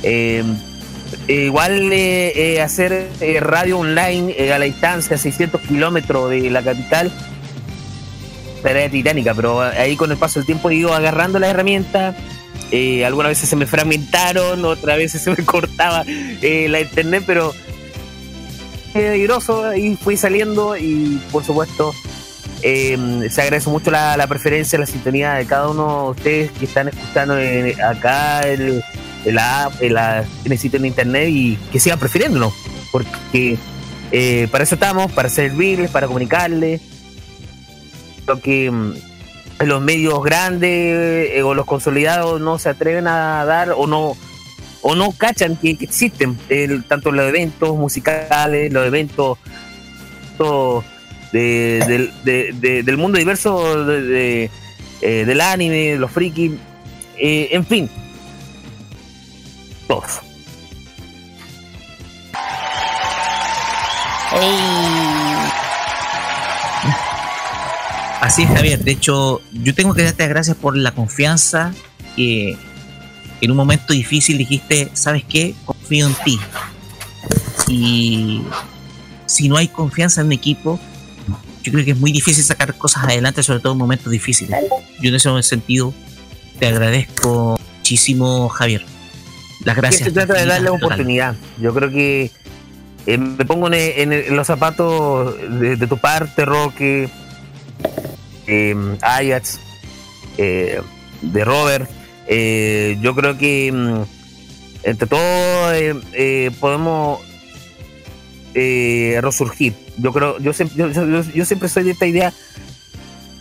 Eh, 0.04 0.44
eh, 1.28 1.46
igual 1.46 1.92
eh, 1.94 2.34
eh, 2.56 2.62
hacer 2.62 3.10
radio 3.40 3.80
online 3.80 4.52
a 4.52 4.60
la 4.60 4.66
distancia, 4.66 5.18
600 5.18 5.62
kilómetros 5.62 6.30
de 6.30 6.50
la 6.50 6.62
capital, 6.62 7.12
tarea 8.62 8.90
titánica, 8.90 9.34
pero 9.34 9.62
ahí 9.62 9.96
con 9.96 10.12
el 10.12 10.18
paso 10.18 10.40
del 10.40 10.46
tiempo 10.46 10.70
he 10.70 10.76
ido 10.76 10.94
agarrando 10.94 11.40
las 11.40 11.50
herramientas. 11.50 12.16
Algunas 13.06 13.30
veces 13.30 13.50
se 13.50 13.56
me 13.56 13.68
fragmentaron, 13.68 14.66
otras 14.66 14.98
veces 14.98 15.22
se 15.22 15.30
me 15.30 15.38
cortaba 15.46 16.04
la 16.04 16.82
internet, 16.82 17.24
pero 17.26 17.54
peligroso 18.94 19.76
y 19.76 19.96
fui 19.96 20.18
saliendo 20.18 20.76
y 20.78 21.20
por 21.32 21.44
supuesto 21.44 21.94
eh, 22.64 23.28
se 23.30 23.42
agradece 23.42 23.70
mucho 23.70 23.92
la, 23.92 24.16
la 24.18 24.28
preferencia, 24.28 24.80
la 24.80 24.86
sintonía 24.86 25.34
de 25.34 25.46
cada 25.46 25.70
uno 25.70 26.06
de 26.06 26.12
ustedes 26.12 26.52
que 26.52 26.66
están 26.66 26.88
escuchando 26.88 27.38
en- 27.38 27.80
acá 27.82 28.42
el, 28.42 28.84
en 29.26 29.36
en, 29.36 30.26
internet 30.86 31.28
y 31.30 31.56
que 31.72 31.80
sigan 31.80 32.00
prefiriéndonos, 32.00 32.54
porque 32.92 33.58
eh, 34.12 34.48
para 34.52 34.64
eso 34.64 34.76
estamos, 34.76 35.12
para 35.12 35.30
servirles, 35.30 35.92
para 35.92 36.08
comunicarles. 36.08 36.82
Lo 38.28 38.40
que 38.40 38.72
mm, 38.72 38.94
los 39.66 39.82
medios 39.82 40.24
grandes 40.24 40.70
eh, 41.32 41.44
o 41.44 41.54
los 41.54 41.66
consolidados 41.66 42.40
no 42.42 42.58
se 42.60 42.70
atreven 42.70 43.08
a 43.08 43.44
dar 43.46 43.72
o 43.76 43.88
no 43.88 44.16
o 44.86 44.96
no 44.96 45.12
cachan 45.14 45.56
que, 45.56 45.78
que 45.78 45.86
existen 45.86 46.38
el- 46.50 46.84
tanto 46.84 47.12
los 47.12 47.26
eventos 47.28 47.76
musicales, 47.78 48.72
los 48.74 48.86
eventos 48.86 49.38
todo 50.38 50.84
de- 51.34 51.84
del- 51.88 52.14
de- 52.24 52.54
de- 52.54 52.84
del 52.84 52.96
mundo 52.98 53.18
diverso 53.18 53.84
de, 53.86 54.50
eh, 55.02 55.26
del 55.26 55.42
anime, 55.42 55.96
los 55.98 56.10
frikis, 56.12 56.52
eh, 57.18 57.50
en 57.52 57.66
fin, 57.66 57.90
todos. 59.88 60.22
Así 68.22 68.44
es, 68.44 68.50
Javier. 68.50 68.80
De 68.84 68.92
hecho, 68.92 69.42
yo 69.52 69.76
tengo 69.76 69.94
que 69.94 70.04
darte 70.04 70.24
las 70.24 70.30
gracias 70.30 70.58
por 70.58 70.78
la 70.78 70.92
confianza 70.94 71.74
que 72.16 72.58
en 73.42 73.52
un 73.52 73.58
momento 73.58 73.92
difícil 73.94 74.38
dijiste, 74.38 74.90
¿sabes 74.94 75.24
qué? 75.28 75.54
Confío 75.66 76.08
en 76.08 76.14
ti. 76.24 76.40
Y 77.68 78.42
si 79.26 79.50
no 79.50 79.58
hay 79.58 79.68
confianza 79.68 80.22
en 80.22 80.28
un 80.28 80.34
equipo, 80.34 80.80
yo 81.64 81.72
creo 81.72 81.86
que 81.86 81.92
es 81.92 81.98
muy 81.98 82.12
difícil 82.12 82.44
sacar 82.44 82.76
cosas 82.76 83.06
adelante, 83.06 83.42
sobre 83.44 83.60
todo 83.62 83.74
en 83.74 83.80
momentos 83.80 84.12
difíciles. 84.12 84.56
Yo 85.02 85.10
en 85.10 85.16
ese 85.16 85.44
sentido 85.44 85.94
te 86.60 86.68
agradezco 86.68 87.58
muchísimo, 87.78 88.50
Javier. 88.50 88.86
Las 89.66 89.76
gracias. 89.78 90.04
se 90.06 90.12
trata 90.12 90.34
de 90.34 90.46
darle 90.46 90.68
Total. 90.68 90.84
oportunidad. 90.86 91.36
Yo 91.60 91.74
creo 91.74 91.90
que 91.90 92.30
eh, 93.06 93.18
me 93.18 93.46
pongo 93.46 93.68
en, 93.68 93.74
en- 93.74 94.14
en 94.14 94.36
los 94.36 94.46
zapatos 94.48 95.36
de, 95.60 95.76
de 95.78 95.88
tu 95.88 95.98
parte, 95.98 96.44
Roque, 96.46 97.10
eh, 98.48 98.76
Ajax, 99.02 99.60
eh, 100.38 100.82
de 101.22 101.46
Robert. 101.46 101.90
Eh, 102.28 102.98
yo 103.02 103.16
creo 103.16 103.38
que 103.38 103.72
mm, 103.72 104.02
entre 104.84 105.08
todos 105.08 105.74
eh, 105.74 106.52
podemos 106.60 107.20
eh, 108.54 109.20
resurgir. 109.22 109.74
Yo 109.98 110.12
creo, 110.14 110.40
yo 110.40 110.54
siempre, 110.54 110.92
yo, 111.34 111.46
siempre 111.46 111.70
soy 111.70 111.84
de 111.84 111.92
esta 111.92 112.06
idea 112.06 112.34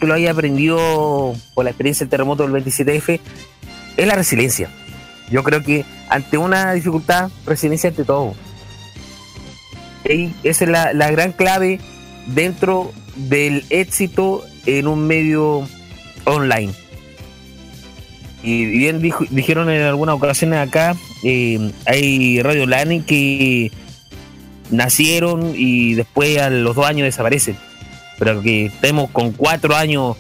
que 0.01 0.07
lo 0.07 0.15
haya 0.15 0.33
aprendido 0.33 1.35
por 1.55 1.65
la 1.65 1.71
experiencia 1.71 2.05
del 2.05 2.11
terremoto 2.11 2.47
del 2.47 2.65
27F, 2.65 3.21
es 3.97 4.07
la 4.07 4.15
resiliencia. 4.15 4.69
Yo 5.31 5.43
creo 5.43 5.63
que 5.63 5.85
ante 6.09 6.39
una 6.39 6.73
dificultad, 6.73 7.31
resiliencia 7.47 7.91
ante 7.91 8.05
todo. 8.05 8.35
Y 10.05 10.33
esa 10.43 10.65
es 10.65 10.71
la, 10.71 10.93
la 10.93 11.11
gran 11.11 11.33
clave 11.33 11.79
dentro 12.27 12.93
del 13.17 13.65
éxito 13.71 14.45
en 14.67 14.89
un 14.89 15.07
medio 15.07 15.67
online. 16.25 16.73
Y 18.43 18.67
bien 18.67 19.01
dijeron 19.31 19.71
en 19.71 19.83
algunas 19.83 20.17
ocasiones 20.17 20.59
acá, 20.59 20.97
eh, 21.23 21.71
hay 21.87 22.43
radio 22.43 22.65
online 22.65 23.05
que 23.05 23.71
nacieron 24.73 25.53
y 25.55 25.94
después 25.94 26.39
a 26.39 26.51
los 26.51 26.74
dos 26.74 26.86
años 26.86 27.05
desaparecen. 27.05 27.57
Pero 28.19 28.43
que 28.43 28.66
estemos 28.66 29.11
con 29.11 29.32
cuatro 29.32 29.77
años 29.77 30.16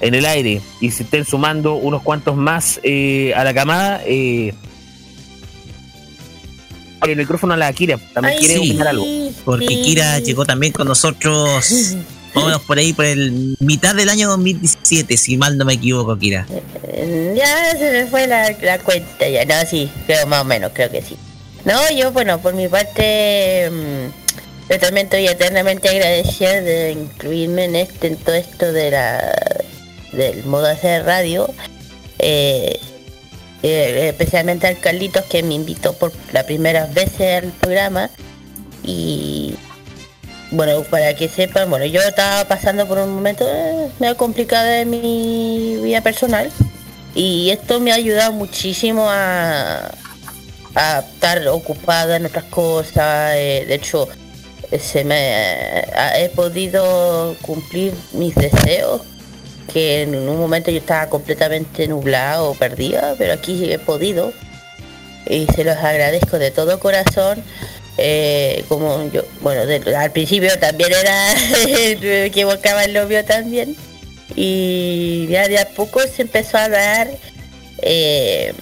en 0.00 0.14
el 0.14 0.24
aire 0.26 0.60
y 0.80 0.90
se 0.90 1.02
estén 1.02 1.24
sumando 1.24 1.74
unos 1.74 2.02
cuantos 2.02 2.36
más 2.36 2.80
eh, 2.82 3.32
a 3.34 3.44
la 3.44 3.54
camada, 3.54 4.02
eh, 4.06 4.54
el 7.02 7.16
micrófono 7.16 7.54
a 7.54 7.56
la 7.56 7.72
Kira, 7.72 7.98
también 8.12 8.34
Ay, 8.34 8.38
quiere 8.38 8.54
sí. 8.54 8.60
opinar 8.60 8.88
algo. 8.88 9.06
Porque 9.44 9.66
Kira 9.66 10.18
llegó 10.20 10.46
también 10.46 10.72
con 10.72 10.88
nosotros, 10.88 11.96
por 12.66 12.78
ahí, 12.78 12.92
por 12.92 13.04
el 13.04 13.56
mitad 13.60 13.94
del 13.94 14.08
año 14.08 14.28
2017, 14.28 15.16
si 15.16 15.36
mal 15.36 15.58
no 15.58 15.64
me 15.64 15.74
equivoco, 15.74 16.18
Kira. 16.18 16.46
Ya 17.34 17.76
se 17.78 17.90
me 17.90 18.06
fue 18.06 18.26
la, 18.26 18.50
la 18.62 18.78
cuenta 18.78 19.28
ya, 19.28 19.44
no, 19.44 19.68
sí, 19.68 19.90
creo 20.06 20.26
más 20.26 20.42
o 20.42 20.44
menos, 20.44 20.72
creo 20.74 20.90
que 20.90 21.02
sí. 21.02 21.16
No, 21.64 21.90
yo, 21.90 22.12
bueno, 22.12 22.38
por 22.40 22.54
mi 22.54 22.68
parte, 22.68 23.70
mm, 23.70 24.70
yo 24.70 24.78
también 24.78 25.06
estoy 25.06 25.26
eternamente 25.26 25.88
agradecida 25.88 26.60
de 26.60 26.92
incluirme 26.92 27.64
en 27.64 27.76
este, 27.76 28.08
en 28.08 28.16
todo 28.16 28.34
esto 28.34 28.72
de 28.72 28.90
la, 28.90 29.34
del 30.12 30.44
modo 30.44 30.66
hacer 30.66 31.04
radio. 31.04 31.52
Eh, 32.18 32.78
eh, 33.62 34.08
especialmente 34.10 34.66
al 34.66 34.78
Carlitos 34.78 35.24
que 35.24 35.42
me 35.42 35.54
invitó 35.54 35.94
por 35.94 36.12
la 36.32 36.44
primera 36.44 36.86
vez 36.86 37.18
al 37.20 37.50
programa. 37.52 38.10
Y 38.82 39.56
bueno, 40.50 40.82
para 40.82 41.14
que 41.16 41.28
sepan, 41.28 41.70
bueno, 41.70 41.86
yo 41.86 42.02
estaba 42.02 42.44
pasando 42.44 42.86
por 42.86 42.98
un 42.98 43.14
momento 43.14 43.46
eh, 43.48 43.88
medio 43.98 44.18
complicado 44.18 44.66
de 44.66 44.84
mi 44.84 45.78
vida 45.82 46.02
personal 46.02 46.52
y 47.14 47.50
esto 47.50 47.80
me 47.80 47.92
ha 47.92 47.94
ayudado 47.94 48.32
muchísimo 48.32 49.06
a, 49.08 49.90
a 50.74 51.00
estar 51.00 51.46
ocupada 51.48 52.16
en 52.16 52.26
otras 52.26 52.44
cosas. 52.44 53.34
eh, 53.36 53.64
de 53.66 53.74
hecho, 53.74 54.08
se 54.78 55.04
me 55.04 55.16
eh, 55.18 55.84
he 56.16 56.28
podido 56.30 57.36
cumplir 57.42 57.94
mis 58.12 58.34
deseos 58.34 59.02
que 59.72 60.02
en 60.02 60.14
un 60.14 60.38
momento 60.38 60.70
yo 60.70 60.78
estaba 60.78 61.08
completamente 61.08 61.88
nublado 61.88 62.50
o 62.50 62.54
perdida, 62.54 63.14
pero 63.18 63.32
aquí 63.32 63.72
he 63.72 63.78
podido 63.78 64.32
y 65.26 65.46
se 65.54 65.64
los 65.64 65.76
agradezco 65.76 66.38
de 66.38 66.50
todo 66.50 66.78
corazón. 66.80 67.42
Eh, 67.96 68.64
como 68.68 69.08
yo, 69.10 69.22
bueno, 69.40 69.62
al 69.96 70.10
principio 70.10 70.58
también 70.58 70.90
era, 70.92 71.34
me 72.00 72.24
equivocaba 72.26 72.84
el 72.84 72.92
novio 72.92 73.24
también. 73.24 73.76
Y 74.36 75.26
ya 75.28 75.48
de 75.48 75.58
a 75.58 75.68
poco 75.68 76.00
se 76.00 76.22
empezó 76.22 76.58
a 76.58 76.68
dar, 76.68 77.08
eh, 77.82 78.52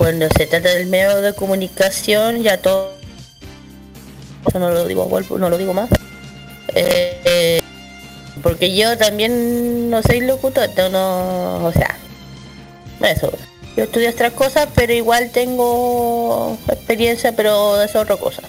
cuando 0.00 0.28
se 0.34 0.46
trata 0.46 0.70
del 0.70 0.86
medio 0.86 1.20
de 1.20 1.34
comunicación, 1.34 2.42
ya 2.42 2.56
todo, 2.56 2.94
eso 4.48 4.58
no 4.58 4.70
lo 4.70 4.86
digo, 4.86 5.06
no 5.36 5.50
lo 5.50 5.58
digo 5.58 5.74
más. 5.74 5.90
Eh, 6.68 7.20
eh, 7.26 7.60
porque 8.42 8.74
yo 8.74 8.96
también 8.96 9.90
no 9.90 10.00
soy 10.00 10.22
locutor, 10.22 10.70
no, 10.74 10.88
no, 10.88 11.66
o 11.66 11.72
sea, 11.72 11.98
eso. 13.06 13.30
Yo 13.76 13.84
estudio 13.84 14.08
otras 14.08 14.32
cosas, 14.32 14.68
pero 14.74 14.94
igual 14.94 15.32
tengo 15.32 16.56
experiencia, 16.68 17.32
pero 17.32 17.82
es 17.82 17.94
otra 17.94 18.16
cosa. 18.16 18.40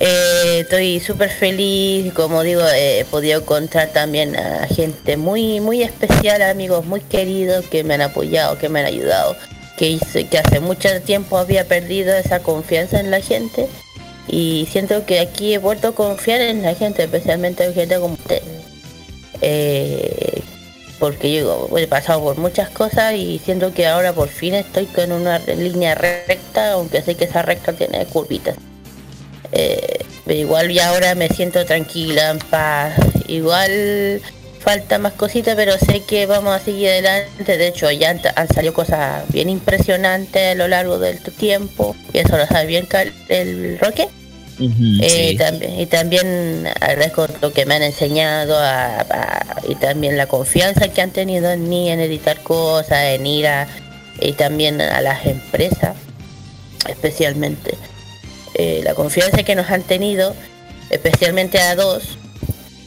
Eh, 0.00 0.62
estoy 0.62 0.98
súper 0.98 1.30
feliz, 1.30 2.12
como 2.12 2.42
digo, 2.42 2.62
he 2.74 3.06
podido 3.08 3.40
encontrar 3.40 3.90
también 3.90 4.34
a 4.34 4.66
gente 4.66 5.16
muy, 5.16 5.60
muy 5.60 5.84
especial, 5.84 6.42
amigos 6.42 6.84
muy 6.86 7.02
queridos 7.02 7.64
que 7.66 7.84
me 7.84 7.94
han 7.94 8.02
apoyado, 8.02 8.58
que 8.58 8.68
me 8.68 8.80
han 8.80 8.86
ayudado, 8.86 9.36
que, 9.76 9.90
hice, 9.90 10.26
que 10.26 10.38
hace 10.38 10.60
mucho 10.60 10.88
tiempo 11.02 11.38
había 11.38 11.66
perdido 11.66 12.14
esa 12.14 12.40
confianza 12.40 13.00
en 13.00 13.10
la 13.10 13.20
gente 13.20 13.68
y 14.28 14.68
siento 14.70 15.06
que 15.06 15.20
aquí 15.20 15.54
he 15.54 15.58
vuelto 15.58 15.88
a 15.88 15.94
confiar 15.94 16.40
en 16.40 16.62
la 16.62 16.74
gente, 16.74 17.04
especialmente 17.04 17.64
en 17.64 17.74
gente 17.74 17.98
como 17.98 18.14
usted. 18.14 18.42
Eh, 19.40 20.42
porque 20.98 21.32
yo 21.32 21.68
he 21.76 21.86
pasado 21.86 22.22
por 22.22 22.38
muchas 22.38 22.70
cosas 22.70 23.14
y 23.14 23.38
siento 23.38 23.72
que 23.74 23.86
ahora 23.86 24.12
por 24.12 24.28
fin 24.28 24.54
estoy 24.54 24.86
con 24.86 25.12
una 25.12 25.38
línea 25.38 25.94
recta, 25.94 26.72
aunque 26.72 27.02
sé 27.02 27.14
que 27.14 27.24
esa 27.24 27.42
recta 27.42 27.72
tiene 27.72 28.04
curvitas. 28.06 28.56
Eh, 29.52 30.04
pero 30.24 30.40
igual 30.40 30.70
ya 30.70 30.88
ahora 30.88 31.14
me 31.14 31.28
siento 31.28 31.64
tranquila, 31.64 32.30
en 32.30 32.38
paz. 32.38 32.94
Igual 33.28 34.20
falta 34.66 34.98
más 34.98 35.12
cositas, 35.12 35.54
pero 35.54 35.78
sé 35.78 36.00
que 36.00 36.26
vamos 36.26 36.52
a 36.52 36.58
seguir 36.58 36.88
adelante. 36.88 37.56
De 37.56 37.68
hecho, 37.68 37.88
ya 37.92 38.10
han, 38.10 38.20
han 38.34 38.48
salido 38.48 38.74
cosas 38.74 39.22
bien 39.28 39.48
impresionantes 39.48 40.52
a 40.52 40.54
lo 40.56 40.66
largo 40.66 40.98
del 40.98 41.20
tiempo. 41.20 41.94
Y 42.12 42.18
eso 42.18 42.36
lo 42.36 42.44
sabe 42.48 42.66
bien 42.66 42.88
el 43.28 43.78
Roque. 43.78 44.08
Eh, 44.58 45.28
sí. 45.30 45.36
también, 45.36 45.78
y 45.80 45.86
también 45.86 46.66
agradezco 46.80 47.28
lo 47.40 47.52
que 47.52 47.64
me 47.64 47.74
han 47.76 47.82
enseñado 47.84 48.58
a- 48.58 49.02
a- 49.02 49.56
y 49.68 49.76
también 49.76 50.16
la 50.16 50.26
confianza 50.26 50.88
que 50.88 51.00
han 51.00 51.10
tenido 51.10 51.52
en 51.52 51.68
mí 51.68 51.88
en 51.88 52.00
editar 52.00 52.40
cosas, 52.42 53.04
en 53.04 53.24
ir 53.26 53.46
a 53.46 53.68
y 54.18 54.32
también 54.32 54.80
a 54.80 55.00
las 55.00 55.26
empresas, 55.26 55.94
especialmente 56.88 57.74
eh, 58.54 58.80
la 58.82 58.94
confianza 58.94 59.42
que 59.44 59.54
nos 59.54 59.70
han 59.70 59.82
tenido, 59.82 60.34
especialmente 60.90 61.58
a 61.60 61.76
dos. 61.76 62.16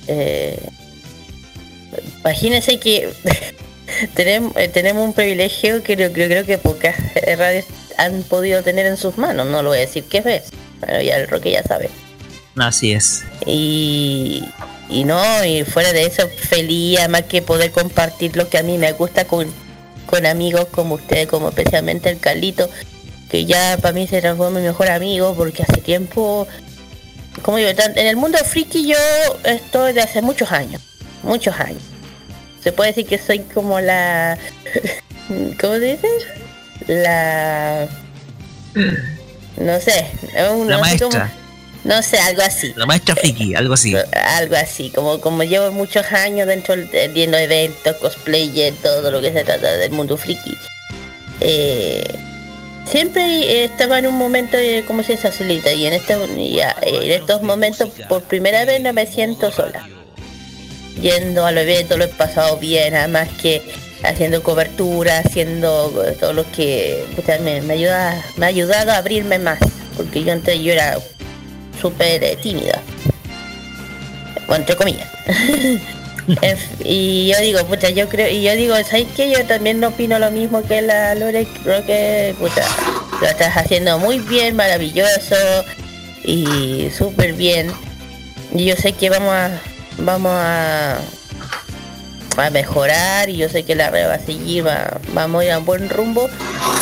Eh, 0.08 0.60
imagínense 2.20 2.80
que 2.80 3.12
tenemos, 4.16 4.56
eh, 4.56 4.68
tenemos 4.68 5.06
un 5.06 5.14
privilegio 5.14 5.84
que 5.84 5.96
yo 5.96 6.12
creo, 6.12 6.28
creo 6.28 6.46
que 6.46 6.58
pocas 6.58 6.96
radios 7.38 7.66
han 7.98 8.24
podido 8.24 8.64
tener 8.64 8.86
en 8.86 8.98
sus 8.98 9.18
manos, 9.18 9.48
no 9.48 9.62
lo 9.62 9.70
voy 9.70 9.80
a 9.80 9.82
decir 9.82 10.06
qué 10.06 10.24
es, 10.26 10.44
pero 10.80 11.02
ya 11.02 11.18
el 11.18 11.28
Roque 11.28 11.52
ya 11.52 11.64
sabe. 11.64 11.90
Así 12.56 12.92
es. 12.94 13.24
Y, 13.46 14.44
y 14.90 15.04
no, 15.04 15.46
y 15.46 15.64
fuera 15.64 15.94
de 15.94 16.06
eso, 16.06 16.28
feliz, 16.28 17.00
además 17.00 17.24
que 17.24 17.42
poder 17.42 17.72
compartir 17.72 18.36
lo 18.36 18.50
que 18.50 18.58
a 18.58 18.64
mí 18.64 18.78
me 18.78 18.92
gusta 18.94 19.26
con, 19.26 19.54
con 20.06 20.26
amigos 20.26 20.68
como 20.72 20.96
ustedes, 20.96 21.28
como 21.28 21.50
especialmente 21.50 22.10
el 22.10 22.20
Carlito, 22.20 22.70
que 23.30 23.46
ya 23.46 23.78
para 23.82 23.94
mí 23.94 24.08
se 24.08 24.22
transformó 24.22 24.58
en 24.58 24.64
mi 24.64 24.70
mejor 24.70 24.90
amigo, 24.90 25.36
porque 25.36 25.64
hace 25.64 25.82
tiempo, 25.82 26.48
como 27.44 27.58
digo, 27.58 27.70
en 27.70 28.08
el 28.08 28.16
mundo 28.16 28.38
friki 28.40 28.88
yo 28.88 28.98
estoy 29.44 29.94
de 29.94 30.02
hace 30.02 30.22
muchos 30.22 30.52
años, 30.52 30.82
muchos 31.24 31.56
años. 31.60 31.82
Se 32.64 32.72
puede 32.72 32.90
decir 32.92 33.06
que 33.08 33.18
soy 33.18 33.40
como 33.40 33.80
la... 33.80 34.38
¿Cómo 35.62 35.74
se 35.76 35.80
dice? 35.80 36.08
La... 36.88 37.88
No 39.58 39.80
sé, 39.80 40.06
La 40.34 40.50
no 40.54 40.86
sé 40.86 41.00
cómo- 41.00 41.12
maestra. 41.12 41.32
no 41.84 42.02
sé, 42.02 42.18
algo 42.20 42.42
así. 42.42 42.74
La 42.76 42.86
maestra 42.86 43.16
friki, 43.16 43.56
algo 43.56 43.74
así. 43.74 43.94
Algo 44.14 44.56
así, 44.56 44.90
como 44.92 45.20
como 45.20 45.44
llevo 45.44 45.72
muchos 45.72 46.06
años 46.14 46.48
dentro 46.48 46.76
de 46.76 47.08
viendo 47.10 47.38
eventos, 47.38 47.96
cosplay, 47.98 48.74
todo 48.82 49.12
lo 49.12 49.22
que 49.22 49.32
se 49.34 49.44
trata 49.44 49.72
del 49.78 49.92
mundo 49.92 50.18
friki. 50.18 50.56
Eh, 51.42 52.04
siempre 52.86 53.22
eh, 53.24 53.64
estaba 53.66 54.00
en 54.00 54.08
un 54.08 54.16
momento 54.18 54.58
como 54.88 55.04
si 55.04 55.14
esa 55.14 55.32
solita 55.32 55.72
y 55.74 55.86
en 55.88 55.94
este 55.94 56.16
y 56.38 56.60
a- 56.62 56.76
en 56.82 57.12
estos 57.12 57.42
momentos 57.42 57.90
por 58.08 58.24
primera 58.24 58.66
vez 58.66 58.82
no 58.82 58.94
me 58.94 59.06
siento 59.06 59.52
sola. 59.52 59.88
Yendo 61.02 61.46
a 61.46 61.52
los 61.52 61.64
eventos 61.64 61.98
lo 61.98 62.06
he 62.06 62.08
pasado 62.10 62.58
bien, 62.58 62.96
además 62.96 63.30
que 63.42 63.62
haciendo 64.04 64.44
cobertura, 64.44 65.20
haciendo 65.20 66.04
eh, 66.06 66.16
todo 66.20 66.34
lo 66.34 66.50
que 66.52 67.06
puta, 67.16 67.38
me, 67.40 67.62
me 67.62 67.74
ayuda, 67.74 68.24
me 68.38 68.46
ha 68.46 68.50
ayudado 68.50 68.92
a 68.92 68.98
abrirme 68.98 69.40
más, 69.40 69.60
porque 69.96 70.24
yo 70.24 70.34
antes 70.34 70.60
yo 70.60 70.74
era 70.74 70.98
súper 71.82 72.24
eh, 72.24 72.38
tímida. 72.42 72.82
Entre 74.50 74.76
comillas. 74.76 75.08
Y 76.84 77.28
yo 77.28 77.40
digo, 77.42 77.66
pucha, 77.66 77.90
yo 77.90 78.08
creo, 78.08 78.30
y 78.30 78.44
yo 78.44 78.54
digo, 78.54 78.76
¿sabes 78.88 79.08
qué? 79.16 79.32
Yo 79.32 79.44
también 79.46 79.80
no 79.80 79.88
opino 79.88 80.20
lo 80.20 80.30
mismo 80.30 80.62
que 80.62 80.82
la 80.82 81.16
Lore, 81.16 81.48
creo 81.64 81.84
que, 81.86 82.36
pucha, 82.38 82.64
lo 83.20 83.28
estás 83.28 83.58
haciendo 83.58 83.98
muy 83.98 84.20
bien, 84.20 84.56
maravilloso 84.56 85.36
y 86.24 86.90
súper 86.96 87.34
bien. 87.34 87.72
Y 88.54 88.66
yo 88.66 88.76
sé 88.76 88.92
que 88.94 89.10
vamos 89.10 89.34
a, 89.34 89.60
vamos 90.00 90.32
a, 90.34 90.98
a 92.38 92.50
mejorar 92.52 93.30
y 93.30 93.38
yo 93.38 93.50
sé 93.50 93.64
que 93.64 93.76
la 93.76 93.90
red 93.90 94.08
va 94.10 94.16
a 94.16 94.20
seguir, 94.20 94.66
va- 94.68 95.00
vamos 95.14 95.42
a 95.42 95.46
ir 95.46 95.52
a 95.52 95.60
un 95.60 95.66
buen 95.66 95.90
rumbo 95.90 96.30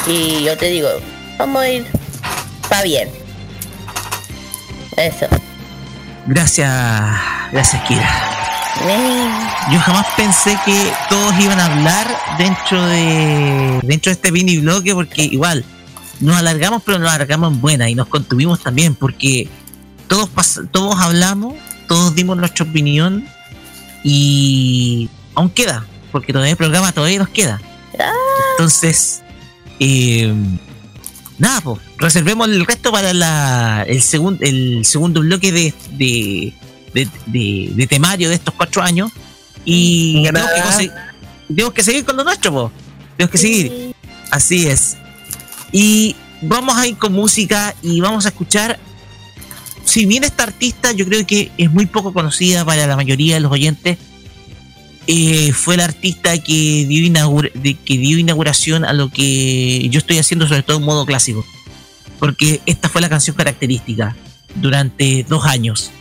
y 0.08 0.44
yo 0.44 0.58
te 0.58 0.68
digo, 0.68 0.90
vamos 1.38 1.62
a 1.62 1.70
ir 1.70 1.86
para 2.70 2.84
bien. 2.84 3.10
Eso. 4.96 5.28
Gracias, 6.26 6.70
gracias 7.52 7.82
Kira. 7.88 8.10
Yo 9.72 9.80
jamás 9.80 10.06
pensé 10.16 10.58
que 10.66 10.92
todos 11.10 11.34
iban 11.40 11.60
a 11.60 11.66
hablar 11.66 12.08
dentro 12.38 12.86
de 12.86 13.80
dentro 13.84 14.12
de 14.12 14.14
este 14.14 14.32
mini 14.32 14.58
bloque 14.60 14.94
porque 14.94 15.24
igual 15.24 15.66
nos 16.20 16.38
alargamos 16.38 16.84
pero 16.86 17.00
nos 17.00 17.12
alargamos 17.12 17.54
en 17.54 17.62
buena 17.62 17.90
y 17.90 17.96
nos 17.96 18.08
contuvimos 18.08 18.62
también 18.62 18.94
porque 18.94 19.50
todos 20.08 20.30
todos 20.72 21.00
hablamos, 21.02 21.56
todos 21.88 22.14
dimos 22.16 22.38
nuestra 22.38 22.66
opinión 22.66 23.26
y 24.04 25.10
aún 25.36 25.50
queda 25.50 25.86
porque 26.12 26.32
todavía 26.34 26.52
el 26.52 26.58
programa 26.58 26.92
todavía 26.92 27.20
nos 27.20 27.30
queda. 27.30 27.62
Entonces, 28.52 29.22
eh, 29.80 30.34
nada, 31.38 31.62
pues, 31.62 31.80
reservemos 31.98 32.48
el 32.48 32.66
resto 32.66 32.92
para 32.92 33.14
la, 33.14 33.84
el, 33.88 34.02
segun- 34.02 34.38
el 34.42 34.86
segundo 34.86 35.22
bloque 35.22 35.52
de, 35.52 35.74
de, 35.92 36.54
de, 36.94 37.08
de- 37.28 37.72
de 37.76 37.88
temario 37.88 38.30
de 38.30 38.36
estos 38.36 38.54
cuatro 38.56 38.82
años. 38.82 39.12
Y 39.66 40.24
tenemos 40.24 40.76
que, 40.78 40.92
tenemos 41.48 41.74
que 41.74 41.84
seguir 41.84 42.06
con 42.06 42.16
lo 42.18 42.24
nuestro, 42.24 42.52
po. 42.52 42.72
Tenemos 43.18 43.32
que 43.32 43.38
seguir. 43.38 43.94
Así 44.32 44.68
es. 44.68 44.96
Y 45.72 46.16
vamos 46.42 46.78
a 46.78 46.88
ir 46.88 46.98
con 46.98 47.12
música 47.14 47.76
y 47.82 48.00
vamos 48.00 48.26
a 48.26 48.30
escuchar. 48.30 48.80
Si 49.88 50.06
bien 50.06 50.26
esta 50.26 50.44
artista 50.44 50.92
yo 50.92 51.06
creo 51.06 51.26
que 51.26 51.50
es 51.58 51.72
muy 51.72 51.86
poco 51.86 52.12
conocida 52.12 52.66
para 52.66 52.86
la 52.88 52.98
mayoría 52.98 53.36
de 53.36 53.40
los 53.40 53.52
oyentes, 53.54 53.98
eh, 55.08 55.54
fue 55.54 55.78
la 55.78 55.86
artista 55.86 56.38
que 56.40 56.86
dio, 56.86 57.06
inauguración 58.18 58.84
a 58.84 58.92
lo 58.92 59.10
que 59.10 59.88
yo 59.90 60.00
estoy 60.00 60.18
haciendo, 60.18 60.46
sobre 60.46 60.64
todo 60.64 60.78
en 60.78 60.84
modo 60.84 61.06
clásico. 61.06 61.46
Porque 62.20 62.60
esta 62.66 62.90
fue 62.90 63.00
la 63.00 63.08
canción 63.08 63.38
característica 63.38 64.18
durante 64.56 65.26
dos 65.30 65.46
años. 65.46 65.92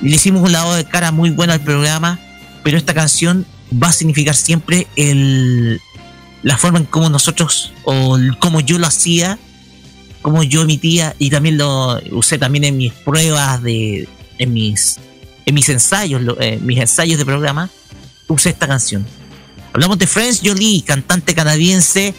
Le 0.00 0.14
hicimos 0.14 0.44
un 0.44 0.52
lado 0.52 0.74
de 0.76 0.84
cara 0.84 1.10
muy 1.10 1.30
bueno 1.30 1.52
al 1.52 1.60
programa, 1.60 2.20
pero 2.62 2.78
esta 2.78 2.94
canción 2.94 3.44
va 3.72 3.88
a 3.88 3.92
significar 3.92 4.36
siempre 4.36 4.86
la 6.44 6.56
forma 6.56 6.78
en 6.78 6.84
cómo 6.84 7.10
nosotros, 7.10 7.72
o 7.82 8.16
cómo 8.38 8.60
yo 8.60 8.78
lo 8.78 8.86
hacía, 8.86 9.40
cómo 10.28 10.42
yo 10.42 10.60
emitía, 10.60 11.16
y 11.18 11.30
también 11.30 11.56
lo 11.56 11.98
usé 12.10 12.36
también 12.36 12.64
en 12.64 12.76
mis 12.76 12.92
pruebas 12.92 13.62
de, 13.62 14.06
en 14.36 14.52
mis, 14.52 15.00
en 15.46 15.54
mis 15.54 15.70
ensayos, 15.70 16.20
eh, 16.38 16.58
mis 16.60 16.78
ensayos 16.78 17.16
de 17.16 17.24
programa, 17.24 17.70
usé 18.26 18.50
esta 18.50 18.68
canción. 18.68 19.06
Hablamos 19.72 19.98
de 19.98 20.06
Friends 20.06 20.42
Jolie, 20.44 20.82
cantante 20.82 21.34
canadiense 21.34 22.14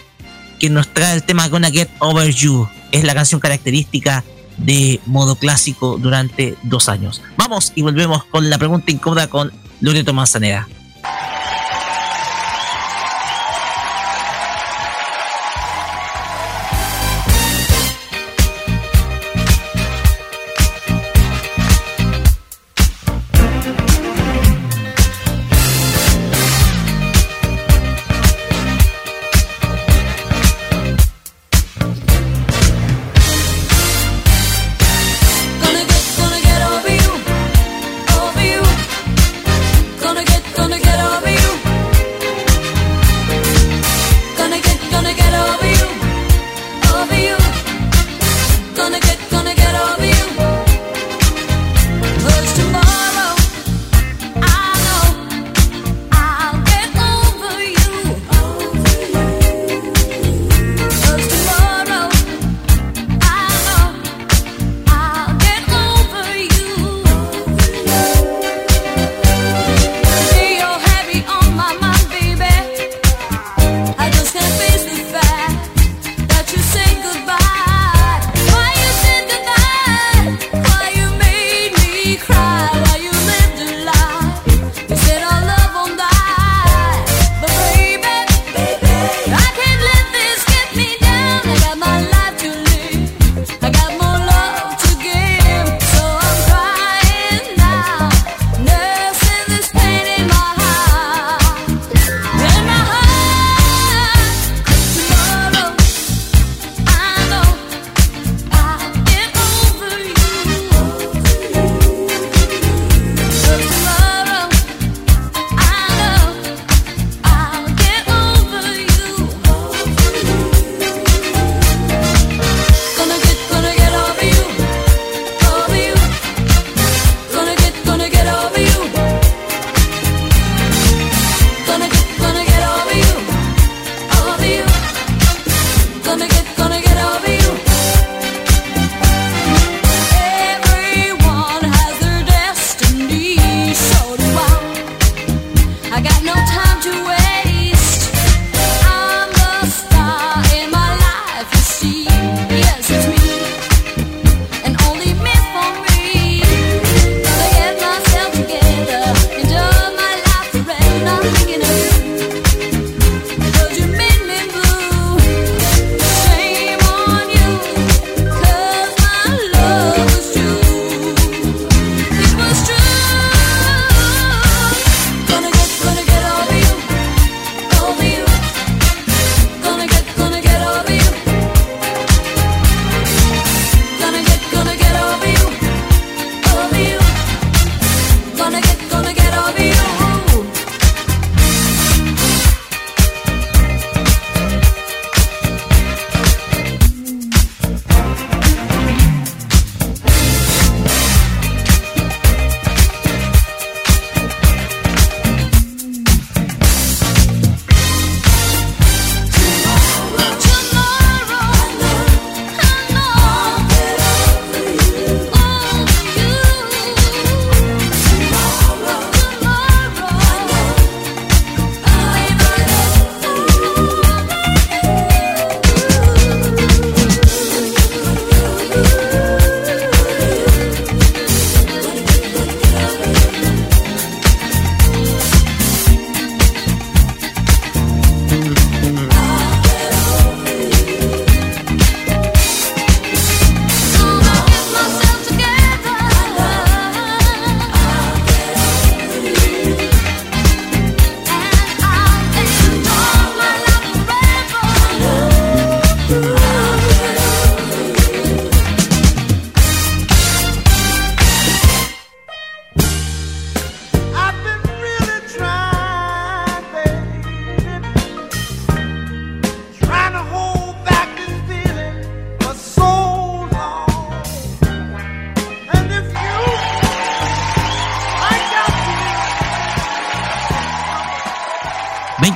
que 0.59 0.71
nos 0.71 0.91
trae 0.91 1.17
el 1.17 1.21
tema 1.21 1.47
Gonna 1.49 1.69
Get 1.69 1.89
Over 1.99 2.33
You. 2.33 2.67
Es 2.91 3.03
la 3.03 3.13
canción 3.13 3.39
característica 3.39 4.23
de 4.57 4.99
modo 5.05 5.35
clásico 5.35 5.99
durante 5.99 6.55
dos 6.63 6.89
años. 6.89 7.21
Vamos 7.37 7.73
y 7.75 7.83
volvemos 7.83 8.23
con 8.25 8.49
la 8.49 8.57
pregunta 8.57 8.91
incómoda 8.91 9.27
con 9.27 9.51
Loreto 9.81 10.13
Manzanera. 10.15 10.67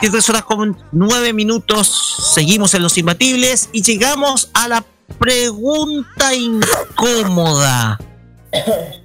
23 0.04 0.30
horas 0.32 0.44
con 0.44 0.78
9 0.92 1.32
minutos. 1.32 2.34
Seguimos 2.36 2.74
en 2.74 2.84
los 2.84 2.98
imbatibles 2.98 3.70
y 3.72 3.82
llegamos 3.84 4.50
a 4.54 4.68
la 4.68 4.84
pregunta 5.18 6.34
incómoda. 6.36 7.98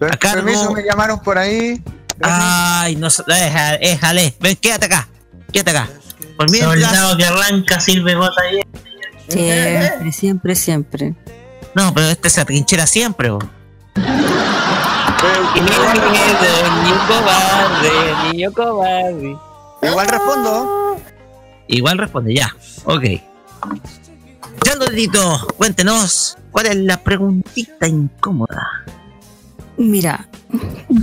Per- 0.00 0.12
A 0.12 0.16
cargo- 0.16 0.44
Permiso, 0.46 0.72
me 0.72 0.82
llamaron 0.82 1.20
por 1.20 1.38
ahí. 1.38 1.80
Ay, 2.20 2.96
no 2.96 3.10
sé, 3.10 3.22
déjale, 3.28 3.78
déjale. 3.78 4.34
Ven, 4.40 4.56
quédate 4.56 4.86
acá, 4.86 5.06
quédate 5.52 5.70
acá. 5.70 5.88
Por 6.36 6.50
mientras, 6.50 6.72
Soldado 6.74 7.16
que 7.16 7.24
arranca, 7.26 7.78
sirve 7.78 8.16
bota 8.16 8.42
ahí. 8.42 8.60
Siempre, 9.28 10.10
siempre, 10.12 10.54
siempre. 10.56 11.14
no, 11.76 11.94
pero 11.94 12.08
este 12.08 12.28
se 12.28 12.40
atrinchera 12.40 12.88
siempre. 12.88 13.30
bo. 13.30 13.38
niño 15.54 15.68
cobarde, 17.06 18.32
niño 18.32 18.52
cobarde. 18.52 19.36
Igual 19.80 20.08
respondo. 20.08 20.77
Igual 21.68 21.98
responde, 21.98 22.34
ya. 22.34 22.54
Ok. 22.84 23.04
Ya, 24.64 24.74
Lolito, 24.74 25.46
cuéntenos, 25.56 26.36
¿cuál 26.50 26.66
es 26.66 26.76
la 26.76 27.02
preguntita 27.02 27.86
incómoda? 27.86 28.84
Mira, 29.76 30.28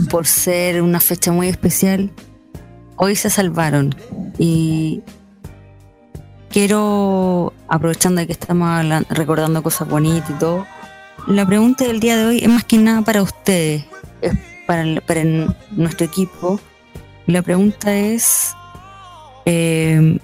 por 0.09 0.27
ser 0.27 0.81
una 0.81 0.99
fecha 0.99 1.31
muy 1.31 1.47
especial, 1.47 2.11
hoy 2.97 3.15
se 3.15 3.29
salvaron 3.29 3.95
y 4.37 5.01
quiero, 6.49 7.53
aprovechando 7.67 8.21
de 8.21 8.27
que 8.27 8.33
estamos 8.33 8.85
recordando 9.09 9.63
cosas 9.63 9.87
bonitas 9.87 10.29
y 10.29 10.33
todo, 10.33 10.65
la 11.27 11.45
pregunta 11.45 11.85
del 11.85 11.99
día 11.99 12.17
de 12.17 12.25
hoy 12.25 12.39
es 12.39 12.49
más 12.49 12.65
que 12.65 12.77
nada 12.77 13.01
para 13.01 13.21
ustedes, 13.21 13.85
es 14.21 14.33
para, 14.67 15.01
para 15.01 15.23
nuestro 15.71 16.05
equipo. 16.05 16.59
La 17.27 17.41
pregunta 17.41 17.95
es, 17.95 18.53
eh, 19.45 20.19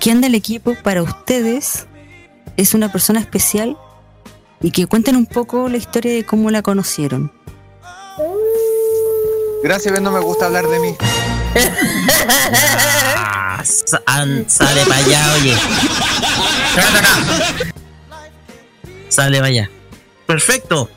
¿quién 0.00 0.20
del 0.20 0.34
equipo 0.34 0.74
para 0.82 1.02
ustedes 1.02 1.86
es 2.56 2.74
una 2.74 2.90
persona 2.90 3.20
especial? 3.20 3.76
Y 4.62 4.70
que 4.72 4.86
cuenten 4.86 5.16
un 5.16 5.26
poco 5.26 5.68
la 5.68 5.76
historia 5.78 6.12
de 6.12 6.24
cómo 6.26 6.50
la 6.50 6.60
conocieron. 6.62 7.32
Gracias, 9.62 9.92
Ben, 9.92 10.02
no 10.02 10.10
me 10.12 10.20
gusta 10.20 10.46
hablar 10.46 10.66
de 10.66 10.78
mí. 10.80 10.94
Ah, 13.16 13.62
sale 13.64 14.82
para 14.86 14.96
allá, 14.96 15.32
oye. 15.40 15.56
Sale 19.08 19.38
para 19.38 19.48
allá. 19.48 19.70
Perfecto. 20.26 20.88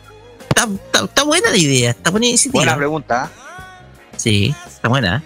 Está, 0.49 0.63
está- 0.65 1.05
está 1.05 1.23
buena 1.23 1.49
la 1.49 1.57
idea, 1.57 1.89
está 1.91 2.11
buena 2.11 2.27
iniciativa. 2.27 2.59
Buena 2.63 2.77
pregunta. 2.77 3.31
Sí, 4.17 4.53
está 4.67 4.87
buena. 4.89 5.23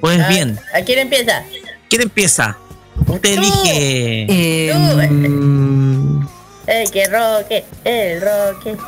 Pues 0.00 0.20
Ah, 0.20 0.28
bien, 0.28 0.58
¿A 0.74 0.80
quién 0.82 0.98
empieza? 0.98 1.44
¿Quién 1.92 2.02
empieza? 2.04 2.56
Usted 3.06 3.34
elige. 3.34 4.26
Eh, 4.26 4.70
El 6.66 6.90
que 6.90 7.06
roque, 7.06 7.64
el 7.84 8.18
roque. 8.18 8.78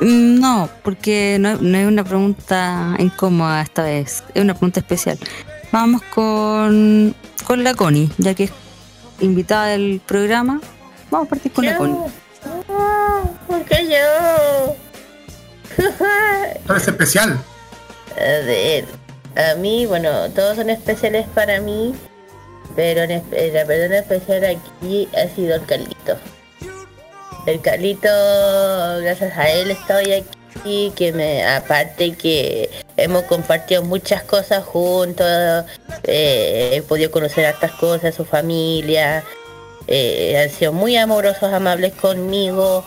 No, 0.00 0.68
porque 0.82 1.36
no, 1.38 1.54
no 1.58 1.78
es 1.78 1.86
una 1.86 2.02
pregunta 2.02 2.96
incómoda 2.98 3.62
esta 3.62 3.84
vez, 3.84 4.24
es 4.34 4.42
una 4.42 4.54
pregunta 4.54 4.80
especial. 4.80 5.16
Vamos 5.70 6.02
con, 6.12 7.14
con 7.46 7.62
la 7.62 7.74
Connie, 7.74 8.10
ya 8.18 8.34
que 8.34 8.44
es 8.44 8.52
invitada 9.20 9.66
del 9.66 10.00
programa. 10.04 10.60
Vamos 11.12 11.28
a 11.28 11.30
partir 11.30 11.52
con 11.52 11.66
la 11.66 11.76
Connie. 11.76 12.00
¿Por 13.46 13.64
qué 13.64 13.86
yo? 13.88 14.74
Todo 16.66 16.76
es 16.76 16.88
especial. 16.88 17.38
A 18.16 18.44
ver, 18.44 18.86
a 19.36 19.54
mí, 19.54 19.86
bueno, 19.86 20.30
todos 20.30 20.56
son 20.56 20.70
especiales 20.70 21.26
para 21.32 21.60
mí, 21.60 21.94
pero 22.76 23.02
espe- 23.02 23.52
la 23.52 23.64
persona 23.64 23.98
especial 23.98 24.44
aquí 24.44 25.08
ha 25.16 25.28
sido 25.34 25.56
el 25.56 25.64
Carlito. 25.66 26.16
El 27.46 27.60
Carlito, 27.60 28.08
gracias 29.02 29.36
a 29.36 29.50
él 29.50 29.70
estoy 29.70 30.12
aquí, 30.12 30.92
que 30.96 31.12
me, 31.12 31.44
aparte 31.46 32.12
que 32.14 32.70
hemos 32.96 33.24
compartido 33.24 33.82
muchas 33.82 34.22
cosas 34.22 34.64
juntos, 34.64 35.26
eh, 36.04 36.70
he 36.72 36.82
podido 36.82 37.10
conocer 37.10 37.44
hartas 37.46 37.72
cosas, 37.72 38.14
su 38.14 38.24
familia, 38.24 39.22
eh, 39.86 40.38
han 40.42 40.48
sido 40.50 40.72
muy 40.72 40.96
amorosos, 40.96 41.52
amables 41.52 41.92
conmigo. 41.92 42.84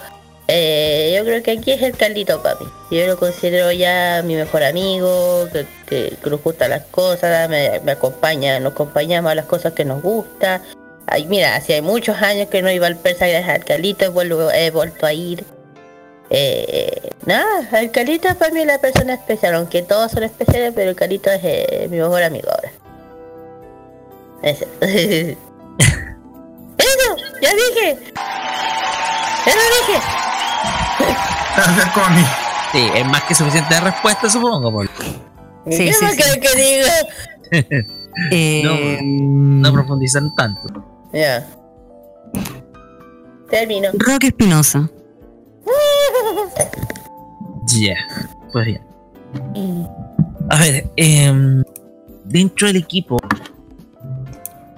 Eh, 0.50 1.14
yo 1.18 1.26
creo 1.26 1.44
que 1.44 1.52
aquí 1.52 1.72
es 1.72 1.82
el 1.82 1.98
Carlito 1.98 2.42
mí. 2.60 2.68
Yo 2.90 3.06
lo 3.06 3.18
considero 3.18 3.72
ya 3.72 4.22
mi 4.24 4.36
mejor 4.36 4.64
amigo, 4.64 5.48
que, 5.88 6.18
nos 6.26 6.42
gustan 6.42 6.70
las 6.70 6.84
cosas, 6.86 7.50
me, 7.50 7.82
acompaña, 7.92 8.60
nos 8.60 8.72
acompañamos 8.74 9.32
a 9.32 9.36
las 9.36 9.46
cosas 9.46 9.74
que 9.74 9.84
nos 9.84 10.02
gusta. 10.02 10.62
Ay, 11.06 11.26
mira, 11.26 11.56
hace 11.56 11.82
muchos 11.82 12.22
años 12.22 12.48
que 12.50 12.62
no 12.62 12.72
iba 12.72 12.88
al 12.88 12.98
Persa 12.98 13.28
gracias 13.28 13.56
al 13.56 13.66
Carlito, 13.66 14.06
he, 14.06 14.10
vuelvo- 14.10 14.52
he 14.54 14.72
vuelto 14.72 15.06
a 15.06 15.14
ir. 15.14 15.44
Eh, 16.30 17.10
nada, 17.26 17.68
el 17.80 17.92
Carlito 17.92 18.34
para 18.36 18.54
mí 18.54 18.62
es 18.62 18.68
la 18.68 18.80
persona 18.80 19.14
especial, 19.16 19.56
aunque 19.56 19.82
todos 19.82 20.12
son 20.12 20.24
especiales, 20.24 20.74
pero 20.76 20.92
el 20.92 20.96
Carlito 20.96 21.30
es 21.30 21.42
eh, 21.44 21.88
mi 21.90 21.98
mejor 21.98 22.24
amigo 22.24 22.50
ahora. 22.50 22.72
Eso. 24.44 24.66
¡Eso! 26.78 27.16
¡Ya 27.42 27.52
dije! 27.54 27.98
¡Ya 29.46 29.56
lo 29.56 29.62
dije! 29.62 30.37
Connie. 31.94 32.26
Sí, 32.72 32.90
es 32.96 33.06
más 33.06 33.24
que 33.24 33.36
suficiente 33.36 33.74
de 33.74 33.82
respuesta, 33.82 34.30
supongo. 34.30 34.72
Por... 34.72 34.90
¿Qué 35.70 35.94
más 36.02 36.16
querés 36.16 36.38
que 36.38 36.56
diga? 36.56 37.88
Eh, 38.32 38.64
no, 39.04 39.70
no 39.70 39.74
profundizan 39.74 40.34
tanto. 40.34 40.84
Ya. 41.14 41.48
Termino. 43.48 43.90
Roque 43.94 44.28
Espinosa. 44.28 44.90
Ya, 47.80 47.96
pues 48.52 48.66
bien. 48.66 48.82
A 50.50 50.58
ver, 50.58 50.90
em, 50.96 51.64
dentro 52.24 52.68
del 52.68 52.78
equipo 52.78 53.18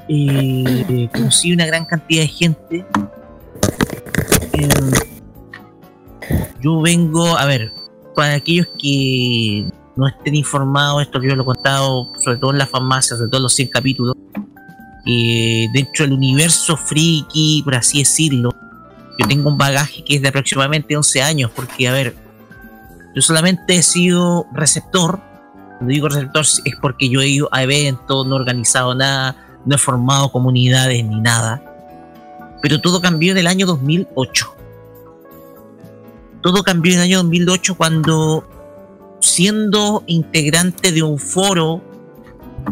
eh, 0.10 1.08
conocí 1.14 1.54
una 1.54 1.66
gran 1.66 1.86
cantidad 1.86 2.24
de 2.24 2.28
gente. 2.28 2.86
Em, 4.54 4.92
yo 6.62 6.82
vengo, 6.82 7.38
a 7.38 7.46
ver, 7.46 7.74
para 8.16 8.36
aquellos 8.36 8.68
que 8.82 9.66
no 9.96 10.08
estén 10.08 10.36
informados, 10.36 11.02
esto 11.02 11.20
que 11.20 11.28
yo 11.28 11.36
lo 11.36 11.44
he 11.44 11.46
contado, 11.46 12.12
sobre 12.24 12.38
todo 12.38 12.52
en 12.52 12.58
la 12.58 12.68
farmacia, 12.68 13.18
sobre 13.18 13.30
todo 13.30 13.38
en 13.38 13.44
los 13.44 13.54
100 13.54 13.68
capítulos, 13.70 14.16
eh, 15.06 15.68
dentro 15.74 16.06
del 16.06 16.14
universo 16.14 16.78
friki, 16.78 17.62
por 17.64 17.76
así 17.76 18.00
decirlo, 18.00 18.52
yo 19.18 19.28
tengo 19.28 19.50
un 19.50 19.58
bagaje 19.58 20.04
que 20.04 20.16
es 20.16 20.22
de 20.22 20.30
aproximadamente 20.30 20.96
11 20.96 21.22
años, 21.22 21.52
porque, 21.54 21.88
a 21.88 21.92
ver, 21.92 22.16
yo 23.16 23.22
solamente 23.22 23.76
he 23.76 23.84
sido 23.84 24.48
receptor. 24.54 25.20
Cuando 25.78 25.94
digo 25.94 26.10
receptor 26.10 26.46
es 26.64 26.76
porque 26.82 27.10
yo 27.10 27.22
he 27.22 27.28
ido 27.28 27.50
a 27.52 27.64
eventos, 27.64 28.26
no 28.26 28.36
he 28.36 28.40
organizado 28.40 28.96
nada, 28.96 29.36
no 29.66 29.76
he 29.76 29.78
formado 29.78 30.32
comunidades 30.32 31.04
ni 31.04 31.20
nada. 31.20 31.62
Pero 32.62 32.80
todo 32.80 33.02
cambió 33.02 33.32
en 33.32 33.40
el 33.40 33.48
año 33.48 33.66
2008. 33.66 34.59
Todo 36.42 36.64
cambió 36.64 36.94
en 36.94 37.00
el 37.00 37.04
año 37.06 37.18
2008 37.18 37.76
cuando, 37.76 38.48
siendo 39.20 40.04
integrante 40.08 40.92
de 40.92 41.04
un 41.04 41.20
foro, 41.20 41.82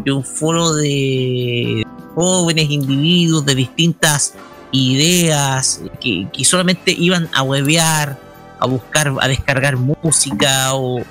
de 0.04 0.12
un 0.12 0.24
foro 0.24 0.74
de 0.74 1.84
jóvenes 2.14 2.70
individuos 2.70 3.44
de 3.44 3.54
distintas 3.54 4.34
ideas 4.72 5.82
que, 6.00 6.28
solamente 6.44 6.92
iban 6.92 7.28
a 7.32 7.42
huevear, 7.42 8.18
a 8.58 8.66
buscar, 8.66 9.14
a 9.20 9.28
descargar 9.28 9.76
música 9.76 10.74
o 10.74 11.02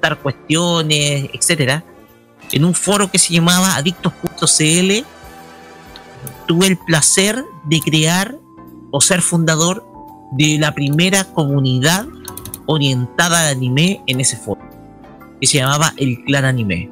dar 0.00 0.18
cuestiones, 0.18 1.30
etcétera, 1.32 1.84
en 2.52 2.64
un 2.64 2.74
foro 2.74 3.10
que 3.10 3.18
se 3.18 3.34
llamaba 3.34 3.76
adictos.cl, 3.76 5.04
tuve 6.46 6.66
el 6.66 6.78
placer 6.78 7.44
de 7.64 7.80
crear 7.80 8.36
o 8.90 9.00
ser 9.00 9.20
fundador 9.20 9.85
de 10.32 10.58
la 10.58 10.74
primera 10.74 11.24
comunidad 11.24 12.06
orientada 12.66 13.48
al 13.48 13.56
anime 13.56 14.02
en 14.06 14.20
ese 14.20 14.36
foro, 14.36 14.60
que 15.40 15.46
se 15.46 15.58
llamaba 15.58 15.92
El 15.96 16.22
Clan 16.24 16.44
Anime. 16.44 16.90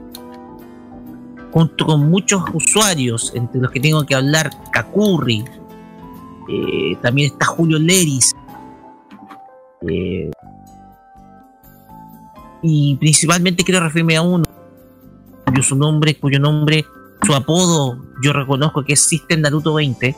Junto 1.53 1.87
con 1.87 2.11
muchos 2.11 2.43
usuarios, 2.53 3.33
entre 3.35 3.61
los 3.61 3.71
que 3.71 3.81
tengo 3.81 4.05
que 4.05 4.15
hablar, 4.15 4.51
Kakurri, 4.73 5.45
eh, 6.49 6.97
también 7.01 7.33
está 7.33 7.47
Julio 7.47 7.79
Leris, 7.79 8.35
eh, 9.89 10.31
y 12.63 12.97
principalmente 12.97 13.63
quiero 13.63 13.81
referirme 13.81 14.17
a 14.17 14.23
uno, 14.23 14.45
cuyo 15.45 15.77
nombre, 15.77 16.19
cuyo 16.19 16.39
nombre, 16.39 16.85
su 17.23 17.35
apodo, 17.35 17.99
yo 18.23 18.33
reconozco 18.33 18.85
que 18.85 18.95
existe 18.95 19.35
en 19.35 19.43
Naruto 19.43 19.75
20. 19.75 20.17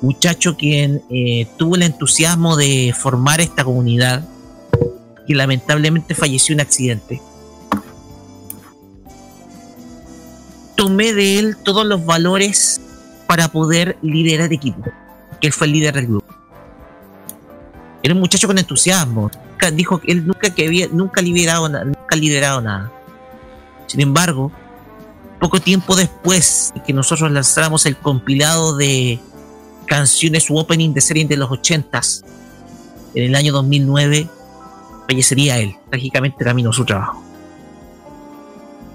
Muchacho 0.00 0.56
quien 0.56 1.02
eh, 1.10 1.46
tuvo 1.56 1.74
el 1.76 1.82
entusiasmo 1.82 2.56
de 2.56 2.94
formar 2.96 3.40
esta 3.40 3.64
comunidad, 3.64 4.26
que 5.26 5.34
lamentablemente 5.34 6.14
falleció 6.14 6.52
en 6.52 6.58
un 6.58 6.60
accidente. 6.62 7.20
tomé 10.78 11.12
de 11.12 11.40
él 11.40 11.56
todos 11.56 11.84
los 11.84 12.06
valores 12.06 12.80
para 13.26 13.48
poder 13.48 13.98
liderar 14.00 14.52
equipo, 14.52 14.84
que 15.40 15.48
él 15.48 15.52
fue 15.52 15.66
el 15.66 15.72
líder 15.72 15.94
del 15.96 16.06
grupo. 16.06 16.32
Era 18.00 18.14
un 18.14 18.20
muchacho 18.20 18.46
con 18.46 18.58
entusiasmo. 18.58 19.28
Dijo 19.72 20.00
que 20.00 20.12
él 20.12 20.24
nunca 20.24 20.54
había, 20.56 20.86
nunca 20.86 21.20
liderado 21.20 21.68
nunca 21.68 22.14
liderado 22.14 22.60
nada. 22.60 22.92
Sin 23.88 24.00
embargo, 24.00 24.52
poco 25.40 25.60
tiempo 25.60 25.96
después 25.96 26.70
de 26.76 26.82
que 26.84 26.92
nosotros 26.92 27.28
lanzáramos 27.32 27.84
el 27.84 27.96
compilado 27.96 28.76
de 28.76 29.18
canciones 29.88 30.48
u 30.50 30.58
opening 30.58 30.92
de 30.92 31.00
series 31.00 31.28
de 31.28 31.36
los 31.36 31.50
ochentas, 31.50 32.24
en 33.14 33.24
el 33.24 33.34
año 33.34 33.52
2009 33.52 34.28
fallecería 35.08 35.58
él. 35.58 35.74
Trágicamente 35.90 36.44
terminó 36.44 36.72
su 36.72 36.84
trabajo. 36.84 37.22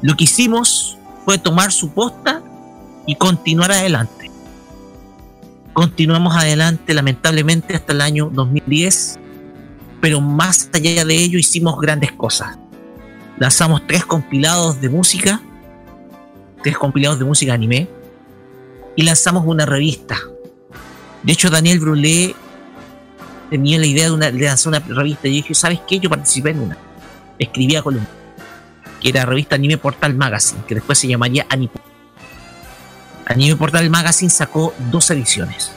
Lo 0.01 0.15
que 0.15 0.25
hicimos 0.25 0.97
fue 1.25 1.37
tomar 1.37 1.71
su 1.71 1.89
posta 1.93 2.41
y 3.05 3.15
continuar 3.15 3.71
adelante. 3.71 4.29
Continuamos 5.73 6.35
adelante 6.35 6.93
lamentablemente 6.93 7.75
hasta 7.75 7.93
el 7.93 8.01
año 8.01 8.29
2010, 8.31 9.17
pero 10.01 10.21
más 10.21 10.69
allá 10.73 11.03
de 11.03 11.15
ello 11.15 11.39
hicimos 11.39 11.79
grandes 11.79 12.11
cosas. 12.11 12.57
Lanzamos 13.39 13.81
tres 13.87 14.05
compilados 14.05 14.79
de 14.79 14.89
música, 14.89 15.41
tres 16.61 16.77
compilados 16.77 17.17
de 17.17 17.25
música 17.25 17.53
anime, 17.53 17.89
y 18.95 19.01
lanzamos 19.01 19.43
una 19.47 19.65
revista. 19.65 20.17
De 21.23 21.31
hecho, 21.31 21.49
Daniel 21.49 21.79
Brulé 21.79 22.35
tenía 23.49 23.79
la 23.79 23.85
idea 23.85 24.05
de, 24.05 24.11
una, 24.11 24.29
lanzar 24.29 24.69
una 24.69 24.79
revista 24.79 25.27
y 25.27 25.31
dije, 25.31 25.53
¿sabes 25.53 25.79
qué? 25.87 25.99
Yo 25.99 26.09
participé 26.09 26.51
en 26.51 26.59
una. 26.59 26.77
Escribía 27.39 27.81
columna, 27.81 28.07
que 28.99 29.09
era 29.09 29.25
revista 29.25 29.55
Anime 29.55 29.77
Portal 29.77 30.15
Magazine, 30.15 30.61
que 30.67 30.75
después 30.75 30.97
se 30.97 31.07
llamaría 31.07 31.45
Anime. 31.49 31.71
Anime 33.25 33.55
Portal 33.55 33.89
Magazine 33.89 34.29
sacó 34.29 34.73
dos 34.91 35.09
ediciones. 35.11 35.71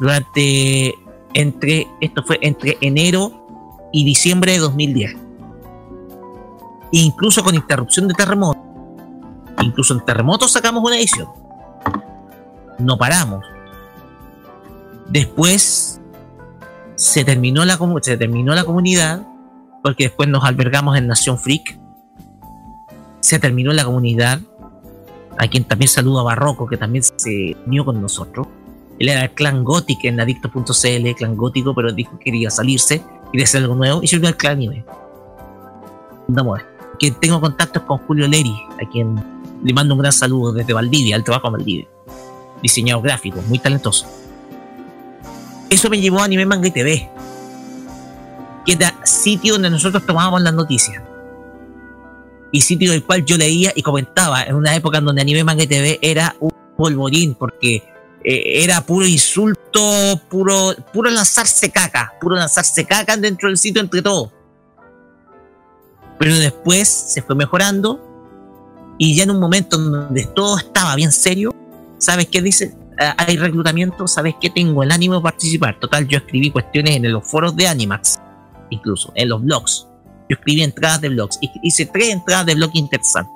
Durante, 0.00 0.94
entre, 1.34 1.86
esto 2.00 2.22
fue 2.22 2.38
entre 2.40 2.78
enero 2.80 3.90
y 3.92 4.04
diciembre 4.04 4.52
de 4.52 4.58
2010. 4.58 5.16
Incluso 6.92 7.44
con 7.44 7.54
interrupción 7.54 8.08
de 8.08 8.14
terremoto. 8.14 8.60
Incluso 9.60 9.92
en 9.94 10.04
terremoto 10.04 10.48
sacamos 10.48 10.82
una 10.82 10.96
edición. 10.96 11.28
No 12.78 12.96
paramos. 12.96 13.44
Después 15.08 16.00
se 16.94 17.24
terminó 17.24 17.64
la, 17.64 17.78
se 18.02 18.16
terminó 18.16 18.54
la 18.54 18.64
comunidad, 18.64 19.26
porque 19.82 20.04
después 20.04 20.28
nos 20.28 20.44
albergamos 20.44 20.96
en 20.96 21.06
Nación 21.06 21.38
Freak. 21.38 21.78
Se 23.20 23.38
terminó 23.38 23.72
la 23.72 23.84
comunidad, 23.84 24.40
a 25.38 25.48
quien 25.48 25.64
también 25.64 25.88
saludo 25.88 26.20
a 26.20 26.24
Barroco, 26.24 26.66
que 26.66 26.76
también 26.76 27.04
se 27.04 27.56
unió 27.66 27.84
con 27.84 28.00
nosotros. 28.00 28.46
Él 28.98 29.08
era 29.08 29.22
el 29.24 29.30
clan 29.30 29.64
Gothic 29.64 30.04
en 30.04 30.20
adicto.cl, 30.20 31.14
clan 31.16 31.36
gótico, 31.36 31.74
pero 31.74 31.92
dijo 31.92 32.18
que 32.18 32.24
quería 32.24 32.50
salirse, 32.50 33.02
quería 33.30 33.44
hacer 33.44 33.62
algo 33.62 33.76
nuevo, 33.76 34.02
y 34.02 34.08
se 34.08 34.16
unió 34.16 34.28
al 34.28 34.36
clan 34.36 34.54
anime. 34.54 34.84
Andamos 36.28 36.60
que 36.98 37.12
tengo 37.12 37.40
contactos 37.40 37.84
con 37.84 37.98
Julio 37.98 38.26
Leri, 38.26 38.54
a 38.82 38.88
quien 38.90 39.22
le 39.62 39.72
mando 39.72 39.94
un 39.94 40.00
gran 40.00 40.12
saludo 40.12 40.52
desde 40.52 40.72
Valdivia, 40.72 41.16
al 41.16 41.24
trabajo 41.24 41.46
en 41.48 41.52
Valdivia. 41.54 41.88
Diseñador 42.62 43.04
gráfico, 43.04 43.40
muy 43.46 43.58
talentoso. 43.58 44.06
Eso 45.70 45.90
me 45.90 46.00
llevó 46.00 46.20
a 46.20 46.24
Anime 46.24 46.46
Manga 46.46 46.68
y 46.68 46.70
TV, 46.70 47.10
que 48.64 48.72
era 48.72 48.94
sitio 49.04 49.54
donde 49.54 49.70
nosotros 49.70 50.04
tomábamos 50.06 50.40
las 50.42 50.54
noticias. 50.54 51.02
Y 52.50 52.62
sitio 52.62 52.92
del 52.92 53.04
cual 53.04 53.24
yo 53.24 53.36
leía 53.36 53.72
y 53.74 53.82
comentaba 53.82 54.42
en 54.42 54.54
una 54.54 54.74
época 54.74 54.98
en 54.98 55.04
donde 55.04 55.20
Anime 55.20 55.44
Manga 55.44 55.64
y 55.64 55.66
TV 55.66 55.98
era 56.00 56.34
un 56.40 56.50
polvorín, 56.76 57.34
porque 57.34 57.82
eh, 58.24 58.64
era 58.64 58.80
puro 58.80 59.06
insulto, 59.06 60.20
puro, 60.28 60.74
puro 60.92 61.10
lanzarse 61.10 61.70
caca, 61.70 62.14
puro 62.20 62.36
lanzarse 62.36 62.86
caca 62.86 63.16
dentro 63.16 63.48
del 63.48 63.58
sitio 63.58 63.82
entre 63.82 64.00
todos. 64.00 64.30
Pero 66.18 66.34
después 66.36 66.88
se 66.88 67.22
fue 67.22 67.36
mejorando 67.36 68.04
y 68.98 69.14
ya 69.14 69.22
en 69.22 69.30
un 69.30 69.38
momento 69.38 69.78
donde 69.78 70.24
todo 70.24 70.58
estaba 70.58 70.96
bien 70.96 71.12
serio, 71.12 71.54
¿sabes 71.98 72.26
qué 72.26 72.42
dice? 72.42 72.74
Ah, 72.98 73.14
hay 73.16 73.36
reclutamiento, 73.36 74.08
¿sabes 74.08 74.34
qué? 74.40 74.50
Tengo 74.50 74.82
el 74.82 74.90
ánimo 74.90 75.14
de 75.16 75.20
participar. 75.20 75.78
Total, 75.78 76.06
yo 76.08 76.18
escribí 76.18 76.50
cuestiones 76.50 76.96
en 76.96 77.12
los 77.12 77.24
foros 77.24 77.54
de 77.54 77.68
Animax, 77.68 78.18
incluso, 78.70 79.12
en 79.14 79.28
los 79.28 79.40
blogs. 79.40 79.86
Yo 80.28 80.34
escribí 80.34 80.62
entradas 80.62 81.00
de 81.00 81.08
blogs, 81.08 81.38
hice 81.62 81.86
tres 81.86 82.08
entradas 82.08 82.46
de 82.46 82.56
blog 82.56 82.70
interesantes. 82.74 83.34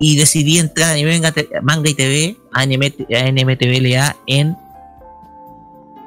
Y 0.00 0.16
decidí 0.16 0.58
entrar 0.58 0.96
a 0.96 1.60
Manga 1.62 1.88
y 1.88 1.94
TV, 1.94 2.36
a, 2.52 2.66
NMTVLA, 2.66 4.16
en 4.26 4.56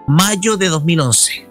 mayo 0.08 0.58
de 0.58 0.68
2011. 0.68 1.48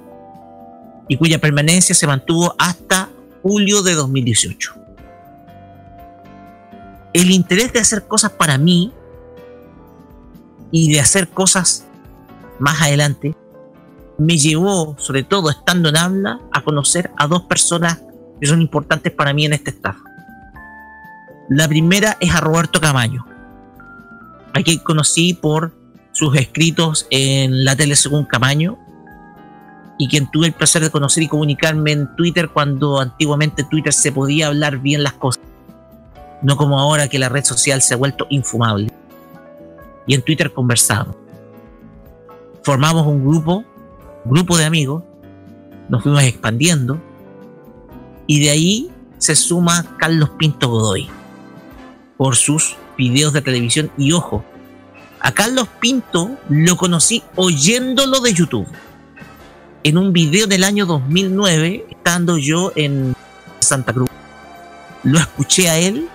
Y 1.09 1.17
cuya 1.17 1.39
permanencia 1.39 1.95
se 1.95 2.07
mantuvo 2.07 2.55
hasta 2.59 3.09
julio 3.43 3.83
de 3.83 3.95
2018. 3.95 4.75
El 7.13 7.31
interés 7.31 7.73
de 7.73 7.81
hacer 7.81 8.07
cosas 8.07 8.33
para 8.33 8.59
mí 8.59 8.93
y 10.73 10.93
de 10.93 11.01
hacer 11.01 11.29
cosas 11.29 11.87
más 12.59 12.83
adelante 12.83 13.37
me 14.19 14.37
llevó, 14.39 14.97
sobre 14.99 15.23
todo 15.23 15.51
estando 15.51 15.91
en 15.91 15.97
habla, 15.97 16.41
a 16.53 16.63
conocer 16.63 17.11
a 17.17 17.27
dos 17.27 17.43
personas 17.43 18.03
que 18.41 18.47
son 18.47 18.61
importantes 18.61 19.13
para 19.13 19.33
mí 19.33 19.45
en 19.45 19.53
este 19.53 19.71
estado. 19.71 19.99
La 21.49 21.69
primera 21.69 22.17
es 22.21 22.35
a 22.35 22.41
Roberto 22.41 22.81
Camaño, 22.81 23.27
a 24.55 24.63
quien 24.63 24.79
conocí 24.79 25.35
por 25.35 25.75
sus 26.13 26.37
escritos 26.37 27.07
en 27.11 27.65
la 27.65 27.75
tele 27.75 27.97
según 27.97 28.25
Camaño 28.25 28.79
y 29.99 30.09
quien 30.09 30.31
tuve 30.31 30.47
el 30.47 30.53
placer 30.53 30.83
de 30.83 30.91
conocer 30.91 31.23
y 31.23 31.29
comunicarme 31.29 31.93
en 31.93 32.17
Twitter 32.17 32.49
cuando 32.49 33.01
antiguamente 33.01 33.65
Twitter 33.65 33.93
se 33.93 34.13
podía 34.13 34.49
hablar 34.49 34.79
bien 34.79 35.03
las 35.03 35.15
cosas, 35.15 35.43
no 36.43 36.57
como 36.57 36.79
ahora 36.79 37.09
que 37.09 37.19
la 37.19 37.29
red 37.29 37.45
social 37.45 37.83
se 37.83 37.95
ha 37.95 37.97
vuelto 37.97 38.27
infumable 38.31 38.92
y 40.07 40.15
en 40.15 40.23
Twitter 40.23 40.53
conversamos. 40.53 41.17
Formamos 42.63 43.07
un 43.07 43.27
grupo, 43.27 43.65
grupo 44.25 44.57
de 44.57 44.65
amigos, 44.65 45.03
nos 45.89 46.03
fuimos 46.03 46.23
expandiendo 46.23 47.01
y 48.27 48.41
de 48.41 48.51
ahí 48.51 48.91
se 49.19 49.37
suma 49.37 49.97
Carlos 49.99 50.31
Pinto 50.39 50.69
Godoy 50.69 51.09
por 52.17 52.37
sus 52.37 52.77
videos 52.97 53.33
de 53.33 53.43
televisión 53.43 53.91
y 53.99 54.13
ojo, 54.13 54.45
a 55.21 55.33
Carlos 55.33 55.69
Pinto 55.81 56.31
lo 56.49 56.77
conocí 56.77 57.23
oyéndolo 57.37 58.21
de 58.21 58.33
YouTube. 58.33 58.67
En 59.85 59.99
un 59.99 60.13
video 60.13 60.47
del 60.47 60.63
año 60.63 60.87
2009, 60.87 61.87
estando 61.91 62.39
yo 62.39 62.73
en 62.77 63.15
Santa 63.61 63.93
Cruz, 63.93 64.09
lo 65.03 65.19
escuché 65.19 65.69
a 65.69 65.79
él 65.79 66.09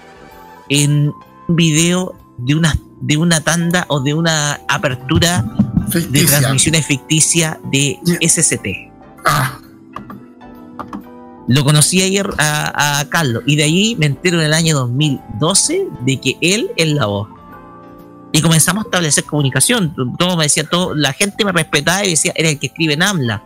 en 0.70 1.12
un 1.48 1.56
video 1.56 2.16
de 2.38 2.56
una, 2.56 2.74
de 3.02 3.18
una 3.18 3.42
tanda 3.42 3.86
o 3.90 4.00
de 4.00 4.14
una 4.14 4.62
apertura 4.68 5.46
de 5.94 6.26
transmisiones 6.26 6.86
ficticia 6.86 7.60
de 7.72 8.00
SCT. 8.22 8.92
Ah. 9.26 9.60
Lo 11.48 11.64
conocí 11.64 12.02
ayer 12.02 12.30
a, 12.38 13.06
Carlos 13.10 13.44
y 13.46 13.56
de 13.56 13.64
ahí 13.64 13.96
me 13.98 14.08
entero 14.08 14.40
en 14.40 14.48
el 14.48 14.54
año 14.54 14.76
2012 14.76 15.88
de 16.06 16.20
que 16.20 16.38
él 16.42 16.72
es 16.76 16.90
la 16.90 17.06
voz. 17.06 17.30
Y 18.34 18.42
comenzamos 18.42 18.84
a 18.84 18.88
establecer 18.88 19.24
comunicación. 19.24 19.96
Todo 20.18 20.36
me 20.36 20.44
decía, 20.44 20.66
todo, 20.66 20.94
la 20.94 21.14
gente 21.14 21.46
me 21.46 21.54
respetaba 21.54 22.04
y 22.04 22.12
decía, 22.12 22.34
era 22.36 22.50
el 22.50 22.60
que 22.60 22.68
escribe 22.68 22.94
en 22.96 23.02
AMLA, 23.02 23.44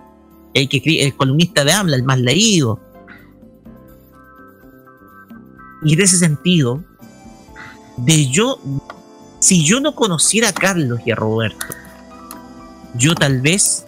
el 0.55 0.67
que 0.67 0.77
escribe, 0.77 1.03
el 1.05 1.15
columnista 1.15 1.63
de 1.63 1.73
AMLA, 1.73 1.95
el 1.97 2.03
más 2.03 2.19
leído. 2.19 2.79
Y 5.83 5.93
en 5.93 6.01
ese 6.01 6.17
sentido, 6.17 6.83
de 7.97 8.27
yo, 8.27 8.59
si 9.41 9.65
yo 9.65 9.79
no 9.79 9.95
conociera 9.95 10.49
a 10.49 10.53
Carlos 10.53 11.01
y 11.03 11.11
a 11.11 11.15
Roberto, 11.15 11.65
yo 12.93 13.15
tal 13.15 13.41
vez 13.41 13.87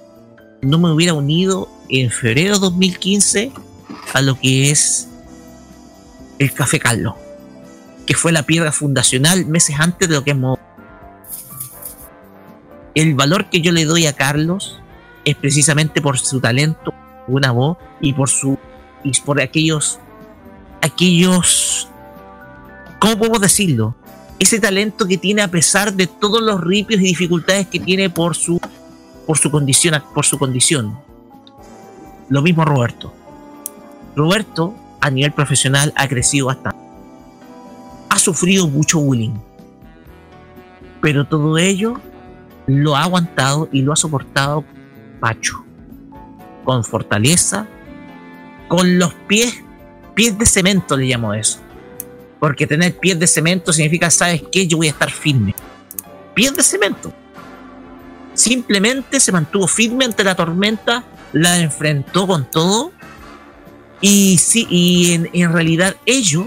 no 0.64 0.80
me 0.80 0.92
hubiera 0.92 1.14
unido 1.14 1.70
en 1.90 2.10
febrero 2.10 2.56
de 2.56 2.60
2015 2.60 3.52
a 4.14 4.22
lo 4.22 4.40
que 4.40 4.72
es 4.72 5.08
el 6.40 6.52
Café 6.54 6.80
Carlos, 6.80 7.14
que 8.08 8.16
fue 8.16 8.32
la 8.32 8.44
piedra 8.44 8.72
fundacional 8.72 9.46
meses 9.46 9.76
antes 9.80 10.10
de 10.10 10.16
lo 10.16 10.24
que 10.24 10.32
es 10.32 10.38
El 12.96 13.14
valor 13.14 13.52
que 13.52 13.62
yo 13.62 13.72
le 13.72 13.86
doy 13.86 14.08
a 14.08 14.14
Carlos 14.14 14.80
es 15.24 15.36
precisamente 15.36 16.02
por 16.02 16.18
su 16.18 16.42
talento, 16.42 16.96
una 17.28 17.52
voz 17.52 17.78
y 18.02 18.14
por 18.14 18.28
su 18.28 18.58
y 19.04 19.12
por 19.22 19.40
aquellos 19.40 20.00
aquellos 20.82 21.88
¿cómo 23.00 23.18
podemos 23.18 23.42
decirlo? 23.42 23.96
Ese 24.44 24.60
talento 24.60 25.08
que 25.08 25.18
tiene 25.18 25.42
a 25.42 25.48
pesar 25.48 25.94
de 25.94 26.06
todos 26.06 26.42
los 26.42 26.60
ripios 26.60 27.00
y 27.00 27.06
dificultades 27.06 27.66
que 27.68 27.80
tiene 27.80 28.10
por 28.10 28.36
su, 28.36 28.60
por 29.26 29.38
su 29.38 29.50
condición, 29.50 30.04
por 30.14 30.26
su 30.26 30.38
condición. 30.38 31.00
Lo 32.28 32.42
mismo 32.42 32.66
Roberto. 32.66 33.14
Roberto, 34.18 34.76
a 35.00 35.10
nivel 35.10 35.32
profesional, 35.32 35.94
ha 35.96 36.10
crecido 36.10 36.48
bastante. 36.48 36.78
Ha 38.10 38.20
sufrido 38.20 38.68
mucho 38.68 39.00
bullying. 39.00 39.32
Pero 41.02 41.26
todo 41.26 41.58
ello 41.58 42.02
lo 42.68 42.98
ha 42.98 43.04
aguantado 43.04 43.70
y 43.72 43.82
lo 43.82 43.94
ha 43.94 43.96
soportado 43.96 44.66
Pacho. 45.22 45.64
Con 46.66 46.84
fortaleza, 46.84 47.66
con 48.68 49.00
los 49.00 49.14
pies, 49.26 49.64
pies 50.16 50.38
de 50.38 50.46
cemento 50.46 50.98
le 50.98 51.06
llamo 51.06 51.34
eso. 51.34 51.63
Porque 52.44 52.68
tener 52.68 52.98
pies 52.98 53.18
de 53.18 53.26
cemento 53.26 53.72
significa, 53.72 54.12
¿sabes 54.12 54.44
qué? 54.52 54.68
Yo 54.68 54.76
voy 54.76 54.88
a 54.88 54.90
estar 54.90 55.10
firme. 55.10 55.56
Pies 56.34 56.54
de 56.54 56.62
cemento. 56.62 57.14
Simplemente 58.34 59.22
se 59.22 59.32
mantuvo 59.32 59.66
firme 59.66 60.04
ante 60.04 60.26
la 60.26 60.36
tormenta, 60.36 61.06
la 61.32 61.62
enfrentó 61.62 62.28
con 62.28 62.44
todo. 62.52 62.92
Y 64.02 64.38
sí, 64.40 64.68
y 64.70 65.14
en, 65.14 65.30
en 65.32 65.54
realidad 65.54 65.96
ello 66.06 66.46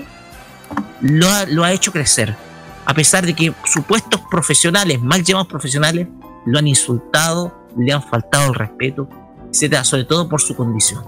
lo 1.01 1.31
ha, 1.31 1.47
lo 1.47 1.65
ha 1.65 1.73
hecho 1.73 1.93
crecer. 1.93 2.37
A 2.85 2.93
pesar 2.93 3.25
de 3.25 3.33
que 3.33 3.55
supuestos 3.65 4.21
profesionales, 4.31 5.01
mal 5.01 5.25
llamados 5.25 5.49
profesionales, 5.49 6.09
lo 6.45 6.59
han 6.59 6.69
insultado, 6.69 7.71
le 7.75 7.91
han 7.95 8.03
faltado 8.03 8.49
el 8.49 8.55
respeto, 8.55 9.09
etcétera, 9.51 9.83
sobre 9.83 10.05
todo 10.05 10.29
por 10.29 10.43
su 10.43 10.55
condición. 10.55 11.03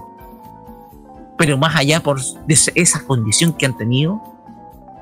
Pero 1.37 1.59
más 1.59 1.75
allá 1.75 2.01
por 2.01 2.19
esa 2.47 3.05
condición 3.05 3.53
que 3.53 3.67
han 3.67 3.77
tenido, 3.77 4.38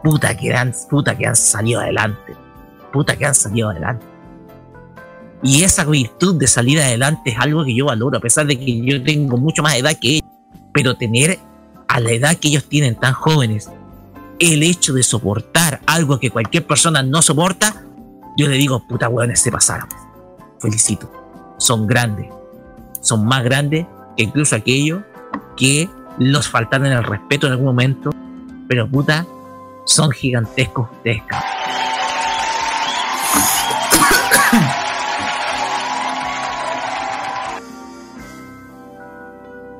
puta 0.03 0.35
que 0.35 0.53
han, 0.53 0.73
puta 0.89 1.17
que 1.17 1.27
han 1.27 1.35
salido 1.35 1.81
adelante. 1.81 2.35
Puta 2.91 3.15
que 3.15 3.25
han 3.25 3.35
salido 3.35 3.69
adelante. 3.69 4.05
Y 5.43 5.63
esa 5.63 5.85
virtud 5.85 6.35
de 6.35 6.47
salir 6.47 6.79
adelante 6.79 7.31
es 7.31 7.39
algo 7.39 7.63
que 7.63 7.75
yo 7.75 7.85
valoro, 7.85 8.17
a 8.17 8.21
pesar 8.21 8.47
de 8.47 8.57
que 8.57 8.81
yo 8.81 9.03
tengo 9.03 9.37
mucho 9.37 9.61
más 9.61 9.75
edad 9.75 9.97
que 9.99 10.15
ellos. 10.15 10.29
Pero 10.73 10.95
tener 10.95 11.39
a 11.87 11.99
la 11.99 12.11
edad 12.11 12.35
que 12.37 12.49
ellos 12.49 12.65
tienen 12.65 12.95
tan 12.95 13.13
jóvenes, 13.13 13.69
el 14.39 14.63
hecho 14.63 14.93
de 14.93 15.03
soportar 15.03 15.81
algo 15.85 16.19
que 16.19 16.29
cualquier 16.29 16.65
persona 16.65 17.01
no 17.03 17.21
soporta, 17.21 17.83
yo 18.37 18.47
le 18.47 18.55
digo, 18.55 18.85
puta 18.87 19.09
hueones, 19.09 19.39
se 19.39 19.51
pasaron. 19.51 19.89
Felicito. 20.59 21.11
Son 21.57 21.87
grandes. 21.87 22.27
Son 23.01 23.25
más 23.25 23.43
grandes 23.43 23.85
que 24.15 24.23
incluso 24.23 24.55
aquellos 24.55 25.01
que 25.55 25.89
los 26.19 26.47
faltaron 26.47 26.87
el 26.87 27.03
respeto 27.03 27.47
en 27.47 27.53
algún 27.53 27.67
momento. 27.67 28.11
Pero 28.67 28.87
puta, 28.87 29.25
son 29.87 30.11
gigantescos 30.11 30.89
ustedes, 30.91 31.23
cabrón. 31.23 31.49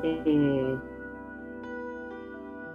Eh, 0.04 0.78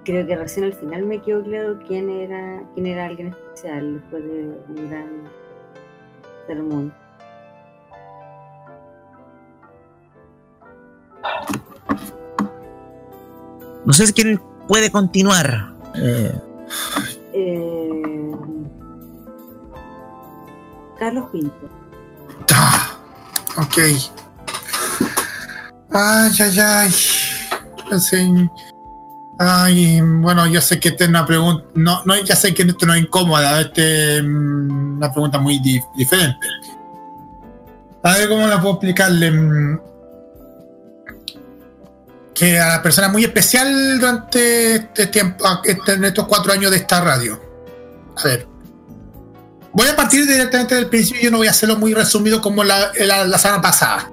creo 0.04 0.26
que 0.26 0.36
recién 0.36 0.66
al 0.66 0.74
final 0.74 1.04
me 1.04 1.20
quedó 1.20 1.42
claro 1.42 1.78
quién 1.86 2.10
era, 2.10 2.62
quién 2.74 2.86
era 2.86 3.06
alguien 3.06 3.28
especial 3.28 3.94
después 3.94 4.22
de 4.24 4.58
un 4.68 4.90
gran 4.90 5.28
sermón. 6.46 6.94
No 13.84 13.92
sé 13.92 14.06
si 14.06 14.12
quién 14.12 14.40
puede 14.68 14.90
continuar. 14.90 15.74
Eh, 15.96 16.32
Eh, 17.34 18.32
Carlos 20.98 21.28
Pinto. 21.32 21.68
Ok. 23.58 23.78
Ay, 25.90 26.30
ay, 26.40 26.58
ay. 26.60 26.90
Ay, 29.38 30.00
bueno, 30.00 30.46
yo 30.46 30.60
sé 30.60 30.78
que 30.78 30.90
esta 30.90 31.04
es 31.04 31.10
una 31.10 31.26
pregunta. 31.26 31.64
No, 31.74 32.02
no, 32.04 32.16
ya 32.22 32.36
sé 32.36 32.54
que 32.54 32.62
esto 32.62 32.86
no 32.86 32.94
es 32.94 33.02
incómoda. 33.02 33.60
Este 33.60 34.18
es 34.18 34.22
una 34.22 35.10
pregunta 35.12 35.38
muy 35.38 35.58
di- 35.58 35.82
diferente. 35.96 36.46
A 38.02 38.12
ver 38.14 38.28
cómo 38.28 38.46
la 38.46 38.60
puedo 38.60 38.74
explicarle. 38.74 39.30
A 42.50 42.68
la 42.68 42.82
persona 42.82 43.08
muy 43.08 43.24
especial 43.24 43.98
durante 43.98 44.74
este 44.76 45.06
tiempo, 45.06 45.44
este- 45.64 45.92
en 45.92 46.04
estos 46.04 46.26
cuatro 46.26 46.52
años 46.52 46.70
de 46.70 46.78
esta 46.78 47.00
radio. 47.00 47.40
A 48.16 48.24
ver. 48.24 48.48
Voy 49.72 49.88
a 49.88 49.96
partir 49.96 50.26
directamente 50.26 50.74
del 50.74 50.88
principio. 50.88 51.22
Yo 51.22 51.30
no 51.30 51.38
voy 51.38 51.46
a 51.46 51.50
hacerlo 51.50 51.76
muy 51.76 51.94
resumido 51.94 52.40
como 52.40 52.62
la, 52.62 52.90
la, 52.98 53.38
semana 53.38 53.62
pasada. 53.62 54.10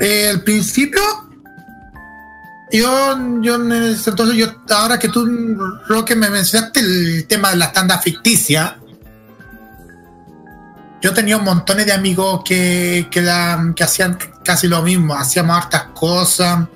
El 0.00 0.42
principio, 0.42 1.00
yo, 2.72 3.16
yo 3.40 3.54
entonces, 3.54 4.36
yo, 4.36 4.46
ahora 4.70 4.98
que 4.98 5.08
tú, 5.08 5.24
Roque, 5.86 6.16
me 6.16 6.28
mencionaste 6.28 6.80
el 6.80 7.26
tema 7.28 7.50
de 7.50 7.56
la 7.56 7.70
tanda 7.70 7.98
ficticia, 7.98 8.78
yo 11.02 11.12
tenía 11.12 11.36
un 11.36 11.44
montón 11.44 11.78
de 11.78 11.92
amigos 11.92 12.42
que, 12.44 13.08
que, 13.10 13.28
que 13.74 13.84
hacían 13.84 14.16
casi 14.44 14.68
lo 14.68 14.82
mismo, 14.82 15.14
hacíamos 15.14 15.56
hartas 15.56 15.86
cosas. 15.94 16.66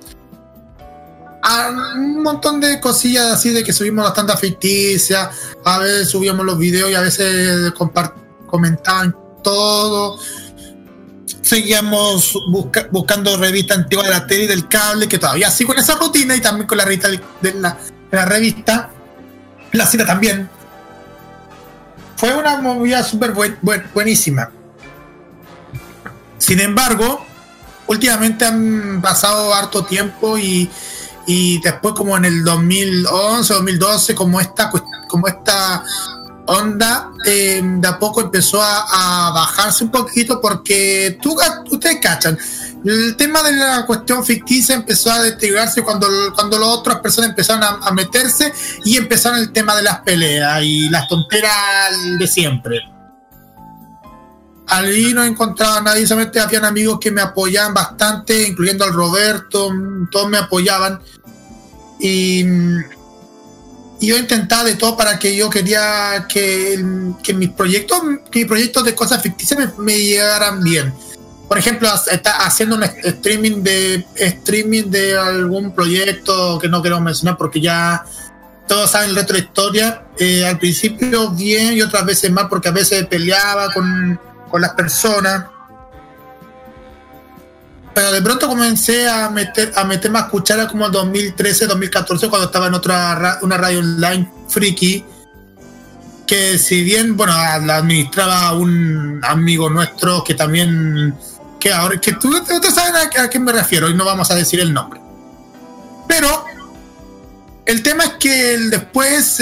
Ah, 1.42 1.70
un 1.94 2.22
montón 2.24 2.60
de 2.60 2.80
cosillas 2.80 3.26
así 3.26 3.50
de 3.50 3.62
que 3.62 3.72
subimos 3.72 4.04
la 4.04 4.12
tanda 4.12 4.36
ficticia, 4.36 5.30
a 5.64 5.78
veces 5.78 6.10
subíamos 6.10 6.44
los 6.44 6.58
videos 6.58 6.90
y 6.90 6.94
a 6.94 7.00
veces 7.00 7.72
comentaban 8.46 9.16
todo. 9.44 10.18
Seguíamos 11.42 12.32
busca- 12.48 12.88
buscando 12.90 13.36
revistas 13.36 13.78
antiguas 13.78 14.08
de 14.08 14.12
la 14.14 14.26
tele 14.26 14.44
y 14.44 14.46
del 14.48 14.66
cable, 14.66 15.06
que 15.06 15.18
todavía 15.20 15.48
sigo 15.48 15.72
en 15.72 15.78
esa 15.78 15.94
rutina 15.94 16.34
y 16.34 16.40
también 16.40 16.66
con 16.66 16.78
la 16.78 16.84
revista 16.84 17.08
de 17.08 17.54
la 17.54 18.24
revista, 18.24 18.90
la 19.70 19.86
cita 19.86 20.04
también. 20.04 20.50
Fue 22.16 22.34
una 22.34 22.60
movida 22.60 23.02
súper 23.02 23.32
buen- 23.32 23.58
buen- 23.62 23.84
buenísima. 23.94 24.50
Sin 26.38 26.60
embargo, 26.60 27.24
últimamente 27.86 28.44
han 28.44 29.00
pasado 29.02 29.52
harto 29.54 29.84
tiempo 29.84 30.38
y, 30.38 30.70
y 31.26 31.60
después 31.60 31.94
como 31.94 32.16
en 32.16 32.24
el 32.24 32.44
2011, 32.44 33.54
2012, 33.54 34.14
como 34.14 34.40
esta, 34.40 34.70
como 35.08 35.26
esta 35.28 35.82
onda 36.46 37.12
eh, 37.24 37.60
de 37.62 37.88
a 37.88 37.98
poco 37.98 38.20
empezó 38.20 38.60
a, 38.62 39.30
bajarse 39.34 39.84
un 39.84 39.90
poquito 39.90 40.40
porque 40.40 41.18
tú, 41.20 41.36
ustedes 41.70 41.98
cachan, 42.00 42.38
el 42.84 43.16
tema 43.16 43.42
de 43.42 43.52
la 43.52 43.84
cuestión 43.86 44.24
ficticia 44.24 44.74
empezó 44.74 45.10
a 45.10 45.22
deteriorarse 45.22 45.82
cuando, 45.82 46.08
cuando 46.34 46.58
las 46.58 46.68
otras 46.68 47.00
personas 47.00 47.30
empezaron 47.30 47.64
a, 47.64 47.90
meterse 47.92 48.52
y 48.84 48.96
empezaron 48.96 49.40
el 49.40 49.52
tema 49.52 49.74
de 49.74 49.82
las 49.82 50.00
peleas 50.00 50.62
y 50.62 50.88
las 50.88 51.08
tonteras 51.08 51.52
de 52.18 52.26
siempre. 52.26 52.80
Allí 54.68 55.14
no 55.14 55.24
encontraba 55.24 55.80
nadie, 55.80 56.06
solamente 56.06 56.40
habían 56.40 56.64
amigos 56.64 56.98
que 57.00 57.10
me 57.10 57.20
apoyaban 57.20 57.72
bastante, 57.72 58.48
incluyendo 58.48 58.84
al 58.84 58.92
Roberto, 58.92 59.70
todos 60.10 60.28
me 60.28 60.38
apoyaban. 60.38 61.00
Y, 62.00 62.44
y 64.00 64.08
yo 64.08 64.18
intentaba 64.18 64.64
de 64.64 64.74
todo 64.74 64.96
para 64.96 65.18
que 65.18 65.34
yo 65.34 65.48
quería 65.48 66.26
que, 66.28 66.84
que 67.22 67.34
mis 67.34 67.50
proyectos, 67.50 68.00
que 68.30 68.40
mis 68.40 68.48
proyectos 68.48 68.84
de 68.84 68.94
cosas 68.94 69.22
ficticias 69.22 69.58
me, 69.58 69.84
me 69.84 69.98
llegaran 69.98 70.62
bien. 70.62 70.92
Por 71.48 71.58
ejemplo, 71.58 71.88
está 72.10 72.44
haciendo 72.44 72.76
un 72.76 72.82
streaming 72.82 73.62
de 73.62 74.04
streaming 74.16 74.90
de 74.90 75.16
algún 75.16 75.72
proyecto 75.72 76.58
que 76.58 76.68
no 76.68 76.82
quiero 76.82 77.00
mencionar 77.00 77.36
porque 77.36 77.60
ya 77.60 78.04
todos 78.66 78.90
saben 78.90 79.10
el 79.10 79.16
resto 79.16 79.32
de 79.32 79.38
la 79.38 79.44
historia. 79.44 80.02
Eh, 80.18 80.44
al 80.44 80.58
principio 80.58 81.30
bien 81.30 81.74
y 81.74 81.82
otras 81.82 82.04
veces 82.04 82.32
mal 82.32 82.48
porque 82.48 82.68
a 82.68 82.72
veces 82.72 83.06
peleaba 83.06 83.72
con, 83.72 84.18
con 84.50 84.60
las 84.60 84.72
personas. 84.72 85.46
Pero 87.96 88.12
de 88.12 88.20
pronto 88.20 88.46
comencé 88.46 89.08
a 89.08 89.30
meter 89.30 89.72
a 89.74 89.82
meter 89.84 90.10
más 90.10 90.24
cuchara 90.24 90.68
como 90.68 90.84
en 90.84 90.92
2013, 90.92 91.66
2014 91.66 92.28
cuando 92.28 92.44
estaba 92.48 92.66
en 92.66 92.74
otra 92.74 93.14
ra- 93.14 93.38
una 93.40 93.56
radio 93.56 93.78
online 93.78 94.30
friki 94.50 95.02
que 96.26 96.58
si 96.58 96.84
bien 96.84 97.16
bueno 97.16 97.32
la 97.32 97.76
administraba 97.78 98.52
un 98.52 99.18
amigo 99.24 99.70
nuestro 99.70 100.22
que 100.22 100.34
también 100.34 101.14
que 101.58 101.72
ahora 101.72 101.98
que 101.98 102.12
tú 102.12 102.36
ustedes 102.36 102.74
saben 102.74 102.96
a, 102.96 103.22
a 103.22 103.30
qué 103.30 103.38
me 103.40 103.50
refiero 103.50 103.88
y 103.88 103.94
no 103.94 104.04
vamos 104.04 104.30
a 104.30 104.34
decir 104.34 104.60
el 104.60 104.74
nombre. 104.74 105.00
Pero 106.06 106.44
el 107.64 107.82
tema 107.82 108.04
es 108.04 108.10
que 108.20 108.58
después 108.58 109.40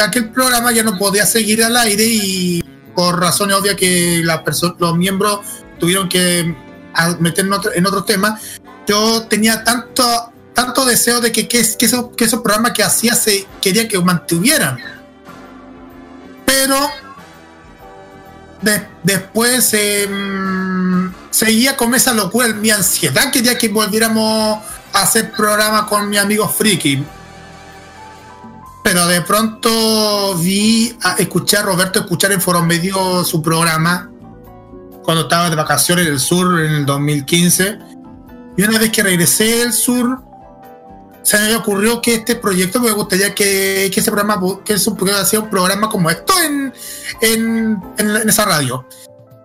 aquel 0.00 0.30
programa 0.30 0.70
ya 0.70 0.84
no 0.84 0.96
podía 0.96 1.26
seguir 1.26 1.64
al 1.64 1.76
aire 1.76 2.04
y 2.04 2.62
por 2.94 3.18
razones 3.18 3.56
obvias 3.56 3.74
que 3.74 4.22
la 4.24 4.44
los 4.78 4.96
miembros 4.96 5.40
tuvieron 5.80 6.08
que 6.08 6.54
a- 6.94 7.16
meter 7.20 7.44
en 7.46 7.52
otro, 7.52 7.72
en 7.74 7.86
otro 7.86 8.04
tema, 8.04 8.38
yo 8.86 9.22
tenía 9.26 9.64
tanto, 9.64 10.04
tanto 10.54 10.84
deseo 10.84 11.20
de 11.20 11.32
que, 11.32 11.48
que, 11.48 11.62
que, 11.78 11.86
esos, 11.86 12.06
que 12.16 12.24
esos 12.24 12.40
programas 12.40 12.72
que 12.72 12.82
hacía 12.82 13.14
se 13.14 13.46
quería 13.60 13.88
que 13.88 13.98
mantuvieran. 14.00 14.78
Pero 16.46 16.76
de- 18.60 18.86
después 19.02 19.70
eh, 19.72 20.08
seguía 21.30 21.76
con 21.76 21.94
esa 21.94 22.12
locura, 22.14 22.48
mi 22.48 22.70
ansiedad 22.70 23.30
quería 23.32 23.58
que 23.58 23.68
volviéramos 23.68 24.58
a 24.92 25.02
hacer 25.02 25.32
programa 25.32 25.86
con 25.86 26.08
mi 26.08 26.16
amigo 26.18 26.48
Friki. 26.48 27.04
pero 28.82 29.06
de 29.06 29.22
pronto 29.22 30.34
vi, 30.36 30.96
a, 31.02 31.14
escuché 31.14 31.56
a 31.56 31.62
Roberto 31.62 32.00
escuchar 32.00 32.32
en 32.32 32.40
Foro 32.40 32.62
Medio 32.62 33.24
su 33.24 33.42
programa 33.42 34.10
cuando 35.04 35.24
estaba 35.24 35.50
de 35.50 35.56
vacaciones 35.56 36.06
en 36.06 36.12
el 36.14 36.20
sur 36.20 36.60
en 36.60 36.72
el 36.72 36.86
2015. 36.86 37.78
Y 38.56 38.62
una 38.62 38.78
vez 38.78 38.90
que 38.90 39.02
regresé 39.02 39.58
del 39.58 39.72
sur, 39.72 40.22
se 41.22 41.38
me 41.38 41.56
ocurrió 41.56 42.00
que 42.00 42.14
este 42.14 42.36
proyecto 42.36 42.80
me 42.80 42.90
gustaría 42.92 43.34
que, 43.34 43.90
que 43.92 44.00
ese 44.00 44.10
programa, 44.10 44.40
que 44.64 44.74
es 44.74 44.86
un, 44.86 44.96
que 44.96 45.38
un 45.38 45.50
programa 45.50 45.88
como 45.88 46.10
esto 46.10 46.34
en, 46.40 46.72
en, 47.20 47.82
en, 47.98 48.16
en 48.16 48.28
esa 48.28 48.44
radio. 48.44 48.86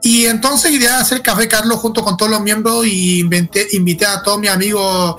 Y 0.02 0.26
entonces 0.26 0.72
idea 0.72 0.96
de 0.96 1.02
hacer 1.02 1.22
Café 1.22 1.48
Carlos 1.48 1.80
junto 1.80 2.04
con 2.04 2.16
todos 2.16 2.32
los 2.32 2.42
miembros 2.42 2.86
y 2.86 3.20
inventé, 3.20 3.68
invité 3.74 4.06
a 4.06 4.24
todos 4.24 4.40
mis 4.40 4.50
amigos 4.50 5.18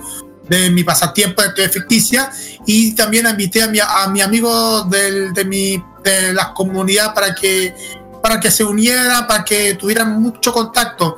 de 0.48 0.70
mi 0.70 0.82
pasatiempo 0.82 1.42
de 1.42 1.68
ficticia 1.68 2.30
y 2.66 2.92
también 2.94 3.26
invité 3.26 3.62
a 3.62 3.68
mi, 3.68 3.78
a 3.78 4.08
mi 4.08 4.20
amigo 4.20 4.82
del, 4.84 5.32
de, 5.32 5.44
mi, 5.44 5.82
de 6.02 6.32
la 6.32 6.52
comunidad 6.52 7.14
para 7.14 7.34
que, 7.34 7.74
para 8.22 8.38
que 8.38 8.50
se 8.50 8.64
unieran, 8.64 9.26
para 9.26 9.44
que 9.44 9.74
tuvieran 9.74 10.20
mucho 10.20 10.52
contacto. 10.52 11.16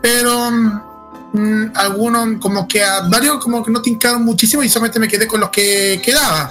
Pero 0.00 0.50
mm, 1.32 1.72
algunos 1.74 2.40
como 2.40 2.66
que 2.66 2.82
a 2.82 3.02
varios 3.08 3.42
como 3.42 3.64
que 3.64 3.70
no 3.70 3.82
tincaron 3.82 4.24
muchísimo 4.24 4.62
y 4.62 4.68
solamente 4.68 4.98
me 4.98 5.08
quedé 5.08 5.26
con 5.26 5.40
los 5.40 5.50
que 5.50 6.00
quedaba. 6.04 6.50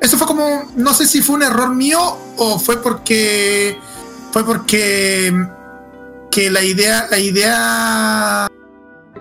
Eso 0.00 0.16
fue 0.18 0.26
como, 0.26 0.70
no 0.76 0.94
sé 0.94 1.06
si 1.06 1.22
fue 1.22 1.36
un 1.36 1.42
error 1.42 1.74
mío 1.74 2.00
o 2.36 2.58
fue 2.58 2.82
porque 2.82 3.78
fue 4.32 4.44
porque 4.44 5.32
que 6.30 6.50
la 6.50 6.62
idea, 6.62 7.06
la 7.10 7.18
idea 7.18 8.48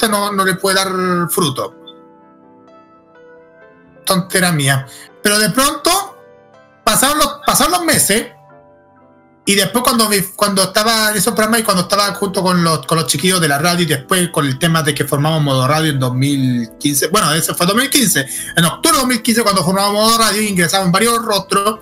no, 0.10 0.32
no 0.32 0.46
le 0.46 0.56
puede 0.56 0.76
dar 0.76 0.90
fruto. 1.30 1.74
Tontera 4.06 4.52
mía. 4.52 4.86
Pero 5.24 5.40
de 5.40 5.50
pronto 5.50 6.18
pasaron 6.84 7.18
los, 7.18 7.40
pasaron 7.46 7.72
los 7.72 7.86
meses 7.86 8.35
y 9.48 9.54
después 9.54 9.84
cuando, 9.84 10.10
cuando 10.36 10.64
estaba 10.64 11.12
en 11.12 11.18
esos 11.18 11.34
programas 11.34 11.60
y 11.60 11.64
cuando 11.64 11.84
estaba 11.84 12.14
junto 12.16 12.42
con 12.42 12.64
los, 12.64 12.86
con 12.88 12.98
los 12.98 13.06
chiquillos 13.06 13.40
de 13.40 13.48
la 13.48 13.60
radio 13.60 13.84
y 13.84 13.86
después 13.86 14.30
con 14.30 14.48
el 14.48 14.58
tema 14.58 14.82
de 14.82 14.96
que 14.96 15.06
formamos 15.06 15.44
Modo 15.44 15.68
Radio 15.68 15.92
en 15.92 16.00
2015, 16.00 17.10
bueno, 17.10 17.32
eso 17.32 17.54
fue 17.54 17.68
2015, 17.68 18.26
en 18.58 18.66
octubre 18.66 18.98
de 18.98 19.02
2015 19.02 19.44
cuando 19.44 19.64
formamos 19.64 19.94
Modo 19.94 20.18
Radio 20.18 20.42
ingresaban 20.42 20.92
varios 20.92 21.24
rostros, 21.24 21.80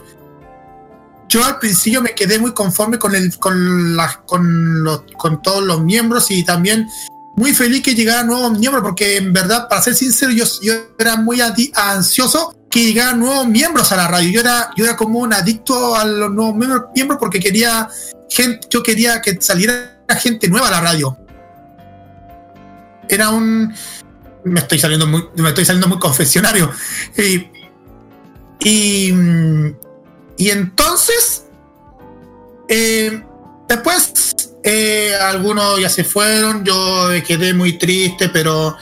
yo 1.30 1.44
al 1.46 1.58
principio 1.58 2.02
me 2.02 2.14
quedé 2.14 2.38
muy 2.38 2.54
conforme 2.54 3.00
con, 3.00 3.16
el, 3.16 3.38
con, 3.40 3.96
las 3.96 4.18
con, 4.18 4.84
los, 4.84 5.04
con 5.18 5.42
todos 5.42 5.64
los 5.64 5.82
miembros 5.82 6.30
y 6.32 6.44
también 6.44 6.90
muy 7.38 7.54
feliz 7.54 7.82
que 7.82 7.96
llegaran 7.96 8.28
nuevos 8.28 8.60
miembros 8.60 8.84
porque 8.84 9.18
en 9.18 9.32
verdad, 9.32 9.70
para 9.70 9.82
ser 9.82 9.96
sincero, 9.96 10.34
yo, 10.34 10.44
yo 10.62 10.74
era 11.00 11.16
muy 11.16 11.40
ansioso 11.42 12.54
que 12.74 12.86
llegaran 12.86 13.20
nuevos 13.20 13.46
miembros 13.46 13.92
a 13.92 13.96
la 13.96 14.08
radio. 14.08 14.32
Yo 14.32 14.40
era, 14.40 14.72
yo 14.76 14.84
era 14.84 14.96
como 14.96 15.20
un 15.20 15.32
adicto 15.32 15.96
a 15.96 16.06
los 16.06 16.32
nuevos 16.32 16.56
miembros, 16.56 17.20
porque 17.20 17.40
quería 17.40 17.88
gente, 18.28 18.68
yo 18.68 18.82
quería 18.82 19.22
que 19.22 19.40
saliera 19.40 19.96
gente 20.20 20.48
nueva 20.50 20.70
a 20.70 20.72
la 20.72 20.82
radio. 20.82 21.16
Era 23.08 23.30
un 23.30 23.72
me 24.44 24.60
estoy 24.60 24.80
saliendo 24.80 25.06
muy, 25.06 25.24
me 25.36 25.50
estoy 25.50 25.66
saliendo 25.66 25.88
muy 25.88 26.00
confesionario. 26.00 26.72
Y, 27.16 27.48
y, 28.68 30.50
entonces, 30.50 31.46
eh, 32.68 33.24
después, 33.68 34.34
eh, 34.64 35.14
algunos 35.22 35.80
ya 35.80 35.90
se 35.90 36.04
fueron, 36.04 36.66
yo 36.66 37.10
quedé 37.28 37.54
muy 37.54 37.78
triste, 37.78 38.30
pero, 38.30 38.76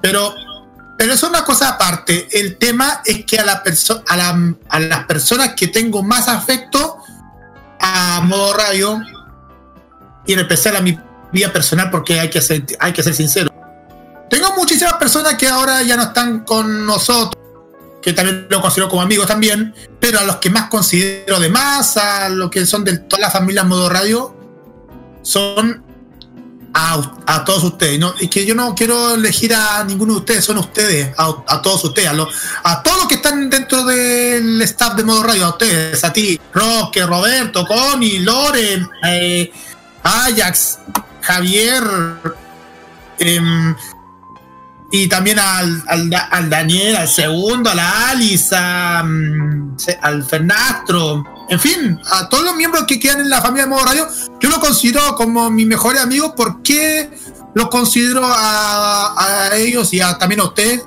pero, 0.00 0.32
pero 0.96 1.14
es 1.14 1.22
una 1.22 1.44
cosa 1.44 1.70
aparte. 1.70 2.28
El 2.30 2.56
tema 2.58 3.02
es 3.04 3.24
que 3.24 3.38
a 3.38 3.44
las 3.44 5.04
personas 5.06 5.54
que 5.56 5.68
tengo 5.68 6.02
más 6.02 6.28
afecto 6.28 6.98
a 7.80 8.20
modo 8.22 8.54
radio, 8.54 9.00
y 10.26 10.32
en 10.32 10.38
especial 10.38 10.76
a 10.76 10.80
mi 10.80 10.96
vida 11.32 11.52
personal, 11.52 11.90
porque 11.90 12.20
hay 12.20 12.30
que 12.30 12.40
ser, 12.40 12.64
hay 12.78 12.92
que 12.92 13.02
ser 13.02 13.14
sincero. 13.14 13.50
Tengo 14.30 14.54
muchísimas 14.56 14.94
personas 14.94 15.34
que 15.34 15.48
ahora 15.48 15.82
ya 15.82 15.96
no 15.96 16.04
están 16.04 16.44
con 16.44 16.86
nosotros, 16.86 17.42
que 18.00 18.12
también 18.12 18.46
lo 18.48 18.60
considero 18.60 18.88
como 18.88 19.02
amigos 19.02 19.26
también, 19.26 19.74
pero 20.00 20.20
a 20.20 20.24
los 20.24 20.36
que 20.36 20.50
más 20.50 20.68
considero 20.68 21.38
de 21.40 21.48
más, 21.48 21.96
a 21.96 22.28
los 22.28 22.50
que 22.50 22.64
son 22.64 22.84
de 22.84 22.98
toda 22.98 23.20
la 23.20 23.30
familia 23.30 23.64
Modo 23.64 23.88
Radio, 23.88 24.36
son 25.22 25.84
a, 26.74 27.12
a 27.26 27.44
todos 27.44 27.64
ustedes. 27.64 27.98
¿no? 27.98 28.14
Y 28.20 28.28
que 28.28 28.44
yo 28.46 28.54
no 28.54 28.74
quiero 28.74 29.14
elegir 29.14 29.54
a 29.54 29.84
ninguno 29.84 30.14
de 30.14 30.18
ustedes, 30.20 30.44
son 30.44 30.58
ustedes, 30.58 31.12
a, 31.18 31.34
a 31.48 31.62
todos 31.62 31.84
ustedes, 31.84 32.08
a, 32.08 32.12
los- 32.12 32.28
a 32.64 32.82
todos 32.82 32.98
los 32.98 33.06
que 33.08 33.14
están 33.16 33.48
dentro 33.50 33.84
del 33.84 34.60
staff 34.62 34.94
de 34.94 35.04
Modo 35.04 35.22
Radio, 35.22 35.46
a 35.46 35.50
ustedes, 35.50 36.02
a 36.04 36.12
ti, 36.12 36.40
Roque, 36.52 37.04
Roberto, 37.06 37.66
Connie, 37.66 38.18
Loren, 38.20 38.88
eh, 39.04 39.52
Ajax, 40.02 40.78
Javier, 41.20 41.82
em, 43.18 43.74
y 44.90 45.08
también 45.08 45.38
al, 45.38 45.82
al, 45.86 46.10
al 46.30 46.50
Daniel, 46.50 46.96
al 46.96 47.08
segundo, 47.08 47.70
a 47.70 47.74
la 47.74 48.10
Alice, 48.10 48.54
a, 48.56 49.02
mm, 49.02 49.78
se- 49.78 49.98
al 50.02 50.22
Fernastro, 50.24 51.24
en 51.48 51.60
fin, 51.60 52.00
a 52.10 52.28
todos 52.28 52.44
los 52.44 52.54
miembros 52.56 52.84
que 52.86 52.98
quedan 52.98 53.20
en 53.20 53.28
la 53.30 53.40
familia 53.42 53.64
de 53.64 53.70
Modo 53.70 53.84
Radio, 53.84 54.06
yo 54.40 54.48
lo 54.48 54.58
considero 54.60 55.14
como 55.16 55.50
mis 55.50 55.66
mejores 55.66 56.00
amigos. 56.00 56.32
Porque 56.36 57.10
los 57.54 57.68
considero 57.68 58.22
a, 58.24 59.50
ellos 59.54 59.92
y 59.92 60.00
a- 60.00 60.16
también 60.18 60.40
a 60.40 60.44
ustedes, 60.44 60.82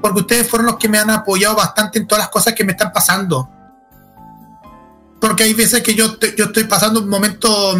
porque 0.00 0.20
ustedes 0.20 0.48
fueron 0.48 0.66
los 0.66 0.76
que 0.76 0.88
me 0.88 0.98
han 0.98 1.10
apoyado 1.10 1.56
bastante 1.56 1.98
en 1.98 2.06
todas 2.06 2.24
las 2.24 2.30
cosas 2.30 2.54
que 2.54 2.64
me 2.64 2.72
están 2.72 2.92
pasando. 2.92 3.50
Porque 5.20 5.42
hay 5.44 5.54
veces 5.54 5.82
que 5.82 5.94
yo, 5.94 6.18
yo 6.36 6.44
estoy 6.46 6.64
pasando 6.64 7.00
un 7.00 7.08
momento, 7.08 7.74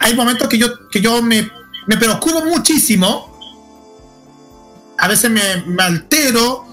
hay 0.00 0.14
momentos 0.14 0.48
que 0.48 0.58
yo, 0.58 0.88
que 0.90 1.00
yo 1.00 1.22
me, 1.22 1.50
me 1.86 1.96
preocupo 1.96 2.44
muchísimo. 2.44 3.28
A 4.98 5.08
veces 5.08 5.30
me, 5.30 5.62
me 5.66 5.82
altero 5.82 6.66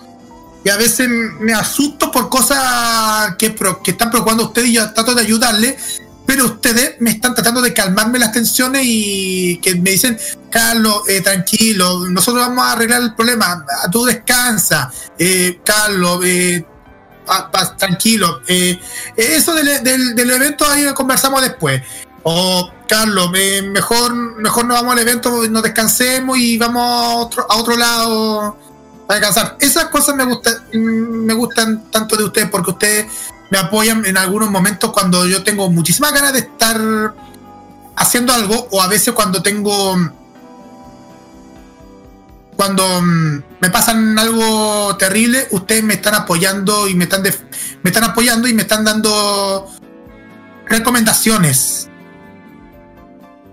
y 0.67 0.69
a 0.69 0.75
veces 0.75 1.07
me 1.39 1.53
asusto 1.53 2.11
por 2.11 2.27
cosas 2.27 3.37
que, 3.37 3.55
están 3.85 4.09
preocupando 4.09 4.47
ustedes 4.47 4.67
y 4.67 4.73
yo 4.73 4.91
trato 4.91 5.15
de 5.15 5.21
ayudarle, 5.21 5.77
pero 6.25 6.43
ustedes 6.43 6.95
me 6.99 7.11
están 7.11 7.33
tratando 7.33 7.61
de 7.61 7.73
calmarme 7.73 8.19
las 8.19 8.33
tensiones 8.33 8.81
y 8.83 9.61
que 9.61 9.75
me 9.75 9.91
dicen, 9.91 10.19
Carlos, 10.51 11.03
eh, 11.07 11.21
tranquilo, 11.21 12.09
nosotros 12.09 12.45
vamos 12.45 12.65
a 12.65 12.73
arreglar 12.73 13.01
el 13.01 13.15
problema, 13.15 13.65
tú 13.89 14.03
descansa, 14.03 14.91
eh, 15.17 15.61
Carlos, 15.63 16.19
eh, 16.25 16.65
pa- 17.25 17.49
pa- 17.49 17.77
tranquilo, 17.77 18.41
eh, 18.45 18.77
eso 19.15 19.53
del, 19.55 19.69
evento 20.29 20.65
ahí 20.69 20.85
conversamos 20.93 21.43
después. 21.43 21.81
O 22.23 22.69
Carlos, 22.89 23.31
eh, 23.35 23.61
mejor, 23.61 24.13
mejor 24.13 24.65
nos 24.65 24.81
vamos 24.81 24.91
al 24.91 24.99
evento, 24.99 25.47
nos 25.47 25.63
descansemos 25.63 26.37
y 26.37 26.57
vamos 26.57 26.81
a 26.83 27.15
otro, 27.15 27.45
a 27.49 27.55
otro 27.55 27.77
lado 27.77 28.66
a 29.07 29.13
descansar. 29.13 29.57
Esas 29.59 29.85
cosas 29.85 30.15
me 30.15 30.25
gustan, 30.25 30.55
mm, 30.73 31.25
me 31.25 31.33
gustan 31.33 31.89
tanto 31.91 32.15
de 32.15 32.25
ustedes 32.25 32.49
porque 32.49 32.71
ustedes 32.71 33.05
me 33.49 33.57
apoyan 33.57 34.05
en 34.05 34.17
algunos 34.17 34.51
momentos 34.51 34.91
cuando 34.91 35.25
yo 35.25 35.43
tengo 35.43 35.69
muchísimas 35.69 36.13
ganas 36.13 36.33
de 36.33 36.39
estar 36.39 37.13
haciendo 37.95 38.33
algo 38.33 38.67
o 38.71 38.81
a 38.81 38.87
veces 38.87 39.13
cuando 39.13 39.41
tengo 39.41 39.95
cuando 42.57 43.01
mm, 43.01 43.43
me 43.61 43.69
pasan 43.69 44.17
algo 44.17 44.97
terrible, 44.97 45.47
ustedes 45.51 45.83
me 45.83 45.93
están 45.93 46.15
apoyando 46.15 46.87
y 46.87 46.95
me 46.95 47.03
están 47.03 47.21
me 47.21 47.89
están 47.89 48.03
apoyando 48.03 48.47
y 48.47 48.53
me 48.53 48.63
están 48.63 48.83
dando 48.83 49.71
recomendaciones. 50.67 51.89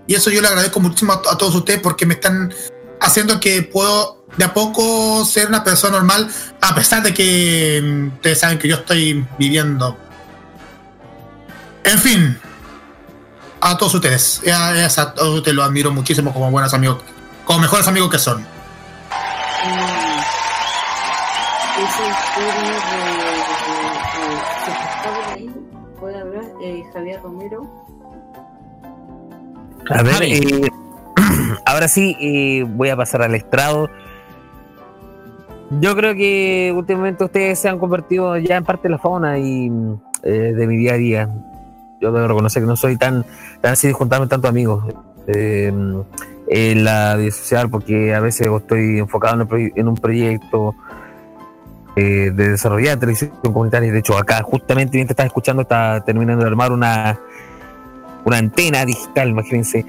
Y 0.07 0.15
eso 0.15 0.29
yo 0.29 0.41
le 0.41 0.47
agradezco 0.47 0.79
muchísimo 0.79 1.13
a 1.13 1.37
todos 1.37 1.55
ustedes 1.55 1.79
porque 1.81 2.05
me 2.05 2.15
están 2.15 2.53
haciendo 3.01 3.39
que 3.39 3.61
puedo 3.63 4.25
de 4.37 4.45
a 4.45 4.53
poco 4.53 5.23
ser 5.25 5.47
una 5.47 5.63
persona 5.63 5.97
normal, 5.97 6.29
a 6.61 6.75
pesar 6.75 7.01
de 7.03 7.13
que 7.13 7.81
mm, 7.83 8.07
ustedes 8.15 8.39
saben 8.39 8.57
que 8.59 8.67
yo 8.67 8.75
estoy 8.77 9.25
viviendo. 9.37 9.97
En 11.83 11.99
fin, 11.99 12.37
a 13.61 13.77
todos 13.77 13.93
ustedes, 13.93 14.41
a, 14.51 14.69
a 15.01 15.13
todos 15.13 15.35
ustedes 15.37 15.55
los 15.55 15.65
admiro 15.65 15.91
muchísimo 15.91 16.33
como 16.33 16.49
buenos 16.51 16.73
amigos, 16.73 16.97
como 17.45 17.59
mejores 17.59 17.87
amigos 17.87 18.09
que 18.09 18.19
son. 18.19 18.45
Esa 21.75 22.03
historia 22.09 22.53
de, 22.55 22.61
de- 22.61 23.05
de- 24.25 24.41
se 24.65 24.71
está 24.71 25.09
por 25.13 25.25
ahí, 25.33 25.49
puede 25.99 26.19
hablar 26.19 26.45
eh, 26.61 26.83
Javier 26.93 27.21
Romero. 27.21 27.61
A 29.89 30.01
ver, 30.01 30.23
eh, 30.23 30.71
ahora 31.65 31.87
sí 31.87 32.15
eh, 32.19 32.65
voy 32.67 32.89
a 32.89 32.95
pasar 32.95 33.21
al 33.21 33.35
estrado. 33.35 33.89
Yo 35.81 35.95
creo 35.95 36.13
que 36.13 36.71
últimamente 36.75 37.23
ustedes 37.23 37.59
se 37.59 37.69
han 37.69 37.79
convertido 37.79 38.37
ya 38.37 38.57
en 38.57 38.63
parte 38.63 38.83
de 38.83 38.91
la 38.91 38.97
fauna 38.99 39.39
y 39.39 39.71
eh, 40.23 40.53
de 40.55 40.67
mi 40.67 40.77
día 40.77 40.93
a 40.93 40.97
día. 40.97 41.29
Yo 41.99 42.11
debo 42.11 42.27
reconocer 42.27 42.61
que 42.61 42.67
no 42.67 42.75
soy 42.75 42.97
tan, 42.97 43.25
tan 43.61 43.73
así 43.73 43.87
de 43.87 43.93
juntarme 43.93 44.27
tanto 44.27 44.47
amigos 44.47 44.85
eh, 45.27 45.73
en 46.47 46.83
la 46.83 47.15
vida 47.15 47.31
social 47.31 47.69
porque 47.69 48.13
a 48.13 48.19
veces 48.19 48.47
estoy 48.47 48.99
enfocado 48.99 49.47
en 49.51 49.87
un 49.87 49.95
proyecto 49.95 50.75
eh, 51.97 52.31
de 52.33 52.49
desarrollar 52.49 52.99
televisión 52.99 53.31
comunitaria. 53.41 53.89
De 53.89 53.99
hecho, 53.99 54.17
acá 54.17 54.41
justamente 54.43 54.97
mientras 54.97 55.13
estás 55.13 55.27
escuchando, 55.27 55.61
está 55.61 56.03
terminando 56.05 56.43
de 56.43 56.49
armar 56.49 56.73
una, 56.73 57.17
una 58.25 58.37
antena 58.37 58.85
digital, 58.85 59.29
imagínense. 59.29 59.85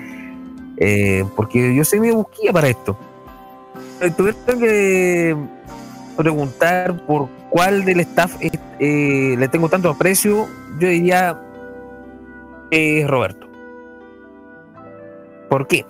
Eh, 0.77 1.25
porque 1.35 1.75
yo 1.75 1.85
soy 1.85 2.01
medio 2.01 2.17
busquilla 2.17 2.53
para 2.53 2.69
esto. 2.69 2.97
Tuvieron 4.17 4.61
que 4.61 5.37
preguntar 6.17 7.05
por 7.07 7.29
cuál 7.51 7.85
del 7.85 8.01
staff 8.01 8.37
eh, 8.41 9.35
le 9.39 9.49
tengo 9.49 9.69
tanto 9.69 9.91
aprecio. 9.91 10.47
Yo 10.79 10.89
diría 10.89 11.41
es 12.71 13.07
Roberto. 13.07 13.47
¿Por 15.49 15.67
qué? 15.67 15.87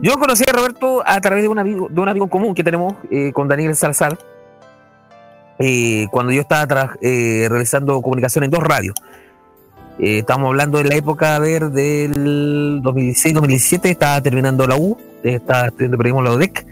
Yo 0.00 0.14
conocí 0.14 0.44
a 0.48 0.52
Roberto 0.52 1.02
a 1.06 1.20
través 1.20 1.42
de 1.42 1.48
un 1.48 1.58
amigo, 1.58 1.88
de 1.90 2.00
un 2.00 2.08
amigo 2.08 2.26
común 2.28 2.54
que 2.54 2.64
tenemos 2.64 2.94
eh, 3.10 3.32
con 3.32 3.46
Daniel 3.46 3.76
Salazar, 3.76 4.18
eh, 5.58 6.06
cuando 6.10 6.32
yo 6.32 6.40
estaba 6.40 6.94
eh, 7.00 7.46
realizando 7.48 8.00
comunicación 8.00 8.44
en 8.44 8.50
dos 8.50 8.62
radios. 8.62 8.96
Eh, 9.98 10.18
estamos 10.18 10.48
hablando 10.48 10.78
de 10.78 10.84
la 10.84 10.94
época 10.94 11.36
a 11.36 11.40
del 11.40 12.82
2016-2017, 12.82 13.90
estaba 13.90 14.20
terminando 14.20 14.66
la 14.66 14.76
U, 14.76 14.96
estaba 15.22 15.66
estudiando 15.66 15.98
periodismo 15.98 16.22
la 16.22 16.32
UDEC, 16.32 16.66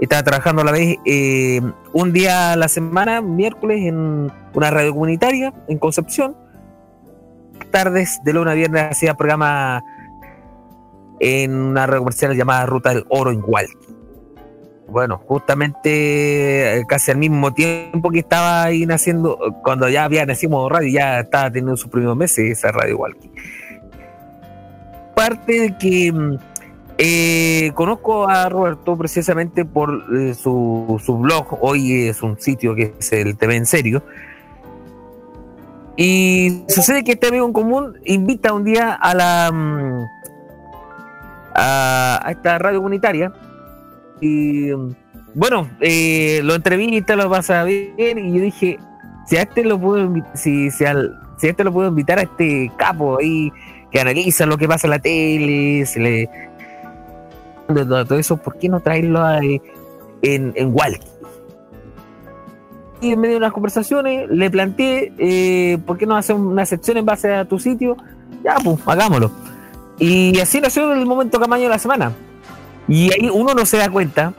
estaba 0.00 0.22
trabajando 0.22 0.62
a 0.62 0.64
la 0.64 0.72
vez 0.72 0.96
eh, 1.04 1.60
un 1.92 2.12
día 2.12 2.52
a 2.52 2.56
la 2.56 2.68
semana, 2.68 3.22
miércoles, 3.22 3.86
en 3.86 4.32
una 4.52 4.70
radio 4.70 4.92
comunitaria 4.92 5.54
en 5.68 5.78
Concepción. 5.78 6.36
Tardes 7.70 8.20
de 8.24 8.32
lunes 8.32 8.52
a 8.52 8.54
viernes 8.54 8.82
hacía 8.90 9.14
programa 9.14 9.82
en 11.20 11.54
una 11.54 11.86
red 11.86 11.98
comercial 11.98 12.36
llamada 12.36 12.66
Ruta 12.66 12.90
del 12.90 13.04
Oro 13.08 13.30
en 13.30 13.42
Hualqui. 13.44 13.95
Bueno, 14.88 15.20
justamente 15.26 16.78
eh, 16.78 16.84
casi 16.86 17.10
al 17.10 17.16
mismo 17.16 17.52
tiempo 17.52 18.10
que 18.10 18.20
estaba 18.20 18.62
ahí 18.62 18.86
naciendo, 18.86 19.38
cuando 19.62 19.88
ya 19.88 20.04
había 20.04 20.24
nacido 20.24 20.68
Radio, 20.68 20.88
ya 20.88 21.20
estaba 21.20 21.50
teniendo 21.50 21.76
sus 21.76 21.90
primeros 21.90 22.16
meses 22.16 22.58
esa 22.58 22.70
radio 22.70 22.98
Hualqui. 22.98 23.30
Parte 25.14 25.60
de 25.60 25.78
que 25.78 26.12
mm, 26.12 26.38
eh, 26.98 27.72
conozco 27.74 28.28
a 28.28 28.48
Roberto 28.48 28.96
precisamente 28.96 29.64
por 29.64 30.04
eh, 30.16 30.34
su, 30.34 31.02
su 31.04 31.18
blog, 31.18 31.58
hoy 31.60 32.06
es 32.08 32.22
un 32.22 32.40
sitio 32.40 32.74
que 32.76 32.94
es 32.98 33.12
el 33.12 33.36
TV 33.36 33.56
en 33.56 33.66
serio, 33.66 34.04
y 35.96 36.62
sucede 36.68 37.02
que 37.02 37.12
este 37.12 37.26
amigo 37.26 37.46
en 37.46 37.52
común 37.52 37.98
invita 38.04 38.52
un 38.52 38.62
día 38.62 38.92
a 38.92 39.14
la 39.14 39.50
mm, 39.52 40.04
a, 41.54 42.20
a 42.22 42.30
esta 42.30 42.58
radio 42.58 42.78
comunitaria 42.78 43.32
y 44.20 44.70
bueno, 45.34 45.68
eh, 45.80 46.40
lo 46.42 46.54
entrevista, 46.54 47.16
lo 47.16 47.28
pasa 47.28 47.64
bien 47.64 48.18
y 48.18 48.32
yo 48.32 48.42
dije, 48.42 48.78
si 49.26 49.36
a 49.36 49.42
este 49.42 49.64
lo 49.64 49.78
puedo 49.78 50.12
si, 50.34 50.70
si, 50.70 50.84
a 50.84 50.94
este 51.42 51.64
lo 51.64 51.72
puedo 51.72 51.88
invitar 51.88 52.18
a 52.18 52.22
este 52.22 52.70
capo 52.76 53.18
ahí 53.20 53.52
que 53.90 54.00
analiza 54.00 54.46
lo 54.46 54.56
que 54.56 54.66
pasa 54.66 54.86
en 54.86 54.90
la 54.92 54.98
tele, 54.98 55.84
se 55.86 56.00
le 56.00 56.30
todo, 57.68 58.18
eso, 58.18 58.36
¿por 58.36 58.58
qué 58.58 58.68
no 58.68 58.80
traerlo 58.80 59.24
a, 59.24 59.40
eh, 59.40 59.60
en, 60.22 60.52
en? 60.56 60.74
Y 63.00 63.12
en 63.12 63.20
medio 63.20 63.34
de 63.34 63.38
unas 63.38 63.52
conversaciones 63.52 64.30
le 64.30 64.50
planteé, 64.50 65.12
eh, 65.18 65.78
¿por 65.84 65.98
qué 65.98 66.06
no 66.06 66.16
hacer 66.16 66.36
una 66.36 66.64
sección 66.64 66.96
en 66.96 67.04
base 67.04 67.34
a 67.34 67.44
tu 67.44 67.58
sitio? 67.58 67.96
Ya, 68.42 68.56
pues, 68.62 68.78
hagámoslo. 68.86 69.30
Y 69.98 70.38
así 70.40 70.60
nació 70.60 70.92
el 70.92 71.04
momento 71.04 71.38
camaño 71.38 71.64
de 71.64 71.70
la 71.70 71.78
semana. 71.78 72.12
Y 72.88 73.12
ahí 73.12 73.30
uno 73.32 73.54
no 73.54 73.66
se 73.66 73.78
da 73.78 73.90
cuenta. 73.90 74.32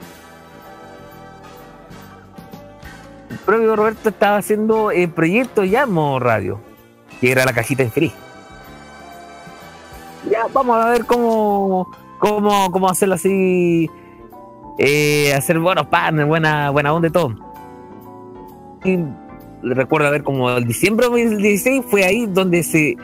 El 3.30 3.38
propio 3.38 3.76
Roberto 3.76 4.08
estaba 4.08 4.38
haciendo 4.38 4.90
el 4.90 5.10
proyecto 5.10 5.64
ya 5.64 5.86
radio, 6.18 6.60
que 7.20 7.30
era 7.30 7.44
la 7.44 7.52
cajita 7.52 7.82
infeliz. 7.82 8.12
Ya, 10.30 10.46
vamos 10.52 10.84
a 10.84 10.90
ver 10.90 11.04
cómo, 11.04 11.90
cómo, 12.18 12.70
cómo 12.70 12.88
hacerlo 12.88 13.14
así, 13.14 13.88
eh, 14.78 15.32
hacer 15.34 15.58
buenos 15.58 15.86
partners, 15.86 16.28
buena, 16.28 16.70
buena 16.70 16.92
onda 16.92 17.08
y 17.08 17.10
todo. 17.10 17.34
Y 18.84 18.98
recuerdo 19.62 20.10
ver 20.10 20.22
como 20.22 20.50
el 20.50 20.66
diciembre 20.66 21.06
de 21.06 21.10
2016 21.10 21.84
fue 21.88 22.04
ahí 22.04 22.26
donde 22.26 22.62
se 22.62 22.96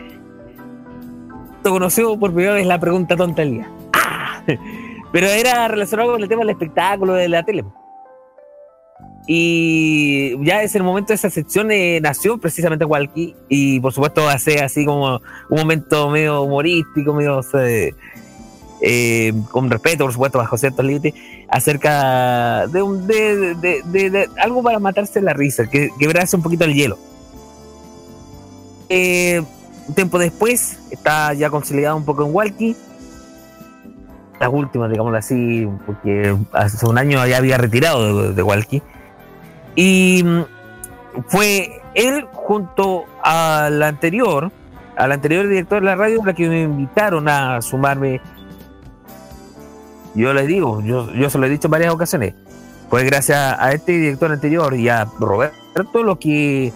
conoció 1.63 2.19
por 2.19 2.33
primera 2.33 2.55
vez 2.55 2.67
la 2.67 2.79
pregunta 2.79 3.17
tonta 3.17 3.43
del 3.43 3.53
día. 3.53 3.71
¡Ah! 3.93 4.43
Pero 5.15 5.29
era 5.29 5.69
relacionado 5.69 6.11
con 6.11 6.21
el 6.25 6.29
tema 6.29 6.41
del 6.41 6.51
espectáculo 6.51 7.13
de 7.15 7.29
la 7.29 7.45
tele. 7.45 7.65
Y 9.29 10.45
ya 10.45 10.63
es 10.65 10.75
el 10.75 10.83
momento 10.83 11.09
de 11.09 11.15
esa 11.15 11.31
sección 11.31 11.71
eh, 11.71 12.01
nació 12.03 12.37
precisamente 12.39 12.85
Walkie 12.85 13.37
y 13.49 13.79
por 13.79 13.93
supuesto 13.93 14.29
hace 14.29 14.61
así 14.61 14.85
como 14.85 15.21
un 15.51 15.57
momento 15.59 16.11
medio 16.11 16.43
humorístico, 16.43 17.15
medio 17.15 17.41
eh, 17.61 17.95
eh, 18.83 19.33
con 19.53 19.71
respeto 19.71 20.03
por 20.05 20.13
supuesto 20.13 20.39
bajo 20.39 20.59
ciertos 20.59 20.85
límites 20.85 21.15
acerca 21.49 22.67
de, 22.67 22.83
un, 22.83 23.07
de, 23.07 23.55
de- 23.55 23.83
de- 24.11 24.29
algo 24.43 24.65
para 24.65 24.81
matarse 24.81 25.23
la 25.23 25.33
risa, 25.33 25.71
que 25.71 25.91
quebrarse 25.97 26.35
un 26.35 26.43
poquito 26.43 26.65
el 26.65 26.75
hielo. 26.75 26.99
Eh, 28.89 29.43
un 29.87 29.95
tiempo 29.95 30.19
después 30.19 30.77
está 30.91 31.33
ya 31.35 31.51
consolidado 31.51 31.97
un 31.97 32.05
poco 32.05 32.27
en 32.27 32.35
Walkie 32.35 32.77
las 34.45 34.53
últimas, 34.53 34.91
digámoslo 34.91 35.19
así, 35.19 35.69
porque 35.87 36.37
hace 36.53 36.87
un 36.87 36.99
año 36.99 37.27
ya 37.27 37.39
había 37.39 37.59
retirado 37.59 38.29
de, 38.29 38.35
de 38.35 38.43
Walkie. 38.43 38.83
Y 39.75 40.23
mm, 40.25 40.43
fue 41.29 41.83
él 41.95 42.27
junto 42.33 43.05
al 43.23 43.83
anterior, 43.83 44.51
al 44.97 45.13
anterior 45.13 45.49
director 45.49 45.81
de 45.81 45.87
la 45.87 45.97
radio, 45.97 46.25
la 46.25 46.35
que 46.35 46.49
me 46.49 46.63
invitaron 46.63 47.29
a 47.29 47.61
sumarme. 47.63 48.21
Yo 50.15 50.33
les 50.33 50.47
digo, 50.47 50.81
yo, 50.83 51.11
yo 51.13 51.31
se 51.31 51.39
lo 51.39 51.47
he 51.47 51.49
dicho 51.49 51.67
en 51.69 51.73
varias 51.73 51.93
ocasiones. 51.93 52.35
Fue 52.91 53.03
gracias 53.05 53.57
a 53.59 53.73
este 53.73 53.93
director 53.93 54.31
anterior 54.31 54.75
y 54.75 54.89
a 54.89 55.07
Roberto 55.19 56.03
lo 56.05 56.19
que 56.19 56.73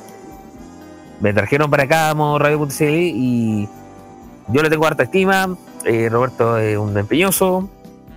me 1.21 1.33
trajeron 1.33 1.71
para 1.71 1.85
acá 1.85 2.11
a 2.11 2.39
Radio.cl 2.39 2.83
y 2.83 3.69
yo 4.49 4.63
le 4.63 4.71
tengo 4.71 4.87
harta 4.87 5.05
estima. 5.05 5.57
Eh, 5.85 6.09
Roberto 6.11 6.59
es 6.59 6.77
un 6.77 6.97
empeñoso. 6.97 7.69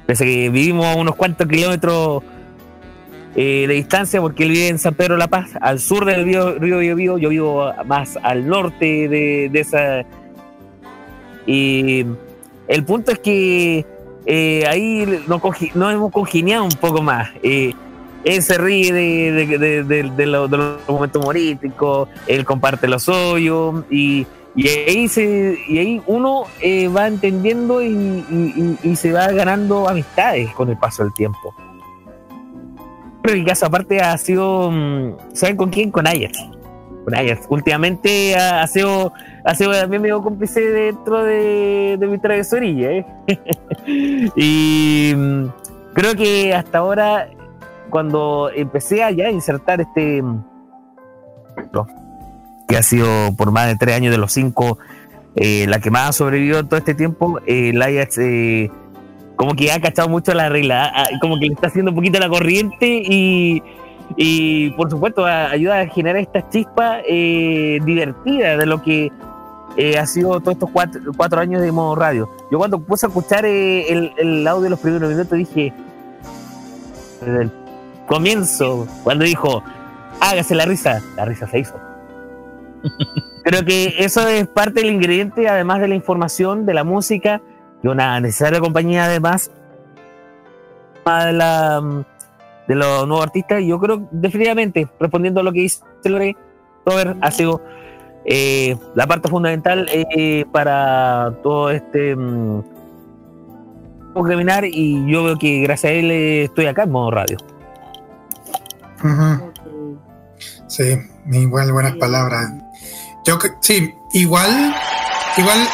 Pese 0.05 0.25
que 0.25 0.49
vivimos 0.49 0.85
a 0.85 0.95
unos 0.95 1.15
cuantos 1.15 1.47
kilómetros 1.47 2.23
eh, 3.35 3.65
de 3.67 3.73
distancia, 3.75 4.19
porque 4.19 4.43
él 4.43 4.49
vive 4.49 4.67
en 4.67 4.79
San 4.79 4.93
Pedro 4.93 5.13
de 5.13 5.19
La 5.19 5.27
Paz, 5.27 5.51
al 5.61 5.79
sur 5.79 6.05
del 6.05 6.25
río, 6.25 6.59
río 6.59 6.79
Biobío, 6.79 7.17
yo 7.17 7.29
vivo 7.29 7.71
más 7.85 8.17
al 8.21 8.47
norte 8.47 9.07
de, 9.07 9.49
esa. 9.53 10.03
Y 11.45 12.05
el 12.67 12.83
punto 12.83 13.11
es 13.11 13.19
que 13.19 13.85
eh, 14.25 14.65
ahí 14.67 15.05
nos, 15.27 15.41
hemos 15.93 16.11
congeniado 16.11 16.65
un 16.65 16.71
poco 16.71 17.01
más. 17.01 17.29
Eh, 17.41 17.73
él 18.23 18.41
se 18.43 18.57
ríe 18.57 18.91
de, 18.91 20.11
de 20.15 20.25
lo- 20.25 20.47
los 20.47 20.77
momentos 20.87 21.21
humorísticos, 21.21 22.09
él 22.27 22.45
comparte 22.45 22.87
los 22.87 23.07
hoyos 23.07 23.83
y, 23.89 24.27
y 24.55 24.67
ahí, 24.67 25.07
se, 25.07 25.57
y 25.67 25.77
ahí 25.77 26.01
uno 26.07 26.43
eh, 26.59 26.87
va 26.89 27.07
entendiendo 27.07 27.81
y, 27.81 28.77
se 28.95 29.13
va 29.13 29.27
ganando 29.27 29.87
amistades 29.87 30.51
con 30.51 30.69
el 30.69 30.77
paso 30.77 31.03
del 31.03 31.13
tiempo. 31.13 31.53
Pero 33.21 33.35
el 33.35 33.45
caso 33.45 33.67
aparte 33.67 34.01
ha 34.01 34.17
sido, 34.17 34.69
mm, 34.71 35.13
¿saben 35.33 35.55
con 35.55 35.69
quién? 35.69 35.91
Con 35.91 36.05
Ajax. 36.05 36.37
Con 37.05 37.15
Ajax. 37.15 37.45
Últimamente 37.49 38.35
ha, 38.35 38.67
sido, 38.67 39.13
ha 39.45 39.55
sido 39.55 39.71
también 39.71 40.01
medio 40.01 40.21
cómplice 40.21 40.59
dentro 40.59 41.23
de, 41.23 41.95
de 41.97 42.07
mi 42.07 42.17
travesurilla. 42.17 42.91
¿eh? 42.91 43.05
y 44.35 45.13
mm, 45.15 45.45
creo 45.93 46.15
que 46.15 46.53
hasta 46.53 46.79
ahora, 46.79 47.29
cuando 47.89 48.49
empecé 48.53 49.03
a 49.03 49.11
ya 49.11 49.29
insertar 49.29 49.79
este... 49.79 50.21
mm, 50.21 50.43
que 52.71 52.77
ha 52.77 52.83
sido 52.83 53.35
por 53.35 53.51
más 53.51 53.67
de 53.67 53.75
tres 53.75 53.97
años 53.97 54.11
de 54.11 54.17
los 54.17 54.31
cinco, 54.31 54.79
eh, 55.35 55.65
la 55.67 55.79
que 55.79 55.91
más 55.91 56.09
ha 56.09 56.13
sobrevivido 56.13 56.59
en 56.59 56.69
todo 56.69 56.77
este 56.77 56.95
tiempo, 56.95 57.39
eh, 57.45 57.71
el 57.71 57.81
Ajax 57.81 58.17
eh, 58.19 58.71
como 59.35 59.55
que 59.55 59.73
ha 59.73 59.81
cachado 59.81 60.07
mucho 60.07 60.33
la 60.33 60.47
regla, 60.47 61.09
como 61.19 61.37
que 61.37 61.47
le 61.47 61.53
está 61.53 61.67
haciendo 61.67 61.91
un 61.91 61.95
poquito 61.95 62.17
la 62.17 62.29
corriente 62.29 62.87
y, 62.87 63.61
y 64.15 64.69
por 64.71 64.89
supuesto 64.89 65.25
ayuda 65.25 65.81
a 65.81 65.87
generar 65.87 66.21
estas 66.21 66.49
chispas 66.49 67.01
eh, 67.09 67.79
divertidas 67.83 68.57
de 68.57 68.65
lo 68.65 68.81
que 68.81 69.11
ha 69.99 70.05
sido 70.05 70.39
todos 70.39 70.53
estos 70.53 70.69
cuatro, 70.69 71.01
cuatro 71.17 71.41
años 71.41 71.61
de 71.61 71.73
modo 71.73 71.95
radio. 71.95 72.29
Yo 72.51 72.57
cuando 72.57 72.79
puse 72.79 73.05
a 73.05 73.09
escuchar 73.09 73.45
el, 73.45 74.13
el 74.17 74.47
audio 74.47 74.63
de 74.63 74.69
los 74.69 74.79
primeros 74.79 75.09
minutos 75.09 75.37
dije, 75.37 75.73
desde 77.19 77.41
el 77.41 77.51
comienzo, 78.07 78.87
cuando 79.03 79.25
dijo, 79.25 79.61
hágase 80.21 80.55
la 80.55 80.63
risa, 80.63 81.01
la 81.17 81.25
risa 81.25 81.47
se 81.47 81.59
hizo. 81.59 81.90
Creo 83.43 83.65
que 83.65 83.95
eso 83.99 84.27
es 84.27 84.47
parte 84.47 84.81
del 84.81 84.91
ingrediente, 84.91 85.47
además 85.47 85.81
de 85.81 85.87
la 85.87 85.95
información, 85.95 86.65
de 86.65 86.73
la 86.73 86.83
música, 86.83 87.41
y 87.83 87.87
una 87.87 88.19
necesaria 88.19 88.59
compañía 88.59 89.05
además 89.05 89.51
de 91.05 91.33
la, 91.33 92.05
de 92.67 92.75
los 92.75 93.07
nuevos 93.07 93.25
artistas. 93.25 93.63
Yo 93.63 93.79
creo, 93.79 94.07
definitivamente, 94.11 94.87
respondiendo 94.99 95.39
a 95.41 95.43
lo 95.43 95.51
que 95.51 95.61
dice 95.61 95.81
Lore, 96.05 96.35
Robert, 96.85 97.17
ha 97.21 97.31
sido 97.31 97.61
eh, 98.25 98.77
la 98.95 99.07
parte 99.07 99.29
fundamental 99.29 99.87
eh, 99.91 100.45
para 100.51 101.33
todo 101.41 101.71
este 101.71 102.15
mm, 102.15 102.61
caminar 104.13 104.65
y 104.65 105.11
yo 105.11 105.23
veo 105.23 105.37
que 105.37 105.61
gracias 105.61 105.91
a 105.91 105.93
él 105.93 106.11
eh, 106.11 106.43
estoy 106.43 106.67
acá 106.67 106.83
en 106.83 106.91
modo 106.91 107.11
radio. 107.11 107.37
Sí, 110.67 110.97
igual 111.31 111.71
buenas 111.71 111.95
palabras. 111.95 112.51
Yo 113.25 113.37
que- 113.39 113.49
sí, 113.61 113.95
igual, 114.13 114.75
igual, 115.37 115.67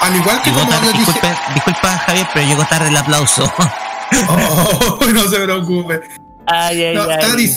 al 0.00 0.16
igual 0.16 0.42
que 0.42 0.50
como 0.50 0.68
tarde, 0.68 0.92
dije, 0.92 1.12
disculpa 1.54 1.98
Javier, 2.06 2.26
pero 2.34 2.46
llegó 2.48 2.64
tarde 2.66 2.88
el 2.88 2.96
aplauso. 2.96 3.50
Oh, 4.26 4.98
no 5.12 5.28
se 5.28 5.36
preocupe. 5.38 6.00
Ay, 6.46 6.82
ay, 6.82 6.94
No, 6.96 7.02
ay. 7.02 7.52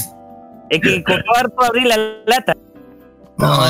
Es 0.70 0.82
que 0.82 1.02
con 1.02 1.16
harto 1.38 1.64
abrir 1.64 1.88
la 1.88 1.96
lata. 2.26 2.54
No, 3.38 3.68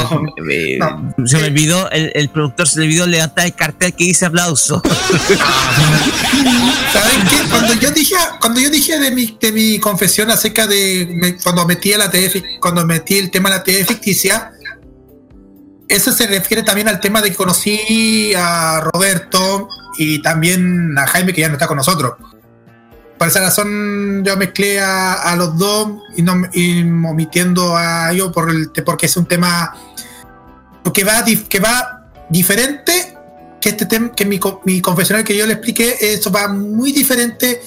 eh, 0.49 0.79
se 1.27 1.37
me 1.37 1.43
olvidó, 1.45 1.91
el, 1.91 2.11
el 2.15 2.29
productor 2.29 2.67
se 2.67 2.79
le 2.79 2.85
olvidó 2.87 3.05
levantar 3.05 3.45
el 3.45 3.53
cartel 3.53 3.93
que 3.93 4.05
dice 4.05 4.25
aplauso. 4.25 4.81
¿Saben 6.91 7.27
qué? 7.29 7.49
Cuando 7.49 7.73
yo 7.75 7.91
dije, 7.91 8.15
cuando 8.39 8.59
yo 8.59 8.69
dije 8.69 8.97
de 8.99 9.11
mi, 9.11 9.37
de 9.39 9.51
mi 9.51 9.79
confesión 9.79 10.29
acerca 10.31 10.65
de 10.67 11.07
me- 11.11 11.37
cuando 11.37 11.65
metí 11.65 11.93
la 11.93 12.09
TV, 12.09 12.31
fic- 12.31 12.59
cuando 12.59 12.85
metí 12.85 13.17
el 13.19 13.29
tema 13.31 13.49
de 13.49 13.57
la 13.57 13.63
TV 13.63 13.85
ficticia, 13.85 14.51
eso 15.91 16.11
se 16.11 16.25
refiere 16.27 16.63
también 16.63 16.87
al 16.87 16.99
tema 16.99 17.21
de 17.21 17.29
que 17.29 17.35
conocí 17.35 18.33
a 18.35 18.81
Roberto 18.93 19.67
y 19.97 20.21
también 20.21 20.97
a 20.97 21.05
Jaime 21.07 21.33
que 21.33 21.41
ya 21.41 21.47
no 21.47 21.55
está 21.55 21.67
con 21.67 21.77
nosotros. 21.77 22.13
Por 23.17 23.27
esa 23.27 23.41
razón 23.41 24.23
yo 24.23 24.35
mezclé 24.37 24.79
a, 24.79 25.35
los 25.37 25.57
dos 25.57 25.89
y, 26.15 26.21
no, 26.23 26.41
y 26.53 26.81
omitiendo 26.81 27.75
a 27.77 28.11
ellos 28.11 28.31
por 28.31 28.49
el, 28.49 28.71
porque 28.83 29.05
es 29.05 29.17
un 29.17 29.25
tema 29.25 29.75
que 30.93 31.03
va, 31.03 31.23
que 31.23 31.59
va 31.59 32.09
diferente 32.29 33.15
que 33.59 33.69
este 33.69 33.85
tema, 33.85 34.11
que 34.13 34.25
mi, 34.25 34.39
mi 34.65 34.81
confesional 34.81 35.23
que 35.23 35.37
yo 35.37 35.45
le 35.45 35.53
expliqué, 35.53 35.95
eso 35.99 36.31
va 36.31 36.47
muy 36.47 36.91
diferente 36.91 37.61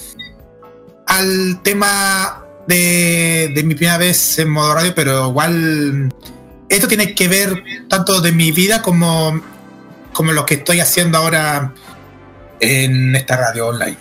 al 1.07 1.61
tema 1.63 2.43
de, 2.67 3.53
de 3.55 3.63
mi 3.63 3.75
primera 3.75 3.97
vez 3.97 4.39
en 4.39 4.49
modo 4.49 4.73
radio, 4.73 4.93
pero 4.93 5.29
igual 5.29 6.13
esto 6.69 6.87
tiene 6.87 7.13
que 7.13 7.27
ver 7.27 7.63
tanto 7.87 8.21
de 8.21 8.31
mi 8.31 8.51
vida 8.51 8.81
como, 8.81 9.39
como 10.13 10.31
lo 10.31 10.45
que 10.45 10.55
estoy 10.55 10.79
haciendo 10.79 11.17
ahora 11.17 11.73
en 12.59 13.15
esta 13.15 13.37
radio 13.37 13.67
online. 13.67 13.97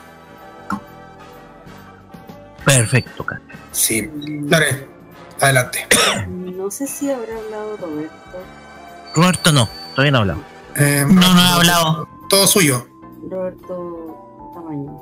Perfecto, 2.65 3.25
Carlos. 3.25 3.59
Sí, 3.73 4.10
Lore, 4.49 4.89
adelante. 5.41 5.86
No 6.65 6.70
sé 6.70 6.86
si 6.86 7.10
habrá 7.10 7.36
hablado 7.36 7.76
Roberto. 7.76 8.15
Roberto 9.15 9.52
no, 9.52 9.68
todavía 9.91 10.12
no 10.12 10.18
ha 10.18 10.20
hablado. 10.23 10.41
Eh, 10.76 11.05
no, 11.07 11.34
no 11.34 11.41
ha 11.41 11.55
hablado. 11.57 12.09
Todo 12.31 12.47
suyo. 12.47 12.89
Roberto 13.31 14.52
Tamaño. 14.55 14.99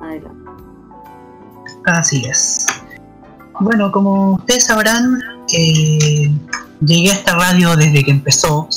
Adelante. 0.00 0.50
Así 1.86 2.24
es. 2.26 2.66
Bueno, 3.58 3.90
como 3.90 4.34
ustedes 4.34 4.66
sabrán, 4.66 5.18
eh, 5.52 6.30
llegué 6.80 7.10
a 7.10 7.14
esta 7.14 7.34
radio 7.34 7.76
desde 7.76 8.04
que 8.04 8.10
empezó. 8.10 8.68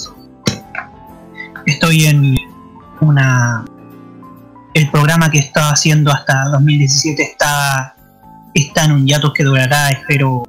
Estoy 1.66 2.06
en 2.06 2.35
una. 3.00 3.66
El 4.74 4.90
programa 4.90 5.30
que 5.30 5.40
estaba 5.40 5.72
haciendo 5.72 6.11
hasta 6.11 6.45
2017 6.45 7.22
está, 7.22 7.95
está 8.53 8.85
en 8.85 8.93
un 8.93 9.06
hiatus 9.06 9.33
que 9.33 9.43
durará, 9.43 9.90
espero, 9.90 10.43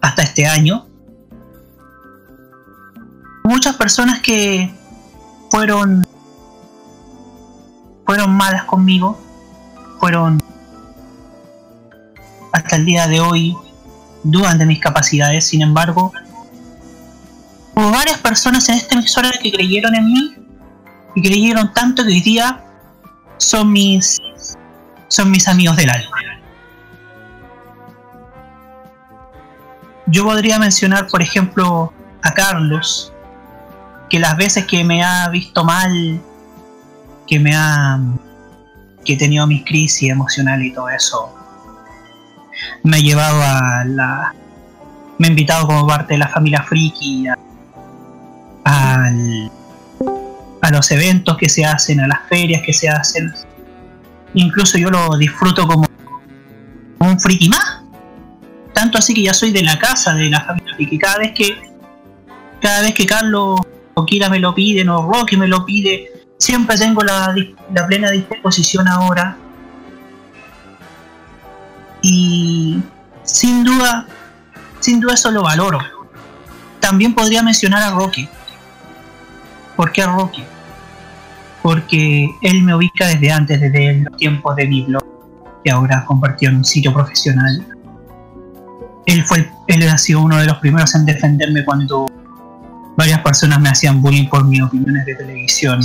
hasta 0.00 0.22
este 0.22 0.46
año. 0.46 0.86
Muchas 3.44 3.76
personas 3.76 4.20
que 4.20 4.74
fueron 5.50 6.04
fueron 8.04 8.30
malas 8.32 8.64
conmigo, 8.64 9.18
fueron 9.98 10.42
hasta 12.52 12.76
el 12.76 12.84
día 12.84 13.06
de 13.08 13.20
hoy 13.20 13.56
dudan 14.30 14.58
de 14.58 14.66
mis 14.66 14.80
capacidades, 14.80 15.46
sin 15.46 15.62
embargo, 15.62 16.12
hubo 17.74 17.90
varias 17.90 18.18
personas 18.18 18.68
en 18.68 18.76
esta 18.76 18.94
emisora 18.94 19.30
que 19.42 19.52
creyeron 19.52 19.94
en 19.94 20.06
mí 20.06 20.34
y 21.14 21.22
creyeron 21.22 21.72
tanto 21.72 22.02
que 22.02 22.08
hoy 22.08 22.20
día 22.20 22.60
son 23.38 23.72
mis 23.72 24.18
son 25.08 25.30
mis 25.30 25.46
amigos 25.46 25.76
del 25.76 25.90
alma. 25.90 26.16
Yo 30.06 30.24
podría 30.24 30.58
mencionar, 30.58 31.08
por 31.08 31.22
ejemplo, 31.22 31.92
a 32.22 32.32
Carlos, 32.32 33.12
que 34.08 34.18
las 34.18 34.36
veces 34.36 34.66
que 34.66 34.84
me 34.84 35.02
ha 35.02 35.28
visto 35.28 35.64
mal, 35.64 36.20
que 37.26 37.38
me 37.38 37.54
ha 37.54 38.00
que 39.04 39.12
he 39.12 39.16
tenido 39.16 39.46
mis 39.46 39.64
crisis 39.64 40.10
emocionales 40.10 40.66
y 40.66 40.72
todo 40.72 40.88
eso, 40.88 41.35
me 42.82 42.96
ha 42.98 43.00
llevado 43.00 43.42
a 43.42 43.84
la. 43.84 44.34
Me 45.18 45.28
ha 45.28 45.30
invitado 45.30 45.66
como 45.66 45.86
parte 45.86 46.14
de 46.14 46.18
la 46.18 46.28
familia 46.28 46.62
friki 46.62 47.26
a, 47.28 49.10
a 50.60 50.70
los 50.70 50.90
eventos 50.90 51.36
que 51.36 51.48
se 51.48 51.64
hacen, 51.64 52.00
a 52.00 52.06
las 52.06 52.20
ferias 52.28 52.62
que 52.64 52.72
se 52.72 52.88
hacen. 52.88 53.32
Incluso 54.34 54.76
yo 54.76 54.90
lo 54.90 55.16
disfruto 55.16 55.66
como 55.66 55.86
un 56.98 57.20
friki 57.20 57.48
más. 57.48 57.80
Tanto 58.74 58.98
así 58.98 59.14
que 59.14 59.22
ya 59.22 59.32
soy 59.32 59.52
de 59.52 59.62
la 59.62 59.78
casa 59.78 60.14
de 60.14 60.28
la 60.28 60.42
familia 60.42 60.74
friki. 60.74 60.98
Cada 60.98 61.18
vez 61.18 61.32
que 61.32 61.76
cada 62.60 62.82
vez 62.82 62.94
que 62.94 63.06
Carlos 63.06 63.60
o 63.94 64.04
Kira 64.04 64.28
me 64.28 64.38
lo 64.38 64.54
piden 64.54 64.88
o 64.88 65.10
Rocky 65.10 65.36
me 65.36 65.48
lo 65.48 65.64
pide, 65.64 66.10
siempre 66.38 66.76
tengo 66.76 67.02
la, 67.02 67.34
la 67.72 67.86
plena 67.86 68.10
disposición 68.10 68.88
ahora 68.88 69.36
y 72.08 72.80
sin 73.24 73.64
duda, 73.64 74.06
sin 74.78 75.00
duda 75.00 75.14
eso 75.14 75.32
lo 75.32 75.42
valoro. 75.42 75.80
También 76.78 77.12
podría 77.14 77.42
mencionar 77.42 77.82
a 77.82 77.90
Rocky. 77.90 78.28
¿Por 79.74 79.90
qué 79.90 80.02
a 80.02 80.06
Rocky? 80.06 80.44
Porque 81.62 82.30
él 82.42 82.62
me 82.62 82.76
ubica 82.76 83.08
desde 83.08 83.32
antes, 83.32 83.60
desde 83.60 84.02
los 84.02 84.16
tiempos 84.16 84.54
de 84.54 84.68
mi 84.68 84.82
blog, 84.82 85.04
que 85.64 85.70
ahora 85.72 86.04
convertido 86.04 86.52
en 86.52 86.58
un 86.58 86.64
sitio 86.64 86.94
profesional. 86.94 87.66
Él 89.06 89.24
fue, 89.24 89.50
él 89.66 89.88
ha 89.88 89.98
sido 89.98 90.20
uno 90.20 90.36
de 90.36 90.46
los 90.46 90.58
primeros 90.58 90.94
en 90.94 91.06
defenderme 91.06 91.64
cuando 91.64 92.06
varias 92.96 93.20
personas 93.20 93.58
me 93.60 93.68
hacían 93.68 94.00
bullying 94.00 94.28
por 94.28 94.44
mis 94.44 94.62
opiniones 94.62 95.04
de 95.06 95.16
televisión. 95.16 95.80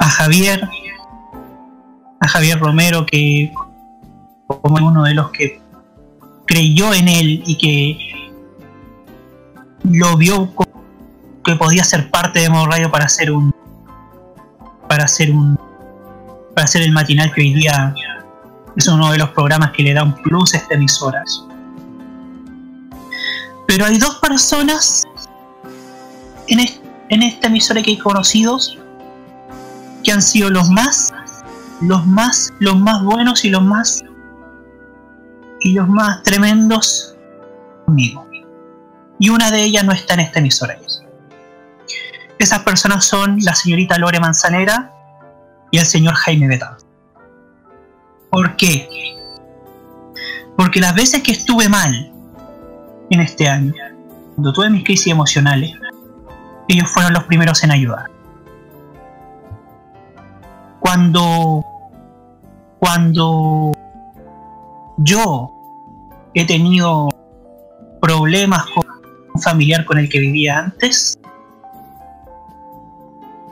A 0.00 0.10
Javier, 0.10 0.68
a 2.24 2.28
Javier 2.28 2.58
Romero, 2.58 3.04
que 3.04 3.52
como 4.46 4.86
uno 4.86 5.04
de 5.04 5.14
los 5.14 5.30
que 5.30 5.60
creyó 6.46 6.94
en 6.94 7.08
él 7.08 7.42
y 7.46 7.56
que 7.58 7.98
lo 9.84 10.16
vio 10.16 10.54
como 10.54 10.84
que 11.44 11.54
podía 11.56 11.84
ser 11.84 12.10
parte 12.10 12.40
de 12.40 12.48
Modo 12.48 12.66
Radio 12.66 12.90
para 12.90 13.04
hacer 13.04 13.30
un 13.30 13.54
para 14.88 15.04
hacer 15.04 15.30
un 15.32 15.58
para 16.54 16.64
hacer 16.64 16.82
el 16.82 16.92
matinal 16.92 17.30
que 17.32 17.42
hoy 17.42 17.52
día 17.52 17.94
es 18.74 18.88
uno 18.88 19.12
de 19.12 19.18
los 19.18 19.28
programas 19.30 19.72
que 19.72 19.82
le 19.82 19.92
da 19.92 20.02
un 20.02 20.14
plus 20.14 20.54
a 20.54 20.58
esta 20.58 20.74
emisora. 20.74 21.22
Pero 23.66 23.84
hay 23.84 23.98
dos 23.98 24.16
personas 24.16 25.04
en, 26.48 26.60
en 27.10 27.22
esta 27.22 27.48
emisora 27.48 27.82
que 27.82 27.92
he 27.92 27.98
conocido 27.98 28.58
que 30.02 30.12
han 30.12 30.22
sido 30.22 30.50
los 30.50 30.68
más 30.70 31.12
los 31.80 32.06
más 32.06 32.52
los 32.58 32.78
más 32.78 33.02
buenos 33.02 33.44
y 33.44 33.50
los 33.50 33.62
más 33.62 34.04
y 35.60 35.72
los 35.72 35.88
más 35.88 36.22
tremendos 36.22 37.16
conmigo 37.86 38.26
y 39.18 39.28
una 39.28 39.50
de 39.50 39.62
ellas 39.62 39.84
no 39.84 39.92
está 39.92 40.14
en 40.14 40.20
esta 40.20 40.40
emisora. 40.40 40.76
Esas 42.38 42.58
personas 42.60 43.04
son 43.04 43.38
la 43.40 43.54
señorita 43.54 43.96
Lore 43.96 44.18
Manzanera 44.18 44.92
y 45.70 45.78
el 45.78 45.86
señor 45.86 46.14
Jaime 46.14 46.48
Betán 46.48 46.76
¿por 48.30 48.56
qué? 48.56 48.88
porque 50.56 50.80
las 50.80 50.94
veces 50.94 51.22
que 51.22 51.32
estuve 51.32 51.68
mal 51.68 52.12
en 53.10 53.20
este 53.20 53.48
año 53.48 53.72
cuando 54.34 54.52
tuve 54.52 54.70
mis 54.70 54.84
crisis 54.84 55.08
emocionales 55.08 55.72
ellos 56.68 56.88
fueron 56.88 57.12
los 57.12 57.24
primeros 57.24 57.62
en 57.64 57.70
ayudar 57.70 58.13
cuando, 60.84 61.64
cuando 62.78 63.72
yo 64.98 65.50
he 66.34 66.46
tenido 66.46 67.08
problemas 68.02 68.66
con 68.66 68.84
un 69.34 69.40
familiar 69.40 69.86
con 69.86 69.96
el 69.96 70.10
que 70.10 70.20
vivía 70.20 70.58
antes, 70.58 71.18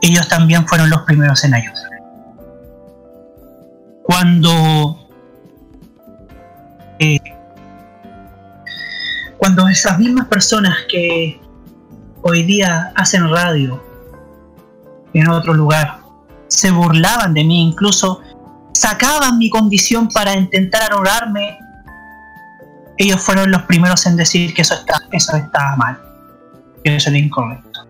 ellos 0.03 0.29
también 0.29 0.69
fueron 0.69 0.91
los 0.91 1.01
primeros 1.03 1.43
en 1.45 1.55
ayudar. 1.55 1.91
Cuando, 4.03 5.09
eh, 6.99 7.19
cuando 9.39 9.69
esas 9.69 9.99
mismas 9.99 10.27
personas 10.29 10.77
que 10.87 11.41
hoy 12.21 12.43
día 12.43 12.93
hacen 12.95 13.27
radio 13.31 13.83
en 15.15 15.31
otro 15.31 15.55
lugar, 15.55 16.02
se 16.53 16.71
burlaban 16.71 17.33
de 17.33 17.45
mí, 17.45 17.63
incluso 17.63 18.21
sacaban 18.75 19.39
mi 19.39 19.49
condición 19.49 20.09
para 20.09 20.35
intentar 20.35 20.93
anularme, 20.93 21.59
ellos 22.99 23.21
fueron 23.23 23.51
los 23.51 23.63
primeros 23.63 24.05
en 24.07 24.17
decir 24.17 24.53
que 24.53 24.63
eso, 24.63 24.75
está, 24.75 25.01
eso 25.13 25.37
estaba 25.37 25.77
mal, 25.77 25.99
que 26.85 26.97
eso 26.97 27.09
era 27.09 27.19
incorrecto. 27.19 27.87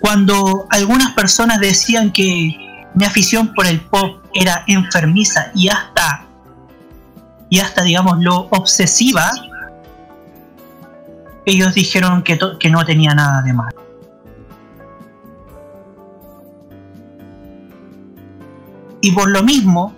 Cuando 0.00 0.66
algunas 0.70 1.12
personas 1.14 1.58
decían 1.58 2.12
que 2.12 2.54
mi 2.94 3.04
afición 3.04 3.52
por 3.54 3.66
el 3.66 3.80
pop 3.80 4.22
era 4.34 4.62
enfermiza 4.66 5.50
y 5.54 5.68
hasta, 5.68 6.26
y 7.48 7.60
hasta 7.60 7.82
digamos, 7.82 8.18
lo 8.20 8.48
obsesiva, 8.50 9.32
ellos 11.46 11.72
dijeron 11.72 12.22
que, 12.22 12.38
que 12.60 12.70
no 12.70 12.84
tenía 12.84 13.14
nada 13.14 13.40
de 13.40 13.52
malo. 13.54 13.87
Y 19.00 19.12
por 19.12 19.30
lo 19.30 19.42
mismo, 19.42 19.94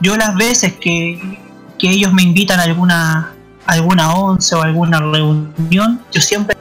yo 0.00 0.16
las 0.16 0.34
veces 0.34 0.74
que, 0.74 1.38
que 1.78 1.90
ellos 1.90 2.12
me 2.12 2.22
invitan 2.22 2.58
a 2.58 2.64
alguna, 2.64 3.34
alguna 3.66 4.14
once 4.14 4.54
o 4.54 4.62
alguna 4.62 4.98
reunión, 4.98 6.00
yo 6.12 6.20
siempre 6.20 6.56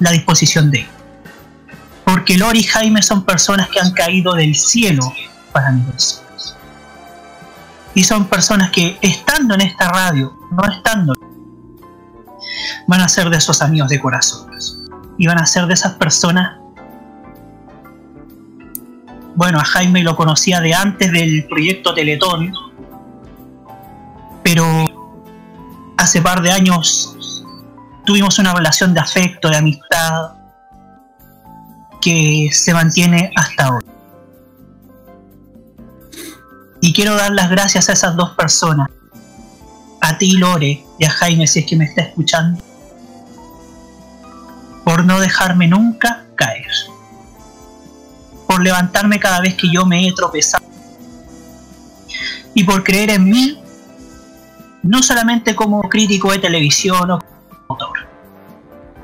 la 0.00 0.10
disposición 0.10 0.70
de. 0.70 0.86
Porque 2.04 2.36
Lori 2.36 2.60
y 2.60 2.64
Jaime 2.64 3.02
son 3.02 3.24
personas 3.24 3.68
que 3.68 3.80
han 3.80 3.92
caído 3.92 4.34
del 4.34 4.54
cielo 4.54 5.12
para 5.52 5.70
mis 5.70 5.84
personas. 5.84 6.56
Y 7.94 8.04
son 8.04 8.26
personas 8.26 8.70
que 8.70 8.98
estando 9.02 9.54
en 9.54 9.60
esta 9.60 9.88
radio, 9.88 10.36
no 10.50 10.64
estando, 10.70 11.14
van 12.86 13.00
a 13.00 13.08
ser 13.08 13.30
de 13.30 13.36
esos 13.36 13.62
amigos 13.62 13.88
de 13.88 14.00
corazón. 14.00 14.50
Y 15.18 15.26
van 15.26 15.38
a 15.38 15.46
ser 15.46 15.66
de 15.66 15.74
esas 15.74 15.92
personas 15.92 16.61
bueno, 19.34 19.58
a 19.58 19.64
Jaime 19.64 20.02
lo 20.02 20.16
conocía 20.16 20.60
de 20.60 20.74
antes 20.74 21.10
del 21.10 21.46
proyecto 21.48 21.94
Teletón, 21.94 22.52
pero 24.42 25.94
hace 25.96 26.20
par 26.20 26.42
de 26.42 26.52
años 26.52 27.44
tuvimos 28.04 28.38
una 28.38 28.54
relación 28.54 28.92
de 28.92 29.00
afecto, 29.00 29.48
de 29.48 29.56
amistad, 29.56 30.32
que 32.00 32.50
se 32.52 32.74
mantiene 32.74 33.30
hasta 33.36 33.74
hoy. 33.74 33.84
Y 36.80 36.92
quiero 36.92 37.14
dar 37.14 37.30
las 37.30 37.48
gracias 37.48 37.88
a 37.88 37.92
esas 37.92 38.16
dos 38.16 38.30
personas, 38.30 38.90
a 40.00 40.18
ti 40.18 40.32
Lore 40.32 40.84
y 40.98 41.04
a 41.04 41.10
Jaime 41.10 41.46
si 41.46 41.60
es 41.60 41.66
que 41.66 41.76
me 41.76 41.84
está 41.84 42.02
escuchando, 42.02 42.62
por 44.84 45.04
no 45.04 45.20
dejarme 45.20 45.68
nunca 45.68 46.26
caer 46.34 46.66
por 48.52 48.62
levantarme 48.62 49.18
cada 49.18 49.40
vez 49.40 49.54
que 49.54 49.70
yo 49.72 49.86
me 49.86 50.06
he 50.06 50.12
tropezado 50.12 50.66
y 52.52 52.64
por 52.64 52.84
creer 52.84 53.08
en 53.08 53.24
mí, 53.24 53.62
no 54.82 55.02
solamente 55.02 55.54
como 55.54 55.80
crítico 55.88 56.30
de 56.32 56.38
televisión 56.38 57.12
o 57.12 57.18
autor, 57.70 58.06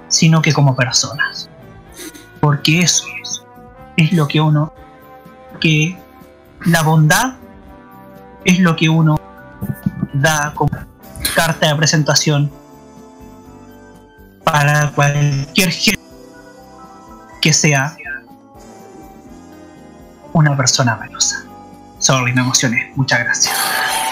sino 0.08 0.42
que 0.42 0.52
como 0.52 0.76
personas. 0.76 1.48
Porque 2.40 2.80
eso 2.80 3.06
es 3.96 4.12
lo 4.12 4.28
que 4.28 4.38
uno, 4.38 4.74
que 5.62 5.98
la 6.66 6.82
bondad 6.82 7.36
es 8.44 8.58
lo 8.58 8.76
que 8.76 8.90
uno 8.90 9.18
da 10.12 10.52
como 10.54 10.70
carta 11.34 11.68
de 11.68 11.74
presentación 11.74 12.52
para 14.44 14.90
cualquier 14.90 15.70
gente 15.70 16.02
que 17.40 17.54
sea 17.54 17.96
una 20.32 20.56
persona 20.56 20.96
venosa. 20.96 21.44
Sorry, 21.98 22.32
me 22.32 22.42
emocioné. 22.42 22.92
Muchas 22.94 23.20
gracias. 23.20 23.54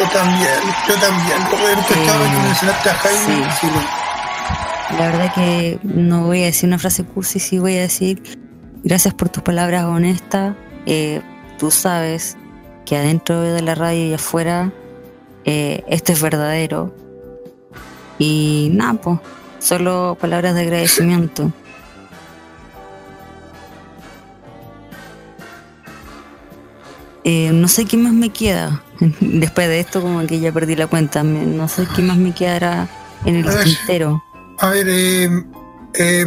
Yo 0.01 0.09
también, 0.09 0.51
yo 0.89 0.95
también, 0.97 1.39
Roberto, 1.51 1.95
Eh, 1.95 2.31
que 2.31 2.43
mencionaste 2.43 2.91
a 2.91 2.95
Jaime, 2.95 3.51
sí. 3.61 3.67
sí, 3.69 4.97
La 4.99 5.07
verdad 5.07 5.33
que 5.35 5.79
no 5.83 6.25
voy 6.25 6.43
a 6.43 6.47
decir 6.47 6.69
una 6.69 6.79
frase 6.79 7.05
cursi, 7.05 7.39
sí 7.39 7.59
voy 7.59 7.77
a 7.77 7.83
decir 7.83 8.23
gracias 8.83 9.15
por 9.15 9.29
tus 9.29 9.43
palabras 9.43 9.85
honestas. 9.85 10.55
Eh, 10.87 11.23
tú 11.59 11.71
sabes 11.71 12.37
que 12.85 12.97
adentro 12.97 13.41
de 13.41 13.63
la 13.63 13.75
radio 13.75 14.07
y 14.07 14.15
afuera 14.15 14.73
eh, 15.45 15.85
esto 15.89 16.13
es 16.13 16.21
verdadero. 16.21 16.95
Y 18.19 18.71
nada, 18.73 18.95
pues, 18.95 19.21
solo 19.61 20.17
palabras 20.21 20.55
de 20.55 20.63
agradecimiento. 20.63 21.53
Eh, 27.29 27.51
no 27.53 27.67
sé 27.67 27.87
qué 27.87 27.97
más 27.97 28.13
me 28.13 28.31
queda. 28.31 28.83
Después 29.21 29.67
de 29.69 29.81
esto, 29.81 30.01
como 30.01 30.25
que 30.27 30.39
ya 30.39 30.53
perdí 30.53 30.77
la 30.77 30.87
cuenta. 30.87 31.25
No 31.25 31.67
sé 31.67 31.87
qué 31.97 32.01
más 32.03 32.17
me 32.17 32.33
quedará 32.33 32.89
en 33.25 33.35
el 33.37 33.49
A 33.49 33.55
ver. 33.55 33.65
tintero. 33.65 34.23
A 34.61 34.71
ver, 34.71 34.87
eh, 34.89 35.29
eh, 35.99 36.25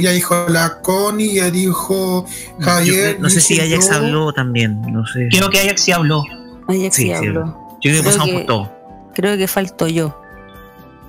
ya 0.00 0.10
dijo- 0.10 0.46
la 0.48 0.80
Connie, 0.80 1.34
ya 1.34 1.50
dijo 1.50 2.24
Javier. 2.60 3.18
no 3.20 3.28
sé 3.28 3.40
si 3.42 3.60
Ajax 3.60 3.90
habló 3.90 4.32
también, 4.32 4.80
no 4.90 5.06
sé. 5.06 5.28
Creo 5.30 5.50
que 5.50 5.60
Ajax 5.60 5.82
sí 5.82 5.92
habló. 5.92 6.24
Ajax 6.66 6.96
sí, 6.96 7.12
habló. 7.12 7.44
Yo 7.82 7.90
creo 7.90 8.02
que 8.02 8.08
pasamos 8.08 8.30
por 8.30 8.44
todo. 8.46 8.72
Creo 9.14 9.36
que 9.36 9.46
falto 9.46 9.86
yo. 9.86 10.18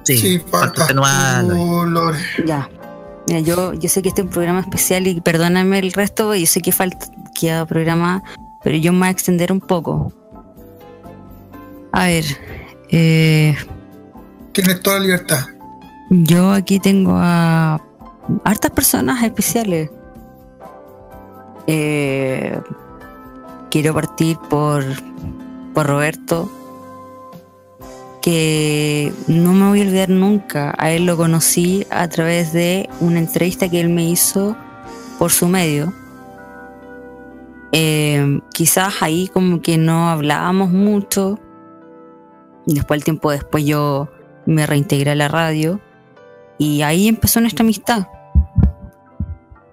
Sí, 0.04 0.18
Sí, 0.18 0.40
falta 0.52 0.88
falta. 0.88 1.46
Ya. 2.46 2.70
Mira, 3.28 3.40
yo, 3.40 3.74
yo 3.74 3.88
sé 3.88 4.02
que 4.02 4.10
este 4.10 4.20
es 4.22 4.26
un 4.28 4.34
programa 4.34 4.60
especial 4.60 5.08
y 5.08 5.22
perdóname 5.22 5.80
el 5.80 5.94
resto, 5.94 6.36
yo 6.36 6.46
sé 6.46 6.60
que 6.62 6.74
falta 6.74 7.08
queda 7.40 7.66
programa, 7.66 8.22
pero 8.64 8.78
yo 8.78 8.92
me 8.94 9.00
voy 9.00 9.08
a 9.08 9.12
extender 9.12 9.52
un 9.52 9.60
poco. 9.60 10.14
A 11.92 12.06
ver, 12.06 12.26
eh, 12.90 13.56
Tienes 14.52 14.82
toda 14.82 14.98
la 15.00 15.06
libertad. 15.06 15.46
yo 16.10 16.52
aquí 16.52 16.80
tengo 16.80 17.14
a 17.16 17.82
hartas 18.44 18.72
personas 18.72 19.24
especiales. 19.24 19.90
Eh, 21.68 22.60
quiero 23.70 23.94
partir 23.94 24.38
por, 24.50 24.84
por 25.74 25.88
Roberto, 25.88 26.52
que 28.22 29.14
no 29.28 29.54
me 29.54 29.68
voy 29.70 29.82
a 29.82 29.86
olvidar 29.86 30.10
nunca. 30.10 30.74
A 30.78 30.92
él 30.92 31.06
lo 31.06 31.18
conocí 31.18 31.86
a 31.90 32.08
través 32.08 32.54
de 32.54 32.90
una 33.02 33.20
entrevista 33.20 33.70
que 33.70 33.82
él 33.82 33.90
me 33.90 34.06
hizo 34.10 34.56
por 35.20 35.32
su 35.32 35.48
medio. 35.48 35.94
Eh, 37.74 38.40
quizás 38.54 39.02
ahí 39.02 39.28
como 39.28 39.62
que 39.62 39.78
no 39.78 40.10
hablábamos 40.10 40.70
mucho. 40.72 41.40
Después, 42.66 43.00
el 43.00 43.04
tiempo 43.04 43.32
después, 43.32 43.66
yo 43.66 44.10
me 44.46 44.66
reintegré 44.66 45.12
a 45.12 45.16
la 45.16 45.28
radio. 45.28 45.82
Y 46.58 46.84
ahí 46.84 47.08
empezó 47.08 47.42
nuestra 47.42 47.64
amistad. 47.64 48.08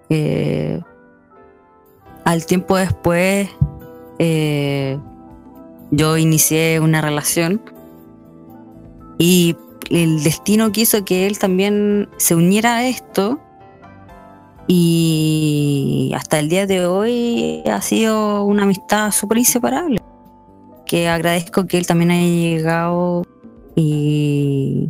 Eh, 0.08 0.80
al 2.24 2.46
tiempo 2.46 2.76
después, 2.76 3.48
eh, 4.18 4.98
yo 5.90 6.16
inicié 6.16 6.80
una 6.80 7.00
relación 7.00 7.62
y 9.18 9.56
el 9.90 10.22
destino 10.22 10.72
quiso 10.72 11.04
que 11.04 11.26
él 11.26 11.38
también 11.38 12.08
se 12.16 12.34
uniera 12.34 12.76
a 12.76 12.86
esto 12.86 13.40
y 14.72 16.12
hasta 16.14 16.38
el 16.38 16.48
día 16.48 16.64
de 16.64 16.86
hoy 16.86 17.60
ha 17.66 17.82
sido 17.82 18.44
una 18.44 18.62
amistad 18.62 19.10
súper 19.10 19.38
inseparable 19.38 20.00
que 20.86 21.08
agradezco 21.08 21.66
que 21.66 21.76
él 21.76 21.88
también 21.88 22.12
haya 22.12 22.24
llegado 22.24 23.24
y 23.74 24.86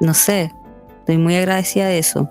no 0.00 0.12
sé, 0.12 0.52
estoy 0.98 1.16
muy 1.16 1.34
agradecida 1.34 1.86
de 1.86 1.98
eso. 1.98 2.28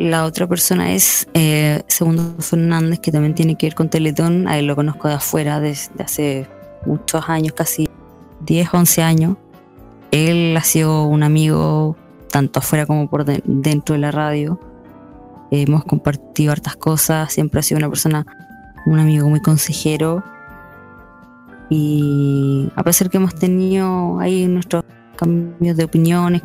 La 0.00 0.24
otra 0.24 0.48
persona 0.48 0.92
es 0.92 1.28
eh, 1.34 1.84
Segundo 1.86 2.34
Fernández, 2.40 2.98
que 2.98 3.12
también 3.12 3.36
tiene 3.36 3.54
que 3.54 3.66
ver 3.66 3.76
con 3.76 3.90
Teletón. 3.90 4.48
A 4.48 4.58
él 4.58 4.66
lo 4.66 4.74
conozco 4.74 5.06
de 5.06 5.14
afuera 5.14 5.60
desde 5.60 6.02
hace 6.02 6.48
muchos 6.84 7.28
años, 7.28 7.52
casi 7.52 7.88
10, 8.40 8.74
11 8.74 9.02
años. 9.02 9.36
Él 10.10 10.56
ha 10.56 10.64
sido 10.64 11.04
un 11.04 11.22
amigo 11.22 11.96
tanto 12.32 12.58
afuera 12.58 12.86
como 12.86 13.08
por 13.08 13.24
de- 13.24 13.42
dentro 13.46 13.92
de 13.94 14.00
la 14.00 14.10
radio. 14.10 14.58
Hemos 15.52 15.84
compartido 15.84 16.50
hartas 16.50 16.74
cosas, 16.76 17.32
siempre 17.32 17.60
ha 17.60 17.62
sido 17.62 17.78
una 17.78 17.88
persona, 17.88 18.26
un 18.86 18.98
amigo 18.98 19.28
muy 19.28 19.40
consejero. 19.40 20.24
Y 21.68 22.70
a 22.74 22.82
pesar 22.82 23.08
que 23.10 23.18
hemos 23.18 23.34
tenido 23.34 24.18
ahí 24.18 24.46
nuestros 24.48 24.82
cambios 25.16 25.76
de 25.76 25.84
opiniones, 25.84 26.42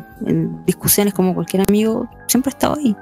discusiones 0.66 1.14
como 1.14 1.34
cualquier 1.34 1.64
amigo, 1.68 2.08
siempre 2.26 2.50
ha 2.50 2.54
estado 2.54 2.76
ahí. 2.76 2.94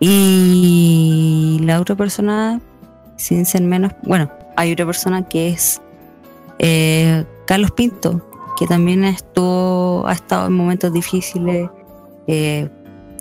Y 0.00 1.60
la 1.62 1.80
otra 1.80 1.96
persona, 1.96 2.60
sin 3.16 3.46
ser 3.46 3.62
menos, 3.62 3.92
bueno, 4.02 4.30
hay 4.56 4.72
otra 4.72 4.84
persona 4.86 5.26
que 5.26 5.48
es 5.48 5.80
eh, 6.58 7.24
Carlos 7.46 7.70
Pinto, 7.72 8.20
que 8.56 8.66
también 8.66 9.04
estuvo, 9.04 10.06
ha 10.06 10.12
estado 10.12 10.46
en 10.46 10.52
momentos 10.54 10.92
difíciles. 10.92 11.68
eh, 12.26 12.68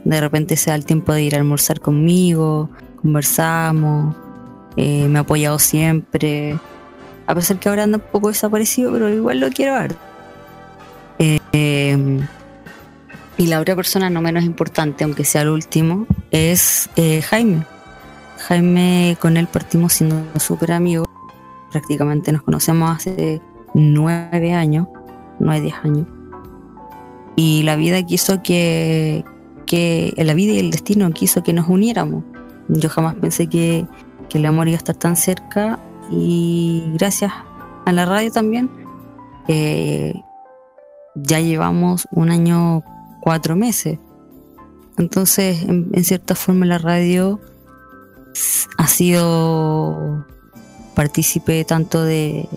de 0.06 0.20
repente 0.20 0.58
se 0.58 0.70
da 0.70 0.76
el 0.76 0.86
tiempo 0.86 1.14
de 1.14 1.24
ir 1.24 1.36
a 1.36 1.38
almorzar 1.38 1.80
conmigo, 1.80 2.70
conversamos, 3.02 4.16
eh, 4.76 5.08
me 5.08 5.20
ha 5.20 5.22
apoyado 5.22 5.60
siempre. 5.60 6.60
A 7.26 7.34
pesar 7.34 7.58
que 7.58 7.70
ahora 7.70 7.84
anda 7.84 8.00
un 8.00 8.04
poco 8.12 8.28
desaparecido, 8.28 8.92
pero 8.92 9.08
igual 9.10 9.40
lo 9.40 9.50
quiero 9.50 9.74
ver. 9.76 9.96
Eh, 11.20 12.20
y 13.38 13.48
la 13.48 13.62
otra 13.62 13.78
persona 13.78 14.10
no 14.10 14.22
menos 14.22 14.44
importante, 14.44 15.06
aunque 15.06 15.24
sea 15.24 15.44
el 15.44 15.50
último, 15.50 16.06
es 16.32 16.90
Jaime. 17.30 17.64
Jaime, 18.40 19.16
con 19.22 19.38
él 19.38 19.48
partimos 19.48 19.94
siendo 19.94 20.22
súper 20.38 20.74
amigos. 20.74 21.08
Prácticamente 21.72 22.34
nos 22.34 22.42
conocemos 22.42 22.98
hace 22.98 23.42
nueve 23.74 24.54
años, 24.54 24.88
nueve, 25.40 25.62
diez 25.62 25.76
años. 25.84 26.08
Y 27.36 27.64
la 27.64 27.76
vida 27.76 28.04
quiso 28.04 28.44
que, 28.44 29.24
que, 29.66 30.14
la 30.18 30.34
vida 30.34 30.54
y 30.54 30.60
el 30.60 30.72
destino 30.72 31.10
quiso 31.12 31.44
que 31.44 31.54
nos 31.54 31.68
uniéramos. 31.68 32.24
Yo 32.68 32.90
jamás 32.90 33.16
pensé 33.16 33.48
que, 33.48 33.86
que 34.30 34.38
el 34.38 34.46
amor 34.46 34.68
iba 34.68 34.76
a 34.76 34.78
estar 34.78 34.96
tan 34.96 35.16
cerca 35.16 35.80
y 36.12 36.84
gracias 36.94 37.32
a 37.86 37.92
la 37.92 38.06
radio 38.06 38.32
también, 38.32 38.70
eh, 39.48 40.14
ya 41.16 41.40
llevamos 41.40 42.08
un 42.12 42.30
año, 42.30 42.84
cuatro 43.22 43.56
meses. 43.56 44.00
Entonces, 44.98 45.64
en, 45.64 45.90
en 45.92 46.04
cierta 46.04 46.36
forma, 46.36 46.66
la 46.66 46.78
radio 46.78 47.40
ha 48.78 48.88
sido 48.88 50.26
partícipe 50.94 51.64
tanto 51.66 52.04
de, 52.04 52.48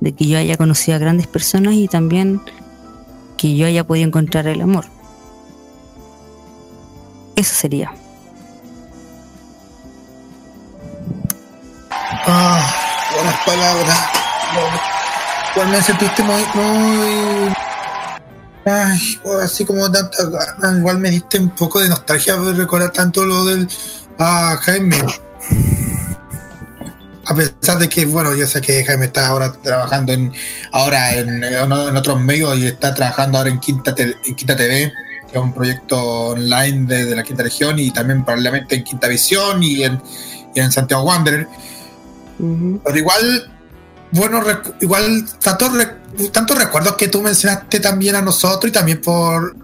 de 0.00 0.12
que 0.12 0.26
yo 0.26 0.38
haya 0.38 0.56
conocido 0.56 0.96
a 0.96 1.00
grandes 1.00 1.26
personas 1.26 1.74
y 1.74 1.88
también 1.88 2.40
que 3.36 3.56
yo 3.56 3.66
haya 3.66 3.84
podido 3.84 4.06
encontrar 4.06 4.46
el 4.46 4.60
amor. 4.60 4.86
Eso 7.36 7.54
sería. 7.54 7.92
Ah, 12.28 12.74
buenas 13.14 13.36
palabras. 13.44 13.98
Igual 15.54 15.68
me 15.68 15.82
sentiste 15.82 16.22
muy, 16.22 16.42
muy. 16.54 17.54
Ay, 18.64 19.20
así 19.42 19.64
como 19.64 19.90
tanta 19.90 20.24
gana. 20.24 20.78
Igual 20.78 20.98
me 20.98 21.10
diste 21.10 21.38
un 21.38 21.50
poco 21.50 21.80
de 21.80 21.88
nostalgia 21.88 22.36
de 22.36 22.52
recordar 22.54 22.90
tanto 22.90 23.24
lo 23.24 23.44
del. 23.44 23.68
Ah, 24.18 24.58
Jaime. 24.62 24.98
A 27.28 27.34
pesar 27.34 27.78
de 27.78 27.88
que, 27.88 28.06
bueno, 28.06 28.34
yo 28.34 28.46
sé 28.46 28.60
que 28.60 28.84
Jaime 28.84 29.06
está 29.06 29.26
ahora 29.28 29.52
trabajando 29.52 30.12
en 30.12 30.32
ahora 30.72 31.14
en, 31.16 31.42
en 31.42 31.72
otros 31.96 32.20
medios 32.20 32.56
y 32.58 32.66
está 32.66 32.94
trabajando 32.94 33.38
ahora 33.38 33.50
en 33.50 33.58
Quinta, 33.60 33.94
Te- 33.94 34.16
en 34.24 34.34
Quinta 34.36 34.54
TV, 34.56 34.92
que 35.30 35.36
es 35.36 35.42
un 35.42 35.52
proyecto 35.52 35.98
online 35.98 36.86
de, 36.86 37.04
de 37.06 37.16
la 37.16 37.22
Quinta 37.24 37.42
Región 37.42 37.78
y 37.78 37.90
también 37.90 38.24
probablemente 38.24 38.76
en 38.76 38.84
Quinta 38.84 39.08
Visión 39.08 39.62
y 39.62 39.82
en, 39.82 40.00
y 40.54 40.60
en 40.60 40.70
Santiago 40.70 41.02
Wanderer. 41.02 41.48
Pero 42.84 42.96
igual, 42.98 43.52
bueno, 44.12 44.42
igual 44.80 45.24
tantos 45.42 45.72
re- 45.72 46.28
tantos 46.30 46.56
recuerdos 46.58 46.94
que 46.96 47.08
tú 47.08 47.22
mencionaste 47.22 47.80
también 47.80 48.14
a 48.14 48.22
nosotros 48.22 48.68
y 48.68 48.72
también 48.72 49.00
por, 49.00 49.56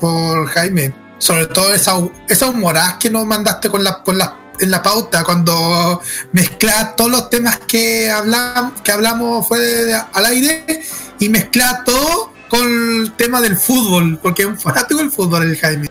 por 0.00 0.46
Jaime. 0.48 0.92
Sobre 1.18 1.46
todo 1.46 1.72
esa, 1.72 1.92
esa 2.28 2.46
humorada 2.50 2.98
que 2.98 3.08
nos 3.08 3.24
mandaste 3.24 3.70
con 3.70 3.82
la, 3.82 4.02
con 4.02 4.18
la, 4.18 4.36
en 4.60 4.70
la 4.70 4.82
pauta 4.82 5.24
cuando 5.24 6.00
mezclas 6.32 6.96
todos 6.96 7.10
los 7.10 7.30
temas 7.30 7.58
que 7.66 8.10
hablamos, 8.10 8.80
que 8.82 8.92
hablamos 8.92 9.46
fue 9.46 9.58
de- 9.60 9.84
de- 9.86 10.02
al 10.12 10.26
aire 10.26 10.82
y 11.18 11.28
mezclas 11.28 11.84
todo 11.84 12.32
con 12.48 12.66
el 13.02 13.12
tema 13.16 13.40
del 13.40 13.56
fútbol, 13.56 14.18
porque 14.22 14.42
es 14.42 14.48
un 14.48 14.58
fanático 14.58 15.00
del 15.00 15.10
fútbol 15.10 15.42
el 15.42 15.56
Jaime. 15.56 15.88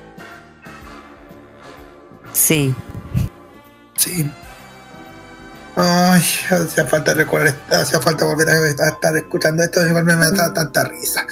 Sí. 2.34 2.74
Sí. 3.98 4.30
Ay, 5.78 6.24
hacía 6.50 6.86
falta 6.86 7.14
recordar, 7.14 7.54
hacía 7.70 8.00
falta 8.00 8.26
volver 8.26 8.50
a 8.50 8.54
a 8.54 8.90
estar 8.90 9.18
escuchando 9.18 9.64
esto, 9.64 9.86
igual 9.86 10.06
me 10.06 10.16
da 10.16 10.54
tanta 10.54 10.86
risa. 10.86 11.26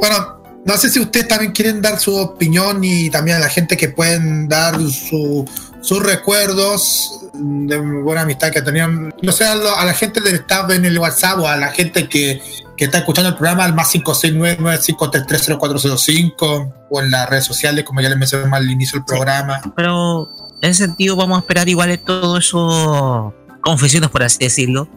Bueno, 0.00 0.42
no 0.64 0.76
sé 0.76 0.90
si 0.90 0.98
ustedes 0.98 1.28
también 1.28 1.52
quieren 1.52 1.80
dar 1.80 1.98
su 2.00 2.16
opinión 2.16 2.82
y 2.82 3.08
también 3.08 3.36
a 3.36 3.40
la 3.40 3.48
gente 3.48 3.76
que 3.76 3.88
pueden 3.90 4.48
dar 4.48 4.74
su, 4.80 5.48
sus 5.86 6.02
recuerdos 6.02 7.20
de 7.32 7.78
buena 8.02 8.22
amistad 8.22 8.50
que 8.50 8.60
tenían, 8.62 9.14
no 9.22 9.32
sé, 9.32 9.44
a, 9.44 9.54
lo- 9.54 9.76
a 9.76 9.84
la 9.84 9.94
gente 9.94 10.20
del 10.20 10.34
staff 10.36 10.68
en 10.70 10.84
el 10.84 10.98
WhatsApp 10.98 11.38
o 11.38 11.46
a 11.48 11.56
la 11.56 11.68
gente 11.68 12.08
que, 12.08 12.40
que 12.76 12.86
está 12.86 12.98
escuchando 12.98 13.28
el 13.30 13.36
programa 13.36 13.64
al 13.64 13.74
más 13.74 13.94
569-533-0405 13.94 16.72
o 16.90 17.00
en 17.00 17.10
las 17.10 17.28
redes 17.28 17.44
sociales, 17.44 17.84
como 17.84 18.00
ya 18.00 18.08
les 18.08 18.18
mencioné 18.18 18.54
al 18.54 18.70
inicio 18.70 18.98
del 18.98 19.04
programa. 19.06 19.60
Pero 19.76 20.28
en 20.62 20.70
ese 20.70 20.84
sentido 20.86 21.16
vamos 21.16 21.36
a 21.36 21.40
esperar 21.40 21.68
igual 21.68 21.88
de 21.90 21.98
todo 21.98 22.38
eso 22.38 23.34
confesiones 23.62 24.10
por 24.10 24.22
así 24.22 24.38
decirlo. 24.40 24.88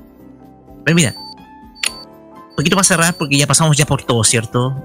Pero 0.86 0.96
mira, 0.96 1.14
un 1.18 2.56
poquito 2.56 2.76
para 2.76 2.84
cerrar 2.84 3.14
porque 3.16 3.38
ya 3.38 3.48
pasamos 3.48 3.76
ya 3.78 3.86
por 3.86 4.04
todo, 4.04 4.24
¿cierto? 4.24 4.76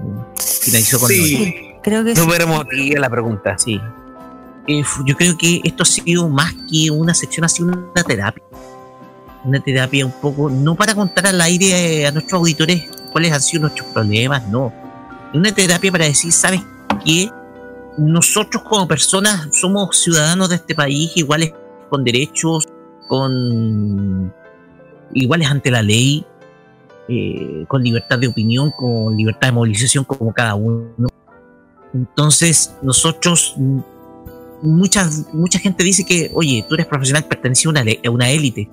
Finalizó 0.61 0.99
con 0.99 1.09
Sí. 1.09 1.55
Creo 1.83 2.03
que 2.03 2.15
Súper 2.15 2.41
emotiva 2.41 2.99
la 2.99 3.09
pregunta. 3.09 3.57
Sí. 3.57 3.79
Eh, 4.67 4.83
yo 5.05 5.15
creo 5.15 5.37
que 5.37 5.61
esto 5.63 5.83
ha 5.83 5.85
sido 5.85 6.27
más 6.27 6.53
que 6.69 6.89
una 6.89 7.13
sección, 7.13 7.45
ha 7.45 7.49
sido 7.49 7.69
una 7.69 8.03
terapia. 8.03 8.43
Una 9.43 9.59
terapia 9.59 10.05
un 10.05 10.11
poco, 10.11 10.49
no 10.49 10.75
para 10.75 10.95
contar 10.95 11.27
al 11.27 11.39
aire 11.39 12.01
eh, 12.01 12.07
a 12.07 12.11
nuestros 12.11 12.39
auditores 12.39 12.89
cuáles 13.11 13.31
han 13.31 13.41
sido 13.41 13.61
nuestros 13.61 13.87
problemas, 13.89 14.47
no. 14.47 14.73
Una 15.33 15.53
terapia 15.53 15.91
para 15.91 16.05
decir, 16.05 16.31
¿sabes 16.31 16.61
qué? 17.03 17.29
Nosotros 17.97 18.63
como 18.63 18.87
personas 18.87 19.49
somos 19.51 19.97
ciudadanos 19.97 20.49
de 20.49 20.55
este 20.55 20.73
país 20.73 21.11
iguales 21.15 21.53
con 21.89 22.03
derechos, 22.03 22.67
con 23.07 24.33
iguales 25.13 25.47
ante 25.49 25.69
la 25.69 25.81
ley, 25.81 26.25
eh, 27.07 27.65
con 27.67 27.83
libertad 27.83 28.17
de 28.17 28.27
opinión, 28.27 28.71
con 28.71 29.15
libertad 29.15 29.49
de 29.49 29.51
movilización 29.51 30.03
como 30.03 30.33
cada 30.33 30.55
uno. 30.55 31.07
Entonces, 31.93 32.75
nosotros, 32.81 33.55
mm, 34.61 34.75
mucha, 35.33 35.59
gente 35.59 35.83
dice 35.83 36.05
que, 36.05 36.31
oye, 36.33 36.65
tú 36.67 36.75
eres 36.75 36.87
profesional, 36.87 37.25
perteneces 37.25 37.65
a 37.65 37.69
una, 37.69 37.81
a 37.81 38.09
una 38.09 38.29
élite. 38.29 38.69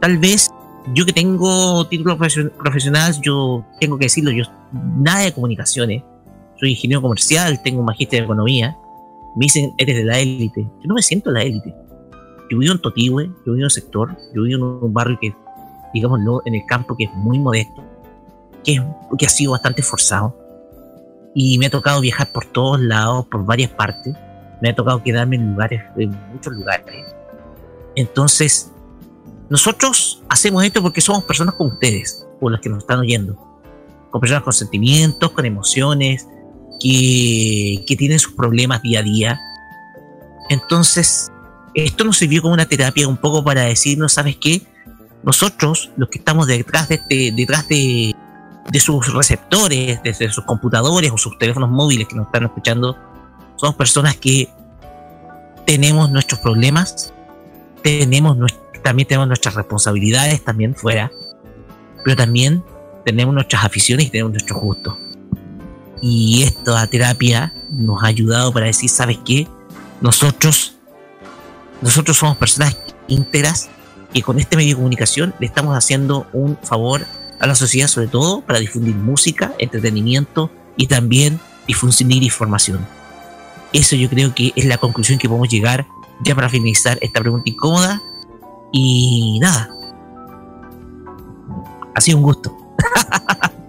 Tal 0.00 0.18
vez 0.18 0.50
yo 0.94 1.04
que 1.04 1.12
tengo 1.12 1.86
título 1.88 2.16
profesio- 2.16 2.52
profesional, 2.58 3.14
yo 3.22 3.64
tengo 3.80 3.98
que 3.98 4.04
decirlo, 4.06 4.30
yo 4.30 4.44
nada 4.72 5.20
de 5.20 5.32
comunicaciones, 5.32 6.02
soy 6.60 6.70
ingeniero 6.70 7.02
comercial, 7.02 7.60
tengo 7.62 7.80
un 7.80 7.86
magíster 7.86 8.20
de 8.20 8.24
economía, 8.24 8.76
me 9.36 9.44
dicen, 9.44 9.72
eres 9.78 9.96
de 9.96 10.04
la 10.04 10.18
élite. 10.18 10.62
Yo 10.62 10.86
no 10.88 10.94
me 10.94 11.02
siento 11.02 11.30
la 11.30 11.42
élite. 11.42 11.74
Yo 12.50 12.58
vivo 12.58 12.72
en 12.72 12.80
Totigüe, 12.80 13.24
yo 13.26 13.52
vivo 13.52 13.56
en 13.56 13.64
un 13.64 13.70
sector, 13.70 14.16
yo 14.34 14.42
vivo 14.42 14.56
en 14.78 14.84
un 14.84 14.92
barrio 14.94 15.18
que, 15.20 15.34
digámoslo, 15.92 16.42
en 16.46 16.54
el 16.54 16.64
campo 16.66 16.96
que 16.96 17.04
es 17.04 17.12
muy 17.14 17.38
modesto, 17.38 17.82
que, 18.64 18.74
es- 18.74 18.82
que 19.18 19.26
ha 19.26 19.28
sido 19.28 19.52
bastante 19.52 19.82
forzado 19.82 20.36
y 21.38 21.58
me 21.58 21.66
ha 21.66 21.70
tocado 21.70 22.00
viajar 22.00 22.32
por 22.32 22.46
todos 22.46 22.80
lados, 22.80 23.26
por 23.26 23.44
varias 23.44 23.70
partes. 23.70 24.14
Me 24.62 24.70
ha 24.70 24.74
tocado 24.74 25.02
quedarme 25.02 25.36
en 25.36 25.50
lugares, 25.50 25.82
en 25.98 26.18
muchos 26.32 26.54
lugares. 26.54 27.04
Entonces, 27.94 28.72
nosotros 29.50 30.22
hacemos 30.30 30.64
esto 30.64 30.80
porque 30.80 31.02
somos 31.02 31.24
personas 31.24 31.54
como 31.56 31.74
ustedes, 31.74 32.26
o 32.40 32.48
los 32.48 32.58
que 32.60 32.70
nos 32.70 32.78
están 32.78 33.00
oyendo. 33.00 33.36
Con 34.10 34.18
personas 34.18 34.44
con 34.44 34.54
sentimientos, 34.54 35.30
con 35.32 35.44
emociones, 35.44 36.26
que, 36.80 37.84
que 37.86 37.96
tienen 37.96 38.18
sus 38.18 38.32
problemas 38.32 38.80
día 38.80 39.00
a 39.00 39.02
día. 39.02 39.40
Entonces, 40.48 41.30
esto 41.74 42.04
nos 42.04 42.16
sirvió 42.16 42.40
como 42.40 42.54
una 42.54 42.64
terapia 42.64 43.06
un 43.06 43.18
poco 43.18 43.44
para 43.44 43.64
decirnos, 43.64 44.14
¿sabes 44.14 44.36
qué? 44.36 44.62
Nosotros, 45.22 45.90
los 45.98 46.08
que 46.08 46.16
estamos 46.16 46.46
detrás 46.46 46.88
de 46.88 46.94
este, 46.94 47.30
detrás 47.32 47.68
de, 47.68 48.14
de 48.70 48.80
sus 48.80 49.12
receptores, 49.12 50.02
desde 50.02 50.30
sus 50.30 50.44
computadores 50.44 51.10
o 51.12 51.18
sus 51.18 51.38
teléfonos 51.38 51.70
móviles 51.70 52.08
que 52.08 52.16
nos 52.16 52.26
están 52.26 52.44
escuchando, 52.44 52.96
somos 53.56 53.76
personas 53.76 54.16
que 54.16 54.48
tenemos 55.64 56.10
nuestros 56.10 56.40
problemas, 56.40 57.12
tenemos 57.82 58.36
también 58.82 59.08
tenemos 59.08 59.26
nuestras 59.26 59.54
responsabilidades 59.54 60.44
también 60.44 60.76
fuera, 60.76 61.10
pero 62.04 62.16
también 62.16 62.62
tenemos 63.04 63.34
nuestras 63.34 63.64
aficiones 63.64 64.06
y 64.06 64.10
tenemos 64.10 64.32
nuestros 64.32 64.60
gustos. 64.60 64.94
Y 66.00 66.44
esta 66.44 66.86
terapia 66.86 67.52
nos 67.70 68.02
ha 68.02 68.06
ayudado 68.06 68.52
para 68.52 68.66
decir, 68.66 68.88
¿sabes 68.88 69.18
qué? 69.24 69.48
Nosotros, 70.00 70.76
nosotros 71.80 72.16
somos 72.16 72.36
personas 72.36 72.76
íntegras 73.08 73.70
que 74.12 74.22
con 74.22 74.38
este 74.38 74.56
medio 74.56 74.70
de 74.70 74.76
comunicación 74.76 75.34
le 75.40 75.46
estamos 75.46 75.76
haciendo 75.76 76.28
un 76.32 76.56
favor 76.62 77.04
a 77.40 77.46
la 77.46 77.54
sociedad, 77.54 77.88
sobre 77.88 78.08
todo 78.08 78.40
para 78.40 78.58
difundir 78.58 78.94
música, 78.94 79.52
entretenimiento 79.58 80.50
y 80.76 80.86
también 80.86 81.40
difundir 81.66 82.22
información. 82.22 82.86
Eso 83.72 83.96
yo 83.96 84.08
creo 84.08 84.34
que 84.34 84.52
es 84.56 84.64
la 84.64 84.78
conclusión 84.78 85.18
que 85.18 85.28
podemos 85.28 85.48
llegar 85.48 85.86
ya 86.20 86.34
para 86.34 86.48
finalizar 86.48 86.98
esta 87.00 87.20
pregunta 87.20 87.48
incómoda. 87.50 88.00
Y 88.72 89.38
nada. 89.40 89.70
Ha 91.94 92.00
sido 92.00 92.18
un 92.18 92.24
gusto. 92.24 92.56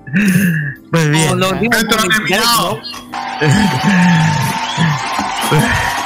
Muy 0.91 1.09
bien. 1.09 1.23
Esto 1.23 1.97
no. 2.37 2.79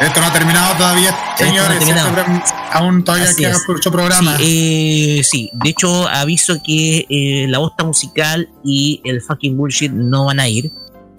Esto 0.00 0.20
no 0.20 0.26
ha 0.26 0.32
terminado 0.32 0.76
todavía, 0.76 1.10
no 1.10 1.36
señores. 1.36 1.78
terminado. 1.78 2.42
Aún 2.72 3.02
todavía 3.02 3.30
Así 3.30 3.42
queda 3.42 3.56
mucho 3.66 3.90
programa. 3.90 4.36
Sí, 4.36 5.18
eh, 5.18 5.24
sí, 5.24 5.50
de 5.52 5.70
hecho 5.70 6.06
aviso 6.08 6.60
que 6.64 7.04
eh, 7.08 7.46
la 7.48 7.58
bosta 7.58 7.82
musical 7.84 8.48
y 8.64 9.00
el 9.04 9.20
fucking 9.20 9.56
bullshit 9.56 9.90
no 9.90 10.26
van 10.26 10.38
a 10.38 10.48
ir, 10.48 10.70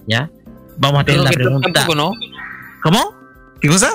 ¿ya? 0.08 0.30
Vamos 0.78 1.02
a 1.02 1.04
tener 1.04 1.22
la 1.22 1.32
pregunta. 1.32 1.70
tampoco, 1.74 1.96
¿no? 1.96 2.12
¿Cómo? 2.82 3.14
¿Qué 3.60 3.68
cosa? 3.68 3.92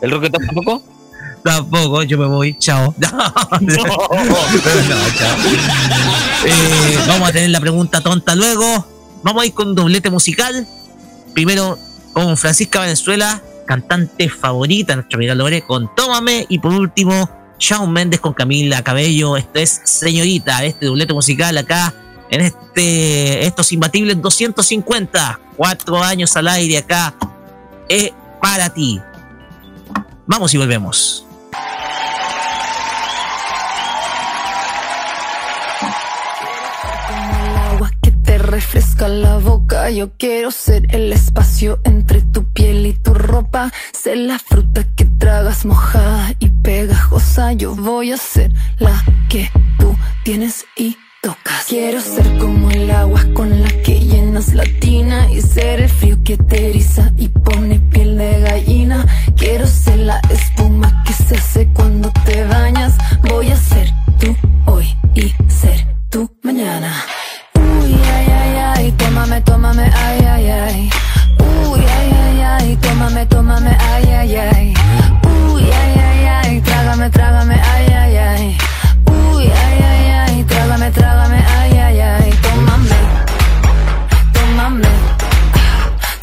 ¿El 0.00 0.12
roquetón 0.12 0.46
tampoco? 0.46 0.82
Tampoco, 1.44 2.02
yo 2.02 2.18
me 2.18 2.26
voy, 2.26 2.56
chao. 2.58 2.94
No, 3.00 3.08
no, 3.10 3.74
chao. 5.16 5.36
Eh, 6.44 6.98
vamos 7.06 7.28
a 7.28 7.32
tener 7.32 7.50
la 7.50 7.60
pregunta 7.60 8.00
tonta 8.00 8.34
luego. 8.34 8.86
Vamos 9.22 9.42
a 9.42 9.46
ir 9.46 9.54
con 9.54 9.74
doblete 9.74 10.10
musical. 10.10 10.66
Primero 11.34 11.78
con 12.12 12.36
Francisca 12.36 12.80
Venezuela, 12.80 13.40
cantante 13.68 14.28
favorita, 14.28 14.96
nuestra 14.96 15.16
amiga 15.16 15.34
Lore, 15.34 15.62
con 15.62 15.94
Tómame. 15.94 16.46
Y 16.48 16.58
por 16.58 16.72
último, 16.72 17.30
Shawn 17.58 17.92
Méndez 17.92 18.18
con 18.18 18.32
Camila 18.32 18.82
Cabello. 18.82 19.36
Esto 19.36 19.60
es 19.60 19.82
Señorita, 19.84 20.64
este 20.64 20.86
doblete 20.86 21.12
musical 21.12 21.56
acá 21.58 21.94
en 22.30 22.40
este 22.40 23.46
estos 23.46 23.70
imbatibles 23.72 24.20
250. 24.20 25.40
Cuatro 25.56 26.02
años 26.02 26.34
al 26.36 26.48
aire 26.48 26.78
acá. 26.78 27.14
Es 27.88 28.12
para 28.40 28.72
ti. 28.72 29.00
Vamos 30.26 30.52
y 30.54 30.58
volvemos. 30.58 31.27
Refresca 38.48 39.08
la 39.08 39.36
boca. 39.38 39.90
Yo 39.90 40.16
quiero 40.16 40.50
ser 40.50 40.86
el 40.94 41.12
espacio 41.12 41.80
entre 41.84 42.22
tu 42.22 42.44
piel 42.52 42.86
y 42.86 42.94
tu 42.94 43.14
ropa. 43.14 43.70
Ser 43.92 44.16
la 44.16 44.38
fruta 44.38 44.84
que 44.96 45.04
tragas 45.04 45.64
mojada 45.64 46.32
y 46.38 46.48
pegajosa. 46.48 47.52
Yo 47.52 47.74
voy 47.74 48.12
a 48.12 48.16
ser 48.16 48.52
la 48.78 49.04
que 49.28 49.50
tú 49.78 49.94
tienes 50.24 50.64
y 50.76 50.96
tocas. 51.22 51.66
Quiero 51.68 52.00
ser 52.00 52.38
como 52.38 52.70
el 52.70 52.90
agua 52.90 53.22
con 53.34 53.62
la 53.62 53.68
que 53.68 54.00
llenas 54.00 54.54
la 54.54 54.64
tina 54.80 55.30
y 55.30 55.42
ser 55.42 55.82
el 55.82 55.88
frío 55.90 56.16
que 56.24 56.38
te 56.38 56.70
eriza 56.70 57.12
y 57.16 57.28
pone 57.28 57.78
piel 57.80 58.16
de 58.16 58.40
gallina. 58.40 59.06
Quiero 59.36 59.66
ser 59.66 59.98
la 59.98 60.20
espuma 60.30 61.04
que 61.04 61.12
se 61.12 61.36
hace 61.36 61.68
cuando 61.74 62.10
te 62.24 62.44
bañas. 62.44 62.96
Voy 63.28 63.50
a 63.50 63.56
ser 63.56 63.92
tú 64.18 64.34
hoy 64.66 64.86
y 65.14 65.34
ser 65.50 65.86
tú 66.08 66.30
mañana. 66.42 66.94
Uy, 67.88 67.94
ay, 67.94 68.26
ay, 68.40 68.56
ay, 68.76 68.92
tómame, 68.92 69.40
tómame, 69.40 69.90
ay, 69.94 70.20
ay, 70.26 70.50
ay. 70.50 70.90
Uy, 71.40 71.80
ay, 71.80 72.10
ay, 72.22 72.40
ay, 72.42 72.76
tómame, 72.76 73.24
tómame, 73.26 73.76
ay, 73.80 74.04
ay, 74.12 74.36
ay. 74.36 74.74
Uy, 75.24 75.62
ay, 75.62 75.94
ay, 75.98 76.26
ay, 76.26 76.60
trágame, 76.60 77.08
trágame, 77.08 77.54
ay, 77.54 77.86
ay, 78.02 78.16
ay. 78.16 78.58
Uy, 79.06 79.44
ay, 79.44 79.78
ay, 79.90 80.10
ay, 80.20 80.44
trágame, 80.44 80.90
trágame, 80.90 81.40
ay, 81.60 81.78
ay, 81.78 82.00
ay. 82.00 82.30
Tómame, 82.42 82.98
tómame, 84.34 84.92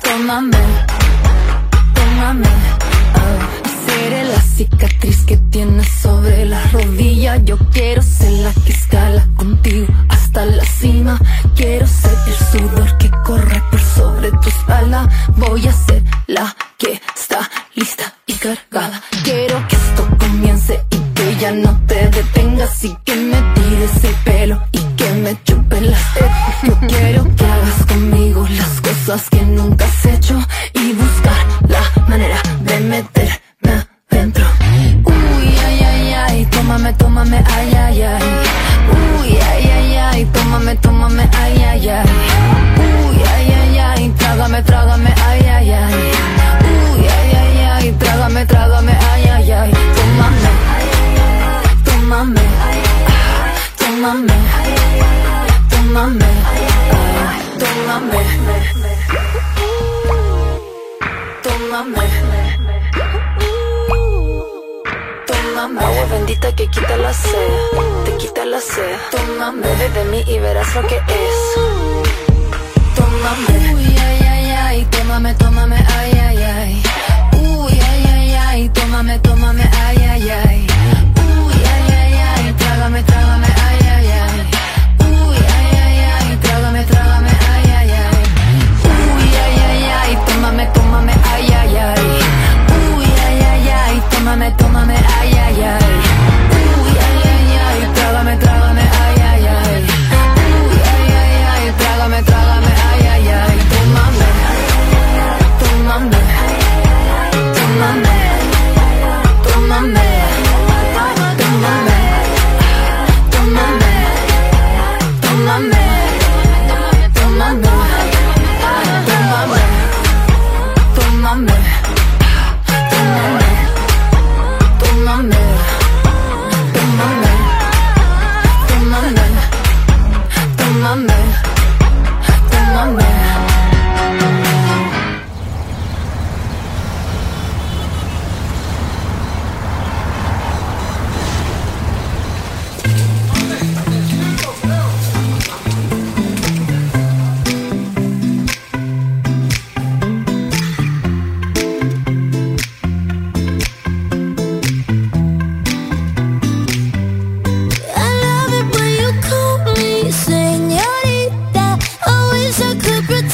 tómame, 0.04 0.62
tómame. 1.96 2.50
Ah, 2.54 2.62
la 2.62 2.65
cicatriz 4.56 5.26
que 5.26 5.38
tienes 5.38 5.88
sobre 6.02 6.46
la 6.46 6.64
rodilla. 6.68 7.36
Yo 7.38 7.58
quiero 7.74 8.02
ser 8.02 8.32
la 8.32 8.54
que 8.54 8.72
escala 8.72 9.28
contigo 9.36 9.88
hasta 10.08 10.46
la 10.46 10.64
cima. 10.64 11.20
Quiero 11.56 11.86
ser 11.88 12.16
el 12.28 12.36
sudor 12.52 12.98
que 12.98 13.12
corre 13.26 13.62
por 13.70 13.82
sobre 13.82 14.32
tu 14.32 14.50
espalda. 14.50 15.10
Voy 15.36 15.68
a 15.68 15.74
ser 15.74 16.04
la 16.28 16.56
que 16.78 17.02
está 17.16 17.50
lista 17.76 18.14
y 18.28 18.34
cargada. 18.34 19.02
Quiero 19.24 19.68
que 19.68 19.76
esto 19.76 20.08
comience 20.20 20.86
y 20.90 20.98
que 21.14 21.36
ya 21.38 21.52
no 21.52 21.78
te 21.88 22.10
detengas 22.10 22.84
y 22.84 22.96
que 23.04 23.16
me 23.16 23.42
tires 23.56 24.04
el 24.04 24.16
pelo 24.24 24.64
y 24.72 24.80
que 24.96 25.10
me 25.24 25.44
chupe 25.44 25.82
la 25.82 25.98
sed. 26.14 26.30
Yo 26.64 26.80
quiero 26.88 27.24
que 27.36 27.46
hagas 27.46 27.86
conmigo 27.88 28.48
las 28.50 28.82
cosas 28.82 29.30
que 29.30 29.42
nunca 29.42 29.86
has 29.86 30.06
hecho 30.06 30.40
y 30.74 30.94
buscar 30.94 31.46
la 31.68 32.08
manera 32.08 32.42
de 32.62 32.80
meterme 32.80 33.45
adentro. 34.26 34.46
Uy, 35.06 35.48
ay, 35.66 35.80
ay, 35.84 36.14
ay, 36.14 36.46
tómame, 36.48 36.94
tómame, 36.94 37.38
ay, 37.38 37.74
ay, 37.76 38.02
ay. 38.02 38.24
Uy, 39.22 39.38
ay, 39.38 39.72
ay, 39.72 39.98
ay, 39.98 40.26
tómame, 40.34 40.76
tómame, 40.78 41.30
ay, 41.34 41.64
ay, 41.64 41.90
ay. 41.90 42.06
Uy, 42.78 43.18
ay, 43.24 43.54
ay, 43.54 43.78
ay, 43.78 44.10
trágame, 44.18 44.62
trágame, 44.64 45.14
ay, 45.28 45.46
ay, 45.48 45.72
ay. 45.72 45.94
Uy, 46.66 47.08
ay, 47.08 47.36
ay, 47.42 47.58
ay, 47.66 47.92
trágame, 48.00 48.46
trágame, 48.46 48.94
ay, 49.14 49.26
ay, 49.26 49.52
ay. 49.52 49.72
Tómame, 49.96 50.52
tómame, 51.86 52.46
tómame, 53.78 54.38
tómame, 55.70 56.30
tómame, 57.60 58.20
tómame. 61.44 62.45
Tómame, 65.56 65.80
agua 65.80 66.06
bendita 66.12 66.54
que 66.54 66.68
quita 66.68 66.98
la 66.98 67.14
sed, 67.14 67.54
te 68.04 68.18
quita 68.18 68.44
la 68.44 68.60
sed. 68.60 68.98
Tómame, 69.10 69.62
bebe 69.62 69.90
de 69.90 70.04
mí 70.12 70.22
y 70.28 70.38
verás 70.38 70.76
lo 70.76 70.82
que 70.86 70.98
es. 70.98 71.40
Tómame, 72.94 73.74
uy, 73.74 73.86
ay, 73.98 74.20
ay, 74.28 74.52
ay, 74.52 74.86
tómame, 74.92 75.34
tómame, 75.36 75.78
ay, 75.78 76.12
ay, 76.28 76.44
ay. 76.44 76.84
Uy, 77.40 77.72
ay, 77.72 78.06
ay, 78.06 78.34
ay, 78.36 78.70
tómame, 78.70 79.18
tómame, 79.20 79.64
ay, 79.86 79.98
ay, 79.98 80.30
ay. 80.30 80.68
Uy, 81.24 81.56
ay, 81.74 81.94
ay, 82.02 82.14
ay, 82.36 82.54
trágame, 82.60 83.02
trágame, 83.04 83.48
ay, 83.48 83.80
ay, 83.96 84.08
ay. 84.12 84.40
Uy, 85.08 85.38
ay, 85.56 85.68
ay, 85.86 85.98
ay, 86.20 86.38
trágame, 86.44 86.84
trágame, 86.84 87.32
ay, 87.54 87.72
ay, 87.80 87.92
ay. 88.04 88.18
Uy, 88.92 89.30
ay, 89.46 89.56
ay, 89.70 89.84
ay, 90.04 90.18
tómame, 90.28 90.66
tómame, 90.76 91.14
ay, 91.32 91.48
ay, 91.48 91.78
ay. 91.78 92.04
Uy, 92.98 93.08
ay, 93.26 93.40
ay, 93.54 93.70
ay, 93.70 94.04
tómame, 94.12 94.52
tómame, 94.52 94.96
ay. 94.96 95.15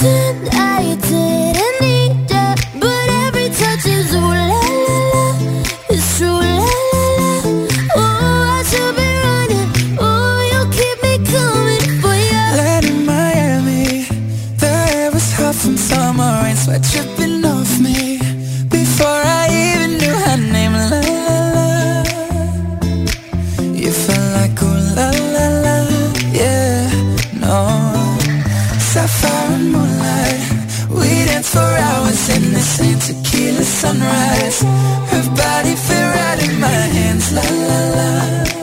tonight 0.01 0.70
same 32.81 32.99
tequila 32.99 33.63
sunrise. 33.63 34.61
Her 35.11 35.25
body 35.35 35.75
fit 35.75 36.05
right 36.15 36.49
in 36.49 36.59
my 36.59 36.67
hands, 36.67 37.31
la 37.33 37.41
la 37.41 37.79
la. 37.95 38.60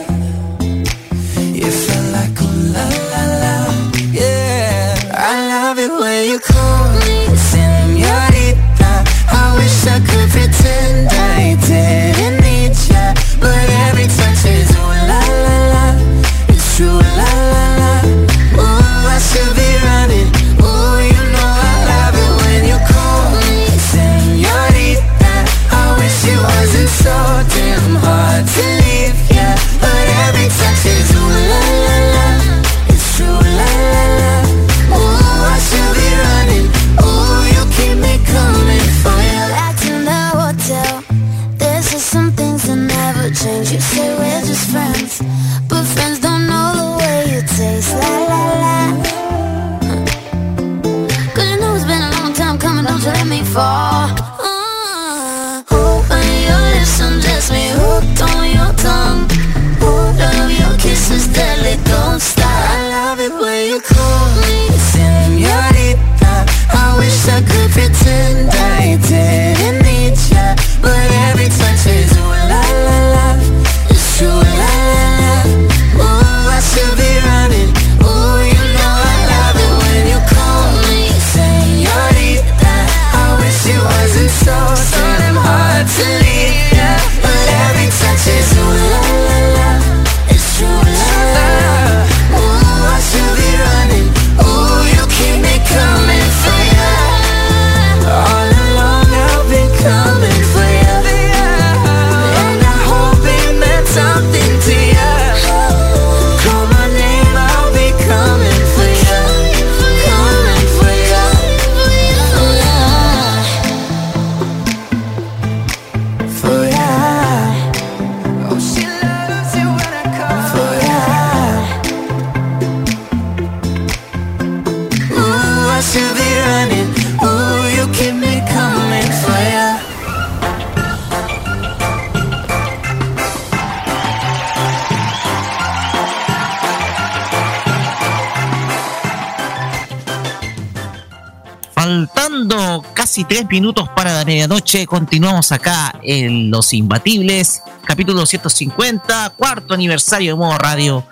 Minutos 143.49 143.89
para 143.95 144.13
la 144.13 144.25
medianoche, 144.25 144.85
continuamos 144.85 145.51
acá 145.51 145.99
en 146.03 146.51
Los 146.51 146.71
Imbatibles, 146.71 147.61
capítulo 147.83 148.25
150, 148.25 149.33
cuarto 149.35 149.73
aniversario 149.73 150.33
de 150.33 150.37
Modo 150.37 150.57
Radio. 150.57 151.03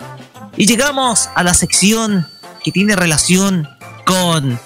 Y 0.56 0.66
llegamos 0.66 1.28
a 1.34 1.42
la 1.42 1.52
sección 1.52 2.26
que 2.62 2.70
tiene 2.70 2.94
relación 2.94 3.68
con... 4.04 4.58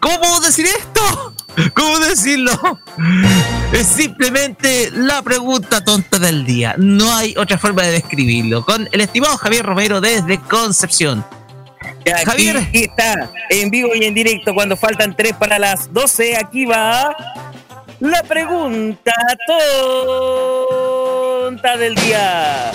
¿Cómo 0.00 0.18
puedo 0.18 0.40
decir 0.40 0.66
esto? 0.66 1.34
¿Cómo 1.74 1.98
decirlo? 2.00 2.52
Es 3.72 3.86
simplemente 3.86 4.90
la 4.92 5.22
pregunta 5.22 5.84
tonta 5.84 6.18
del 6.18 6.44
día. 6.44 6.74
No 6.76 7.14
hay 7.14 7.34
otra 7.38 7.56
forma 7.56 7.82
de 7.82 7.92
describirlo. 7.92 8.64
Con 8.64 8.88
el 8.90 9.00
estimado 9.00 9.36
Javier 9.36 9.64
Romero 9.64 10.00
desde 10.00 10.40
Concepción. 10.40 11.24
Aquí 12.00 12.24
Javier. 12.24 12.68
está, 12.72 13.30
en 13.50 13.70
vivo 13.70 13.94
y 13.94 14.04
en 14.04 14.14
directo, 14.14 14.54
cuando 14.54 14.76
faltan 14.76 15.14
tres 15.14 15.34
para 15.34 15.58
las 15.58 15.92
12, 15.92 16.36
aquí 16.36 16.64
va 16.64 17.14
la 18.00 18.22
pregunta 18.22 19.12
tonta 21.46 21.76
del 21.76 21.94
día. 21.96 22.72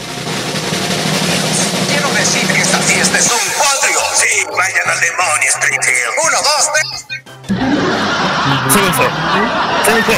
Quiero 1.89 2.09
decir 2.13 2.47
que 2.47 2.61
esta 2.61 2.77
fiesta 2.77 3.17
es 3.17 3.31
un 3.31 3.39
podrio. 3.57 3.99
Sí, 4.13 4.45
vayan 4.55 4.87
al 4.87 4.99
demonio, 4.99 5.49
Springfield. 5.49 6.13
Uno, 6.23 6.37
dos, 6.43 6.71
tres. 6.73 6.87
Se 8.71 8.79
me 8.79 8.93
fue. 8.93 9.09
Se 9.85 9.91
me 9.95 10.03
fue. 10.03 10.17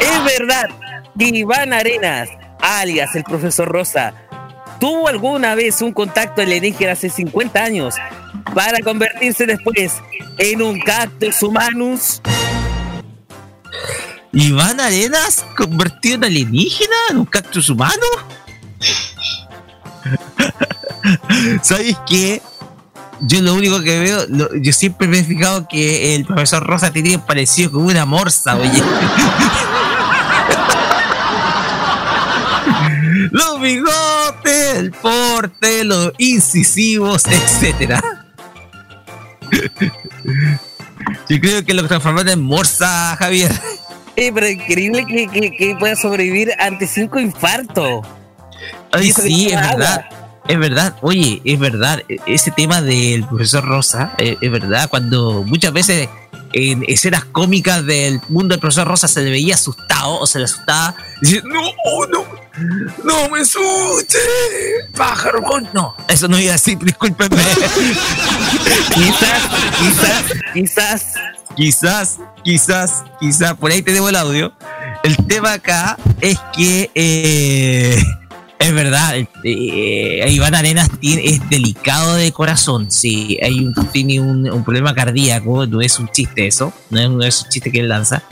Es 0.00 0.24
verdad 0.24 0.68
que 1.18 1.26
Iván 1.26 1.72
Arenas, 1.74 2.30
alias 2.60 3.14
el 3.16 3.24
profesor 3.24 3.68
Rosa, 3.68 4.14
tuvo 4.80 5.08
alguna 5.08 5.54
vez 5.54 5.80
un 5.82 5.92
contacto 5.92 6.42
alienígena 6.42 6.92
hace 6.92 7.08
50 7.08 7.62
años 7.62 7.94
para 8.54 8.80
convertirse 8.80 9.46
después 9.46 9.94
en 10.38 10.62
un 10.62 10.80
cactus 10.80 11.42
humanus. 11.42 12.20
Iván 14.32 14.80
Arenas 14.80 15.44
convertido 15.56 16.16
en 16.16 16.24
alienígena, 16.24 16.96
en 17.10 17.18
un 17.18 17.24
cactus 17.24 17.70
humano. 17.70 18.06
¿Sabes 21.62 21.96
qué? 22.08 22.42
Yo 23.20 23.42
lo 23.42 23.54
único 23.54 23.82
que 23.82 23.98
veo, 23.98 24.26
yo 24.60 24.72
siempre 24.72 25.08
me 25.08 25.18
he 25.18 25.24
fijado 25.24 25.66
que 25.66 26.14
el 26.14 26.24
profesor 26.24 26.64
Rosa 26.64 26.92
tiene 26.92 27.18
parecido 27.18 27.72
con 27.72 27.84
una 27.84 28.04
morsa, 28.04 28.56
oye. 28.56 28.70
los 33.30 33.60
bigotes, 33.60 34.76
el 34.76 34.92
porte, 34.92 35.84
los 35.84 36.12
incisivos, 36.18 37.24
etcétera. 37.26 38.00
Yo 41.28 41.40
creo 41.40 41.64
que 41.64 41.74
lo 41.74 41.86
transformaron 41.86 42.28
en 42.28 42.42
morsa, 42.42 43.16
Javier. 43.18 43.52
Eh, 44.16 44.32
pero 44.34 44.48
increíble 44.48 45.06
que, 45.06 45.28
que, 45.28 45.56
que 45.56 45.76
pueda 45.76 45.94
sobrevivir 45.94 46.52
ante 46.58 46.86
cinco 46.86 47.20
infartos. 47.20 48.04
Ay, 48.90 49.12
sí, 49.12 49.48
es 49.48 49.56
agua. 49.56 49.76
verdad. 49.76 50.04
Es 50.48 50.58
verdad, 50.58 50.96
oye, 51.02 51.40
es 51.44 51.58
verdad. 51.58 52.02
e- 52.08 52.16
Ese 52.26 52.50
tema 52.50 52.80
del 52.82 53.24
profesor 53.26 53.64
Rosa, 53.64 54.12
eh, 54.18 54.36
es 54.40 54.50
verdad, 54.50 54.88
cuando 54.88 55.42
muchas 55.44 55.72
veces 55.72 56.08
en 56.54 56.82
escenas 56.88 57.24
cómicas 57.26 57.84
del 57.84 58.20
mundo 58.30 58.54
del 58.54 58.60
profesor 58.60 58.88
Rosa 58.88 59.06
se 59.08 59.20
le 59.20 59.30
veía 59.30 59.54
asustado 59.54 60.18
o 60.18 60.26
se 60.26 60.38
le 60.38 60.46
asustaba, 60.46 60.94
dice, 61.20 61.42
no, 61.44 61.60
no, 62.10 62.24
no 63.04 63.28
me 63.28 63.40
asuste, 63.40 64.18
pájaro, 64.96 65.42
con-". 65.42 65.68
no, 65.74 65.94
eso 66.08 66.26
no 66.28 66.38
iba 66.38 66.50
a 66.50 66.52
decir, 66.54 66.78
discúlpenme. 66.78 67.36
quizás, 68.94 69.42
quizás, 69.78 70.24
quizás. 70.54 71.04
Quizás, 71.56 72.18
quizás, 72.44 73.02
quizás, 73.18 73.54
por 73.54 73.72
ahí 73.72 73.82
tenemos 73.82 74.08
el 74.10 74.16
audio. 74.16 74.52
El 75.02 75.16
tema 75.26 75.54
acá 75.54 75.96
es 76.20 76.38
que 76.56 76.88
eh, 76.94 78.00
es 78.58 78.74
verdad, 78.74 79.14
eh, 79.44 80.26
Iván 80.30 80.54
Arenas 80.54 80.88
tiene, 81.00 81.24
es 81.26 81.48
delicado 81.48 82.16
de 82.16 82.32
corazón, 82.32 82.90
sí, 82.90 83.38
hay 83.42 83.60
un, 83.64 83.74
tiene 83.92 84.20
un, 84.20 84.50
un 84.50 84.64
problema 84.64 84.94
cardíaco, 84.94 85.66
no 85.66 85.80
es 85.80 85.98
un 85.98 86.08
chiste 86.08 86.46
eso, 86.46 86.72
no 86.90 87.00
es, 87.00 87.10
no 87.10 87.22
es 87.22 87.42
un 87.42 87.48
chiste 87.50 87.70
que 87.70 87.80
él 87.80 87.88
lanza. 87.88 88.22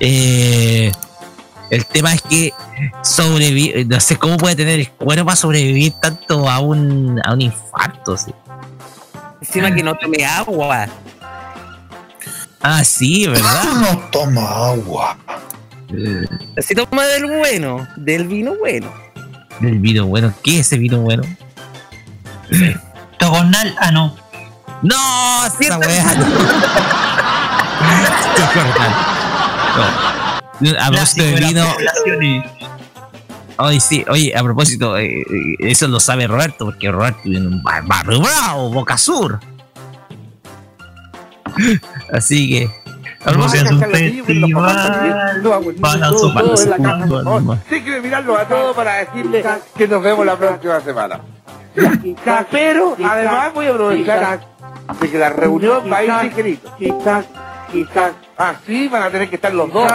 Eh, 0.00 0.90
el 1.70 1.84
tema 1.86 2.14
es 2.14 2.22
que 2.22 2.52
sobrevive, 3.02 3.84
no 3.84 4.00
sé 4.00 4.16
cómo 4.16 4.36
puede 4.36 4.56
tener 4.56 4.80
el 4.80 4.90
cuerpo 4.90 5.26
para 5.26 5.36
sobrevivir 5.36 5.92
tanto 6.00 6.48
a 6.48 6.60
un, 6.60 7.20
a 7.24 7.32
un 7.32 7.42
infarto. 7.42 8.16
sí. 8.16 8.32
Encima 9.40 9.74
que 9.74 9.82
no 9.82 9.94
tome 9.94 10.24
agua. 10.24 10.86
Ah, 12.62 12.82
sí, 12.84 13.26
¿verdad? 13.26 13.62
No 13.80 13.98
toma 14.10 14.68
agua. 14.68 15.18
Si 16.58 16.74
toma 16.74 17.06
del 17.06 17.26
bueno, 17.26 17.86
del 17.96 18.26
vino 18.26 18.54
bueno. 18.56 19.05
Del 19.60 19.78
vino 19.78 20.06
bueno. 20.06 20.32
¿Qué 20.42 20.60
es 20.60 20.66
ese 20.66 20.78
vino 20.78 20.98
bueno? 21.00 21.22
Togonal, 23.18 23.74
ah 23.80 23.90
no. 23.90 24.14
No, 24.82 25.46
esa 25.60 25.78
weá. 25.78 26.04
No. 30.60 30.70
A 30.80 30.86
propósito 30.88 31.22
de 31.24 31.34
vino. 31.34 31.64
Oye, 33.58 33.80
sí, 33.80 34.04
oye, 34.08 34.34
a 34.36 34.42
propósito, 34.42 34.96
eh, 34.98 35.06
eh, 35.20 35.24
eso 35.60 35.88
lo 35.88 35.98
sabe 36.00 36.26
Roberto, 36.26 36.66
porque 36.66 36.90
Roberto 36.90 37.20
vive 37.24 37.38
en 37.38 37.46
un 37.46 37.62
bar- 37.62 37.84
barrio 37.86 38.20
bravo, 38.20 38.70
Boca 38.70 38.98
Sur. 38.98 39.40
Así 42.12 42.48
que. 42.50 42.70
A 43.26 43.30
propósito- 43.68 44.26
Para 45.80 46.08
su- 46.10 46.34
para 46.34 46.56
su- 46.56 46.70
Sí 47.68 47.82
que 47.84 48.00
mirarlos 48.00 48.38
a 48.40 48.44
todos 48.44 48.76
para 48.76 48.94
decirles 48.98 49.44
que 49.76 49.88
nos 49.88 50.02
vemos 50.02 50.26
la 50.26 50.36
próxima 50.36 50.80
semana. 50.80 51.20
Pero 52.50 52.96
además 53.04 53.52
voy 53.54 53.66
a 53.66 53.70
aprovechar 53.70 54.40
de 55.00 55.10
que 55.10 55.18
la 55.18 55.28
reunión 55.30 55.90
va 55.92 55.98
a 55.98 56.04
ir 56.04 56.12
ligerito. 56.24 56.72
Quizás, 56.78 57.26
quizás, 57.72 58.12
así 58.36 58.88
van 58.88 59.02
a 59.02 59.10
tener 59.10 59.28
que 59.28 59.36
estar 59.36 59.52
los 59.52 59.72
dos. 59.72 59.92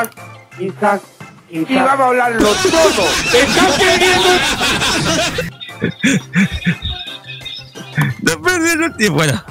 Quizás, 0.58 1.02
y 1.50 1.64
vamos 1.76 2.00
a 2.02 2.06
hablar 2.08 2.32
los 2.34 2.72
dos. 2.72 3.34
¿Estás 3.34 3.80
No 8.22 8.42
perdieron 8.42 8.84
el 8.86 8.96
tiempo. 8.98 9.18
Bueno, 9.18 9.44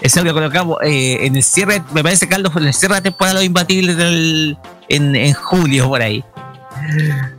eso 0.00 0.24
lo 0.24 0.32
colocamos 0.32 0.78
eh, 0.82 1.18
en 1.26 1.36
el 1.36 1.42
cierre. 1.42 1.82
Me 1.92 2.02
parece, 2.02 2.28
Carlos, 2.28 2.52
en 2.56 2.66
el 2.66 2.74
cierre 2.74 2.96
de 2.96 3.00
temporada 3.02 3.34
Los 3.34 3.44
Imbatibles 3.44 3.96
del- 3.96 4.56
en, 4.88 5.14
en 5.14 5.32
julio, 5.34 5.88
por 5.88 6.02
ahí. 6.02 6.24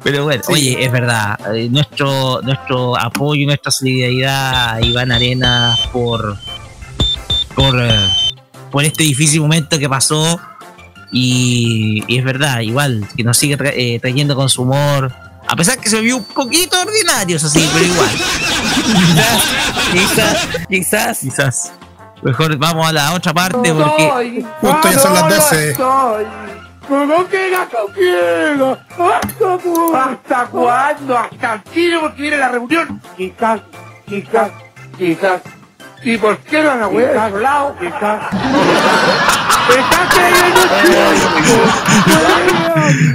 Pero 0.03 0.23
bueno, 0.25 0.43
oye, 0.47 0.83
es 0.85 0.91
verdad. 0.91 1.37
eh, 1.55 1.67
nuestro, 1.69 2.41
nuestro 2.43 2.97
apoyo 2.97 3.45
nuestra 3.45 3.71
solidaridad 3.71 4.75
a 4.75 4.81
Iván 4.81 5.11
Arena 5.11 5.75
por, 5.91 6.37
por, 7.55 7.81
eh, 7.81 7.91
por 8.71 8.83
este 8.85 9.03
difícil 9.03 9.41
momento 9.41 9.77
que 9.79 9.89
pasó. 9.89 10.39
Y, 11.11 12.03
y 12.07 12.17
es 12.19 12.23
verdad, 12.23 12.61
igual, 12.61 13.05
que 13.17 13.23
nos 13.23 13.35
sigue 13.37 13.57
tra- 13.57 13.73
eh, 13.75 13.99
trayendo 13.99 14.35
con 14.35 14.47
su 14.47 14.61
humor. 14.61 15.11
A 15.47 15.55
pesar 15.57 15.77
que 15.79 15.89
se 15.89 15.99
vio 15.99 16.15
un 16.17 16.23
poquito 16.23 16.79
ordinario, 16.79 17.35
eso 17.35 17.49
sí, 17.49 17.67
pero 17.73 17.85
igual. 17.85 18.09
quizás, 19.91 20.47
quizás. 20.69 21.19
Quizás. 21.19 21.71
Mejor 22.21 22.55
vamos 22.57 22.87
a 22.87 22.91
la 22.91 23.13
otra 23.13 23.33
parte 23.33 23.73
porque. 23.73 24.45
Justo 24.61 24.91
ya 24.91 24.99
son 24.99 25.13
las 25.13 25.29
12. 25.29 25.75
No 26.89 27.27
queda 27.29 27.67
conmigo. 27.69 28.77
¿Hasta 28.89 29.57
cuándo? 29.57 29.95
¿Hasta 29.95 30.45
cuándo? 30.47 31.17
¿Hasta 31.17 31.53
el 31.53 31.61
tiro 31.63 32.01
porque 32.01 32.21
viene 32.21 32.37
la 32.37 32.49
reunión? 32.49 33.01
Quizás, 33.15 33.61
quizás, 34.05 34.51
quizás. 34.97 35.41
¿Y 36.03 36.17
por 36.17 36.37
qué 36.39 36.63
no 36.63 36.71
han 36.71 36.95
huevo 36.95 37.19
a 37.19 37.27
otro 37.27 37.39
lado? 37.39 37.75
Quizás. 37.79 38.21
¿Estás 39.77 40.11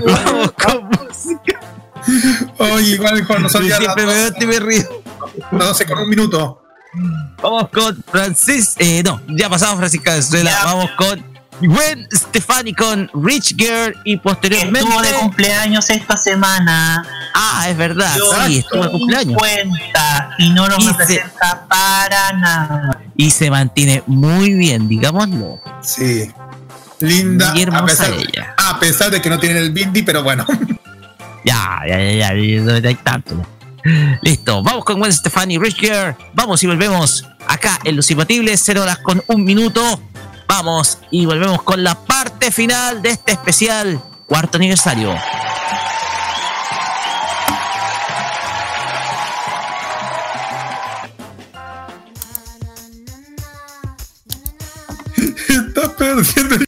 Vamos 0.07 0.53
con 0.53 0.89
música. 0.89 1.61
Oye, 2.59 2.91
igual 2.95 3.27
con 3.27 3.43
nosotros 3.43 3.69
ya 3.69 3.77
Siempre 3.77 4.07
me 4.07 4.15
veo 4.15 4.31
y 4.41 4.47
me 4.47 4.61
río. 4.61 4.85
las 5.53 5.69
12 5.69 5.87
con 5.87 5.99
un 5.99 6.09
minuto. 6.09 6.66
Vamos 7.43 7.69
con 7.71 8.03
Francis. 8.11 8.75
Eh, 8.79 9.03
no, 9.05 9.21
ya 9.29 9.49
pasamos 9.49 9.77
Francisca 9.79 10.11
Venezuela. 10.13 10.59
Vamos 10.65 10.91
con 10.97 11.25
Gwen 11.61 12.07
Stefani 12.13 12.75
con 12.75 13.11
Rich 13.15 13.55
Girl 13.57 13.95
y 14.05 14.17
posteriormente. 14.19 14.81
Estuvo 14.89 15.03
de 15.03 15.13
cumpleaños 15.15 15.89
esta 15.91 16.17
semana. 16.17 17.07
Ah, 17.35 17.67
es 17.69 17.77
verdad. 17.77 18.15
Yo 18.17 18.47
sí, 18.47 18.59
estuvo 18.59 18.85
de 18.85 18.91
cumpleaños. 18.91 19.37
cuenta 19.39 20.31
y 20.39 20.51
no 20.51 20.69
nos 20.69 20.79
Y 20.79 20.83
se- 20.85 20.91
representa 20.93 21.67
para 21.69 22.33
nada. 22.33 23.01
Y 23.17 23.31
se 23.31 23.51
mantiene 23.51 24.03
muy 24.07 24.55
bien, 24.55 24.89
digámoslo. 24.89 25.61
Sí. 25.83 26.31
Linda. 27.01 27.53
Muy 27.53 27.63
hermosa 27.63 27.83
a, 27.83 27.87
pesar, 27.87 28.13
ella. 28.13 28.55
a 28.57 28.81
pesar 28.81 29.11
de 29.11 29.21
que 29.21 29.29
no 29.31 29.39
tienen 29.39 29.59
el 29.59 29.71
bindi, 29.71 30.03
pero 30.03 30.23
bueno. 30.23 30.47
Ya, 31.45 31.81
ya, 31.87 31.99
ya, 31.99 32.13
ya, 32.13 32.35
ya, 32.35 32.61
no 32.61 32.89
hay 32.89 32.95
tanto. 32.97 33.47
Listo, 34.23 34.63
vamos 34.63 34.85
con 34.85 34.99
Gwen 34.99 35.13
Stefani, 35.13 35.59
Rich 35.59 35.81
Girl. 35.81 36.17
Vamos 36.35 36.63
y 36.63 36.67
volvemos 36.67 37.25
acá 37.47 37.79
en 37.85 37.97
Los 37.97 38.11
Imbatibles, 38.11 38.63
0 38.65 38.83
horas 38.83 38.99
con 38.99 39.23
un 39.29 39.45
minuto. 39.45 40.01
Vamos 40.49 40.99
y 41.11 41.27
volvemos 41.27 41.63
con 41.63 41.83
la 41.83 41.95
parte 41.95 42.51
final 42.51 43.03
de 43.03 43.11
este 43.11 43.33
especial 43.33 44.01
cuarto 44.27 44.59
aniversario. 44.59 45.15
Estás 55.17 55.89
perdiendo. 55.97 56.57
If 56.57 56.66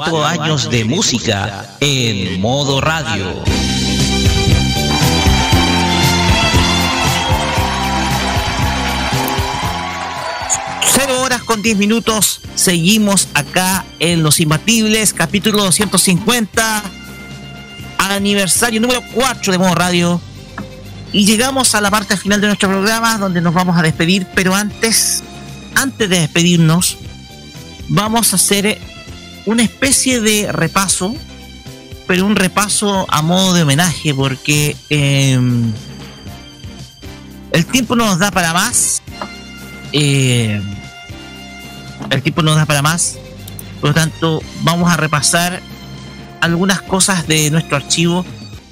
Cuatro 0.00 0.24
años 0.24 0.70
de 0.70 0.86
música 0.86 1.76
en 1.78 2.40
modo 2.40 2.80
radio. 2.80 3.44
Cero 10.90 11.20
horas 11.20 11.42
con 11.42 11.60
10 11.60 11.76
minutos. 11.76 12.40
Seguimos 12.54 13.28
acá 13.34 13.84
en 13.98 14.22
Los 14.22 14.40
Imbatibles, 14.40 15.12
capítulo 15.12 15.64
250, 15.64 16.82
aniversario 17.98 18.80
número 18.80 19.02
4 19.12 19.52
de 19.52 19.58
modo 19.58 19.74
radio. 19.74 20.18
Y 21.12 21.26
llegamos 21.26 21.74
a 21.74 21.82
la 21.82 21.90
parte 21.90 22.16
final 22.16 22.40
de 22.40 22.46
nuestro 22.46 22.70
programa 22.70 23.18
donde 23.18 23.42
nos 23.42 23.52
vamos 23.52 23.76
a 23.76 23.82
despedir, 23.82 24.26
pero 24.34 24.54
antes, 24.54 25.22
antes 25.74 26.08
de 26.08 26.20
despedirnos, 26.20 26.96
vamos 27.90 28.32
a 28.32 28.36
hacer 28.36 28.80
una 29.50 29.64
especie 29.64 30.20
de 30.20 30.52
repaso, 30.52 31.12
pero 32.06 32.24
un 32.24 32.36
repaso 32.36 33.04
a 33.08 33.20
modo 33.20 33.52
de 33.52 33.62
homenaje, 33.62 34.14
porque 34.14 34.76
eh, 34.90 35.38
el 37.50 37.66
tiempo 37.66 37.96
no 37.96 38.06
nos 38.06 38.20
da 38.20 38.30
para 38.30 38.52
más. 38.52 39.02
Eh, 39.92 40.62
el 42.10 42.22
tiempo 42.22 42.42
no 42.42 42.50
nos 42.50 42.58
da 42.58 42.66
para 42.66 42.80
más. 42.82 43.18
Por 43.80 43.90
lo 43.90 43.94
tanto, 43.94 44.40
vamos 44.62 44.88
a 44.88 44.96
repasar 44.96 45.60
algunas 46.40 46.80
cosas 46.82 47.26
de 47.26 47.50
nuestro 47.50 47.76
archivo 47.76 48.24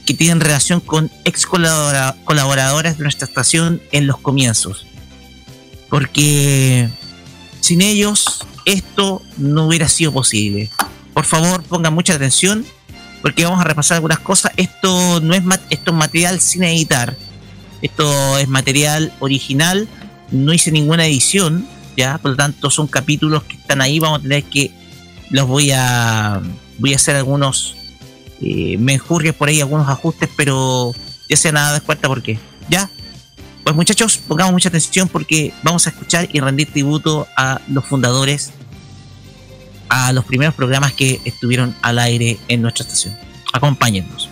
que 0.06 0.14
tienen 0.14 0.40
relación 0.40 0.78
con 0.80 1.10
ex 1.24 1.44
colabora- 1.44 2.14
colaboradores 2.24 2.98
de 2.98 3.02
nuestra 3.02 3.26
estación 3.26 3.82
en 3.90 4.06
los 4.06 4.18
comienzos. 4.18 4.86
Porque 5.90 6.88
sin 7.60 7.82
ellos 7.82 8.37
esto 8.68 9.22
no 9.38 9.66
hubiera 9.66 9.88
sido 9.88 10.12
posible. 10.12 10.70
Por 11.14 11.24
favor, 11.24 11.62
pongan 11.62 11.94
mucha 11.94 12.14
atención 12.14 12.64
porque 13.22 13.44
vamos 13.44 13.60
a 13.60 13.64
repasar 13.64 13.96
algunas 13.96 14.20
cosas. 14.20 14.52
Esto 14.56 15.20
no 15.20 15.34
es 15.34 15.42
esto 15.70 15.90
es 15.90 15.96
material 15.96 16.40
sin 16.40 16.64
editar. 16.64 17.16
Esto 17.82 18.38
es 18.38 18.48
material 18.48 19.12
original. 19.20 19.88
No 20.30 20.52
hice 20.52 20.70
ninguna 20.70 21.06
edición, 21.06 21.66
ya, 21.96 22.18
por 22.18 22.32
lo 22.32 22.36
tanto 22.36 22.70
son 22.70 22.86
capítulos 22.86 23.44
que 23.44 23.56
están 23.56 23.80
ahí. 23.80 23.98
Vamos 23.98 24.20
a 24.20 24.22
tener 24.22 24.44
que 24.44 24.70
los 25.30 25.46
voy 25.46 25.70
a 25.72 26.40
voy 26.78 26.92
a 26.92 26.96
hacer 26.96 27.16
algunos 27.16 27.74
eh, 28.40 28.76
menjurjes 28.78 29.32
por 29.32 29.48
ahí, 29.48 29.60
algunos 29.60 29.88
ajustes, 29.88 30.28
pero 30.36 30.94
ya 31.28 31.36
sea 31.36 31.52
nada 31.52 31.72
de 31.72 31.80
cuenta 31.80 32.08
porque 32.08 32.38
ya. 32.68 32.90
Pues 33.64 33.76
muchachos, 33.76 34.18
pongamos 34.18 34.52
mucha 34.52 34.68
atención 34.68 35.08
porque 35.08 35.52
vamos 35.62 35.86
a 35.86 35.90
escuchar 35.90 36.28
y 36.32 36.40
rendir 36.40 36.72
tributo 36.72 37.26
a 37.36 37.60
los 37.68 37.84
fundadores, 37.84 38.52
a 39.88 40.12
los 40.12 40.24
primeros 40.24 40.54
programas 40.54 40.92
que 40.92 41.20
estuvieron 41.24 41.74
al 41.82 41.98
aire 41.98 42.38
en 42.48 42.62
nuestra 42.62 42.84
estación. 42.84 43.16
Acompáñennos. 43.52 44.27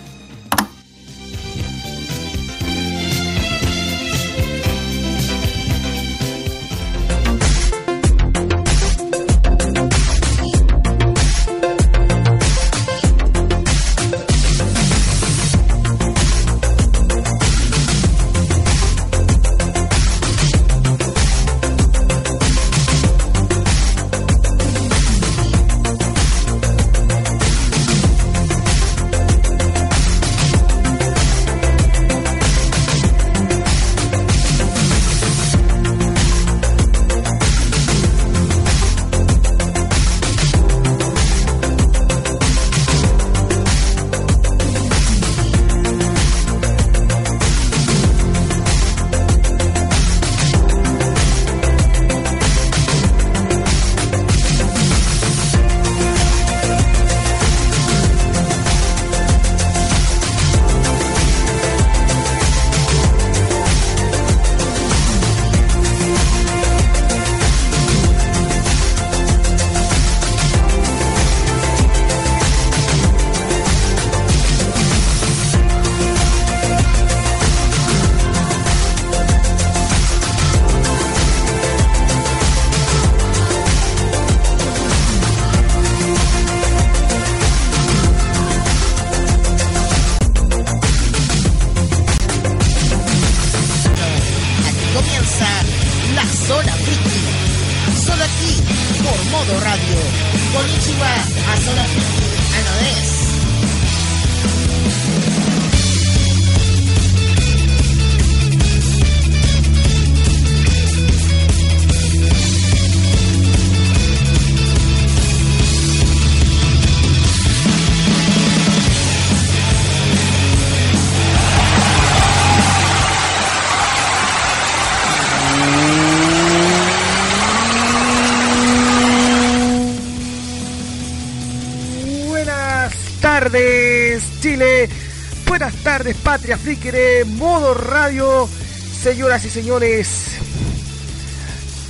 Señoras 139.37 139.45
y 139.45 139.61
señores, 139.61 140.07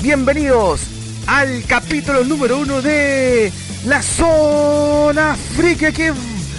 bienvenidos 0.02 0.82
al 1.28 1.64
capítulo 1.66 2.26
número 2.26 2.58
uno 2.58 2.82
de 2.82 3.54
La 3.86 4.02
Zona 4.02 5.34
Friki 5.56 5.86
aquí 5.86 6.04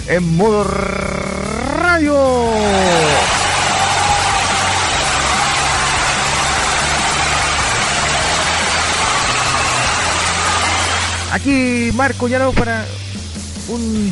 en 0.07 0.35
modo 0.35 0.63
radio. 0.63 2.17
Aquí 11.33 11.91
Marco 11.93 12.27
Llano 12.27 12.51
para 12.53 12.83
un 13.67 14.11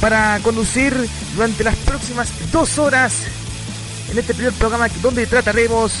para 0.00 0.40
conducir 0.42 0.94
durante 1.34 1.64
las 1.64 1.76
próximas 1.76 2.30
dos 2.50 2.78
horas 2.78 3.12
en 4.10 4.18
este 4.18 4.34
primer 4.34 4.52
programa 4.54 4.88
donde 5.02 5.26
trataremos, 5.26 5.92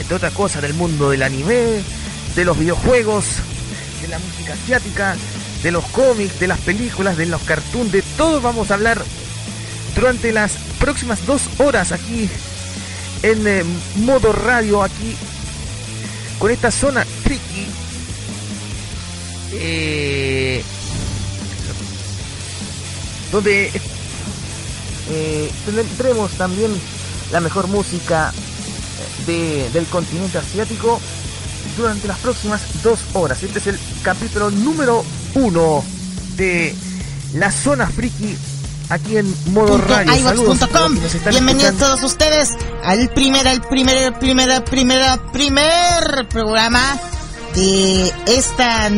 entre 0.00 0.16
otras 0.16 0.32
cosas, 0.32 0.62
del 0.62 0.74
mundo 0.74 1.10
del 1.10 1.22
anime, 1.22 1.82
de 2.34 2.44
los 2.44 2.58
videojuegos, 2.58 3.24
de 4.02 4.08
la 4.08 4.18
música 4.18 4.54
asiática, 4.54 5.16
de 5.62 5.70
los 5.70 5.84
cómics, 5.86 6.40
de 6.40 6.48
las 6.48 6.58
películas, 6.60 7.16
de 7.16 7.26
los 7.26 7.42
cartoons, 7.42 7.92
de 7.92 8.02
todo 8.16 8.40
vamos 8.40 8.70
a 8.70 8.74
hablar 8.74 9.02
durante 9.94 10.32
las 10.32 10.52
próximas 10.78 11.24
dos 11.26 11.42
horas 11.58 11.92
aquí 11.92 12.28
en 13.22 13.46
eh, 13.46 13.64
modo 13.96 14.32
radio, 14.32 14.82
aquí 14.82 15.16
con 16.38 16.50
esta 16.50 16.70
zona 16.70 17.04
friki. 17.22 17.66
Eh, 19.56 20.62
donde 23.30 23.70
eh, 25.10 25.50
tendremos 25.64 26.32
también 26.32 26.72
la 27.34 27.40
mejor 27.40 27.66
música 27.66 28.32
de- 29.26 29.68
del 29.72 29.86
continente 29.86 30.38
asiático 30.38 31.00
durante 31.76 32.06
las 32.06 32.18
próximas 32.18 32.60
dos 32.84 33.00
horas. 33.14 33.42
Este 33.42 33.58
es 33.58 33.66
el 33.66 33.78
capítulo 34.04 34.52
número 34.52 35.04
uno 35.34 35.82
de 36.36 36.72
la 37.34 37.50
zona 37.50 37.88
friki 37.88 38.36
aquí 38.88 39.16
en 39.16 39.34
modo 39.52 39.78
radio. 39.78 40.12
Saludos 40.22 40.58
Bienvenidos 41.32 41.72
escuchando. 41.72 41.96
todos 41.96 42.02
ustedes 42.12 42.50
al 42.84 43.08
primer, 43.12 43.48
al 43.48 43.62
primer, 43.62 43.98
al 43.98 44.16
primer, 44.20 44.50
al 44.52 44.62
primer, 44.62 45.02
al 45.02 45.30
primer 45.32 46.28
programa 46.30 46.96
de 47.56 48.12
esta, 48.26 48.88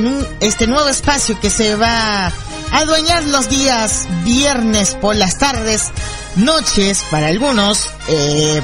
este 0.40 0.66
nuevo 0.66 0.88
espacio 0.90 1.40
que 1.40 1.48
se 1.48 1.74
va 1.76 2.26
a 2.26 2.32
adueñar 2.72 3.24
los 3.24 3.48
días 3.48 4.06
viernes 4.24 4.94
por 4.94 5.16
las 5.16 5.38
tardes, 5.38 5.90
noches 6.36 7.04
para 7.10 7.28
algunos, 7.28 7.90
eh, 8.08 8.60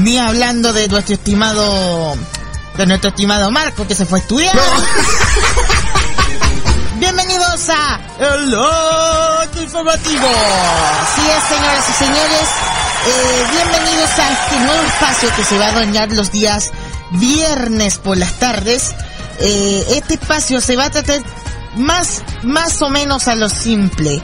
ni 0.00 0.18
hablando 0.18 0.72
de 0.72 0.88
nuestro 0.88 1.14
estimado, 1.14 2.16
de 2.76 2.86
nuestro 2.86 3.10
estimado 3.10 3.50
Marco 3.50 3.86
que 3.86 3.94
se 3.94 4.06
fue 4.06 4.18
a 4.18 4.22
estudiar. 4.22 4.56
Bienvenidos 6.98 7.68
a 7.68 8.00
El 8.18 8.50
Loco 8.50 9.60
Informativo. 9.62 10.26
Así 10.26 11.20
es, 11.28 11.44
señoras 11.48 11.84
y 11.88 11.92
señores. 11.92 12.48
eh, 13.06 13.44
bienvenidos 13.50 14.10
a 14.18 14.32
este 14.32 14.58
nuevo 14.60 14.82
espacio 14.84 15.28
que 15.36 15.44
se 15.44 15.58
va 15.58 15.66
a 15.66 15.68
adueñar 15.70 16.10
los 16.12 16.30
días 16.32 16.70
viernes 17.10 17.98
por 17.98 18.16
las 18.16 18.32
tardes. 18.38 18.94
Eh, 19.40 19.84
este 19.90 20.14
espacio 20.14 20.60
se 20.60 20.76
va 20.76 20.84
a 20.86 20.90
tratar 20.90 21.20
más, 21.76 22.22
más 22.42 22.80
o 22.82 22.90
menos 22.90 23.28
a 23.28 23.34
lo 23.34 23.48
simple. 23.48 24.22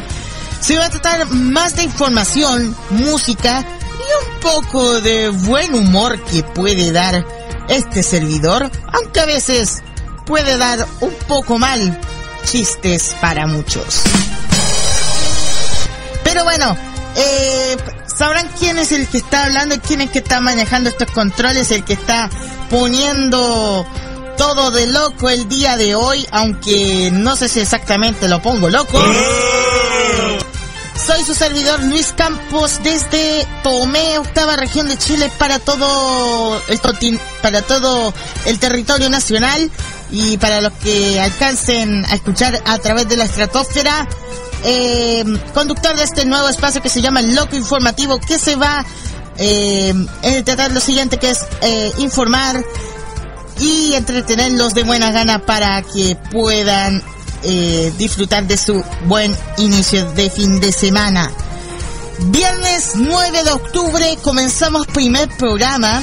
Se 0.61 0.77
va 0.77 0.87
a 0.87 0.91
tratar 0.91 1.31
más 1.31 1.77
de 1.77 1.85
información, 1.85 2.77
música 2.91 3.61
y 3.61 4.27
un 4.27 4.41
poco 4.41 5.01
de 5.01 5.31
buen 5.31 5.75
humor 5.75 6.23
que 6.25 6.43
puede 6.43 6.93
dar 6.93 7.25
este 7.69 8.03
servidor, 8.03 8.71
aunque 8.93 9.21
a 9.21 9.27
veces 9.27 9.83
puede 10.27 10.59
dar 10.59 10.87
un 11.01 11.15
poco 11.27 11.59
mal 11.59 11.99
chistes 12.45 13.17
para 13.21 13.47
muchos. 13.47 14.03
Pero 16.25 16.45
bueno, 16.45 16.77
eh, 17.17 17.77
sabrán 18.07 18.49
quién 18.59 18.79
es 18.79 18.93
el 18.93 19.09
que 19.09 19.19
está 19.19 19.45
hablando 19.45 19.75
y 19.75 19.79
quién 19.79 20.01
es 20.01 20.09
el 20.09 20.13
que 20.13 20.19
está 20.21 20.41
manejando 20.41 20.91
estos 20.91 21.11
controles, 21.11 21.71
el 21.71 21.85
que 21.85 21.95
está 21.95 22.31
poniendo 22.69 23.87
todo 24.41 24.71
de 24.71 24.87
loco 24.87 25.29
el 25.29 25.51
día 25.51 25.77
de 25.77 25.95
hoy, 25.95 26.27
aunque 26.31 27.11
no 27.13 27.37
sé 27.37 27.47
si 27.47 27.61
exactamente 27.61 28.27
lo 28.27 28.41
pongo 28.41 28.71
loco. 28.71 28.99
Soy 30.97 31.23
su 31.25 31.35
servidor 31.35 31.79
Luis 31.85 32.15
Campos 32.17 32.81
desde 32.83 33.47
Tomé, 33.63 34.17
octava 34.17 34.57
región 34.57 34.89
de 34.89 34.97
Chile 34.97 35.31
para 35.39 35.59
todo 35.59 36.59
el 36.69 36.81
para 37.43 37.61
todo 37.61 38.15
el 38.47 38.59
territorio 38.59 39.11
nacional 39.11 39.71
y 40.11 40.39
para 40.39 40.63
los 40.63 40.73
que 40.73 41.21
alcancen 41.21 42.07
a 42.07 42.15
escuchar 42.15 42.63
a 42.65 42.79
través 42.79 43.11
de 43.11 43.19
la 43.19 43.25
estratosfera. 43.25 44.09
eh, 44.65 45.23
conductor 45.53 45.95
de 45.95 46.05
este 46.05 46.25
nuevo 46.25 46.49
espacio 46.49 46.81
que 46.81 46.89
se 46.89 47.03
llama 47.03 47.21
Loco 47.21 47.57
Informativo, 47.57 48.19
que 48.19 48.39
se 48.39 48.57
va 48.57 48.87
eh, 49.37 49.93
tratar 50.47 50.73
lo 50.73 50.81
siguiente, 50.81 51.19
que 51.19 51.29
es 51.29 51.41
eh, 51.61 51.93
informar 51.99 52.65
y 53.61 53.95
entretenerlos 53.95 54.75
de 54.75 54.83
buena 54.83 55.13
gana 55.13 55.39
para 55.41 55.83
que 55.83 56.17
puedan 56.31 57.03
eh, 57.43 57.93
disfrutar 57.99 58.47
de 58.47 58.57
su 58.57 58.83
buen 59.05 59.37
inicio 59.59 60.11
de 60.13 60.31
fin 60.31 60.61
de 60.61 60.73
semana. 60.73 61.31
Viernes 62.27 62.93
9 62.97 63.45
de 63.45 63.53
octubre 63.53 64.19
comenzamos 64.23 64.87
primer 64.87 65.29
programa, 65.37 66.03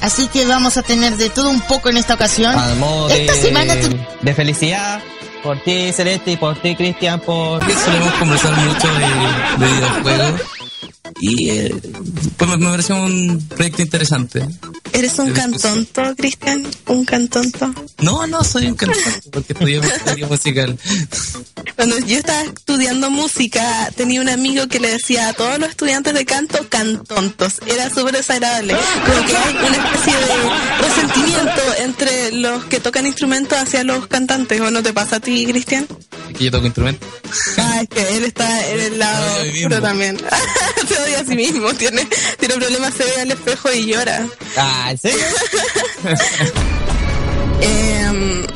así 0.00 0.28
que 0.28 0.46
vamos 0.46 0.76
a 0.76 0.82
tener 0.82 1.16
de 1.16 1.30
todo 1.30 1.50
un 1.50 1.60
poco 1.62 1.88
en 1.88 1.96
esta 1.96 2.14
ocasión. 2.14 2.54
Modo 2.78 3.08
Esta 3.08 3.32
de, 3.32 3.40
semana 3.40 3.74
de 3.74 4.34
felicidad 4.34 5.00
por 5.42 5.62
ti, 5.62 5.92
Celeste, 5.92 6.32
y 6.32 6.36
por 6.36 6.60
ti, 6.60 6.74
Cristian, 6.74 7.20
por... 7.20 7.62
Solemos 7.62 8.12
conversar 8.14 8.52
mucho 8.56 8.88
de, 8.88 9.66
de 9.66 9.72
videojuegos 9.72 10.40
y 11.20 11.50
eh, 11.50 11.74
pues 12.36 12.50
me, 12.50 12.56
me 12.56 12.66
pareció 12.70 12.96
un 12.96 13.46
proyecto 13.48 13.82
interesante. 13.82 14.46
¿Eres 14.92 15.18
un 15.18 15.32
cantonto, 15.32 16.02
Cristian? 16.16 16.66
¿Un 16.86 17.04
cantonto? 17.04 17.72
No, 18.00 18.26
no 18.26 18.42
soy 18.42 18.66
un 18.66 18.74
cantante 18.74 19.28
porque 19.30 19.52
estudié 19.52 19.80
musical. 20.26 20.78
Cuando 21.76 21.98
yo 22.00 22.18
estaba 22.18 22.42
estudiando 22.42 23.10
música, 23.10 23.90
tenía 23.96 24.20
un 24.20 24.28
amigo 24.28 24.66
que 24.68 24.80
le 24.80 24.88
decía 24.90 25.28
a 25.28 25.32
todos 25.32 25.58
los 25.58 25.70
estudiantes 25.70 26.14
de 26.14 26.24
canto 26.24 26.68
cantontos. 26.68 27.60
Era 27.66 27.90
súper 27.90 28.14
desagradable. 28.16 28.74
Como 28.74 29.26
que 29.26 29.36
hay 29.36 29.56
una 29.56 29.76
especie 29.76 30.14
de 30.14 30.86
resentimiento 30.86 31.62
entre 31.78 32.32
los 32.32 32.64
que 32.64 32.80
tocan 32.80 33.06
instrumentos 33.06 33.58
hacia 33.58 33.84
los 33.84 34.06
cantantes. 34.06 34.60
¿O 34.60 34.70
no 34.70 34.82
te 34.82 34.92
pasa 34.92 35.16
a 35.16 35.20
ti, 35.20 35.46
Cristian? 35.46 35.86
Que 36.36 36.44
yo 36.44 36.50
toco 36.50 36.66
instrumento. 36.66 37.06
Ah, 37.58 37.82
es 37.82 37.88
que 37.88 38.16
él 38.16 38.24
está 38.24 38.68
en 38.68 38.80
el 38.80 38.98
lado 38.98 39.42
oscuro 39.42 39.80
también. 39.80 40.16
Se 40.98 41.02
odia 41.04 41.20
a 41.20 41.24
sí 41.24 41.36
mismo. 41.36 41.72
Tiene, 41.78 42.06
tiene 42.38 42.54
problemas, 42.54 42.94
se 42.94 43.04
ve 43.04 43.20
al 43.20 43.30
espejo 43.30 43.72
y 43.72 43.86
llora. 43.86 44.26
Ah, 44.56 44.88
¿en 44.90 44.98
serio? 44.98 45.24
Em, 47.60 48.46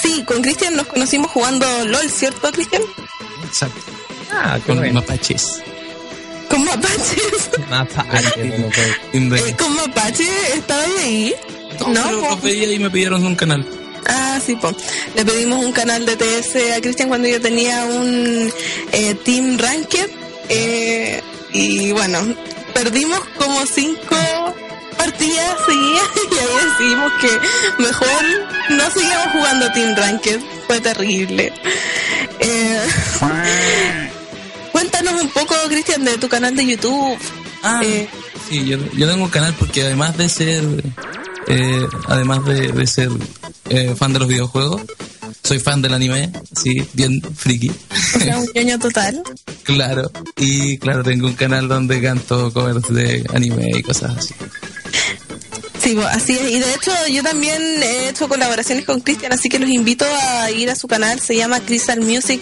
sí, 0.00 0.22
con 0.24 0.42
Cristian 0.42 0.76
nos 0.76 0.86
conocimos 0.86 1.30
jugando 1.30 1.66
LOL, 1.86 2.08
¿cierto, 2.10 2.50
Cristian? 2.52 2.82
Exacto. 3.44 3.80
Ah, 4.30 4.58
con 4.66 4.92
mapaches. 4.92 5.60
Con 6.48 6.64
mapaches. 6.64 7.50
Mapaches. 7.70 8.36
Eh, 9.12 9.56
con 9.58 9.74
mapache 9.74 10.28
estaba 10.54 10.82
ahí. 11.00 11.34
No, 11.80 12.02
pero 12.04 12.20
los 12.30 12.42
veía 12.42 12.72
y 12.72 12.78
me 12.78 12.90
pidieron 12.90 13.24
un 13.24 13.34
canal. 13.34 13.66
Ah, 14.06 14.38
sí, 14.44 14.54
po. 14.56 14.72
Le 15.16 15.24
pedimos 15.24 15.64
un 15.64 15.72
canal 15.72 16.04
de 16.06 16.16
TS 16.16 16.76
a 16.76 16.80
Cristian 16.80 17.08
cuando 17.08 17.26
yo 17.26 17.40
tenía 17.40 17.84
un 17.86 18.52
eh, 18.92 19.14
Team 19.24 19.58
Ranked. 19.58 20.10
eh, 20.48 21.22
y 21.54 21.92
bueno, 21.92 22.18
perdimos 22.74 23.20
como 23.38 23.64
cinco 23.64 24.16
partidas 24.98 25.56
seguidas 25.66 26.10
y 26.32 26.38
ahí 26.38 26.66
decidimos 26.68 27.12
que 27.20 27.82
mejor 27.82 28.24
no 28.70 28.90
seguíamos 28.90 29.32
jugando 29.32 29.72
Team 29.72 29.96
Ranked. 29.96 30.40
Fue 30.66 30.80
terrible. 30.80 31.52
Eh, 32.40 32.80
cuéntanos 34.72 35.22
un 35.22 35.28
poco, 35.28 35.54
Cristian, 35.68 36.04
de 36.04 36.18
tu 36.18 36.28
canal 36.28 36.54
de 36.56 36.66
YouTube. 36.66 37.16
Ah, 37.62 37.80
Eh, 37.84 38.08
sí, 38.48 38.64
yo, 38.66 38.78
yo 38.94 39.08
tengo 39.08 39.24
un 39.24 39.30
canal 39.30 39.54
porque 39.58 39.82
además 39.82 40.16
de 40.16 40.28
ser, 40.28 40.64
eh, 41.46 41.86
además 42.08 42.44
de, 42.44 42.72
de 42.72 42.86
ser 42.86 43.10
eh, 43.70 43.94
fan 43.96 44.12
de 44.12 44.18
los 44.18 44.28
videojuegos, 44.28 44.82
soy 45.44 45.60
fan 45.60 45.82
del 45.82 45.92
anime, 45.92 46.32
sí, 46.56 46.82
bien 46.94 47.20
friki, 47.20 47.70
o 47.70 48.18
sea, 48.18 48.38
un 48.38 48.48
ñoño 48.54 48.78
total. 48.78 49.22
claro. 49.62 50.10
Y 50.36 50.78
claro, 50.78 51.04
tengo 51.04 51.26
un 51.26 51.34
canal 51.34 51.68
donde 51.68 52.00
canto 52.00 52.50
covers 52.52 52.88
de 52.88 53.22
anime 53.32 53.70
y 53.76 53.82
cosas 53.82 54.16
así. 54.16 54.34
Sí, 55.78 55.94
bo, 55.94 56.02
así 56.02 56.32
es. 56.32 56.50
Y 56.50 56.60
de 56.60 56.74
hecho 56.74 56.90
yo 57.10 57.22
también 57.22 57.60
he 57.82 58.08
hecho 58.08 58.26
colaboraciones 58.26 58.86
con 58.86 59.00
Cristian, 59.00 59.34
así 59.34 59.50
que 59.50 59.58
los 59.58 59.68
invito 59.68 60.06
a 60.22 60.50
ir 60.50 60.70
a 60.70 60.76
su 60.76 60.88
canal, 60.88 61.20
se 61.20 61.36
llama 61.36 61.60
Crystal 61.60 62.00
Music. 62.00 62.40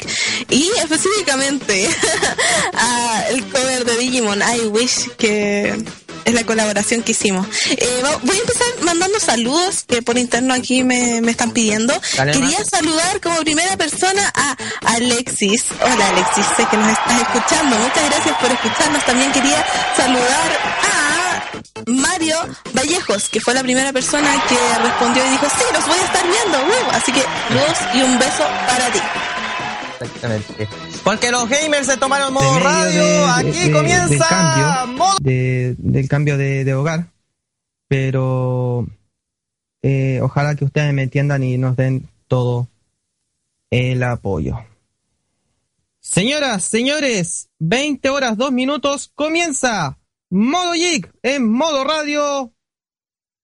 Y 0.49 0.71
específicamente 0.81 1.89
a 2.75 3.25
el 3.31 3.45
cover 3.47 3.85
de 3.85 3.99
Digimon, 3.99 4.41
I 4.43 4.67
Wish, 4.67 5.11
que 5.19 5.77
es 6.25 6.35
la 6.35 6.45
colaboración 6.45 7.03
que 7.03 7.13
hicimos. 7.13 7.47
Eh, 7.71 8.03
voy 8.23 8.37
a 8.37 8.41
empezar 8.41 8.67
mandando 8.83 9.19
saludos 9.21 9.85
que 9.87 10.03
por 10.03 10.19
interno 10.19 10.55
aquí 10.55 10.85
me, 10.85 11.21
me 11.21 11.31
están 11.31 11.51
pidiendo. 11.53 11.95
Dale, 12.17 12.33
Quería 12.33 12.65
saludar 12.65 13.21
como 13.21 13.37
primera 13.41 13.77
persona 13.77 14.33
a 14.35 14.57
Alexis. 14.95 15.65
Hola 15.81 16.09
Alexis, 16.09 16.47
sé 16.57 16.67
que 16.71 16.77
nos 16.77 16.89
estás 16.89 17.21
escuchando. 17.21 17.77
Muchas 17.77 18.11
gracias 18.11 18.37
por 18.39 18.51
escucharnos. 18.51 19.05
También 19.05 19.33
quería 19.33 19.65
saludar 19.97 20.51
a 20.83 21.43
Mario 21.87 22.37
Vallejos, 22.75 23.29
que 23.29 23.41
fue 23.41 23.55
la 23.55 23.63
primera 23.63 23.93
persona 23.93 24.29
que 24.49 24.57
respondió 24.83 25.25
y 25.27 25.31
dijo, 25.31 25.47
sí, 25.49 25.65
los 25.73 25.87
voy 25.87 25.99
a 25.99 26.05
estar 26.05 26.23
viendo. 26.27 26.59
uh". 26.59 26.91
Así 26.93 27.13
que 27.13 27.23
saludos 27.23 27.79
y 27.95 28.03
un 28.03 28.19
beso 28.19 28.45
para 28.67 28.87
ti. 28.93 29.01
Exactamente. 30.03 30.69
Porque 31.05 31.31
los 31.31 31.49
gamers 31.49 31.87
se 31.87 31.97
tomaron 31.97 32.33
modo 32.33 32.59
radio, 32.61 33.03
de- 33.03 33.25
aquí 33.35 33.69
de- 33.69 33.73
comienza 33.73 34.09
del 34.09 34.19
cambio, 34.19 34.97
modo... 34.99 35.17
de- 35.21 35.75
del 35.79 36.09
cambio 36.09 36.37
de, 36.39 36.65
de 36.65 36.75
hogar. 36.75 37.07
Pero 37.89 38.87
eh, 39.83 40.21
ojalá 40.23 40.55
que 40.55 40.65
ustedes 40.65 40.93
me 40.95 41.03
entiendan 41.03 41.43
y 41.43 41.59
nos 41.59 41.77
den 41.77 42.09
todo 42.29 42.69
el 43.71 44.03
apoyo. 44.03 44.59
Señoras, 46.01 46.65
señores, 46.65 47.49
20 47.59 48.09
horas 48.11 48.37
2 48.37 48.51
minutos, 48.53 49.11
comienza 49.15 49.99
Modo 50.31 50.73
Geek 50.73 51.13
en 51.23 51.49
modo 51.51 51.85
radio, 51.85 52.53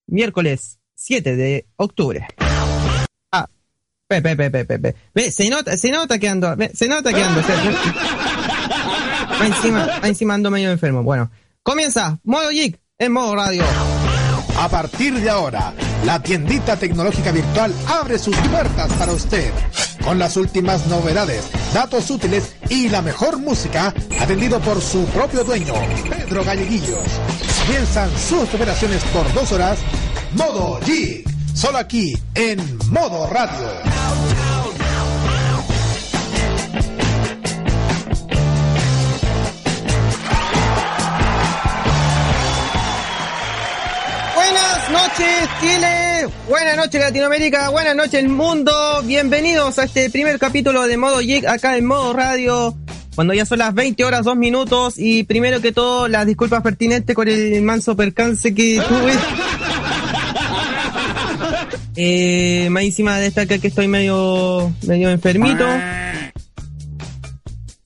miércoles 0.06 0.78
7 0.94 1.36
de 1.36 1.66
octubre. 1.76 2.26
Pe, 4.08 4.22
pe, 4.22 4.34
pe, 4.50 4.64
pe. 4.64 4.94
Ve, 5.14 5.30
se 5.30 5.50
nota, 5.50 5.76
se 5.76 5.90
nota 5.90 6.18
que 6.18 6.28
ando, 6.30 6.56
ve, 6.56 6.70
se 6.74 6.88
nota 6.88 7.12
que 7.12 7.22
ando. 7.22 7.42
se- 7.42 7.52
va 9.38 9.46
encima, 9.46 9.86
va 10.02 10.08
encima 10.08 10.32
ando 10.32 10.50
medio 10.50 10.70
enfermo. 10.70 11.02
Bueno, 11.02 11.30
comienza 11.62 12.18
Modo 12.24 12.48
Geek 12.48 12.80
en 12.98 13.12
modo 13.12 13.36
radio. 13.36 13.64
A 14.58 14.68
partir 14.70 15.12
de 15.20 15.28
ahora, 15.28 15.74
la 16.06 16.22
tiendita 16.22 16.76
tecnológica 16.76 17.32
virtual 17.32 17.74
abre 17.86 18.18
sus 18.18 18.34
puertas 18.36 18.90
para 18.94 19.12
usted, 19.12 19.52
con 20.02 20.18
las 20.18 20.38
últimas 20.38 20.86
novedades 20.86 21.44
datos 21.74 22.10
útiles 22.10 22.54
y 22.70 22.88
la 22.88 23.02
mejor 23.02 23.38
música, 23.38 23.92
atendido 24.18 24.58
por 24.60 24.80
su 24.80 25.04
propio 25.08 25.44
dueño, 25.44 25.74
Pedro 26.08 26.42
Galleguillos. 26.44 26.98
Comienzan 27.66 28.08
sus 28.18 28.54
operaciones 28.54 29.02
por 29.12 29.30
dos 29.34 29.52
horas. 29.52 29.78
Modo 30.34 30.80
G, 30.80 31.22
solo 31.58 31.78
aquí 31.78 32.14
en 32.36 32.60
Modo 32.90 33.26
Radio. 33.26 33.66
Buenas 44.36 44.90
noches 44.92 45.48
Chile, 45.60 46.28
buenas 46.48 46.76
noches 46.76 47.00
Latinoamérica, 47.00 47.70
buenas 47.70 47.96
noches 47.96 48.14
el 48.14 48.28
mundo, 48.28 49.02
bienvenidos 49.02 49.80
a 49.80 49.84
este 49.84 50.10
primer 50.10 50.38
capítulo 50.38 50.86
de 50.86 50.96
Modo 50.96 51.18
Geek 51.18 51.44
acá 51.44 51.76
en 51.76 51.86
Modo 51.86 52.12
Radio, 52.12 52.76
cuando 53.16 53.34
ya 53.34 53.44
son 53.44 53.58
las 53.58 53.74
20 53.74 54.04
horas 54.04 54.24
2 54.24 54.36
minutos 54.36 54.94
y 54.96 55.24
primero 55.24 55.60
que 55.60 55.72
todo 55.72 56.06
las 56.06 56.24
disculpas 56.24 56.62
pertinentes 56.62 57.16
con 57.16 57.26
el 57.26 57.60
manso 57.62 57.96
percance 57.96 58.54
que 58.54 58.80
tuve. 58.88 59.12
Eh, 62.00 62.68
más 62.70 62.84
encima 62.84 63.18
destaca 63.18 63.58
que 63.58 63.66
estoy 63.66 63.88
medio, 63.88 64.72
medio 64.86 65.10
enfermito. 65.10 65.66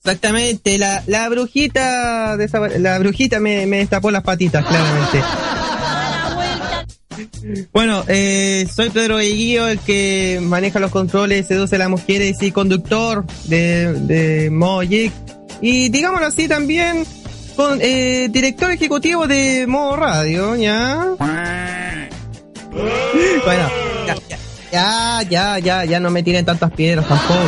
Exactamente, 0.05 0.77
la, 0.77 1.01
la 1.07 1.27
brujita, 1.29 2.35
desa- 2.37 2.77
la 2.77 2.99
brujita 2.99 3.39
me, 3.39 3.65
me 3.65 3.77
destapó 3.77 4.11
las 4.11 4.21
patitas, 4.21 4.63
claramente. 4.65 5.19
Bueno, 7.71 8.03
eh, 8.07 8.67
soy 8.71 8.91
Pedro 8.91 9.19
Eguío, 9.19 9.67
el 9.67 9.79
que 9.79 10.39
maneja 10.43 10.79
los 10.79 10.91
controles, 10.91 11.47
seduce 11.47 11.75
a 11.77 11.79
las 11.79 11.89
mujeres 11.89 12.37
y 12.41 12.51
conductor 12.51 13.25
de, 13.45 13.93
de 13.93 14.51
Geek. 14.87 15.11
Y 15.61 15.89
digámoslo 15.89 16.27
así 16.27 16.47
también, 16.47 17.03
con, 17.55 17.79
eh, 17.81 18.27
director 18.29 18.69
ejecutivo 18.71 19.25
de 19.25 19.65
Modo 19.67 19.95
Radio, 19.95 20.55
¿ya? 20.55 21.15
Bueno, 23.45 23.69
ya, 24.73 25.21
ya, 25.29 25.59
ya, 25.59 25.85
ya, 25.85 25.99
no 25.99 26.09
me 26.09 26.23
tiren 26.23 26.43
tantas 26.45 26.71
piedras 26.71 27.07
tampoco. 27.07 27.39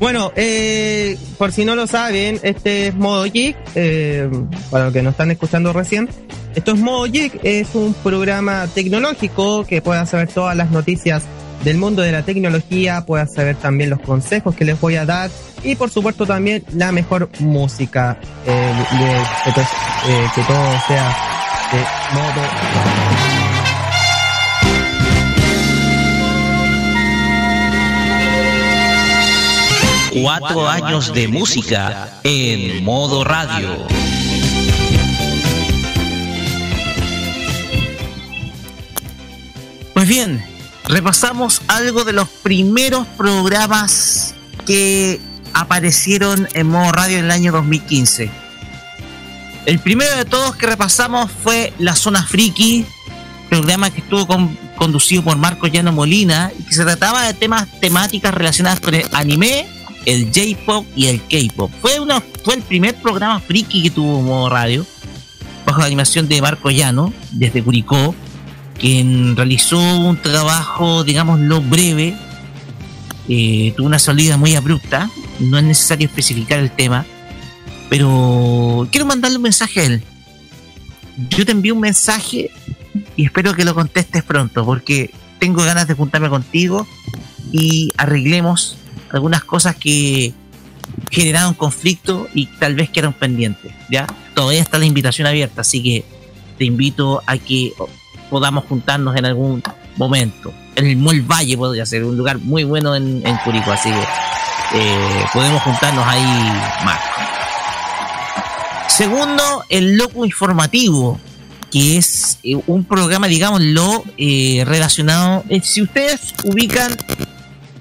Bueno, 0.00 0.32
eh, 0.34 1.16
por 1.38 1.52
si 1.52 1.64
no 1.64 1.76
lo 1.76 1.86
saben, 1.86 2.40
este 2.42 2.88
es 2.88 2.94
Modo 2.96 3.22
Geek, 3.22 3.56
eh, 3.76 4.28
para 4.70 4.84
los 4.86 4.92
que 4.92 5.00
nos 5.02 5.12
están 5.12 5.30
escuchando 5.30 5.72
recién. 5.72 6.08
Esto 6.56 6.72
es 6.72 6.78
Modo 6.80 7.04
Geek, 7.04 7.38
es 7.44 7.68
un 7.74 7.94
programa 7.94 8.66
tecnológico 8.74 9.64
que 9.64 9.80
pueda 9.80 10.04
saber 10.06 10.26
todas 10.28 10.56
las 10.56 10.70
noticias 10.72 11.22
del 11.62 11.78
mundo 11.78 12.02
de 12.02 12.10
la 12.10 12.22
tecnología, 12.24 13.06
pueda 13.06 13.28
saber 13.28 13.54
también 13.54 13.90
los 13.90 14.00
consejos 14.00 14.56
que 14.56 14.64
les 14.64 14.80
voy 14.80 14.96
a 14.96 15.06
dar 15.06 15.30
y 15.62 15.76
por 15.76 15.90
supuesto 15.90 16.26
también 16.26 16.64
la 16.74 16.90
mejor 16.90 17.28
música, 17.38 18.18
eh, 18.44 18.72
de- 18.98 19.52
de- 19.52 20.30
que 20.34 20.42
todo 20.42 20.80
sea 20.88 21.16
de 21.70 21.78
modo 22.16 22.42
Cuatro 30.12 30.68
años 30.68 31.12
de 31.14 31.28
música 31.28 32.20
en 32.24 32.84
modo 32.84 33.24
radio. 33.24 33.86
Pues 39.94 40.08
bien, 40.08 40.44
repasamos 40.84 41.62
algo 41.68 42.04
de 42.04 42.12
los 42.12 42.28
primeros 42.28 43.06
programas 43.16 44.34
que 44.66 45.20
aparecieron 45.54 46.48
en 46.54 46.68
modo 46.68 46.92
radio 46.92 47.18
en 47.18 47.26
el 47.26 47.30
año 47.30 47.52
2015. 47.52 48.30
El 49.66 49.78
primero 49.78 50.16
de 50.16 50.24
todos 50.24 50.56
que 50.56 50.66
repasamos 50.66 51.30
fue 51.30 51.72
La 51.78 51.94
Zona 51.94 52.24
Friki, 52.26 52.84
programa 53.48 53.90
que 53.90 54.00
estuvo 54.00 54.26
con- 54.26 54.56
conducido 54.76 55.22
por 55.22 55.36
Marco 55.36 55.66
Llano 55.68 55.92
Molina 55.92 56.50
y 56.58 56.64
que 56.64 56.74
se 56.74 56.84
trataba 56.84 57.22
de 57.26 57.34
temas 57.34 57.68
temáticas 57.80 58.34
relacionadas 58.34 58.80
con 58.80 58.94
el 58.94 59.04
anime, 59.12 59.66
el 60.06 60.26
J-pop 60.26 60.86
y 60.96 61.06
el 61.06 61.20
K-pop. 61.20 61.70
Fue, 61.80 61.92
fue 62.44 62.54
el 62.54 62.62
primer 62.62 62.94
programa 62.96 63.40
friki 63.40 63.82
que 63.82 63.90
tuvo 63.90 64.22
modo 64.22 64.48
radio, 64.48 64.86
bajo 65.66 65.80
la 65.80 65.86
animación 65.86 66.28
de 66.28 66.42
Marco 66.42 66.70
Llano, 66.70 67.12
desde 67.30 67.62
Curicó, 67.62 68.14
quien 68.78 69.36
realizó 69.36 69.78
un 69.78 70.16
trabajo, 70.20 71.04
digámoslo, 71.04 71.60
breve, 71.60 72.16
eh, 73.28 73.72
tuvo 73.76 73.86
una 73.86 73.98
salida 73.98 74.36
muy 74.36 74.56
abrupta, 74.56 75.10
no 75.38 75.58
es 75.58 75.64
necesario 75.64 76.06
especificar 76.06 76.58
el 76.58 76.70
tema, 76.70 77.06
pero 77.88 78.88
quiero 78.90 79.06
mandarle 79.06 79.36
un 79.36 79.44
mensaje 79.44 79.80
a 79.80 79.84
él. 79.84 80.02
Yo 81.30 81.44
te 81.44 81.52
envío 81.52 81.74
un 81.74 81.80
mensaje 81.80 82.50
y 83.16 83.26
espero 83.26 83.54
que 83.54 83.64
lo 83.64 83.74
contestes 83.74 84.24
pronto, 84.24 84.64
porque 84.64 85.10
tengo 85.38 85.62
ganas 85.62 85.86
de 85.86 85.94
juntarme 85.94 86.28
contigo 86.28 86.86
y 87.52 87.92
arreglemos 87.96 88.78
algunas 89.12 89.44
cosas 89.44 89.76
que 89.76 90.32
generaron 91.10 91.54
conflicto 91.54 92.28
y 92.34 92.46
tal 92.46 92.74
vez 92.74 92.90
quedaron 92.90 93.12
pendientes. 93.12 93.72
¿ya? 93.90 94.06
Todavía 94.34 94.60
está 94.60 94.78
la 94.78 94.86
invitación 94.86 95.26
abierta, 95.26 95.60
así 95.60 95.82
que 95.82 96.04
te 96.58 96.64
invito 96.64 97.22
a 97.26 97.38
que 97.38 97.72
podamos 98.30 98.64
juntarnos 98.64 99.16
en 99.16 99.26
algún 99.26 99.62
momento. 99.96 100.52
En 100.74 100.86
el 100.86 100.96
Mall 100.96 101.20
Valle 101.22 101.56
podría 101.56 101.84
ser 101.84 102.04
un 102.04 102.16
lugar 102.16 102.38
muy 102.38 102.64
bueno 102.64 102.96
en, 102.96 103.26
en 103.26 103.36
Curicó, 103.38 103.72
así 103.72 103.90
que 103.90 104.02
eh, 104.74 105.24
podemos 105.32 105.62
juntarnos 105.62 106.06
ahí 106.06 106.22
más. 106.84 107.00
Segundo, 108.88 109.64
el 109.68 109.96
Loco 109.96 110.24
Informativo, 110.24 111.18
que 111.70 111.96
es 111.96 112.38
eh, 112.42 112.56
un 112.66 112.84
programa, 112.84 113.26
digámoslo, 113.26 114.04
eh, 114.18 114.62
relacionado. 114.66 115.44
eh, 115.48 115.60
si 115.62 115.82
ustedes 115.82 116.34
ubican, 116.44 116.94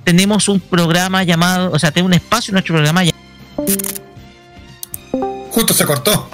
tenemos 0.03 0.47
un 0.49 0.59
programa 0.59 1.23
llamado, 1.23 1.71
o 1.71 1.79
sea, 1.79 1.91
tenemos 1.91 2.09
un 2.09 2.13
espacio 2.15 2.51
en 2.51 2.53
nuestro 2.53 2.75
programa 2.75 3.03
llamado. 3.03 3.21
Justo 5.51 5.73
se 5.73 5.85
cortó. 5.85 6.29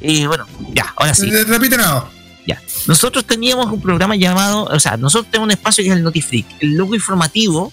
Y 0.00 0.26
bueno, 0.26 0.46
ya, 0.72 0.92
ahora 0.96 1.14
sí. 1.14 1.30
Repite 1.30 1.76
nada. 1.76 2.10
Ya. 2.46 2.60
Nosotros 2.86 3.24
teníamos 3.24 3.72
un 3.72 3.80
programa 3.80 4.16
llamado, 4.16 4.64
o 4.64 4.78
sea, 4.78 4.96
nosotros 4.96 5.30
tenemos 5.30 5.46
un 5.46 5.52
espacio 5.52 5.82
que 5.82 5.90
es 5.90 5.96
el 5.96 6.02
Notifreak, 6.02 6.46
el 6.60 6.76
logo 6.76 6.94
informativo 6.94 7.72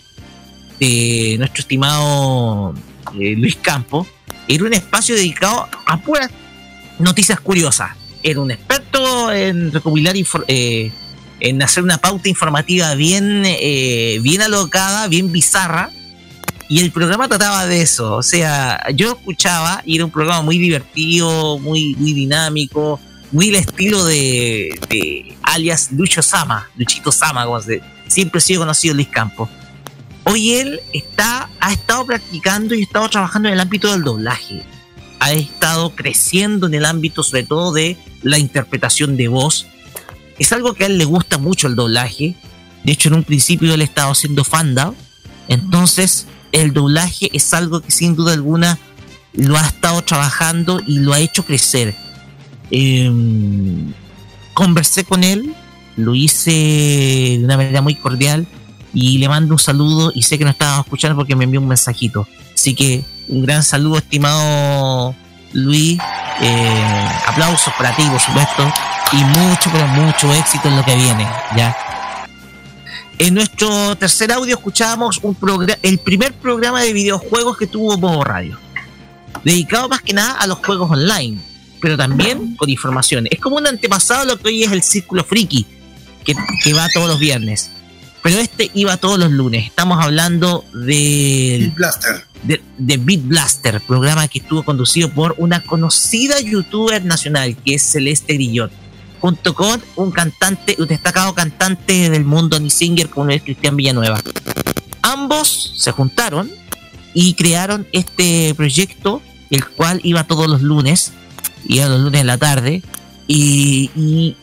de 0.80 1.36
nuestro 1.38 1.62
estimado 1.62 2.74
eh, 3.20 3.36
Luis 3.38 3.58
Campo. 3.58 4.08
Era 4.48 4.64
un 4.64 4.74
espacio 4.74 5.16
dedicado 5.16 5.68
a 5.86 5.98
puras 5.98 6.30
noticias 7.00 7.40
curiosas. 7.40 7.92
Era 8.24 8.40
un 8.40 8.52
experto 8.52 9.32
en 9.32 9.72
recopilar, 9.72 10.16
eh, 10.48 10.92
en 11.42 11.62
hacer 11.62 11.84
una 11.84 11.98
pauta 11.98 12.30
informativa 12.30 12.94
bien, 12.96 13.44
eh, 13.46 14.20
bien 14.22 14.42
alocada, 14.42 15.08
bien 15.08 15.32
bizarra. 15.32 15.90
Y 16.70 16.80
el 16.80 16.92
programa 16.92 17.28
trataba 17.28 17.66
de 17.66 17.82
eso. 17.82 18.16
O 18.16 18.24
sea, 18.24 18.82
yo 18.96 19.12
escuchaba 19.12 19.82
y 19.86 19.96
era 19.98 20.06
un 20.06 20.12
programa 20.12 20.42
muy 20.42 20.58
divertido, 20.58 21.60
muy, 21.60 21.96
muy 21.96 22.14
dinámico, 22.14 23.00
muy 23.32 23.50
el 23.50 23.56
estilo 23.56 24.06
de, 24.06 25.36
alias 25.42 25.92
Lucho 25.92 26.22
Sama, 26.22 26.70
Luchito 26.78 27.12
Sama, 27.12 27.46
como 27.46 27.60
se, 27.62 27.82
siempre 28.08 28.38
ha 28.38 28.42
sido 28.42 28.62
conocido 28.62 28.94
Luis 28.94 29.10
Campos. 29.10 29.50
Hoy 30.24 30.52
él 30.52 30.80
está, 30.94 31.50
ha 31.60 31.74
estado 31.74 32.06
practicando 32.06 32.76
y 32.76 32.82
ha 32.82 32.84
estado 32.84 33.10
trabajando 33.10 33.50
en 33.50 33.56
el 33.56 33.60
ámbito 33.60 33.92
del 33.92 34.04
doblaje. 34.04 34.64
Ha 35.20 35.34
estado 35.34 35.94
creciendo 35.96 36.68
en 36.68 36.76
el 36.76 36.86
ámbito 36.86 37.24
sobre 37.24 37.44
todo 37.44 37.74
de 37.74 37.98
la 38.22 38.38
interpretación 38.38 39.18
de 39.18 39.28
voz. 39.28 39.68
Es 40.40 40.52
algo 40.52 40.74
que 40.74 40.84
a 40.84 40.88
él 40.88 40.98
le 40.98 41.06
gusta 41.06 41.38
mucho 41.38 41.68
el 41.68 41.76
doblaje. 41.76 42.36
De 42.84 42.92
hecho, 42.92 43.10
en 43.10 43.16
un 43.16 43.24
principio 43.24 43.74
él 43.74 43.82
estaba 43.82 44.12
haciendo 44.12 44.44
fandom. 44.44 44.96
Entonces, 45.48 46.28
el 46.52 46.74
doblaje 46.74 47.30
es 47.34 47.54
algo 47.54 47.82
que 47.82 47.92
sin 47.92 48.16
duda 48.16 48.34
alguna 48.34 48.80
lo 49.34 49.58
ha 49.58 49.66
estado 49.66 50.02
trabajando 50.02 50.82
y 50.86 51.00
lo 51.00 51.14
ha 51.14 51.20
hecho 51.20 51.46
crecer. 51.46 51.96
Eh, 52.70 53.12
conversé 54.54 55.04
con 55.04 55.24
él, 55.24 55.54
lo 55.96 56.16
hice 56.16 56.52
de 56.52 57.42
una 57.44 57.58
manera 57.58 57.82
muy 57.82 57.96
cordial 57.96 58.48
y 58.94 59.18
le 59.18 59.30
mando 59.30 59.54
un 59.54 59.60
saludo 59.60 60.12
y 60.14 60.24
sé 60.24 60.38
que 60.38 60.44
no 60.44 60.52
estaba 60.52 60.82
escuchando 60.82 61.16
porque 61.16 61.36
me 61.36 61.46
envió 61.46 61.62
un 61.62 61.68
mensajito. 61.68 62.28
Así 62.54 62.76
que 62.76 63.04
un 63.28 63.42
gran 63.44 63.64
saludo, 63.64 63.98
estimado 63.98 65.16
Luis. 65.54 65.98
Eh, 66.42 67.10
aplausos 67.28 67.74
para 67.78 67.96
ti, 67.96 68.04
por 68.04 68.20
supuesto. 68.20 68.72
Y 69.14 69.24
mucho, 69.24 69.70
pero 69.72 69.88
mucho 69.88 70.34
éxito 70.34 70.70
en 70.70 70.78
lo 70.78 70.86
que 70.86 70.96
viene. 70.96 71.28
¿ya? 71.56 71.76
En 73.18 73.34
nuestro 73.34 73.96
tercer 73.98 74.32
audio 74.32 74.56
escuchábamos 74.56 75.20
un 75.22 75.38
el 75.84 76.00
primer 76.00 76.34
programa 76.34 76.82
de 76.82 76.94
videojuegos 76.94 77.58
que 77.58 77.68
tuvo 77.68 77.98
Modo 77.98 78.24
Radio. 78.24 78.58
Dedicado 79.44 79.90
más 79.90 80.02
que 80.02 80.14
nada 80.14 80.40
a 80.40 80.48
los 80.48 80.60
juegos 80.60 80.90
online, 80.90 81.40
pero 81.82 81.98
también 81.98 82.56
con 82.56 82.70
información. 82.70 83.28
Es 83.30 83.40
como 83.40 83.58
un 83.58 83.68
antepasado 83.68 84.22
a 84.22 84.26
lo 84.26 84.38
que 84.38 84.48
hoy 84.48 84.64
es 84.64 84.72
el 84.72 84.82
Círculo 84.82 85.24
Friki, 85.24 85.66
que, 86.24 86.34
que 86.64 86.74
va 86.74 86.88
todos 86.94 87.10
los 87.10 87.20
viernes. 87.20 87.70
Pero 88.24 88.40
este 88.40 88.72
iba 88.74 88.98
todos 88.98 89.20
los 89.20 89.32
lunes. 89.32 89.66
Estamos 89.66 90.04
hablando 90.04 90.64
de 90.74 91.72
Blaster. 91.76 92.26
de, 92.44 92.62
de 92.78 92.98
Beat 92.98 93.22
Blaster, 93.24 93.82
programa 93.82 94.28
que 94.28 94.40
estuvo 94.40 94.64
conducido 94.64 95.10
por 95.10 95.36
una 95.38 95.62
conocida 95.64 96.40
youtuber 96.40 97.04
nacional 97.04 97.56
que 97.58 97.76
es 97.76 97.84
Celeste 97.84 98.34
Grillot, 98.36 98.72
junto 99.22 99.54
con 99.54 99.82
un 99.96 100.12
cantante, 100.12 100.76
un 100.80 100.88
destacado 100.88 101.34
cantante 101.34 102.10
del 102.10 102.26
mundo 102.26 102.60
Ni 102.60 102.70
Singer 102.70 103.10
como 103.10 103.30
es 103.30 103.44
Cristian 103.44 103.76
Villanueva. 103.78 104.20
Ambos 105.04 105.74
se 105.78 105.92
juntaron 105.92 106.50
y 107.14 107.34
crearon 107.36 107.88
este 107.92 108.54
proyecto, 108.56 109.22
el 109.50 109.66
cual 109.66 110.00
iba 110.04 110.24
todos 110.24 110.48
los 110.48 110.62
lunes, 110.62 111.12
iba 111.68 111.88
los 111.88 112.00
lunes 112.02 112.22
en 112.22 112.28
la 112.28 112.38
tarde, 112.38 112.82
y, 113.28 113.92
y, 113.96 114.36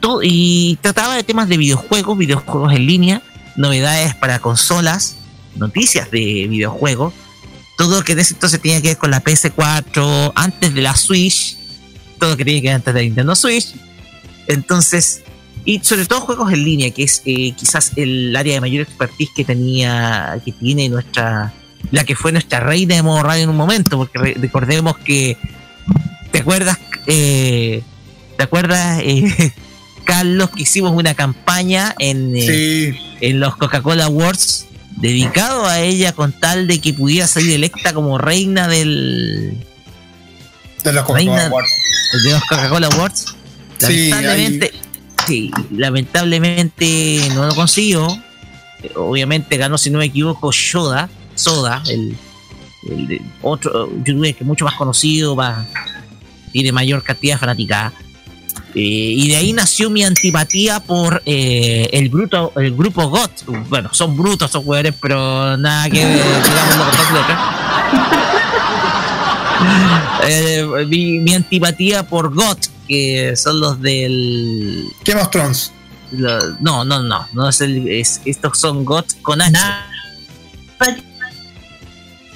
to- 0.00 0.20
y 0.22 0.78
trataba 0.80 1.16
de 1.16 1.24
temas 1.24 1.48
de 1.48 1.56
videojuegos, 1.56 2.16
videojuegos 2.16 2.72
en 2.72 2.86
línea, 2.86 3.22
novedades 3.56 4.14
para 4.14 4.38
consolas, 4.38 5.16
noticias 5.56 6.10
de 6.10 6.46
videojuegos, 6.48 7.12
todo 7.76 7.98
lo 7.98 8.04
que 8.04 8.14
de 8.14 8.22
ese 8.22 8.34
entonces 8.34 8.60
tenía 8.60 8.80
que 8.80 8.88
ver 8.88 8.96
con 8.98 9.10
la 9.10 9.22
PS4, 9.22 10.32
antes 10.34 10.74
de 10.74 10.82
la 10.82 10.94
Switch, 10.94 11.56
todo 12.18 12.30
lo 12.30 12.36
que 12.36 12.44
tenía 12.44 12.60
que 12.60 12.66
ver 12.68 12.76
antes 12.76 12.94
de 12.94 13.02
Nintendo 13.02 13.34
Switch. 13.34 13.74
Entonces, 14.48 15.20
y 15.64 15.80
sobre 15.80 16.06
todo 16.06 16.20
juegos 16.22 16.52
en 16.52 16.64
línea, 16.64 16.90
que 16.90 17.04
es 17.04 17.22
eh, 17.26 17.52
quizás 17.52 17.92
el 17.96 18.34
área 18.34 18.54
de 18.54 18.60
mayor 18.60 18.82
expertise 18.82 19.30
que 19.36 19.44
tenía, 19.44 20.40
que 20.44 20.52
tiene 20.52 20.88
nuestra, 20.88 21.52
la 21.90 22.04
que 22.04 22.16
fue 22.16 22.32
nuestra 22.32 22.60
reina 22.60 22.94
de 22.96 23.02
modo 23.02 23.22
radio 23.22 23.44
en 23.44 23.50
un 23.50 23.56
momento, 23.56 23.96
porque 23.98 24.18
re- 24.18 24.34
recordemos 24.40 24.96
que, 24.98 25.36
¿te 26.32 26.38
acuerdas? 26.40 26.78
Eh, 27.06 27.82
¿Te 28.36 28.42
acuerdas, 28.44 29.00
eh, 29.04 29.52
Carlos, 30.04 30.50
que 30.50 30.62
hicimos 30.62 30.92
una 30.92 31.14
campaña 31.14 31.94
en, 31.98 32.32
eh, 32.34 32.98
en 33.20 33.40
los 33.40 33.56
Coca-Cola 33.56 34.06
Awards 34.06 34.64
dedicado 34.96 35.66
a 35.66 35.80
ella 35.80 36.12
con 36.12 36.32
tal 36.32 36.66
de 36.66 36.80
que 36.80 36.94
pudiera 36.94 37.26
salir 37.26 37.52
electa 37.52 37.92
como 37.92 38.16
reina 38.16 38.66
del 38.68 39.58
De 40.82 40.92
los 40.92 41.04
Coca-Cola 41.04 41.46
Awards. 41.46 41.68
de 42.24 42.30
los 42.32 42.42
Coca-Cola 42.44 42.86
Awards. 42.88 43.34
Lamentablemente, 43.80 44.72
sí, 45.26 45.50
lamentablemente 45.70 47.20
no 47.34 47.46
lo 47.46 47.54
consiguió. 47.54 48.06
Obviamente 48.94 49.56
ganó, 49.56 49.76
si 49.76 49.90
no 49.90 49.98
me 49.98 50.06
equivoco, 50.06 50.52
Soda, 50.52 51.08
Soda, 51.34 51.82
el, 51.88 52.16
otro 53.42 53.88
youtuber 54.04 54.34
que 54.34 54.44
es 54.44 54.46
mucho 54.46 54.64
más 54.64 54.74
conocido, 54.74 55.34
más, 55.34 55.66
tiene 56.52 56.72
mayor 56.72 57.02
cantidad 57.02 57.34
de 57.34 57.38
fanaticada. 57.38 57.92
Eh, 58.74 58.80
y 59.16 59.28
de 59.28 59.36
ahí 59.36 59.52
nació 59.52 59.90
mi 59.90 60.04
antipatía 60.04 60.80
por 60.80 61.22
eh, 61.24 61.88
el 61.92 62.08
bruto, 62.10 62.52
el 62.56 62.74
grupo 62.74 63.08
GOT. 63.08 63.44
Bueno, 63.68 63.88
son 63.92 64.16
brutos 64.16 64.50
esos 64.50 64.62
jugadores, 64.62 64.94
pero 65.00 65.56
nada 65.56 65.88
que 65.88 66.04
letras. 66.04 67.40
Eh, 70.30 70.64
mi, 70.88 71.18
mi 71.18 71.34
antipatía 71.34 72.06
por 72.06 72.32
GOT, 72.32 72.66
que 72.88 73.34
son 73.36 73.60
los 73.60 73.80
del. 73.80 74.84
Game 75.04 75.20
of 75.20 75.30
Thrones. 75.30 75.72
no, 76.12 76.84
no, 76.84 77.02
no, 77.02 77.28
no 77.34 77.48
es 77.48 77.60
el, 77.60 77.86
es- 77.88 78.20
estos 78.24 78.58
son 78.58 78.84
GOT 78.84 79.20
con 79.22 79.40
H. 79.42 79.54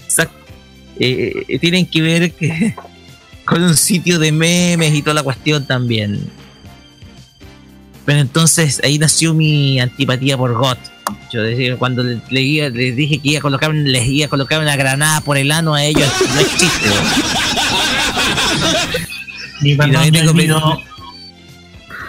Exacto. 0.05 0.37
Eh, 1.01 1.45
eh, 1.49 1.59
tienen 1.59 1.87
que 1.87 2.03
ver 2.03 2.33
que, 2.33 2.75
con 3.47 3.63
un 3.63 3.77
sitio 3.77 4.19
de 4.19 4.31
memes 4.31 4.95
y 4.95 5.01
toda 5.03 5.15
la 5.15 5.23
cuestión 5.23 5.65
también. 5.67 6.31
Pero 8.05 8.19
entonces 8.21 8.81
ahí 8.85 8.99
nació 8.99 9.33
mi 9.33 9.81
antipatía 9.81 10.37
por 10.37 10.53
GOT. 10.55 10.79
Yo 11.33 11.41
decía, 11.43 11.77
cuando 11.77 12.03
le- 12.03 12.21
le 12.31 12.41
iba- 12.43 12.69
les 12.69 12.95
dije 12.95 13.19
que 13.19 13.31
iba 13.31 13.39
a 13.39 13.43
colocar, 13.43 13.73
les 13.75 14.07
iba 14.07 14.27
a 14.27 14.29
colocar 14.29 14.61
una 14.61 14.77
granada 14.77 15.21
por 15.23 15.39
el 15.39 15.51
ano 15.51 15.75
a 15.75 15.83
ellos, 15.85 16.09
no 16.35 16.41
es 16.41 16.49
chiste. 16.59 16.89
Ni 19.63 19.77
perdón, 19.77 20.11
ni 20.11 20.19
olvido. 20.21 20.61
mi- 20.77 20.85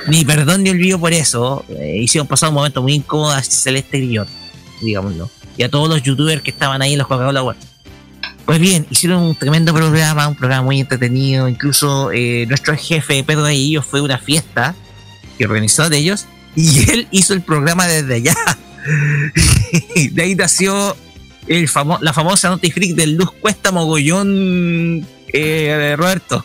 ni 0.07 0.25
perdón 0.25 0.63
ni 0.63 0.69
olvido 0.71 0.99
por 0.99 1.13
eso. 1.13 1.65
Eh, 1.79 1.99
hicieron 2.01 2.27
pasar 2.27 2.49
un 2.49 2.55
momento 2.55 2.81
muy 2.81 2.93
incómodo 2.93 3.31
a 3.31 3.41
Celeste 3.41 3.97
Grillot, 3.99 4.27
digámoslo. 4.81 5.29
Y 5.57 5.63
a 5.63 5.69
todos 5.69 5.87
los 5.87 6.01
youtubers 6.03 6.41
que 6.41 6.49
estaban 6.51 6.81
ahí 6.81 6.93
en 6.93 6.99
los 6.99 7.07
Coca-Cola 7.07 7.39
Awards. 7.41 7.65
Pues 8.45 8.59
bien, 8.59 8.85
hicieron 8.89 9.23
un 9.23 9.35
tremendo 9.35 9.73
programa, 9.73 10.27
un 10.27 10.35
programa 10.35 10.63
muy 10.63 10.79
entretenido. 10.81 11.47
Incluso 11.47 12.11
eh, 12.11 12.45
nuestro 12.47 12.75
jefe 12.75 13.23
Pedro 13.23 13.45
de 13.45 13.81
fue 13.87 14.01
una 14.01 14.17
fiesta 14.17 14.75
que 15.37 15.45
organizó 15.45 15.89
de 15.89 15.97
ellos 15.97 16.25
y 16.55 16.89
él 16.91 17.07
hizo 17.11 17.33
el 17.33 17.41
programa 17.41 17.87
desde 17.87 18.15
allá. 18.15 18.35
de 20.11 20.21
ahí 20.21 20.35
nació 20.35 20.97
el 21.47 21.69
famo- 21.69 21.99
la 22.01 22.11
famosa 22.13 22.49
Noti 22.49 22.69
Freak 22.71 22.95
del 22.95 23.13
Luz 23.15 23.31
Cuesta 23.39 23.71
Mogollón 23.71 25.07
eh, 25.31 25.95
Roberto. 25.97 26.43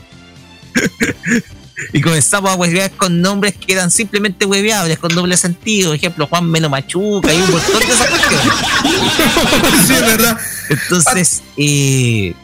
y 1.92 2.00
comenzamos 2.00 2.50
a 2.50 2.54
huevear 2.54 2.90
con 2.92 3.20
nombres 3.20 3.54
que 3.54 3.72
eran 3.72 3.90
simplemente 3.90 4.46
hueveables, 4.46 4.98
con 4.98 5.14
doble 5.14 5.36
sentido. 5.36 5.94
Ejemplo, 5.94 6.26
Juan 6.26 6.50
Melo 6.50 6.68
Machuca 6.68 7.32
y 7.32 7.40
un 7.40 7.50
montón 7.50 7.80
de 7.80 7.86
esas 7.86 8.06
cuestiones. 8.08 8.52
sí, 9.86 9.92
es 9.94 10.00
verdad. 10.00 10.38
Entonces, 10.70 11.42
eh, 11.56 12.34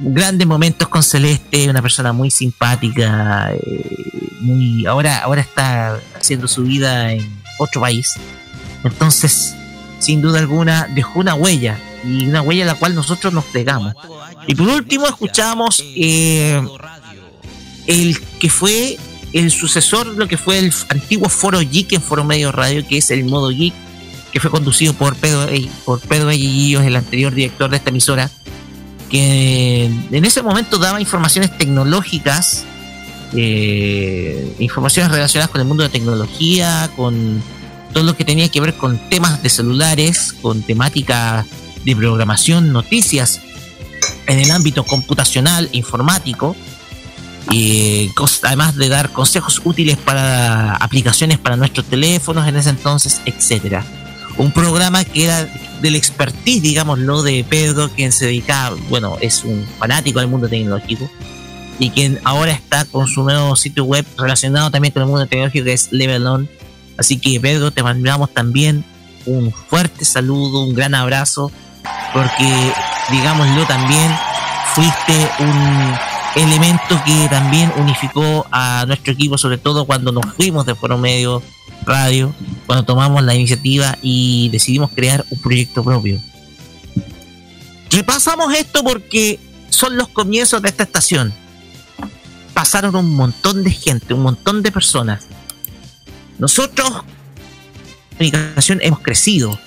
grandes 0.00 0.46
momentos 0.46 0.88
con 0.88 1.02
Celeste, 1.02 1.68
una 1.68 1.82
persona 1.82 2.12
muy 2.12 2.30
simpática, 2.30 3.52
eh, 3.52 4.30
muy 4.40 4.86
ahora 4.86 5.18
ahora 5.18 5.40
está 5.40 6.00
haciendo 6.14 6.48
su 6.48 6.62
vida 6.62 7.12
en 7.12 7.40
otro 7.58 7.80
país. 7.80 8.14
Entonces, 8.84 9.54
sin 9.98 10.20
duda 10.20 10.38
alguna, 10.38 10.88
dejó 10.94 11.20
una 11.20 11.34
huella 11.34 11.78
y 12.04 12.26
una 12.26 12.42
huella 12.42 12.64
a 12.64 12.66
la 12.66 12.74
cual 12.74 12.94
nosotros 12.94 13.32
nos 13.32 13.44
pegamos. 13.46 13.94
Y 14.46 14.54
por 14.54 14.68
último, 14.68 15.06
escuchamos 15.06 15.82
eh, 15.96 16.62
el 17.86 18.20
que 18.38 18.50
fue 18.50 18.98
el 19.32 19.50
sucesor, 19.50 20.06
lo 20.06 20.28
que 20.28 20.38
fue 20.38 20.58
el 20.58 20.72
antiguo 20.88 21.28
Foro 21.28 21.60
Geek 21.60 21.92
en 21.92 22.02
Foro 22.02 22.24
Medio 22.24 22.52
Radio, 22.52 22.86
que 22.86 22.98
es 22.98 23.10
el 23.10 23.24
Modo 23.24 23.50
Geek, 23.50 23.74
que 24.32 24.40
fue 24.40 24.50
conducido 24.50 24.92
por 24.94 25.16
Pedro, 25.16 25.48
eh, 25.48 25.68
por 25.84 26.00
Pedro 26.00 26.28
Aguilillos, 26.28 26.84
el 26.84 26.96
anterior 26.96 27.34
director 27.34 27.70
de 27.70 27.76
esta 27.76 27.90
emisora, 27.90 28.30
que 29.10 29.84
en 29.84 30.24
ese 30.24 30.42
momento 30.42 30.78
daba 30.78 31.00
informaciones 31.00 31.56
tecnológicas, 31.56 32.64
eh, 33.34 34.54
informaciones 34.58 35.10
relacionadas 35.10 35.50
con 35.50 35.60
el 35.60 35.66
mundo 35.66 35.82
de 35.82 35.88
tecnología, 35.90 36.90
con 36.96 37.42
todo 37.92 38.04
lo 38.04 38.16
que 38.16 38.24
tenía 38.24 38.48
que 38.48 38.60
ver 38.60 38.74
con 38.74 38.98
temas 39.08 39.42
de 39.42 39.48
celulares, 39.48 40.34
con 40.42 40.62
temática 40.62 41.46
de 41.84 41.96
programación, 41.96 42.72
noticias 42.72 43.40
en 44.26 44.38
el 44.38 44.50
ámbito 44.50 44.84
computacional, 44.84 45.68
informático, 45.72 46.56
y 47.50 48.10
además 48.42 48.76
de 48.76 48.88
dar 48.88 49.12
consejos 49.12 49.60
útiles 49.64 49.96
para 49.96 50.74
aplicaciones 50.76 51.38
para 51.38 51.56
nuestros 51.56 51.86
teléfonos 51.86 52.46
en 52.48 52.56
ese 52.56 52.70
entonces, 52.70 53.20
etcétera. 53.24 53.84
Un 54.36 54.52
programa 54.52 55.04
que 55.04 55.24
era 55.24 55.48
del 55.80 55.96
expertise, 55.96 56.60
digámoslo, 56.60 57.22
de 57.22 57.44
Pedro, 57.48 57.88
quien 57.90 58.12
se 58.12 58.26
dedicaba, 58.26 58.76
bueno, 58.88 59.16
es 59.20 59.44
un 59.44 59.64
fanático 59.78 60.20
del 60.20 60.28
mundo 60.28 60.48
tecnológico 60.48 61.10
y 61.78 61.90
quien 61.90 62.18
ahora 62.24 62.52
está 62.52 62.84
con 62.86 63.06
su 63.06 63.22
nuevo 63.22 63.54
sitio 63.56 63.84
web 63.84 64.04
relacionado 64.16 64.70
también 64.70 64.92
con 64.92 65.02
el 65.02 65.08
mundo 65.08 65.26
tecnológico 65.26 65.64
que 65.64 65.72
es 65.72 65.92
Level 65.92 66.26
On. 66.26 66.48
Así 66.98 67.18
que 67.18 67.38
Pedro, 67.40 67.70
te 67.70 67.82
mandamos 67.82 68.32
también 68.32 68.84
un 69.26 69.52
fuerte 69.52 70.04
saludo, 70.04 70.62
un 70.62 70.74
gran 70.74 70.94
abrazo, 70.94 71.50
porque 72.12 72.72
digámoslo 73.10 73.66
también, 73.66 74.10
fuiste 74.74 75.28
un 75.40 75.94
elemento 76.36 77.00
que 77.04 77.28
también 77.30 77.72
unificó 77.76 78.46
a 78.50 78.84
nuestro 78.86 79.12
equipo, 79.12 79.38
sobre 79.38 79.58
todo 79.58 79.86
cuando 79.86 80.12
nos 80.12 80.26
fuimos 80.34 80.66
de 80.66 80.74
Foro 80.74 80.98
Medio 80.98 81.42
Radio, 81.84 82.34
cuando 82.66 82.84
tomamos 82.84 83.22
la 83.22 83.34
iniciativa 83.34 83.96
y 84.02 84.50
decidimos 84.50 84.90
crear 84.94 85.24
un 85.30 85.40
proyecto 85.40 85.82
propio. 85.82 86.20
Repasamos 87.90 88.54
esto 88.54 88.84
porque 88.84 89.40
son 89.70 89.96
los 89.96 90.08
comienzos 90.08 90.60
de 90.60 90.68
esta 90.68 90.82
estación. 90.82 91.32
Pasaron 92.52 92.94
un 92.96 93.14
montón 93.14 93.64
de 93.64 93.70
gente, 93.70 94.14
un 94.14 94.22
montón 94.22 94.62
de 94.62 94.72
personas. 94.72 95.26
Nosotros, 96.38 97.02
comunicación, 98.10 98.80
hemos 98.82 99.00
crecido. 99.00 99.58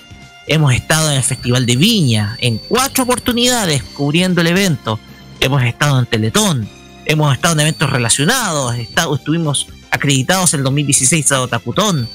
Hemos 0.46 0.72
estado 0.74 1.10
en 1.10 1.16
el 1.16 1.22
Festival 1.22 1.66
de 1.66 1.76
Viña 1.76 2.36
en 2.40 2.58
cuatro 2.58 3.04
oportunidades 3.04 3.82
cubriendo 3.82 4.40
el 4.40 4.48
evento. 4.48 4.98
Hemos 5.40 5.62
estado 5.62 5.98
en 5.98 6.06
Teletón. 6.06 6.68
Hemos 7.06 7.32
estado 7.34 7.54
en 7.54 7.60
eventos 7.60 7.90
relacionados. 7.90 8.74
estado- 8.76 9.14
estuvimos 9.14 9.66
acreditados 9.90 10.54
en 10.54 10.60
el 10.60 10.64
2016 10.64 11.32
a 11.32 11.42
Otacutón. 11.42 12.08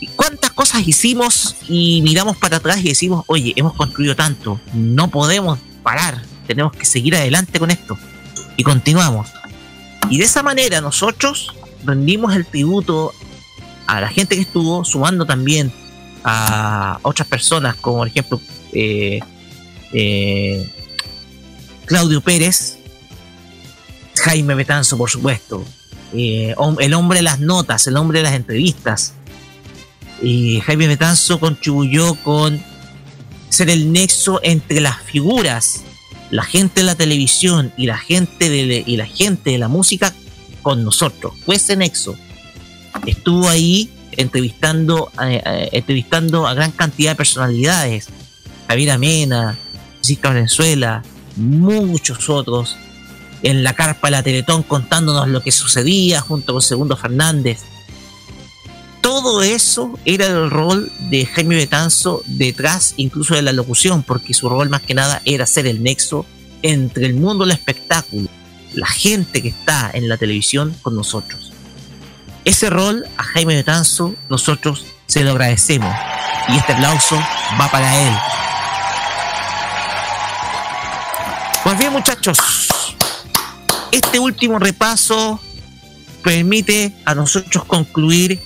¿Y 0.00 0.06
¿Cuántas 0.08 0.50
cosas 0.50 0.86
hicimos 0.86 1.54
y 1.68 2.02
miramos 2.02 2.36
para 2.36 2.56
atrás 2.56 2.78
y 2.78 2.88
decimos, 2.88 3.24
oye, 3.28 3.52
hemos 3.56 3.74
construido 3.74 4.16
tanto, 4.16 4.60
no 4.74 5.08
podemos 5.08 5.60
parar, 5.84 6.20
tenemos 6.46 6.72
que 6.72 6.84
seguir 6.84 7.14
adelante 7.14 7.60
con 7.60 7.70
esto? 7.70 7.96
Y 8.56 8.64
continuamos. 8.64 9.28
Y 10.10 10.18
de 10.18 10.24
esa 10.24 10.42
manera 10.42 10.80
nosotros 10.80 11.54
rendimos 11.84 12.34
el 12.34 12.44
tributo 12.46 13.12
a 13.86 14.00
la 14.00 14.08
gente 14.08 14.34
que 14.34 14.42
estuvo, 14.42 14.84
sumando 14.84 15.24
también 15.24 15.72
a 16.24 16.98
otras 17.02 17.28
personas, 17.28 17.76
como 17.76 17.98
por 17.98 18.08
ejemplo 18.08 18.40
eh, 18.72 19.20
eh, 19.92 20.68
Claudio 21.86 22.20
Pérez, 22.20 22.78
Jaime 24.16 24.54
Betanzo, 24.54 24.96
por 24.96 25.10
supuesto, 25.10 25.64
eh, 26.14 26.54
el 26.80 26.94
hombre 26.94 27.18
de 27.18 27.22
las 27.22 27.40
notas, 27.40 27.86
el 27.86 27.96
hombre 27.96 28.18
de 28.18 28.24
las 28.24 28.34
entrevistas. 28.34 29.14
Y 30.22 30.60
Jaime 30.60 30.86
Betanzo 30.86 31.40
contribuyó 31.40 32.14
con 32.16 32.62
ser 33.48 33.70
el 33.70 33.92
nexo 33.92 34.40
entre 34.42 34.80
las 34.80 35.02
figuras, 35.02 35.82
la 36.30 36.44
gente 36.44 36.80
de 36.80 36.86
la 36.86 36.94
televisión 36.94 37.72
y 37.76 37.86
la 37.86 37.98
gente 37.98 38.48
de, 38.48 38.84
y 38.86 38.96
la 38.96 39.06
gente 39.06 39.50
de 39.50 39.58
la 39.58 39.68
música 39.68 40.14
con 40.62 40.84
nosotros. 40.84 41.34
Fue 41.44 41.56
ese 41.56 41.76
nexo. 41.76 42.16
Estuvo 43.06 43.48
ahí 43.48 43.90
entrevistando, 44.12 45.10
eh, 45.22 45.42
eh, 45.44 45.68
entrevistando 45.72 46.46
a 46.46 46.54
gran 46.54 46.70
cantidad 46.72 47.12
de 47.12 47.16
personalidades. 47.16 48.08
Javier 48.68 48.92
Amena, 48.92 49.58
Francisca 49.94 50.28
Valenzuela, 50.28 51.02
muchos 51.36 52.28
otros. 52.28 52.76
En 53.42 53.64
la 53.64 53.74
carpa 53.74 54.08
de 54.08 54.12
la 54.12 54.22
Teletón 54.22 54.62
contándonos 54.62 55.28
lo 55.28 55.42
que 55.42 55.50
sucedía 55.50 56.20
junto 56.20 56.52
con 56.52 56.62
Segundo 56.62 56.96
Fernández. 56.96 57.60
Todo 59.00 59.42
eso 59.42 59.98
era 60.04 60.26
el 60.26 60.48
rol 60.48 60.92
de 61.10 61.26
Jaime 61.26 61.56
Betanzo 61.56 62.22
detrás 62.26 62.94
incluso 62.96 63.34
de 63.34 63.42
la 63.42 63.52
locución, 63.52 64.04
porque 64.04 64.32
su 64.32 64.48
rol 64.48 64.70
más 64.70 64.82
que 64.82 64.94
nada 64.94 65.20
era 65.24 65.44
ser 65.44 65.66
el 65.66 65.82
nexo 65.82 66.24
entre 66.62 67.06
el 67.06 67.14
mundo 67.14 67.44
del 67.44 67.56
espectáculo, 67.56 68.28
la 68.74 68.86
gente 68.86 69.42
que 69.42 69.48
está 69.48 69.90
en 69.92 70.08
la 70.08 70.18
televisión 70.18 70.74
con 70.82 70.94
nosotros. 70.94 71.52
Ese 72.44 72.70
rol 72.70 73.04
a 73.16 73.24
Jaime 73.24 73.56
Betanzo 73.56 74.14
nosotros 74.28 74.84
se 75.06 75.24
lo 75.24 75.32
agradecemos 75.32 75.94
y 76.48 76.56
este 76.56 76.72
aplauso 76.72 77.16
va 77.60 77.70
para 77.70 78.08
él. 78.08 78.14
Pues 81.64 81.78
bien 81.78 81.92
muchachos, 81.92 82.38
este 83.92 84.18
último 84.18 84.58
repaso 84.58 85.40
permite 86.24 86.92
a 87.04 87.14
nosotros 87.14 87.64
concluir 87.66 88.40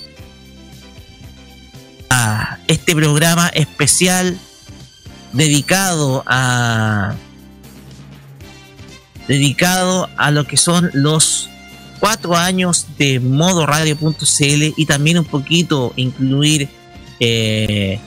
a 2.11 2.59
este 2.67 2.93
programa 2.93 3.47
especial 3.49 4.37
dedicado 5.33 6.23
a 6.27 7.15
dedicado 9.27 10.09
a 10.17 10.29
lo 10.29 10.45
que 10.45 10.57
son 10.57 10.91
los 10.93 11.49
cuatro 11.99 12.37
años 12.37 12.85
de 12.99 13.19
modoradio.cl 13.19 14.73
y 14.77 14.85
también 14.85 15.17
un 15.17 15.25
poquito 15.25 15.91
incluir 15.95 16.69
eh, 17.19 17.99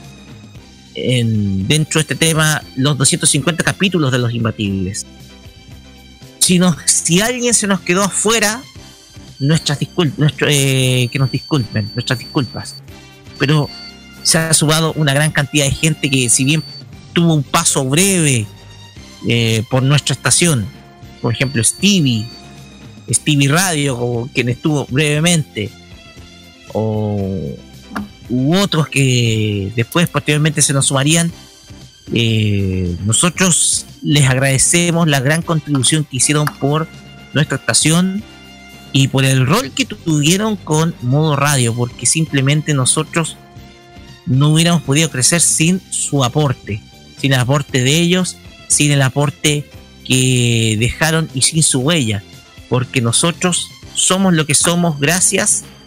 en, 0.95 1.67
dentro 1.67 1.99
de 1.99 2.01
este 2.01 2.15
tema 2.15 2.61
los 2.75 2.97
250 2.97 3.63
capítulos 3.63 4.11
de 4.11 4.19
los 4.19 4.33
imbatibles. 4.33 5.05
Si, 6.39 6.59
nos, 6.59 6.75
si 6.85 7.21
alguien 7.21 7.53
se 7.53 7.67
nos 7.67 7.81
quedó 7.81 8.03
afuera, 8.03 8.61
nuestras 9.39 9.79
disculpas, 9.79 10.19
nuestro, 10.19 10.47
eh, 10.49 11.09
que 11.11 11.19
nos 11.19 11.31
disculpen, 11.31 11.91
nuestras 11.93 12.19
disculpas. 12.19 12.75
Pero 13.37 13.69
se 14.23 14.37
ha 14.37 14.53
sumado 14.53 14.93
una 14.93 15.13
gran 15.13 15.31
cantidad 15.31 15.65
de 15.65 15.71
gente 15.71 16.09
que 16.09 16.29
si 16.29 16.45
bien 16.45 16.63
tuvo 17.13 17.33
un 17.33 17.43
paso 17.43 17.83
breve 17.85 18.45
eh, 19.27 19.63
por 19.69 19.83
nuestra 19.83 20.13
estación, 20.13 20.65
por 21.21 21.33
ejemplo 21.33 21.63
Stevie, 21.63 22.27
Stevie 23.09 23.49
Radio, 23.49 24.29
quien 24.33 24.49
estuvo 24.49 24.85
brevemente, 24.89 25.69
o 26.73 27.55
u 28.31 28.55
otros 28.55 28.87
que 28.87 29.71
después 29.75 30.09
posteriormente 30.09 30.61
se 30.61 30.73
nos 30.73 30.87
sumarían, 30.87 31.31
eh, 32.13 32.95
nosotros 33.05 33.85
les 34.01 34.27
agradecemos 34.27 35.07
la 35.07 35.19
gran 35.19 35.41
contribución 35.41 36.03
que 36.03 36.17
hicieron 36.17 36.45
por 36.59 36.87
nuestra 37.33 37.57
estación 37.57 38.23
y 38.93 39.07
por 39.09 39.23
el 39.23 39.45
rol 39.45 39.71
que 39.71 39.85
tuvieron 39.85 40.55
con 40.55 40.95
modo 41.01 41.35
radio, 41.35 41.73
porque 41.73 42.05
simplemente 42.05 42.73
nosotros 42.73 43.37
no 44.25 44.49
hubiéramos 44.49 44.83
podido 44.83 45.09
crecer 45.09 45.41
sin 45.41 45.81
su 45.89 46.23
aporte, 46.23 46.81
sin 47.17 47.33
el 47.33 47.39
aporte 47.39 47.83
de 47.83 47.99
ellos, 47.99 48.37
sin 48.67 48.91
el 48.91 49.01
aporte 49.01 49.69
que 50.05 50.75
dejaron 50.79 51.29
y 51.33 51.41
sin 51.43 51.63
su 51.63 51.79
huella, 51.79 52.23
porque 52.69 53.01
nosotros 53.01 53.69
somos 53.93 54.33
lo 54.33 54.45
que 54.45 54.55
somos 54.55 54.99
gracias 54.99 55.63
a 55.63 55.80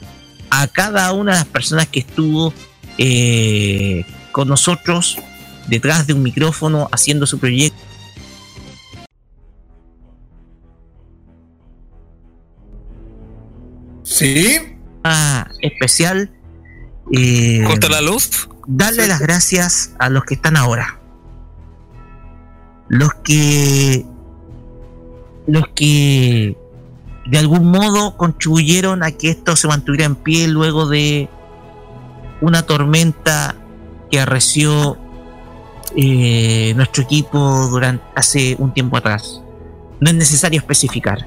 cada 0.72 1.12
una 1.12 1.32
de 1.32 1.38
las 1.38 1.46
personas 1.46 1.88
que 1.88 2.00
estuvo 2.00 2.52
eh, 2.98 4.04
con 4.32 4.48
nosotros 4.48 5.18
detrás 5.68 6.06
de 6.06 6.12
un 6.12 6.22
micrófono 6.22 6.88
haciendo 6.92 7.26
su 7.26 7.38
proyecto. 7.38 7.80
Sí. 14.02 14.60
Ah, 15.02 15.48
especial. 15.60 16.30
Eh, 17.12 17.64
¿Contra 17.66 17.90
la 17.90 18.00
luz? 18.00 18.48
Darle 18.66 19.06
las 19.06 19.20
gracias 19.20 19.94
a 19.98 20.08
los 20.08 20.24
que 20.24 20.34
están 20.34 20.56
ahora. 20.56 21.00
Los 22.88 23.12
que. 23.14 24.04
Los 25.46 25.68
que 25.74 26.56
de 27.26 27.38
algún 27.38 27.70
modo 27.70 28.16
contribuyeron 28.16 29.02
a 29.02 29.10
que 29.12 29.30
esto 29.30 29.56
se 29.56 29.68
mantuviera 29.68 30.04
en 30.04 30.14
pie 30.14 30.46
luego 30.48 30.86
de 30.86 31.28
una 32.40 32.62
tormenta 32.62 33.54
que 34.10 34.20
arreció 34.20 34.98
eh, 35.96 36.72
nuestro 36.76 37.02
equipo 37.02 37.68
durante 37.70 38.04
hace 38.14 38.56
un 38.58 38.72
tiempo 38.72 38.96
atrás. 38.96 39.40
No 40.00 40.10
es 40.10 40.16
necesario 40.16 40.58
especificar. 40.58 41.26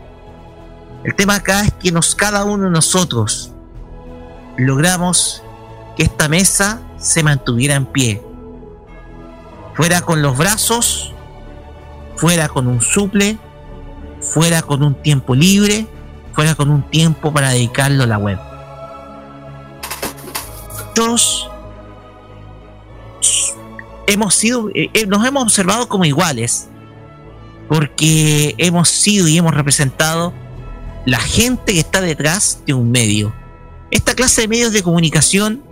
El 1.03 1.15
tema 1.15 1.35
acá 1.35 1.61
es 1.61 1.73
que 1.73 1.91
nos, 1.91 2.15
cada 2.15 2.43
uno 2.43 2.65
de 2.65 2.71
nosotros 2.71 3.53
logramos 4.57 5.41
que 5.95 6.03
esta 6.03 6.27
mesa 6.27 6.81
se 6.97 7.23
mantuviera 7.23 7.75
en 7.75 7.85
pie. 7.85 8.21
Fuera 9.73 10.01
con 10.01 10.21
los 10.21 10.37
brazos, 10.37 11.13
fuera 12.15 12.49
con 12.49 12.67
un 12.67 12.81
suple, 12.81 13.37
fuera 14.21 14.61
con 14.61 14.83
un 14.83 14.95
tiempo 14.95 15.35
libre, 15.35 15.87
fuera 16.33 16.55
con 16.55 16.69
un 16.69 16.83
tiempo 16.89 17.33
para 17.33 17.49
dedicarlo 17.49 18.03
a 18.03 18.07
la 18.07 18.17
web. 18.17 18.39
Nosotros 20.69 21.49
hemos 24.07 24.35
sido, 24.35 24.69
eh, 24.73 24.89
eh, 24.93 25.05
nos 25.05 25.25
hemos 25.25 25.43
observado 25.43 25.87
como 25.87 26.05
iguales, 26.05 26.67
porque 27.67 28.55
hemos 28.57 28.89
sido 28.89 29.27
y 29.27 29.37
hemos 29.37 29.53
representado 29.53 30.33
la 31.05 31.19
gente 31.19 31.73
que 31.73 31.79
está 31.79 32.01
detrás 32.01 32.61
de 32.65 32.73
un 32.73 32.91
medio. 32.91 33.33
Esta 33.91 34.13
clase 34.15 34.41
de 34.41 34.47
medios 34.47 34.73
de 34.73 34.83
comunicación 34.83 35.63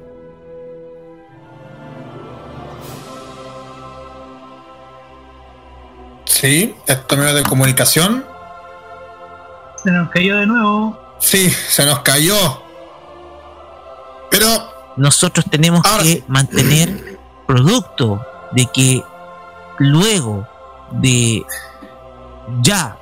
Sí, 6.45 6.75
estos 6.85 7.17
medios 7.17 7.35
de 7.35 7.43
comunicación. 7.43 8.25
Se 9.86 9.92
nos 9.92 10.10
cayó 10.10 10.38
de 10.38 10.48
nuevo. 10.48 11.00
Sí, 11.20 11.48
se 11.52 11.86
nos 11.86 12.00
cayó. 12.00 12.64
Pero 14.32 14.48
nosotros 14.96 15.46
tenemos 15.48 15.84
que 16.02 16.24
mantener 16.28 17.20
producto 17.46 18.26
de 18.52 18.66
que 18.66 19.04
luego 19.78 20.48
de 20.92 21.46
ya 22.62 22.98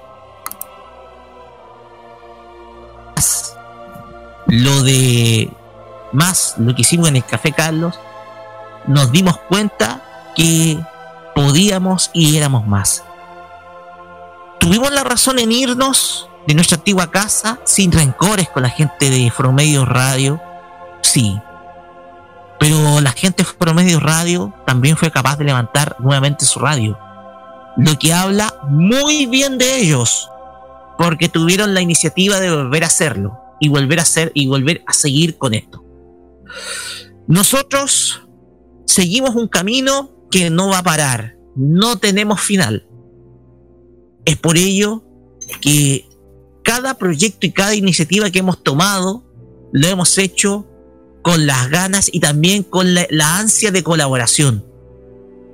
lo 4.48 4.84
de 4.84 5.50
más 6.12 6.56
lo 6.58 6.76
que 6.76 6.82
hicimos 6.82 7.08
en 7.08 7.16
el 7.16 7.26
Café 7.26 7.54
Carlos, 7.54 7.98
nos 8.88 9.10
dimos 9.12 9.38
cuenta 9.48 10.34
que 10.36 10.80
podíamos 11.34 12.12
y 12.14 12.36
éramos 12.36 12.68
más. 12.68 13.06
Tuvimos 14.60 14.92
la 14.92 15.06
razón 15.06 15.40
en 15.40 15.54
irnos 15.54 16.30
de 16.48 16.54
nuestra 16.54 16.78
antigua 16.78 17.12
casa 17.12 17.60
sin 17.66 17.92
rencores 17.92 18.50
con 18.50 18.64
la 18.64 18.70
gente 18.70 19.10
de 19.10 19.32
Promedio 19.36 19.86
Radio, 19.86 20.42
sí. 21.02 21.40
Pero 22.60 23.02
la 23.02 23.12
gente 23.12 23.44
de 23.44 23.50
Promedio 23.58 24.00
Radio 24.00 24.54
también 24.66 24.98
fue 24.98 25.12
capaz 25.12 25.38
de 25.38 25.46
levantar 25.46 25.96
nuevamente 26.00 26.46
su 26.46 26.60
radio. 26.60 26.98
Lo 27.78 27.98
que 27.98 28.14
habla 28.14 28.54
muy 28.70 29.26
bien 29.26 29.58
de 29.58 29.80
ellos, 29.80 30.30
porque 30.98 31.30
tuvieron 31.30 31.74
la 31.74 31.82
iniciativa 31.82 32.40
de 32.40 32.52
volver 32.52 32.84
a 32.84 32.88
hacerlo 32.88 33.40
y 33.60 33.70
volver 33.70 34.00
a 34.00 34.04
hacer 34.04 34.32
y 34.36 34.48
volver 34.48 34.84
a 34.86 34.94
seguir 34.94 35.38
con 35.38 35.54
esto. 35.54 35.84
Nosotros 37.28 38.28
seguimos 38.86 39.36
un 39.36 39.48
camino 39.48 40.12
que 40.30 40.50
no 40.50 40.70
va 40.70 40.80
a 40.80 40.84
parar, 40.84 41.36
no 41.56 41.98
tenemos 41.98 42.42
final. 42.42 42.88
Es 44.26 44.38
por 44.38 44.58
ello 44.58 45.04
que 45.62 46.08
cada 46.74 46.98
proyecto 46.98 47.46
y 47.46 47.52
cada 47.52 47.76
iniciativa 47.76 48.32
que 48.32 48.40
hemos 48.40 48.64
tomado 48.64 49.24
lo 49.74 49.88
hemos 49.88 50.18
hecho 50.18 50.66
con 51.22 51.46
las 51.46 51.70
ganas 51.70 52.10
y 52.12 52.20
también 52.20 52.64
con 52.64 52.96
la, 52.96 53.06
la 53.12 53.38
ansia 53.38 53.70
de 53.70 53.84
colaboración. 53.84 54.66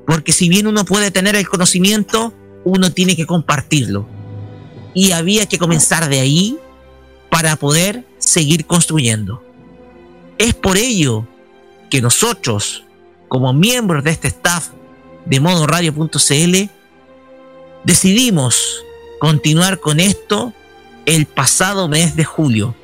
Porque 0.07 0.31
si 0.31 0.47
bien 0.47 0.65
uno 0.65 0.85
puede 0.85 1.11
tener 1.11 1.35
el 1.35 1.49
conocimiento, 1.49 2.33
uno 2.63 2.93
tiene 2.93 3.17
que 3.17 3.25
compartirlo. 3.25 4.07
Y 4.93 5.11
había 5.11 5.45
que 5.45 5.57
comenzar 5.57 6.07
de 6.07 6.21
ahí 6.21 6.57
para 7.29 7.57
poder 7.57 8.05
seguir 8.17 8.65
construyendo. 8.65 9.43
Es 10.37 10.53
por 10.53 10.77
ello 10.77 11.27
que 11.89 12.01
nosotros, 12.01 12.85
como 13.27 13.51
miembros 13.51 14.05
de 14.05 14.11
este 14.11 14.29
staff 14.29 14.69
de 15.25 15.41
modoradio.cl, 15.41 16.69
decidimos 17.83 18.85
continuar 19.19 19.81
con 19.81 19.99
esto 19.99 20.53
el 21.09 21.25
pasado 21.25 21.87
mes 21.87 22.15
de 22.15 22.23
julio, 22.23 22.75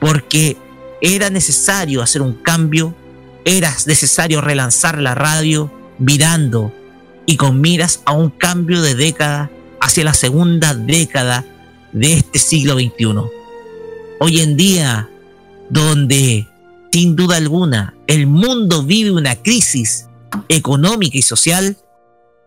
porque 0.00 0.56
era 1.00 1.30
necesario 1.30 2.02
hacer 2.02 2.20
un 2.20 2.34
cambio, 2.34 2.92
era 3.44 3.72
necesario 3.86 4.40
relanzar 4.40 5.00
la 5.00 5.14
radio 5.14 5.70
mirando 5.98 6.72
y 7.24 7.36
con 7.36 7.60
miras 7.60 8.02
a 8.04 8.12
un 8.12 8.30
cambio 8.30 8.82
de 8.82 8.96
década 8.96 9.48
hacia 9.80 10.02
la 10.02 10.14
segunda 10.14 10.74
década 10.74 11.44
de 11.92 12.14
este 12.14 12.40
siglo 12.40 12.74
XXI. 12.74 13.14
Hoy 14.18 14.40
en 14.40 14.56
día, 14.56 15.08
donde 15.70 16.48
sin 16.90 17.14
duda 17.14 17.36
alguna 17.36 17.94
el 18.08 18.26
mundo 18.26 18.82
vive 18.82 19.12
una 19.12 19.36
crisis 19.36 20.08
económica 20.48 21.16
y 21.16 21.22
social, 21.22 21.76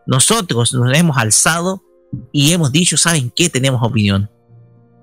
nosotros 0.06 0.74
nos 0.74 0.94
hemos 0.98 1.18
alzado 1.18 1.84
y 2.34 2.52
hemos 2.52 2.74
dicho, 2.74 2.98
¿saben 2.98 3.32
qué? 3.34 3.50
Tenemos 3.50 3.82
opinión. 3.82 4.30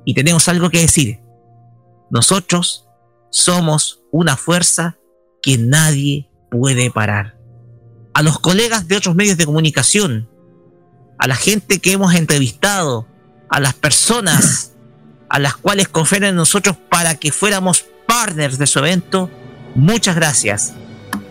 Y 0.07 0.15
tenemos 0.15 0.49
algo 0.49 0.70
que 0.70 0.81
decir. 0.81 1.20
Nosotros 2.10 2.89
somos 3.31 4.01
una 4.10 4.36
fuerza 4.36 4.97
que 5.43 5.59
nadie 5.59 6.31
puede 6.51 6.91
parar. 6.91 7.36
A 8.15 8.23
los 8.23 8.39
colegas 8.39 8.89
de 8.89 8.97
otros 8.97 9.15
medios 9.15 9.36
de 9.36 9.44
comunicación, 9.44 10.31
a 11.18 11.26
la 11.26 11.36
gente 11.36 11.81
que 11.81 11.93
hemos 11.93 12.15
entrevistado, 12.15 13.07
a 13.51 13.60
las 13.60 13.75
personas 13.75 14.73
a 15.28 15.39
las 15.39 15.57
cuales 15.57 15.89
confiaron 15.89 16.31
en 16.31 16.36
nosotros 16.36 16.76
para 16.89 17.17
que 17.17 17.33
fuéramos 17.33 17.85
partners 18.07 18.59
de 18.59 18.67
su 18.67 18.78
evento, 18.78 19.28
muchas 19.75 20.15
gracias, 20.15 20.73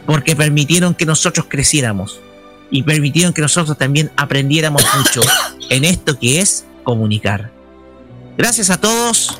porque 0.05 0.35
permitieron 0.35 0.93
que 0.93 1.05
nosotros 1.05 1.45
creciéramos 1.49 2.19
y 2.69 2.83
permitieron 2.83 3.33
que 3.33 3.41
nosotros 3.41 3.77
también 3.77 4.11
aprendiéramos 4.17 4.83
mucho 4.97 5.21
en 5.69 5.85
esto 5.85 6.19
que 6.19 6.41
es 6.41 6.65
comunicar. 6.83 7.54
Gracias 8.37 8.69
a 8.69 8.77
todos, 8.77 9.39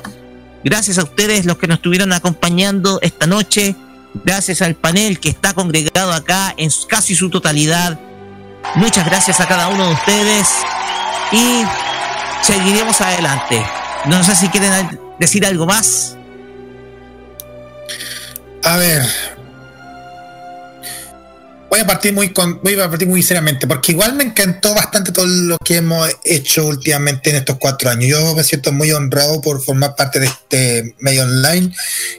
gracias 0.64 0.98
a 0.98 1.02
ustedes 1.02 1.44
los 1.44 1.58
que 1.58 1.66
nos 1.66 1.76
estuvieron 1.76 2.12
acompañando 2.12 2.98
esta 3.02 3.26
noche, 3.26 3.76
gracias 4.24 4.62
al 4.62 4.74
panel 4.74 5.20
que 5.20 5.28
está 5.28 5.52
congregado 5.52 6.12
acá 6.12 6.54
en 6.56 6.70
casi 6.88 7.14
su 7.14 7.28
totalidad. 7.28 8.00
Muchas 8.74 9.04
gracias 9.04 9.40
a 9.40 9.46
cada 9.46 9.68
uno 9.68 9.86
de 9.86 9.92
ustedes 9.92 10.48
y 11.30 11.64
seguiremos 12.42 13.00
adelante. 13.00 13.64
No 14.06 14.24
sé 14.24 14.34
si 14.34 14.48
quieren 14.48 14.98
decir 15.20 15.44
algo 15.44 15.66
más. 15.66 16.16
A 18.64 18.76
ver. 18.78 19.35
Voy 21.76 21.82
a 21.82 21.86
partir 21.86 22.14
muy 22.14 22.32
con, 22.32 22.62
voy 22.62 22.80
a 22.80 22.88
partir 22.88 23.06
muy 23.06 23.22
seriamente, 23.22 23.66
porque 23.66 23.92
igual 23.92 24.14
me 24.14 24.24
encantó 24.24 24.74
bastante 24.74 25.12
todo 25.12 25.26
lo 25.26 25.58
que 25.62 25.76
hemos 25.76 26.08
hecho 26.24 26.64
últimamente 26.64 27.28
en 27.28 27.36
estos 27.36 27.58
cuatro 27.58 27.90
años. 27.90 28.08
Yo 28.08 28.34
me 28.34 28.42
siento 28.44 28.72
muy 28.72 28.92
honrado 28.92 29.42
por 29.42 29.62
formar 29.62 29.94
parte 29.94 30.18
de 30.18 30.24
este 30.24 30.94
medio 31.00 31.24
online. 31.24 31.70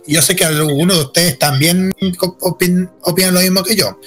Yo 0.06 0.22
sé 0.22 0.36
que 0.36 0.46
algunos 0.46 0.98
de 0.98 1.04
ustedes 1.06 1.40
también 1.40 1.92
opin- 2.40 2.88
opinan 3.02 3.34
lo 3.34 3.42
mismo 3.42 3.64
que 3.64 3.76
yo. 3.76 4.00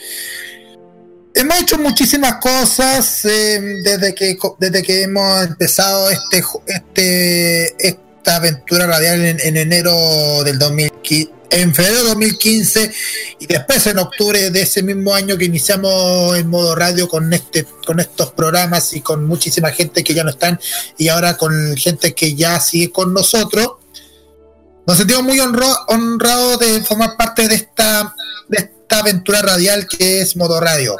Hemos 1.35 1.61
hecho 1.61 1.79
muchísimas 1.79 2.37
cosas 2.37 3.25
eh, 3.25 3.61
desde 3.83 4.15
que 4.15 4.39
desde 4.61 4.85
que 4.85 5.03
hemos 5.03 5.49
empezado 5.49 6.11
este 6.11 6.45
este 6.69 7.75
esta 8.21 8.37
aventura 8.37 8.87
radial 8.87 9.25
en, 9.25 9.41
en 9.41 9.57
enero 9.57 10.45
del 10.45 10.59
2015 10.59 11.41
en 11.53 11.75
febrero 11.75 12.03
de 12.03 12.09
2015 12.11 12.93
y 13.41 13.47
después 13.47 13.85
en 13.89 13.99
octubre 13.99 14.51
de 14.51 14.63
ese 14.63 14.85
mismo 14.85 15.13
año 15.13 15.37
que 15.37 15.47
iniciamos 15.47 16.37
en 16.37 16.49
modo 16.49 16.77
radio 16.77 17.09
con 17.09 17.33
este 17.33 17.67
con 17.85 17.99
estos 17.99 18.33
programas 18.33 18.93
y 18.95 19.01
con 19.01 19.27
muchísima 19.27 19.71
gente 19.73 20.05
que 20.05 20.15
ya 20.15 20.23
no 20.23 20.31
están 20.31 20.61
y 20.97 21.09
ahora 21.09 21.37
con 21.37 21.77
gente 21.77 22.15
que 22.15 22.37
ya 22.37 22.61
sigue 22.61 22.93
con 22.93 23.13
nosotros 23.13 23.79
nos 24.87 24.97
sentimos 24.97 25.25
muy 25.25 25.41
honrados 25.41 26.59
de 26.61 26.83
formar 26.83 27.17
parte 27.17 27.49
de 27.49 27.57
esta 27.57 28.15
de 28.49 28.59
esta 28.59 29.01
aventura 29.01 29.43
radial 29.43 29.87
que 29.87 30.21
es 30.21 30.37
modo 30.37 30.61
radio. 30.61 30.97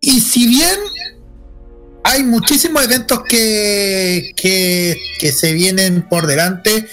Y 0.00 0.20
si 0.20 0.46
bien 0.46 0.78
hay 2.04 2.22
muchísimos 2.22 2.84
eventos 2.84 3.22
que, 3.26 4.32
que, 4.36 5.32
se 5.32 5.52
vienen 5.54 6.06
por 6.06 6.26
delante, 6.26 6.86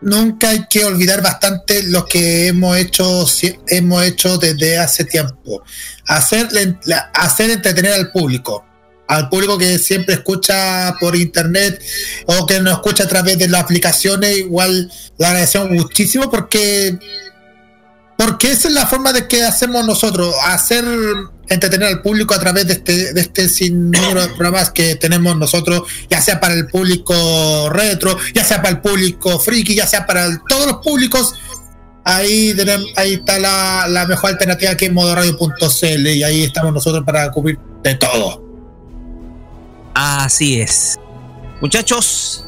nunca 0.00 0.50
hay 0.50 0.66
que 0.70 0.84
olvidar 0.84 1.20
bastante 1.20 1.82
lo 1.82 2.06
que 2.06 2.46
hemos 2.46 2.76
hecho, 2.76 3.26
hemos 3.66 4.04
hecho 4.04 4.38
desde 4.38 4.78
hace 4.78 5.04
tiempo. 5.04 5.64
Hacer, 6.06 6.48
hacer 7.12 7.50
entretener 7.50 7.92
al 7.94 8.12
público. 8.12 8.64
Al 9.08 9.28
público 9.28 9.58
que 9.58 9.78
siempre 9.80 10.14
escucha 10.14 10.94
por 11.00 11.16
internet 11.16 11.82
o 12.26 12.46
que 12.46 12.60
nos 12.60 12.74
escucha 12.74 13.02
a 13.02 13.08
través 13.08 13.36
de 13.36 13.48
las 13.48 13.62
aplicaciones, 13.62 14.38
igual 14.38 14.90
le 15.18 15.26
agradecemos 15.26 15.70
muchísimo 15.70 16.30
porque 16.30 16.98
porque 18.24 18.52
esa 18.52 18.68
es 18.68 18.74
la 18.74 18.86
forma 18.86 19.12
de 19.12 19.26
que 19.26 19.42
hacemos 19.42 19.84
nosotros, 19.84 20.32
hacer 20.44 20.84
entretener 21.48 21.88
al 21.88 22.02
público 22.02 22.34
a 22.34 22.38
través 22.38 22.68
de 22.68 22.74
este, 22.74 23.12
de 23.12 23.20
este 23.20 23.48
sinnúmero 23.48 24.22
de 24.22 24.28
programas 24.28 24.70
que 24.70 24.94
tenemos 24.94 25.36
nosotros, 25.36 25.82
ya 26.08 26.20
sea 26.20 26.38
para 26.38 26.54
el 26.54 26.68
público 26.68 27.68
retro, 27.70 28.16
ya 28.32 28.44
sea 28.44 28.62
para 28.62 28.76
el 28.76 28.80
público 28.80 29.40
friki, 29.40 29.74
ya 29.74 29.88
sea 29.88 30.06
para 30.06 30.40
todos 30.48 30.66
los 30.66 30.76
públicos. 30.76 31.34
Ahí, 32.04 32.54
tenemos, 32.54 32.86
ahí 32.96 33.14
está 33.14 33.40
la, 33.40 33.86
la 33.88 34.06
mejor 34.06 34.30
alternativa 34.30 34.76
que 34.76 34.86
es 34.86 34.92
modoradio.cl 34.92 36.06
y 36.06 36.22
ahí 36.22 36.44
estamos 36.44 36.72
nosotros 36.72 37.04
para 37.04 37.28
cubrir 37.32 37.58
de 37.82 37.96
todo. 37.96 38.40
Así 39.94 40.60
es. 40.60 40.96
Muchachos, 41.60 42.46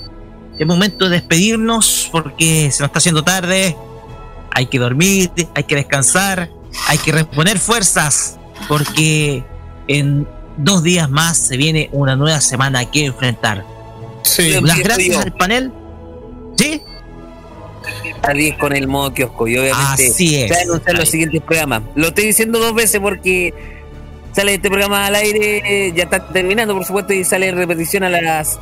es 0.56 0.66
momento 0.66 1.06
de 1.06 1.16
despedirnos 1.16 2.08
porque 2.12 2.70
se 2.70 2.80
nos 2.80 2.88
está 2.88 2.98
haciendo 2.98 3.24
tarde. 3.24 3.76
Hay 4.54 4.66
que 4.66 4.78
dormir, 4.78 5.30
hay 5.54 5.64
que 5.64 5.74
descansar, 5.76 6.48
hay 6.88 6.98
que 6.98 7.12
reponer 7.12 7.58
fuerzas 7.58 8.38
porque 8.68 9.44
en 9.88 10.26
dos 10.56 10.82
días 10.82 11.10
más 11.10 11.36
se 11.36 11.56
viene 11.56 11.88
una 11.92 12.16
nueva 12.16 12.40
semana 12.40 12.88
que 12.90 13.04
enfrentar. 13.06 13.64
Sí, 14.22 14.58
Las 14.60 14.78
gracias 14.78 15.24
al 15.24 15.32
panel. 15.34 15.72
¿Sí? 16.56 16.80
10 18.32 18.56
con 18.58 18.74
el 18.74 18.86
modo 18.88 19.12
kiosco 19.12 19.46
y 19.46 19.58
obviamente 19.58 20.06
Así 20.10 20.36
es. 20.36 20.48
se 20.48 20.54
van 20.54 20.58
a 20.60 20.62
anunciar 20.62 20.96
los 20.98 21.10
siguientes 21.10 21.42
programas. 21.42 21.82
Lo 21.94 22.08
estoy 22.08 22.24
diciendo 22.26 22.58
dos 22.58 22.74
veces 22.74 22.98
porque 23.00 23.52
sale 24.34 24.54
este 24.54 24.68
programa 24.70 25.06
al 25.06 25.14
aire, 25.16 25.92
ya 25.94 26.04
está 26.04 26.26
terminando 26.28 26.74
por 26.74 26.84
supuesto 26.86 27.12
y 27.12 27.22
sale 27.24 27.48
en 27.48 27.56
repetición 27.56 28.02
a 28.04 28.08
las... 28.08 28.58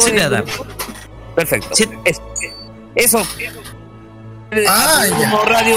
Sí, 0.00 0.12
nada. 0.12 0.44
Perfecto. 1.36 1.68
Es- 2.04 2.22
Eso. 2.94 3.22
Ah, 4.68 5.02
Como 5.10 5.44
radio, 5.44 5.76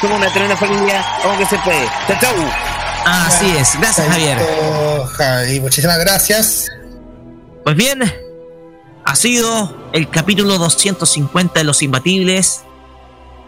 somos 0.00 0.16
una 0.18 0.30
tremenda 0.30 0.56
familia, 0.56 1.04
vamos 1.22 1.38
que 1.38 1.46
se 1.46 1.58
puede. 1.58 1.86
Chau, 2.06 2.16
chau. 2.20 2.34
Así 3.04 3.56
es. 3.56 3.78
Gracias, 3.78 4.08
Javier. 4.08 4.38
Javi, 5.16 5.60
muchísimas 5.60 5.98
gracias. 5.98 6.68
Pues 7.64 7.76
bien, 7.76 8.00
ha 9.04 9.16
sido 9.16 9.90
el 9.92 10.08
capítulo 10.08 10.58
250 10.58 11.60
de 11.60 11.64
Los 11.64 11.82
Imbatibles 11.82 12.62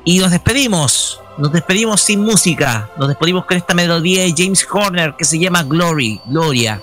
y 0.05 0.18
nos 0.18 0.30
despedimos. 0.30 1.20
Nos 1.39 1.52
despedimos 1.52 2.02
sin 2.02 2.20
música. 2.20 2.90
Nos 2.98 3.08
despedimos 3.08 3.47
con 3.47 3.56
esta 3.56 3.72
melodía 3.72 4.22
de 4.22 4.34
James 4.36 4.66
Horner 4.70 5.14
que 5.16 5.24
se 5.24 5.39
llama 5.39 5.62
Glory, 5.62 6.20
Gloria, 6.26 6.82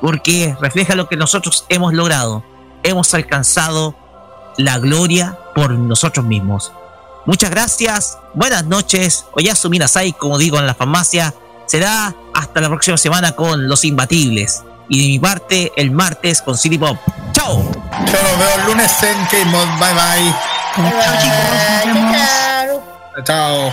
porque 0.00 0.56
refleja 0.60 0.94
lo 0.94 1.08
que 1.08 1.16
nosotros 1.16 1.64
hemos 1.68 1.92
logrado. 1.92 2.44
Hemos 2.84 3.12
alcanzado 3.14 3.96
la 4.56 4.78
gloria 4.78 5.36
por 5.54 5.72
nosotros 5.72 6.24
mismos. 6.24 6.72
Muchas 7.24 7.50
gracias, 7.50 8.18
buenas 8.34 8.64
noches. 8.66 9.26
Oyasu 9.32 9.70
Minasai, 9.70 10.12
como 10.12 10.38
digo 10.38 10.58
en 10.58 10.66
la 10.66 10.74
farmacia, 10.74 11.34
será 11.66 12.14
hasta 12.34 12.60
la 12.60 12.68
próxima 12.68 12.96
semana 12.96 13.32
con 13.32 13.68
Los 13.68 13.84
Imbatibles. 13.84 14.62
Y 14.88 15.02
de 15.02 15.08
mi 15.08 15.18
parte, 15.18 15.72
el 15.76 15.90
martes 15.90 16.42
con 16.42 16.56
City 16.58 16.78
Pop. 16.78 16.98
¡Chao! 17.32 17.62
Yo 17.62 18.22
nos 18.22 18.38
veo 18.38 18.54
el 18.58 18.66
lunes 18.66 18.92
en 19.02 19.16
Game 19.30 19.56
On. 19.56 19.78
Bye 19.78 19.94
bye. 19.94 20.34
Chao. 22.12 22.82
Chao. 23.24 23.72